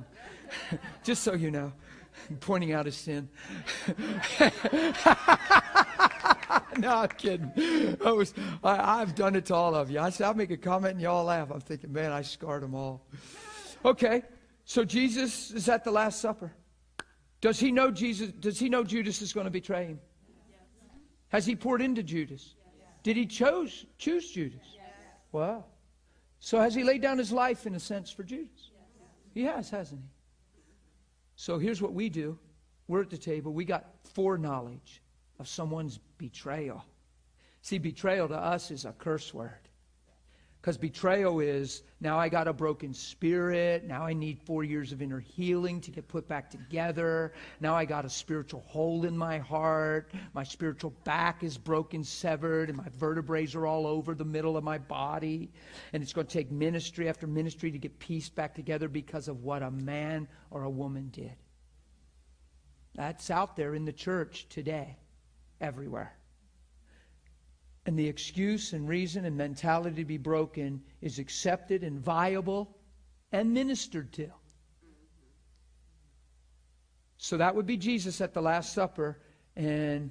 Just 1.04 1.22
so 1.22 1.34
you 1.34 1.50
know, 1.50 1.70
pointing 2.40 2.72
out 2.72 2.86
his 2.86 2.96
sin. 2.96 3.28
no, 6.78 6.96
I'm 6.96 7.08
kidding. 7.08 7.52
I 8.02 8.10
was, 8.10 8.32
I, 8.64 9.00
have 9.00 9.14
done 9.14 9.36
it 9.36 9.44
to 9.46 9.54
all 9.54 9.74
of 9.74 9.90
you. 9.90 10.00
I 10.00 10.08
said, 10.08 10.28
I'll 10.28 10.32
make 10.32 10.50
a 10.50 10.56
comment 10.56 10.92
and 10.92 11.02
y'all 11.02 11.26
laugh. 11.26 11.50
I'm 11.50 11.60
thinking, 11.60 11.92
man, 11.92 12.10
I 12.10 12.22
scarred 12.22 12.62
them 12.62 12.74
all. 12.74 13.04
Okay, 13.84 14.22
so 14.64 14.82
Jesus 14.82 15.50
is 15.50 15.68
at 15.68 15.84
the 15.84 15.90
Last 15.90 16.22
Supper. 16.22 16.54
Does 17.42 17.60
he 17.60 17.70
know 17.70 17.90
Jesus? 17.90 18.32
Does 18.32 18.58
he 18.58 18.70
know 18.70 18.82
Judas 18.82 19.20
is 19.20 19.34
going 19.34 19.44
to 19.44 19.50
betray 19.50 19.88
him? 19.88 20.00
Has 21.28 21.44
he 21.44 21.54
poured 21.54 21.82
into 21.82 22.02
Judas? 22.02 22.54
Did 23.02 23.18
he 23.18 23.26
chose, 23.26 23.84
choose 23.98 24.30
Judas? 24.30 24.64
Wow. 25.32 25.66
So 26.44 26.58
has 26.58 26.74
he 26.74 26.82
laid 26.82 27.00
down 27.00 27.18
his 27.18 27.30
life 27.30 27.66
in 27.66 27.74
a 27.76 27.80
sense 27.80 28.10
for 28.10 28.24
Judas? 28.24 28.72
He 29.32 29.44
has, 29.44 29.70
hasn't 29.70 30.00
he? 30.00 30.08
So 31.36 31.56
here's 31.56 31.80
what 31.80 31.92
we 31.92 32.08
do. 32.08 32.36
We're 32.88 33.02
at 33.02 33.10
the 33.10 33.16
table. 33.16 33.52
We 33.52 33.64
got 33.64 33.86
foreknowledge 34.02 35.02
of 35.38 35.46
someone's 35.46 36.00
betrayal. 36.18 36.84
See, 37.62 37.78
betrayal 37.78 38.26
to 38.26 38.34
us 38.34 38.72
is 38.72 38.84
a 38.84 38.90
curse 38.90 39.32
word. 39.32 39.68
Because 40.62 40.78
betrayal 40.78 41.40
is 41.40 41.82
now 42.00 42.20
I 42.20 42.28
got 42.28 42.46
a 42.46 42.52
broken 42.52 42.94
spirit. 42.94 43.82
Now 43.82 44.06
I 44.06 44.12
need 44.12 44.38
four 44.38 44.62
years 44.62 44.92
of 44.92 45.02
inner 45.02 45.18
healing 45.18 45.80
to 45.80 45.90
get 45.90 46.06
put 46.06 46.28
back 46.28 46.50
together. 46.50 47.32
Now 47.60 47.74
I 47.74 47.84
got 47.84 48.04
a 48.04 48.08
spiritual 48.08 48.60
hole 48.60 49.04
in 49.04 49.18
my 49.18 49.38
heart. 49.38 50.12
My 50.34 50.44
spiritual 50.44 50.94
back 51.02 51.42
is 51.42 51.58
broken, 51.58 52.04
severed, 52.04 52.68
and 52.68 52.78
my 52.78 52.86
vertebrae 52.96 53.48
are 53.56 53.66
all 53.66 53.88
over 53.88 54.14
the 54.14 54.24
middle 54.24 54.56
of 54.56 54.62
my 54.62 54.78
body. 54.78 55.50
And 55.92 56.00
it's 56.00 56.12
going 56.12 56.28
to 56.28 56.32
take 56.32 56.52
ministry 56.52 57.08
after 57.08 57.26
ministry 57.26 57.72
to 57.72 57.78
get 57.78 57.98
pieced 57.98 58.36
back 58.36 58.54
together 58.54 58.86
because 58.86 59.26
of 59.26 59.42
what 59.42 59.64
a 59.64 59.70
man 59.72 60.28
or 60.52 60.62
a 60.62 60.70
woman 60.70 61.08
did. 61.12 61.34
That's 62.94 63.32
out 63.32 63.56
there 63.56 63.74
in 63.74 63.84
the 63.84 63.92
church 63.92 64.46
today, 64.48 64.96
everywhere. 65.60 66.14
And 67.84 67.98
the 67.98 68.06
excuse 68.06 68.72
and 68.72 68.88
reason 68.88 69.24
and 69.24 69.36
mentality 69.36 69.96
to 69.96 70.04
be 70.04 70.18
broken 70.18 70.82
is 71.00 71.18
accepted 71.18 71.82
and 71.82 71.98
viable 71.98 72.76
and 73.32 73.52
ministered 73.52 74.12
to. 74.12 74.30
So 77.16 77.36
that 77.36 77.54
would 77.54 77.66
be 77.66 77.76
Jesus 77.76 78.20
at 78.20 78.34
the 78.34 78.42
Last 78.42 78.72
Supper, 78.72 79.18
and 79.56 80.10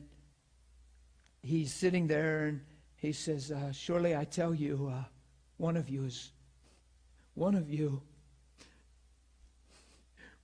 he's 1.41 1.73
sitting 1.73 2.07
there 2.07 2.45
and 2.45 2.61
he 2.95 3.11
says, 3.11 3.51
uh, 3.51 3.71
Surely 3.71 4.15
I 4.15 4.23
tell 4.25 4.53
you, 4.53 4.91
uh, 4.93 5.03
one 5.57 5.75
of 5.75 5.89
you 5.89 6.05
is, 6.05 6.31
one 7.33 7.55
of 7.55 7.69
you, 7.69 8.01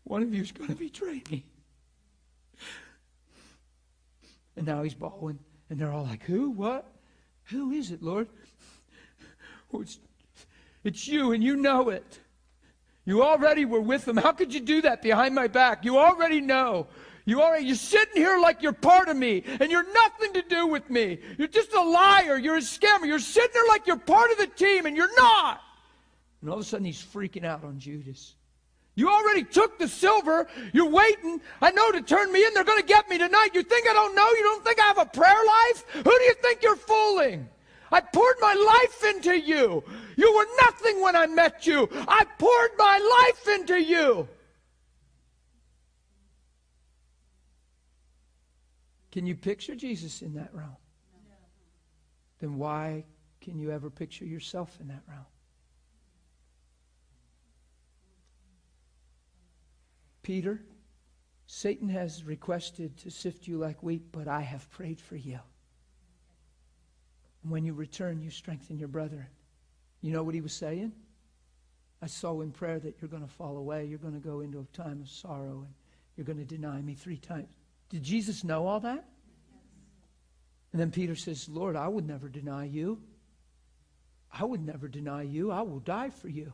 one 0.03 0.23
of 0.23 0.33
you 0.33 0.41
is 0.41 0.51
going 0.51 0.69
to 0.69 0.75
betray 0.75 1.21
me. 1.29 1.45
And 4.55 4.65
now 4.65 4.81
he's 4.81 4.95
bawling, 4.95 5.39
and 5.69 5.79
they're 5.79 5.93
all 5.93 6.03
like, 6.03 6.23
Who? 6.23 6.49
What? 6.49 6.97
Who 7.49 7.72
is 7.72 7.91
it, 7.91 8.03
Lord? 8.03 8.28
Oh, 9.74 9.82
it's, 9.82 9.99
it's 10.84 11.07
you, 11.07 11.32
and 11.32 11.44
you 11.44 11.56
know 11.56 11.90
it. 11.90 12.19
You 13.06 13.24
already 13.24 13.65
were 13.65 13.82
with 13.82 14.06
them. 14.06 14.18
How 14.18 14.34
could 14.34 14.53
you 14.53 14.60
do 14.60 14.82
that 14.82 15.02
behind 15.02 15.34
my 15.34 15.48
back? 15.48 15.86
You 15.86 15.98
already 15.98 16.41
know. 16.41 16.88
You 17.26 17.41
already, 17.41 17.65
you're 17.65 17.76
sitting 17.76 18.22
here 18.22 18.40
like 18.40 18.61
you're 18.61 18.74
part 18.74 19.10
of 19.10 19.18
me, 19.18 19.44
and 19.60 19.69
you're 19.69 19.91
nothing 19.94 20.34
to 20.34 20.41
do 20.41 20.68
with 20.68 20.90
me. 20.90 21.19
You're 21.38 21.48
just 21.48 21.74
a 21.74 21.82
liar. 21.82 22.38
You're 22.38 22.57
a 22.57 22.61
scammer. 22.61 23.06
You're 23.06 23.19
sitting 23.19 23.52
there 23.53 23.68
like 23.68 23.88
you're 23.88 23.98
part 23.98 24.32
of 24.32 24.38
the 24.38 24.48
team, 24.48 24.86
and 24.86 24.95
you're 24.95 25.14
not. 25.18 25.61
And 26.41 26.49
all 26.49 26.56
of 26.56 26.61
a 26.61 26.65
sudden, 26.65 26.86
he's 26.86 27.02
freaking 27.02 27.45
out 27.45 27.64
on 27.64 27.80
Judas. 27.80 28.36
You 28.98 29.10
already 29.10 29.44
took 29.44 29.78
the 29.78 29.88
silver. 29.88 30.48
You're 30.74 30.90
waiting, 30.90 31.40
I 31.61 31.69
know, 31.69 31.91
to 31.91 32.02
turn 32.02 32.32
me 32.32 32.44
in. 32.44 32.53
They're 32.56 32.64
going 32.64 32.82
to 32.82 32.86
get 32.86 33.07
me 33.07 33.19
tonight. 33.19 33.49
You 33.53 33.61
think 33.61 33.88
I 33.88 33.94
don't 33.94 34.15
know? 34.15 34.28
You 34.28 34.41
don't 34.41 34.65
think 34.65 34.82
I 34.82 34.86
have 34.86 34.98
a 34.98 35.06
prayer 35.06 35.45
life? 35.45 35.86
Who 35.94 36.02
do 36.03 36.24
you 36.24 36.34
think 36.41 36.64
you're 36.64 36.76
fooling? 36.76 37.48
I 37.91 38.02
poured 38.02 38.36
my 38.41 38.56
life 38.56 39.15
into 39.15 39.40
you. 39.40 39.84
You 40.15 40.36
were 40.36 40.48
nothing 40.64 40.99
when 40.99 41.15
I 41.15 41.28
met 41.28 41.68
you. 41.68 41.88
I 42.07 42.26
poured 42.40 42.72
my 42.76 43.28
life 43.28 43.56
into 43.60 43.80
you. 43.80 44.28
Can 49.11 49.28
you 49.28 49.36
picture 49.36 49.76
Jesus 49.76 50.24
in 50.24 50.34
that 50.34 50.49
realm? 50.56 50.76
Then 52.40 52.57
why 52.57 53.06
can 53.41 53.60
you 53.60 53.72
ever 53.72 53.91
picture 53.91 54.26
yourself 54.26 54.76
in 54.82 54.88
that 54.88 55.03
realm? 55.07 55.26
Peter, 60.27 60.61
Satan 61.45 61.87
has 61.87 62.25
requested 62.25 62.97
to 62.97 63.09
sift 63.09 63.47
you 63.47 63.57
like 63.57 63.81
wheat, 63.81 64.11
but 64.11 64.27
I 64.27 64.41
have 64.41 64.69
prayed 64.71 64.99
for 64.99 65.15
you. 65.15 65.39
When 67.43 67.63
you 67.63 67.73
return, 67.73 68.21
you 68.21 68.29
strengthen 68.29 68.77
your 68.77 68.89
brethren. 68.89 69.27
You 70.01 70.11
know 70.11 70.23
what 70.23 70.35
he 70.35 70.41
was 70.41 70.51
saying? 70.51 70.91
I 72.01 72.07
saw 72.07 72.41
in 72.41 72.51
prayer 72.51 72.77
that 72.77 72.95
you're 72.99 73.07
going 73.07 73.25
to 73.25 73.33
fall 73.35 73.55
away. 73.55 73.85
You're 73.85 73.99
going 73.99 74.15
to 74.15 74.19
go 74.19 74.41
into 74.41 74.59
a 74.59 74.65
time 74.75 74.99
of 75.01 75.07
sorrow 75.07 75.63
and 75.65 75.73
you're 76.17 76.25
going 76.25 76.39
to 76.39 76.43
deny 76.43 76.81
me 76.81 76.93
three 76.93 77.19
times. 77.19 77.47
Did 77.87 78.03
Jesus 78.03 78.43
know 78.43 78.67
all 78.67 78.81
that? 78.81 79.05
And 80.73 80.81
then 80.81 80.91
Peter 80.91 81.15
says, 81.15 81.47
Lord, 81.47 81.77
I 81.77 81.87
would 81.87 82.05
never 82.05 82.27
deny 82.27 82.65
you. 82.65 83.01
I 84.29 84.43
would 84.43 84.65
never 84.65 84.89
deny 84.89 85.21
you. 85.21 85.51
I 85.51 85.61
will 85.61 85.79
die 85.79 86.09
for 86.09 86.27
you. 86.27 86.51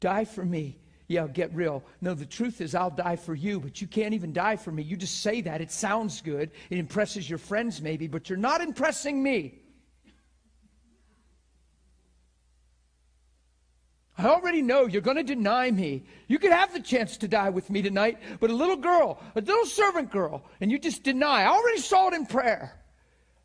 Die 0.00 0.26
for 0.26 0.44
me. 0.44 0.78
Yeah, 1.12 1.26
get 1.26 1.54
real. 1.54 1.84
No, 2.00 2.14
the 2.14 2.24
truth 2.24 2.62
is, 2.62 2.74
I'll 2.74 2.88
die 2.88 3.16
for 3.16 3.34
you, 3.34 3.60
but 3.60 3.82
you 3.82 3.86
can't 3.86 4.14
even 4.14 4.32
die 4.32 4.56
for 4.56 4.72
me. 4.72 4.82
You 4.82 4.96
just 4.96 5.20
say 5.20 5.42
that. 5.42 5.60
It 5.60 5.70
sounds 5.70 6.22
good. 6.22 6.50
It 6.70 6.78
impresses 6.78 7.28
your 7.28 7.38
friends, 7.38 7.82
maybe, 7.82 8.06
but 8.06 8.30
you're 8.30 8.38
not 8.38 8.62
impressing 8.62 9.22
me. 9.22 9.58
I 14.16 14.24
already 14.24 14.62
know 14.62 14.86
you're 14.86 15.02
going 15.02 15.18
to 15.18 15.22
deny 15.22 15.70
me. 15.70 16.04
You 16.28 16.38
could 16.38 16.52
have 16.52 16.72
the 16.72 16.80
chance 16.80 17.18
to 17.18 17.28
die 17.28 17.50
with 17.50 17.68
me 17.68 17.82
tonight, 17.82 18.18
but 18.40 18.48
a 18.48 18.54
little 18.54 18.76
girl, 18.76 19.20
a 19.34 19.42
little 19.42 19.66
servant 19.66 20.10
girl, 20.10 20.42
and 20.62 20.72
you 20.72 20.78
just 20.78 21.02
deny. 21.02 21.42
I 21.42 21.48
already 21.48 21.80
saw 21.80 22.08
it 22.08 22.14
in 22.14 22.24
prayer 22.24 22.81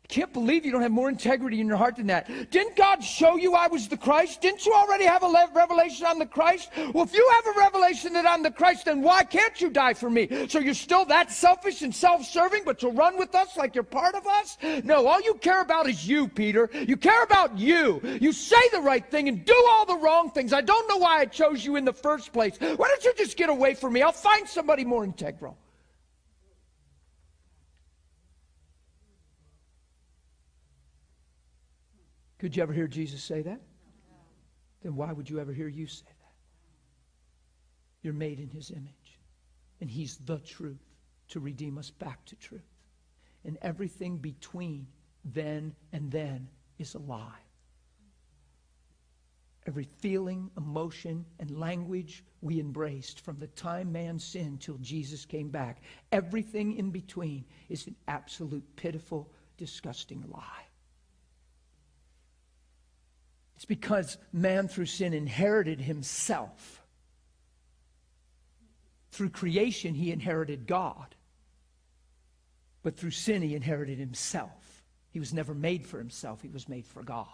can't 0.08 0.32
believe 0.32 0.64
you 0.64 0.72
don't 0.72 0.80
have 0.80 0.90
more 0.90 1.10
integrity 1.10 1.60
in 1.60 1.66
your 1.66 1.76
heart 1.76 1.96
than 1.96 2.06
that. 2.06 2.50
Didn't 2.50 2.76
God 2.76 3.04
show 3.04 3.36
you 3.36 3.54
I 3.54 3.68
was 3.68 3.88
the 3.88 3.96
Christ? 3.96 4.40
Didn't 4.40 4.64
you 4.64 4.72
already 4.72 5.04
have 5.04 5.22
a 5.22 5.30
revelation 5.54 6.06
on 6.06 6.18
the 6.18 6.24
Christ? 6.24 6.70
Well, 6.94 7.04
if 7.04 7.12
you 7.12 7.30
have 7.34 7.54
a 7.54 7.58
revelation 7.58 8.14
that 8.14 8.26
I'm 8.26 8.42
the 8.42 8.50
Christ, 8.50 8.86
then 8.86 9.02
why 9.02 9.22
can't 9.24 9.60
you 9.60 9.68
die 9.68 9.92
for 9.92 10.08
me? 10.08 10.48
So 10.48 10.60
you're 10.60 10.72
still 10.72 11.04
that 11.06 11.30
selfish 11.30 11.82
and 11.82 11.94
self 11.94 12.24
serving, 12.24 12.62
but 12.64 12.82
you'll 12.82 12.92
run 12.92 13.18
with 13.18 13.34
us 13.34 13.56
like 13.58 13.74
you're 13.74 13.84
part 13.84 14.14
of 14.14 14.26
us? 14.26 14.56
No, 14.82 15.06
all 15.06 15.20
you 15.20 15.34
care 15.34 15.60
about 15.60 15.86
is 15.88 16.08
you, 16.08 16.26
Peter. 16.26 16.70
You 16.72 16.96
care 16.96 17.22
about 17.22 17.58
you. 17.58 18.00
You 18.02 18.32
say 18.32 18.68
the 18.72 18.80
right 18.80 19.08
thing 19.10 19.28
and 19.28 19.44
do 19.44 19.66
all 19.68 19.84
the 19.84 19.98
wrong 19.98 20.30
things. 20.30 20.54
I 20.54 20.62
don't 20.62 20.88
know 20.88 20.96
why 20.96 21.18
I 21.18 21.26
chose 21.26 21.62
you 21.62 21.76
in 21.76 21.84
the 21.84 21.92
first 21.92 22.32
place. 22.32 22.56
Why 22.58 22.88
don't 22.88 23.04
you 23.04 23.12
just 23.18 23.36
get 23.36 23.50
away 23.50 23.74
from 23.74 23.92
me? 23.92 24.00
I'll 24.00 24.12
find 24.12 24.48
somebody 24.48 24.86
more 24.86 25.04
integral. 25.04 25.58
Could 32.38 32.56
you 32.56 32.62
ever 32.62 32.72
hear 32.72 32.86
Jesus 32.86 33.22
say 33.22 33.42
that? 33.42 33.60
Then 34.82 34.94
why 34.94 35.12
would 35.12 35.28
you 35.28 35.40
ever 35.40 35.52
hear 35.52 35.68
you 35.68 35.86
say 35.86 36.06
that? 36.06 36.32
You're 38.02 38.14
made 38.14 38.38
in 38.38 38.48
his 38.48 38.70
image, 38.70 39.18
and 39.80 39.90
he's 39.90 40.18
the 40.18 40.38
truth 40.38 40.84
to 41.28 41.40
redeem 41.40 41.78
us 41.78 41.90
back 41.90 42.24
to 42.26 42.36
truth. 42.36 42.62
And 43.44 43.58
everything 43.60 44.18
between 44.18 44.86
then 45.24 45.74
and 45.92 46.10
then 46.10 46.48
is 46.78 46.94
a 46.94 46.98
lie. 46.98 47.42
Every 49.66 49.88
feeling, 49.98 50.50
emotion, 50.56 51.26
and 51.40 51.58
language 51.58 52.24
we 52.40 52.60
embraced 52.60 53.20
from 53.20 53.38
the 53.38 53.48
time 53.48 53.92
man 53.92 54.18
sinned 54.18 54.60
till 54.60 54.78
Jesus 54.78 55.26
came 55.26 55.50
back, 55.50 55.82
everything 56.12 56.76
in 56.76 56.90
between 56.90 57.44
is 57.68 57.86
an 57.86 57.96
absolute 58.06 58.64
pitiful, 58.76 59.30
disgusting 59.58 60.24
lie. 60.28 60.67
It's 63.58 63.64
because 63.64 64.18
man 64.32 64.68
through 64.68 64.86
sin 64.86 65.12
inherited 65.12 65.80
himself. 65.80 66.80
Through 69.10 69.30
creation, 69.30 69.94
he 69.94 70.12
inherited 70.12 70.68
God. 70.68 71.16
But 72.84 72.96
through 72.96 73.10
sin, 73.10 73.42
he 73.42 73.56
inherited 73.56 73.98
himself. 73.98 74.84
He 75.10 75.18
was 75.18 75.34
never 75.34 75.54
made 75.54 75.84
for 75.84 75.98
himself, 75.98 76.40
he 76.40 76.48
was 76.48 76.68
made 76.68 76.86
for 76.86 77.02
God. 77.02 77.26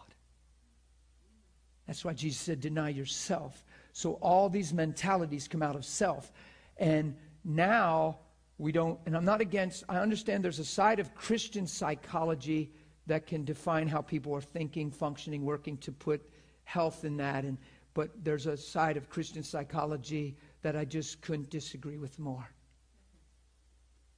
That's 1.86 2.06
why 2.06 2.14
Jesus 2.14 2.40
said, 2.40 2.58
Deny 2.58 2.88
yourself. 2.88 3.62
So 3.92 4.14
all 4.14 4.48
these 4.48 4.72
mentalities 4.72 5.46
come 5.46 5.62
out 5.62 5.76
of 5.76 5.84
self. 5.84 6.32
And 6.78 7.16
now 7.44 8.20
we 8.56 8.72
don't, 8.72 8.98
and 9.04 9.14
I'm 9.14 9.26
not 9.26 9.42
against, 9.42 9.84
I 9.90 9.98
understand 9.98 10.42
there's 10.42 10.58
a 10.58 10.64
side 10.64 11.00
of 11.00 11.14
Christian 11.14 11.66
psychology 11.66 12.72
that 13.06 13.26
can 13.26 13.44
define 13.44 13.88
how 13.88 14.00
people 14.00 14.34
are 14.34 14.40
thinking, 14.40 14.90
functioning, 14.90 15.44
working 15.44 15.76
to 15.78 15.92
put 15.92 16.28
health 16.64 17.04
in 17.04 17.16
that. 17.18 17.44
And, 17.44 17.58
but 17.92 18.10
there's 18.24 18.46
a 18.46 18.56
side 18.56 18.96
of 18.96 19.10
Christian 19.10 19.42
psychology 19.42 20.36
that 20.62 20.76
I 20.76 20.84
just 20.84 21.20
couldn't 21.20 21.50
disagree 21.50 21.98
with 21.98 22.18
more. 22.18 22.48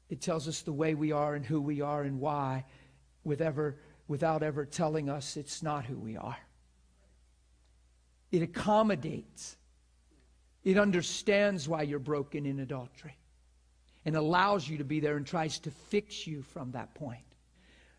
It 0.08 0.20
tells 0.20 0.46
us 0.46 0.62
the 0.62 0.72
way 0.72 0.94
we 0.94 1.10
are 1.10 1.34
and 1.34 1.44
who 1.44 1.60
we 1.60 1.80
are 1.80 2.02
and 2.02 2.20
why 2.20 2.64
with 3.24 3.40
ever, 3.40 3.76
without 4.06 4.44
ever 4.44 4.64
telling 4.64 5.08
us 5.08 5.36
it's 5.36 5.62
not 5.62 5.84
who 5.84 5.98
we 5.98 6.16
are. 6.16 6.38
It 8.30 8.42
accommodates. 8.42 9.56
It 10.62 10.78
understands 10.78 11.68
why 11.68 11.82
you're 11.82 11.98
broken 11.98 12.46
in 12.46 12.60
adultery 12.60 13.16
and 14.04 14.14
allows 14.14 14.68
you 14.68 14.78
to 14.78 14.84
be 14.84 15.00
there 15.00 15.16
and 15.16 15.26
tries 15.26 15.58
to 15.60 15.70
fix 15.70 16.26
you 16.26 16.42
from 16.42 16.70
that 16.72 16.94
point 16.94 17.25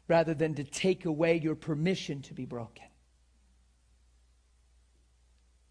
rather 0.07 0.34
than 0.34 0.55
to 0.55 0.63
take 0.63 1.05
away 1.05 1.38
your 1.38 1.55
permission 1.55 2.21
to 2.23 2.34
be 2.34 2.45
broken. 2.45 2.85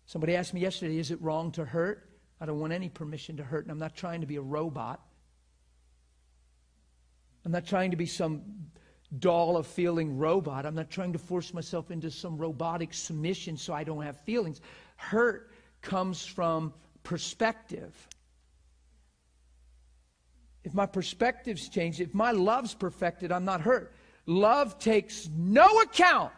Somebody 0.07 0.37
asked 0.37 0.55
me 0.55 0.61
yesterday, 0.61 0.99
is 0.99 1.11
it 1.11 1.21
wrong 1.21 1.51
to 1.53 1.65
hurt? 1.65 2.09
I 2.41 2.47
don't 2.47 2.61
want 2.61 2.73
any 2.73 2.89
permission 2.89 3.37
to 3.39 3.43
hurt, 3.43 3.65
and 3.65 3.73
I'm 3.73 3.79
not 3.79 3.97
trying 3.97 4.21
to 4.21 4.27
be 4.27 4.37
a 4.37 4.43
robot. 4.43 5.01
I'm 7.45 7.53
not 7.53 7.67
trying 7.67 7.91
to 7.93 7.97
be 7.97 8.07
some 8.07 8.43
doll 9.19 9.57
of 9.57 9.67
feeling 9.67 10.17
robot. 10.19 10.67
I'm 10.67 10.75
not 10.75 10.91
trying 10.91 11.13
to 11.13 11.19
force 11.19 11.55
myself 11.55 11.91
into 11.91 12.11
some 12.11 12.37
robotic 12.37 12.93
submission 12.93 13.57
so 13.57 13.73
I 13.73 13.85
don't 13.85 14.03
have 14.03 14.21
feelings. 14.21 14.61
Hurt 14.97 15.51
comes 15.81 16.25
from 16.25 16.75
perspective. 17.03 17.95
If 20.65 20.75
my 20.75 20.87
perspective's 20.87 21.69
changed, 21.69 22.01
if 22.01 22.15
my 22.15 22.33
love's 22.33 22.75
perfected, 22.75 23.31
I'm 23.31 23.45
not 23.45 23.61
hurt. 23.61 23.95
Love 24.27 24.79
takes 24.79 25.29
no 25.37 25.81
account 25.81 26.33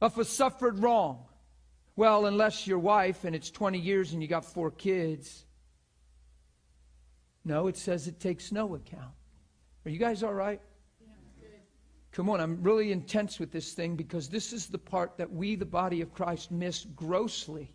of 0.00 0.16
a 0.18 0.24
suffered 0.24 0.78
wrong. 0.78 1.24
Well, 1.96 2.26
unless 2.26 2.66
your 2.66 2.78
wife 2.78 3.24
and 3.24 3.34
it's 3.34 3.50
20 3.50 3.78
years 3.78 4.12
and 4.12 4.22
you 4.22 4.28
got 4.28 4.44
four 4.44 4.70
kids. 4.70 5.44
No, 7.44 7.66
it 7.66 7.76
says 7.76 8.08
it 8.08 8.20
takes 8.20 8.52
no 8.52 8.74
account. 8.74 9.12
Are 9.84 9.90
you 9.90 9.98
guys 9.98 10.22
all 10.22 10.32
right? 10.32 10.60
Come 12.12 12.30
on, 12.30 12.40
I'm 12.40 12.62
really 12.62 12.92
intense 12.92 13.40
with 13.40 13.50
this 13.50 13.72
thing 13.72 13.96
because 13.96 14.28
this 14.28 14.52
is 14.52 14.68
the 14.68 14.78
part 14.78 15.16
that 15.16 15.32
we, 15.32 15.56
the 15.56 15.66
body 15.66 16.00
of 16.00 16.14
Christ, 16.14 16.52
miss 16.52 16.84
grossly. 16.94 17.73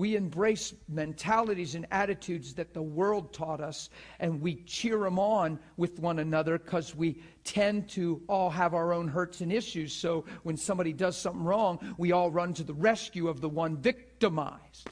We 0.00 0.16
embrace 0.16 0.72
mentalities 0.88 1.74
and 1.74 1.86
attitudes 1.90 2.54
that 2.54 2.72
the 2.72 2.80
world 2.80 3.34
taught 3.34 3.60
us, 3.60 3.90
and 4.18 4.40
we 4.40 4.62
cheer 4.62 5.00
them 5.00 5.18
on 5.18 5.58
with 5.76 5.98
one 5.98 6.20
another 6.20 6.56
because 6.56 6.96
we 6.96 7.20
tend 7.44 7.86
to 7.90 8.22
all 8.26 8.48
have 8.48 8.72
our 8.72 8.94
own 8.94 9.08
hurts 9.08 9.42
and 9.42 9.52
issues. 9.52 9.92
So 9.92 10.24
when 10.42 10.56
somebody 10.56 10.94
does 10.94 11.18
something 11.18 11.44
wrong, 11.44 11.94
we 11.98 12.12
all 12.12 12.30
run 12.30 12.54
to 12.54 12.64
the 12.64 12.72
rescue 12.72 13.28
of 13.28 13.42
the 13.42 13.50
one 13.50 13.76
victimized. 13.76 14.88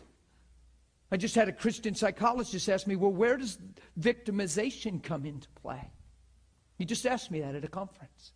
I 1.10 1.16
just 1.16 1.35
had 1.35 1.48
a 1.48 1.52
Christian 1.52 1.94
psychologist 1.94 2.68
ask 2.68 2.86
me, 2.86 2.94
Well, 2.94 3.10
where 3.10 3.39
does 3.39 3.56
victimization 3.98 5.02
come 5.02 5.24
into 5.24 5.48
play? 5.62 5.90
He 6.76 6.85
just 6.85 7.06
asked 7.06 7.30
me 7.30 7.40
that 7.40 7.55
at 7.55 7.64
a 7.64 7.68
conference. 7.68 8.32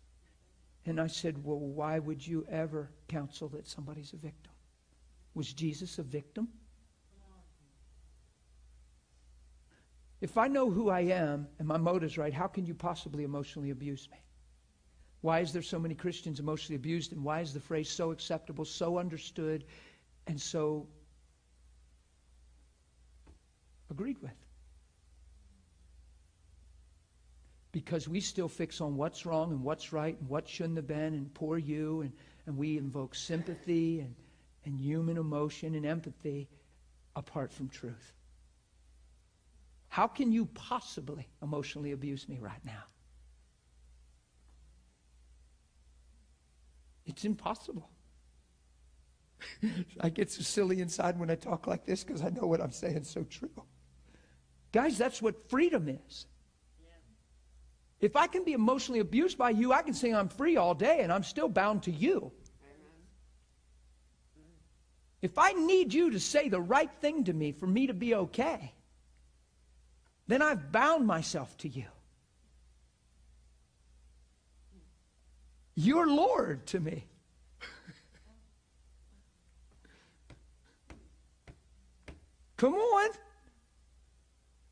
And 0.87 0.99
I 0.99 1.05
said, 1.05 1.43
Well, 1.43 1.59
why 1.59 1.99
would 1.99 2.25
you 2.25 2.47
ever 2.49 2.89
counsel 3.09 3.47
that 3.49 3.67
somebody's 3.67 4.11
a 4.13 4.17
victim? 4.17 4.53
Was 5.35 5.53
Jesus 5.53 5.99
a 5.99 6.03
victim? 6.03 6.47
If 10.23 10.37
I 10.37 10.47
know 10.47 10.71
who 10.71 10.89
I 10.89 11.01
am 11.01 11.49
and 11.59 11.67
my 11.67 11.75
motive's 11.75 12.17
right, 12.17 12.33
how 12.33 12.47
can 12.47 12.65
you 12.65 12.73
possibly 12.73 13.25
emotionally 13.25 13.71
abuse 13.71 14.07
me? 14.09 14.17
Why 15.19 15.41
is 15.41 15.51
there 15.51 15.61
so 15.61 15.77
many 15.77 15.95
Christians 15.95 16.39
emotionally 16.39 16.77
abused, 16.77 17.11
and 17.11 17.25
why 17.25 17.41
is 17.41 17.53
the 17.53 17.59
phrase 17.59 17.89
so 17.89 18.11
acceptable, 18.11 18.63
so 18.63 18.97
understood, 18.97 19.65
and 20.27 20.39
so 20.39 20.87
agreed 23.91 24.17
with? 24.21 24.31
Because 27.73 28.07
we 28.07 28.21
still 28.21 28.47
fix 28.47 28.79
on 28.79 28.95
what's 28.95 29.25
wrong 29.25 29.51
and 29.51 29.61
what's 29.61 29.91
right 29.91 30.17
and 30.17 30.29
what 30.29 30.47
shouldn't 30.47 30.77
have 30.77 30.87
been, 30.87 31.15
and 31.15 31.33
poor 31.33 31.57
you, 31.57 31.99
and, 31.99 32.13
and 32.45 32.55
we 32.55 32.77
invoke 32.77 33.13
sympathy 33.13 33.99
and 33.99 34.15
and 34.65 34.79
human 34.79 35.17
emotion 35.17 35.75
and 35.75 35.85
empathy 35.85 36.47
apart 37.17 37.51
from 37.51 37.67
truth. 37.67 38.13
How 39.93 40.07
can 40.07 40.31
you 40.31 40.47
possibly 40.55 41.27
emotionally 41.43 41.91
abuse 41.91 42.27
me 42.27 42.39
right 42.41 42.65
now? 42.65 42.81
It's 47.05 47.25
impossible. 47.25 47.91
I 50.01 50.09
get 50.09 50.31
so 50.31 50.41
silly 50.41 50.79
inside 50.79 51.19
when 51.19 51.29
I 51.29 51.35
talk 51.35 51.67
like 51.67 51.85
this 51.85 52.03
because 52.03 52.23
I 52.23 52.29
know 52.29 52.47
what 52.47 52.59
I'm 52.59 52.71
saying 52.71 52.97
is 52.97 53.07
so 53.07 53.21
true. 53.21 53.51
Guys, 54.71 54.97
that's 54.97 55.21
what 55.21 55.47
freedom 55.47 55.87
is. 55.87 56.25
If 57.99 58.15
I 58.15 58.25
can 58.25 58.43
be 58.43 58.53
emotionally 58.53 58.99
abused 58.99 59.37
by 59.37 59.51
you, 59.51 59.73
I 59.73 59.83
can 59.83 59.93
say 59.93 60.11
I'm 60.11 60.27
free 60.27 60.57
all 60.57 60.73
day 60.73 61.01
and 61.01 61.13
I'm 61.13 61.21
still 61.21 61.49
bound 61.49 61.83
to 61.83 61.91
you. 61.91 62.31
If 65.21 65.37
I 65.37 65.51
need 65.51 65.93
you 65.93 66.09
to 66.09 66.19
say 66.19 66.49
the 66.49 66.59
right 66.59 66.91
thing 66.99 67.25
to 67.25 67.33
me 67.33 67.51
for 67.51 67.67
me 67.67 67.85
to 67.85 67.93
be 67.93 68.15
okay, 68.15 68.73
then 70.33 70.41
I've 70.41 70.71
bound 70.71 71.05
myself 71.05 71.55
to 71.59 71.69
you. 71.69 71.85
You're 75.75 76.09
Lord 76.09 76.65
to 76.67 76.79
me. 76.79 77.05
Come 82.57 82.73
on. 82.73 83.09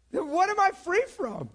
Then 0.09 0.29
what 0.29 0.49
am 0.49 0.59
I 0.59 0.71
free 0.71 1.05
from? 1.07 1.51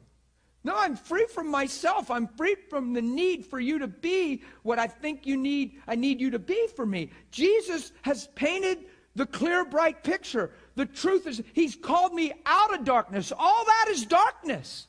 No, 0.62 0.76
I'm 0.76 0.94
free 0.94 1.26
from 1.32 1.50
myself. 1.50 2.08
I'm 2.10 2.28
free 2.28 2.54
from 2.70 2.92
the 2.92 3.02
need 3.02 3.44
for 3.44 3.58
you 3.58 3.80
to 3.80 3.88
be 3.88 4.42
what 4.62 4.78
I 4.78 4.86
think 4.86 5.26
you 5.26 5.36
need, 5.36 5.80
I 5.88 5.96
need 5.96 6.20
you 6.20 6.30
to 6.30 6.38
be 6.38 6.68
for 6.76 6.86
me. 6.86 7.10
Jesus 7.32 7.90
has 8.02 8.28
painted 8.36 8.84
the 9.16 9.26
clear, 9.26 9.64
bright 9.64 10.04
picture. 10.04 10.50
The 10.76 10.86
truth 10.86 11.26
is, 11.26 11.42
He's 11.54 11.74
called 11.74 12.12
me 12.12 12.32
out 12.44 12.74
of 12.78 12.84
darkness. 12.84 13.32
All 13.36 13.64
that 13.64 13.86
is 13.88 14.06
darkness. 14.06 14.86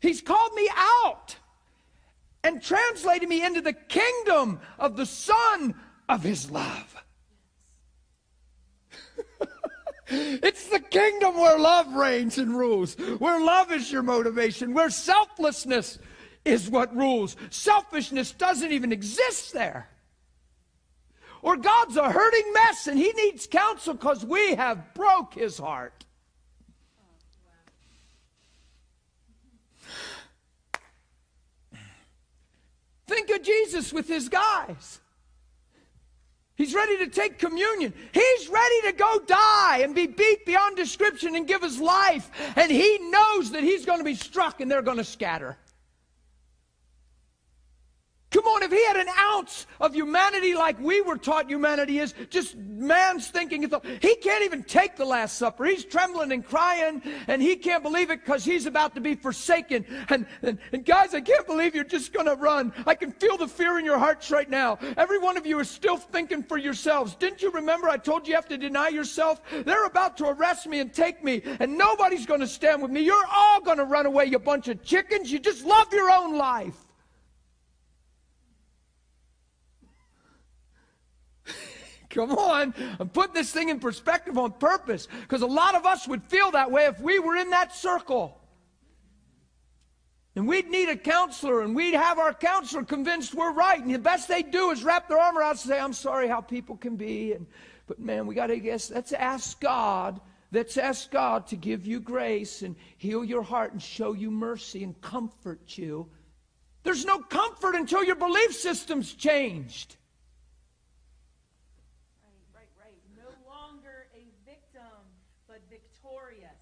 He's 0.00 0.20
called 0.20 0.52
me 0.54 0.68
out 0.76 1.36
and 2.42 2.60
translated 2.62 3.28
me 3.28 3.42
into 3.42 3.62
the 3.62 3.72
kingdom 3.72 4.60
of 4.78 4.96
the 4.96 5.06
Son 5.06 5.74
of 6.08 6.22
His 6.22 6.50
love. 6.50 6.90
It's 10.06 10.68
the 10.68 10.80
kingdom 10.80 11.38
where 11.38 11.58
love 11.58 11.94
reigns 11.94 12.36
and 12.36 12.54
rules, 12.54 12.94
where 12.94 13.42
love 13.42 13.72
is 13.72 13.90
your 13.90 14.02
motivation, 14.02 14.74
where 14.74 14.90
selflessness 14.90 15.98
is 16.44 16.68
what 16.68 16.94
rules. 16.94 17.36
Selfishness 17.48 18.32
doesn't 18.32 18.70
even 18.70 18.92
exist 18.92 19.54
there. 19.54 19.88
Or 21.44 21.58
God's 21.58 21.98
a 21.98 22.10
hurting 22.10 22.54
mess 22.54 22.86
and 22.86 22.98
he 22.98 23.12
needs 23.12 23.46
counsel 23.46 23.92
because 23.92 24.24
we 24.24 24.54
have 24.54 24.94
broke 24.94 25.34
his 25.34 25.58
heart. 25.58 26.06
Think 33.06 33.28
of 33.28 33.42
Jesus 33.42 33.92
with 33.92 34.08
his 34.08 34.30
guys. 34.30 35.00
He's 36.56 36.74
ready 36.74 36.96
to 37.04 37.08
take 37.08 37.38
communion. 37.38 37.92
He's 38.12 38.48
ready 38.48 38.80
to 38.86 38.92
go 38.92 39.18
die 39.26 39.80
and 39.82 39.94
be 39.94 40.06
beat 40.06 40.46
beyond 40.46 40.76
description 40.76 41.36
and 41.36 41.46
give 41.46 41.60
his 41.60 41.78
life. 41.78 42.30
And 42.56 42.72
he 42.72 42.98
knows 43.10 43.50
that 43.50 43.62
he's 43.62 43.84
going 43.84 43.98
to 43.98 44.04
be 44.04 44.14
struck 44.14 44.62
and 44.62 44.70
they're 44.70 44.80
going 44.80 44.96
to 44.96 45.04
scatter. 45.04 45.58
Come 48.34 48.46
on, 48.46 48.64
if 48.64 48.72
he 48.72 48.84
had 48.84 48.96
an 48.96 49.06
ounce 49.16 49.64
of 49.80 49.94
humanity 49.94 50.56
like 50.56 50.80
we 50.80 51.00
were 51.00 51.16
taught 51.16 51.48
humanity 51.48 52.00
is, 52.00 52.14
just 52.30 52.56
man's 52.56 53.28
thinking, 53.28 53.62
he 54.02 54.16
can't 54.16 54.44
even 54.44 54.64
take 54.64 54.96
the 54.96 55.04
Last 55.04 55.38
Supper. 55.38 55.64
He's 55.66 55.84
trembling 55.84 56.32
and 56.32 56.44
crying, 56.44 57.00
and 57.28 57.40
he 57.40 57.54
can't 57.54 57.84
believe 57.84 58.10
it 58.10 58.24
because 58.24 58.44
he's 58.44 58.66
about 58.66 58.96
to 58.96 59.00
be 59.00 59.14
forsaken. 59.14 59.86
And, 60.08 60.26
and, 60.42 60.58
and 60.72 60.84
guys, 60.84 61.14
I 61.14 61.20
can't 61.20 61.46
believe 61.46 61.76
you're 61.76 61.84
just 61.84 62.12
going 62.12 62.26
to 62.26 62.34
run. 62.34 62.72
I 62.88 62.96
can 62.96 63.12
feel 63.12 63.36
the 63.36 63.46
fear 63.46 63.78
in 63.78 63.84
your 63.84 63.98
hearts 63.98 64.32
right 64.32 64.50
now. 64.50 64.80
Every 64.96 65.20
one 65.20 65.36
of 65.36 65.46
you 65.46 65.60
is 65.60 65.70
still 65.70 65.96
thinking 65.96 66.42
for 66.42 66.58
yourselves. 66.58 67.14
Didn't 67.14 67.40
you 67.40 67.52
remember 67.52 67.88
I 67.88 67.98
told 67.98 68.26
you 68.26 68.32
you 68.32 68.34
have 68.34 68.48
to 68.48 68.58
deny 68.58 68.88
yourself? 68.88 69.42
They're 69.64 69.86
about 69.86 70.16
to 70.16 70.26
arrest 70.26 70.66
me 70.66 70.80
and 70.80 70.92
take 70.92 71.22
me, 71.22 71.40
and 71.60 71.78
nobody's 71.78 72.26
going 72.26 72.40
to 72.40 72.48
stand 72.48 72.82
with 72.82 72.90
me. 72.90 73.02
You're 73.02 73.28
all 73.32 73.60
going 73.60 73.78
to 73.78 73.84
run 73.84 74.06
away, 74.06 74.24
you 74.24 74.40
bunch 74.40 74.66
of 74.66 74.82
chickens. 74.82 75.30
You 75.30 75.38
just 75.38 75.64
love 75.64 75.92
your 75.92 76.10
own 76.10 76.36
life. 76.36 76.83
Come 82.14 82.32
on. 82.32 82.72
I'm 83.00 83.08
putting 83.08 83.34
this 83.34 83.50
thing 83.50 83.68
in 83.68 83.80
perspective 83.80 84.38
on 84.38 84.52
purpose 84.52 85.08
because 85.22 85.42
a 85.42 85.46
lot 85.46 85.74
of 85.74 85.84
us 85.84 86.06
would 86.06 86.22
feel 86.22 86.52
that 86.52 86.70
way 86.70 86.86
if 86.86 87.00
we 87.00 87.18
were 87.18 87.36
in 87.36 87.50
that 87.50 87.74
circle. 87.74 88.40
And 90.36 90.48
we'd 90.48 90.68
need 90.68 90.88
a 90.88 90.96
counselor 90.96 91.62
and 91.62 91.74
we'd 91.76 91.94
have 91.94 92.18
our 92.18 92.32
counselor 92.32 92.84
convinced 92.84 93.34
we're 93.34 93.52
right. 93.52 93.82
And 93.82 93.92
the 93.92 93.98
best 93.98 94.28
they 94.28 94.42
do 94.42 94.70
is 94.70 94.82
wrap 94.84 95.08
their 95.08 95.18
arm 95.18 95.36
around 95.36 95.50
and 95.50 95.58
say, 95.60 95.78
I'm 95.78 95.92
sorry 95.92 96.28
how 96.28 96.40
people 96.40 96.76
can 96.76 96.96
be. 96.96 97.32
And, 97.32 97.46
but 97.86 97.98
man, 97.98 98.26
we 98.26 98.34
got 98.34 98.48
to 98.48 98.58
guess, 98.58 98.90
let's 98.90 99.12
ask 99.12 99.60
God. 99.60 100.20
Let's 100.50 100.76
ask 100.76 101.10
God 101.10 101.48
to 101.48 101.56
give 101.56 101.84
you 101.84 101.98
grace 101.98 102.62
and 102.62 102.76
heal 102.96 103.24
your 103.24 103.42
heart 103.42 103.72
and 103.72 103.82
show 103.82 104.12
you 104.12 104.30
mercy 104.30 104.84
and 104.84 105.00
comfort 105.00 105.76
you. 105.76 106.08
There's 106.84 107.04
no 107.04 107.18
comfort 107.18 107.74
until 107.74 108.04
your 108.04 108.14
belief 108.14 108.54
system's 108.54 109.12
changed. 109.14 109.96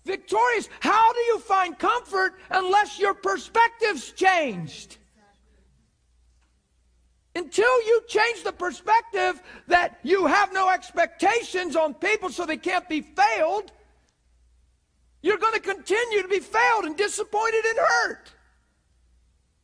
Victorious. 0.05 0.69
How 0.81 1.12
do 1.12 1.19
you 1.20 1.39
find 1.41 1.79
comfort 1.79 2.35
unless 2.51 2.99
your 2.99 3.15
perspective's 3.15 4.12
changed? 4.12 4.99
Until 7.35 7.83
you 7.87 8.03
change 8.09 8.45
the 8.45 8.53
perspective 8.53 9.41
that 9.66 9.99
you 10.03 10.27
have 10.27 10.53
no 10.53 10.69
expectations 10.69 11.77
on 11.77 11.95
people 11.95 12.29
so 12.29 12.45
they 12.45 12.59
can't 12.59 12.87
be 12.89 13.01
failed, 13.01 13.73
you're 15.23 15.39
going 15.39 15.55
to 15.55 15.61
continue 15.61 16.23
to 16.23 16.29
be 16.29 16.41
failed 16.41 16.85
and 16.85 16.97
disappointed 16.97 17.65
and 17.65 17.79
hurt 17.79 18.33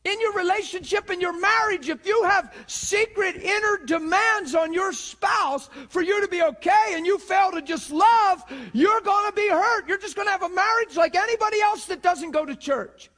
in 0.05 0.21
your 0.21 0.33
relationship, 0.33 1.09
in 1.09 1.19
your 1.19 1.37
marriage, 1.37 1.89
if 1.89 2.05
you 2.05 2.23
have 2.23 2.53
secret 2.67 3.35
inner 3.35 3.79
demands 3.85 4.55
on 4.55 4.71
your 4.71 4.93
spouse 4.93 5.69
for 5.89 6.01
you 6.01 6.21
to 6.21 6.27
be 6.27 6.41
okay 6.41 6.93
and 6.93 7.05
you 7.05 7.17
fail 7.17 7.51
to 7.51 7.61
just 7.61 7.91
love, 7.91 8.43
you're 8.71 9.01
going 9.01 9.29
to 9.29 9.35
be 9.35 9.49
hurt. 9.49 9.87
You're 9.87 9.97
just 9.97 10.15
going 10.15 10.27
to 10.27 10.31
have 10.31 10.43
a 10.43 10.49
marriage 10.49 10.95
like 10.95 11.15
anybody 11.15 11.61
else 11.61 11.85
that 11.85 12.01
doesn't 12.01 12.31
go 12.31 12.45
to 12.45 12.55
church. 12.55 13.09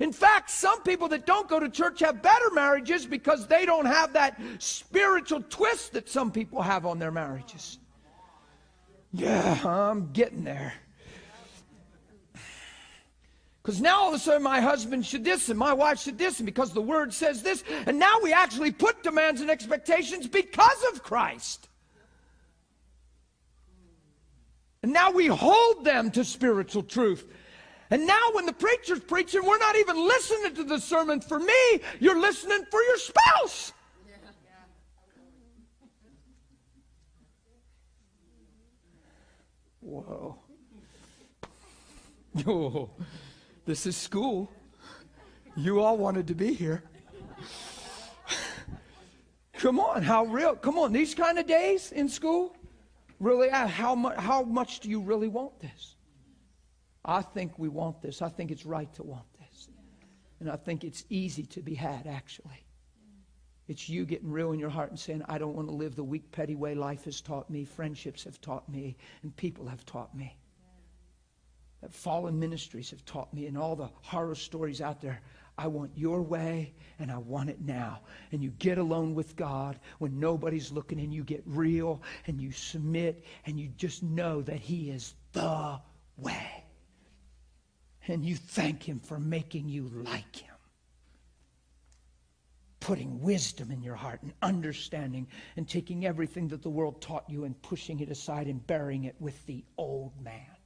In 0.00 0.12
fact, 0.12 0.50
some 0.50 0.82
people 0.82 1.08
that 1.08 1.26
don't 1.26 1.48
go 1.48 1.58
to 1.58 1.68
church 1.68 2.00
have 2.00 2.22
better 2.22 2.50
marriages 2.52 3.06
because 3.06 3.46
they 3.46 3.64
don't 3.64 3.86
have 3.86 4.12
that 4.12 4.40
spiritual 4.58 5.42
twist 5.48 5.94
that 5.94 6.08
some 6.08 6.30
people 6.30 6.62
have 6.62 6.86
on 6.86 6.98
their 6.98 7.10
marriages. 7.10 7.78
Yeah, 9.12 9.58
I'm 9.64 10.12
getting 10.12 10.44
there. 10.44 10.74
Because 13.68 13.82
now 13.82 14.00
all 14.00 14.08
of 14.08 14.14
a 14.14 14.18
sudden 14.18 14.42
my 14.42 14.62
husband 14.62 15.04
should 15.04 15.22
this 15.22 15.50
and 15.50 15.58
my 15.58 15.74
wife 15.74 16.00
should 16.00 16.16
this, 16.16 16.38
and 16.38 16.46
because 16.46 16.72
the 16.72 16.80
word 16.80 17.12
says 17.12 17.42
this, 17.42 17.62
and 17.84 17.98
now 17.98 18.18
we 18.22 18.32
actually 18.32 18.70
put 18.70 19.02
demands 19.02 19.42
and 19.42 19.50
expectations 19.50 20.26
because 20.26 20.82
of 20.90 21.02
Christ. 21.02 21.68
And 24.82 24.90
now 24.90 25.10
we 25.10 25.26
hold 25.26 25.84
them 25.84 26.10
to 26.12 26.24
spiritual 26.24 26.82
truth. 26.82 27.26
And 27.90 28.06
now 28.06 28.30
when 28.32 28.46
the 28.46 28.54
preacher's 28.54 29.00
preaching, 29.00 29.44
we're 29.44 29.58
not 29.58 29.76
even 29.76 29.98
listening 29.98 30.54
to 30.54 30.64
the 30.64 30.80
sermon 30.80 31.20
for 31.20 31.38
me, 31.38 31.82
you're 32.00 32.18
listening 32.18 32.64
for 32.70 32.80
your 32.80 32.96
spouse. 32.96 33.74
Whoa. 39.80 40.38
Oh. 42.46 42.90
This 43.68 43.84
is 43.84 43.98
school. 43.98 44.50
You 45.54 45.80
all 45.80 45.98
wanted 45.98 46.28
to 46.28 46.34
be 46.34 46.54
here. 46.54 46.82
Come 49.58 49.78
on, 49.78 50.02
how 50.02 50.24
real? 50.24 50.56
Come 50.56 50.78
on, 50.78 50.90
these 50.90 51.14
kind 51.14 51.38
of 51.38 51.46
days 51.46 51.92
in 51.92 52.08
school? 52.08 52.56
Really, 53.20 53.50
uh, 53.50 53.66
how 53.66 53.94
much, 53.94 54.16
how 54.16 54.42
much 54.42 54.80
do 54.80 54.88
you 54.88 55.02
really 55.02 55.28
want 55.28 55.60
this? 55.60 55.96
I 57.04 57.20
think 57.20 57.58
we 57.58 57.68
want 57.68 58.00
this. 58.00 58.22
I 58.22 58.30
think 58.30 58.50
it's 58.50 58.64
right 58.64 58.90
to 58.94 59.02
want 59.02 59.26
this. 59.38 59.68
And 60.40 60.50
I 60.50 60.56
think 60.56 60.82
it's 60.82 61.04
easy 61.10 61.42
to 61.42 61.60
be 61.60 61.74
had, 61.74 62.06
actually. 62.06 62.64
It's 63.66 63.86
you 63.86 64.06
getting 64.06 64.32
real 64.32 64.52
in 64.52 64.58
your 64.58 64.70
heart 64.70 64.88
and 64.88 64.98
saying, 64.98 65.24
I 65.28 65.36
don't 65.36 65.54
want 65.54 65.68
to 65.68 65.74
live 65.74 65.94
the 65.94 66.04
weak, 66.04 66.32
petty 66.32 66.54
way 66.54 66.74
life 66.74 67.04
has 67.04 67.20
taught 67.20 67.50
me, 67.50 67.66
friendships 67.66 68.24
have 68.24 68.40
taught 68.40 68.66
me, 68.66 68.96
and 69.22 69.36
people 69.36 69.66
have 69.66 69.84
taught 69.84 70.16
me 70.16 70.38
that 71.80 71.92
fallen 71.92 72.38
ministries 72.38 72.90
have 72.90 73.04
taught 73.04 73.32
me 73.32 73.46
and 73.46 73.56
all 73.56 73.76
the 73.76 73.88
horror 74.02 74.34
stories 74.34 74.80
out 74.80 75.00
there. 75.00 75.20
I 75.56 75.66
want 75.66 75.90
your 75.96 76.22
way 76.22 76.72
and 77.00 77.10
I 77.10 77.18
want 77.18 77.50
it 77.50 77.60
now. 77.60 78.00
And 78.30 78.42
you 78.42 78.50
get 78.58 78.78
alone 78.78 79.14
with 79.14 79.34
God 79.34 79.78
when 79.98 80.20
nobody's 80.20 80.70
looking 80.70 81.00
and 81.00 81.12
you 81.12 81.24
get 81.24 81.42
real 81.46 82.00
and 82.26 82.40
you 82.40 82.52
submit 82.52 83.24
and 83.44 83.58
you 83.58 83.68
just 83.76 84.02
know 84.02 84.40
that 84.42 84.60
He 84.60 84.90
is 84.90 85.14
the 85.32 85.80
way. 86.16 86.64
And 88.06 88.24
you 88.24 88.36
thank 88.36 88.88
Him 88.88 89.00
for 89.00 89.18
making 89.18 89.68
you 89.68 89.90
like 89.92 90.36
Him. 90.36 90.54
Putting 92.80 93.20
wisdom 93.20 93.72
in 93.72 93.82
your 93.82 93.96
heart 93.96 94.22
and 94.22 94.32
understanding 94.40 95.26
and 95.56 95.68
taking 95.68 96.06
everything 96.06 96.48
that 96.48 96.62
the 96.62 96.70
world 96.70 97.02
taught 97.02 97.28
you 97.28 97.44
and 97.44 97.60
pushing 97.62 97.98
it 97.98 98.10
aside 98.10 98.46
and 98.46 98.64
burying 98.66 99.04
it 99.04 99.16
with 99.18 99.44
the 99.46 99.64
old 99.76 100.12
man. 100.22 100.57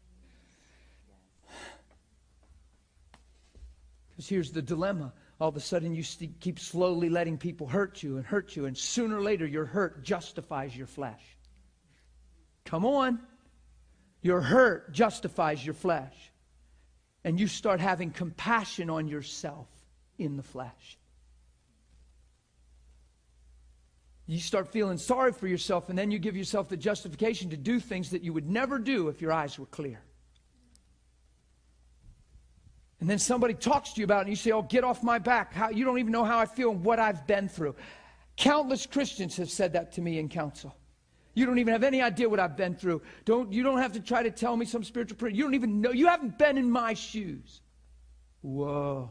Because 4.12 4.28
here's 4.28 4.52
the 4.52 4.62
dilemma. 4.62 5.12
All 5.40 5.48
of 5.48 5.56
a 5.56 5.60
sudden, 5.60 5.94
you 5.94 6.02
st- 6.02 6.38
keep 6.38 6.60
slowly 6.60 7.08
letting 7.08 7.38
people 7.38 7.66
hurt 7.66 8.02
you 8.02 8.16
and 8.16 8.24
hurt 8.24 8.54
you, 8.54 8.66
and 8.66 8.76
sooner 8.76 9.18
or 9.18 9.22
later, 9.22 9.46
your 9.46 9.64
hurt 9.64 10.04
justifies 10.04 10.76
your 10.76 10.86
flesh. 10.86 11.22
Come 12.64 12.84
on. 12.84 13.20
Your 14.20 14.40
hurt 14.40 14.92
justifies 14.92 15.64
your 15.64 15.74
flesh. 15.74 16.14
And 17.24 17.40
you 17.40 17.46
start 17.46 17.80
having 17.80 18.10
compassion 18.10 18.90
on 18.90 19.08
yourself 19.08 19.68
in 20.18 20.36
the 20.36 20.42
flesh. 20.42 20.98
You 24.26 24.38
start 24.38 24.68
feeling 24.68 24.98
sorry 24.98 25.32
for 25.32 25.48
yourself, 25.48 25.88
and 25.88 25.98
then 25.98 26.10
you 26.10 26.18
give 26.18 26.36
yourself 26.36 26.68
the 26.68 26.76
justification 26.76 27.50
to 27.50 27.56
do 27.56 27.80
things 27.80 28.10
that 28.10 28.22
you 28.22 28.32
would 28.32 28.48
never 28.48 28.78
do 28.78 29.08
if 29.08 29.20
your 29.20 29.32
eyes 29.32 29.58
were 29.58 29.66
clear. 29.66 30.00
And 33.02 33.10
then 33.10 33.18
somebody 33.18 33.54
talks 33.54 33.94
to 33.94 34.00
you 34.00 34.04
about 34.04 34.18
it, 34.18 34.20
and 34.20 34.30
you 34.30 34.36
say, 34.36 34.52
Oh, 34.52 34.62
get 34.62 34.84
off 34.84 35.02
my 35.02 35.18
back. 35.18 35.52
How, 35.52 35.70
you 35.70 35.84
don't 35.84 35.98
even 35.98 36.12
know 36.12 36.22
how 36.22 36.38
I 36.38 36.46
feel 36.46 36.70
and 36.70 36.84
what 36.84 37.00
I've 37.00 37.26
been 37.26 37.48
through. 37.48 37.74
Countless 38.36 38.86
Christians 38.86 39.36
have 39.38 39.50
said 39.50 39.72
that 39.72 39.90
to 39.94 40.00
me 40.00 40.20
in 40.20 40.28
counsel. 40.28 40.72
You 41.34 41.44
don't 41.44 41.58
even 41.58 41.72
have 41.72 41.82
any 41.82 42.00
idea 42.00 42.28
what 42.28 42.38
I've 42.38 42.56
been 42.56 42.76
through. 42.76 43.02
Don't, 43.24 43.52
you 43.52 43.64
don't 43.64 43.78
have 43.78 43.90
to 43.94 44.00
try 44.00 44.22
to 44.22 44.30
tell 44.30 44.56
me 44.56 44.64
some 44.64 44.84
spiritual 44.84 45.16
prayer. 45.16 45.32
You 45.32 45.42
don't 45.42 45.54
even 45.54 45.80
know. 45.80 45.90
You 45.90 46.06
haven't 46.06 46.38
been 46.38 46.56
in 46.56 46.70
my 46.70 46.94
shoes. 46.94 47.60
Whoa. 48.42 49.10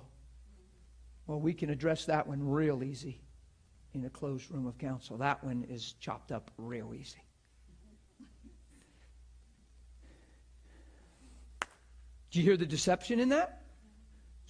Well, 1.27 1.41
we 1.41 1.53
can 1.53 1.69
address 1.69 2.05
that 2.05 2.25
one 2.25 2.41
real 2.41 2.85
easy 2.85 3.19
in 3.93 4.05
a 4.05 4.09
closed 4.09 4.49
room 4.51 4.67
of 4.67 4.77
counsel. 4.77 5.17
That 5.17 5.43
one 5.43 5.65
is 5.69 5.95
chopped 5.99 6.31
up 6.31 6.49
real 6.57 6.93
easy. 6.93 7.25
Do 12.29 12.39
you 12.39 12.45
hear 12.45 12.55
the 12.55 12.65
deception 12.65 13.19
in 13.19 13.27
that? 13.27 13.60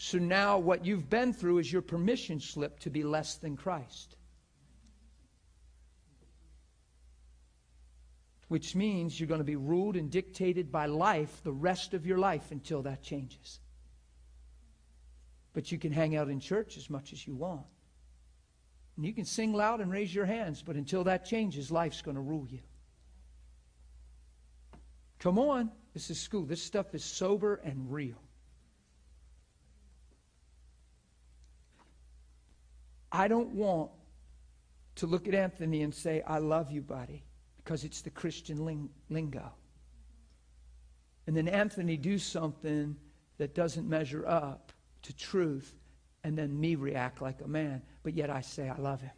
So 0.04 0.18
now 0.18 0.58
what 0.58 0.84
you've 0.84 1.12
been 1.12 1.32
through 1.32 1.60
is 1.60 1.72
your 1.72 1.84
permission 1.84 2.40
slip 2.40 2.80
to 2.80 2.90
be 2.90 3.04
less 3.04 3.36
than 3.36 3.56
Christ. 3.56 4.16
Which 8.48 8.76
means 8.76 9.20
you're 9.20 9.28
going 9.28 9.42
to 9.42 9.46
be 9.46 9.56
ruled 9.56 9.96
and 9.96 10.10
dictated 10.10 10.72
by 10.72 10.88
life 10.88 11.44
the 11.44 11.52
rest 11.52 11.94
of 11.94 12.08
your 12.08 12.18
life 12.18 12.50
until 12.50 12.82
that 12.82 13.04
changes. 13.04 13.60
But 15.54 15.72
you 15.72 15.78
can 15.78 15.92
hang 15.92 16.16
out 16.16 16.30
in 16.30 16.40
church 16.40 16.78
as 16.78 16.90
much 16.90 17.14
as 17.14 17.28
you 17.28 17.36
want. 17.36 17.68
And 18.98 19.06
you 19.06 19.14
can 19.14 19.26
sing 19.26 19.54
loud 19.54 19.82
and 19.82 19.92
raise 19.92 20.14
your 20.14 20.26
hands, 20.26 20.64
but 20.64 20.76
until 20.76 21.04
that 21.04 21.26
changes, 21.26 21.70
life's 21.70 22.02
going 22.02 22.16
to 22.16 22.22
rule 22.22 22.48
you. 22.50 22.62
Come 25.20 25.38
on. 25.38 25.70
This 25.94 26.10
is 26.10 26.20
school. 26.20 26.46
This 26.46 26.64
stuff 26.64 26.96
is 26.96 27.04
sober 27.04 27.62
and 27.64 27.94
real. 27.94 28.18
I 33.12 33.28
don't 33.28 33.50
want 33.50 33.92
to 34.96 35.08
look 35.08 35.28
at 35.28 35.34
Anthony 35.34 35.82
and 35.82 35.94
say, 35.94 36.22
I 36.26 36.38
love 36.38 36.72
you, 36.72 36.82
buddy, 36.82 37.24
because 37.58 37.84
it's 37.84 38.02
the 38.02 38.10
Christian 38.10 38.66
ling- 38.66 38.90
lingo. 39.10 39.52
And 41.28 41.36
then 41.36 41.48
Anthony 41.48 41.98
do 41.98 42.18
something 42.18 42.96
that 43.38 43.54
doesn't 43.54 43.88
measure 43.88 44.28
up 44.28 44.72
to 45.04 45.16
truth, 45.16 45.76
and 46.24 46.38
then 46.38 46.60
me 46.60 46.76
react 46.76 47.22
like 47.22 47.42
a 47.42 47.48
man, 47.48 47.82
but 48.04 48.16
yet 48.16 48.30
I 48.30 48.42
say 48.42 48.70
I 48.70 48.78
love 48.78 49.02
him. 49.02 49.12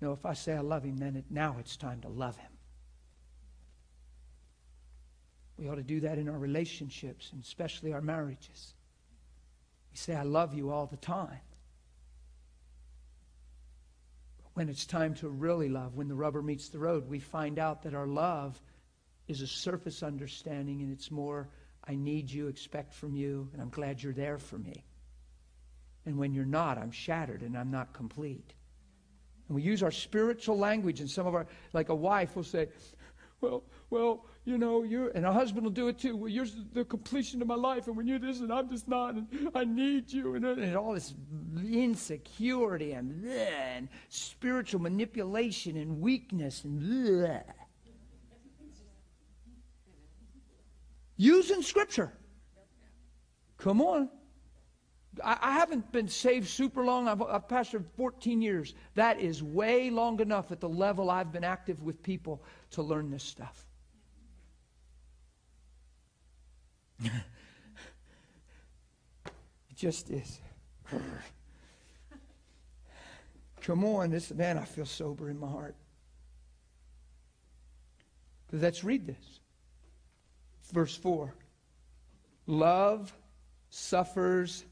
No, 0.00 0.12
if 0.12 0.26
I 0.26 0.34
say 0.34 0.54
I 0.54 0.60
love 0.60 0.84
him, 0.84 0.98
then 0.98 1.16
it, 1.16 1.24
now 1.30 1.56
it's 1.58 1.76
time 1.76 2.00
to 2.02 2.08
love 2.08 2.36
him. 2.36 2.50
We 5.58 5.68
ought 5.68 5.76
to 5.76 5.82
do 5.82 6.00
that 6.00 6.18
in 6.18 6.28
our 6.28 6.38
relationships, 6.38 7.30
and 7.32 7.42
especially 7.42 7.94
our 7.94 8.02
marriages. 8.02 8.74
We 9.90 9.96
say, 9.96 10.14
I 10.14 10.22
love 10.22 10.52
you 10.52 10.70
all 10.70 10.86
the 10.86 10.98
time 10.98 11.40
when 14.56 14.70
it's 14.70 14.86
time 14.86 15.12
to 15.12 15.28
really 15.28 15.68
love, 15.68 15.96
when 15.96 16.08
the 16.08 16.14
rubber 16.14 16.40
meets 16.40 16.70
the 16.70 16.78
road, 16.78 17.06
we 17.10 17.18
find 17.18 17.58
out 17.58 17.82
that 17.82 17.92
our 17.92 18.06
love 18.06 18.58
is 19.28 19.42
a 19.42 19.46
surface 19.46 20.02
understanding 20.02 20.80
and 20.80 20.90
it's 20.90 21.10
more, 21.10 21.50
I 21.86 21.94
need 21.94 22.30
you, 22.30 22.48
expect 22.48 22.94
from 22.94 23.14
you, 23.14 23.50
and 23.52 23.60
I'm 23.60 23.68
glad 23.68 24.02
you're 24.02 24.14
there 24.14 24.38
for 24.38 24.56
me. 24.56 24.86
And 26.06 26.16
when 26.16 26.32
you're 26.32 26.46
not, 26.46 26.78
I'm 26.78 26.90
shattered 26.90 27.42
and 27.42 27.54
I'm 27.54 27.70
not 27.70 27.92
complete. 27.92 28.54
And 29.48 29.56
we 29.56 29.60
use 29.60 29.82
our 29.82 29.90
spiritual 29.90 30.56
language, 30.56 31.00
and 31.00 31.10
some 31.10 31.26
of 31.26 31.34
our, 31.34 31.46
like 31.74 31.90
a 31.90 31.94
wife 31.94 32.34
will 32.34 32.42
say, 32.42 32.68
Well, 33.40 33.64
well, 33.90 34.24
you 34.44 34.58
know, 34.58 34.82
you're, 34.82 35.10
and 35.10 35.26
a 35.26 35.32
husband 35.32 35.64
will 35.64 35.70
do 35.70 35.88
it 35.88 35.98
too. 35.98 36.16
Well, 36.16 36.28
you're 36.28 36.46
the 36.72 36.84
completion 36.84 37.42
of 37.42 37.48
my 37.48 37.54
life, 37.54 37.86
and 37.86 37.96
when 37.96 38.06
you're 38.06 38.18
this, 38.18 38.40
and 38.40 38.52
I'm 38.52 38.68
just 38.68 38.88
not, 38.88 39.14
and 39.14 39.50
I 39.54 39.64
need 39.64 40.12
you, 40.12 40.34
and, 40.34 40.44
and 40.44 40.76
all 40.76 40.92
this 40.92 41.14
insecurity 41.62 42.92
and, 42.92 43.24
bleh, 43.24 43.48
and 43.76 43.88
spiritual 44.08 44.80
manipulation 44.80 45.76
and 45.76 46.00
weakness 46.00 46.64
and 46.64 46.80
bleh. 46.80 47.42
using 51.16 51.62
scripture. 51.62 52.12
Come 53.58 53.80
on. 53.80 54.08
I, 55.24 55.38
I, 55.40 55.52
haven't 55.52 55.90
been 55.92 56.08
saved 56.08 56.46
super 56.46 56.84
long. 56.84 57.08
I've, 57.08 57.22
I've 57.22 57.48
pastored 57.48 57.84
14 57.96 58.42
years. 58.42 58.74
That 58.94 59.18
is 59.18 59.42
way 59.42 59.88
long 59.88 60.20
enough 60.20 60.52
at 60.52 60.60
the 60.60 60.68
level 60.68 61.10
I've 61.10 61.32
been 61.32 61.44
active 61.44 61.82
with 61.82 62.02
people 62.02 62.42
to 62.76 62.82
learn 62.82 63.10
this 63.10 63.24
stuff. 63.24 63.64
it 67.04 67.10
just 69.74 70.10
is. 70.10 70.38
Come 73.62 73.82
on, 73.84 74.10
this 74.10 74.30
man, 74.30 74.58
I 74.58 74.64
feel 74.64 74.84
sober 74.84 75.30
in 75.30 75.40
my 75.40 75.48
heart. 75.48 75.74
Let's 78.52 78.84
read 78.84 79.06
this. 79.06 79.40
Verse 80.70 80.94
4. 80.94 81.34
Love 82.46 83.16
suffers. 83.70 84.66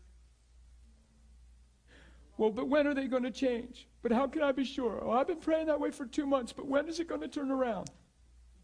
Well, 2.36 2.50
but 2.50 2.68
when 2.68 2.86
are 2.86 2.94
they 2.94 3.06
going 3.06 3.22
to 3.22 3.30
change? 3.30 3.88
But 4.02 4.12
how 4.12 4.26
can 4.26 4.42
I 4.42 4.52
be 4.52 4.64
sure? 4.64 5.00
Oh, 5.02 5.12
I've 5.12 5.28
been 5.28 5.38
praying 5.38 5.66
that 5.66 5.78
way 5.78 5.90
for 5.90 6.04
two 6.04 6.26
months, 6.26 6.52
but 6.52 6.66
when 6.66 6.88
is 6.88 7.00
it 7.00 7.08
going 7.08 7.20
to 7.20 7.28
turn 7.28 7.50
around? 7.50 7.90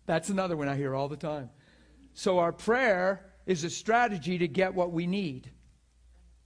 That's 0.06 0.28
another 0.28 0.56
one 0.56 0.68
I 0.68 0.76
hear 0.76 0.94
all 0.94 1.08
the 1.08 1.16
time. 1.16 1.50
So 2.14 2.38
our 2.38 2.52
prayer 2.52 3.32
is 3.46 3.64
a 3.64 3.70
strategy 3.70 4.38
to 4.38 4.48
get 4.48 4.74
what 4.74 4.92
we 4.92 5.06
need. 5.06 5.50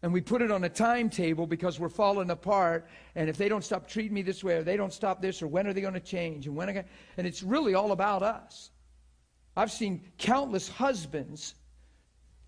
And 0.03 0.13
we 0.13 0.21
put 0.21 0.43
it 0.43 0.51
on 0.51 0.65
a 0.65 0.69
timetable 0.69 1.47
because 1.47 1.81
we're 1.81 1.89
falling 1.89 2.29
apart. 2.29 2.87
And 3.15 3.31
if 3.31 3.39
they 3.39 3.49
don't 3.49 3.65
stop 3.65 3.89
treating 3.89 4.13
me 4.13 4.21
this 4.21 4.45
way, 4.45 4.57
or 4.57 4.63
they 4.63 4.77
don't 4.77 4.93
stop 4.93 5.23
this, 5.23 5.41
or 5.41 5.47
when 5.47 5.67
are 5.67 5.73
they 5.73 5.81
going 5.81 5.95
to 5.95 6.01
change? 6.01 6.47
And 6.47 6.55
when 6.55 6.69
again? 6.69 6.85
And 7.17 7.27
it's 7.27 7.43
really 7.43 7.73
all 7.73 7.93
about 7.93 8.23
us. 8.23 8.71
I've 9.57 9.73
seen 9.73 10.03
countless 10.19 10.69
husbands, 10.69 11.55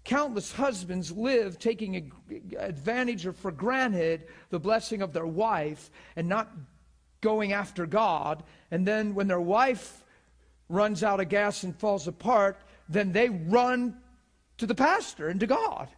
countless 0.07 0.53
husbands 0.53 1.11
live 1.11 1.59
taking 1.59 2.13
advantage 2.59 3.27
or 3.27 3.33
for 3.33 3.51
granted 3.51 4.27
the 4.51 4.59
blessing 4.59 5.03
of 5.03 5.13
their 5.13 5.27
wife 5.27 5.91
and 6.15 6.29
not 6.29 6.51
going 7.21 7.53
after 7.53 7.87
God. 7.87 8.45
And 8.71 8.87
then 8.87 9.15
when 9.15 9.27
their 9.27 9.41
wife 9.41 10.05
runs 10.69 11.03
out 11.03 11.21
of 11.21 11.29
gas 11.29 11.65
and 11.65 11.77
falls 11.77 12.07
apart, 12.07 12.57
then 12.89 13.13
they 13.13 13.29
run 13.29 13.99
to 14.59 14.67
the 14.67 14.75
pastor 14.75 15.29
and 15.29 15.41
to 15.41 15.47
God. 15.47 15.89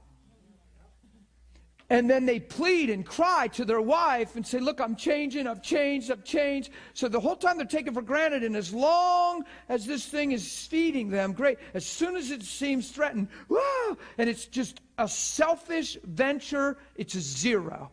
And 1.90 2.09
then 2.09 2.27
they 2.27 2.39
plead 2.39 2.90
and 2.90 3.05
cry 3.05 3.48
to 3.52 3.65
their 3.65 3.81
wife 3.81 4.36
and 4.36 4.47
say, 4.47 4.59
Look, 4.59 4.78
I'm 4.78 4.94
changing, 4.94 5.47
I've 5.47 5.62
changed, 5.62 6.10
I've 6.10 6.24
changed. 6.24 6.70
So 6.93 7.09
the 7.09 7.19
whole 7.19 7.36
time 7.36 7.56
they're 7.56 7.66
taken 7.66 7.94
for 7.94 8.02
granted, 8.02 8.44
and 8.44 8.55
as 8.55 8.74
long 8.74 9.44
as 9.70 9.86
this 9.86 10.05
thing 10.05 10.32
is 10.32 10.66
feeding 10.66 11.09
them, 11.09 11.32
great. 11.32 11.59
As 11.73 11.86
soon 11.86 12.15
as 12.16 12.31
it 12.31 12.43
seems 12.43 12.90
threatened, 12.90 13.28
whoa, 13.48 13.97
and 14.19 14.28
it's 14.28 14.44
just 14.44 14.82
a 14.98 15.09
selfish 15.09 15.97
venture, 16.05 16.77
it's 16.94 17.15
a 17.15 17.20
zero. 17.20 17.90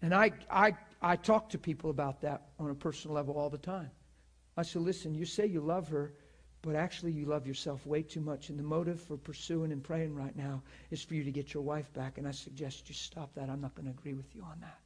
And 0.00 0.14
I, 0.14 0.30
I, 0.48 0.76
I 1.00 1.16
talk 1.16 1.48
to 1.50 1.58
people 1.58 1.90
about 1.90 2.20
that 2.20 2.42
on 2.60 2.70
a 2.70 2.74
personal 2.74 3.16
level 3.16 3.36
all 3.36 3.50
the 3.50 3.58
time. 3.58 3.90
I 4.56 4.62
say, 4.62 4.78
Listen, 4.78 5.12
you 5.12 5.24
say 5.24 5.46
you 5.46 5.60
love 5.60 5.88
her, 5.88 6.14
but 6.62 6.76
actually 6.76 7.10
you 7.10 7.26
love 7.26 7.44
yourself 7.44 7.84
way 7.86 8.02
too 8.02 8.20
much. 8.20 8.48
And 8.48 8.58
the 8.58 8.62
motive 8.62 9.00
for 9.00 9.16
pursuing 9.16 9.72
and 9.72 9.82
praying 9.82 10.14
right 10.14 10.34
now 10.36 10.62
is 10.90 11.02
for 11.02 11.14
you 11.14 11.24
to 11.24 11.32
get 11.32 11.52
your 11.52 11.64
wife 11.64 11.92
back. 11.92 12.18
And 12.18 12.26
I 12.26 12.30
suggest 12.30 12.88
you 12.88 12.94
stop 12.94 13.34
that. 13.34 13.50
I'm 13.50 13.60
not 13.60 13.74
going 13.74 13.86
to 13.86 13.90
agree 13.90 14.14
with 14.14 14.32
you 14.34 14.44
on 14.44 14.60
that. 14.60 14.78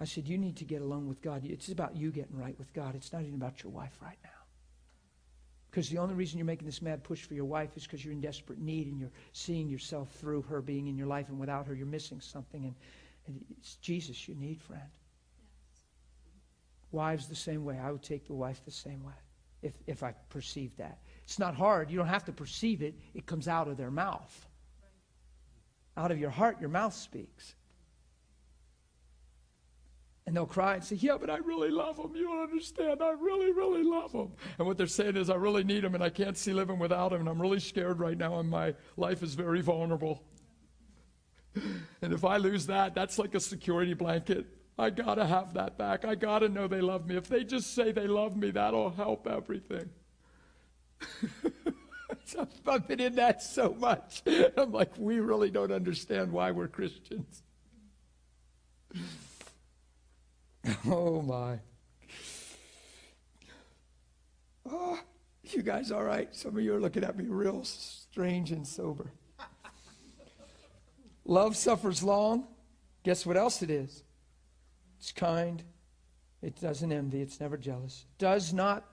I 0.00 0.04
said, 0.04 0.26
You 0.26 0.36
need 0.36 0.56
to 0.56 0.64
get 0.64 0.82
alone 0.82 1.06
with 1.06 1.22
God. 1.22 1.42
It's 1.44 1.68
about 1.68 1.96
you 1.96 2.10
getting 2.10 2.36
right 2.36 2.58
with 2.58 2.72
God. 2.74 2.96
It's 2.96 3.12
not 3.12 3.22
even 3.22 3.36
about 3.36 3.62
your 3.62 3.72
wife 3.72 3.96
right 4.02 4.18
now. 4.24 4.30
Because 5.70 5.88
the 5.90 5.98
only 5.98 6.14
reason 6.14 6.38
you're 6.38 6.46
making 6.46 6.66
this 6.66 6.82
mad 6.82 7.04
push 7.04 7.22
for 7.22 7.34
your 7.34 7.44
wife 7.44 7.76
is 7.76 7.84
because 7.84 8.04
you're 8.04 8.14
in 8.14 8.20
desperate 8.20 8.58
need 8.58 8.88
and 8.88 8.98
you're 8.98 9.12
seeing 9.32 9.68
yourself 9.68 10.10
through 10.12 10.42
her 10.42 10.60
being 10.60 10.88
in 10.88 10.96
your 10.96 11.06
life, 11.06 11.28
and 11.28 11.38
without 11.38 11.66
her, 11.66 11.74
you're 11.74 11.86
missing 11.86 12.20
something. 12.20 12.64
And, 12.64 12.74
and 13.26 13.44
it's 13.58 13.76
Jesus 13.76 14.26
you 14.26 14.34
need, 14.34 14.60
friend. 14.60 14.82
Wives, 16.90 17.28
the 17.28 17.34
same 17.36 17.64
way. 17.64 17.78
I 17.78 17.92
would 17.92 18.02
take 18.02 18.26
the 18.26 18.34
wife 18.34 18.64
the 18.64 18.70
same 18.70 19.04
way 19.04 19.12
if, 19.62 19.74
if 19.86 20.02
I 20.02 20.12
perceive 20.28 20.76
that. 20.76 20.98
It's 21.24 21.38
not 21.38 21.54
hard. 21.54 21.90
You 21.90 21.98
don't 21.98 22.08
have 22.08 22.24
to 22.26 22.32
perceive 22.32 22.82
it, 22.82 22.94
it 23.14 23.26
comes 23.26 23.48
out 23.48 23.68
of 23.68 23.76
their 23.76 23.90
mouth. 23.90 24.48
Out 25.96 26.10
of 26.10 26.18
your 26.18 26.30
heart, 26.30 26.60
your 26.60 26.68
mouth 26.68 26.94
speaks. 26.94 27.54
And 30.26 30.34
they'll 30.34 30.44
cry 30.44 30.74
and 30.74 30.84
say, 30.84 30.96
Yeah, 30.96 31.16
but 31.20 31.30
I 31.30 31.36
really 31.36 31.70
love 31.70 31.96
them. 31.96 32.14
You 32.16 32.24
don't 32.24 32.42
understand. 32.42 33.00
I 33.00 33.10
really, 33.10 33.52
really 33.52 33.84
love 33.84 34.12
them. 34.12 34.32
And 34.58 34.66
what 34.66 34.76
they're 34.76 34.88
saying 34.88 35.16
is, 35.16 35.30
I 35.30 35.36
really 35.36 35.62
need 35.62 35.84
them 35.84 35.94
and 35.94 36.02
I 36.02 36.10
can't 36.10 36.36
see 36.36 36.52
living 36.52 36.80
without 36.80 37.10
them. 37.10 37.20
And 37.20 37.28
I'm 37.28 37.40
really 37.40 37.60
scared 37.60 38.00
right 38.00 38.18
now 38.18 38.40
and 38.40 38.48
my 38.48 38.74
life 38.96 39.22
is 39.22 39.34
very 39.34 39.60
vulnerable. 39.60 40.22
And 42.02 42.12
if 42.12 42.22
I 42.22 42.36
lose 42.36 42.66
that, 42.66 42.94
that's 42.94 43.18
like 43.18 43.34
a 43.34 43.40
security 43.40 43.94
blanket. 43.94 44.46
I 44.78 44.90
got 44.90 45.14
to 45.14 45.26
have 45.26 45.54
that 45.54 45.78
back. 45.78 46.04
I 46.04 46.14
got 46.14 46.40
to 46.40 46.48
know 46.48 46.68
they 46.68 46.82
love 46.82 47.06
me. 47.06 47.16
If 47.16 47.28
they 47.28 47.44
just 47.44 47.74
say 47.74 47.92
they 47.92 48.06
love 48.06 48.36
me, 48.36 48.50
that'll 48.50 48.90
help 48.90 49.26
everything. 49.26 49.88
I've 52.66 52.86
been 52.86 53.00
in 53.00 53.14
that 53.14 53.42
so 53.42 53.74
much. 53.78 54.22
I'm 54.56 54.72
like, 54.72 54.92
we 54.98 55.20
really 55.20 55.50
don't 55.50 55.72
understand 55.72 56.32
why 56.32 56.50
we're 56.50 56.68
Christians. 56.68 57.42
Oh, 60.84 61.22
my. 61.22 61.60
Oh, 64.68 64.98
you 65.44 65.62
guys 65.62 65.92
all 65.92 66.02
right? 66.02 66.34
Some 66.34 66.56
of 66.56 66.62
you 66.62 66.74
are 66.74 66.80
looking 66.80 67.04
at 67.04 67.16
me 67.16 67.26
real 67.28 67.62
strange 67.62 68.50
and 68.50 68.66
sober. 68.66 69.12
Love 71.24 71.56
suffers 71.56 72.02
long. 72.02 72.48
Guess 73.04 73.26
what 73.26 73.36
else 73.36 73.62
it 73.62 73.70
is? 73.70 74.02
It's 75.06 75.12
kind. 75.12 75.62
It 76.42 76.60
doesn't 76.60 76.90
envy. 76.90 77.20
It's 77.20 77.38
never 77.38 77.56
jealous. 77.56 78.06
It 78.10 78.18
Does 78.18 78.52
not 78.52 78.84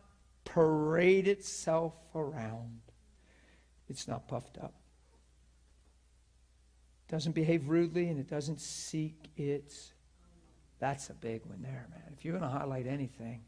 parade 0.46 1.28
itself 1.28 1.96
around. 2.14 2.82
It's 3.90 4.08
not 4.08 4.28
puffed 4.28 4.60
up. 4.60 4.76
It 7.08 7.12
Doesn't 7.12 7.32
behave 7.32 7.68
rudely 7.68 8.10
and 8.10 8.20
it 8.20 8.30
doesn't 8.30 8.62
seek 8.62 9.32
its 9.36 9.94
that's 10.80 11.10
a 11.10 11.16
big 11.16 11.44
one 11.48 11.64
there, 11.64 11.88
man. 11.90 12.14
If 12.16 12.24
you're 12.24 12.38
going 12.38 12.52
to 12.52 12.60
highlight 12.60 12.86
anything, 12.86 13.42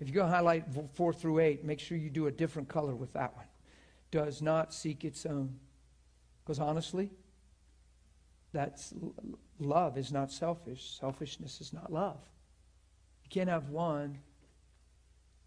if 0.00 0.08
you're 0.08 0.16
going 0.16 0.30
to 0.30 0.36
highlight 0.36 0.64
four 0.94 1.12
through 1.12 1.38
eight, 1.38 1.62
make 1.62 1.78
sure 1.78 1.96
you 1.96 2.10
do 2.10 2.26
a 2.26 2.32
different 2.32 2.68
color 2.68 2.96
with 2.96 3.12
that 3.12 3.36
one. 3.36 3.46
Does 4.10 4.42
not 4.42 4.74
seek 4.74 5.04
its 5.04 5.24
own. 5.26 5.60
Because 6.42 6.58
honestly, 6.58 7.10
that's 8.52 8.92
love 9.60 9.98
is 9.98 10.12
not 10.12 10.30
selfish. 10.30 10.98
Selfishness 10.98 11.60
is 11.60 11.72
not 11.72 11.92
love. 11.92 12.20
You 13.24 13.30
can't 13.30 13.48
have 13.48 13.68
one 13.70 14.18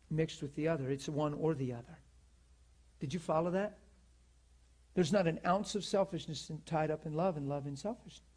mixed 0.09 0.41
with 0.41 0.55
the 0.55 0.67
other. 0.67 0.89
It's 0.89 1.07
one 1.07 1.33
or 1.33 1.53
the 1.53 1.73
other. 1.73 1.99
Did 2.99 3.13
you 3.13 3.19
follow 3.19 3.51
that? 3.51 3.77
There's 4.93 5.13
not 5.13 5.27
an 5.27 5.39
ounce 5.45 5.75
of 5.75 5.85
selfishness 5.85 6.51
tied 6.65 6.91
up 6.91 7.05
in 7.05 7.13
love 7.13 7.37
and 7.37 7.47
love 7.47 7.65
in 7.65 7.75
selfishness. 7.75 8.27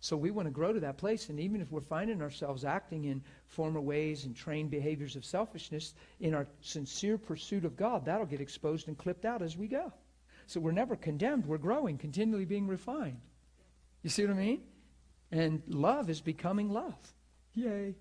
So 0.00 0.16
we 0.18 0.30
want 0.30 0.46
to 0.46 0.52
grow 0.52 0.72
to 0.72 0.80
that 0.80 0.98
place. 0.98 1.30
And 1.30 1.40
even 1.40 1.60
if 1.60 1.72
we're 1.72 1.80
finding 1.80 2.20
ourselves 2.20 2.64
acting 2.64 3.04
in 3.04 3.22
former 3.46 3.80
ways 3.80 4.24
and 4.24 4.36
trained 4.36 4.70
behaviors 4.70 5.16
of 5.16 5.24
selfishness, 5.24 5.94
in 6.20 6.34
our 6.34 6.46
sincere 6.60 7.16
pursuit 7.16 7.64
of 7.64 7.76
God, 7.76 8.04
that'll 8.04 8.26
get 8.26 8.40
exposed 8.40 8.88
and 8.88 8.98
clipped 8.98 9.24
out 9.24 9.40
as 9.40 9.56
we 9.56 9.66
go. 9.66 9.92
So 10.46 10.60
we're 10.60 10.72
never 10.72 10.94
condemned. 10.94 11.46
We're 11.46 11.56
growing, 11.56 11.96
continually 11.96 12.44
being 12.44 12.66
refined. 12.66 13.20
You 14.04 14.10
see 14.10 14.24
what 14.26 14.36
I 14.36 14.38
mean? 14.38 14.60
And 15.32 15.62
love 15.66 16.10
is 16.10 16.20
becoming 16.20 16.70
love. 16.70 16.94
Yay. 17.54 17.96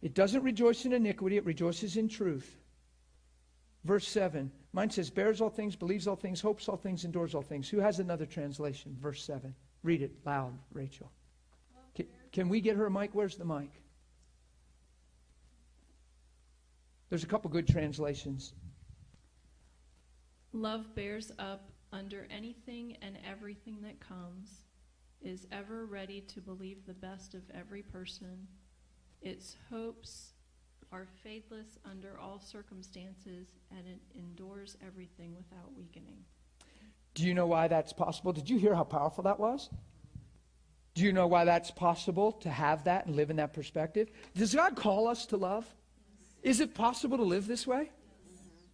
It 0.00 0.14
doesn't 0.14 0.44
rejoice 0.44 0.84
in 0.84 0.92
iniquity, 0.92 1.36
it 1.36 1.44
rejoices 1.44 1.96
in 1.96 2.08
truth. 2.08 2.56
Verse 3.84 4.06
7. 4.06 4.50
Mine 4.72 4.90
says, 4.90 5.10
bears 5.10 5.40
all 5.40 5.50
things, 5.50 5.74
believes 5.74 6.06
all 6.06 6.16
things, 6.16 6.40
hopes 6.40 6.68
all 6.68 6.76
things, 6.76 7.04
endures 7.04 7.34
all 7.34 7.42
things. 7.42 7.68
Who 7.68 7.78
has 7.80 7.98
another 7.98 8.26
translation? 8.26 8.96
Verse 9.00 9.22
7. 9.24 9.54
Read 9.82 10.02
it 10.02 10.12
loud, 10.24 10.56
Rachel. 10.72 11.10
Can, 11.94 12.06
can 12.30 12.48
we 12.48 12.60
get 12.60 12.76
her 12.76 12.86
a 12.86 12.90
mic? 12.90 13.10
Where's 13.12 13.36
the 13.36 13.44
mic? 13.44 13.70
There's 17.08 17.24
a 17.24 17.28
couple 17.28 17.50
good 17.50 17.66
translations. 17.66 18.52
Love 20.52 20.94
bears 20.94 21.32
up 21.38 21.70
under 21.92 22.26
anything 22.30 22.96
and 23.02 23.18
everything 23.28 23.78
that 23.82 24.00
comes, 24.00 24.62
is 25.22 25.46
ever 25.50 25.86
ready 25.86 26.20
to 26.20 26.40
believe 26.40 26.86
the 26.86 26.94
best 26.94 27.34
of 27.34 27.42
every 27.54 27.82
person. 27.82 28.46
Its 29.22 29.56
hopes 29.70 30.32
are 30.92 31.06
faithless 31.22 31.78
under 31.84 32.18
all 32.20 32.38
circumstances, 32.38 33.48
and 33.70 33.86
it 33.86 34.00
endures 34.14 34.76
everything 34.86 35.34
without 35.34 35.72
weakening. 35.76 36.18
Do 37.14 37.24
you 37.24 37.34
know 37.34 37.46
why 37.46 37.68
that's 37.68 37.92
possible? 37.92 38.32
Did 38.32 38.48
you 38.50 38.58
hear 38.58 38.74
how 38.74 38.84
powerful 38.84 39.24
that 39.24 39.40
was? 39.40 39.70
Do 40.94 41.02
you 41.02 41.12
know 41.12 41.26
why 41.26 41.44
that's 41.44 41.70
possible 41.70 42.32
to 42.32 42.50
have 42.50 42.84
that 42.84 43.06
and 43.06 43.16
live 43.16 43.30
in 43.30 43.36
that 43.36 43.52
perspective? 43.52 44.10
Does 44.34 44.54
God 44.54 44.76
call 44.76 45.08
us 45.08 45.26
to 45.26 45.36
love? 45.36 45.66
Is 46.42 46.60
it 46.60 46.74
possible 46.74 47.16
to 47.16 47.22
live 47.22 47.46
this 47.46 47.66
way? 47.66 47.90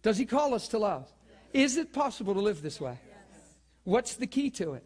Does 0.01 0.17
He 0.17 0.25
call 0.25 0.53
us 0.53 0.67
to 0.69 0.77
love? 0.77 1.12
Is 1.53 1.77
it 1.77 1.93
possible 1.93 2.33
to 2.33 2.41
live 2.41 2.61
this 2.61 2.81
way? 2.81 2.99
What's 3.83 4.15
the 4.15 4.27
key 4.27 4.49
to 4.51 4.73
it? 4.73 4.83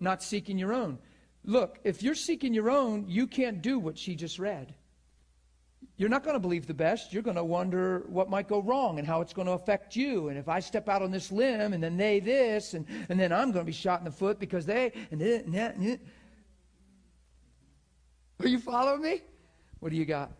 Not 0.00 0.22
seeking 0.22 0.58
your 0.58 0.72
own. 0.72 0.98
Look, 1.44 1.78
if 1.84 2.02
you're 2.02 2.14
seeking 2.14 2.52
your 2.54 2.70
own, 2.70 3.06
you 3.08 3.26
can't 3.26 3.62
do 3.62 3.78
what 3.78 3.98
she 3.98 4.14
just 4.14 4.38
read. 4.38 4.74
You're 5.96 6.08
not 6.08 6.24
going 6.24 6.34
to 6.34 6.40
believe 6.40 6.66
the 6.66 6.74
best. 6.74 7.12
You're 7.12 7.22
going 7.22 7.36
to 7.36 7.44
wonder 7.44 8.04
what 8.08 8.28
might 8.28 8.48
go 8.48 8.60
wrong 8.60 8.98
and 8.98 9.06
how 9.06 9.20
it's 9.20 9.32
going 9.32 9.46
to 9.46 9.52
affect 9.52 9.94
you. 9.94 10.28
And 10.28 10.36
if 10.36 10.48
I 10.48 10.58
step 10.58 10.88
out 10.88 11.02
on 11.02 11.10
this 11.10 11.30
limb 11.30 11.72
and 11.72 11.82
then 11.82 11.96
they 11.96 12.18
this, 12.18 12.74
and, 12.74 12.84
and 13.08 13.20
then 13.20 13.32
I'm 13.32 13.52
going 13.52 13.64
to 13.64 13.66
be 13.66 13.72
shot 13.72 14.00
in 14.00 14.04
the 14.04 14.10
foot 14.10 14.40
because 14.40 14.66
they, 14.66 14.92
and, 15.10 15.20
that, 15.20 15.44
and, 15.44 15.54
that, 15.54 15.76
and. 15.76 16.00
Are 18.40 18.48
you 18.48 18.58
following 18.58 19.02
me? 19.02 19.20
What 19.78 19.90
do 19.90 19.96
you 19.96 20.04
got? 20.04 20.32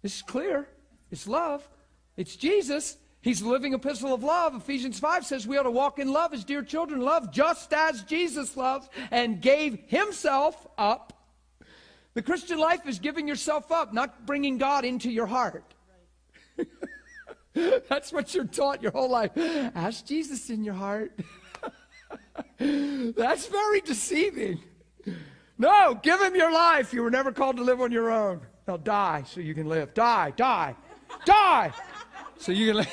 This 0.00 0.16
is 0.16 0.22
clear. 0.22 0.68
It's 1.10 1.26
love. 1.26 1.68
It's 2.16 2.36
Jesus. 2.36 2.96
He's 3.24 3.40
the 3.40 3.48
living 3.48 3.74
epistle 3.74 4.14
of 4.14 4.22
love. 4.22 4.54
Ephesians 4.54 5.00
5 5.00 5.26
says 5.26 5.48
we 5.48 5.58
ought 5.58 5.64
to 5.64 5.70
walk 5.72 5.98
in 5.98 6.12
love 6.12 6.32
as 6.32 6.44
dear 6.44 6.62
children 6.62 7.00
love, 7.00 7.32
just 7.32 7.72
as 7.72 8.02
Jesus 8.02 8.56
loved 8.56 8.90
and 9.10 9.40
gave 9.40 9.78
himself 9.88 10.66
up 10.78 11.14
the 12.14 12.22
Christian 12.22 12.58
life 12.58 12.86
is 12.86 13.00
giving 13.00 13.26
yourself 13.26 13.72
up, 13.72 13.92
not 13.92 14.24
bringing 14.24 14.56
God 14.56 14.84
into 14.84 15.10
your 15.10 15.26
heart. 15.26 15.74
That's 17.54 18.12
what 18.12 18.32
you're 18.34 18.44
taught 18.44 18.82
your 18.82 18.92
whole 18.92 19.10
life. 19.10 19.32
Ask 19.36 20.06
Jesus 20.06 20.48
in 20.48 20.62
your 20.62 20.74
heart. 20.74 21.18
That's 22.58 23.46
very 23.46 23.80
deceiving. 23.80 24.60
No, 25.58 25.98
give 26.00 26.20
him 26.20 26.36
your 26.36 26.52
life. 26.52 26.92
You 26.92 27.02
were 27.02 27.10
never 27.10 27.32
called 27.32 27.56
to 27.56 27.64
live 27.64 27.80
on 27.80 27.90
your 27.90 28.12
own. 28.12 28.40
Now 28.68 28.76
die 28.76 29.24
so 29.26 29.40
you 29.40 29.54
can 29.54 29.68
live. 29.68 29.92
Die, 29.92 30.32
die, 30.36 30.76
die. 31.26 31.72
So 32.44 32.52
you 32.52 32.66
can 32.66 32.76
live. 32.76 32.92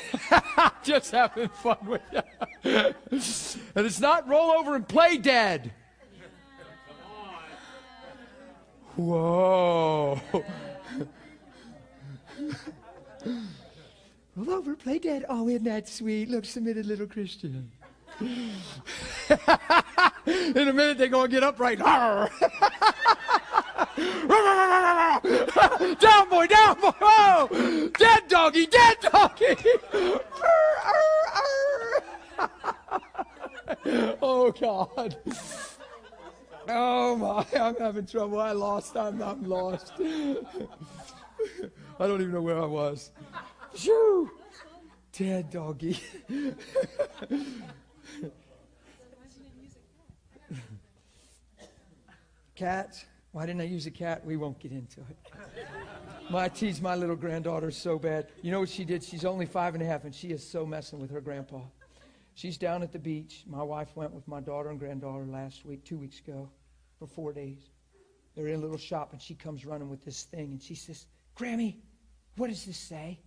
Just 0.82 1.10
having 1.10 1.50
fun 1.50 1.76
with 1.84 2.00
you. 2.10 2.22
and 2.64 3.86
it's 3.86 4.00
not 4.00 4.26
roll 4.26 4.50
over 4.52 4.74
and 4.74 4.88
play 4.88 5.18
dead. 5.18 5.74
Whoa. 8.96 10.18
Roll 14.36 14.50
over, 14.50 14.74
play 14.74 14.98
dead. 14.98 15.26
Oh, 15.28 15.46
isn't 15.46 15.64
that 15.64 15.86
sweet? 15.86 16.30
Look, 16.30 16.46
submitted 16.46 16.86
little 16.86 17.06
Christian. 17.06 17.70
In 18.20 18.54
a 20.26 20.72
minute, 20.72 20.96
they're 20.96 21.08
going 21.08 21.28
to 21.28 21.36
get 21.36 21.42
upright. 21.42 21.78
down, 26.00 26.28
boy, 26.28 26.46
down, 26.46 26.80
boy. 26.80 26.92
Oh, 27.00 27.90
dead 27.98 28.22
doggy, 28.28 28.66
dead 28.66 28.96
doggy. 29.00 29.56
oh, 34.22 34.52
God. 34.58 35.16
Oh 36.68 37.16
my, 37.16 37.44
I'm 37.60 37.76
having 37.76 38.06
trouble. 38.06 38.40
I 38.40 38.52
lost. 38.52 38.96
I'm, 38.96 39.20
I'm 39.22 39.42
lost. 39.44 39.92
I 39.98 40.36
don't 42.06 42.20
even 42.20 42.32
know 42.32 42.42
where 42.42 42.60
I 42.60 42.66
was. 42.66 43.10
Shoo! 43.74 44.30
Dead 45.12 45.50
doggy. 45.50 45.98
Cats. 52.54 53.06
Why 53.32 53.46
didn't 53.46 53.62
I 53.62 53.64
use 53.64 53.86
a 53.86 53.90
cat? 53.90 54.24
We 54.24 54.36
won't 54.36 54.58
get 54.58 54.72
into 54.72 55.00
it. 55.00 55.16
My, 56.30 56.44
I 56.44 56.48
tease 56.48 56.80
my 56.80 56.94
little 56.94 57.16
granddaughter 57.16 57.70
so 57.70 57.98
bad. 57.98 58.28
You 58.42 58.52
know 58.52 58.60
what 58.60 58.68
she 58.68 58.84
did? 58.84 59.02
She's 59.02 59.24
only 59.24 59.46
five 59.46 59.74
and 59.74 59.82
a 59.82 59.86
half, 59.86 60.04
and 60.04 60.14
she 60.14 60.28
is 60.28 60.46
so 60.46 60.66
messing 60.66 61.00
with 61.00 61.10
her 61.10 61.20
grandpa. 61.20 61.62
She's 62.34 62.58
down 62.58 62.82
at 62.82 62.92
the 62.92 62.98
beach. 62.98 63.44
My 63.46 63.62
wife 63.62 63.88
went 63.94 64.12
with 64.12 64.28
my 64.28 64.40
daughter 64.40 64.68
and 64.70 64.78
granddaughter 64.78 65.24
last 65.24 65.64
week, 65.64 65.84
two 65.84 65.98
weeks 65.98 66.20
ago, 66.20 66.50
for 66.98 67.06
four 67.06 67.32
days. 67.32 67.70
They're 68.34 68.48
in 68.48 68.54
a 68.54 68.62
little 68.62 68.78
shop, 68.78 69.12
and 69.12 69.20
she 69.20 69.34
comes 69.34 69.64
running 69.64 69.88
with 69.88 70.04
this 70.04 70.24
thing, 70.24 70.52
and 70.52 70.62
she 70.62 70.74
says, 70.74 71.06
Grammy, 71.36 71.76
what 72.36 72.48
does 72.48 72.64
this 72.64 72.78
say? 72.78 73.18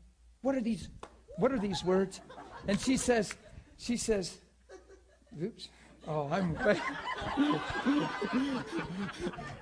What 0.42 0.56
are 0.56 0.62
these? 0.62 0.90
What 1.38 1.52
are 1.52 1.60
these 1.60 1.84
words? 1.84 2.22
And 2.68 2.80
she 2.80 2.98
says, 2.98 3.34
she 3.78 3.98
says, 3.98 4.38
oops. 5.42 5.70
Oh, 6.08 6.30
I'm. 6.32 6.58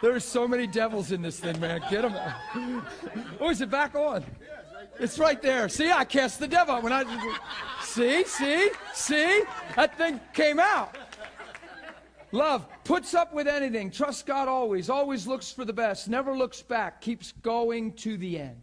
There's 0.01 0.25
so 0.25 0.47
many 0.47 0.67
devils 0.67 1.11
in 1.11 1.21
this 1.21 1.39
thing, 1.39 1.59
man. 1.59 1.81
Get 1.89 2.01
them. 2.01 2.15
Oh, 3.39 3.49
is 3.49 3.61
it 3.61 3.69
back 3.69 3.95
on? 3.95 4.25
It's 4.99 5.17
right 5.17 5.41
there. 5.41 5.69
See, 5.69 5.89
I 5.91 6.03
cast 6.03 6.39
the 6.39 6.47
devil 6.47 6.81
when 6.81 6.91
I. 6.91 7.03
See, 7.81 8.25
see, 8.25 8.69
see. 8.93 9.43
That 9.75 9.97
thing 9.97 10.19
came 10.33 10.59
out. 10.59 10.97
Love 12.31 12.67
puts 12.83 13.13
up 13.13 13.33
with 13.33 13.47
anything. 13.47 13.91
Trust 13.91 14.25
God 14.25 14.47
always. 14.47 14.89
Always 14.89 15.27
looks 15.27 15.51
for 15.51 15.65
the 15.65 15.73
best. 15.73 16.09
Never 16.09 16.35
looks 16.35 16.61
back. 16.61 16.99
Keeps 16.99 17.31
going 17.31 17.93
to 17.93 18.17
the 18.17 18.39
end. 18.39 18.61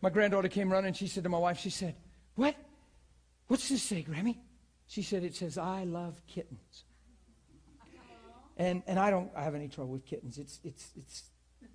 My 0.00 0.10
granddaughter 0.10 0.48
came 0.48 0.72
running. 0.72 0.92
She 0.92 1.06
said 1.06 1.24
to 1.24 1.28
my 1.28 1.38
wife, 1.38 1.58
she 1.58 1.70
said, 1.70 1.94
"What? 2.34 2.56
What's 3.46 3.68
this 3.68 3.82
say, 3.82 4.02
Grammy?" 4.02 4.38
She 4.88 5.02
said, 5.02 5.22
"It 5.22 5.36
says 5.36 5.58
I 5.58 5.84
love 5.84 6.20
kittens." 6.26 6.84
And 8.56 8.82
and 8.86 8.98
I 8.98 9.10
don't 9.10 9.30
have 9.36 9.54
any 9.54 9.68
trouble 9.68 9.92
with 9.92 10.06
kittens. 10.06 10.38
It's 10.38 10.58
it's 10.64 10.90
it's 10.96 11.24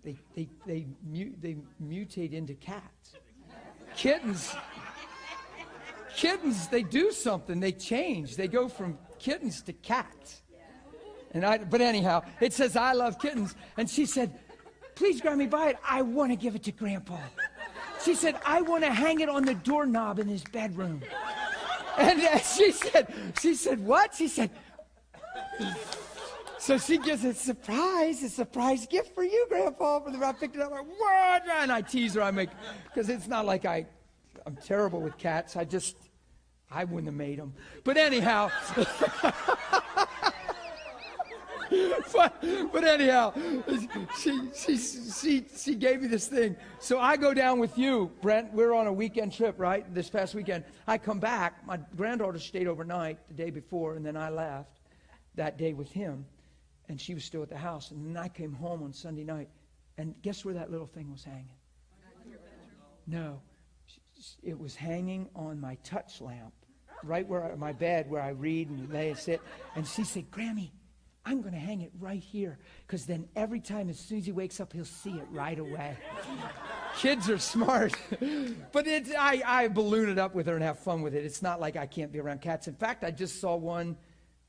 they 0.03 0.17
they 0.35 0.49
they 0.65 0.87
mu- 1.03 1.33
they 1.39 1.57
mutate 1.81 2.33
into 2.33 2.55
cats. 2.55 3.13
Kittens. 3.95 4.53
Kittens, 6.15 6.67
they 6.67 6.83
do 6.83 7.11
something. 7.11 7.59
They 7.59 7.71
change. 7.71 8.35
They 8.35 8.47
go 8.47 8.67
from 8.67 8.97
kittens 9.19 9.61
to 9.63 9.73
cats. 9.73 10.41
And 11.31 11.43
I, 11.45 11.57
but 11.57 11.81
anyhow, 11.81 12.23
it 12.39 12.53
says 12.53 12.75
I 12.75 12.93
love 12.93 13.19
kittens. 13.19 13.55
And 13.77 13.89
she 13.89 14.05
said, 14.05 14.39
"Please, 14.95 15.21
Grammy, 15.21 15.49
buy 15.49 15.69
it. 15.69 15.77
I 15.87 16.01
want 16.01 16.31
to 16.31 16.35
give 16.35 16.55
it 16.55 16.63
to 16.63 16.71
Grandpa." 16.71 17.19
She 18.03 18.15
said, 18.15 18.39
"I 18.45 18.61
want 18.61 18.83
to 18.83 18.91
hang 18.91 19.19
it 19.19 19.29
on 19.29 19.45
the 19.45 19.53
doorknob 19.53 20.17
in 20.19 20.27
his 20.27 20.43
bedroom." 20.43 21.01
And 21.97 22.21
uh, 22.21 22.37
she 22.39 22.71
said, 22.71 23.13
"She 23.39 23.55
said 23.55 23.79
what?" 23.85 24.15
She 24.15 24.27
said. 24.27 24.51
So 26.63 26.77
she 26.77 26.97
gives 26.97 27.25
a 27.25 27.33
surprise, 27.33 28.23
a 28.23 28.29
surprise 28.29 28.87
gift 28.87 29.13
for 29.13 29.23
you, 29.23 29.45
Grandpa. 29.49 29.99
For 29.99 30.11
the 30.11 30.25
I 30.25 30.31
picked 30.31 30.55
it 30.55 30.61
up, 30.61 30.71
like 30.71 30.87
what? 30.97 31.43
And 31.57 31.71
I 31.71 31.81
tease 31.81 32.13
her. 32.13 32.21
I 32.21 32.31
make 32.31 32.49
because 32.85 33.09
it's 33.09 33.27
not 33.27 33.45
like 33.45 33.65
I, 33.65 33.85
I'm 34.45 34.55
terrible 34.55 35.01
with 35.01 35.17
cats. 35.17 35.57
I 35.57 35.65
just, 35.65 35.97
I 36.71 36.85
wouldn't 36.85 37.07
have 37.07 37.15
made 37.15 37.39
them. 37.39 37.53
But 37.83 37.97
anyhow. 37.97 38.49
but, 42.13 42.43
but 42.71 42.83
anyhow, 42.83 43.33
she, 44.19 44.39
she, 44.55 44.77
she, 44.77 45.45
she 45.55 45.75
gave 45.75 46.01
me 46.01 46.07
this 46.07 46.27
thing. 46.27 46.55
So 46.79 46.99
I 46.99 47.17
go 47.17 47.33
down 47.33 47.59
with 47.59 47.77
you, 47.77 48.11
Brent. 48.21 48.53
We're 48.53 48.73
on 48.73 48.87
a 48.87 48.93
weekend 48.93 49.33
trip, 49.33 49.55
right? 49.57 49.91
This 49.93 50.09
past 50.09 50.35
weekend. 50.35 50.63
I 50.87 50.97
come 50.97 51.19
back. 51.19 51.65
My 51.65 51.79
granddaughter 51.95 52.39
stayed 52.39 52.67
overnight 52.67 53.17
the 53.27 53.33
day 53.33 53.49
before, 53.49 53.95
and 53.95 54.05
then 54.05 54.17
I 54.17 54.29
left 54.29 54.81
that 55.35 55.57
day 55.57 55.73
with 55.73 55.91
him. 55.91 56.25
And 56.89 56.99
she 56.99 57.13
was 57.13 57.23
still 57.23 57.41
at 57.41 57.49
the 57.49 57.57
house. 57.57 57.91
And 57.91 58.05
then 58.05 58.21
I 58.21 58.27
came 58.27 58.53
home 58.53 58.83
on 58.83 58.93
Sunday 58.93 59.23
night. 59.23 59.49
And 59.97 60.13
guess 60.21 60.43
where 60.43 60.53
that 60.55 60.69
little 60.71 60.87
thing 60.87 61.11
was 61.11 61.23
hanging? 61.23 61.47
No. 63.07 63.41
It 64.41 64.57
was 64.57 64.75
hanging 64.75 65.29
on 65.35 65.59
my 65.59 65.75
touch 65.83 66.21
lamp, 66.21 66.53
right 67.03 67.27
where 67.27 67.51
I, 67.51 67.55
my 67.55 67.73
bed, 67.73 68.09
where 68.09 68.21
I 68.21 68.29
read 68.29 68.69
and 68.69 68.91
lay 68.91 69.09
and 69.09 69.17
sit. 69.17 69.41
And 69.75 69.85
she 69.85 70.03
said, 70.03 70.31
Grammy, 70.31 70.71
I'm 71.25 71.41
going 71.41 71.53
to 71.53 71.59
hang 71.59 71.81
it 71.81 71.91
right 71.99 72.21
here 72.21 72.59
because 72.85 73.05
then 73.05 73.29
every 73.35 73.61
time, 73.61 73.89
as 73.89 73.97
soon 73.97 74.17
as 74.17 74.25
he 74.25 74.33
wakes 74.33 74.59
up, 74.59 74.73
he'll 74.73 74.83
see 74.83 75.11
it 75.11 75.25
right 75.31 75.57
away. 75.57 75.97
Kids 76.97 77.29
are 77.29 77.37
smart. 77.37 77.93
but 78.71 78.87
it, 78.87 79.07
I, 79.17 79.41
I 79.45 79.67
balloon 79.69 80.09
it 80.09 80.19
up 80.19 80.35
with 80.35 80.47
her 80.47 80.55
and 80.55 80.63
have 80.63 80.79
fun 80.79 81.01
with 81.01 81.15
it. 81.15 81.23
It's 81.23 81.41
not 81.41 81.61
like 81.61 81.77
I 81.77 81.85
can't 81.85 82.11
be 82.11 82.19
around 82.19 82.41
cats. 82.41 82.67
In 82.67 82.75
fact, 82.75 83.05
I 83.05 83.11
just 83.11 83.39
saw 83.39 83.55
one. 83.55 83.95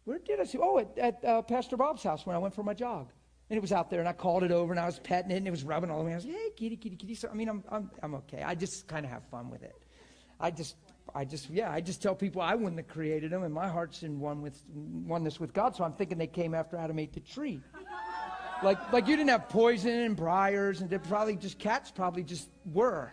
Where 0.04 0.18
did 0.18 0.40
I 0.40 0.44
see? 0.44 0.58
Oh, 0.60 0.78
at, 0.78 0.98
at 0.98 1.24
uh, 1.24 1.42
Pastor 1.42 1.76
Bob's 1.76 2.02
house 2.02 2.26
when 2.26 2.34
I 2.34 2.40
went 2.40 2.54
for 2.54 2.64
my 2.64 2.74
jog. 2.74 3.10
And 3.50 3.56
it 3.56 3.60
was 3.60 3.72
out 3.72 3.88
there, 3.88 4.00
and 4.00 4.08
I 4.08 4.12
called 4.12 4.42
it 4.42 4.50
over, 4.50 4.72
and 4.72 4.80
I 4.80 4.86
was 4.86 4.98
petting 4.98 5.30
it, 5.30 5.36
and 5.36 5.46
it 5.46 5.50
was 5.50 5.64
rubbing 5.64 5.90
all 5.90 5.98
the 5.98 6.04
way. 6.04 6.12
I 6.12 6.16
was 6.16 6.24
like, 6.24 6.34
hey, 6.34 6.50
kitty, 6.56 6.76
kitty, 6.76 6.96
kitty. 6.96 7.14
So, 7.14 7.28
I 7.30 7.34
mean, 7.34 7.48
I'm, 7.48 7.62
I'm, 7.68 7.90
I'm 8.02 8.14
okay. 8.16 8.42
I 8.42 8.54
just 8.54 8.88
kind 8.88 9.04
of 9.04 9.12
have 9.12 9.22
fun 9.26 9.50
with 9.50 9.62
it. 9.62 9.76
I 10.40 10.50
just 10.50 10.76
I 11.14 11.24
just, 11.24 11.50
yeah, 11.50 11.70
I 11.70 11.80
just 11.80 12.02
tell 12.02 12.14
people 12.14 12.40
I 12.40 12.54
wouldn't 12.54 12.78
have 12.78 12.88
created 12.88 13.30
them, 13.30 13.42
and 13.42 13.52
my 13.52 13.68
heart's 13.68 14.02
in 14.02 14.20
one 14.20 14.42
with 14.42 14.60
oneness 14.72 15.38
with 15.38 15.52
God. 15.52 15.76
So 15.76 15.84
I'm 15.84 15.92
thinking 15.92 16.18
they 16.18 16.26
came 16.26 16.54
after 16.54 16.76
Adam 16.76 16.98
ate 16.98 17.12
the 17.12 17.20
tree. 17.20 17.60
Like, 18.62 18.92
like 18.92 19.06
you 19.06 19.16
didn't 19.16 19.30
have 19.30 19.48
poison 19.48 19.90
and 19.90 20.16
briars, 20.16 20.80
and 20.80 20.88
they 20.88 20.98
probably 20.98 21.36
just 21.36 21.58
cats 21.58 21.90
probably 21.90 22.22
just 22.22 22.48
were. 22.72 23.12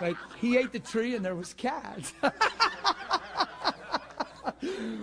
Like 0.00 0.16
he 0.40 0.56
ate 0.56 0.72
the 0.72 0.78
tree, 0.78 1.14
and 1.14 1.24
there 1.24 1.34
was 1.34 1.52
cats. 1.54 2.12
well, 2.22 2.32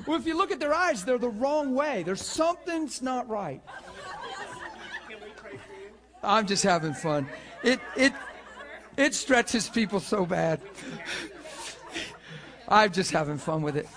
if 0.09 0.25
you 0.25 0.37
look 0.37 0.51
at 0.51 0.59
their 0.59 0.73
eyes, 0.73 1.03
they're 1.05 1.17
the 1.17 1.29
wrong 1.29 1.75
way. 1.75 2.03
There's 2.03 2.25
something's 2.25 3.01
not 3.01 3.27
right. 3.29 3.61
I'm 6.23 6.47
just 6.47 6.63
having 6.63 6.93
fun. 6.93 7.27
It 7.63 7.79
it 7.95 8.13
it 8.97 9.13
stretches 9.13 9.69
people 9.69 9.99
so 9.99 10.25
bad. 10.25 10.61
I'm 12.67 12.91
just 12.91 13.11
having 13.11 13.37
fun 13.37 13.61
with 13.61 13.77
it. 13.77 13.87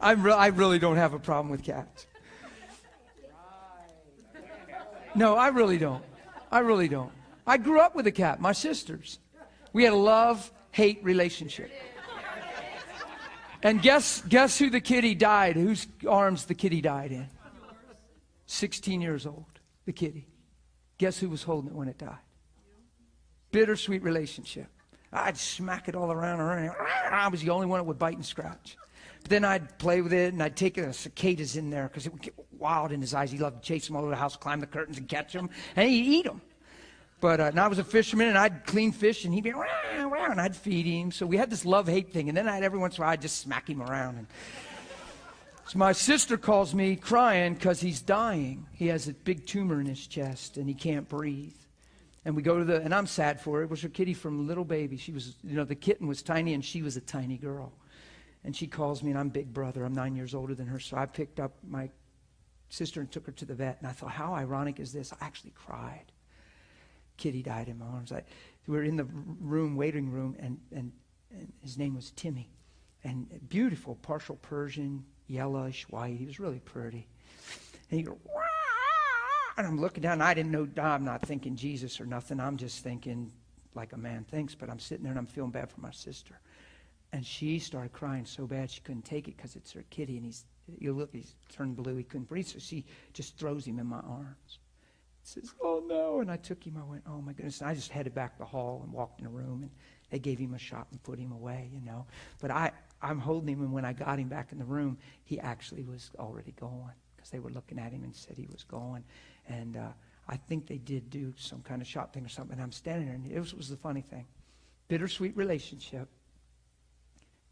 I'm 0.00 0.22
re- 0.22 0.32
I 0.32 0.48
really 0.48 0.78
don't 0.78 0.96
have 0.96 1.12
a 1.12 1.18
problem 1.18 1.50
with 1.50 1.64
cats. 1.64 2.06
No, 5.14 5.34
I 5.34 5.48
really 5.48 5.78
don't. 5.78 6.04
I 6.50 6.60
really 6.60 6.88
don't. 6.88 7.12
I 7.46 7.56
grew 7.56 7.80
up 7.80 7.96
with 7.96 8.06
a 8.06 8.12
cat, 8.12 8.40
my 8.40 8.52
sisters. 8.52 9.18
We 9.72 9.84
had 9.84 9.92
a 9.92 9.96
love 9.96 10.50
hate 10.70 11.02
relationship. 11.02 11.70
And 13.62 13.82
guess, 13.82 14.22
guess 14.22 14.58
who 14.58 14.70
the 14.70 14.80
kitty 14.80 15.14
died, 15.16 15.56
whose 15.56 15.88
arms 16.08 16.44
the 16.44 16.54
kitty 16.54 16.80
died 16.80 17.10
in? 17.10 17.28
16 18.46 19.00
years 19.00 19.26
old, 19.26 19.46
the 19.84 19.92
kitty. 19.92 20.28
Guess 20.98 21.18
who 21.18 21.28
was 21.28 21.42
holding 21.42 21.70
it 21.70 21.76
when 21.76 21.88
it 21.88 21.98
died? 21.98 22.18
Bittersweet 23.50 24.02
relationship. 24.02 24.68
I'd 25.12 25.38
smack 25.38 25.88
it 25.88 25.94
all 25.94 26.12
around 26.12 26.38
her. 26.38 26.76
I 27.10 27.28
was 27.28 27.40
the 27.40 27.50
only 27.50 27.66
one 27.66 27.78
that 27.80 27.84
would 27.84 27.98
bite 27.98 28.14
and 28.14 28.24
scratch. 28.24 28.76
But 29.22 29.30
then 29.30 29.44
I'd 29.44 29.78
play 29.78 30.00
with 30.00 30.12
it, 30.12 30.32
and 30.32 30.42
I'd 30.42 30.56
take 30.56 30.74
the 30.74 30.92
cicadas 30.92 31.56
in 31.56 31.70
there 31.70 31.88
because 31.88 32.06
it 32.06 32.12
would 32.12 32.22
get 32.22 32.34
wild 32.58 32.92
in 32.92 33.00
his 33.00 33.14
eyes. 33.14 33.30
He 33.30 33.38
loved 33.38 33.62
to 33.62 33.66
chase 33.66 33.86
them 33.86 33.96
all 33.96 34.02
over 34.02 34.10
the 34.10 34.16
house, 34.16 34.36
climb 34.36 34.60
the 34.60 34.66
curtains, 34.66 34.98
and 34.98 35.08
catch 35.08 35.32
them, 35.32 35.50
and 35.76 35.88
he'd 35.88 36.06
eat 36.06 36.24
them. 36.24 36.40
But 37.20 37.40
uh, 37.40 37.44
and 37.44 37.58
I 37.58 37.66
was 37.66 37.78
a 37.78 37.84
fisherman, 37.84 38.28
and 38.28 38.38
I'd 38.38 38.64
clean 38.64 38.92
fish, 38.92 39.24
and 39.24 39.34
he'd 39.34 39.44
be 39.44 39.50
around, 39.50 40.12
around, 40.12 40.32
and 40.32 40.40
I'd 40.40 40.54
feed 40.54 40.86
him. 40.86 41.10
So 41.10 41.26
we 41.26 41.36
had 41.36 41.50
this 41.50 41.64
love-hate 41.64 42.12
thing. 42.12 42.28
And 42.28 42.36
then 42.36 42.48
I'd 42.48 42.62
every 42.62 42.78
once 42.78 42.96
in 42.96 43.02
a 43.02 43.06
while 43.06 43.12
I'd 43.12 43.22
just 43.22 43.40
smack 43.40 43.68
him 43.68 43.82
around. 43.82 44.18
And 44.18 44.26
so 45.66 45.78
my 45.78 45.92
sister 45.92 46.36
calls 46.36 46.74
me 46.74 46.94
crying 46.94 47.54
because 47.54 47.80
he's 47.80 48.00
dying. 48.00 48.66
He 48.72 48.86
has 48.86 49.08
a 49.08 49.14
big 49.14 49.46
tumor 49.46 49.80
in 49.80 49.86
his 49.86 50.06
chest, 50.06 50.58
and 50.58 50.68
he 50.68 50.74
can't 50.74 51.08
breathe. 51.08 51.54
And 52.24 52.34
we 52.36 52.42
go 52.42 52.58
to 52.58 52.64
the, 52.64 52.82
and 52.82 52.94
I'm 52.94 53.06
sad 53.06 53.40
for 53.40 53.60
it. 53.60 53.64
It 53.64 53.70
was 53.70 53.82
her 53.82 53.88
kitty 53.88 54.14
from 54.14 54.46
little 54.46 54.64
baby. 54.64 54.96
She 54.96 55.12
was, 55.12 55.36
you 55.42 55.56
know, 55.56 55.64
the 55.64 55.74
kitten 55.74 56.06
was 56.06 56.22
tiny 56.22 56.54
and 56.54 56.64
she 56.64 56.82
was 56.82 56.96
a 56.96 57.00
tiny 57.00 57.36
girl. 57.38 57.72
And 58.44 58.54
she 58.54 58.66
calls 58.66 59.02
me, 59.02 59.10
and 59.10 59.18
I'm 59.18 59.30
big 59.30 59.52
brother. 59.52 59.84
I'm 59.84 59.94
nine 59.94 60.14
years 60.14 60.34
older 60.34 60.54
than 60.54 60.66
her. 60.68 60.78
So 60.78 60.96
I 60.96 61.06
picked 61.06 61.40
up 61.40 61.52
my 61.66 61.90
sister 62.68 63.00
and 63.00 63.10
took 63.10 63.26
her 63.26 63.32
to 63.32 63.44
the 63.44 63.54
vet. 63.54 63.78
And 63.78 63.86
I 63.86 63.92
thought, 63.92 64.10
how 64.10 64.34
ironic 64.34 64.78
is 64.80 64.92
this? 64.92 65.12
I 65.12 65.24
actually 65.24 65.52
cried. 65.54 66.12
Kitty 67.16 67.42
died 67.42 67.68
in 67.68 67.78
my 67.78 67.86
arms. 67.86 68.12
I, 68.12 68.22
we 68.66 68.76
were 68.76 68.84
in 68.84 68.96
the 68.96 69.06
room, 69.40 69.76
waiting 69.76 70.10
room, 70.10 70.36
and, 70.38 70.58
and, 70.72 70.92
and 71.30 71.52
his 71.62 71.78
name 71.78 71.94
was 71.94 72.12
Timmy. 72.12 72.50
And 73.04 73.40
beautiful, 73.48 73.96
partial 73.96 74.36
Persian, 74.36 75.04
yellowish 75.26 75.88
white. 75.88 76.16
He 76.16 76.26
was 76.26 76.38
really 76.38 76.60
pretty. 76.60 77.08
And 77.90 77.98
he 77.98 78.04
go, 78.04 78.18
Wah! 78.24 78.47
And 79.58 79.66
I'm 79.66 79.80
looking 79.80 80.02
down, 80.02 80.12
and 80.14 80.22
I 80.22 80.34
didn't 80.34 80.52
know, 80.52 80.68
I'm 80.80 81.04
not 81.04 81.22
thinking 81.22 81.56
Jesus 81.56 82.00
or 82.00 82.06
nothing. 82.06 82.38
I'm 82.38 82.56
just 82.56 82.84
thinking 82.84 83.32
like 83.74 83.92
a 83.92 83.96
man 83.96 84.24
thinks, 84.30 84.54
but 84.54 84.70
I'm 84.70 84.78
sitting 84.78 85.02
there 85.02 85.10
and 85.10 85.18
I'm 85.18 85.26
feeling 85.26 85.50
bad 85.50 85.68
for 85.68 85.80
my 85.80 85.90
sister. 85.90 86.38
And 87.12 87.26
she 87.26 87.58
started 87.58 87.92
crying 87.92 88.24
so 88.24 88.46
bad 88.46 88.70
she 88.70 88.80
couldn't 88.82 89.04
take 89.04 89.26
it 89.26 89.36
because 89.36 89.56
it's 89.56 89.72
her 89.72 89.84
kitty, 89.90 90.16
and 90.16 90.24
he's, 90.24 90.44
you 90.78 90.92
look, 90.92 91.12
he's 91.12 91.34
turned 91.48 91.74
blue, 91.74 91.96
he 91.96 92.04
couldn't 92.04 92.28
breathe, 92.28 92.46
so 92.46 92.60
she 92.60 92.84
just 93.12 93.36
throws 93.36 93.66
him 93.66 93.80
in 93.80 93.86
my 93.86 93.98
arms. 93.98 94.60
says, 95.24 95.52
Oh 95.60 95.82
no. 95.84 96.20
And 96.20 96.30
I 96.30 96.36
took 96.36 96.64
him. 96.64 96.76
I 96.80 96.88
went, 96.88 97.02
Oh 97.08 97.20
my 97.20 97.32
goodness. 97.32 97.60
And 97.60 97.68
I 97.68 97.74
just 97.74 97.90
headed 97.90 98.14
back 98.14 98.38
the 98.38 98.44
hall 98.44 98.82
and 98.84 98.92
walked 98.92 99.18
in 99.18 99.26
a 99.26 99.30
room 99.30 99.62
and 99.62 99.70
they 100.10 100.20
gave 100.20 100.38
him 100.38 100.54
a 100.54 100.58
shot 100.58 100.86
and 100.92 101.02
put 101.02 101.18
him 101.18 101.32
away, 101.32 101.68
you 101.74 101.80
know. 101.80 102.06
But 102.40 102.52
I, 102.52 102.70
I'm 103.02 103.18
holding 103.18 103.48
him, 103.48 103.62
and 103.62 103.72
when 103.72 103.84
I 103.84 103.92
got 103.92 104.20
him 104.20 104.28
back 104.28 104.52
in 104.52 104.58
the 104.58 104.64
room, 104.64 104.98
he 105.24 105.40
actually 105.40 105.82
was 105.82 106.12
already 106.16 106.52
gone 106.52 106.92
because 107.16 107.30
they 107.30 107.40
were 107.40 107.50
looking 107.50 107.78
at 107.78 107.92
him 107.92 108.04
and 108.04 108.14
said 108.14 108.36
he 108.36 108.46
was 108.52 108.62
going. 108.62 109.02
And 109.48 109.76
uh, 109.76 109.88
I 110.28 110.36
think 110.36 110.66
they 110.66 110.78
did 110.78 111.10
do 111.10 111.32
some 111.36 111.62
kind 111.62 111.80
of 111.80 111.88
shot 111.88 112.12
thing 112.12 112.24
or 112.24 112.28
something. 112.28 112.54
And 112.54 112.62
I'm 112.62 112.72
standing 112.72 113.06
there, 113.06 113.14
and 113.14 113.30
it 113.30 113.38
was, 113.38 113.54
was 113.54 113.68
the 113.68 113.76
funny 113.76 114.02
thing. 114.02 114.26
Bittersweet 114.88 115.36
relationship. 115.36 116.08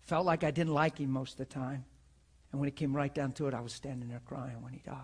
Felt 0.03 0.25
like 0.25 0.45
I 0.45 0.51
didn't 0.51 0.75
like 0.75 0.99
him 0.99 1.11
most 1.11 1.33
of 1.33 1.39
the 1.39 1.47
time. 1.47 1.85
And 2.53 2.61
when 2.61 2.69
it 2.69 2.77
came 2.77 2.95
right 2.95 3.13
down 3.13 3.33
to 3.33 3.49
it, 3.49 3.55
I 3.55 3.61
was 3.61 3.73
standing 3.73 4.09
there 4.09 4.23
crying 4.25 4.63
when 4.63 4.73
he 4.73 4.81
died. 4.85 4.97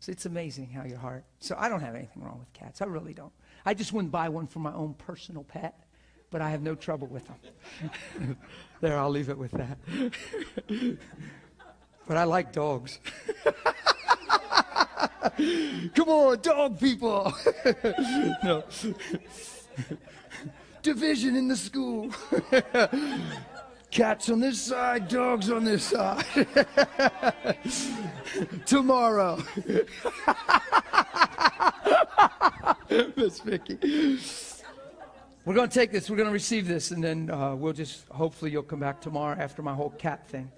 So 0.00 0.12
it's 0.12 0.26
amazing 0.26 0.70
how 0.70 0.84
your 0.84 0.98
heart. 0.98 1.24
So 1.40 1.56
I 1.58 1.68
don't 1.68 1.80
have 1.80 1.94
anything 1.94 2.22
wrong 2.22 2.38
with 2.38 2.52
cats. 2.52 2.80
I 2.80 2.86
really 2.86 3.12
don't. 3.12 3.32
I 3.66 3.74
just 3.74 3.92
wouldn't 3.92 4.12
buy 4.12 4.28
one 4.28 4.46
for 4.46 4.60
my 4.60 4.72
own 4.72 4.94
personal 4.94 5.44
pet 5.44 5.84
but 6.34 6.42
I 6.42 6.50
have 6.50 6.62
no 6.62 6.74
trouble 6.74 7.06
with 7.06 7.24
them. 7.28 8.36
there, 8.80 8.98
I'll 8.98 9.08
leave 9.08 9.28
it 9.28 9.38
with 9.38 9.52
that. 9.52 9.78
but 12.08 12.16
I 12.16 12.24
like 12.24 12.50
dogs. 12.50 12.98
Come 15.94 16.08
on, 16.08 16.40
dog 16.40 16.78
people. 16.78 17.32
no. 18.44 18.64
Division 20.82 21.36
in 21.36 21.48
the 21.48 21.56
school. 21.56 22.10
Cats 23.90 24.28
on 24.28 24.40
this 24.40 24.60
side, 24.60 25.08
dogs 25.08 25.50
on 25.50 25.64
this 25.64 25.84
side. 25.84 26.24
Tomorrow. 28.66 29.42
Miss 33.16 33.40
Vicky. 33.40 34.18
We're 35.44 35.54
going 35.54 35.68
to 35.68 35.74
take 35.74 35.92
this, 35.92 36.08
we're 36.08 36.16
going 36.16 36.28
to 36.28 36.32
receive 36.32 36.66
this, 36.66 36.90
and 36.90 37.04
then 37.04 37.30
uh, 37.30 37.54
we'll 37.54 37.74
just, 37.74 38.08
hopefully, 38.08 38.50
you'll 38.50 38.62
come 38.62 38.80
back 38.80 39.00
tomorrow 39.00 39.36
after 39.38 39.62
my 39.62 39.74
whole 39.74 39.90
cat 39.90 40.26
thing. 40.26 40.50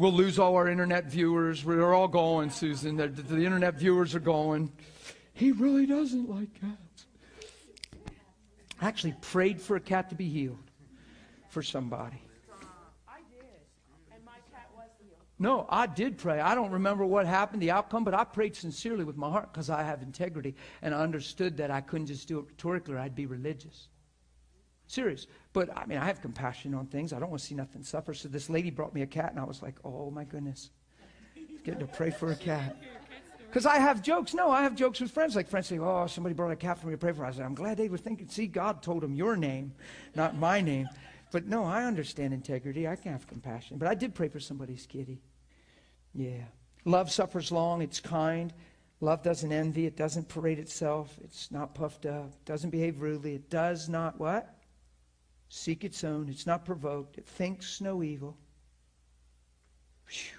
We'll 0.00 0.14
lose 0.14 0.38
all 0.38 0.56
our 0.56 0.66
internet 0.66 1.04
viewers. 1.04 1.62
We're 1.62 1.92
all 1.92 2.08
going, 2.08 2.48
Susan. 2.48 2.96
The, 2.96 3.08
the, 3.08 3.44
internet 3.44 3.74
viewers 3.74 4.14
are 4.14 4.20
going. 4.20 4.72
He 5.34 5.52
really 5.52 5.84
doesn't 5.84 6.26
like 6.26 6.58
cats. 6.58 7.04
I 8.80 8.88
actually 8.88 9.14
prayed 9.20 9.60
for 9.60 9.76
a 9.76 9.80
cat 9.80 10.08
to 10.08 10.14
be 10.14 10.26
healed 10.26 10.70
for 11.50 11.62
somebody. 11.62 12.16
And 14.10 14.24
my 14.24 14.32
cat 14.50 14.70
was 14.74 14.88
healed. 14.98 15.18
No, 15.38 15.66
I 15.68 15.86
did 15.86 16.16
pray. 16.16 16.40
I 16.40 16.54
don't 16.54 16.70
remember 16.70 17.04
what 17.04 17.26
happened, 17.26 17.60
the 17.60 17.70
outcome, 17.70 18.02
but 18.02 18.14
I 18.14 18.24
prayed 18.24 18.56
sincerely 18.56 19.04
with 19.04 19.18
my 19.18 19.28
heart 19.28 19.52
because 19.52 19.68
I 19.68 19.82
have 19.82 20.00
integrity 20.00 20.54
and 20.80 20.94
I 20.94 21.00
understood 21.00 21.58
that 21.58 21.70
I 21.70 21.82
couldn't 21.82 22.06
just 22.06 22.26
do 22.26 22.38
it 22.38 22.46
rhetorically 22.46 22.94
or 22.94 22.98
I'd 23.00 23.14
be 23.14 23.26
religious. 23.26 23.88
Serious. 24.90 25.28
But 25.52 25.70
I 25.78 25.86
mean, 25.86 25.98
I 25.98 26.04
have 26.06 26.20
compassion 26.20 26.74
on 26.74 26.86
things. 26.86 27.12
I 27.12 27.20
don't 27.20 27.30
want 27.30 27.40
to 27.40 27.46
see 27.46 27.54
nothing 27.54 27.84
suffer. 27.84 28.12
So 28.12 28.28
this 28.28 28.50
lady 28.50 28.70
brought 28.70 28.92
me 28.92 29.02
a 29.02 29.06
cat 29.06 29.30
and 29.30 29.38
I 29.38 29.44
was 29.44 29.62
like, 29.62 29.76
oh 29.84 30.10
my 30.10 30.24
goodness. 30.24 30.70
Getting 31.62 31.78
to 31.78 31.86
pray 31.86 32.10
for 32.10 32.32
a 32.32 32.34
cat. 32.34 32.76
Because 33.46 33.66
I 33.66 33.76
have 33.76 34.02
jokes. 34.02 34.34
No, 34.34 34.50
I 34.50 34.62
have 34.62 34.74
jokes 34.74 35.00
with 35.00 35.12
friends. 35.12 35.36
Like 35.36 35.48
friends 35.48 35.68
say, 35.68 35.78
oh, 35.78 36.08
somebody 36.08 36.34
brought 36.34 36.50
a 36.50 36.56
cat 36.56 36.80
for 36.80 36.88
me 36.88 36.94
to 36.94 36.98
pray 36.98 37.12
for. 37.12 37.24
I 37.24 37.30
said, 37.30 37.44
I'm 37.44 37.54
glad 37.54 37.76
they 37.76 37.88
were 37.88 37.98
thinking. 37.98 38.28
See, 38.28 38.48
God 38.48 38.82
told 38.82 39.04
them 39.04 39.14
your 39.14 39.36
name, 39.36 39.74
not 40.16 40.36
my 40.36 40.60
name. 40.60 40.88
But 41.30 41.46
no, 41.46 41.62
I 41.62 41.84
understand 41.84 42.34
integrity. 42.34 42.88
I 42.88 42.96
can 42.96 43.12
have 43.12 43.28
compassion. 43.28 43.78
But 43.78 43.86
I 43.86 43.94
did 43.94 44.12
pray 44.12 44.26
for 44.26 44.40
somebody's 44.40 44.86
kitty. 44.86 45.22
Yeah. 46.14 46.46
Love 46.84 47.12
suffers 47.12 47.52
long, 47.52 47.80
it's 47.80 48.00
kind. 48.00 48.52
Love 49.00 49.22
doesn't 49.22 49.52
envy, 49.52 49.86
it 49.86 49.96
doesn't 49.96 50.28
parade 50.28 50.58
itself, 50.58 51.16
it's 51.22 51.50
not 51.52 51.74
puffed 51.74 52.04
up, 52.04 52.26
it 52.26 52.44
doesn't 52.44 52.70
behave 52.70 53.00
rudely, 53.00 53.34
it 53.34 53.48
does 53.48 53.88
not 53.88 54.18
what? 54.18 54.59
Seek 55.52 55.84
its 55.84 56.04
own, 56.04 56.28
it's 56.28 56.46
not 56.46 56.64
provoked, 56.64 57.18
it 57.18 57.26
thinks 57.26 57.80
no 57.80 58.04
evil. 58.04 58.38
Whew. 60.08 60.38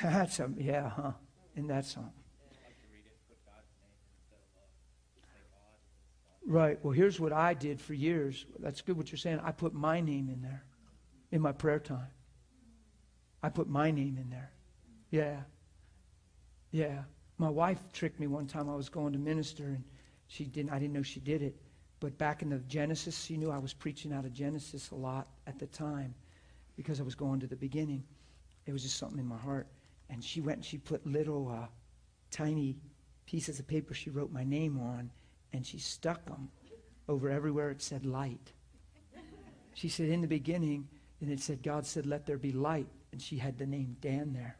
That's 0.00 0.38
a, 0.38 0.50
yeah, 0.56 0.88
huh? 0.88 1.12
And 1.56 1.68
that's 1.68 1.92
something. 1.92 2.12
Right. 6.46 6.78
Well, 6.84 6.92
here's 6.92 7.18
what 7.18 7.32
I 7.32 7.54
did 7.54 7.80
for 7.80 7.94
years. 7.94 8.46
That's 8.58 8.82
good 8.82 8.96
what 8.96 9.10
you're 9.10 9.18
saying. 9.18 9.40
I 9.42 9.50
put 9.50 9.74
my 9.74 10.00
name 10.00 10.28
in 10.28 10.42
there 10.42 10.62
in 11.32 11.40
my 11.40 11.52
prayer 11.52 11.78
time. 11.80 12.06
I 13.42 13.48
put 13.48 13.68
my 13.68 13.90
name 13.90 14.18
in 14.20 14.30
there. 14.30 14.52
Yeah. 15.10 15.40
Yeah. 16.70 17.02
My 17.38 17.48
wife 17.48 17.80
tricked 17.92 18.20
me 18.20 18.26
one 18.26 18.46
time. 18.46 18.68
I 18.68 18.76
was 18.76 18.88
going 18.88 19.14
to 19.14 19.18
minister, 19.18 19.64
and 19.64 19.84
she 20.28 20.44
didn't. 20.44 20.70
I 20.70 20.78
didn't 20.78 20.92
know 20.92 21.02
she 21.02 21.20
did 21.20 21.42
it. 21.42 21.56
But 22.04 22.18
back 22.18 22.42
in 22.42 22.50
the 22.50 22.58
Genesis, 22.58 23.24
she 23.24 23.38
knew 23.38 23.50
I 23.50 23.56
was 23.56 23.72
preaching 23.72 24.12
out 24.12 24.26
of 24.26 24.34
Genesis 24.34 24.90
a 24.90 24.94
lot 24.94 25.26
at 25.46 25.58
the 25.58 25.66
time 25.66 26.14
because 26.76 27.00
I 27.00 27.02
was 27.02 27.14
going 27.14 27.40
to 27.40 27.46
the 27.46 27.56
beginning. 27.56 28.04
It 28.66 28.74
was 28.74 28.82
just 28.82 28.98
something 28.98 29.18
in 29.18 29.26
my 29.26 29.38
heart. 29.38 29.68
And 30.10 30.22
she 30.22 30.42
went 30.42 30.58
and 30.58 30.64
she 30.66 30.76
put 30.76 31.06
little 31.06 31.48
uh, 31.48 31.66
tiny 32.30 32.76
pieces 33.24 33.58
of 33.58 33.66
paper 33.66 33.94
she 33.94 34.10
wrote 34.10 34.30
my 34.30 34.44
name 34.44 34.78
on, 34.78 35.10
and 35.54 35.64
she 35.64 35.78
stuck 35.78 36.26
them 36.26 36.50
over 37.08 37.30
everywhere 37.30 37.70
it 37.70 37.80
said 37.80 38.04
light. 38.04 38.52
She 39.72 39.88
said, 39.88 40.10
in 40.10 40.20
the 40.20 40.28
beginning, 40.28 40.86
and 41.22 41.32
it 41.32 41.40
said, 41.40 41.62
God 41.62 41.86
said, 41.86 42.04
let 42.04 42.26
there 42.26 42.36
be 42.36 42.52
light. 42.52 42.88
And 43.12 43.22
she 43.22 43.38
had 43.38 43.56
the 43.56 43.66
name 43.66 43.96
Dan 44.02 44.34
there 44.34 44.58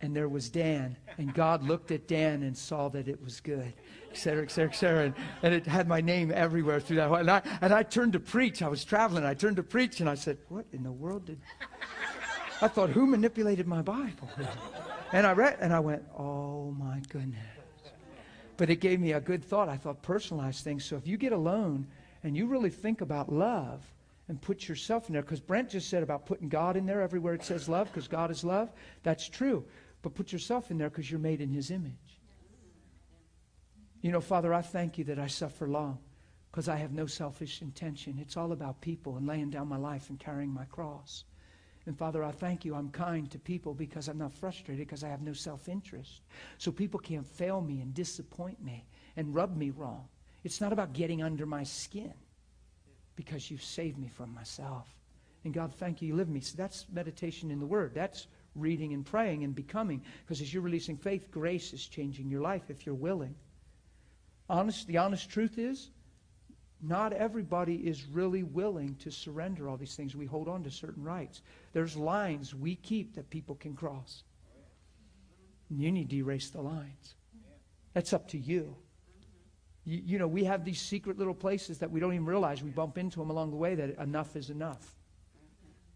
and 0.00 0.14
there 0.14 0.28
was 0.28 0.48
Dan. 0.48 0.96
And 1.18 1.34
God 1.34 1.62
looked 1.64 1.90
at 1.90 2.06
Dan 2.06 2.42
and 2.42 2.56
saw 2.56 2.88
that 2.90 3.08
it 3.08 3.22
was 3.22 3.40
good, 3.40 3.72
et 4.10 4.16
cetera, 4.16 4.44
et 4.44 4.50
cetera, 4.50 4.70
et 4.70 4.76
cetera. 4.76 5.04
And, 5.06 5.14
and 5.42 5.54
it 5.54 5.66
had 5.66 5.88
my 5.88 6.00
name 6.00 6.30
everywhere 6.32 6.80
through 6.80 6.96
that. 6.96 7.10
And 7.10 7.30
I, 7.30 7.42
and 7.60 7.72
I 7.72 7.82
turned 7.82 8.12
to 8.12 8.20
preach. 8.20 8.62
I 8.62 8.68
was 8.68 8.84
traveling. 8.84 9.24
I 9.24 9.34
turned 9.34 9.56
to 9.56 9.62
preach 9.62 10.00
and 10.00 10.08
I 10.08 10.14
said, 10.14 10.38
What 10.48 10.66
in 10.72 10.82
the 10.84 10.92
world 10.92 11.26
did. 11.26 11.40
I 12.62 12.68
thought, 12.68 12.90
Who 12.90 13.06
manipulated 13.06 13.66
my 13.66 13.82
Bible? 13.82 14.30
And 15.12 15.26
I 15.26 15.32
read 15.32 15.58
and 15.60 15.72
I 15.72 15.80
went, 15.80 16.04
Oh 16.16 16.70
my 16.78 17.00
goodness. 17.08 17.40
But 18.56 18.70
it 18.70 18.76
gave 18.76 19.00
me 19.00 19.12
a 19.12 19.20
good 19.20 19.44
thought. 19.44 19.68
I 19.68 19.76
thought, 19.76 20.02
personalize 20.02 20.62
things. 20.62 20.84
So 20.84 20.96
if 20.96 21.06
you 21.06 21.16
get 21.16 21.32
alone 21.32 21.86
and 22.24 22.36
you 22.36 22.46
really 22.46 22.70
think 22.70 23.00
about 23.00 23.32
love, 23.32 23.84
and 24.30 24.38
put 24.42 24.68
yourself 24.68 25.08
in 25.08 25.14
there. 25.14 25.22
Because 25.22 25.40
Brent 25.40 25.70
just 25.70 25.88
said 25.88 26.02
about 26.02 26.26
putting 26.26 26.50
God 26.50 26.76
in 26.76 26.84
there 26.84 27.00
everywhere 27.00 27.32
it 27.32 27.42
says 27.42 27.66
love, 27.66 27.86
because 27.86 28.06
God 28.08 28.30
is 28.30 28.44
love. 28.44 28.70
That's 29.02 29.26
true 29.26 29.64
but 30.02 30.14
put 30.14 30.32
yourself 30.32 30.70
in 30.70 30.78
there 30.78 30.90
because 30.90 31.10
you're 31.10 31.20
made 31.20 31.40
in 31.40 31.50
His 31.50 31.70
image. 31.70 32.20
You 34.00 34.12
know, 34.12 34.20
Father, 34.20 34.54
I 34.54 34.62
thank 34.62 34.98
you 34.98 35.04
that 35.04 35.18
I 35.18 35.26
suffer 35.26 35.66
long 35.66 35.98
because 36.50 36.68
I 36.68 36.76
have 36.76 36.92
no 36.92 37.06
selfish 37.06 37.62
intention. 37.62 38.18
It's 38.20 38.36
all 38.36 38.52
about 38.52 38.80
people 38.80 39.16
and 39.16 39.26
laying 39.26 39.50
down 39.50 39.68
my 39.68 39.76
life 39.76 40.08
and 40.08 40.18
carrying 40.18 40.52
my 40.52 40.64
cross. 40.66 41.24
And 41.86 41.96
Father, 41.96 42.22
I 42.22 42.30
thank 42.30 42.64
you. 42.64 42.74
I'm 42.74 42.90
kind 42.90 43.30
to 43.30 43.38
people 43.38 43.74
because 43.74 44.08
I'm 44.08 44.18
not 44.18 44.34
frustrated 44.34 44.86
because 44.86 45.02
I 45.02 45.08
have 45.08 45.22
no 45.22 45.32
self 45.32 45.68
interest. 45.68 46.20
So 46.58 46.70
people 46.70 47.00
can't 47.00 47.26
fail 47.26 47.60
me 47.60 47.80
and 47.80 47.94
disappoint 47.94 48.62
me 48.62 48.86
and 49.16 49.34
rub 49.34 49.56
me 49.56 49.70
wrong. 49.70 50.06
It's 50.44 50.60
not 50.60 50.72
about 50.72 50.92
getting 50.92 51.22
under 51.22 51.46
my 51.46 51.64
skin 51.64 52.12
because 53.16 53.50
you've 53.50 53.64
saved 53.64 53.98
me 53.98 54.08
from 54.08 54.32
myself. 54.34 54.86
And 55.44 55.54
God, 55.54 55.74
thank 55.74 56.02
you, 56.02 56.08
you 56.08 56.14
live 56.14 56.28
me. 56.28 56.40
So 56.40 56.56
that's 56.56 56.86
meditation 56.92 57.50
in 57.50 57.58
the 57.58 57.66
Word. 57.66 57.92
That's 57.94 58.26
reading 58.58 58.92
and 58.92 59.04
praying 59.04 59.44
and 59.44 59.54
becoming. 59.54 60.02
Because 60.24 60.40
as 60.40 60.52
you're 60.52 60.62
releasing 60.62 60.96
faith, 60.96 61.30
grace 61.30 61.72
is 61.72 61.86
changing 61.86 62.28
your 62.28 62.40
life 62.40 62.62
if 62.68 62.84
you're 62.86 62.94
willing. 62.94 63.34
Honest, 64.48 64.86
the 64.86 64.98
honest 64.98 65.30
truth 65.30 65.58
is, 65.58 65.90
not 66.80 67.12
everybody 67.12 67.74
is 67.74 68.06
really 68.06 68.44
willing 68.44 68.94
to 68.96 69.10
surrender 69.10 69.68
all 69.68 69.76
these 69.76 69.96
things. 69.96 70.14
We 70.14 70.26
hold 70.26 70.48
on 70.48 70.62
to 70.64 70.70
certain 70.70 71.02
rights. 71.02 71.42
There's 71.72 71.96
lines 71.96 72.54
we 72.54 72.76
keep 72.76 73.14
that 73.16 73.30
people 73.30 73.56
can 73.56 73.74
cross. 73.74 74.22
You 75.70 75.90
need 75.90 76.10
to 76.10 76.16
erase 76.16 76.50
the 76.50 76.62
lines. 76.62 77.14
That's 77.94 78.12
up 78.12 78.28
to 78.28 78.38
you. 78.38 78.76
you. 79.84 80.00
You 80.04 80.18
know, 80.18 80.28
we 80.28 80.44
have 80.44 80.64
these 80.64 80.80
secret 80.80 81.18
little 81.18 81.34
places 81.34 81.78
that 81.78 81.90
we 81.90 82.00
don't 82.00 82.14
even 82.14 82.26
realize. 82.26 82.62
We 82.62 82.70
bump 82.70 82.96
into 82.96 83.18
them 83.18 83.30
along 83.30 83.50
the 83.50 83.56
way 83.56 83.74
that 83.74 83.98
enough 83.98 84.36
is 84.36 84.50
enough. 84.50 84.97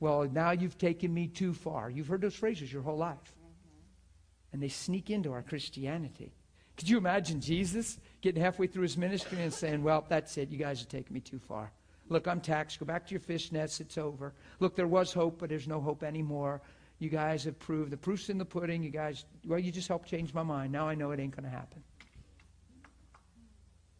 Well, 0.02 0.28
now 0.32 0.50
you've 0.50 0.78
taken 0.78 1.14
me 1.14 1.28
too 1.28 1.54
far. 1.54 1.88
You've 1.88 2.08
heard 2.08 2.22
those 2.22 2.34
phrases 2.34 2.72
your 2.72 2.82
whole 2.82 2.96
life. 2.96 3.18
Mm-hmm. 3.18 4.52
And 4.52 4.60
they 4.60 4.66
sneak 4.66 5.10
into 5.10 5.30
our 5.30 5.42
Christianity. 5.42 6.32
Could 6.76 6.88
you 6.88 6.98
imagine 6.98 7.40
Jesus 7.40 8.00
getting 8.20 8.42
halfway 8.42 8.66
through 8.66 8.82
his 8.82 8.98
ministry 8.98 9.40
and 9.40 9.54
saying, 9.54 9.80
Well, 9.84 10.04
that's 10.08 10.36
it. 10.38 10.50
You 10.50 10.58
guys 10.58 10.82
are 10.82 10.86
taking 10.86 11.14
me 11.14 11.20
too 11.20 11.38
far. 11.38 11.70
Look, 12.08 12.26
I'm 12.26 12.40
taxed. 12.40 12.80
Go 12.80 12.84
back 12.84 13.06
to 13.06 13.12
your 13.12 13.20
fish 13.20 13.52
nets. 13.52 13.78
It's 13.78 13.96
over. 13.96 14.34
Look, 14.58 14.74
there 14.74 14.88
was 14.88 15.12
hope, 15.12 15.38
but 15.38 15.48
there's 15.48 15.68
no 15.68 15.80
hope 15.80 16.02
anymore. 16.02 16.62
You 16.98 17.08
guys 17.08 17.44
have 17.44 17.60
proved 17.60 17.92
the 17.92 17.96
proof's 17.96 18.28
in 18.28 18.38
the 18.38 18.44
pudding. 18.44 18.82
You 18.82 18.90
guys, 18.90 19.24
well, 19.46 19.60
you 19.60 19.70
just 19.70 19.86
helped 19.86 20.08
change 20.08 20.34
my 20.34 20.42
mind. 20.42 20.72
Now 20.72 20.88
I 20.88 20.96
know 20.96 21.12
it 21.12 21.20
ain't 21.20 21.36
going 21.36 21.48
to 21.48 21.56
happen. 21.56 21.80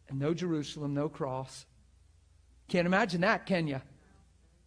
And 0.08 0.18
no 0.18 0.34
Jerusalem, 0.34 0.94
no 0.94 1.08
cross. 1.08 1.64
Can't 2.66 2.89
imagine 2.89 3.20
that, 3.20 3.47
can 3.47 3.68
you? 3.68 3.81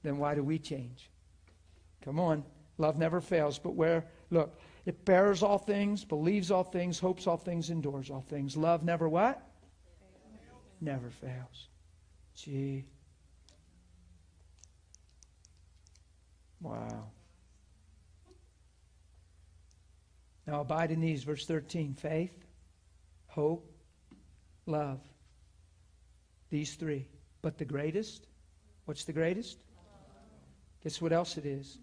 Then 0.02 0.18
why 0.18 0.34
do 0.34 0.42
we 0.42 0.60
change? 0.60 1.10
Come 2.06 2.20
on. 2.20 2.46
Love 2.78 2.98
never 2.98 3.20
fails. 3.20 3.60
But 3.60 3.72
where, 3.72 4.06
look, 4.30 4.58
It 4.86 5.04
bears 5.04 5.42
all 5.42 5.58
things, 5.58 6.04
believes 6.04 6.52
all 6.52 6.64
things, 6.64 7.00
hopes 7.00 7.26
all 7.26 7.38
things, 7.38 7.72
endures 7.72 8.12
all 8.12 8.22
things. 8.22 8.56
Love 8.56 8.84
never 8.84 9.10
what? 9.10 9.42
Never 10.80 11.10
fails. 11.10 11.70
Gee. 12.36 12.86
Wow. 16.62 17.06
Now 20.46 20.62
abide 20.62 20.92
in 20.92 21.02
these, 21.02 21.24
verse 21.24 21.48
13 21.48 21.96
faith, 21.96 22.46
hope, 23.26 23.72
love. 24.68 25.00
These 26.52 26.76
three. 26.76 27.08
But 27.42 27.58
the 27.58 27.66
greatest? 27.66 28.28
What's 28.86 29.04
the 29.06 29.14
greatest? 29.14 29.64
Guess 30.84 31.02
what 31.02 31.12
else 31.12 31.38
it 31.38 31.46
is? 31.48 31.80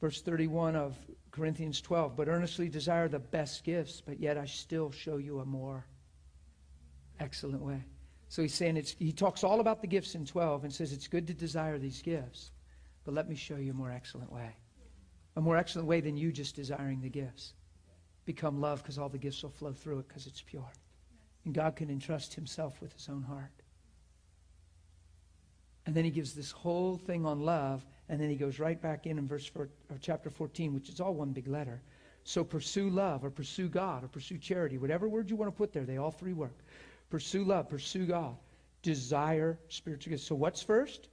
Verse 0.00 0.20
31 0.20 0.76
of 0.76 0.96
Corinthians 1.30 1.80
12. 1.80 2.16
But 2.16 2.28
earnestly 2.28 2.68
desire 2.68 3.08
the 3.08 3.18
best 3.18 3.64
gifts, 3.64 4.00
but 4.00 4.20
yet 4.20 4.36
I 4.36 4.46
still 4.46 4.90
show 4.90 5.16
you 5.16 5.40
a 5.40 5.44
more 5.44 5.86
excellent 7.20 7.62
way. 7.62 7.84
So 8.28 8.42
he's 8.42 8.54
saying 8.54 8.76
it's, 8.76 8.94
he 8.98 9.12
talks 9.12 9.44
all 9.44 9.60
about 9.60 9.80
the 9.80 9.86
gifts 9.86 10.14
in 10.14 10.26
12 10.26 10.64
and 10.64 10.72
says 10.72 10.92
it's 10.92 11.08
good 11.08 11.26
to 11.28 11.34
desire 11.34 11.78
these 11.78 12.02
gifts, 12.02 12.50
but 13.04 13.14
let 13.14 13.28
me 13.28 13.34
show 13.34 13.56
you 13.56 13.70
a 13.70 13.74
more 13.74 13.90
excellent 13.90 14.32
way. 14.32 14.56
A 15.36 15.40
more 15.40 15.56
excellent 15.56 15.86
way 15.86 16.00
than 16.00 16.16
you 16.16 16.32
just 16.32 16.56
desiring 16.56 17.00
the 17.00 17.08
gifts. 17.08 17.54
Become 18.24 18.60
love 18.60 18.82
because 18.82 18.98
all 18.98 19.08
the 19.08 19.18
gifts 19.18 19.42
will 19.42 19.50
flow 19.50 19.72
through 19.72 20.00
it 20.00 20.08
because 20.08 20.26
it's 20.26 20.42
pure. 20.42 20.72
And 21.44 21.54
God 21.54 21.76
can 21.76 21.90
entrust 21.90 22.34
himself 22.34 22.80
with 22.80 22.92
his 22.92 23.08
own 23.08 23.22
heart. 23.22 23.52
And 25.84 25.94
then 25.94 26.04
he 26.04 26.10
gives 26.10 26.34
this 26.34 26.50
whole 26.50 26.96
thing 26.96 27.24
on 27.24 27.40
love, 27.40 27.86
and 28.08 28.20
then 28.20 28.30
he 28.30 28.36
goes 28.36 28.58
right 28.58 28.80
back 28.80 29.06
in 29.06 29.18
in 29.18 29.26
verse 29.26 29.46
four, 29.46 29.68
chapter 30.00 30.30
14, 30.30 30.74
which 30.74 30.88
is 30.88 31.00
all 31.00 31.14
one 31.14 31.32
big 31.32 31.48
letter. 31.48 31.82
So 32.24 32.42
pursue 32.42 32.90
love, 32.90 33.24
or 33.24 33.30
pursue 33.30 33.68
God, 33.68 34.04
or 34.04 34.08
pursue 34.08 34.38
charity, 34.38 34.78
whatever 34.78 35.08
word 35.08 35.30
you 35.30 35.36
want 35.36 35.52
to 35.52 35.56
put 35.56 35.72
there, 35.72 35.84
they 35.84 35.96
all 35.96 36.10
three 36.10 36.32
work. 36.32 36.58
Pursue 37.08 37.44
love, 37.44 37.68
pursue 37.68 38.06
God, 38.06 38.36
desire 38.82 39.58
spiritual 39.68 40.10
gifts. 40.10 40.24
So 40.24 40.34
what's 40.34 40.62
first? 40.62 41.08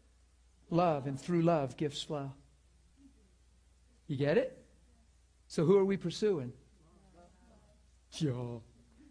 Love, 0.70 1.06
and 1.06 1.20
through 1.20 1.44
love, 1.44 1.78
gifts 1.78 2.02
flow. 2.02 2.32
You 4.08 4.18
get 4.18 4.38
it? 4.38 4.58
So 5.48 5.66
who 5.66 5.78
are 5.78 5.86
we 5.86 5.98
pursuing? 5.98 6.52
Yeah. 8.14 8.32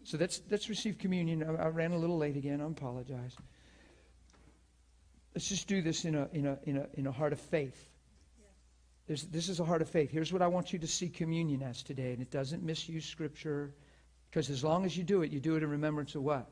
So 0.03 0.17
let's, 0.17 0.41
let's 0.49 0.67
receive 0.67 0.97
communion. 0.97 1.43
I, 1.43 1.63
I 1.63 1.67
ran 1.69 1.91
a 1.91 1.97
little 1.97 2.17
late 2.17 2.35
again. 2.35 2.59
I 2.59 2.65
apologize. 2.65 3.35
Let's 5.33 5.49
just 5.49 5.67
do 5.67 5.81
this 5.81 6.05
in 6.05 6.15
a, 6.15 6.29
in 6.31 6.45
a, 6.45 6.59
in 6.63 6.77
a, 6.77 6.87
in 6.93 7.07
a 7.07 7.11
heart 7.11 7.33
of 7.33 7.39
faith. 7.39 7.89
There's, 9.07 9.23
this 9.23 9.49
is 9.49 9.59
a 9.59 9.65
heart 9.65 9.81
of 9.81 9.89
faith. 9.89 10.11
Here's 10.11 10.31
what 10.31 10.41
I 10.41 10.47
want 10.47 10.71
you 10.71 10.79
to 10.79 10.87
see 10.87 11.09
communion 11.09 11.61
as 11.61 11.83
today, 11.83 12.13
and 12.13 12.21
it 12.21 12.31
doesn't 12.31 12.63
misuse 12.63 13.05
Scripture, 13.05 13.73
because 14.29 14.49
as 14.49 14.63
long 14.63 14.85
as 14.85 14.95
you 14.95 15.03
do 15.03 15.23
it, 15.23 15.31
you 15.31 15.39
do 15.39 15.55
it 15.55 15.63
in 15.63 15.69
remembrance 15.69 16.15
of 16.15 16.23
what? 16.23 16.49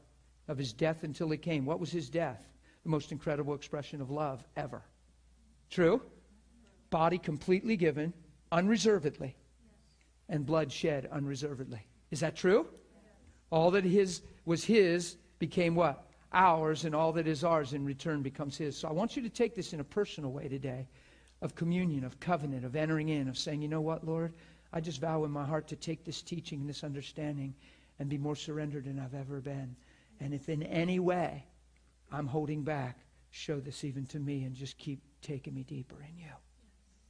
Of 0.48 0.58
his 0.58 0.74
death 0.74 1.04
until 1.04 1.30
he 1.30 1.38
came. 1.38 1.66
What 1.66 1.80
was 1.80 1.92
his 1.92 2.10
death? 2.10 2.44
The 2.84 2.90
most 2.90 3.12
incredible 3.12 3.54
expression 3.54 4.02
of 4.02 4.10
love 4.10 4.44
ever. 4.58 4.82
True? 5.70 6.02
Body 6.90 7.18
completely 7.18 7.78
given, 7.78 8.14
unreservedly, 8.52 9.36
and 10.28 10.46
blood 10.46 10.72
shed 10.72 11.08
unreservedly. 11.12 11.86
Is 12.10 12.20
that 12.20 12.36
true? 12.36 12.68
All 13.50 13.72
that 13.72 13.86
his 13.86 14.22
was 14.44 14.66
his 14.66 15.16
became 15.40 15.76
what? 15.76 16.11
Ours, 16.34 16.86
and 16.86 16.96
all 16.96 17.12
that 17.14 17.28
is 17.28 17.44
ours 17.44 17.74
in 17.74 17.86
return 17.86 18.22
becomes 18.22 18.58
His. 18.58 18.78
So 18.78 18.88
I 18.88 18.92
want 18.92 19.16
you 19.16 19.22
to 19.22 19.30
take 19.30 19.56
this 19.56 19.74
in 19.74 19.80
a 19.80 19.84
personal 19.84 20.32
way 20.32 20.48
today 20.48 20.88
of 21.42 21.56
communion, 21.56 22.04
of 22.04 22.20
covenant, 22.20 22.66
of 22.66 22.76
entering 22.76 23.10
in, 23.10 23.28
of 23.28 23.38
saying, 23.38 23.62
you 23.62 23.68
know 23.68 23.82
what, 23.82 24.06
Lord? 24.06 24.34
I 24.74 24.80
just 24.80 25.02
vow 25.02 25.24
in 25.26 25.32
my 25.32 25.46
heart 25.46 25.68
to 25.68 25.76
take 25.76 26.06
this 26.06 26.22
teaching 26.22 26.62
and 26.62 26.70
this 26.70 26.84
understanding 26.84 27.54
and 28.00 28.10
be 28.10 28.18
more 28.18 28.36
surrendered 28.36 28.86
than 28.86 29.00
I've 29.00 29.14
ever 29.14 29.42
been. 29.42 29.76
And 30.20 30.34
if 30.34 30.50
in 30.50 30.64
any 30.64 31.00
way 31.00 31.46
I'm 32.12 32.28
holding 32.28 32.64
back, 32.64 32.98
show 33.32 33.60
this 33.60 33.84
even 33.84 34.06
to 34.08 34.20
me 34.20 34.44
and 34.44 34.56
just 34.56 34.78
keep 34.78 35.02
taking 35.22 35.54
me 35.54 35.64
deeper 35.64 35.98
in 36.10 36.18
you. 36.18 36.32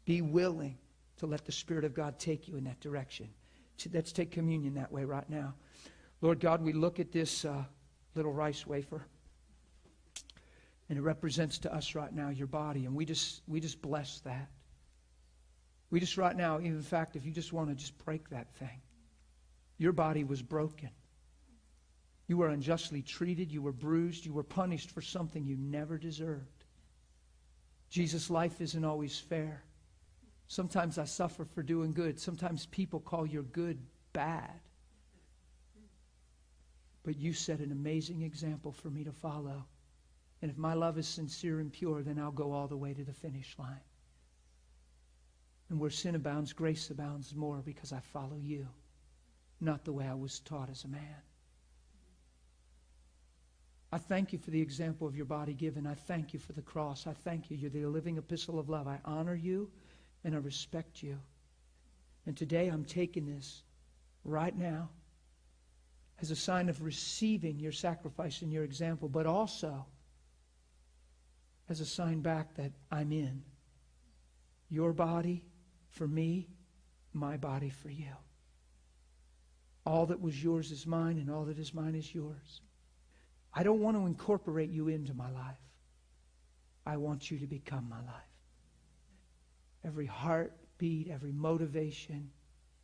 Be 0.06 0.22
willing 0.22 0.78
to 1.18 1.28
let 1.28 1.46
the 1.46 1.52
Spirit 1.52 1.86
of 1.86 1.94
God 1.94 2.18
take 2.18 2.48
you 2.48 2.56
in 2.56 2.64
that 2.64 2.80
direction. 2.80 3.30
Let's 3.94 4.12
take 4.12 4.32
communion 4.32 4.76
that 4.76 4.92
way 4.92 5.06
right 5.06 5.30
now. 5.30 5.56
Lord 6.22 6.40
God, 6.40 6.62
we 6.62 6.74
look 6.74 7.00
at 7.00 7.12
this. 7.12 7.46
Uh, 7.46 7.64
little 8.16 8.34
rice 8.34 8.66
wafer. 8.66 9.06
And 10.90 10.98
it 10.98 11.02
represents 11.02 11.60
to 11.60 11.74
us 11.74 11.96
right 11.96 12.14
now 12.14 12.30
your 12.30 12.48
body. 12.48 12.86
And 12.86 12.96
we 12.96 13.06
just, 13.06 13.42
we 13.48 13.60
just 13.60 13.82
bless 13.82 14.20
that. 14.22 14.50
We 15.90 16.00
just 16.00 16.18
right 16.18 16.36
now, 16.36 16.58
in 16.58 16.82
fact, 16.82 17.16
if 17.16 17.26
you 17.26 17.32
just 17.32 17.54
want 17.54 17.70
to 17.70 17.76
just 17.76 17.98
break 18.06 18.30
that 18.30 18.54
thing, 18.56 18.82
your 19.78 19.92
body 19.92 20.24
was 20.24 20.42
broken. 20.42 20.90
You 22.28 22.38
were 22.38 22.50
unjustly 22.50 23.02
treated. 23.02 23.52
You 23.52 23.62
were 23.62 23.74
bruised. 23.74 24.26
You 24.26 24.34
were 24.34 24.44
punished 24.44 24.92
for 24.92 25.02
something 25.02 25.46
you 25.46 25.58
never 25.58 25.98
deserved. 25.98 26.66
Jesus' 27.90 28.30
life 28.30 28.62
isn't 28.62 28.86
always 28.86 29.20
fair. 29.20 29.64
Sometimes 30.48 30.98
I 30.98 31.06
suffer 31.06 31.46
for 31.46 31.62
doing 31.62 31.92
good. 31.92 32.20
Sometimes 32.20 32.66
people 32.68 33.00
call 33.00 33.26
your 33.26 33.44
good 33.44 33.80
bad. 34.14 34.60
But 37.04 37.18
you 37.18 37.34
set 37.34 37.60
an 37.60 37.72
amazing 37.72 38.22
example 38.22 38.72
for 38.72 38.90
me 38.90 39.04
to 39.04 39.12
follow. 39.12 39.66
And 40.42 40.52
if 40.52 40.58
my 40.58 40.74
love 40.74 40.98
is 40.98 41.08
sincere 41.08 41.60
and 41.60 41.72
pure, 41.72 42.02
then 42.04 42.20
I'll 42.20 42.32
go 42.32 42.52
all 42.52 42.68
the 42.68 42.78
way 42.78 42.94
to 42.94 43.04
the 43.04 43.14
finish 43.14 43.56
line. 43.58 43.82
And 45.70 45.80
where 45.80 45.90
sin 45.90 46.16
abounds, 46.16 46.54
grace 46.54 46.90
abounds 46.90 47.34
more 47.34 47.62
because 47.64 47.94
I 47.94 48.00
follow 48.00 48.38
you, 48.42 48.68
not 49.60 49.86
the 49.86 49.94
way 49.94 50.06
I 50.06 50.14
was 50.14 50.40
taught 50.40 50.70
as 50.70 50.84
a 50.84 50.90
man. 50.90 51.22
I 53.94 53.98
thank 53.98 54.32
you 54.32 54.40
for 54.40 54.52
the 54.52 54.62
example 54.62 55.08
of 55.08 55.16
your 55.16 55.26
body 55.26 55.54
given. 55.54 55.86
I 55.86 55.96
thank 55.96 56.34
you 56.34 56.40
for 56.40 56.54
the 56.54 56.62
cross. 56.62 57.08
I 57.08 57.14
thank 57.14 57.52
you. 57.52 57.58
You're 57.58 57.70
the 57.70 57.86
living 57.86 58.18
epistle 58.18 58.58
of 58.58 58.70
love. 58.70 58.88
I 58.88 59.00
honor 59.04 59.36
you 59.36 59.70
and 60.24 60.34
I 60.34 60.38
respect 60.38 61.04
you. 61.04 61.18
And 62.26 62.38
today 62.38 62.70
I'm 62.70 62.86
taking 62.86 63.26
this 63.26 63.64
right 64.24 64.58
now 64.58 64.90
as 66.22 66.30
a 66.30 66.36
sign 66.36 66.70
of 66.70 66.84
receiving 66.84 67.60
your 67.60 67.72
sacrifice 67.72 68.42
and 68.44 68.52
your 68.52 68.64
example, 68.64 69.10
but 69.10 69.26
also 69.26 69.86
as 71.68 71.80
a 71.80 71.86
sign 71.86 72.22
back 72.22 72.54
that 72.56 72.72
I'm 72.92 73.12
in. 73.12 73.42
Your 74.70 74.94
body 74.94 75.44
for 75.90 76.08
me, 76.08 76.48
my 77.14 77.38
body 77.38 77.70
for 77.70 77.90
you. 77.90 78.14
All 79.86 80.06
that 80.06 80.22
was 80.22 80.42
yours 80.42 80.72
is 80.72 80.86
mine, 80.86 81.18
and 81.18 81.30
all 81.30 81.46
that 81.46 81.58
is 81.58 81.74
mine 81.74 81.96
is 81.96 82.14
yours. 82.14 82.62
I 83.54 83.64
don't 83.64 83.80
want 83.80 83.98
to 83.98 84.06
incorporate 84.06 84.70
you 84.70 84.90
into 84.90 85.14
my 85.14 85.32
life. 85.32 85.58
I 86.86 86.98
want 86.98 87.32
you 87.32 87.40
to 87.40 87.48
become 87.48 87.90
my 87.90 88.00
life. 88.00 88.30
Every 89.84 90.06
heartbeat, 90.06 91.10
every 91.10 91.32
motivation, 91.32 92.30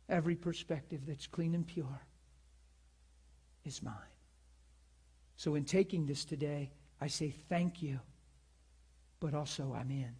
every 0.08 0.34
perspective 0.34 1.02
that's 1.06 1.26
clean 1.28 1.54
and 1.54 1.66
pure 1.66 2.00
is 3.68 3.82
mine. 3.82 3.94
So, 5.36 5.54
in 5.54 5.64
taking 5.64 6.06
this 6.06 6.24
today, 6.24 6.72
I 7.00 7.06
say 7.06 7.30
thank 7.48 7.80
you, 7.80 8.00
but 9.20 9.34
also 9.34 9.76
I'm 9.78 9.90
in. 9.90 10.12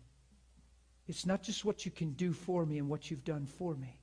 It's 1.09 1.27
not 1.27 1.43
just 1.43 1.65
what 1.65 1.85
you 1.85 1.91
can 1.91 2.13
do 2.13 2.33
for 2.33 2.65
me 2.65 2.79
and 2.79 2.89
what 2.89 3.11
you've 3.11 3.25
done 3.25 3.47
for 3.47 3.75
me, 3.75 4.01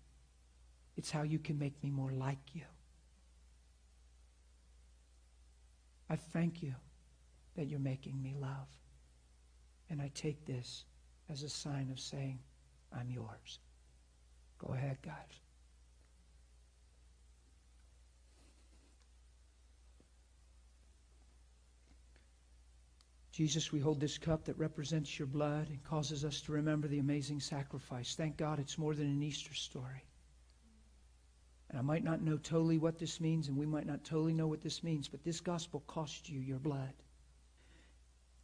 it's 0.98 1.12
how 1.12 1.22
you 1.22 1.40
can 1.40 1.58
make 1.58 1.82
me 1.84 1.90
more 1.90 2.12
like 2.12 2.54
you. 2.54 2.64
I 6.10 6.16
thank 6.16 6.62
you 6.62 6.74
that 7.56 7.68
you're 7.68 7.80
making 7.80 8.22
me 8.22 8.36
love. 8.40 8.68
And 9.90 10.02
I 10.02 10.12
take 10.14 10.46
this 10.46 10.86
as 11.30 11.44
a 11.44 11.50
sign 11.50 11.90
of 11.92 12.00
saying, 12.00 12.40
I'm 12.92 13.10
yours. 13.10 13.60
Go 14.60 14.74
ahead, 14.74 14.98
guys. 15.02 15.45
Jesus, 23.36 23.74
we 23.74 23.82
hold 23.82 24.00
this 24.00 24.18
cup 24.18 24.46
that 24.46 24.58
represents 24.58 25.20
your 25.20 25.26
blood 25.26 25.68
and 25.68 25.84
causes 25.84 26.24
us 26.24 26.40
to 26.40 26.54
remember 26.54 26.88
the 26.88 27.00
amazing 27.00 27.42
sacrifice. 27.42 28.16
Thank 28.16 28.38
God 28.38 28.60
it's 28.60 28.78
more 28.78 28.96
than 28.96 29.08
an 29.08 29.22
Easter 29.22 29.54
story. 29.54 30.06
And 31.70 31.78
I 31.78 31.82
might 31.82 32.06
not 32.06 32.22
know 32.22 32.38
totally 32.38 32.78
what 32.78 32.98
this 32.98 33.20
means, 33.20 33.50
and 33.50 33.58
we 33.58 33.66
might 33.66 33.88
not 33.88 34.06
totally 34.06 34.32
know 34.32 34.48
what 34.48 34.62
this 34.62 34.86
means, 34.86 35.10
but 35.10 35.26
this 35.26 35.42
gospel 35.42 35.84
cost 35.86 36.30
you 36.30 36.40
your 36.40 36.60
blood. 36.60 36.94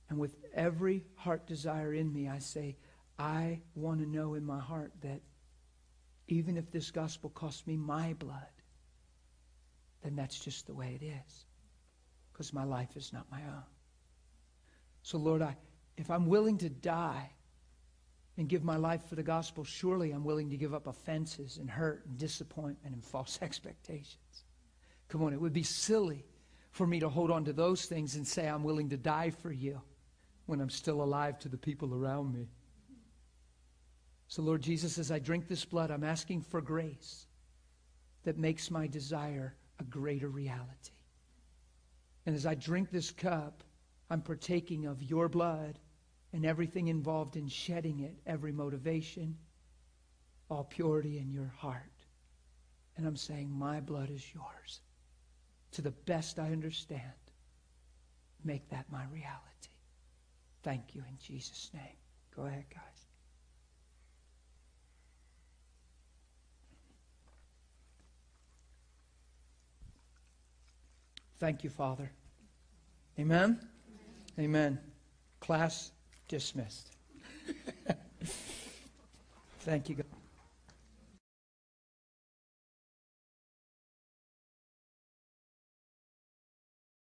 And 0.09 0.19
with 0.19 0.35
every 0.53 1.05
heart 1.15 1.47
desire 1.47 1.93
in 1.93 2.11
me, 2.11 2.27
I 2.27 2.39
say, 2.39 2.75
I 3.17 3.61
want 3.75 4.01
to 4.01 4.05
know 4.05 4.33
in 4.33 4.43
my 4.43 4.59
heart 4.59 4.91
that 5.03 5.21
even 6.27 6.57
if 6.57 6.69
this 6.69 6.91
gospel 6.91 7.29
cost 7.29 7.65
me 7.65 7.77
my 7.77 8.11
blood, 8.19 8.51
then 10.03 10.17
that's 10.17 10.37
just 10.37 10.67
the 10.67 10.73
way 10.73 10.99
it 11.01 11.05
is. 11.05 11.45
Because 12.33 12.51
my 12.51 12.65
life 12.65 12.97
is 12.97 13.13
not 13.13 13.31
my 13.31 13.39
own. 13.43 13.70
So, 15.03 15.17
Lord, 15.17 15.41
I, 15.41 15.55
if 15.97 16.09
I'm 16.09 16.27
willing 16.27 16.57
to 16.59 16.69
die 16.69 17.31
and 18.38 18.47
give 18.47 18.63
my 18.63 18.77
life 18.77 19.05
for 19.07 19.15
the 19.15 19.23
gospel, 19.23 19.63
surely 19.63 20.11
I'm 20.11 20.23
willing 20.23 20.49
to 20.49 20.57
give 20.57 20.73
up 20.73 20.88
offenses 20.88 21.57
and 21.57 21.69
hurt 21.69 22.05
and 22.05 22.17
disappointment 22.17 22.95
and 22.95 23.03
false 23.11 23.39
expectations. 23.41 24.45
Come 25.07 25.23
on, 25.23 25.33
it 25.33 25.41
would 25.41 25.53
be 25.53 25.63
silly 25.63 26.25
for 26.71 26.88
me 26.88 26.99
to 26.99 27.09
hold 27.09 27.31
on 27.31 27.43
to 27.45 27.53
those 27.53 27.85
things 27.85 28.15
and 28.15 28.25
say 28.25 28.47
I'm 28.47 28.63
willing 28.63 28.89
to 28.89 28.97
die 28.97 29.30
for 29.30 29.51
you 29.51 29.81
when 30.45 30.61
I'm 30.61 30.69
still 30.69 31.03
alive 31.03 31.38
to 31.39 31.49
the 31.49 31.57
people 31.57 31.93
around 31.93 32.33
me. 32.33 32.49
So, 34.27 34.41
Lord 34.41 34.61
Jesus, 34.61 34.97
as 34.97 35.11
I 35.11 35.19
drink 35.19 35.49
this 35.49 35.65
blood, 35.65 35.91
I'm 35.91 36.05
asking 36.05 36.43
for 36.43 36.61
grace 36.61 37.25
that 38.23 38.38
makes 38.38 38.71
my 38.71 38.88
desire 38.88 39.55
a 39.80 39.83
greater 39.83 40.30
reality. 40.30 40.93
And 42.25 42.35
as 42.35 42.45
I 42.45 42.55
drink 42.55 42.91
this 42.91 43.11
cup, 43.11 43.63
I'm 44.11 44.22
partaking 44.22 44.88
of 44.88 45.01
your 45.01 45.30
blood 45.30 45.80
and 46.33 46.45
everything 46.45 46.90
involved 46.90 47.38
in 47.38 47.48
shedding 47.48 48.01
it, 48.01 48.14
every 48.27 48.51
motivation, 48.51 49.38
all 50.49 50.65
purity 50.65 51.17
in 51.17 51.31
your 51.31 51.53
heart. 51.57 51.93
And 52.98 53.07
I'm 53.07 53.15
saying, 53.15 53.49
My 53.49 53.80
blood 53.80 54.09
is 54.11 54.33
yours. 54.35 54.81
To 55.72 55.81
the 55.81 55.91
best 55.91 56.40
I 56.40 56.51
understand, 56.51 57.01
make 58.43 58.67
that 58.69 58.85
my 58.91 59.06
reality. 59.14 59.69
Thank 60.61 60.93
you 60.93 61.03
in 61.07 61.17
Jesus' 61.17 61.72
name. 61.73 61.95
Go 62.35 62.43
ahead, 62.48 62.65
guys. 62.69 62.81
Thank 71.40 71.64
you, 71.64 71.69
Father. 71.69 72.11
Amen? 73.17 73.70
Amen. 74.41 74.79
Class 75.39 75.91
dismissed. 76.27 76.89
Thank 79.59 79.89
you. 79.89 80.00